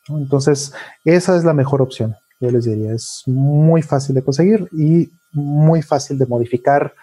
Entonces, 0.08 0.74
esa 1.04 1.36
es 1.36 1.44
la 1.44 1.54
mejor 1.54 1.82
opción. 1.82 2.16
Yo 2.40 2.50
les 2.50 2.66
diría, 2.66 2.94
es 2.94 3.24
muy 3.26 3.82
fácil 3.82 4.16
de 4.16 4.24
conseguir 4.24 4.68
y 4.72 5.12
muy 5.34 5.82
fácil 5.82 6.18
de 6.18 6.26
modificar 6.26 6.94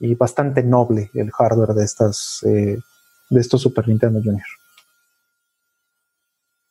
y 0.00 0.14
bastante 0.14 0.62
noble 0.62 1.10
el 1.14 1.30
hardware 1.30 1.74
de 1.74 1.84
estas 1.84 2.40
eh, 2.46 2.78
de 3.30 3.40
estos 3.40 3.60
Super 3.60 3.86
Nintendo 3.88 4.20
Junior. 4.22 4.46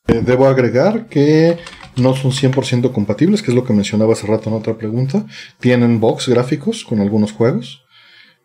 Eh, 0.08 0.22
debo 0.26 0.48
agregar 0.48 1.08
que 1.08 1.58
no 1.96 2.16
son 2.16 2.32
100% 2.32 2.92
compatibles, 2.92 3.42
que 3.42 3.52
es 3.52 3.56
lo 3.56 3.64
que 3.64 3.74
mencionaba 3.74 4.14
hace 4.14 4.28
rato 4.28 4.50
en 4.50 4.56
otra 4.56 4.78
pregunta. 4.78 5.26
Tienen 5.60 6.00
box 6.00 6.30
gráficos 6.30 6.84
con 6.84 7.00
algunos 7.02 7.32
juegos. 7.32 7.84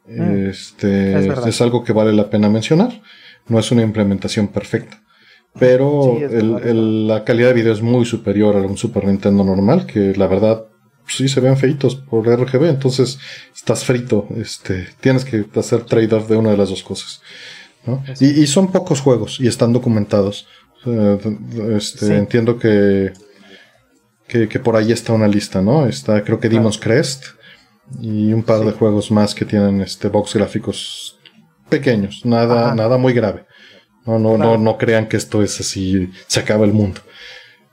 Mm, 0.07 0.49
este 0.49 1.49
es, 1.49 1.61
algo 1.61 1.85
que 1.85 1.93
vale 1.93 2.13
la 2.13 2.31
pena 2.31 2.49
mencionar. 2.49 3.01
No 3.47 3.59
es 3.59 3.71
una 3.71 3.83
implementación 3.83 4.49
perfecta. 4.49 5.03
Pero 5.59 6.19
la 6.29 7.25
calidad 7.25 7.49
de 7.49 7.55
video 7.55 7.73
es 7.75 7.83
muy 7.83 8.07
superior 8.07 8.57
a 8.57 8.61
un 8.61 8.79
Super 8.79 9.07
Nintendo 9.07 9.45
normal, 9.45 9.85
que 9.87 10.15
la 10.17 10.27
verdad 10.27 10.65
sí 11.07 11.29
se 11.29 11.41
ven 11.41 11.59
feitos 11.59 11.95
por 11.95 12.27
RGB, 12.27 12.69
entonces 12.69 13.19
estás 13.55 13.85
frito, 13.85 14.29
este, 14.37 14.89
tienes 15.01 15.25
que 15.25 15.45
hacer 15.57 15.85
trade-off 15.85 16.29
de 16.29 16.37
una 16.37 16.51
de 16.51 16.57
las 16.57 16.71
dos 16.71 16.83
cosas. 16.83 17.21
y, 18.21 18.47
son 18.47 18.71
pocos 18.71 19.01
juegos 19.01 19.41
y 19.41 19.49
están 19.49 19.73
documentados. 19.73 20.47
Este, 20.85 22.17
entiendo 22.17 22.59
que, 22.59 23.13
que, 24.27 24.59
por 24.59 24.77
ahí 24.77 24.93
está 24.93 25.13
una 25.13 25.29
lista, 25.29 25.63
¿no? 25.63 25.87
Está, 25.87 26.23
creo 26.25 26.41
que 26.41 26.49
Demon's 26.49 26.79
Crest 26.79 27.25
y 28.01 28.33
un 28.33 28.43
par 28.43 28.61
de 28.61 28.73
juegos 28.73 29.11
más 29.11 29.35
que 29.35 29.45
tienen 29.45 29.81
este 29.81 30.09
box 30.09 30.35
gráficos 30.35 31.19
pequeños, 31.69 32.25
nada, 32.25 32.75
nada 32.75 32.99
muy 32.99 33.13
grave. 33.13 33.47
No, 34.05 34.19
no, 34.19 34.37
no, 34.37 34.59
no 34.59 34.79
crean 34.79 35.09
que 35.09 35.17
esto 35.17 35.43
es 35.43 35.61
así, 35.61 36.11
se 36.27 36.41
acaba 36.41 36.65
el 36.65 36.73
mundo. 36.73 37.01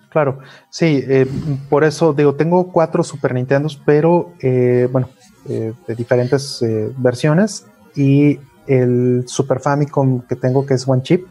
Claro, 0.10 0.40
sí, 0.70 1.04
eh, 1.08 1.28
por 1.70 1.84
eso 1.84 2.14
digo, 2.14 2.36
tengo 2.36 2.72
cuatro 2.72 3.04
Super 3.04 3.34
Nintendos, 3.34 3.80
pero 3.86 4.34
eh, 4.42 4.88
bueno, 4.92 5.10
eh, 5.48 5.74
de 5.88 5.96
diferentes 5.96 6.64
versiones 6.98 7.66
y 7.96 8.40
el 8.68 9.24
Super 9.28 9.60
Famicom 9.60 10.22
que 10.28 10.36
tengo 10.36 10.66
que 10.66 10.74
es 10.76 10.88
One 10.88 11.04
Chip, 11.04 11.28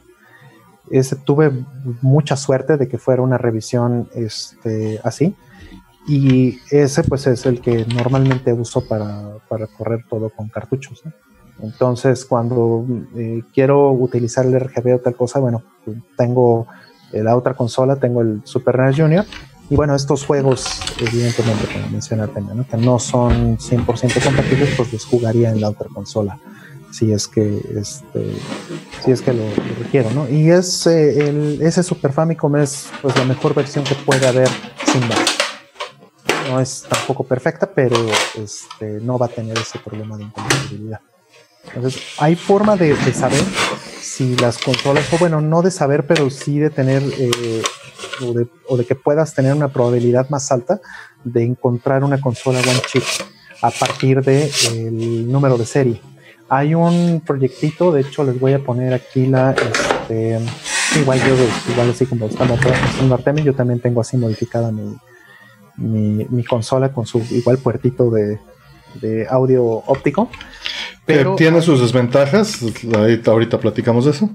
ese, 0.91 1.17
tuve 1.17 1.53
mucha 2.03 2.37
suerte 2.37 2.77
de 2.77 2.89
que 2.89 2.99
fuera 2.99 3.23
una 3.23 3.39
revisión 3.39 4.09
este, 4.15 5.01
así. 5.05 5.35
Y 6.07 6.59
ese 6.71 7.03
pues 7.05 7.27
es 7.27 7.45
el 7.45 7.61
que 7.61 7.85
normalmente 7.85 8.53
uso 8.53 8.87
para, 8.87 9.39
correr 9.77 10.05
todo 10.09 10.31
con 10.31 10.49
cartuchos. 10.49 11.03
Entonces 11.61 12.25
cuando 12.25 12.87
eh, 13.17 13.43
quiero 13.53 13.91
utilizar 13.93 14.47
el 14.47 14.59
RGB 14.59 14.95
o 14.95 14.99
tal 15.01 15.17
cosa, 15.17 15.39
bueno, 15.39 15.63
tengo 16.17 16.67
la 17.13 17.37
otra 17.37 17.55
consola, 17.55 17.97
tengo 17.97 18.23
el 18.23 18.41
Super 18.45 18.79
NES 18.79 18.97
Junior. 18.97 19.25
Y 19.71 19.77
bueno, 19.77 19.95
estos 19.95 20.25
juegos, 20.25 20.81
evidentemente, 20.99 21.67
como 21.71 21.89
menciona 21.91 22.27
¿no? 22.55 22.67
que 22.67 22.77
no 22.79 22.99
son 22.99 23.59
100% 23.59 24.25
compatibles, 24.25 24.75
pues 24.77 24.93
los 24.95 25.05
jugaría 25.05 25.51
en 25.51 25.61
la 25.61 25.69
otra 25.69 25.89
consola 25.93 26.39
si 26.91 27.13
es 27.13 27.29
que 27.29 27.61
este 27.77 28.33
si 29.05 29.11
es 29.11 29.21
que 29.21 29.33
lo, 29.33 29.45
requiero 29.79 30.11
no 30.11 30.29
y 30.29 30.51
es 30.51 30.87
el, 30.87 31.61
ese 31.63 31.83
Super 31.83 32.13
Famicom 32.13 32.57
es 32.57 32.89
pues 33.03 33.17
la 33.17 33.25
mejor 33.25 33.55
versión 33.55 33.85
que 33.85 33.95
puede 33.95 34.27
haber 34.27 34.49
sin 34.91 35.07
más. 35.09 35.19
No 36.49 36.61
es 36.61 36.87
tampoco 36.89 37.25
perfecta 37.25 37.71
pero 37.71 37.97
este 38.35 39.01
no 39.01 39.19
va 39.19 39.27
a 39.27 39.29
tener 39.29 39.57
ese 39.59 39.79
problema 39.79 40.17
de 40.17 40.25
incompatibilidad. 40.25 41.01
Entonces 41.75 42.03
hay 42.19 42.35
forma 42.37 42.77
de, 42.77 42.97
saber 43.13 43.45
si 44.01 44.35
las 44.37 44.57
consolas 44.57 45.13
o 45.13 45.19
bueno 45.19 45.43
no 45.43 45.61
de 45.61 45.71
saber 45.71 46.07
pero 46.07 46.31
sí 46.31 46.59
de 46.59 46.71
tener 46.71 47.03
eh, 47.03 47.63
o, 48.23 48.33
de, 48.33 48.49
de 48.77 48.87
que 48.87 48.95
puedas 48.95 49.35
tener 49.35 49.53
una 49.53 49.69
probabilidad 49.69 50.31
más 50.31 50.51
alta 50.51 50.81
de 51.25 51.45
encontrar 51.45 52.03
una 52.03 52.19
consola 52.19 52.61
one 52.61 52.81
chip 52.87 53.03
a 53.61 53.71
partir 53.71 54.23
del 54.23 54.51
el 54.73 55.31
número 55.31 55.59
de 55.59 55.67
serie 55.67 56.01
hay 56.49 56.75
un 56.75 57.23
proyectito, 57.25 57.93
de 57.93 58.01
hecho 58.03 58.25
les 58.25 58.39
voy 58.39 58.55
a 58.55 58.59
poner 58.59 58.95
aquí 58.95 59.27
la, 59.27 59.53
este, 59.53 60.39
igual 61.01 61.19
yo, 61.21 61.35
igual 61.73 61.91
así 61.91 62.07
como 62.07 62.27
estamos 62.27 62.59
en 63.01 63.13
Artemis, 63.13 63.45
yo 63.45 63.55
también 63.55 63.81
tengo 63.81 64.01
así 64.01 64.17
modificada 64.17 64.73
mi, 64.73 64.97
mi, 65.77 66.45
consola 66.45 66.93
con 66.93 67.07
su 67.07 67.19
igual 67.31 67.59
puertito 67.59 68.11
de, 68.11 68.39
audio 69.29 69.65
óptico. 69.65 70.31
Pero, 71.05 71.37
tiene 71.37 71.63
sus 71.63 71.81
desventajas, 71.81 72.59
ahorita 73.27 73.59
platicamos 73.59 74.05
de 74.05 74.11
eso. 74.11 74.31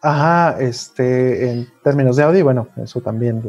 Ajá, 0.00 0.58
este, 0.60 1.50
en 1.50 1.68
términos 1.82 2.16
de 2.16 2.22
audio, 2.22 2.44
bueno, 2.44 2.68
eso 2.76 3.00
también 3.00 3.42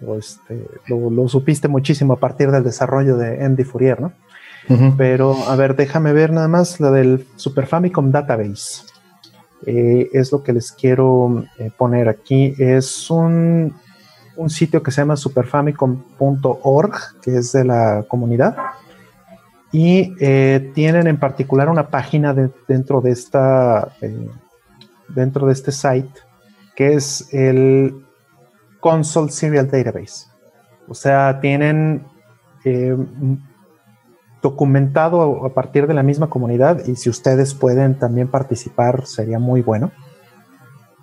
lo, 0.00 0.18
este, 0.18 0.66
lo, 0.88 1.28
supiste 1.28 1.68
muchísimo 1.68 2.14
a 2.14 2.20
partir 2.20 2.50
del 2.50 2.64
desarrollo 2.64 3.16
de 3.16 3.44
Andy 3.44 3.64
Fourier, 3.64 4.00
¿no? 4.00 4.12
Pero, 4.96 5.36
a 5.48 5.56
ver, 5.56 5.76
déjame 5.76 6.12
ver 6.12 6.32
nada 6.32 6.48
más 6.48 6.80
lo 6.80 6.90
del 6.90 7.26
Super 7.36 7.66
Famicom 7.66 8.10
Database. 8.10 8.84
Eh, 9.64 10.10
es 10.12 10.32
lo 10.32 10.42
que 10.42 10.52
les 10.52 10.72
quiero 10.72 11.44
eh, 11.58 11.70
poner 11.76 12.08
aquí. 12.08 12.54
Es 12.58 13.10
un, 13.10 13.74
un, 14.36 14.50
sitio 14.50 14.82
que 14.82 14.90
se 14.90 15.00
llama 15.00 15.16
superfamicom.org, 15.16 16.94
que 17.22 17.36
es 17.36 17.52
de 17.52 17.64
la 17.64 18.04
comunidad. 18.08 18.56
Y 19.72 20.14
eh, 20.20 20.72
tienen 20.74 21.06
en 21.06 21.18
particular 21.18 21.68
una 21.68 21.88
página 21.88 22.34
dentro 22.66 23.00
de 23.00 23.10
esta 23.10 23.92
dentro 25.08 25.46
de 25.46 25.52
este 25.52 25.70
site 25.70 26.10
que 26.74 26.94
es 26.94 27.32
el 27.32 28.04
Console 28.80 29.30
Serial 29.32 29.68
Database. 29.68 30.26
O 30.86 30.94
sea, 30.94 31.40
tienen 31.40 32.04
documentado 34.46 35.44
a 35.44 35.52
partir 35.54 35.88
de 35.88 35.94
la 35.94 36.04
misma 36.04 36.30
comunidad 36.30 36.86
y 36.86 36.94
si 36.94 37.10
ustedes 37.10 37.52
pueden 37.52 37.98
también 37.98 38.28
participar 38.28 39.04
sería 39.04 39.40
muy 39.40 39.60
bueno. 39.60 39.90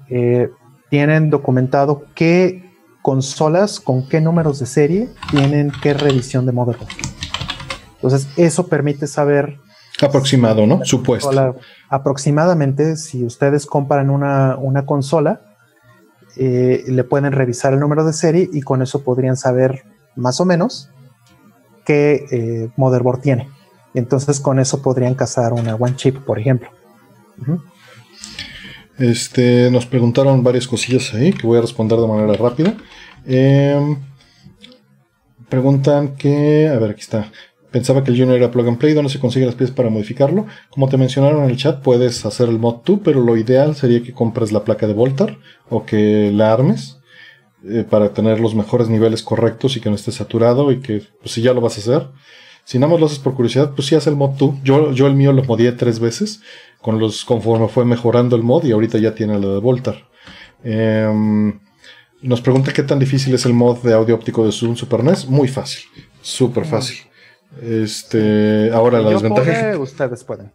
Eh, 0.09 0.49
tienen 0.89 1.29
documentado 1.29 2.05
qué 2.15 2.71
consolas 3.01 3.81
con 3.81 4.07
qué 4.07 4.21
números 4.21 4.59
de 4.59 4.65
serie 4.65 5.09
tienen 5.29 5.73
qué 5.81 5.93
revisión 5.93 6.45
de 6.45 6.53
motherboard. 6.53 6.87
Entonces 7.95 8.29
eso 8.37 8.67
permite 8.67 9.07
saber 9.07 9.59
aproximado, 10.01 10.65
¿no? 10.65 10.85
Supuesto. 10.85 11.57
Aproximadamente 11.89 12.95
si 12.95 13.25
ustedes 13.25 13.65
compran 13.65 14.09
una, 14.09 14.85
consola 14.85 15.41
eh, 16.37 16.85
le 16.87 17.03
pueden 17.03 17.33
revisar 17.33 17.73
el 17.73 17.81
número 17.81 18.05
de 18.05 18.13
serie 18.13 18.49
y 18.53 18.61
con 18.61 18.81
eso 18.81 19.03
podrían 19.03 19.35
saber 19.35 19.83
más 20.15 20.39
o 20.39 20.45
menos 20.45 20.92
qué 21.85 22.25
eh, 22.31 22.69
motherboard 22.75 23.21
tiene. 23.21 23.49
Entonces 23.93 24.39
con 24.39 24.59
eso 24.59 24.81
podrían 24.81 25.15
cazar 25.15 25.53
una 25.53 25.75
One 25.75 25.95
Chip, 25.95 26.17
por 26.19 26.39
ejemplo. 26.39 26.69
Este, 28.97 29.69
nos 29.71 29.85
preguntaron 29.85 30.43
varias 30.43 30.67
cosillas 30.67 31.13
ahí 31.13 31.33
que 31.33 31.47
voy 31.47 31.57
a 31.57 31.61
responder 31.61 31.99
de 31.99 32.07
manera 32.07 32.33
rápida. 32.33 32.75
Em, 33.25 33.97
preguntan 35.49 36.15
que, 36.15 36.69
a 36.69 36.77
ver, 36.79 36.91
aquí 36.91 37.01
está. 37.01 37.31
Pensaba 37.71 38.03
que 38.03 38.11
el 38.11 38.17
Junior 38.17 38.37
era 38.37 38.51
plug 38.51 38.67
and 38.67 38.77
play, 38.77 38.93
¿dónde 38.93 39.09
se 39.09 39.19
consiguen 39.19 39.47
las 39.47 39.55
piezas 39.55 39.75
para 39.75 39.89
modificarlo? 39.89 40.45
Como 40.69 40.89
te 40.89 40.97
mencionaron 40.97 41.43
en 41.43 41.49
el 41.49 41.57
chat, 41.57 41.81
puedes 41.81 42.23
hacer 42.23 42.47
el 42.49 42.59
mod 42.59 42.81
tú, 42.83 43.01
pero 43.01 43.21
lo 43.21 43.35
ideal 43.35 43.75
sería 43.75 44.03
que 44.03 44.13
compres 44.13 44.51
la 44.51 44.63
placa 44.63 44.85
de 44.85 44.93
Voltar 44.93 45.37
o 45.69 45.83
que 45.83 46.31
la 46.31 46.53
armes. 46.53 46.99
Eh, 47.65 47.85
para 47.89 48.13
tener 48.13 48.41
los 48.41 48.55
mejores 48.55 48.89
niveles 48.89 49.23
correctos 49.23 49.77
y 49.77 49.79
que 49.79 49.89
no 49.89 49.95
esté 49.95 50.11
saturado 50.11 50.69
y 50.73 50.81
que 50.81 51.01
pues 51.21 51.31
si 51.31 51.41
ya 51.41 51.53
lo 51.53 51.61
vas 51.61 51.77
a 51.77 51.79
hacer. 51.79 52.09
Si 52.65 52.77
nada 52.77 52.91
más 52.91 52.99
lo 52.99 53.05
haces 53.05 53.19
por 53.19 53.35
curiosidad, 53.35 53.71
pues 53.73 53.87
sí 53.87 53.95
haz 53.95 54.05
el 54.07 54.17
mod 54.17 54.35
tú. 54.35 54.59
Yo, 54.65 54.91
yo 54.91 55.07
el 55.07 55.15
mío 55.15 55.31
lo 55.31 55.45
modié 55.45 55.71
tres 55.71 55.99
veces 55.99 56.41
con 56.81 56.99
los, 56.99 57.23
conforme 57.23 57.69
fue 57.69 57.85
mejorando 57.85 58.35
el 58.35 58.43
mod 58.43 58.65
y 58.65 58.71
ahorita 58.71 58.97
ya 58.97 59.15
tiene 59.15 59.39
la 59.39 59.47
de 59.47 59.59
Voltar. 59.59 59.95
Em, 60.61 61.57
nos 62.21 62.41
pregunta 62.41 62.73
qué 62.73 62.83
tan 62.83 62.99
difícil 62.99 63.33
es 63.33 63.45
el 63.45 63.53
mod 63.53 63.77
de 63.77 63.93
audio 63.93 64.15
óptico 64.15 64.45
de 64.45 64.51
Zoom 64.51 64.75
Super 64.75 65.01
NES. 65.01 65.27
Muy 65.27 65.47
fácil, 65.47 65.83
súper 66.21 66.65
fácil. 66.65 66.97
Este, 67.61 68.71
ahora 68.73 68.99
la 68.99 69.11
desventaja. 69.11 69.77
ustedes 69.77 70.25
pueden. 70.25 70.51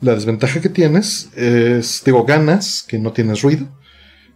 La 0.00 0.14
desventaja 0.14 0.60
que 0.60 0.68
tienes 0.68 1.30
es, 1.36 2.02
digo, 2.04 2.24
ganas 2.24 2.84
que 2.86 3.00
no 3.00 3.10
tienes 3.10 3.42
ruido 3.42 3.66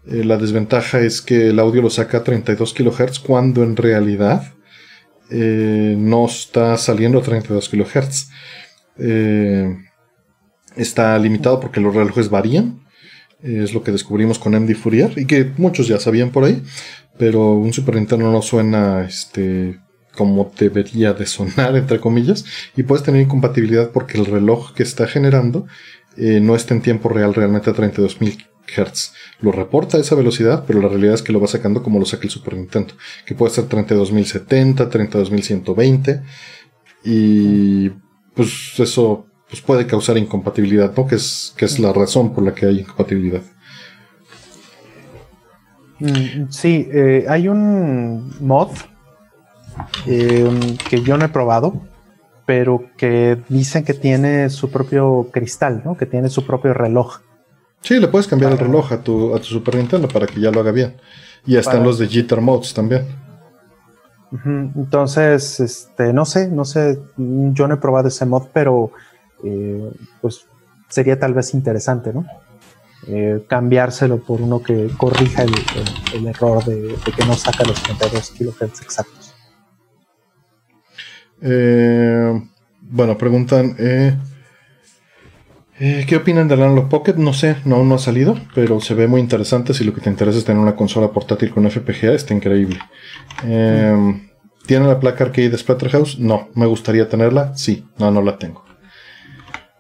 eh, 0.07 0.25
la 0.25 0.37
desventaja 0.37 1.01
es 1.01 1.23
que 1.23 1.49
el 1.49 1.59
audio 1.59 1.83
lo 1.83 1.91
saca 1.91 2.19
a 2.19 2.25
32 2.25 2.75
kHz 2.75 3.21
cuando 3.21 3.63
en 3.63 3.77
realidad 3.77 4.53
eh, 5.31 5.95
no 5.97 6.27
está 6.27 6.77
saliendo 6.77 7.19
a 7.19 7.23
32 7.23 7.69
kHz. 7.69 8.31
Eh, 8.99 9.77
está 10.77 11.19
limitado 11.19 11.61
porque 11.61 11.81
los 11.81 11.95
relojes 11.95 12.31
varían. 12.31 12.81
Es 13.43 13.75
lo 13.75 13.83
que 13.83 13.91
descubrimos 13.91 14.39
con 14.39 14.53
MD 14.55 14.75
Fourier 14.77 15.13
y 15.17 15.27
que 15.27 15.51
muchos 15.57 15.89
ya 15.89 15.99
sabían 15.99 16.31
por 16.31 16.45
ahí. 16.45 16.63
Pero 17.19 17.53
un 17.55 17.73
Super 17.73 17.97
Nintendo 17.97 18.31
no 18.31 18.41
suena 18.43 19.05
este, 19.05 19.81
como 20.15 20.53
debería 20.59 21.13
de 21.13 21.27
sonar, 21.27 21.77
entre 21.77 22.01
comillas. 22.01 22.45
Y 22.77 22.83
puedes 22.83 23.05
tener 23.05 23.23
incompatibilidad 23.23 23.91
porque 23.91 24.19
el 24.19 24.27
reloj 24.27 24.75
que 24.75 24.83
está 24.83 25.07
generando 25.07 25.67
no 26.15 26.55
está 26.55 26.75
en 26.75 26.83
tiempo 26.83 27.09
real 27.09 27.33
realmente 27.33 27.71
a 27.71 27.73
32.000 27.73 28.52
Hz. 28.67 29.13
Lo 29.41 29.53
reporta 29.53 29.99
esa 29.99 30.15
velocidad, 30.15 30.65
pero 30.67 30.81
la 30.81 30.89
realidad 30.89 31.15
es 31.15 31.23
que 31.23 31.33
lo 31.33 31.41
va 31.41 31.47
sacando 31.47 31.83
como 31.83 31.99
lo 31.99 32.05
saca 32.05 32.25
el 32.25 32.31
Super 32.31 32.57
Nintendo, 32.57 32.95
que 33.27 33.35
puede 33.35 33.53
ser 33.53 33.69
32.070, 33.69 34.91
32.120, 34.91 36.23
y 37.05 37.91
pues 38.35 38.79
eso 38.79 39.27
pues 39.49 39.61
puede 39.61 39.87
causar 39.87 40.17
incompatibilidad, 40.17 40.95
¿no? 40.97 41.07
Que 41.07 41.17
es, 41.17 41.53
que 41.57 41.67
es 41.67 41.79
la 41.79 41.93
razón 41.93 42.33
por 42.33 42.43
la 42.43 42.55
que 42.55 42.67
hay 42.67 42.81
incompatibilidad. 42.81 43.43
Mm, 45.99 46.49
sí, 46.49 46.89
eh, 46.91 47.27
hay 47.29 47.49
un 47.49 48.35
mod 48.41 48.71
eh, 50.07 50.77
que 50.89 51.03
yo 51.03 51.19
no 51.19 51.27
he 51.27 51.29
probado, 51.29 51.83
pero 52.47 52.85
que 52.97 53.39
dicen 53.49 53.85
que 53.85 53.95
tiene 53.95 54.51
su 54.51 54.71
propio 54.71 55.29
cristal, 55.31 55.83
¿no? 55.85 55.97
Que 55.97 56.07
tiene 56.07 56.29
su 56.29 56.47
propio 56.47 56.75
reloj. 56.75 57.21
Sí, 57.83 57.99
le 57.99 58.09
puedes 58.09 58.27
cambiar 58.27 58.53
el 58.53 58.59
reloj 58.59 58.93
a 58.93 59.03
tu, 59.03 59.35
a 59.35 59.39
tu 59.39 59.45
Super 59.45 59.77
Nintendo 59.77 60.09
para 60.09 60.27
que 60.27 60.41
ya 60.41 60.51
lo 60.51 60.61
haga 60.61 60.73
bien. 60.73 60.95
Y 61.45 61.57
están 61.57 61.83
los 61.83 61.99
de 61.99 62.07
Jitter 62.07 62.41
Modes 62.41 62.73
también. 62.73 63.05
Entonces, 64.45 65.61
este, 65.61 66.13
no 66.13 66.25
sé, 66.25 66.49
no 66.49 66.65
sé, 66.65 66.99
yo 67.17 67.69
no 67.69 67.75
he 67.75 67.77
probado 67.77 68.09
ese 68.09 68.25
mod, 68.25 68.45
pero 68.53 68.93
eh, 69.45 69.91
pues 70.23 70.47
sería 70.89 71.19
tal 71.19 71.35
vez 71.35 71.53
interesante, 71.53 72.13
¿no? 72.15 72.25
Eh, 73.09 73.45
cambiárselo 73.49 74.19
por 74.19 74.41
uno 74.41 74.63
que 74.63 74.89
corrija 74.97 75.43
el, 75.43 76.27
error 76.27 76.65
de, 76.65 76.95
que 77.05 77.27
no 77.27 77.35
saca 77.35 77.65
los 77.65 77.83
32 77.83 78.31
kHz 78.31 78.81
exactos. 78.81 79.35
Eh, 81.43 82.49
bueno, 82.81 83.19
preguntan, 83.19 83.75
eh, 83.79 84.17
¿Qué 86.07 86.15
opinan 86.15 86.47
del 86.47 86.63
Analog 86.63 86.89
Pocket? 86.89 87.15
No 87.15 87.33
sé, 87.33 87.57
no, 87.65 87.75
aún 87.75 87.89
no 87.89 87.97
ha 87.97 87.99
salido, 87.99 88.39
pero 88.55 88.81
se 88.81 88.95
ve 88.95 89.09
muy 89.09 89.21
interesante. 89.21 89.75
Si 89.75 89.83
lo 89.83 89.93
que 89.93 90.01
te 90.01 90.11
interesa 90.11 90.39
es 90.39 90.45
tener 90.45 90.63
una 90.63 90.77
consola 90.77 91.11
portátil 91.11 91.51
con 91.51 91.69
FPGA, 91.69 92.13
está 92.13 92.33
increíble. 92.35 92.79
Em, 93.45 94.29
¿Tiene 94.65 94.87
la 94.87 95.01
placa 95.01 95.25
arcade 95.25 95.59
Splatterhouse? 95.59 96.21
No. 96.21 96.51
¿Me 96.55 96.67
gustaría 96.67 97.09
tenerla? 97.09 97.57
Sí. 97.57 97.85
No, 97.99 98.13
no 98.13 98.23
la 98.23 98.39
tengo. 98.39 98.65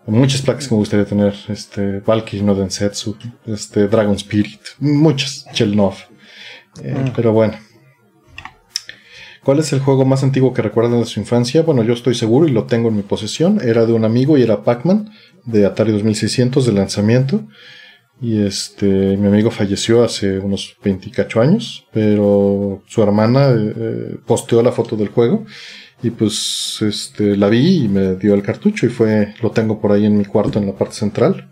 Muchas 0.06 0.42
placas 0.42 0.66
que 0.66 0.74
me 0.74 0.80
gustaría 0.80 1.06
tener. 1.06 1.34
Este, 1.48 2.00
Valkyrie 2.00 2.44
no 2.44 2.56
Densetsu, 2.56 3.16
este, 3.46 3.86
Dragon 3.86 4.16
Spirit, 4.16 4.60
muchas. 4.80 5.46
Chelnov. 5.52 5.94
Eh, 6.82 6.96
mm. 6.96 7.12
Pero 7.14 7.32
bueno. 7.32 7.54
¿Cuál 9.44 9.58
es 9.58 9.72
el 9.72 9.80
juego 9.80 10.04
más 10.04 10.22
antiguo 10.22 10.52
que 10.52 10.62
recuerdan 10.62 11.00
de 11.00 11.06
su 11.06 11.18
infancia? 11.18 11.62
Bueno, 11.62 11.82
yo 11.82 11.94
estoy 11.94 12.14
seguro 12.14 12.46
y 12.46 12.52
lo 12.52 12.64
tengo 12.64 12.88
en 12.88 12.96
mi 12.96 13.02
posesión. 13.02 13.60
Era 13.60 13.86
de 13.86 13.92
un 13.92 14.04
amigo 14.04 14.38
y 14.38 14.42
era 14.42 14.62
Pac-Man 14.62 15.10
de 15.44 15.66
Atari 15.66 15.90
2600 15.92 16.64
de 16.64 16.72
lanzamiento. 16.72 17.42
Y 18.20 18.40
este, 18.40 18.86
mi 19.16 19.26
amigo 19.26 19.50
falleció 19.50 20.04
hace 20.04 20.38
unos 20.38 20.76
28 20.84 21.40
años, 21.40 21.86
pero 21.92 22.84
su 22.86 23.02
hermana 23.02 23.48
eh, 23.50 24.16
posteó 24.24 24.62
la 24.62 24.70
foto 24.70 24.94
del 24.94 25.08
juego 25.08 25.44
y 26.04 26.10
pues 26.10 26.78
este, 26.80 27.36
la 27.36 27.48
vi 27.48 27.84
y 27.84 27.88
me 27.88 28.14
dio 28.14 28.34
el 28.34 28.42
cartucho 28.42 28.86
y 28.86 28.90
fue, 28.90 29.34
lo 29.42 29.50
tengo 29.50 29.80
por 29.80 29.90
ahí 29.90 30.06
en 30.06 30.18
mi 30.18 30.24
cuarto 30.24 30.60
en 30.60 30.66
la 30.66 30.72
parte 30.72 30.94
central. 30.94 31.50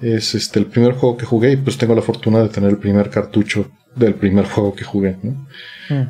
Es 0.00 0.34
este, 0.34 0.58
el 0.58 0.66
primer 0.66 0.94
juego 0.94 1.18
que 1.18 1.26
jugué 1.26 1.52
y 1.52 1.56
pues 1.56 1.76
tengo 1.76 1.94
la 1.94 2.00
fortuna 2.00 2.42
de 2.42 2.48
tener 2.48 2.70
el 2.70 2.78
primer 2.78 3.10
cartucho 3.10 3.70
del 3.94 4.14
primer 4.14 4.46
juego 4.46 4.74
que 4.74 4.84
jugué. 4.84 5.16
Mm. 5.22 5.94
Mm. 5.94 6.08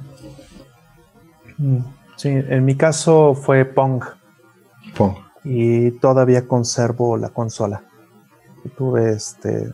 Sí, 2.16 2.28
en 2.28 2.64
mi 2.64 2.76
caso 2.76 3.34
fue 3.34 3.64
Pong. 3.64 4.05
Pong 4.97 5.14
y 5.44 5.92
todavía 5.92 6.47
conservo 6.47 7.16
la 7.16 7.30
consola. 7.30 7.82
tuve 8.76 9.12
este, 9.12 9.72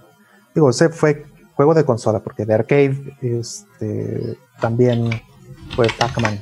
digo, 0.54 0.70
ese 0.70 0.88
fue 0.90 1.26
juego 1.54 1.74
de 1.74 1.84
consola, 1.84 2.20
porque 2.20 2.44
de 2.44 2.54
arcade 2.54 3.16
este, 3.22 4.38
también 4.60 5.10
fue 5.74 5.88
Pac-Man, 5.98 6.38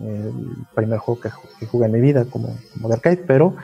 el 0.00 0.66
primer 0.74 0.98
juego 0.98 1.20
que, 1.20 1.66
jugué 1.66 1.86
en 1.86 1.92
mi 1.92 2.00
vida 2.00 2.24
como, 2.24 2.56
como, 2.72 2.88
de 2.88 2.94
arcade, 2.94 3.18
pero 3.18 3.54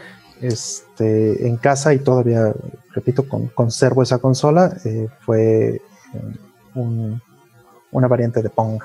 este, 0.41 1.49
en 1.49 1.57
casa 1.57 1.95
y 1.95 1.99
todavía, 1.99 2.53
repito, 2.93 3.25
conservo 3.55 4.03
esa 4.03 4.19
consola, 4.19 4.77
eh, 4.85 5.09
fue 5.21 5.81
eh, 6.15 7.19
una 7.91 8.09
variante 8.09 8.43
de 8.43 8.51
Pong. 8.51 8.83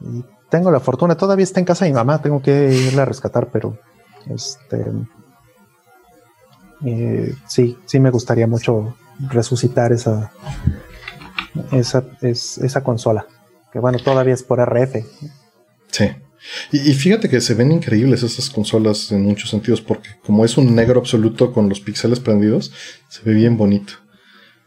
Y 0.00 0.24
tengo 0.48 0.70
la 0.70 0.80
fortuna, 0.80 1.16
todavía 1.16 1.44
está 1.44 1.60
en 1.60 1.66
casa 1.66 1.84
de 1.84 1.90
mi 1.90 1.96
mamá, 1.96 2.22
tengo 2.22 2.40
que 2.40 2.72
irla 2.72 3.02
a 3.02 3.06
rescatar, 3.06 3.48
pero 3.50 3.78
este, 4.28 4.84
Eh, 6.84 7.34
sí, 7.48 7.78
sí 7.86 8.00
me 8.00 8.10
gustaría 8.10 8.46
mucho 8.46 8.96
resucitar 9.30 9.92
esa, 9.92 10.30
esa, 11.72 12.04
esa 12.20 12.84
consola. 12.84 13.26
Que 13.72 13.78
bueno, 13.78 13.98
todavía 13.98 14.34
es 14.34 14.42
por 14.42 14.60
RF. 14.60 14.96
Sí. 15.90 16.10
Y, 16.70 16.92
fíjate 16.92 17.28
que 17.28 17.40
se 17.40 17.54
ven 17.54 17.72
increíbles 17.72 18.22
esas 18.22 18.50
consolas 18.50 19.10
en 19.10 19.22
muchos 19.22 19.50
sentidos, 19.50 19.80
porque 19.80 20.10
como 20.24 20.44
es 20.44 20.56
un 20.56 20.74
negro 20.76 21.00
absoluto 21.00 21.52
con 21.52 21.68
los 21.68 21.80
píxeles 21.80 22.20
prendidos, 22.20 22.72
se 23.08 23.22
ve 23.22 23.32
bien 23.32 23.56
bonito. 23.56 23.94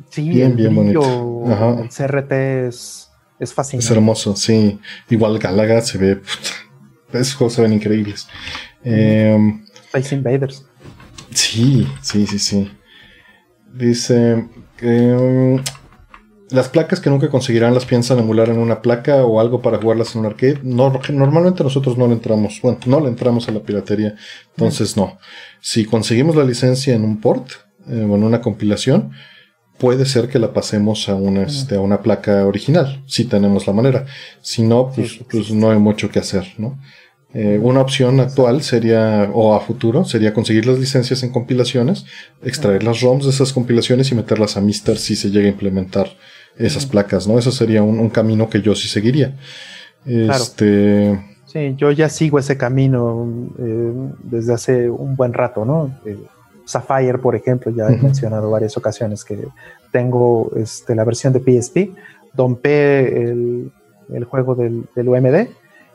Sí, 0.10 0.28
bien, 0.28 0.56
bien 0.56 0.76
bonito. 0.76 1.44
El 1.82 1.90
CRT 1.90 2.32
es, 2.68 3.09
es 3.40 3.54
fascinante. 3.54 3.86
Es 3.86 3.92
hermoso, 3.92 4.36
sí. 4.36 4.80
Igual 5.10 5.40
Galaga 5.40 5.82
se 5.82 5.98
ve. 5.98 6.22
esos 7.14 7.36
juegos 7.36 7.54
se 7.54 7.62
ven 7.62 7.74
increíbles. 7.74 8.28
Eh, 8.84 9.38
Space 9.86 10.16
Invaders. 10.16 10.66
Sí, 11.32 11.88
sí, 12.02 12.28
sí, 12.28 12.40
sí. 12.40 12.72
Dice 13.74 14.48
mm, 14.82 15.58
las 16.52 16.70
placas 16.70 17.00
que 17.00 17.10
nunca 17.10 17.30
conseguirán 17.30 17.74
las 17.74 17.86
piensan 17.86 18.20
emular 18.20 18.50
en 18.50 18.58
una 18.58 18.82
placa 18.82 19.24
o 19.24 19.40
algo 19.40 19.62
para 19.62 19.78
jugarlas 19.78 20.16
en 20.16 20.22
un 20.22 20.28
arcade. 20.28 20.60
No, 20.64 21.00
normalmente 21.10 21.64
nosotros 21.64 21.98
no 21.98 22.08
le 22.08 22.14
entramos, 22.14 22.60
bueno, 22.62 22.80
no 22.86 23.00
le 23.00 23.10
entramos 23.10 23.48
a 23.48 23.52
la 23.52 23.60
piratería, 23.60 24.16
entonces 24.56 24.98
no. 24.98 25.20
Si 25.62 25.86
conseguimos 25.86 26.36
la 26.36 26.44
licencia 26.44 26.96
en 26.96 27.04
un 27.04 27.22
port 27.22 27.52
eh, 27.88 28.06
o 28.10 28.16
en 28.16 28.24
una 28.24 28.42
compilación, 28.42 29.12
puede 29.80 30.06
ser 30.06 30.28
que 30.28 30.40
la 30.40 30.54
pasemos 30.54 31.10
a 31.10 31.16
una, 31.16 31.44
este, 31.44 31.76
a 31.76 31.80
una 31.80 32.02
placa 32.02 32.46
original, 32.46 33.02
si 33.08 33.26
tenemos 33.26 33.66
la 33.66 33.74
manera. 33.74 34.06
Si 34.42 34.62
no, 34.62 34.92
pues, 34.94 35.20
pues 35.32 35.52
no 35.52 35.72
hay 35.72 35.80
mucho 35.80 36.10
que 36.10 36.20
hacer, 36.20 36.46
¿no? 36.58 36.78
Eh, 37.34 37.60
una 37.62 37.82
opción 37.82 38.20
actual 38.20 38.64
sería, 38.64 39.30
o 39.34 39.56
a 39.56 39.62
futuro, 39.62 40.04
sería 40.04 40.34
conseguir 40.34 40.66
las 40.66 40.80
licencias 40.80 41.22
en 41.22 41.32
compilaciones, 41.32 42.06
extraer 42.44 42.84
las 42.84 43.02
ROMs 43.02 43.26
de 43.26 43.30
esas 43.30 43.54
compilaciones 43.54 44.12
y 44.12 44.16
meterlas 44.16 44.58
a 44.58 44.62
Mister 44.62 44.98
si 44.98 45.16
se 45.16 45.30
llega 45.30 45.46
a 45.46 45.52
implementar 45.52 46.10
esas 46.58 46.86
placas, 46.86 47.28
¿no? 47.28 47.38
Eso 47.38 47.52
sería 47.52 47.84
un, 47.84 48.10
camino 48.10 48.50
que 48.50 48.62
yo 48.62 48.76
sí 48.76 48.88
seguiría. 48.88 49.38
Este. 50.06 51.20
Sí, 51.46 51.76
yo 51.78 51.92
ya 51.92 52.10
sigo 52.10 52.38
ese 52.38 52.58
camino 52.58 53.28
eh, 53.60 53.94
desde 54.24 54.54
hace 54.54 54.90
un 54.90 55.16
buen 55.16 55.34
rato, 55.34 55.66
¿no? 55.66 55.96
Eh, 56.06 56.18
Sapphire, 56.70 57.18
por 57.18 57.36
ejemplo, 57.36 57.72
ya 57.72 57.88
he 57.88 57.98
mencionado 57.98 58.52
varias 58.52 58.78
ocasiones 58.78 59.26
que 59.26 59.48
tengo 59.92 60.52
este, 60.56 60.96
la 60.96 61.04
versión 61.04 61.34
de 61.34 61.40
PSP, 61.40 61.96
dompé 62.34 63.24
el, 63.24 63.72
el 64.14 64.24
juego 64.26 64.56
del, 64.56 64.88
del 64.96 65.10
UMD 65.10 65.50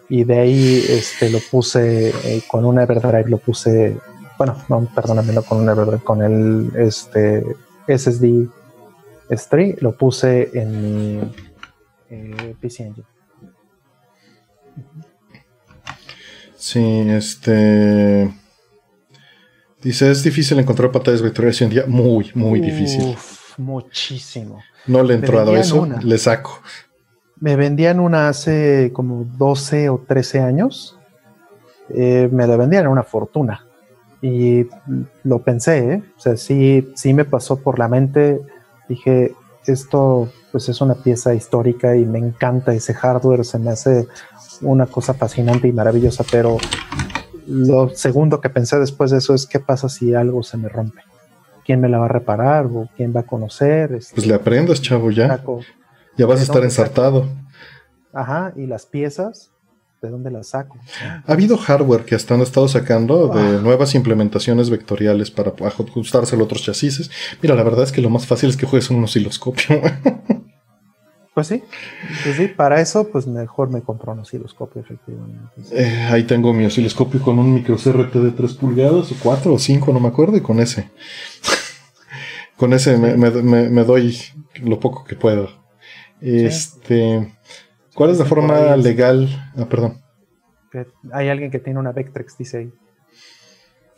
y 0.09 0.25
de 0.25 0.39
ahí 0.39 0.85
este, 0.89 1.31
lo 1.31 1.39
puse 1.51 2.09
eh, 2.11 2.43
con 2.49 2.65
un 2.65 2.79
Everdrive, 2.79 3.29
lo 3.29 3.39
puse, 3.39 3.97
bueno, 4.37 4.57
no, 4.69 4.89
perdóname, 4.95 5.33
no 5.33 5.43
con 5.43 5.59
un 5.61 5.69
Everdrive, 5.69 6.03
con 6.03 6.23
el 6.23 6.73
este, 6.77 7.45
SSD 7.87 8.49
S3, 9.29 9.79
lo 9.81 9.97
puse 9.97 10.51
en 10.53 10.83
mi 10.83 11.35
eh, 12.11 12.55
PC 12.61 12.85
Engine. 12.85 13.07
Sí, 16.57 17.05
este. 17.09 18.33
Dice, 19.85 20.11
es 20.11 20.23
difícil 20.23 20.59
encontrar 20.59 20.91
pantallas 20.91 21.21
vectoriales 21.21 21.61
hoy 21.61 21.65
en 21.67 21.71
día. 21.71 21.85
Muy, 21.87 22.33
muy 22.35 22.59
difícil. 22.59 23.15
Muchísimo. 23.59 24.61
No 24.87 25.03
le 25.03 25.13
he 25.13 25.17
entrado 25.17 25.53
a 25.55 25.61
eso, 25.61 25.87
le 26.03 26.17
saco. 26.17 26.63
Me 27.39 27.55
vendían 27.55 28.01
una 28.01 28.29
hace 28.29 28.91
como 28.95 29.25
12 29.25 29.91
o 29.91 30.03
13 30.09 30.41
años. 30.41 30.99
Eh, 31.91 32.31
me 32.33 32.47
la 32.47 32.57
vendían 32.57 32.87
una 32.89 33.03
fortuna. 33.03 33.67
Y 34.23 34.67
lo 35.23 35.43
pensé, 35.43 35.93
¿eh? 35.93 36.03
o 36.17 36.21
sea, 36.21 36.39
sí, 36.39 36.91
sí 36.95 37.13
me 37.13 37.27
pasó 37.27 37.57
por 37.61 37.79
la 37.79 37.87
mente. 37.87 38.41
Dije, 38.89 39.35
esto 39.67 40.31
pues 40.51 40.69
es 40.71 40.81
una 40.81 40.95
pieza 40.95 41.35
histórica 41.35 41.95
y 41.95 42.07
me 42.07 42.19
encanta 42.19 42.73
ese 42.73 42.95
hardware, 42.95 43.45
se 43.45 43.59
me 43.59 43.71
hace 43.71 44.07
una 44.63 44.87
cosa 44.87 45.13
fascinante 45.13 45.69
y 45.69 45.73
maravillosa, 45.73 46.25
pero 46.31 46.57
lo 47.47 47.91
segundo 47.91 48.41
que 48.41 48.51
pensé 48.51 48.79
después 48.79 49.11
de 49.11 49.19
eso 49.19 49.35
es 49.35 49.47
qué 49.47 49.61
pasa 49.61 49.89
si 49.89 50.15
algo 50.15 50.43
se 50.43 50.57
me 50.57 50.69
rompe. 50.69 51.03
¿Quién 51.65 51.81
me 51.81 51.89
la 51.89 51.99
va 51.99 52.07
a 52.07 52.09
reparar 52.09 52.67
o 52.67 52.89
quién 52.97 53.15
va 53.15 53.21
a 53.21 53.27
conocer? 53.27 53.93
Este, 53.93 54.15
pues 54.15 54.27
le 54.27 54.35
aprendas, 54.35 54.83
chavo, 54.83 55.11
ya. 55.11 55.43
Ya 56.17 56.27
vas 56.27 56.41
a 56.41 56.43
estar 56.43 56.63
ensartado. 56.63 57.27
Ajá, 58.13 58.53
y 58.55 58.67
las 58.67 58.87
piezas, 58.87 59.51
¿de 60.03 60.11
dónde 60.11 60.31
las 60.31 60.49
saco? 60.49 60.77
Ha 61.27 61.33
habido 61.33 61.57
hardware 61.57 62.05
que 62.05 62.15
hasta 62.15 62.35
han 62.35 62.43
estado 62.43 62.69
sacando 62.69 63.29
de 63.29 63.41
ah. 63.41 63.61
nuevas 63.63 63.95
implementaciones 63.95 64.71
vectoriales 64.71 65.31
para 65.31 65.53
ajustarse 65.65 66.37
a 66.37 66.43
otros 66.43 66.63
chasis. 66.63 67.11
Mira, 67.43 67.55
la 67.55 67.63
verdad 67.63 67.85
es 67.85 67.93
que 67.93 68.03
lo 68.03 68.11
más 68.11 68.27
fácil 68.27 68.51
es 68.51 68.57
que 68.57 68.67
juegues 68.67 68.91
un 68.91 69.03
osciloscopio. 69.03 69.81
Pues 71.35 71.49
sí, 71.49 71.65
pues 72.23 72.37
sí, 72.37 72.47
para 72.47 72.81
eso 72.81 73.09
pues 73.11 73.27
mejor 73.27 73.69
me 73.69 73.83
compro 73.83 74.13
un 74.13 74.21
osciloscopio 74.21 74.81
efectivamente. 74.81 75.51
Eh, 75.73 76.07
ahí 76.09 76.23
tengo 76.23 76.53
mi 76.53 76.65
osciloscopio 76.65 77.21
con 77.21 77.41
un 77.41 77.53
micro 77.53 77.77
CRT 77.77 78.15
de 78.15 78.31
3 78.31 78.55
pulgadas 78.55 79.11
o 79.11 79.17
4 79.21 79.53
o 79.53 79.59
5, 79.59 79.93
no 79.93 79.99
me 79.99 80.09
acuerdo, 80.09 80.37
y 80.37 80.41
con 80.41 80.61
ese. 80.61 80.91
con 82.57 82.73
ese 82.73 82.97
me, 82.97 83.85
doy 83.85 84.17
lo 84.63 84.79
poco 84.79 85.03
que 85.05 85.17
puedo. 85.17 85.49
Este, 86.21 87.35
¿Cuál 87.95 88.11
es 88.11 88.19
la 88.19 88.27
forma 88.27 88.77
legal? 88.77 89.53
Ah, 89.57 89.67
perdón. 89.69 90.01
Hay 91.13 91.29
alguien 91.29 91.51
que 91.51 91.59
tiene 91.59 91.81
una 91.81 91.93
Vectrex, 91.93 92.39
dice 92.39 92.59
ahí. 92.59 92.73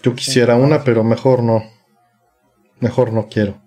Yo 0.02 0.14
quisiera 0.14 0.56
una, 0.56 0.84
pero 0.84 1.04
mejor 1.04 1.42
no. 1.42 1.64
Mejor 2.80 3.12
no 3.12 3.28
quiero. 3.28 3.60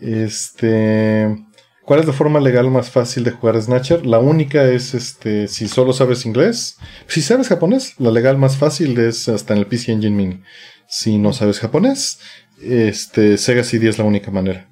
Este. 0.00 1.43
¿Cuál 1.84 2.00
es 2.00 2.06
la 2.06 2.14
forma 2.14 2.40
legal 2.40 2.70
más 2.70 2.90
fácil 2.90 3.24
de 3.24 3.32
jugar 3.32 3.60
Snatcher? 3.60 4.06
La 4.06 4.18
única 4.18 4.64
es 4.64 4.94
este, 4.94 5.48
si 5.48 5.68
solo 5.68 5.92
sabes 5.92 6.24
inglés. 6.24 6.78
Si 7.08 7.20
sabes 7.20 7.48
japonés, 7.48 8.00
la 8.00 8.10
legal 8.10 8.38
más 8.38 8.56
fácil 8.56 8.98
es 8.98 9.28
hasta 9.28 9.52
en 9.52 9.60
el 9.60 9.66
PC 9.66 9.92
Engine 9.92 10.16
Mini. 10.16 10.42
Si 10.88 11.18
no 11.18 11.34
sabes 11.34 11.60
japonés, 11.60 12.20
este, 12.62 13.36
Sega 13.36 13.62
CD 13.62 13.88
es 13.88 13.98
la 13.98 14.04
única 14.04 14.30
manera. 14.30 14.66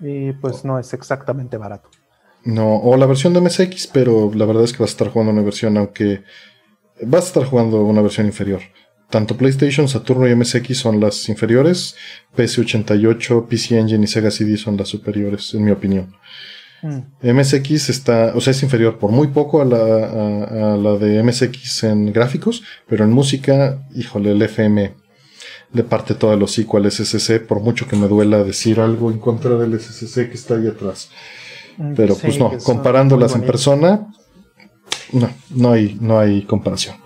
Y 0.00 0.32
pues 0.32 0.64
no 0.64 0.80
es 0.80 0.92
exactamente 0.92 1.56
barato. 1.58 1.88
No, 2.44 2.76
o 2.76 2.96
la 2.96 3.06
versión 3.06 3.32
de 3.32 3.40
MSX, 3.40 3.86
pero 3.86 4.32
la 4.34 4.46
verdad 4.46 4.64
es 4.64 4.72
que 4.72 4.82
vas 4.82 4.90
a 4.90 4.94
estar 4.94 5.08
jugando 5.10 5.32
una 5.32 5.42
versión, 5.42 5.76
aunque 5.78 6.24
vas 7.02 7.24
a 7.24 7.28
estar 7.28 7.44
jugando 7.44 7.84
una 7.84 8.02
versión 8.02 8.26
inferior. 8.26 8.60
Tanto 9.10 9.36
PlayStation, 9.36 9.88
Saturno 9.88 10.28
y 10.28 10.34
MSX 10.34 10.76
son 10.76 11.00
las 11.00 11.28
inferiores, 11.28 11.94
PS88, 12.36 13.46
PC 13.46 13.78
Engine 13.78 14.04
y 14.04 14.06
Sega 14.06 14.30
CD 14.30 14.56
son 14.56 14.76
las 14.76 14.88
superiores, 14.88 15.54
en 15.54 15.64
mi 15.64 15.70
opinión. 15.70 16.16
MSX 17.22 17.88
mm. 17.88 17.90
está, 17.90 18.32
o 18.34 18.40
sea, 18.40 18.50
es 18.50 18.62
inferior 18.62 18.98
por 18.98 19.10
muy 19.10 19.28
poco 19.28 19.62
a 19.62 19.64
la, 19.64 19.76
a 19.76 20.76
la 20.76 20.96
de 20.96 21.22
MSX 21.22 21.84
en 21.84 22.12
gráficos, 22.12 22.62
pero 22.86 23.04
en 23.04 23.10
música, 23.10 23.86
híjole, 23.94 24.32
el 24.32 24.42
FM 24.42 24.92
le 25.72 25.82
parte 25.82 26.14
todo 26.14 26.32
el 26.32 26.42
hocico 26.42 26.76
al 26.76 26.90
SSC, 26.90 27.40
por 27.46 27.60
mucho 27.60 27.88
que 27.88 27.96
me 27.96 28.06
duela 28.06 28.44
decir 28.44 28.80
algo 28.80 29.10
en 29.10 29.18
contra 29.18 29.56
del 29.56 29.78
SSC 29.78 30.28
que 30.28 30.34
está 30.34 30.54
ahí 30.54 30.68
atrás. 30.68 31.10
Mm, 31.76 31.94
Pero 31.94 32.16
pues 32.16 32.38
no, 32.38 32.52
comparándolas 32.58 33.34
en 33.34 33.42
persona, 33.42 34.06
no, 35.12 35.30
no 35.50 35.72
hay, 35.72 35.98
no 36.00 36.18
hay 36.18 36.42
comparación. 36.42 36.96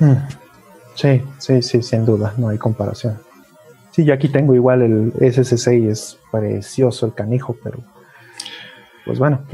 Mm. 0.00 0.41
Sí, 0.94 1.22
sí, 1.38 1.62
sí, 1.62 1.82
sin 1.82 2.04
duda, 2.04 2.34
no 2.36 2.48
hay 2.48 2.58
comparación. 2.58 3.18
Sí, 3.90 4.04
yo 4.04 4.14
aquí 4.14 4.28
tengo 4.28 4.54
igual 4.54 4.82
el 4.82 5.12
SSC 5.20 5.72
y 5.74 5.88
es 5.88 6.18
precioso 6.30 7.06
el 7.06 7.14
canijo, 7.14 7.56
pero 7.62 7.78
pues 9.04 9.18
bueno, 9.18 9.44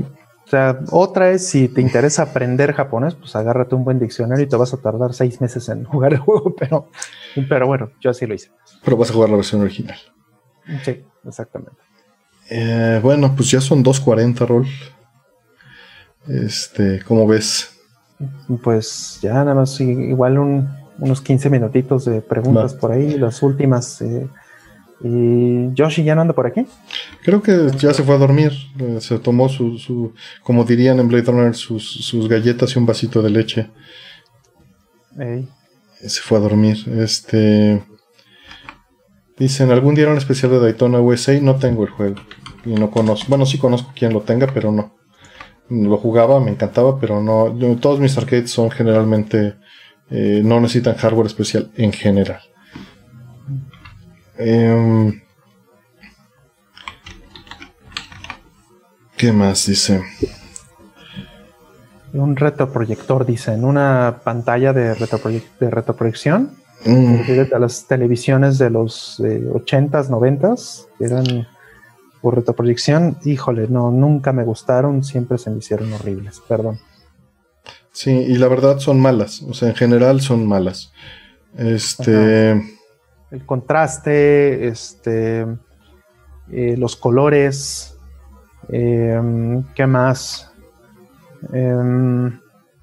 o 0.49 0.50
sea, 0.50 0.81
otra 0.91 1.31
es 1.31 1.47
si 1.47 1.68
te 1.68 1.81
interesa 1.81 2.23
aprender 2.23 2.73
japonés, 2.73 3.15
pues 3.15 3.36
agárrate 3.36 3.75
un 3.75 3.84
buen 3.84 3.99
diccionario 3.99 4.44
y 4.44 4.49
te 4.49 4.57
vas 4.57 4.73
a 4.73 4.78
tardar 4.78 5.12
seis 5.12 5.41
meses 5.41 5.68
en 5.68 5.84
jugar 5.86 6.15
el 6.15 6.20
juego, 6.20 6.55
pero, 6.57 6.89
pero 7.49 7.67
bueno, 7.67 7.91
yo 8.00 8.10
así 8.10 8.26
lo 8.26 8.34
hice. 8.34 8.50
Pero 8.83 8.97
vas 8.97 9.10
a 9.10 9.12
jugar 9.12 9.28
la 9.28 9.36
versión 9.36 9.60
original. 9.60 9.99
Sí, 10.84 11.05
exactamente. 11.26 11.76
Eh, 12.49 12.99
bueno, 13.02 13.34
pues 13.36 13.50
ya 13.50 13.60
son 13.60 13.84
2.40 13.84 14.47
rol. 14.47 14.67
Este, 16.26 17.02
¿cómo 17.02 17.26
ves? 17.26 17.78
Pues 18.62 19.18
ya 19.20 19.34
nada 19.34 19.55
más 19.55 19.78
igual 19.81 20.39
unos 20.99 21.20
15 21.20 21.51
minutitos 21.51 22.05
de 22.05 22.20
preguntas 22.20 22.75
por 22.75 22.93
ahí, 22.93 23.17
las 23.18 23.43
últimas 23.43 24.01
eh, 24.02 24.28
¿Y 25.01 25.73
Yoshi 25.75 26.02
ya 26.02 26.15
no 26.15 26.23
anda 26.23 26.35
por 26.35 26.47
aquí? 26.47 26.67
Creo 27.23 27.41
que 27.41 27.70
ya 27.78 27.94
se 27.94 28.02
fue 28.02 28.17
a 28.17 28.18
dormir. 28.18 28.52
Eh, 28.81 28.99
se 29.01 29.18
tomó 29.18 29.49
su, 29.49 29.78
su 29.78 30.12
como 30.43 30.65
dirían 30.65 30.99
en 30.99 31.09
Blade 31.09 31.31
Runner, 31.31 31.55
sus, 31.55 32.28
galletas 32.28 32.75
y 32.75 32.78
un 32.78 32.86
vasito 32.86 33.23
de 33.23 33.31
leche. 33.31 33.70
Se 36.01 36.20
fue 36.20 36.39
a 36.39 36.41
dormir. 36.41 36.78
Este. 36.97 37.83
Dicen, 39.36 39.70
¿algún 39.70 39.94
día 39.94 40.05
era 40.05 40.12
un 40.12 40.18
especial 40.18 40.51
de 40.51 40.59
Daytona 40.59 41.01
USA? 41.01 41.39
No 41.41 41.57
tengo 41.57 41.85
el 41.85 41.91
juego. 41.91 42.17
Y 42.65 42.70
no 42.70 42.91
conozco. 42.91 43.27
Bueno, 43.28 43.47
sí 43.47 43.59
conozco 43.59 43.93
quien 43.94 44.12
lo 44.12 44.23
tenga, 44.23 44.49
pero 44.52 44.73
no. 44.73 44.97
Lo 45.68 45.97
jugaba, 45.99 46.41
me 46.41 46.51
encantaba, 46.51 46.99
pero 46.99 47.23
no. 47.23 47.57
todos 47.77 48.01
mis 48.01 48.18
arcades 48.18 48.51
son 48.51 48.70
generalmente. 48.70 49.55
Eh, 50.11 50.43
no 50.45 50.61
necesitan 50.61 50.97
hardware 50.97 51.27
especial 51.27 51.70
en 51.77 51.93
general. 51.93 52.41
Em, 54.39 55.20
¿Qué 59.17 59.33
más 59.33 59.67
dice? 59.67 60.01
Un 62.12 62.37
retroproyector, 62.37 63.27
dice, 63.27 63.53
en 63.53 63.65
una 63.65 64.20
pantalla 64.25 64.73
de, 64.73 64.95
de 64.95 65.70
retroproyección. 65.70 66.53
Mm. 66.85 67.17
A 67.53 67.59
las 67.59 67.87
televisiones 67.87 68.59
de 68.59 68.70
los 68.70 69.19
80s, 69.19 70.09
90s, 70.09 70.87
eran 71.01 71.49
por 72.20 72.37
retroproyección. 72.37 73.19
Híjole, 73.25 73.67
no, 73.69 73.91
nunca 73.91 74.33
me 74.33 74.45
gustaron, 74.45 75.03
siempre 75.03 75.39
se 75.39 75.51
me 75.51 75.59
hicieron 75.59 75.93
horribles, 75.93 76.41
perdón. 76.49 76.78
Sí, 77.99 78.12
y 78.12 78.36
la 78.36 78.47
verdad 78.47 78.78
son 78.78 79.01
malas, 79.01 79.43
o 79.43 79.55
sea, 79.55 79.70
en 79.70 79.75
general 79.75 80.20
son 80.20 80.47
malas. 80.47 80.93
Este. 81.57 82.52
El 82.52 83.44
contraste, 83.44 84.68
este. 84.68 85.44
Eh, 86.52 86.77
los 86.78 86.94
colores. 86.94 87.97
Em, 88.68 89.65
¿Qué 89.75 89.85
más? 89.89 90.52
Em, 91.52 92.39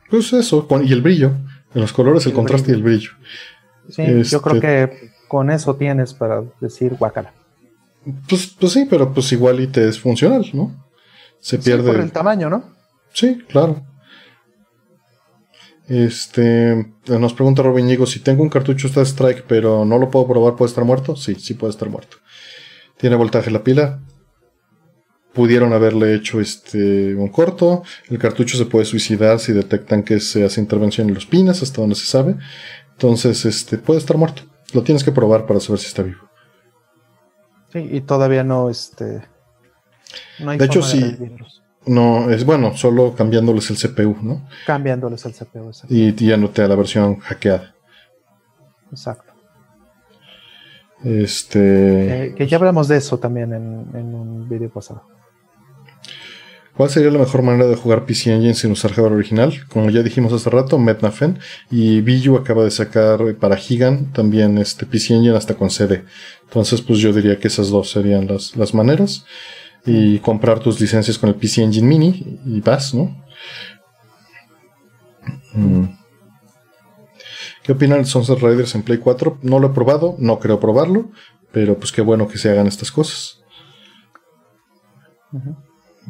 pues 0.09 0.33
eso, 0.33 0.67
y 0.83 0.91
el 0.91 1.01
brillo. 1.01 1.31
los 1.73 1.93
colores, 1.93 2.25
el, 2.25 2.33
contraste 2.33 2.71
y 2.71 2.75
el 2.75 2.83
brillo. 2.83 3.11
Sí, 3.87 4.21
yo 4.23 4.41
creo 4.41 4.55
este 4.55 4.67
que 4.67 5.11
con 5.29 5.49
eso 5.49 5.77
tienes 5.77 6.13
para 6.13 6.43
decir 6.59 6.93
guacala. 6.99 7.31
Pues, 8.27 8.47
pues 8.47 8.73
sí, 8.73 8.85
pero 8.89 9.13
pues 9.13 9.31
igual 9.31 9.61
y 9.61 9.67
te 9.67 9.87
es 9.87 9.97
funcional, 9.97 10.45
¿no? 10.51 10.75
Se 11.39 11.57
pierde. 11.57 11.89
por 11.89 12.01
el 12.01 12.11
tamaño, 12.11 12.49
¿no? 12.49 12.65
Sí, 13.13 13.41
claro. 13.47 13.94
Este, 15.87 16.93
nos 17.07 17.33
pregunta 17.33 17.61
Robin 17.61 17.85
Ñigo, 17.85 18.05
si 18.07 18.19
tengo 18.19 18.41
un 18.41 18.49
cartucho 18.49 18.87
Star 18.87 19.05
Strike 19.05 19.43
pero 19.47 19.85
no 19.85 19.99
lo 19.99 20.09
puedo 20.09 20.27
probar, 20.27 20.55
¿puede 20.55 20.69
estar 20.69 20.83
muerto? 20.83 21.15
Sí, 21.15 21.35
sí 21.35 21.53
puede 21.53 21.71
estar 21.71 21.89
muerto. 21.89 22.17
¿Tiene 22.97 23.15
voltaje 23.15 23.51
la 23.51 23.63
pila? 23.63 23.99
Pudieron 25.33 25.73
haberle 25.73 26.15
hecho 26.15 26.39
este, 26.39 27.13
un 27.13 27.27
corto. 27.27 27.83
El 28.09 28.17
cartucho 28.17 28.57
se 28.57 28.65
puede 28.65 28.85
suicidar 28.85 29.39
si 29.39 29.51
detectan 29.51 30.03
que 30.03 30.19
se 30.21 30.45
hace 30.45 30.61
intervención 30.61 31.09
en 31.09 31.13
los 31.13 31.25
pines, 31.25 31.61
hasta 31.61 31.81
donde 31.81 31.95
se 31.95 32.05
sabe. 32.05 32.37
Entonces, 32.93 33.45
este, 33.45 33.77
puede 33.77 33.99
estar 33.99 34.17
muerto. 34.17 34.43
Lo 34.73 34.81
tienes 34.81 35.03
que 35.03 35.11
probar 35.11 35.45
para 35.45 35.59
saber 35.59 35.79
si 35.79 35.87
está 35.87 36.03
vivo. 36.03 36.21
Sí, 37.73 37.89
y 37.91 38.01
todavía 38.01 38.45
no, 38.45 38.69
este. 38.69 39.27
No 40.39 40.51
hay 40.51 40.57
de 40.57 40.65
hecho, 40.65 40.81
sí. 40.81 41.17
No, 41.87 42.31
es 42.31 42.45
bueno, 42.45 42.75
solo 42.75 43.13
cambiándoles 43.15 43.69
el 43.69 43.77
CPU, 43.77 44.17
¿no? 44.21 44.47
Cambiándoles 44.65 45.25
el 45.25 45.33
CPU, 45.33 45.67
exacto. 45.67 45.93
Y 45.93 46.11
te 46.13 46.33
a 46.33 46.67
la 46.67 46.75
versión 46.75 47.19
hackeada. 47.19 47.75
Exacto. 48.91 49.33
Este. 51.03 52.33
que 52.35 52.47
ya 52.47 52.57
hablamos 52.57 52.87
de 52.87 52.97
eso 52.97 53.19
también 53.19 53.53
en, 53.53 54.15
un 54.15 54.49
vídeo 54.49 54.69
pasado. 54.69 55.03
¿Cuál 56.75 56.89
sería 56.89 57.11
la 57.11 57.19
mejor 57.19 57.41
manera 57.41 57.67
de 57.67 57.75
jugar 57.75 58.05
PC 58.05 58.33
Engine 58.33 58.53
sin 58.53 58.71
usar 58.71 58.91
hardware 58.91 59.13
original? 59.13 59.53
Como 59.69 59.89
ya 59.89 60.01
dijimos 60.01 60.33
hace 60.33 60.49
rato, 60.49 60.77
Metnafen 60.77 61.39
y 61.71 62.01
Biju 62.01 62.35
acaba 62.35 62.65
de 62.65 62.71
sacar 62.71 63.35
para 63.35 63.55
Gigan 63.55 64.11
también 64.11 64.57
este 64.57 64.85
PC 64.85 65.13
Engine 65.15 65.37
hasta 65.37 65.53
con 65.53 65.69
CD. 65.69 66.03
Entonces, 66.43 66.81
pues 66.81 66.99
yo 66.99 67.13
diría 67.13 67.39
que 67.39 67.47
esas 67.47 67.69
dos 67.69 67.91
serían 67.91 68.27
las, 68.27 68.57
las 68.57 68.73
maneras 68.73 69.25
y 69.85 70.19
comprar 70.19 70.59
tus 70.59 70.79
licencias 70.79 71.17
con 71.17 71.29
el 71.29 71.35
PC 71.35 71.63
Engine 71.63 71.87
Mini 71.87 72.39
y 72.45 72.61
vas, 72.61 72.93
¿no? 72.93 73.23
Mm. 75.53 75.85
¿Qué 77.63 77.71
opinan 77.71 77.99
de 77.99 78.05
Sunset 78.05 78.39
Riders 78.39 78.75
en 78.75 78.83
Play 78.83 78.99
4? 78.99 79.39
No 79.41 79.59
lo 79.59 79.67
he 79.67 79.73
probado, 79.73 80.15
no 80.19 80.39
creo 80.39 80.59
probarlo, 80.59 81.11
pero 81.51 81.77
pues 81.77 81.91
qué 81.91 82.01
bueno 82.01 82.27
que 82.27 82.37
se 82.37 82.49
hagan 82.49 82.67
estas 82.67 82.91
cosas. 82.91 83.43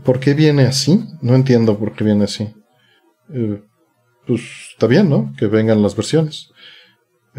¿Por 0.04 0.20
qué 0.20 0.34
viene 0.34 0.64
así? 0.64 1.04
No 1.22 1.36
entiendo 1.36 1.78
por 1.78 1.94
qué 1.94 2.04
viene 2.04 2.26
así. 2.26 2.54
Eh, 3.34 3.64
pues 4.28 4.42
está 4.72 4.88
bien, 4.88 5.10
¿no? 5.10 5.34
Que 5.38 5.48
vengan 5.48 5.82
las 5.82 5.95
versiones. 5.95 6.52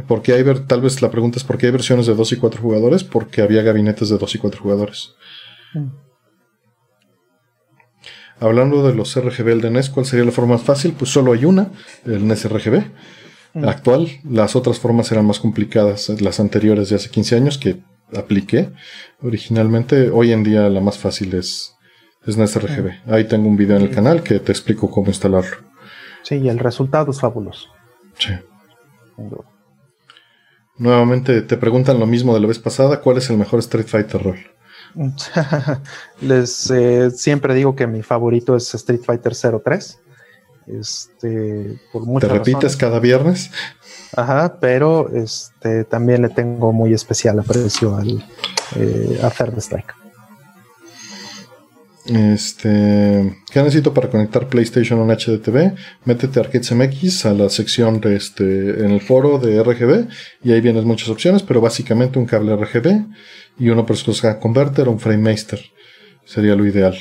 Porque 0.08 0.32
hay 0.32 0.44
tal 0.66 0.80
vez 0.80 1.00
la 1.00 1.10
pregunta 1.10 1.38
es 1.38 1.44
por 1.44 1.58
qué 1.58 1.66
hay 1.66 1.72
versiones 1.72 2.06
de 2.06 2.14
2 2.14 2.32
y 2.32 2.36
4 2.36 2.60
jugadores, 2.60 3.04
porque 3.04 3.42
había 3.42 3.62
gabinetes 3.62 4.08
de 4.08 4.18
2 4.18 4.34
y 4.34 4.38
4 4.38 4.62
jugadores. 4.62 5.14
Mm. 5.74 6.05
Hablando 8.38 8.86
de 8.86 8.94
los 8.94 9.16
RGB 9.16 9.60
del 9.60 9.72
NES, 9.72 9.90
¿cuál 9.90 10.04
sería 10.04 10.24
la 10.24 10.30
forma 10.30 10.54
más 10.54 10.62
fácil? 10.62 10.92
Pues 10.92 11.10
solo 11.10 11.32
hay 11.32 11.44
una, 11.44 11.70
el 12.04 12.26
NES 12.26 12.50
RGB 12.50 12.82
mm. 13.54 13.64
actual. 13.64 14.08
Las 14.28 14.56
otras 14.56 14.78
formas 14.78 15.10
eran 15.10 15.26
más 15.26 15.40
complicadas, 15.40 16.08
las 16.20 16.38
anteriores 16.38 16.90
de 16.90 16.96
hace 16.96 17.08
15 17.08 17.36
años 17.36 17.58
que 17.58 17.82
apliqué 18.14 18.70
originalmente. 19.22 20.10
Hoy 20.10 20.32
en 20.32 20.42
día 20.42 20.68
la 20.68 20.80
más 20.80 20.98
fácil 20.98 21.34
es, 21.34 21.74
es 22.26 22.36
NES 22.36 22.62
RGB. 22.62 23.06
Mm. 23.06 23.12
Ahí 23.14 23.24
tengo 23.24 23.48
un 23.48 23.56
video 23.56 23.76
en 23.76 23.84
el 23.84 23.90
canal 23.90 24.22
que 24.22 24.38
te 24.38 24.52
explico 24.52 24.90
cómo 24.90 25.08
instalarlo. 25.08 25.56
Sí, 26.22 26.36
y 26.36 26.48
el 26.48 26.58
resultado 26.58 27.12
es 27.12 27.20
fabuloso. 27.20 27.68
Sí. 28.18 28.32
Nuevamente 30.76 31.40
te 31.40 31.56
preguntan 31.56 31.98
lo 31.98 32.06
mismo 32.06 32.34
de 32.34 32.40
la 32.40 32.48
vez 32.48 32.58
pasada, 32.58 33.00
¿cuál 33.00 33.16
es 33.16 33.30
el 33.30 33.38
mejor 33.38 33.60
Street 33.60 33.86
Fighter 33.86 34.22
Roll? 34.22 34.38
Les 36.20 36.70
eh, 36.70 37.10
siempre 37.10 37.54
digo 37.54 37.76
que 37.76 37.86
mi 37.86 38.02
favorito 38.02 38.56
es 38.56 38.74
Street 38.74 39.02
Fighter 39.04 39.34
03. 39.34 40.00
Este, 40.66 41.78
por 41.92 42.20
¿Te 42.20 42.28
repites 42.28 42.76
cada 42.76 42.98
viernes? 42.98 43.50
Ajá, 44.16 44.58
pero 44.60 45.08
este, 45.10 45.84
también 45.84 46.22
le 46.22 46.28
tengo 46.28 46.72
muy 46.72 46.92
especial 46.92 47.38
aprecio 47.38 47.96
al 47.96 48.24
eh, 48.74 49.20
a 49.22 49.30
Third 49.30 49.58
Strike. 49.58 50.05
Este, 52.08 53.36
¿qué 53.50 53.62
necesito 53.62 53.92
para 53.92 54.08
conectar 54.08 54.48
PlayStation 54.48 55.00
a 55.00 55.02
un 55.02 55.10
HDTV? 55.10 55.74
Métete 56.04 56.38
a 56.38 56.42
Arcades 56.44 56.72
MX 56.72 57.26
a 57.26 57.32
la 57.32 57.48
sección 57.48 58.00
de 58.00 58.16
este, 58.16 58.84
en 58.84 58.92
el 58.92 59.00
foro 59.00 59.38
de 59.38 59.62
RGB 59.62 60.08
y 60.44 60.52
ahí 60.52 60.60
vienes 60.60 60.84
muchas 60.84 61.08
opciones, 61.08 61.42
pero 61.42 61.60
básicamente 61.60 62.18
un 62.18 62.26
cable 62.26 62.54
RGB 62.54 63.06
y 63.58 63.70
uno 63.70 63.84
por 63.84 63.96
su 63.96 64.14
converter 64.40 64.88
o 64.88 64.92
un 64.92 65.00
frame 65.00 65.30
master 65.30 65.60
sería 66.24 66.54
lo 66.54 66.64
ideal. 66.64 66.96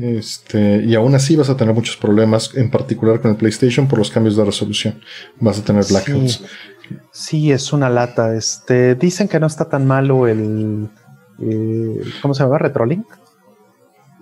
Este, 0.00 0.82
y 0.84 0.94
aún 0.94 1.14
así 1.14 1.36
vas 1.36 1.50
a 1.50 1.56
tener 1.56 1.74
muchos 1.74 1.96
problemas, 1.96 2.54
en 2.54 2.70
particular 2.70 3.20
con 3.20 3.32
el 3.32 3.36
PlayStation 3.36 3.88
por 3.88 3.98
los 3.98 4.10
cambios 4.10 4.36
de 4.36 4.44
resolución. 4.44 5.00
Vas 5.40 5.58
a 5.58 5.64
tener 5.64 5.84
blackouts. 5.84 6.44
Sí, 7.10 7.50
es 7.50 7.72
una 7.72 7.90
lata. 7.90 8.34
Este, 8.34 8.94
dicen 8.94 9.28
que 9.28 9.40
no 9.40 9.46
está 9.46 9.68
tan 9.68 9.86
malo 9.86 10.28
el, 10.28 10.88
eh, 11.40 12.00
¿cómo 12.20 12.34
se 12.34 12.44
llama? 12.44 12.58
Retrolink. 12.58 13.06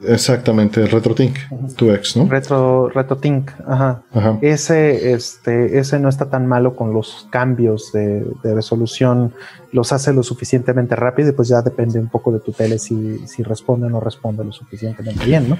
Exactamente, 0.02 0.80
el 0.80 0.90
RetroTink 0.90 1.36
2X, 1.50 2.16
¿no? 2.16 2.28
Retro, 2.28 2.88
RetroTink, 2.88 3.50
ajá. 3.66 4.02
Ese, 4.40 5.12
este, 5.12 5.78
ese 5.78 5.98
no 5.98 6.08
está 6.08 6.30
tan 6.30 6.46
malo 6.46 6.74
con 6.74 6.94
los 6.94 7.26
cambios 7.30 7.92
de, 7.92 8.24
resolución, 8.42 9.34
los 9.72 9.92
hace 9.92 10.12
lo 10.12 10.22
suficientemente 10.22 10.96
rápido 10.96 11.30
y 11.30 11.32
pues 11.32 11.48
ya 11.48 11.60
depende 11.60 11.98
un 11.98 12.08
poco 12.08 12.32
de 12.32 12.40
tu 12.40 12.52
tele 12.52 12.78
si, 12.78 13.18
si 13.26 13.42
responde 13.42 13.86
o 13.86 13.90
no 13.90 14.00
responde 14.00 14.44
lo 14.44 14.52
suficientemente 14.52 15.24
bien, 15.24 15.50
¿no? 15.50 15.58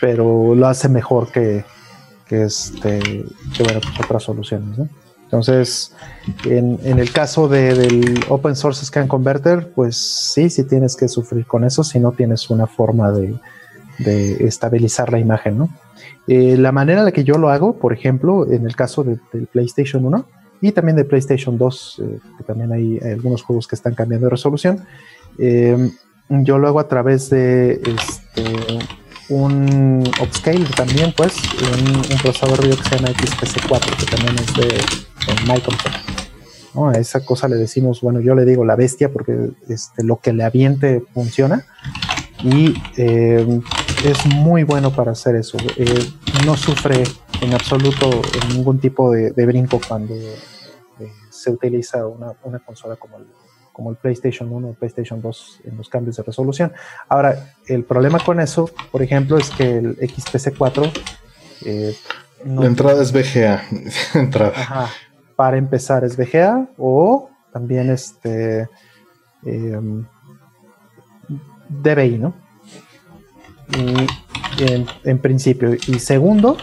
Pero 0.00 0.54
lo 0.54 0.66
hace 0.66 0.88
mejor 0.88 1.30
que, 1.30 1.64
que, 2.26 2.44
este, 2.44 2.98
que 3.00 3.62
bueno, 3.62 3.80
pues 3.82 4.00
otras 4.04 4.22
soluciones, 4.22 4.78
¿no? 4.78 4.88
Entonces, 5.30 5.92
en, 6.44 6.80
el 6.82 7.12
caso 7.12 7.46
de, 7.46 7.72
del 7.74 8.24
Open 8.28 8.56
Source 8.56 8.84
Scan 8.84 9.06
Converter, 9.06 9.70
pues 9.72 9.96
sí, 9.96 10.50
sí 10.50 10.64
tienes 10.64 10.96
que 10.96 11.06
sufrir 11.06 11.46
con 11.46 11.62
eso 11.62 11.84
si 11.84 12.00
no 12.00 12.10
tienes 12.10 12.50
una 12.50 12.66
forma 12.66 13.12
de, 13.12 13.36
estabilizar 14.40 15.12
la 15.12 15.20
imagen, 15.20 15.58
¿no? 15.58 15.68
Eh, 16.26 16.56
la 16.56 16.72
manera 16.72 17.00
en 17.00 17.04
la 17.04 17.12
que 17.12 17.22
yo 17.22 17.38
lo 17.38 17.50
hago, 17.50 17.76
por 17.76 17.92
ejemplo, 17.92 18.50
en 18.50 18.66
el 18.66 18.74
caso 18.74 19.04
del 19.04 19.20
PlayStation 19.52 20.04
1 20.04 20.24
y 20.62 20.72
también 20.72 20.96
de 20.96 21.04
PlayStation 21.04 21.56
2, 21.56 22.02
eh, 22.02 22.18
que 22.38 22.44
también 22.44 22.72
hay, 22.72 22.98
algunos 22.98 23.42
juegos 23.42 23.68
que 23.68 23.76
están 23.76 23.94
cambiando 23.94 24.26
de 24.26 24.30
resolución, 24.30 24.84
eh, 25.38 25.90
yo 26.28 26.58
lo 26.58 26.66
hago 26.66 26.80
a 26.80 26.88
través 26.88 27.30
de 27.30 27.74
este, 27.74 28.78
un 29.28 30.02
upscaler 30.20 30.70
también, 30.70 31.12
pues, 31.16 31.34
un, 31.60 31.96
un 31.98 32.18
procesador 32.20 32.62
video 32.62 32.76
que 32.78 32.88
se 32.88 32.96
llama 32.96 33.08
XPC4, 33.10 33.96
que 33.96 34.06
también 34.06 34.34
es 34.38 34.54
de 34.54 35.09
¿no? 36.74 36.88
A 36.88 36.92
esa 36.94 37.24
cosa 37.24 37.48
le 37.48 37.56
decimos, 37.56 38.00
bueno, 38.00 38.20
yo 38.20 38.34
le 38.34 38.44
digo 38.44 38.64
la 38.64 38.76
bestia 38.76 39.12
porque 39.12 39.50
este, 39.68 40.04
lo 40.04 40.16
que 40.16 40.32
le 40.32 40.44
aviente 40.44 41.02
funciona 41.12 41.66
y 42.42 42.74
eh, 42.96 43.60
es 44.04 44.26
muy 44.26 44.62
bueno 44.62 44.94
para 44.94 45.12
hacer 45.12 45.36
eso. 45.36 45.58
Eh, 45.76 46.10
no 46.46 46.56
sufre 46.56 47.02
en 47.40 47.54
absoluto 47.54 48.22
ningún 48.48 48.78
tipo 48.78 49.10
de, 49.12 49.46
brinco 49.46 49.80
cuando 49.86 50.14
eh, 50.14 50.36
se 51.30 51.50
utiliza 51.50 52.06
una, 52.06 52.34
consola 52.64 52.96
como 52.96 53.18
el, 53.18 53.26
como 53.72 53.90
el 53.90 53.96
PlayStation 53.96 54.50
1 54.50 54.68
o 54.68 54.74
PlayStation 54.74 55.20
2 55.20 55.60
en 55.64 55.76
los 55.76 55.88
cambios 55.88 56.16
de 56.16 56.22
resolución. 56.22 56.72
Ahora, 57.08 57.54
el 57.66 57.84
problema 57.84 58.18
con 58.20 58.40
eso, 58.40 58.70
por 58.90 59.02
ejemplo, 59.02 59.36
es 59.36 59.50
que 59.50 59.78
el 59.78 59.98
XPC4 59.98 60.92
la 62.44 62.66
entrada 62.66 63.02
es 63.02 63.12
VGA. 63.12 63.62
entrada 64.14 64.90
para 65.40 65.56
empezar 65.56 66.04
es 66.04 66.18
VGA 66.18 66.68
o 66.76 67.30
también 67.50 67.88
este 67.88 68.68
em, 69.42 70.04
DBI, 71.70 72.18
¿no? 72.18 72.34
en, 75.02 75.18
principio. 75.18 75.72
Y 75.72 75.98
segundo, 75.98 76.58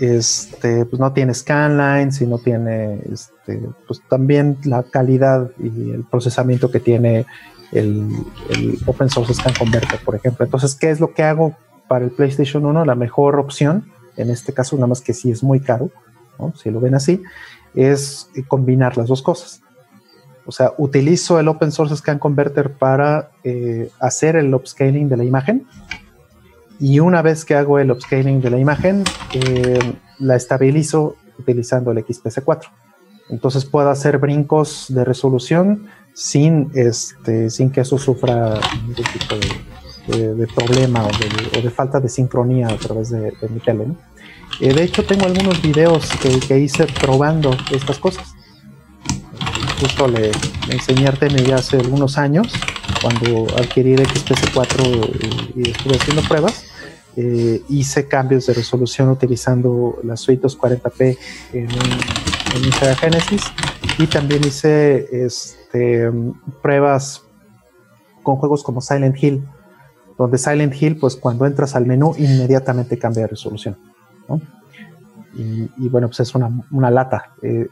este, 0.00 0.84
pues 0.84 0.98
no 0.98 1.12
tiene 1.12 1.32
scanlines 1.32 2.20
y 2.20 2.26
no 2.26 2.38
tiene 2.38 2.98
este, 3.08 3.68
pues 3.86 4.02
también 4.08 4.58
la 4.64 4.82
calidad 4.82 5.52
y 5.60 5.92
el 5.92 6.02
procesamiento 6.02 6.72
que 6.72 6.80
tiene 6.80 7.24
el, 7.70 8.08
Open 8.84 9.10
Source 9.10 9.32
Scan 9.34 9.54
Converter, 9.56 10.00
por 10.04 10.16
ejemplo. 10.16 10.44
Entonces, 10.44 10.74
¿qué 10.74 10.90
es 10.90 10.98
lo 10.98 11.14
que 11.14 11.22
hago 11.22 11.54
para 11.86 12.04
el 12.04 12.10
PlayStation 12.10 12.66
1? 12.66 12.84
La 12.84 12.96
mejor 12.96 13.38
opción, 13.38 13.92
en 14.16 14.28
este 14.28 14.52
caso, 14.52 14.74
nada 14.74 14.88
más 14.88 15.00
que 15.00 15.14
si 15.14 15.30
es 15.30 15.44
muy 15.44 15.60
caro, 15.60 15.92
si 16.56 16.68
lo 16.72 16.80
ven 16.80 16.96
así, 16.96 17.22
es 17.74 18.30
combinar 18.48 18.96
las 18.96 19.08
dos 19.08 19.22
cosas. 19.22 19.62
O 20.44 20.52
sea, 20.52 20.72
utilizo 20.78 21.38
el 21.38 21.48
Open 21.48 21.70
Source 21.70 21.96
Scan 21.96 22.18
Converter 22.18 22.72
para 22.72 23.30
eh, 23.44 23.90
hacer 24.00 24.36
el 24.36 24.52
upscaling 24.54 25.08
de 25.08 25.16
la 25.16 25.24
imagen. 25.24 25.66
Y 26.80 26.98
una 26.98 27.22
vez 27.22 27.44
que 27.44 27.54
hago 27.54 27.78
el 27.78 27.92
upscaling 27.92 28.40
de 28.40 28.50
la 28.50 28.58
imagen, 28.58 29.04
eh, 29.34 29.78
la 30.18 30.34
estabilizo 30.34 31.16
utilizando 31.38 31.92
el 31.92 31.98
XPC4. 31.98 32.68
Entonces 33.30 33.64
puedo 33.64 33.88
hacer 33.88 34.18
brincos 34.18 34.86
de 34.88 35.04
resolución 35.04 35.86
sin, 36.12 36.70
este, 36.74 37.50
sin 37.50 37.70
que 37.70 37.82
eso 37.82 37.98
sufra 37.98 38.58
ningún 38.86 38.94
tipo 38.94 39.34
de, 40.36 40.46
problema 40.48 41.06
o 41.06 41.60
de, 41.62 41.70
falta 41.70 42.00
de 42.00 42.08
sincronía 42.08 42.68
a 42.68 42.76
través 42.76 43.10
de, 43.10 43.32
mi 43.48 43.60
tele. 43.60 43.86
Eh, 44.60 44.72
de 44.72 44.84
hecho, 44.84 45.04
tengo 45.04 45.26
algunos 45.26 45.60
videos 45.62 46.08
que, 46.46 46.58
hice 46.58 46.86
probando 46.86 47.56
estas 47.70 47.98
cosas. 47.98 48.34
Justo 49.80 50.06
le, 50.06 50.30
enseñé 50.68 51.08
a 51.08 51.14
ya 51.14 51.56
hace 51.56 51.78
algunos 51.78 52.18
años, 52.18 52.52
cuando 53.00 53.46
adquirí 53.56 53.94
el 53.94 54.06
XPC4 54.06 55.56
y, 55.56 55.70
estuve 55.70 55.96
haciendo 55.96 56.22
pruebas. 56.22 56.64
Eh, 57.16 57.60
hice 57.68 58.08
cambios 58.08 58.46
de 58.46 58.54
resolución 58.54 59.10
utilizando 59.10 59.98
la 60.02 60.16
suite 60.16 60.48
240p 60.48 61.18
en, 61.52 61.68
en 61.70 62.72
Sega 62.72 62.94
Genesis 62.96 63.42
y 63.98 64.06
también 64.06 64.42
hice 64.44 65.08
este, 65.24 66.10
pruebas 66.62 67.22
con 68.22 68.36
juegos 68.36 68.62
como 68.62 68.80
Silent 68.80 69.22
Hill, 69.22 69.46
donde 70.16 70.38
Silent 70.38 70.74
Hill, 70.80 70.98
pues 70.98 71.16
cuando 71.16 71.46
entras 71.46 71.74
al 71.74 71.86
menú, 71.86 72.14
inmediatamente 72.16 72.98
cambia 72.98 73.22
de 73.22 73.28
resolución. 73.28 73.91
Y, 75.34 75.88
bueno, 75.88 76.08
pues 76.08 76.20
es 76.20 76.34
una, 76.34 76.90
lata. 76.90 77.32
Eh, 77.42 77.68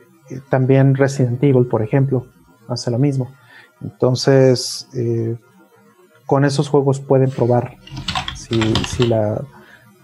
también 0.49 0.95
Resident 0.95 1.43
Evil, 1.43 1.67
por 1.67 1.83
ejemplo, 1.83 2.27
hace 2.69 2.91
lo 2.91 2.99
mismo. 2.99 3.31
Entonces, 3.83 4.89
eh, 4.95 5.37
con 6.27 6.45
esos 6.45 6.69
juegos 6.69 7.01
pueden 7.01 7.31
probar 7.31 7.77
si, 8.37 9.07
la, 9.07 9.43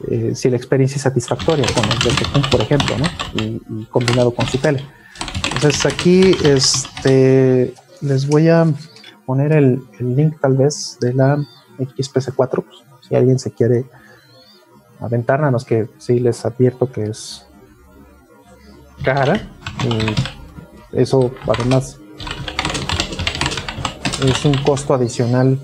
eh, 0.08 0.32
si 0.34 0.50
la 0.50 0.56
experiencia 0.56 0.96
es 0.96 1.02
satisfactoria 1.02 1.66
con 1.74 1.84
el 1.84 2.50
por 2.50 2.60
ejemplo, 2.60 2.96
y 3.34 3.84
combinado 3.86 4.34
con 4.34 4.46
su 4.46 4.58
tele. 4.58 4.84
Entonces 5.54 5.86
aquí 5.86 6.36
este, 6.44 7.72
les 8.02 8.28
voy 8.28 8.48
a 8.48 8.66
poner 9.24 9.52
el, 9.52 9.82
link 9.98 10.38
tal 10.40 10.56
vez 10.56 10.98
de 11.00 11.14
la 11.14 11.38
XPC4, 11.78 12.64
pues, 12.64 12.84
si 13.08 13.14
alguien 13.14 13.38
se 13.38 13.52
quiere 13.52 13.86
aventar, 15.00 15.40
nada 15.40 15.52
más 15.52 15.64
que 15.64 15.88
sí 15.98 16.20
les 16.20 16.44
advierto 16.44 16.90
que 16.90 17.04
es 17.04 17.46
cara. 19.04 19.48
Y 19.84 20.98
eso 20.98 21.32
además 21.46 21.98
es 24.24 24.44
un 24.44 24.56
costo 24.62 24.94
adicional 24.94 25.58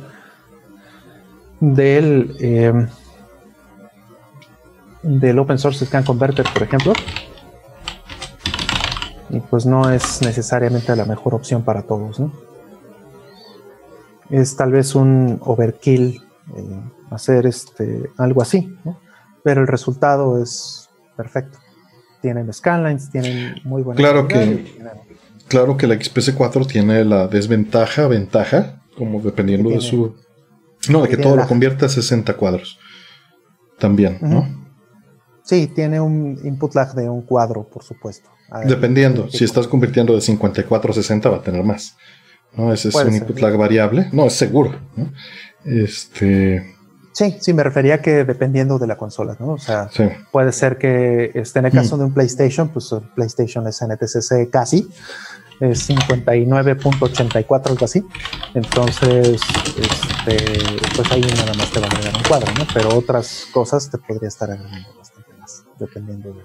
del, 1.61 2.37
eh, 2.41 2.87
del 5.03 5.39
Open 5.39 5.59
Source 5.59 5.87
Scan 5.87 6.05
Converter, 6.05 6.47
por 6.53 6.63
ejemplo 6.63 6.93
y 9.33 9.41
pues 9.41 9.65
no 9.65 9.91
es 9.91 10.21
necesariamente 10.21 10.95
la 10.95 11.07
mejor 11.07 11.35
opción 11.35 11.63
para 11.63 11.83
todos. 11.83 12.21
¿no? 12.21 12.31
Es 14.29 14.55
tal 14.57 14.73
vez 14.73 14.95
un 14.95 15.39
overkill 15.41 16.23
eh, 16.55 16.81
hacer 17.11 17.47
este, 17.47 18.11
algo 18.19 18.43
así. 18.43 18.77
Pero 19.43 19.61
el 19.61 19.67
resultado 19.67 20.43
es 20.43 20.89
perfecto. 21.17 21.59
Tienen 22.21 22.53
scanlines, 22.53 23.11
tienen 23.11 23.57
muy 23.65 23.83
buena. 23.83 23.99
Claro 23.99 24.29
que, 24.29 24.65
claro 25.49 25.77
que 25.77 25.87
la 25.87 25.97
XPC4 25.97 26.67
tiene 26.67 27.05
la 27.05 27.27
desventaja, 27.27 28.07
ventaja, 28.07 28.83
como 28.97 29.21
dependiendo 29.21 29.71
de 29.71 29.81
su. 29.81 30.15
No, 30.89 31.03
de 31.03 31.09
que 31.09 31.17
todo 31.17 31.37
lo 31.37 31.47
convierte 31.47 31.85
a 31.85 31.89
60 31.89 32.35
cuadros. 32.35 32.79
También, 33.79 34.19
¿no? 34.21 34.63
Sí, 35.43 35.67
tiene 35.67 36.01
un 36.01 36.39
input 36.45 36.75
lag 36.75 36.95
de 36.95 37.09
un 37.09 37.23
cuadro, 37.23 37.69
por 37.69 37.83
supuesto. 37.83 38.31
Dependiendo, 38.65 39.29
si 39.31 39.45
estás 39.45 39.67
convirtiendo 39.67 40.15
de 40.15 40.21
54 40.21 40.93
a 40.93 40.95
60 40.95 41.31
va 41.31 41.37
a 41.39 41.43
tener 41.43 41.65
más. 41.65 41.97
¿no? 42.55 42.73
Ese 42.73 42.91
es 42.91 42.95
un 42.95 43.15
input 43.15 43.39
lag 43.41 43.57
variable. 43.57 44.09
No, 44.13 44.27
es 44.27 44.35
seguro. 44.35 44.79
Este. 45.65 46.72
Sí, 47.13 47.37
sí, 47.41 47.53
me 47.53 47.63
refería 47.63 48.01
que 48.01 48.25
dependiendo 48.25 48.79
de 48.79 48.87
la 48.87 48.97
consola, 48.97 49.37
¿no? 49.39 49.53
O 49.53 49.59
sea, 49.59 49.91
puede 50.31 50.51
ser 50.53 50.79
que 50.79 51.31
esté 51.35 51.59
en 51.59 51.67
el 51.67 51.73
caso 51.73 51.97
mm. 51.97 51.99
de 51.99 52.05
un 52.07 52.15
PlayStation, 52.15 52.69
pues 52.69 52.91
el 52.93 53.03
PlayStation 53.15 53.67
es 53.67 53.83
NTSC 53.85 54.51
casi, 54.51 54.89
es 55.61 55.89
59.84, 55.91 57.67
algo 57.67 57.85
así. 57.85 58.03
Entonces, 58.55 59.41
este, 59.79 60.37
pues 60.97 61.13
ahí 61.13 61.21
nada 61.21 61.53
más 61.55 61.71
te 61.71 61.81
va 61.81 61.87
a 61.87 61.91
agregar 61.91 62.17
un 62.17 62.23
cuadro, 62.23 62.53
¿no? 62.59 62.67
Pero 62.73 62.97
otras 62.97 63.47
cosas 63.53 63.91
te 63.91 63.99
podría 63.99 64.29
estar 64.29 64.51
agregando 64.51 64.89
bastante 64.97 65.33
más, 65.39 65.65
dependiendo 65.79 66.33
de 66.33 66.41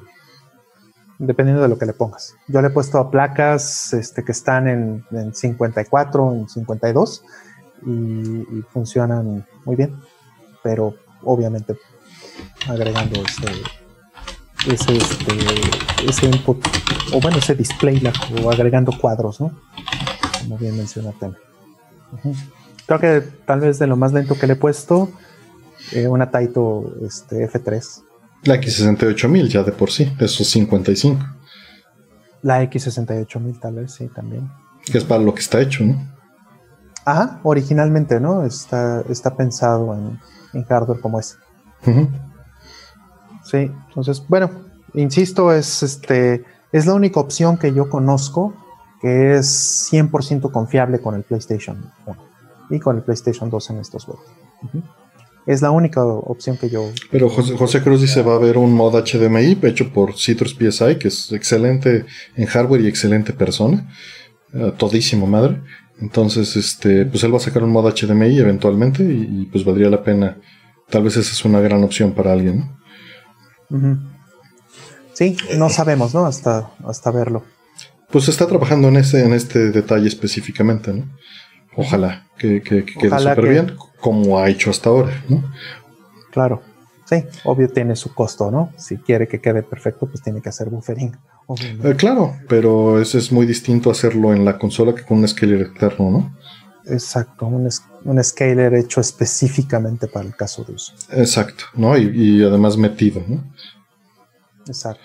dependiendo 1.20 1.64
de 1.64 1.68
lo 1.68 1.80
que 1.80 1.88
le 1.88 1.94
pongas. 1.94 2.36
Yo 2.48 2.62
le 2.62 2.68
he 2.68 2.72
puesto 2.72 3.00
a 3.00 3.10
placas 3.10 3.92
este, 3.94 4.24
que 4.24 4.32
están 4.32 4.68
en, 4.68 5.04
en 5.12 5.34
54, 5.34 6.34
en 6.34 6.48
52 6.48 7.24
y, 7.86 7.90
y, 7.90 8.66
funcionan 8.72 9.44
muy 9.66 9.76
bien, 9.76 9.96
pero 10.68 10.96
obviamente 11.24 11.78
agregando 12.68 13.24
ese, 13.24 14.74
ese, 14.74 14.98
este, 14.98 15.34
ese 16.06 16.26
input, 16.26 16.58
o 17.14 17.22
bueno, 17.22 17.38
ese 17.38 17.56
display 17.56 18.04
o 18.44 18.52
agregando 18.52 18.92
cuadros, 19.00 19.40
¿no? 19.40 19.58
Como 20.42 20.58
bien 20.58 20.76
menciona 20.76 21.14
Creo 22.86 23.00
que 23.00 23.22
tal 23.46 23.62
vez 23.62 23.80
de 23.80 23.88
lo 23.88 23.96
más 23.96 24.12
lento 24.12 24.38
que 24.38 24.46
le 24.46 24.54
he 24.54 24.56
puesto, 24.58 25.10
eh, 25.94 26.10
una 26.10 26.32
Taito 26.32 26.98
este, 27.02 27.50
F3 27.50 28.04
la 28.44 28.56
X68000 28.56 29.48
ya 29.48 29.64
de 29.64 29.72
por 29.72 29.90
sí, 29.90 30.14
esos 30.20 30.50
55. 30.50 31.18
La 32.42 32.62
X68000 32.62 33.60
tal 33.62 33.76
vez 33.76 33.94
sí 33.94 34.10
también. 34.14 34.52
Que 34.86 34.98
es 34.98 35.06
para 35.06 35.24
lo 35.24 35.34
que 35.34 35.40
está 35.40 35.62
hecho, 35.62 35.86
¿no? 35.86 35.96
Ajá, 37.06 37.40
originalmente, 37.44 38.20
¿no? 38.20 38.46
Está, 38.46 39.02
está 39.10 39.36
pensado 39.38 39.94
en, 39.94 40.20
hardware 40.64 41.00
como 41.00 41.19
ese. 41.19 41.36
Sí, 43.44 43.72
entonces, 43.88 44.24
bueno, 44.27 44.50
insisto, 44.94 45.52
es 45.52 45.84
este 45.84 46.44
es 46.72 46.86
la 46.86 46.94
única 46.94 47.19
opción 47.19 47.58
que 47.58 47.74
yo 47.74 47.90
conozco 47.90 48.53
que 49.02 49.36
es 49.36 49.90
100% 49.92 50.52
confiable 50.52 51.00
con 51.00 51.16
el 51.16 51.24
PlayStation 51.24 51.92
1 52.06 52.18
y 52.72 52.80
con 52.80 52.98
el 52.98 53.03
PlayStation 53.03 53.50
2 53.50 53.69
en 53.69 53.80
estos 53.80 54.06
juegos. 54.06 54.26
Es 55.45 55.61
la 55.61 55.72
única 55.72 56.03
opción 56.03 56.58
que 56.58 56.69
yo. 56.69 56.90
Pero 57.10 57.30
José, 57.30 57.82
Cruz 57.82 58.02
dice: 58.02 58.22
va 58.22 58.34
a 58.34 58.36
haber 58.36 58.58
un 58.58 58.74
mod 58.74 59.02
HDMI 59.02 59.60
hecho 59.64 59.94
por 59.94 60.18
Citrus 60.18 60.53
PSI, 60.56 60.98
que 60.98 61.08
es 61.08 61.32
excelente 61.32 62.06
en 62.36 62.45
hardware 62.48 62.82
y 62.82 62.88
excelente 62.88 63.32
persona. 63.32 63.90
Eh, 64.53 64.74
todísimo 64.77 65.26
madre. 65.26 65.61
Entonces, 66.00 66.56
este, 66.56 67.06
pues 67.06 67.24
él 67.24 67.34
va 67.34 67.38
a 67.38 67.42
sacar 67.42 67.64
un 67.64 67.72
mod 67.72 67.92
HDMI 67.92 68.40
eventualmente 68.40 69.03
y, 69.03 69.48
pues 69.51 69.66
valdría 69.66 69.90
la 69.90 70.03
pena. 70.03 70.38
Tal 70.90 71.03
vez 71.03 71.17
esa 71.17 71.32
es 71.32 71.43
una 71.43 71.59
gran 71.59 71.84
opción 71.84 72.14
para 72.14 72.32
alguien. 72.32 72.69
Sí, 75.14 75.35
no 75.58 75.69
sabemos, 75.69 76.14
¿no? 76.14 76.26
Hasta, 76.26 76.72
hasta 76.85 77.11
verlo. 77.11 77.43
Pues 78.11 78.30
está 78.30 78.48
trabajando 78.48 78.88
en 78.88 78.98
ese, 78.98 79.26
en 79.26 79.34
este 79.34 79.72
detalle 79.72 80.08
específicamente, 80.08 80.93
¿no? 80.93 81.06
Ojalá 81.76 82.27
que, 82.38 82.61
que, 82.61 82.85
quede 82.85 83.19
súper 83.19 83.50
bien, 83.50 83.76
como 84.00 84.40
ha 84.40 84.50
hecho 84.50 84.69
hasta 84.69 84.90
ahora, 84.90 85.11
¿no? 85.27 85.43
Claro. 86.32 86.61
Sí, 87.06 87.24
obvio 87.45 87.69
tiene 87.69 87.95
su 87.95 88.14
costo, 88.14 88.51
¿no? 88.51 88.74
Si 88.77 88.98
quiere 88.98 89.27
que 89.27 89.40
quede 89.40 89.64
perfecto, 89.64 90.08
pues 90.08 90.22
tiene 90.22 90.42
que 90.42 90.50
hacer 90.50 90.69
buffering. 90.69 91.16
Eh, 91.50 91.95
claro, 91.98 92.35
pero 92.50 93.01
eso 93.01 93.17
es 93.17 93.32
muy 93.32 93.45
distinto 93.45 93.90
hacerlo 93.90 94.34
en 94.34 94.43
la 94.43 94.58
consola 94.58 94.93
que 94.93 95.03
con 95.03 95.19
un 95.19 95.27
scaler 95.27 95.61
externo, 95.61 96.11
¿no? 96.11 96.38
Exacto, 96.85 97.45
un, 97.45 97.69
un, 98.06 98.24
scaler 98.24 98.74
hecho 98.74 99.00
específicamente 99.00 100.08
para 100.08 100.26
el 100.26 100.35
caso 100.35 100.64
de 100.64 100.74
uso. 100.74 100.93
Exacto, 101.11 101.66
¿no? 101.76 101.98
Y, 101.98 102.11
y 102.14 102.43
además 102.43 102.77
metido, 102.77 103.24
¿no? 103.27 103.43
Exacto. 104.67 105.01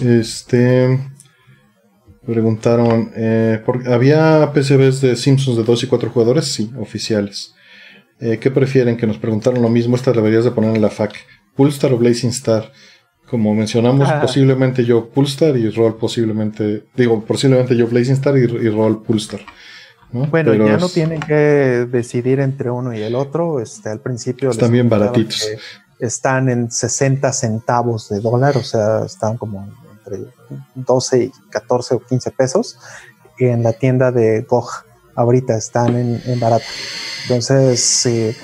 Este. 0.00 0.98
Preguntaron, 2.24 3.10
eh, 3.16 3.62
¿había 3.86 4.52
PCBs 4.52 5.00
de 5.00 5.16
Simpsons 5.16 5.56
de 5.56 5.64
2 5.64 5.82
y 5.82 5.86
4 5.88 6.10
jugadores? 6.10 6.44
Sí, 6.46 6.70
oficiales. 6.78 7.52
Eh, 8.20 8.38
¿Qué 8.38 8.50
prefieren? 8.50 8.96
Que 8.96 9.08
nos 9.08 9.18
preguntaron 9.18 9.60
lo 9.60 9.68
mismo. 9.68 9.96
Esta 9.96 10.12
deberías 10.12 10.44
de 10.44 10.52
poner 10.52 10.76
en 10.76 10.82
la 10.82 10.90
FAQ. 10.90 11.14
¿Pulstar 11.56 11.92
o 11.92 11.98
Blazing 11.98 12.30
Star? 12.30 12.70
Como 13.32 13.54
mencionamos, 13.54 14.06
Ah. 14.10 14.20
posiblemente 14.20 14.84
yo 14.84 15.08
Pulstar 15.08 15.56
y 15.56 15.70
Roll 15.70 15.96
posiblemente... 15.96 16.84
Digo, 16.94 17.24
posiblemente 17.24 17.74
yo 17.74 17.86
Blazing 17.86 18.12
Star 18.16 18.36
y, 18.36 18.42
y 18.42 18.68
Roll 18.68 19.02
Pulstar. 19.02 19.40
¿no? 20.12 20.26
Bueno, 20.26 20.52
Pero 20.52 20.66
ya 20.66 20.76
no 20.76 20.90
tienen 20.90 21.18
que 21.18 21.86
decidir 21.90 22.40
entre 22.40 22.70
uno 22.70 22.92
y 22.92 23.00
el 23.00 23.14
otro. 23.14 23.58
Este, 23.58 23.88
al 23.88 24.00
principio 24.00 24.48
les 24.50 24.58
Están 24.58 24.70
bien 24.70 24.90
baratitos. 24.90 25.48
Están 25.98 26.50
en 26.50 26.70
60 26.70 27.32
centavos 27.32 28.10
de 28.10 28.20
dólar, 28.20 28.58
o 28.58 28.62
sea, 28.62 29.06
están 29.06 29.38
como 29.38 29.66
entre 29.96 30.30
12 30.74 31.24
y 31.24 31.32
14 31.48 31.94
o 31.94 32.00
15 32.00 32.30
pesos. 32.32 32.78
Y 33.38 33.46
en 33.46 33.62
la 33.62 33.72
tienda 33.72 34.12
de 34.12 34.42
GOG 34.42 34.68
ahorita 35.14 35.56
están 35.56 35.96
en, 35.96 36.20
en 36.26 36.38
barato. 36.38 36.66
Entonces, 37.22 38.04
eh, 38.04 38.36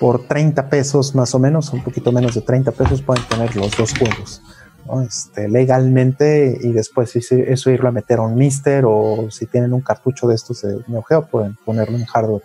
por 0.00 0.26
30 0.26 0.68
pesos 0.68 1.14
más 1.14 1.34
o 1.34 1.38
menos, 1.38 1.72
un 1.72 1.82
poquito 1.82 2.12
menos 2.12 2.34
de 2.34 2.42
30 2.42 2.72
pesos, 2.72 3.02
pueden 3.02 3.24
tener 3.24 3.54
los 3.56 3.76
dos 3.76 3.92
juegos. 3.98 4.42
¿no? 4.86 5.02
Este, 5.02 5.48
legalmente 5.48 6.58
y 6.62 6.72
después 6.72 7.14
eso 7.16 7.70
irlo 7.70 7.88
a 7.88 7.92
meter 7.92 8.18
a 8.18 8.22
un 8.22 8.36
Mister 8.36 8.84
o 8.86 9.28
si 9.30 9.46
tienen 9.46 9.72
un 9.72 9.80
cartucho 9.80 10.28
de 10.28 10.34
estos 10.34 10.62
de 10.62 10.78
Neo 10.86 11.02
Geo 11.02 11.26
pueden 11.26 11.56
ponerlo 11.64 11.96
en 11.96 12.04
hardware 12.04 12.42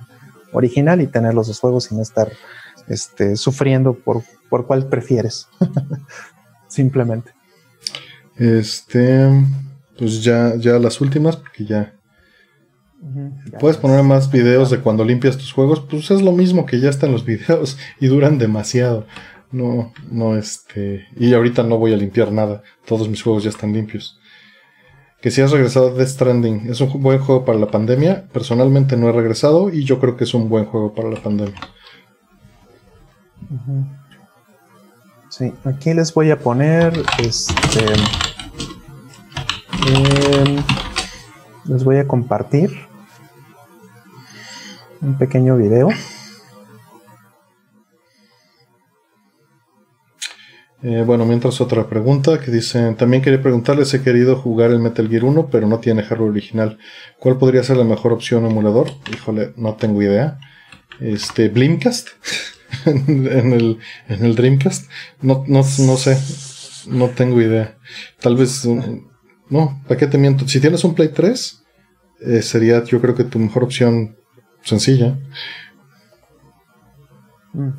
original 0.52 1.02
y 1.02 1.08
tener 1.08 1.34
los 1.34 1.48
dos 1.48 1.60
juegos 1.60 1.86
sin 1.86 2.00
estar 2.00 2.32
este, 2.88 3.36
sufriendo 3.36 3.94
por, 3.94 4.24
por 4.50 4.66
cuál 4.66 4.88
prefieres. 4.88 5.48
Simplemente. 6.68 7.32
Este... 8.38 9.30
Pues 10.02 10.24
ya, 10.24 10.56
ya 10.56 10.80
las 10.80 11.00
últimas, 11.00 11.36
porque 11.36 11.64
ya... 11.64 11.94
Puedes 13.60 13.78
poner 13.78 14.04
más 14.04 14.32
videos 14.32 14.70
de 14.70 14.80
cuando 14.80 15.04
limpias 15.04 15.38
tus 15.38 15.52
juegos, 15.52 15.80
pues 15.80 16.12
es 16.12 16.22
lo 16.22 16.32
mismo 16.32 16.66
que 16.66 16.80
ya 16.80 16.90
está 16.90 17.08
en 17.08 17.14
los 17.14 17.26
videos 17.26 17.78
y 18.00 18.08
duran 18.08 18.38
demasiado. 18.38 19.06
No, 19.52 19.92
no, 20.10 20.38
este. 20.38 21.08
Y 21.18 21.34
ahorita 21.34 21.64
no 21.64 21.78
voy 21.78 21.94
a 21.94 21.98
limpiar 21.98 22.32
nada. 22.32 22.64
Todos 22.86 23.10
mis 23.10 23.22
juegos 23.22 23.44
ya 23.44 23.50
están 23.50 23.74
limpios. 23.74 24.18
Que 25.22 25.30
si 25.30 25.42
has 25.42 25.52
regresado 25.52 25.90
a 25.90 25.94
Death 25.94 26.08
Stranding, 26.08 26.70
¿es 26.70 26.80
un 26.82 27.02
buen 27.02 27.20
juego 27.20 27.44
para 27.44 27.60
la 27.60 27.68
pandemia? 27.68 28.28
Personalmente 28.32 28.98
no 28.98 29.10
he 29.10 29.12
regresado 29.12 29.70
y 29.70 29.84
yo 29.84 30.00
creo 30.00 30.16
que 30.16 30.24
es 30.24 30.34
un 30.34 30.50
buen 30.50 30.66
juego 30.66 30.94
para 30.96 31.10
la 31.10 31.22
pandemia. 31.22 31.60
Sí, 35.30 35.54
aquí 35.66 35.94
les 35.94 36.14
voy 36.14 36.32
a 36.32 36.40
poner 36.40 36.94
este. 37.20 37.86
em, 39.88 40.64
les 41.66 41.84
voy 41.84 41.98
a 41.98 42.08
compartir 42.08 42.91
un 45.02 45.18
pequeño 45.18 45.58
video. 45.58 45.90
Eh, 50.84 51.04
bueno, 51.06 51.26
mientras 51.26 51.62
otra 51.62 51.88
pregunta 51.88 52.40
que 52.40 52.50
dicen, 52.50 52.96
también 52.96 53.22
quería 53.22 53.42
preguntarles, 53.42 53.94
he 53.94 54.02
querido 54.02 54.36
jugar 54.36 54.72
el 54.72 54.80
Metal 54.80 55.08
Gear 55.08 55.26
1, 55.26 55.50
pero 55.52 55.68
no 55.68 55.80
tiene 55.80 56.02
hardware 56.02 56.32
original. 56.32 56.80
¿Cuál 57.20 57.38
podría 57.38 57.64
ser 57.64 57.78
la 57.78 57.84
mejor 57.84 58.14
opción 58.14 58.46
emulador? 58.46 58.90
Híjole, 59.14 59.54
no 59.58 59.76
tengo 59.76 60.02
idea. 60.02 60.40
Este, 61.00 61.50
Blimcast, 61.50 62.10
en, 62.86 63.54
el, 63.54 63.78
en 64.08 64.26
el 64.26 64.36
Dreamcast, 64.36 64.90
no, 65.22 65.44
no, 65.48 65.60
no 65.60 65.98
sé, 65.98 66.18
no 66.88 67.10
tengo 67.10 67.42
idea. 67.42 67.78
Tal 68.20 68.36
vez, 68.36 68.68
no, 69.50 69.82
¿para 69.88 70.00
qué 70.00 70.08
te 70.08 70.18
miento? 70.18 70.48
Si 70.48 70.60
tienes 70.60 70.84
un 70.84 70.96
Play 70.96 71.10
3, 71.10 71.64
eh, 72.22 72.42
sería 72.42 72.84
yo 72.84 73.02
creo 73.02 73.14
que 73.14 73.24
tu 73.24 73.38
mejor 73.38 73.64
opción 73.64 74.16
sencilla. 74.64 75.18
Mm. 77.54 77.70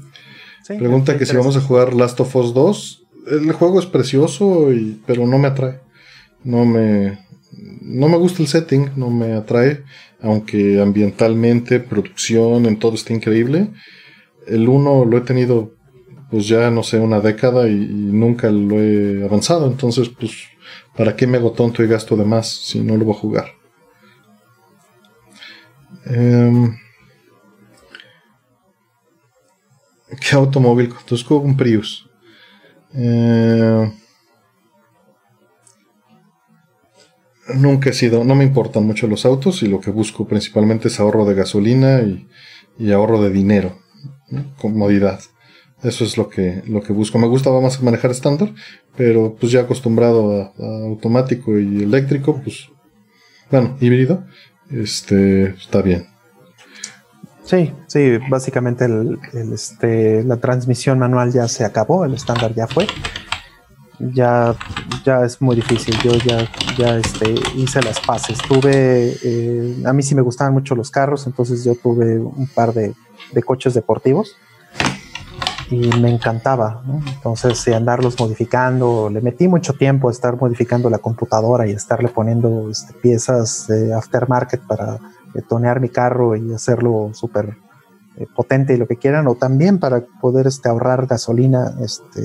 Sí, 0.63 0.75
Pregunta 0.79 1.19
que 1.19 1.27
si 1.27 1.37
vamos 1.37 1.57
a 1.57 1.61
jugar 1.61 1.95
Last 1.95 2.21
of 2.21 2.35
Us 2.37 2.55
2. 2.55 2.99
El 3.31 3.53
juego 3.53 3.79
es 3.79 3.87
precioso, 3.87 4.73
y, 4.73 5.01
pero 5.07 5.27
no 5.27 5.39
me 5.39 5.49
atrae. 5.49 5.81
No 6.45 6.65
me, 6.65 7.19
no 7.53 8.09
me 8.09 8.17
gusta 8.17 8.43
el 8.43 8.49
setting, 8.49 8.91
no 8.97 9.11
me 9.11 9.33
atrae. 9.33 9.83
Aunque 10.21 10.81
ambientalmente, 10.81 11.81
producción, 11.81 12.67
en 12.67 12.79
todo 12.79 12.95
está 12.95 13.13
increíble. 13.13 13.71
El 14.47 14.69
1 14.69 15.05
lo 15.05 15.19
he 15.19 15.23
tenido, 15.23 15.75
pues 16.31 16.47
ya 16.47 16.71
no 16.71 16.83
sé, 16.83 16.99
una 16.99 17.21
década 17.21 17.69
y, 17.69 17.73
y 17.73 18.11
nunca 18.13 18.51
lo 18.51 18.81
he 18.81 19.25
avanzado. 19.25 19.67
Entonces, 19.67 20.09
pues, 20.09 20.33
¿para 20.97 21.17
qué 21.17 21.27
me 21.27 21.39
hago 21.39 21.53
tonto 21.53 21.83
y 21.83 21.89
gasto 21.89 22.17
de 22.17 22.25
más 22.25 22.49
si 22.49 22.81
no 22.81 22.97
lo 22.97 23.05
voy 23.05 23.15
a 23.17 23.19
jugar? 23.19 23.62
Em, 26.07 26.77
¿Qué 30.21 30.37
automóvil 30.37 30.89
conduzco? 30.89 31.37
Un 31.37 31.57
Prius. 31.57 32.09
Eh, 32.95 33.93
nunca 37.55 37.91
he 37.91 37.93
sido, 37.93 38.25
no 38.25 38.35
me 38.35 38.45
importan 38.45 38.85
mucho 38.85 39.07
los 39.07 39.25
autos 39.25 39.63
y 39.63 39.69
lo 39.69 39.81
que 39.81 39.91
busco 39.91 40.27
principalmente 40.27 40.89
es 40.89 41.01
ahorro 41.01 41.25
de 41.25 41.35
gasolina 41.35 42.03
y, 42.03 42.93
ahorro 42.93 43.23
de 43.23 43.31
dinero, 43.31 43.79
comodidad. 44.59 45.21
Eso 45.83 46.05
es 46.05 46.17
lo 46.17 46.29
que, 46.29 46.63
lo 46.67 46.83
que 46.83 46.93
busco. 46.93 47.19
Me 47.19 47.27
gusta 47.27 47.51
más 47.51 47.83
manejar 47.83 48.11
estándar, 48.11 48.53
pero 48.97 49.35
pues 49.39 49.51
ya 49.51 49.63
acostumbrado 49.63 50.41
a, 50.41 50.53
a 50.63 50.85
automático 50.85 51.59
y 51.59 51.83
eléctrico, 51.83 52.41
pues 52.43 52.69
bueno, 53.51 53.77
híbrido, 53.81 54.25
este 54.73 55.51
está 55.51 55.83
bien. 55.83 56.07
Sí, 57.45 57.73
sí, 57.87 58.19
básicamente 58.31 58.87
este, 59.53 60.23
la 60.25 60.37
transmisión 60.39 60.99
manual 60.99 61.33
ya 61.33 61.49
se 61.49 61.65
acabó, 61.65 62.05
el 62.05 62.15
estándar 62.15 62.55
ya 62.55 62.67
fue. 62.67 62.87
Ya, 63.99 64.55
ya 65.05 65.25
es 65.25 65.41
muy 65.41 65.57
difícil. 65.57 65.95
Yo 66.03 66.13
ya, 66.15 66.49
ya 66.77 66.97
este, 66.97 67.35
hice 67.55 67.83
las 67.83 68.01
paces. 68.01 68.39
Tuve, 68.39 69.17
eh, 69.23 69.77
a 69.85 69.93
mí 69.93 70.03
sí 70.03 70.15
me 70.15 70.23
gustaban 70.23 70.53
mucho 70.53 70.75
los 70.75 70.91
carros, 70.91 71.27
entonces 71.27 71.63
yo 71.65 71.75
tuve 71.75 72.19
un 72.19 72.49
par 72.49 72.73
de 72.73 72.95
coches 73.45 73.75
deportivos 73.75 74.37
y 75.73 75.89
me 76.01 76.11
encantaba. 76.11 76.83
¿no? 76.85 77.03
Entonces, 77.07 77.59
sí, 77.59 77.73
andarlos 77.73 78.21
modificando, 78.21 79.09
le 79.09 79.23
metí 79.23 79.49
mucho 79.49 79.73
tiempo 79.73 80.09
a 80.09 80.13
estar 80.13 80.39
modificando 80.39 80.91
la 80.91 80.99
computadora 80.99 81.67
y 81.67 81.71
estarle 81.71 82.11
poniendo 82.11 82.69
este, 82.71 82.93
piezas 82.93 83.67
de 83.69 83.95
aftermarket 83.95 84.61
para 84.67 84.99
tonear 85.49 85.81
mi 85.81 85.89
carro 85.89 86.37
y 86.37 86.53
hacerlo 86.53 87.13
súper 87.15 87.57
eh, 88.19 88.27
potente 88.37 88.75
y 88.75 88.77
lo 88.77 88.87
que 88.87 88.97
quieran, 88.97 89.27
o 89.29 89.35
también 89.35 89.79
para 89.79 90.03
poder 90.21 90.47
este, 90.47 90.69
ahorrar 90.69 91.07
gasolina, 91.07 91.75
este, 91.81 92.21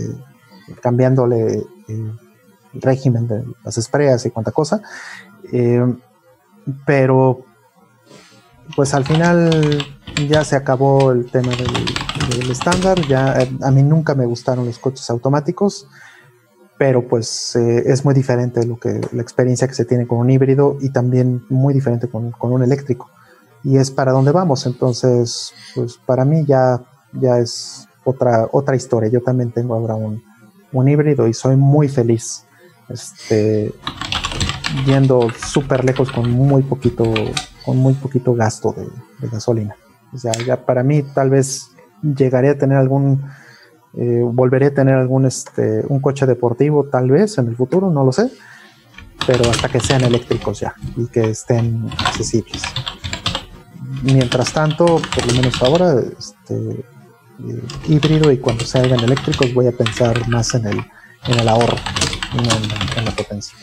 cambiándole 0.81 1.59
eh, 1.59 1.65
el 1.87 2.81
régimen 2.81 3.29
de 3.29 3.45
las 3.63 3.77
espreas 3.77 4.25
y 4.25 4.31
cuanta 4.31 4.51
cosa. 4.51 4.81
Eh, 5.53 5.85
pero 6.85 7.45
pues 8.75 8.93
al 8.93 9.05
final 9.05 9.85
ya 10.27 10.43
se 10.43 10.57
acabó 10.57 11.13
el 11.13 11.31
tema 11.31 11.51
del, 11.51 11.96
del 12.37 12.51
estándar, 12.51 12.99
ya 13.07 13.39
eh, 13.41 13.49
a 13.61 13.71
mí 13.71 13.83
nunca 13.83 14.15
me 14.15 14.25
gustaron 14.25 14.65
los 14.65 14.79
coches 14.79 15.09
automáticos, 15.09 15.87
pero 16.77 17.07
pues 17.07 17.55
eh, 17.55 17.83
es 17.87 18.05
muy 18.05 18.13
diferente 18.13 18.65
lo 18.65 18.77
que 18.77 19.01
la 19.11 19.21
experiencia 19.21 19.67
que 19.67 19.73
se 19.73 19.85
tiene 19.85 20.07
con 20.07 20.19
un 20.19 20.29
híbrido 20.29 20.77
y 20.79 20.89
también 20.89 21.43
muy 21.49 21.73
diferente 21.73 22.07
con, 22.07 22.31
con 22.31 22.51
un 22.51 22.63
eléctrico. 22.63 23.09
Y 23.63 23.77
es 23.77 23.91
para 23.91 24.11
dónde 24.11 24.31
vamos, 24.31 24.65
entonces 24.65 25.53
pues 25.75 25.97
para 26.05 26.23
mí 26.23 26.45
ya, 26.45 26.81
ya 27.13 27.39
es 27.39 27.87
otra, 28.03 28.47
otra 28.51 28.75
historia. 28.75 29.09
Yo 29.09 29.21
también 29.21 29.51
tengo 29.51 29.73
ahora 29.73 29.95
un, 29.95 30.23
un 30.71 30.87
híbrido 30.87 31.27
y 31.27 31.33
soy 31.33 31.55
muy 31.55 31.89
feliz 31.89 32.45
este, 32.89 33.73
yendo 34.85 35.27
súper 35.31 35.83
lejos 35.83 36.11
con 36.11 36.29
muy 36.31 36.61
poquito, 36.63 37.13
con 37.65 37.77
muy 37.77 37.93
poquito 37.93 38.33
gasto 38.33 38.73
de, 38.73 38.85
de, 39.19 39.27
gasolina. 39.29 39.75
O 40.13 40.17
sea, 40.17 40.31
ya 40.45 40.65
para 40.65 40.83
mí 40.83 41.03
tal 41.03 41.29
vez 41.29 41.69
llegaré 42.01 42.49
a 42.49 42.57
tener 42.57 42.77
algún, 42.77 43.23
eh, 43.95 44.21
volveré 44.23 44.67
a 44.67 44.73
tener 44.73 44.95
algún, 44.95 45.25
este, 45.25 45.83
un 45.87 45.99
coche 45.99 46.25
deportivo 46.25 46.85
tal 46.85 47.09
vez 47.09 47.37
en 47.37 47.47
el 47.47 47.55
futuro, 47.55 47.89
no 47.89 48.03
lo 48.03 48.11
sé, 48.11 48.31
pero 49.25 49.49
hasta 49.49 49.69
que 49.69 49.79
sean 49.79 50.03
eléctricos 50.03 50.59
ya 50.59 50.75
y 50.95 51.07
que 51.07 51.29
estén 51.31 51.87
accesibles. 52.05 52.63
Mientras 54.03 54.53
tanto, 54.53 54.85
por 54.85 55.27
lo 55.27 55.33
menos 55.33 55.61
ahora, 55.61 55.95
este, 56.17 56.55
eh, 56.55 57.61
híbrido 57.87 58.31
y 58.31 58.37
cuando 58.37 58.65
se 58.65 58.79
hagan 58.79 58.99
eléctricos 58.99 59.53
voy 59.53 59.67
a 59.67 59.71
pensar 59.71 60.27
más 60.27 60.53
en 60.55 60.67
el, 60.67 60.77
en 61.27 61.39
el 61.39 61.47
ahorro 61.47 61.77
no 62.35 62.97
en 62.97 63.05
la 63.05 63.11
potencia. 63.11 63.57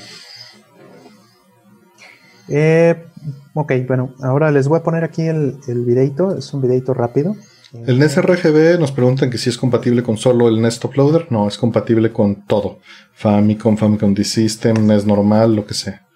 Eh, 2.48 3.06
ok, 3.54 3.72
bueno, 3.86 4.14
ahora 4.22 4.50
les 4.50 4.68
voy 4.68 4.78
a 4.78 4.82
poner 4.82 5.04
aquí 5.04 5.22
el, 5.22 5.58
el 5.66 5.84
videito, 5.84 6.36
es 6.36 6.52
un 6.52 6.60
videito 6.60 6.94
rápido. 6.94 7.36
El 7.74 7.98
NES 7.98 8.22
RGB 8.22 8.78
nos 8.78 8.92
preguntan 8.92 9.30
que 9.30 9.38
si 9.38 9.50
es 9.50 9.58
compatible 9.58 10.04
con 10.04 10.16
solo 10.16 10.48
el 10.48 10.62
NES 10.62 10.78
Top 10.78 10.94
Loader. 10.96 11.26
No, 11.30 11.48
es 11.48 11.58
compatible 11.58 12.12
con 12.12 12.46
todo. 12.46 12.78
Famicom, 13.12 13.76
Famicom 13.76 14.14
D-System, 14.14 14.86
NES 14.86 15.04
normal, 15.06 15.56
lo 15.56 15.66
que 15.66 15.74
sea. 15.74 16.06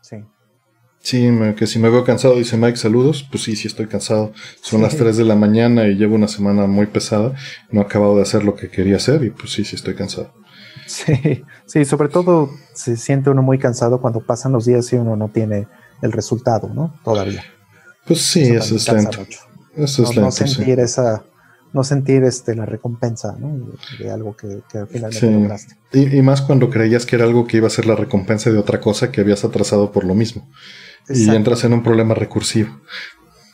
Sí. 0.00 0.16
Sí, 0.98 1.30
me, 1.30 1.54
que 1.54 1.68
si 1.68 1.78
me 1.78 1.88
veo 1.88 2.02
cansado, 2.02 2.34
dice 2.34 2.56
Mike, 2.56 2.76
saludos. 2.76 3.26
Pues 3.30 3.44
sí, 3.44 3.54
sí 3.54 3.68
estoy 3.68 3.86
cansado. 3.86 4.32
Son 4.60 4.82
las 4.82 4.96
3 4.96 5.16
de 5.16 5.24
la 5.24 5.36
mañana 5.36 5.86
y 5.86 5.94
llevo 5.94 6.16
una 6.16 6.28
semana 6.28 6.66
muy 6.66 6.86
pesada. 6.86 7.34
No 7.70 7.80
he 7.80 7.84
acabado 7.84 8.16
de 8.16 8.22
hacer 8.22 8.42
lo 8.42 8.56
que 8.56 8.70
quería 8.70 8.96
hacer 8.96 9.22
y 9.22 9.30
pues 9.30 9.52
sí, 9.52 9.64
sí 9.64 9.76
estoy 9.76 9.94
cansado. 9.94 10.32
Sí, 10.86 11.44
sí, 11.64 11.84
sobre 11.84 12.08
todo 12.08 12.50
se 12.74 12.96
siente 12.96 13.30
uno 13.30 13.42
muy 13.42 13.58
cansado 13.58 14.00
cuando 14.00 14.20
pasan 14.20 14.52
los 14.52 14.66
días 14.66 14.92
y 14.92 14.96
uno 14.96 15.16
no 15.16 15.28
tiene 15.28 15.68
el 16.02 16.12
resultado, 16.12 16.68
¿no? 16.68 16.92
Todavía. 17.04 17.42
Pues 18.06 18.20
sí, 18.22 18.42
eso, 18.42 18.76
es 18.76 18.92
lento. 18.92 19.26
Eso 19.76 20.02
es 20.02 20.08
no, 20.10 20.22
lento. 20.22 20.22
No 20.22 20.32
sentir 20.32 20.80
esa, 20.80 21.24
no 21.72 21.84
sentir 21.84 22.24
este 22.24 22.54
la 22.54 22.66
recompensa, 22.66 23.36
¿no? 23.38 23.76
De, 23.98 24.10
algo 24.10 24.36
que, 24.36 24.60
que 24.70 24.86
finalmente 24.86 25.30
lograste. 25.30 25.76
Y, 25.92 26.18
y, 26.18 26.22
más 26.22 26.42
cuando 26.42 26.70
creías 26.70 27.06
que 27.06 27.16
era 27.16 27.24
algo 27.24 27.46
que 27.46 27.56
iba 27.58 27.66
a 27.66 27.70
ser 27.70 27.86
la 27.86 27.96
recompensa 27.96 28.50
de 28.50 28.58
otra 28.58 28.80
cosa 28.80 29.10
que 29.10 29.20
habías 29.20 29.44
atrasado 29.44 29.92
por 29.92 30.04
lo 30.04 30.14
mismo 30.14 30.46
y 31.08 31.28
entras 31.30 31.64
en 31.64 31.72
un 31.72 31.82
problema 31.82 32.14
recursivo. 32.14 32.80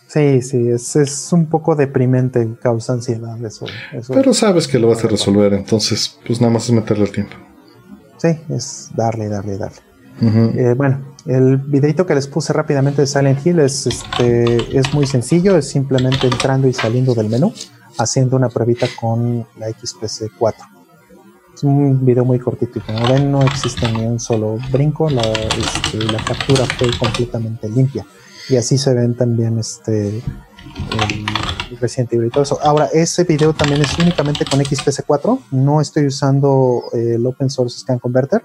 Sí, 0.07 0.43
sí, 0.43 0.69
es, 0.69 1.33
un 1.33 1.47
poco 1.47 1.77
deprimente, 1.77 2.47
causa 2.61 2.95
ansiedad 2.95 3.43
eso, 3.45 3.67
Pero 4.09 4.35
sabes 4.35 4.67
que 4.67 4.79
lo 4.79 4.89
vas 4.89 5.05
a 5.05 5.09
resolver, 5.09 5.53
entonces 5.55 6.19
pues 6.27 6.41
nada 6.41 6.53
más 6.53 6.65
es 6.65 6.73
meterle 6.73 7.05
el 7.05 7.13
tiempo. 7.13 7.37
Sí, 8.17 8.29
es 8.49 8.91
darle, 8.97 9.29
darle, 9.29 9.57
darle. 9.57 9.79
Eh, 10.21 10.75
bueno, 10.77 11.10
el 11.27 11.59
videito 11.59 12.07
que 12.07 12.15
les 12.15 12.27
puse 12.27 12.53
rápidamente 12.53 13.03
de 13.03 13.07
Silent 13.07 13.45
Hill 13.45 13.61
es, 13.61 13.87
este, 13.87 14.79
es 14.79 14.93
muy 14.95 15.07
sencillo, 15.07 15.57
es 15.57 15.69
simplemente 15.69 16.27
entrando 16.27 16.69
y 16.69 16.73
saliendo 16.73 17.15
del 17.15 17.29
menú, 17.29 17.53
haciendo 17.99 18.37
una 18.37 18.49
pruebita 18.49 18.87
con 18.99 19.47
la 19.59 19.69
XPC 19.69 20.33
4 20.39 20.81
un 21.63 22.05
video 22.05 22.25
muy 22.25 22.39
cortito 22.39 22.79
y 22.79 22.83
como 22.83 23.07
ven 23.09 23.31
no 23.31 23.43
existe 23.43 23.91
ni 23.93 24.05
un 24.05 24.19
solo 24.19 24.59
brinco, 24.71 25.11
la, 25.11 25.23
este, 25.23 25.99
captura 26.25 26.65
fue 26.79 26.89
completamente 26.99 27.69
limpia. 27.69 28.07
Y 28.49 28.57
así 28.57 28.79
se 28.79 28.95
ven 28.95 29.15
también 29.15 29.59
este 29.59 30.23
el 31.71 31.79
Resident 31.79 32.13
Evil. 32.13 32.33
Ahora, 32.63 32.89
ese 32.93 33.25
video 33.25 33.53
también 33.53 33.81
es 33.83 33.99
únicamente 33.99 34.45
con 34.45 34.61
XPC4, 34.61 35.41
no 35.53 35.81
estoy 35.81 36.07
usando 36.07 36.83
el 36.93 37.25
Open 37.27 37.51
Source 37.51 37.79
Scan 37.81 37.99
Converter, 37.99 38.43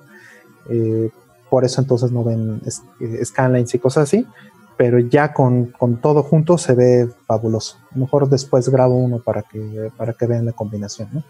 eh, 0.69 1.09
por 1.55 1.63
eso 1.63 1.79
entonces 1.79 2.11
no 2.11 2.21
ven 2.21 2.61
eh, 2.99 3.23
scanlines 3.23 3.73
y 3.73 3.79
cosas 3.79 4.09
así, 4.09 4.27
pero 4.75 4.99
ya 4.99 5.31
con, 5.31 5.67
con, 5.67 6.01
todo 6.01 6.21
junto 6.21 6.57
se 6.57 6.75
ve 6.75 7.09
fabuloso. 7.25 7.77
mejor 7.95 8.27
después 8.27 8.67
grabo 8.67 8.97
uno 8.97 9.19
para 9.19 9.41
que, 9.41 9.89
para 9.95 10.11
que 10.11 10.27
vean 10.27 10.47
la 10.47 10.51
combinación. 10.51 11.07
¿no? 11.13 11.23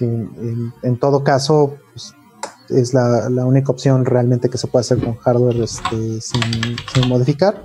en, 0.00 0.98
todo 1.00 1.24
caso, 1.24 1.78
pues, 1.92 2.14
es 2.68 2.94
la, 2.94 3.44
única 3.44 3.72
opción 3.72 4.04
realmente 4.04 4.48
que 4.48 4.56
se 4.56 4.68
puede 4.68 4.82
hacer 4.82 5.02
con 5.02 5.16
hardware 5.16 5.62
este, 5.62 6.20
sin, 6.20 7.08
modificar. 7.08 7.64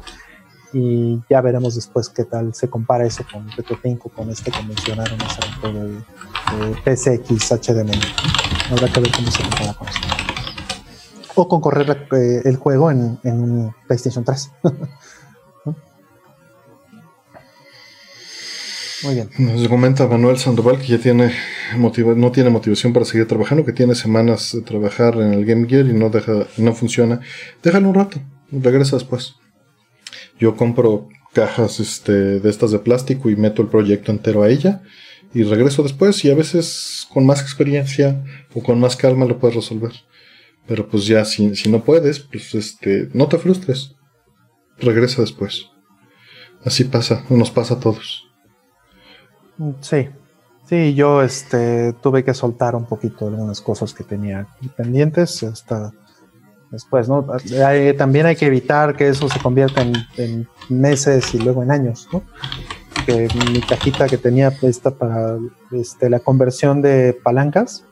Y 0.74 1.22
ya 1.30 1.40
veremos 1.40 1.76
después 1.76 2.10
qué 2.10 2.24
tal 2.26 2.56
se 2.56 2.68
compara 2.68 3.06
eso 3.06 3.24
con 3.32 3.48
RetroPink 3.52 4.08
o 4.08 4.10
con 4.10 4.32
este 4.32 4.50
que 4.50 4.64
mencionaron 4.64 5.22
hace 5.22 5.40
rato 5.40 5.72
de, 5.72 6.02
PCX 6.84 7.52
HDMI. 7.52 8.02
Habrá 8.72 8.92
que 8.92 9.02
ver 9.02 9.12
cómo 9.16 9.30
se 9.30 9.44
compara 9.44 9.74
con 9.76 9.88
eso. 9.88 10.35
O 11.36 11.48
con 11.48 11.62
correr 11.62 12.08
eh, 12.12 12.42
el 12.46 12.56
juego 12.58 12.90
en, 12.92 13.74
PlayStation 13.88 14.24
3. 14.24 14.52
Muy 19.04 19.14
bien. 19.14 19.30
Nos 19.38 19.68
comenta 19.68 20.08
Manuel 20.08 20.38
Sandoval 20.38 20.80
que 20.80 20.88
ya 20.88 20.98
tiene 20.98 21.32
no 21.78 22.32
tiene 22.32 22.50
motivación 22.50 22.94
para 22.94 23.06
seguir 23.06 23.28
trabajando, 23.28 23.66
que 23.66 23.74
tiene 23.74 23.94
semanas 23.94 24.54
de 24.54 24.62
trabajar 24.62 25.16
en 25.16 25.34
el 25.34 25.46
Game 25.46 25.68
Gear 25.68 25.86
y 25.86 25.94
no 25.94 26.10
deja, 26.10 26.48
no 26.58 26.74
funciona. 26.74 27.20
Déjalo 27.62 27.90
un 27.90 27.96
rato, 27.96 28.20
regresa 28.52 28.96
después. 28.96 29.36
Yo 30.40 30.56
compro 30.56 31.10
cajas 31.34 31.80
este, 31.80 32.40
de 32.40 32.50
estas 32.50 32.72
de 32.72 32.80
plástico 32.80 33.30
y 33.30 33.36
meto 33.36 33.62
el 33.62 33.68
proyecto 33.68 34.12
entero 34.12 34.42
a 34.42 34.50
ella 34.50 34.82
y 35.34 35.44
regreso 35.44 35.84
después 35.84 36.24
y 36.24 36.32
a 36.32 36.36
veces 36.36 37.06
con 37.14 37.26
más 37.26 37.42
experiencia 37.42 38.24
o 38.54 38.64
con 38.64 38.80
más 38.80 38.96
calma 38.96 39.26
lo 39.26 39.38
puedes 39.38 39.56
resolver. 39.56 39.92
Pero 40.68 40.88
pues 40.88 41.06
ya 41.06 41.24
si, 41.26 41.56
si 41.56 41.70
no 41.70 41.84
puedes, 41.84 42.20
pues 42.20 42.56
este, 42.56 43.10
no 43.14 43.28
te 43.28 43.38
frustres. 43.38 43.96
Regresa 44.78 45.22
después. 45.22 45.68
Así 46.64 46.84
pasa, 46.86 47.24
nos 47.30 47.52
pasa 47.52 47.76
a 47.76 47.80
todos. 47.80 48.28
Sí, 49.82 50.10
sí, 50.68 50.94
yo 50.96 51.22
este, 51.22 51.94
tuve 51.94 52.24
que 52.24 52.34
soltar 52.34 52.76
un 52.76 52.86
poquito 52.86 53.28
algunas 53.28 53.62
cosas 53.62 53.94
que 53.94 54.04
tenía 54.04 54.48
pendientes 54.76 55.44
hasta 55.44 55.94
después, 56.72 57.08
¿no? 57.08 57.26
también 57.98 58.26
hay 58.26 58.36
que 58.36 58.48
evitar 58.48 58.98
que 58.98 59.08
eso 59.08 59.30
se 59.30 59.40
convierta 59.40 59.82
en, 60.18 60.48
meses 60.68 61.34
y 61.34 61.40
luego 61.40 61.62
en 61.64 61.72
años, 61.72 62.10
¿no? 62.12 62.24
Que 63.06 63.30
mi 63.52 63.62
cajita 63.62 64.08
que 64.08 64.18
tenía 64.18 64.50
puesta 64.52 64.90
para 64.90 65.38
este, 65.72 66.10
la 66.10 66.20
conversión 66.20 66.82
de 66.82 67.14
palancas, 67.24 67.86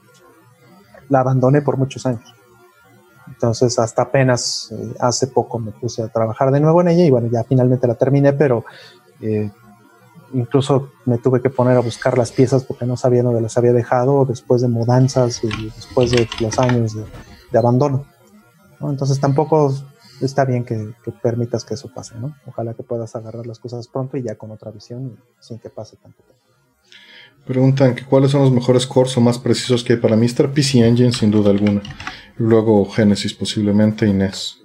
la 1.08 1.20
abandoné 1.20 1.62
por 1.62 1.78
muchos 1.78 2.06
años. 2.08 2.34
Entonces, 3.28 3.80
hasta 3.80 4.04
apenas 4.04 4.72
eh, 4.72 4.94
hace 5.00 5.28
poco 5.28 5.60
me 5.60 5.72
puse 5.72 6.04
a 6.04 6.10
trabajar 6.10 6.52
de 6.52 6.60
nuevo 6.60 6.82
en 6.82 6.90
ella 6.90 7.06
y 7.06 7.10
bueno, 7.10 7.28
ya 7.32 7.44
finalmente 7.44 7.88
la 7.88 7.96
terminé, 7.96 8.34
pero 8.34 8.66
eh, 9.22 9.52
incluso 10.34 10.90
me 11.06 11.18
tuve 11.18 11.42
que 11.42 11.50
poner 11.50 11.78
a 11.78 11.82
buscar 11.82 12.18
las 12.18 12.32
piezas 12.32 12.64
porque 12.64 12.86
no 12.86 12.98
sabía 12.98 13.24
dónde 13.24 13.42
las 13.42 13.58
había 13.58 13.74
dejado 13.74 14.26
después 14.26 14.62
de 14.62 14.68
mudanzas 14.68 15.44
y 15.44 15.70
después 15.70 16.12
de 16.12 16.28
los 16.40 16.58
años 16.60 16.96
de, 16.96 17.58
abandono. 17.58 18.06
Entonces 18.82 19.20
tampoco 19.20 19.74
está 20.22 20.44
bien 20.44 20.66
que, 20.66 20.94
permitas 21.22 21.64
que 21.64 21.76
eso 21.76 21.90
pase. 21.94 22.16
¿no? 22.18 22.36
Ojalá 22.48 22.74
que 22.74 22.84
puedas 22.84 23.16
agarrar 23.16 23.46
las 23.46 23.60
cosas 23.60 23.88
pronto 23.88 24.18
y 24.18 24.24
ya 24.24 24.36
con 24.36 24.52
otra 24.52 24.72
visión 24.72 25.18
sin 25.40 25.60
que 25.60 25.70
pase 25.70 25.96
tanto 25.98 26.24
tiempo. 26.24 26.53
Preguntan 27.46 27.94
que 27.94 28.06
cuáles 28.06 28.32
son 28.32 28.42
los 28.42 28.52
mejores 28.52 28.88
cores 28.88 29.18
o 29.18 29.22
más 29.22 29.38
precisos 29.38 29.84
que 29.84 29.94
hay 29.94 30.00
para 30.00 30.16
Mr. 30.16 30.52
PC 30.54 30.80
Engine, 30.80 31.12
sin 31.12 31.30
duda 31.30 31.52
alguna. 31.52 31.82
Luego 32.38 32.86
Genesis 32.90 33.34
posiblemente 33.34 34.08
y 34.08 34.14
NES. 34.14 34.60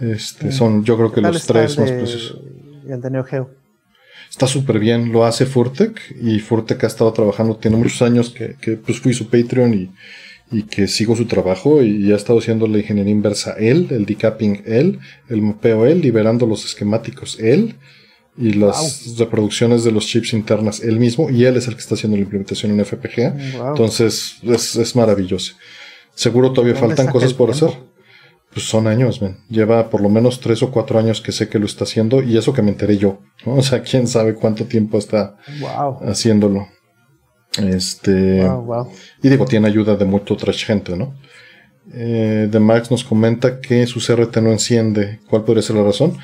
Este, 0.00 0.52
son 0.52 0.84
yo 0.84 0.96
creo 0.96 1.12
que 1.12 1.20
los 1.20 1.46
tres 1.46 1.78
más 1.78 1.90
precisos. 1.90 2.40
Neo 2.84 3.24
Geo. 3.24 3.50
Está 4.30 4.46
súper 4.46 4.78
bien, 4.78 5.12
lo 5.12 5.24
hace 5.24 5.46
Furtek 5.46 6.16
y 6.20 6.38
Furtek 6.40 6.84
ha 6.84 6.86
estado 6.86 7.12
trabajando, 7.12 7.56
tiene 7.56 7.76
muchos 7.76 8.02
años 8.02 8.30
que, 8.30 8.76
pues 8.76 9.00
fui 9.00 9.14
su 9.14 9.28
Patreon 9.28 9.74
y, 9.74 9.90
y, 10.50 10.64
que 10.64 10.88
sigo 10.88 11.16
su 11.16 11.26
trabajo 11.26 11.82
y 11.82 12.12
ha 12.12 12.16
estado 12.16 12.40
haciendo 12.40 12.66
la 12.66 12.78
ingeniería 12.78 13.12
inversa 13.12 13.54
él, 13.54 13.88
el 13.90 14.04
decapping 14.04 14.62
él, 14.66 14.98
el 15.28 15.42
mapeo 15.42 15.86
él, 15.86 16.00
liberando 16.00 16.46
los 16.46 16.64
esquemáticos 16.64 17.38
él 17.40 17.76
y 18.38 18.52
las 18.52 19.16
reproducciones 19.18 19.84
de 19.84 19.92
los 19.92 20.06
chips 20.06 20.32
internas 20.32 20.80
él 20.80 20.98
mismo 20.98 21.30
y 21.30 21.44
él 21.44 21.56
es 21.56 21.68
el 21.68 21.74
que 21.74 21.80
está 21.80 21.94
haciendo 21.94 22.16
la 22.16 22.22
implementación 22.22 22.72
en 22.72 22.84
FPGA. 22.84 23.36
Entonces 23.68 24.36
es, 24.42 24.76
es, 24.76 24.96
maravilloso. 24.96 25.54
Seguro 26.14 26.52
todavía 26.52 26.74
faltan 26.76 27.06
cosas 27.08 27.32
por 27.34 27.50
hacer 27.50 27.70
pues 28.56 28.68
son 28.70 28.86
años, 28.86 29.20
ven. 29.20 29.36
Lleva 29.50 29.90
por 29.90 30.00
lo 30.00 30.08
menos 30.08 30.40
tres 30.40 30.62
o 30.62 30.70
cuatro 30.70 30.98
años 30.98 31.20
que 31.20 31.30
sé 31.30 31.46
que 31.46 31.58
lo 31.58 31.66
está 31.66 31.84
haciendo 31.84 32.22
y 32.22 32.38
eso 32.38 32.54
que 32.54 32.62
me 32.62 32.70
enteré 32.70 32.96
yo. 32.96 33.20
O 33.44 33.60
sea, 33.60 33.82
quién 33.82 34.08
sabe 34.08 34.34
cuánto 34.34 34.64
tiempo 34.64 34.96
está 34.96 35.36
haciéndolo. 36.00 36.66
Este. 37.58 38.48
Y 39.22 39.28
digo, 39.28 39.44
tiene 39.44 39.68
ayuda 39.68 39.96
de 39.96 40.06
mucha 40.06 40.32
otra 40.32 40.54
gente, 40.54 40.96
¿no? 40.96 41.14
Eh, 41.92 42.48
de 42.50 42.58
Max 42.58 42.90
nos 42.90 43.04
comenta 43.04 43.60
que 43.60 43.86
su 43.86 44.00
CRT 44.00 44.38
no 44.38 44.50
enciende. 44.50 45.20
¿Cuál 45.28 45.44
podría 45.44 45.62
ser 45.62 45.76
la 45.76 45.82
razón? 45.82 46.16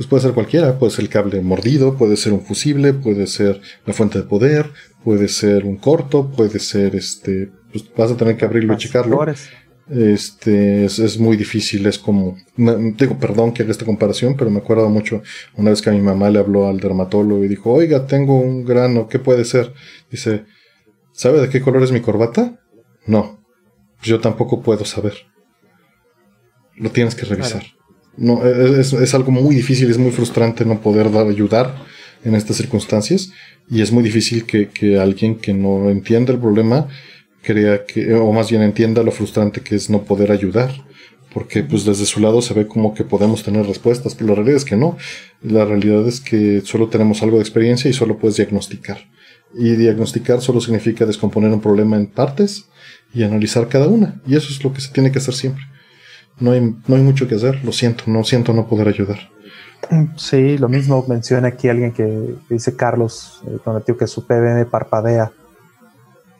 Pues 0.00 0.08
puede 0.08 0.22
ser 0.22 0.32
cualquiera, 0.32 0.78
puede 0.78 0.92
ser 0.92 1.02
el 1.02 1.10
cable 1.10 1.42
mordido, 1.42 1.98
puede 1.98 2.16
ser 2.16 2.32
un 2.32 2.40
fusible, 2.40 2.94
puede 2.94 3.26
ser 3.26 3.60
la 3.84 3.92
fuente 3.92 4.18
de 4.18 4.24
poder, 4.24 4.70
puede 5.04 5.28
ser 5.28 5.66
un 5.66 5.76
corto, 5.76 6.30
puede 6.30 6.58
ser 6.58 6.96
este, 6.96 7.52
pues 7.70 7.84
vas 7.94 8.10
a 8.10 8.16
tener 8.16 8.38
que 8.38 8.46
abrirlo 8.46 8.72
y 8.72 8.76
checarlo. 8.78 9.22
Este 9.90 10.86
es, 10.86 11.18
muy 11.18 11.36
difícil, 11.36 11.84
es 11.84 11.98
como, 11.98 12.38
digo, 12.56 13.18
perdón 13.18 13.52
que 13.52 13.62
haga 13.62 13.72
esta 13.72 13.84
comparación, 13.84 14.38
pero 14.38 14.50
me 14.50 14.60
acuerdo 14.60 14.88
mucho 14.88 15.20
una 15.54 15.68
vez 15.68 15.82
que 15.82 15.90
a 15.90 15.92
mi 15.92 16.00
mamá 16.00 16.30
le 16.30 16.38
habló 16.38 16.66
al 16.66 16.80
dermatólogo 16.80 17.44
y 17.44 17.48
dijo, 17.48 17.70
oiga, 17.70 18.06
tengo 18.06 18.40
un 18.40 18.64
grano, 18.64 19.06
¿qué 19.06 19.18
puede 19.18 19.44
ser? 19.44 19.74
Dice, 20.10 20.46
¿sabe 21.12 21.42
de 21.42 21.50
qué 21.50 21.60
color 21.60 21.82
es 21.82 21.92
mi 21.92 22.00
corbata? 22.00 22.58
No, 23.06 23.44
yo 24.00 24.18
tampoco 24.18 24.62
puedo 24.62 24.86
saber. 24.86 25.26
Lo 26.74 26.90
tienes 26.90 27.14
que 27.14 27.26
revisar. 27.26 27.64
No, 28.16 28.44
es, 28.44 28.92
es, 28.92 29.14
algo 29.14 29.30
muy 29.32 29.54
difícil, 29.54 29.90
es 29.90 29.98
muy 29.98 30.10
frustrante 30.10 30.64
no 30.64 30.80
poder 30.80 31.10
dar, 31.10 31.26
ayudar 31.26 31.74
en 32.24 32.34
estas 32.34 32.56
circunstancias 32.56 33.32
y 33.70 33.82
es 33.82 33.92
muy 33.92 34.02
difícil 34.02 34.44
que, 34.44 34.68
que 34.68 34.98
alguien 34.98 35.36
que 35.36 35.54
no 35.54 35.88
entienda 35.90 36.32
el 36.32 36.38
problema 36.38 36.88
crea 37.42 37.84
que, 37.86 38.14
o 38.14 38.32
más 38.32 38.50
bien 38.50 38.62
entienda 38.62 39.02
lo 39.02 39.12
frustrante 39.12 39.60
que 39.60 39.76
es 39.76 39.90
no 39.90 40.02
poder 40.02 40.32
ayudar. 40.32 40.70
Porque 41.32 41.62
pues 41.62 41.84
desde 41.84 42.06
su 42.06 42.18
lado 42.18 42.42
se 42.42 42.54
ve 42.54 42.66
como 42.66 42.92
que 42.92 43.04
podemos 43.04 43.44
tener 43.44 43.64
respuestas, 43.64 44.16
pero 44.16 44.30
la 44.30 44.34
realidad 44.34 44.56
es 44.56 44.64
que 44.64 44.74
no. 44.74 44.98
La 45.42 45.64
realidad 45.64 46.06
es 46.08 46.20
que 46.20 46.60
solo 46.64 46.88
tenemos 46.88 47.22
algo 47.22 47.36
de 47.36 47.42
experiencia 47.42 47.88
y 47.88 47.94
solo 47.94 48.18
puedes 48.18 48.36
diagnosticar. 48.36 48.98
Y 49.54 49.76
diagnosticar 49.76 50.40
solo 50.40 50.60
significa 50.60 51.06
descomponer 51.06 51.52
un 51.52 51.60
problema 51.60 51.96
en 51.96 52.08
partes 52.08 52.66
y 53.14 53.22
analizar 53.22 53.68
cada 53.68 53.86
una. 53.86 54.20
Y 54.26 54.34
eso 54.34 54.48
es 54.50 54.64
lo 54.64 54.72
que 54.72 54.80
se 54.80 54.92
tiene 54.92 55.12
que 55.12 55.18
hacer 55.18 55.34
siempre. 55.34 55.62
No 56.38 56.52
hay, 56.52 56.60
no 56.86 56.96
hay 56.96 57.02
mucho 57.02 57.28
que 57.28 57.34
hacer, 57.34 57.64
lo 57.64 57.72
siento, 57.72 58.04
no 58.06 58.24
siento 58.24 58.52
no 58.52 58.66
poder 58.66 58.88
ayudar. 58.88 59.18
Sí, 60.16 60.56
lo 60.58 60.68
mismo 60.68 61.04
menciona 61.08 61.48
aquí 61.48 61.68
alguien 61.68 61.92
que 61.92 62.36
dice 62.48 62.76
Carlos, 62.76 63.42
eh, 63.46 63.94
que 63.98 64.06
su 64.06 64.24
PBM 64.24 64.66
parpadea. 64.66 65.32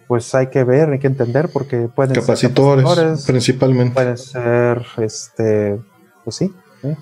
Pues 0.07 0.35
hay 0.35 0.49
que 0.49 0.65
ver, 0.65 0.91
hay 0.91 0.99
que 0.99 1.07
entender 1.07 1.51
porque 1.53 1.89
pueden 1.89 2.15
capacitores, 2.15 2.85
ser 2.85 2.95
capacitores, 2.95 3.27
principalmente. 3.27 3.95
Pueden 3.95 4.19
ser, 4.19 4.87
este, 4.99 5.81
pues 6.25 6.37
sí, 6.37 6.55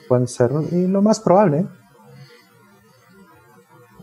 pueden 0.08 0.26
ser, 0.26 0.50
y 0.70 0.86
lo 0.86 1.02
más 1.02 1.20
probable. 1.20 1.66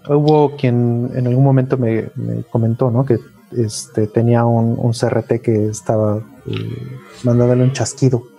Hubo 0.07 0.55
quien 0.55 1.11
en 1.15 1.25
algún 1.25 1.43
momento 1.43 1.77
me, 1.77 2.09
comentó, 2.51 2.91
¿no? 2.91 3.05
Que 3.05 3.17
este, 3.55 4.05
tenía 4.07 4.45
un, 4.45 4.75
un 4.77 4.91
CRT 4.91 5.41
que 5.41 5.67
estaba 5.67 6.17
eh, 6.45 6.99
mandándole 7.23 7.63
un 7.63 7.73
chasquido. 7.73 8.34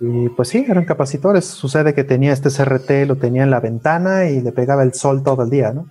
Y 0.00 0.28
pues 0.30 0.48
sí, 0.48 0.64
eran 0.68 0.84
capacitores. 0.84 1.44
Sucede 1.44 1.94
que 1.94 2.02
tenía 2.02 2.32
este 2.32 2.50
CRT, 2.50 3.06
lo 3.06 3.16
tenía 3.16 3.44
en 3.44 3.50
la 3.50 3.60
ventana 3.60 4.28
y 4.28 4.40
le 4.40 4.50
pegaba 4.50 4.82
el 4.82 4.94
sol 4.94 5.22
todo 5.22 5.44
el 5.44 5.50
día, 5.50 5.72
¿no? 5.72 5.86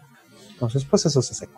Entonces, 0.51 0.85
pues 0.85 1.05
eso 1.05 1.21
se 1.21 1.33
seca. 1.33 1.57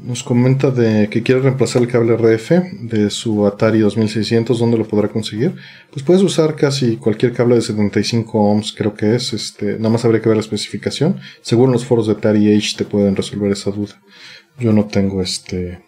Nos 0.00 0.22
comenta 0.22 0.70
de 0.70 1.10
que 1.10 1.22
quiere 1.22 1.40
reemplazar 1.40 1.82
el 1.82 1.88
cable 1.88 2.16
RF 2.16 2.52
de 2.82 3.10
su 3.10 3.46
Atari 3.46 3.80
2600, 3.80 4.58
¿dónde 4.58 4.78
lo 4.78 4.86
podrá 4.86 5.08
conseguir? 5.08 5.56
Pues 5.90 6.04
puedes 6.04 6.22
usar 6.22 6.54
casi 6.54 6.96
cualquier 6.96 7.32
cable 7.32 7.56
de 7.56 7.62
75 7.62 8.38
ohms, 8.38 8.72
creo 8.72 8.94
que 8.94 9.16
es, 9.16 9.32
este, 9.32 9.76
nada 9.76 9.90
más 9.90 10.04
habría 10.04 10.22
que 10.22 10.28
ver 10.28 10.36
la 10.36 10.42
especificación. 10.42 11.20
Seguro 11.42 11.72
los 11.72 11.84
foros 11.84 12.06
de 12.06 12.12
Atari 12.12 12.56
Age 12.56 12.76
te 12.78 12.84
pueden 12.84 13.16
resolver 13.16 13.50
esa 13.50 13.72
duda. 13.72 14.00
Yo 14.58 14.72
no 14.72 14.86
tengo 14.86 15.20
este 15.20 15.87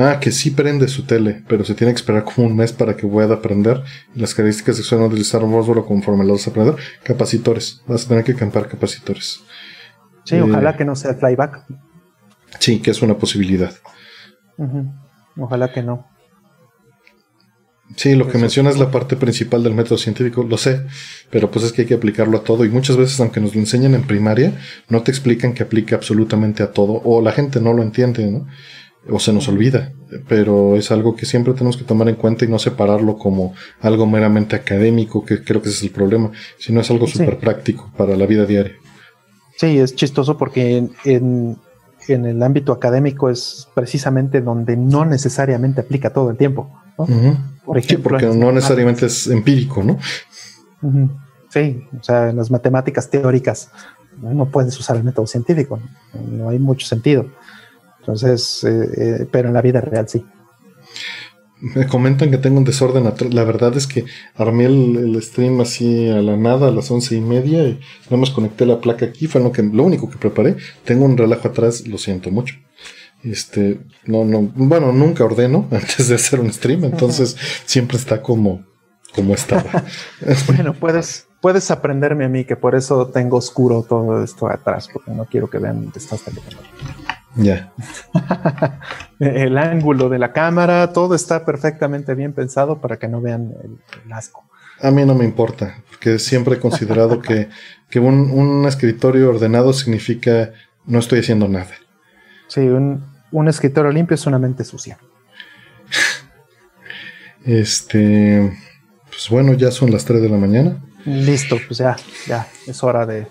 Ah, 0.00 0.20
que 0.20 0.30
sí 0.30 0.52
prende 0.52 0.86
su 0.86 1.02
tele, 1.06 1.42
pero 1.48 1.64
se 1.64 1.74
tiene 1.74 1.92
que 1.92 1.96
esperar 1.96 2.22
como 2.22 2.46
un 2.46 2.54
mes 2.54 2.72
para 2.72 2.96
que 2.96 3.04
pueda 3.04 3.34
aprender. 3.34 3.82
Las 4.14 4.32
características 4.32 4.76
que 4.76 4.84
suelen 4.84 5.08
utilizar 5.08 5.40
fósforo 5.40 5.84
conforme 5.84 6.24
lo 6.24 6.34
vas 6.34 6.46
a 6.46 6.50
aprender. 6.50 6.76
Capacitores. 7.02 7.82
Vas 7.88 8.04
a 8.04 8.08
tener 8.08 8.22
que 8.22 8.36
campar 8.36 8.68
capacitores. 8.68 9.40
Sí, 10.24 10.36
eh, 10.36 10.42
ojalá 10.42 10.76
que 10.76 10.84
no 10.84 10.94
sea 10.94 11.14
flyback. 11.14 11.64
Sí, 12.60 12.78
que 12.78 12.92
es 12.92 13.02
una 13.02 13.18
posibilidad. 13.18 13.72
Ojalá 15.36 15.72
que 15.72 15.82
no. 15.82 16.06
Sí, 17.96 18.14
lo 18.14 18.28
que 18.28 18.38
menciona 18.38 18.70
es 18.70 18.78
la 18.78 18.92
parte 18.92 19.16
principal 19.16 19.64
del 19.64 19.74
método 19.74 19.98
científico, 19.98 20.44
lo 20.44 20.58
sé, 20.58 20.86
pero 21.30 21.50
pues 21.50 21.64
es 21.64 21.72
que 21.72 21.82
hay 21.82 21.88
que 21.88 21.94
aplicarlo 21.94 22.36
a 22.36 22.44
todo 22.44 22.64
y 22.64 22.68
muchas 22.68 22.96
veces 22.98 23.18
aunque 23.18 23.40
nos 23.40 23.54
lo 23.54 23.60
enseñan 23.60 23.94
en 23.94 24.06
primaria, 24.06 24.52
no 24.88 25.02
te 25.02 25.10
explican 25.10 25.54
que 25.54 25.62
aplica 25.62 25.96
absolutamente 25.96 26.62
a 26.62 26.70
todo 26.70 27.00
o 27.04 27.22
la 27.22 27.32
gente 27.32 27.60
no 27.60 27.72
lo 27.72 27.82
entiende, 27.82 28.30
¿no? 28.30 28.46
O 29.08 29.18
se 29.18 29.32
nos 29.32 29.48
olvida, 29.48 29.92
pero 30.28 30.76
es 30.76 30.90
algo 30.90 31.16
que 31.16 31.26
siempre 31.26 31.54
tenemos 31.54 31.76
que 31.76 31.84
tomar 31.84 32.08
en 32.08 32.16
cuenta 32.16 32.44
y 32.44 32.48
no 32.48 32.58
separarlo 32.58 33.16
como 33.16 33.54
algo 33.80 34.06
meramente 34.06 34.56
académico, 34.56 35.24
que 35.24 35.42
creo 35.42 35.62
que 35.62 35.68
ese 35.68 35.78
es 35.78 35.84
el 35.84 35.90
problema, 35.90 36.30
sino 36.58 36.80
es 36.80 36.90
algo 36.90 37.06
súper 37.06 37.38
práctico 37.38 37.90
para 37.96 38.16
la 38.16 38.26
vida 38.26 38.44
diaria. 38.44 38.74
Sí, 39.56 39.78
es 39.78 39.94
chistoso 39.94 40.36
porque 40.36 40.88
en, 41.04 41.56
el 42.08 42.42
ámbito 42.42 42.72
académico 42.72 43.30
es 43.30 43.68
precisamente 43.74 44.40
donde 44.40 44.76
no 44.76 45.04
necesariamente 45.04 45.80
aplica 45.80 46.12
todo 46.12 46.30
el 46.30 46.36
tiempo. 46.36 46.70
Por 47.64 47.78
ejemplo, 47.78 48.10
porque 48.10 48.26
no 48.26 48.50
necesariamente 48.52 49.06
es 49.06 49.26
empírico, 49.26 49.82
¿no? 49.82 49.98
Sí, 51.50 51.82
o 51.98 52.02
sea, 52.02 52.30
en 52.30 52.36
las 52.36 52.50
matemáticas 52.50 53.10
teóricas 53.10 53.70
no 54.20 54.46
puedes 54.46 54.78
usar 54.78 54.96
el 54.96 55.04
método 55.04 55.26
científico, 55.26 55.78
no 56.30 56.48
hay 56.48 56.58
mucho 56.58 56.86
sentido. 56.86 57.26
Entonces, 58.08 58.64
eh, 58.64 58.88
eh, 58.96 59.26
pero 59.30 59.48
en 59.48 59.54
la 59.54 59.60
vida 59.60 59.82
real 59.82 60.08
sí. 60.08 60.24
Me 61.60 61.86
comentan 61.86 62.30
que 62.30 62.38
tengo 62.38 62.56
un 62.56 62.64
desorden 62.64 63.04
La 63.32 63.44
verdad 63.44 63.76
es 63.76 63.86
que 63.86 64.06
armé 64.34 64.64
el, 64.64 65.20
stream 65.20 65.60
así 65.60 66.08
a 66.08 66.22
la 66.22 66.36
nada 66.38 66.68
a 66.68 66.70
las 66.70 66.90
once 66.90 67.16
y 67.16 67.20
media 67.20 67.64
y 67.64 67.80
nada 68.06 68.16
más 68.16 68.30
conecté 68.30 68.64
la 68.64 68.80
placa 68.80 69.04
aquí. 69.04 69.26
Fue 69.26 69.42
lo, 69.42 69.52
que, 69.52 69.62
lo 69.62 69.82
único 69.82 70.08
que 70.08 70.16
preparé. 70.16 70.56
Tengo 70.84 71.04
un 71.04 71.18
relajo 71.18 71.48
atrás, 71.48 71.86
lo 71.86 71.98
siento 71.98 72.30
mucho. 72.30 72.54
Este, 73.22 73.78
no, 74.06 74.24
no, 74.24 74.40
bueno, 74.54 74.90
nunca 74.90 75.24
ordeno 75.24 75.68
antes 75.70 76.08
de 76.08 76.14
hacer 76.14 76.40
un 76.40 76.50
stream, 76.50 76.84
entonces 76.84 77.36
siempre 77.66 77.98
está 77.98 78.22
como, 78.22 78.64
como 79.14 79.34
estaba. 79.34 79.84
bueno, 80.46 80.72
puedes, 80.72 81.26
puedes 81.42 81.70
aprenderme 81.70 82.24
a 82.24 82.28
mí 82.30 82.46
que 82.46 82.56
por 82.56 82.74
eso 82.74 83.08
tengo 83.08 83.36
oscuro 83.36 83.84
todo 83.86 84.22
esto 84.22 84.48
atrás, 84.48 84.88
porque 84.90 85.10
no 85.10 85.26
quiero 85.26 85.50
que 85.50 85.58
vean 85.58 85.90
que 85.90 85.98
estás 85.98 86.22
ya. 87.38 87.72
el 89.18 89.56
ángulo 89.56 90.08
de 90.08 90.18
la 90.18 90.32
cámara, 90.32 90.92
todo 90.92 91.14
está 91.14 91.44
perfectamente 91.44 92.14
bien 92.14 92.32
pensado 92.32 92.80
para 92.80 92.98
que 92.98 93.08
no 93.08 93.20
vean 93.20 93.54
el, 93.62 94.12
asco. 94.12 94.44
A 94.80 94.90
mí 94.90 95.04
no 95.04 95.14
me 95.14 95.24
importa, 95.24 95.82
porque 95.88 96.18
siempre 96.18 96.56
he 96.56 96.60
considerado 96.60 97.20
que, 97.20 97.48
un, 97.98 98.64
escritorio 98.66 99.30
ordenado 99.30 99.72
significa 99.72 100.52
no 100.84 100.98
estoy 100.98 101.20
haciendo 101.20 101.48
nada. 101.48 101.74
Sí, 102.48 102.60
un, 102.60 103.04
un 103.30 103.48
escritorio 103.48 103.90
limpio 103.90 104.14
es 104.14 104.26
una 104.26 104.38
mente 104.38 104.64
sucia. 104.64 104.98
Este, 107.44 108.52
pues 109.08 109.30
bueno, 109.30 109.54
ya 109.54 109.70
son 109.70 109.90
las 109.90 110.04
3 110.04 110.20
de 110.20 110.28
la 110.28 110.36
mañana. 110.36 110.84
Listo, 111.06 111.56
pues 111.66 111.78
ya, 111.78 111.96
ya, 112.26 112.46
es 112.66 112.82
hora 112.82 113.06
de, 113.06 113.26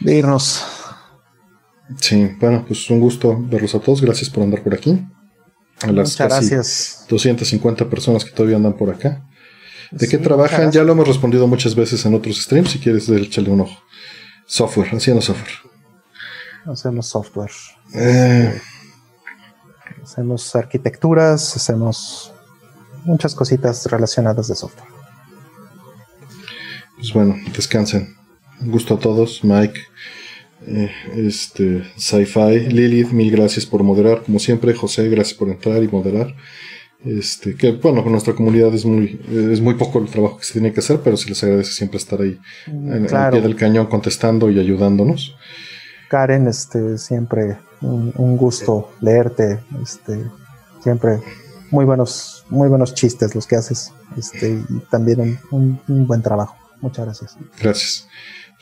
de 0.00 0.14
irnos. 0.14 0.81
Sí, 2.00 2.30
bueno, 2.40 2.64
pues 2.66 2.88
un 2.90 3.00
gusto 3.00 3.36
verlos 3.38 3.74
a 3.74 3.80
todos. 3.80 4.00
Gracias 4.00 4.30
por 4.30 4.42
andar 4.42 4.62
por 4.62 4.74
aquí. 4.74 5.04
A 5.82 5.86
las 5.90 6.10
Muchas 6.10 6.28
gracias. 6.28 7.06
250 7.08 7.88
personas 7.88 8.24
que 8.24 8.30
todavía 8.30 8.56
andan 8.56 8.74
por 8.74 8.90
acá. 8.90 9.24
¿De 9.90 10.08
qué 10.08 10.18
trabajan? 10.18 10.70
Ya 10.72 10.84
lo 10.84 10.92
hemos 10.92 11.06
respondido 11.06 11.46
muchas 11.46 11.74
veces 11.74 12.04
en 12.06 12.14
otros 12.14 12.40
streams. 12.40 12.70
Si 12.70 12.78
quieres, 12.78 13.08
échale 13.08 13.50
un 13.50 13.62
ojo. 13.62 13.82
Software, 14.46 14.88
haciendo 14.94 15.20
software. 15.20 15.52
Hacemos 16.64 17.06
software. 17.06 17.50
Eh. 17.94 18.60
Hacemos 20.02 20.54
arquitecturas, 20.56 21.56
hacemos 21.56 22.32
muchas 23.04 23.34
cositas 23.34 23.86
relacionadas 23.86 24.48
de 24.48 24.54
software. 24.54 24.88
Pues 26.96 27.12
bueno, 27.12 27.36
descansen. 27.54 28.16
Un 28.60 28.70
gusto 28.70 28.94
a 28.94 28.98
todos. 28.98 29.42
Mike, 29.42 29.80
eh, 30.66 30.90
este, 31.16 31.82
Sci-Fi, 31.96 32.68
Lilith, 32.70 33.10
mil 33.10 33.30
gracias 33.30 33.66
por 33.66 33.82
moderar, 33.82 34.22
como 34.24 34.38
siempre, 34.38 34.74
José, 34.74 35.08
gracias 35.08 35.38
por 35.38 35.48
entrar 35.48 35.82
y 35.82 35.88
moderar. 35.88 36.34
Este, 37.04 37.56
que 37.56 37.72
bueno, 37.72 38.04
nuestra 38.04 38.32
comunidad 38.34 38.72
es 38.74 38.84
muy, 38.84 39.20
es 39.28 39.60
muy 39.60 39.74
poco 39.74 39.98
el 39.98 40.08
trabajo 40.08 40.38
que 40.38 40.44
se 40.44 40.52
tiene 40.52 40.72
que 40.72 40.80
hacer, 40.80 41.00
pero 41.02 41.16
se 41.16 41.28
les 41.28 41.42
agradece 41.42 41.72
siempre 41.72 41.98
estar 41.98 42.20
ahí 42.20 42.38
mm, 42.68 42.92
en, 42.92 43.04
el 43.06 43.30
pie 43.30 43.40
del 43.40 43.56
cañón 43.56 43.86
contestando 43.86 44.50
y 44.50 44.60
ayudándonos. 44.60 45.36
Karen, 46.08 46.46
este, 46.46 46.98
siempre 46.98 47.58
un, 47.80 48.36
gusto 48.36 48.92
leerte, 49.00 49.58
este, 49.82 50.24
siempre 50.80 51.18
muy 51.70 51.84
buenos, 51.84 52.44
muy 52.50 52.68
buenos 52.68 52.94
chistes 52.94 53.34
los 53.34 53.46
que 53.46 53.56
haces, 53.56 53.92
este, 54.16 54.50
y 54.68 54.78
también 54.90 55.40
un 55.50 56.06
buen 56.06 56.22
trabajo. 56.22 56.54
Muchas 56.82 57.04
gracias. 57.04 57.36
Gracias. 57.60 58.08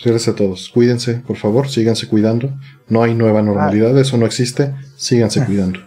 Gracias 0.02 0.28
a 0.28 0.36
todos. 0.36 0.70
Cuídense, 0.70 1.14
por 1.26 1.36
favor, 1.36 1.68
síganse 1.68 2.08
cuidando. 2.08 2.50
No 2.88 3.02
hay 3.02 3.14
nueva 3.14 3.42
normalidad, 3.42 3.96
eso 3.98 4.16
no 4.16 4.26
existe. 4.26 4.74
Síganse 4.96 5.44
cuidando. 5.44 5.80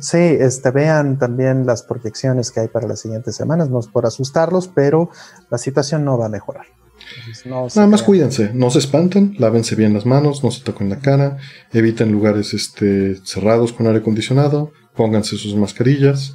Sí, 0.00 0.18
este, 0.18 0.70
vean 0.70 1.18
también 1.18 1.64
las 1.64 1.82
proyecciones 1.82 2.50
que 2.50 2.60
hay 2.60 2.68
para 2.68 2.88
las 2.88 3.00
siguientes 3.00 3.36
semanas, 3.36 3.70
no 3.70 3.78
es 3.78 3.86
por 3.86 4.06
asustarlos, 4.06 4.68
pero 4.68 5.10
la 5.50 5.58
situación 5.58 6.04
no 6.04 6.18
va 6.18 6.26
a 6.26 6.28
mejorar. 6.28 6.66
Nada 7.44 7.86
más 7.86 8.02
cuídense, 8.02 8.50
no 8.52 8.70
se 8.70 8.80
espanten, 8.80 9.36
lávense 9.38 9.76
bien 9.76 9.94
las 9.94 10.04
manos, 10.04 10.42
no 10.42 10.50
se 10.50 10.62
toquen 10.62 10.90
la 10.90 10.98
cara, 10.98 11.38
eviten 11.72 12.12
lugares 12.12 12.54
este, 12.54 13.16
cerrados 13.24 13.72
con 13.72 13.86
aire 13.86 14.00
acondicionado, 14.00 14.72
pónganse 14.94 15.36
sus 15.36 15.54
mascarillas, 15.54 16.34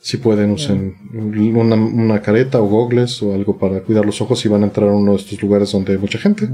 si 0.00 0.16
pueden 0.18 0.52
usen 0.52 0.96
una, 1.12 2.22
careta 2.22 2.60
o 2.60 2.66
gogles 2.66 3.22
o 3.22 3.34
algo 3.34 3.58
para 3.58 3.82
cuidar 3.82 4.06
los 4.06 4.20
ojos 4.20 4.38
si 4.40 4.48
van 4.48 4.62
a 4.62 4.66
entrar 4.66 4.88
a 4.88 4.92
uno 4.92 5.12
de 5.12 5.18
estos 5.18 5.42
lugares 5.42 5.72
donde 5.72 5.92
hay 5.92 5.98
mucha 5.98 6.18
gente. 6.18 6.48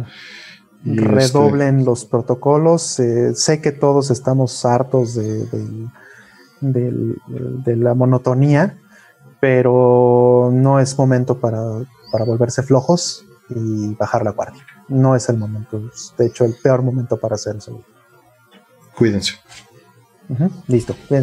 Redoblen 0.84 1.78
este, 1.78 1.84
los 1.84 2.04
protocolos. 2.04 2.98
Eh, 3.00 3.34
sé 3.34 3.60
que 3.60 3.72
todos 3.72 4.10
estamos 4.10 4.64
hartos 4.64 5.14
de, 5.14 5.46
de, 6.60 7.76
la 7.76 7.94
monotonía, 7.94 8.78
pero 9.40 10.50
no 10.52 10.80
es 10.80 10.98
momento 10.98 11.38
para, 11.38 11.60
para 12.12 12.24
volverse 12.24 12.62
flojos 12.62 13.24
y 13.50 13.94
bajar 13.94 14.24
la 14.24 14.30
guardia. 14.30 14.64
No 14.88 15.16
es 15.16 15.28
el 15.28 15.36
momento. 15.38 15.80
de 16.18 16.26
hecho, 16.26 16.44
el 16.44 16.54
peor 16.62 16.82
momento 16.82 17.18
para 17.18 17.36
hacer 17.36 17.56
eso. 17.56 17.82
Cuídense. 18.96 19.34
Listo, 20.66 20.94
cuídense. 21.08 21.22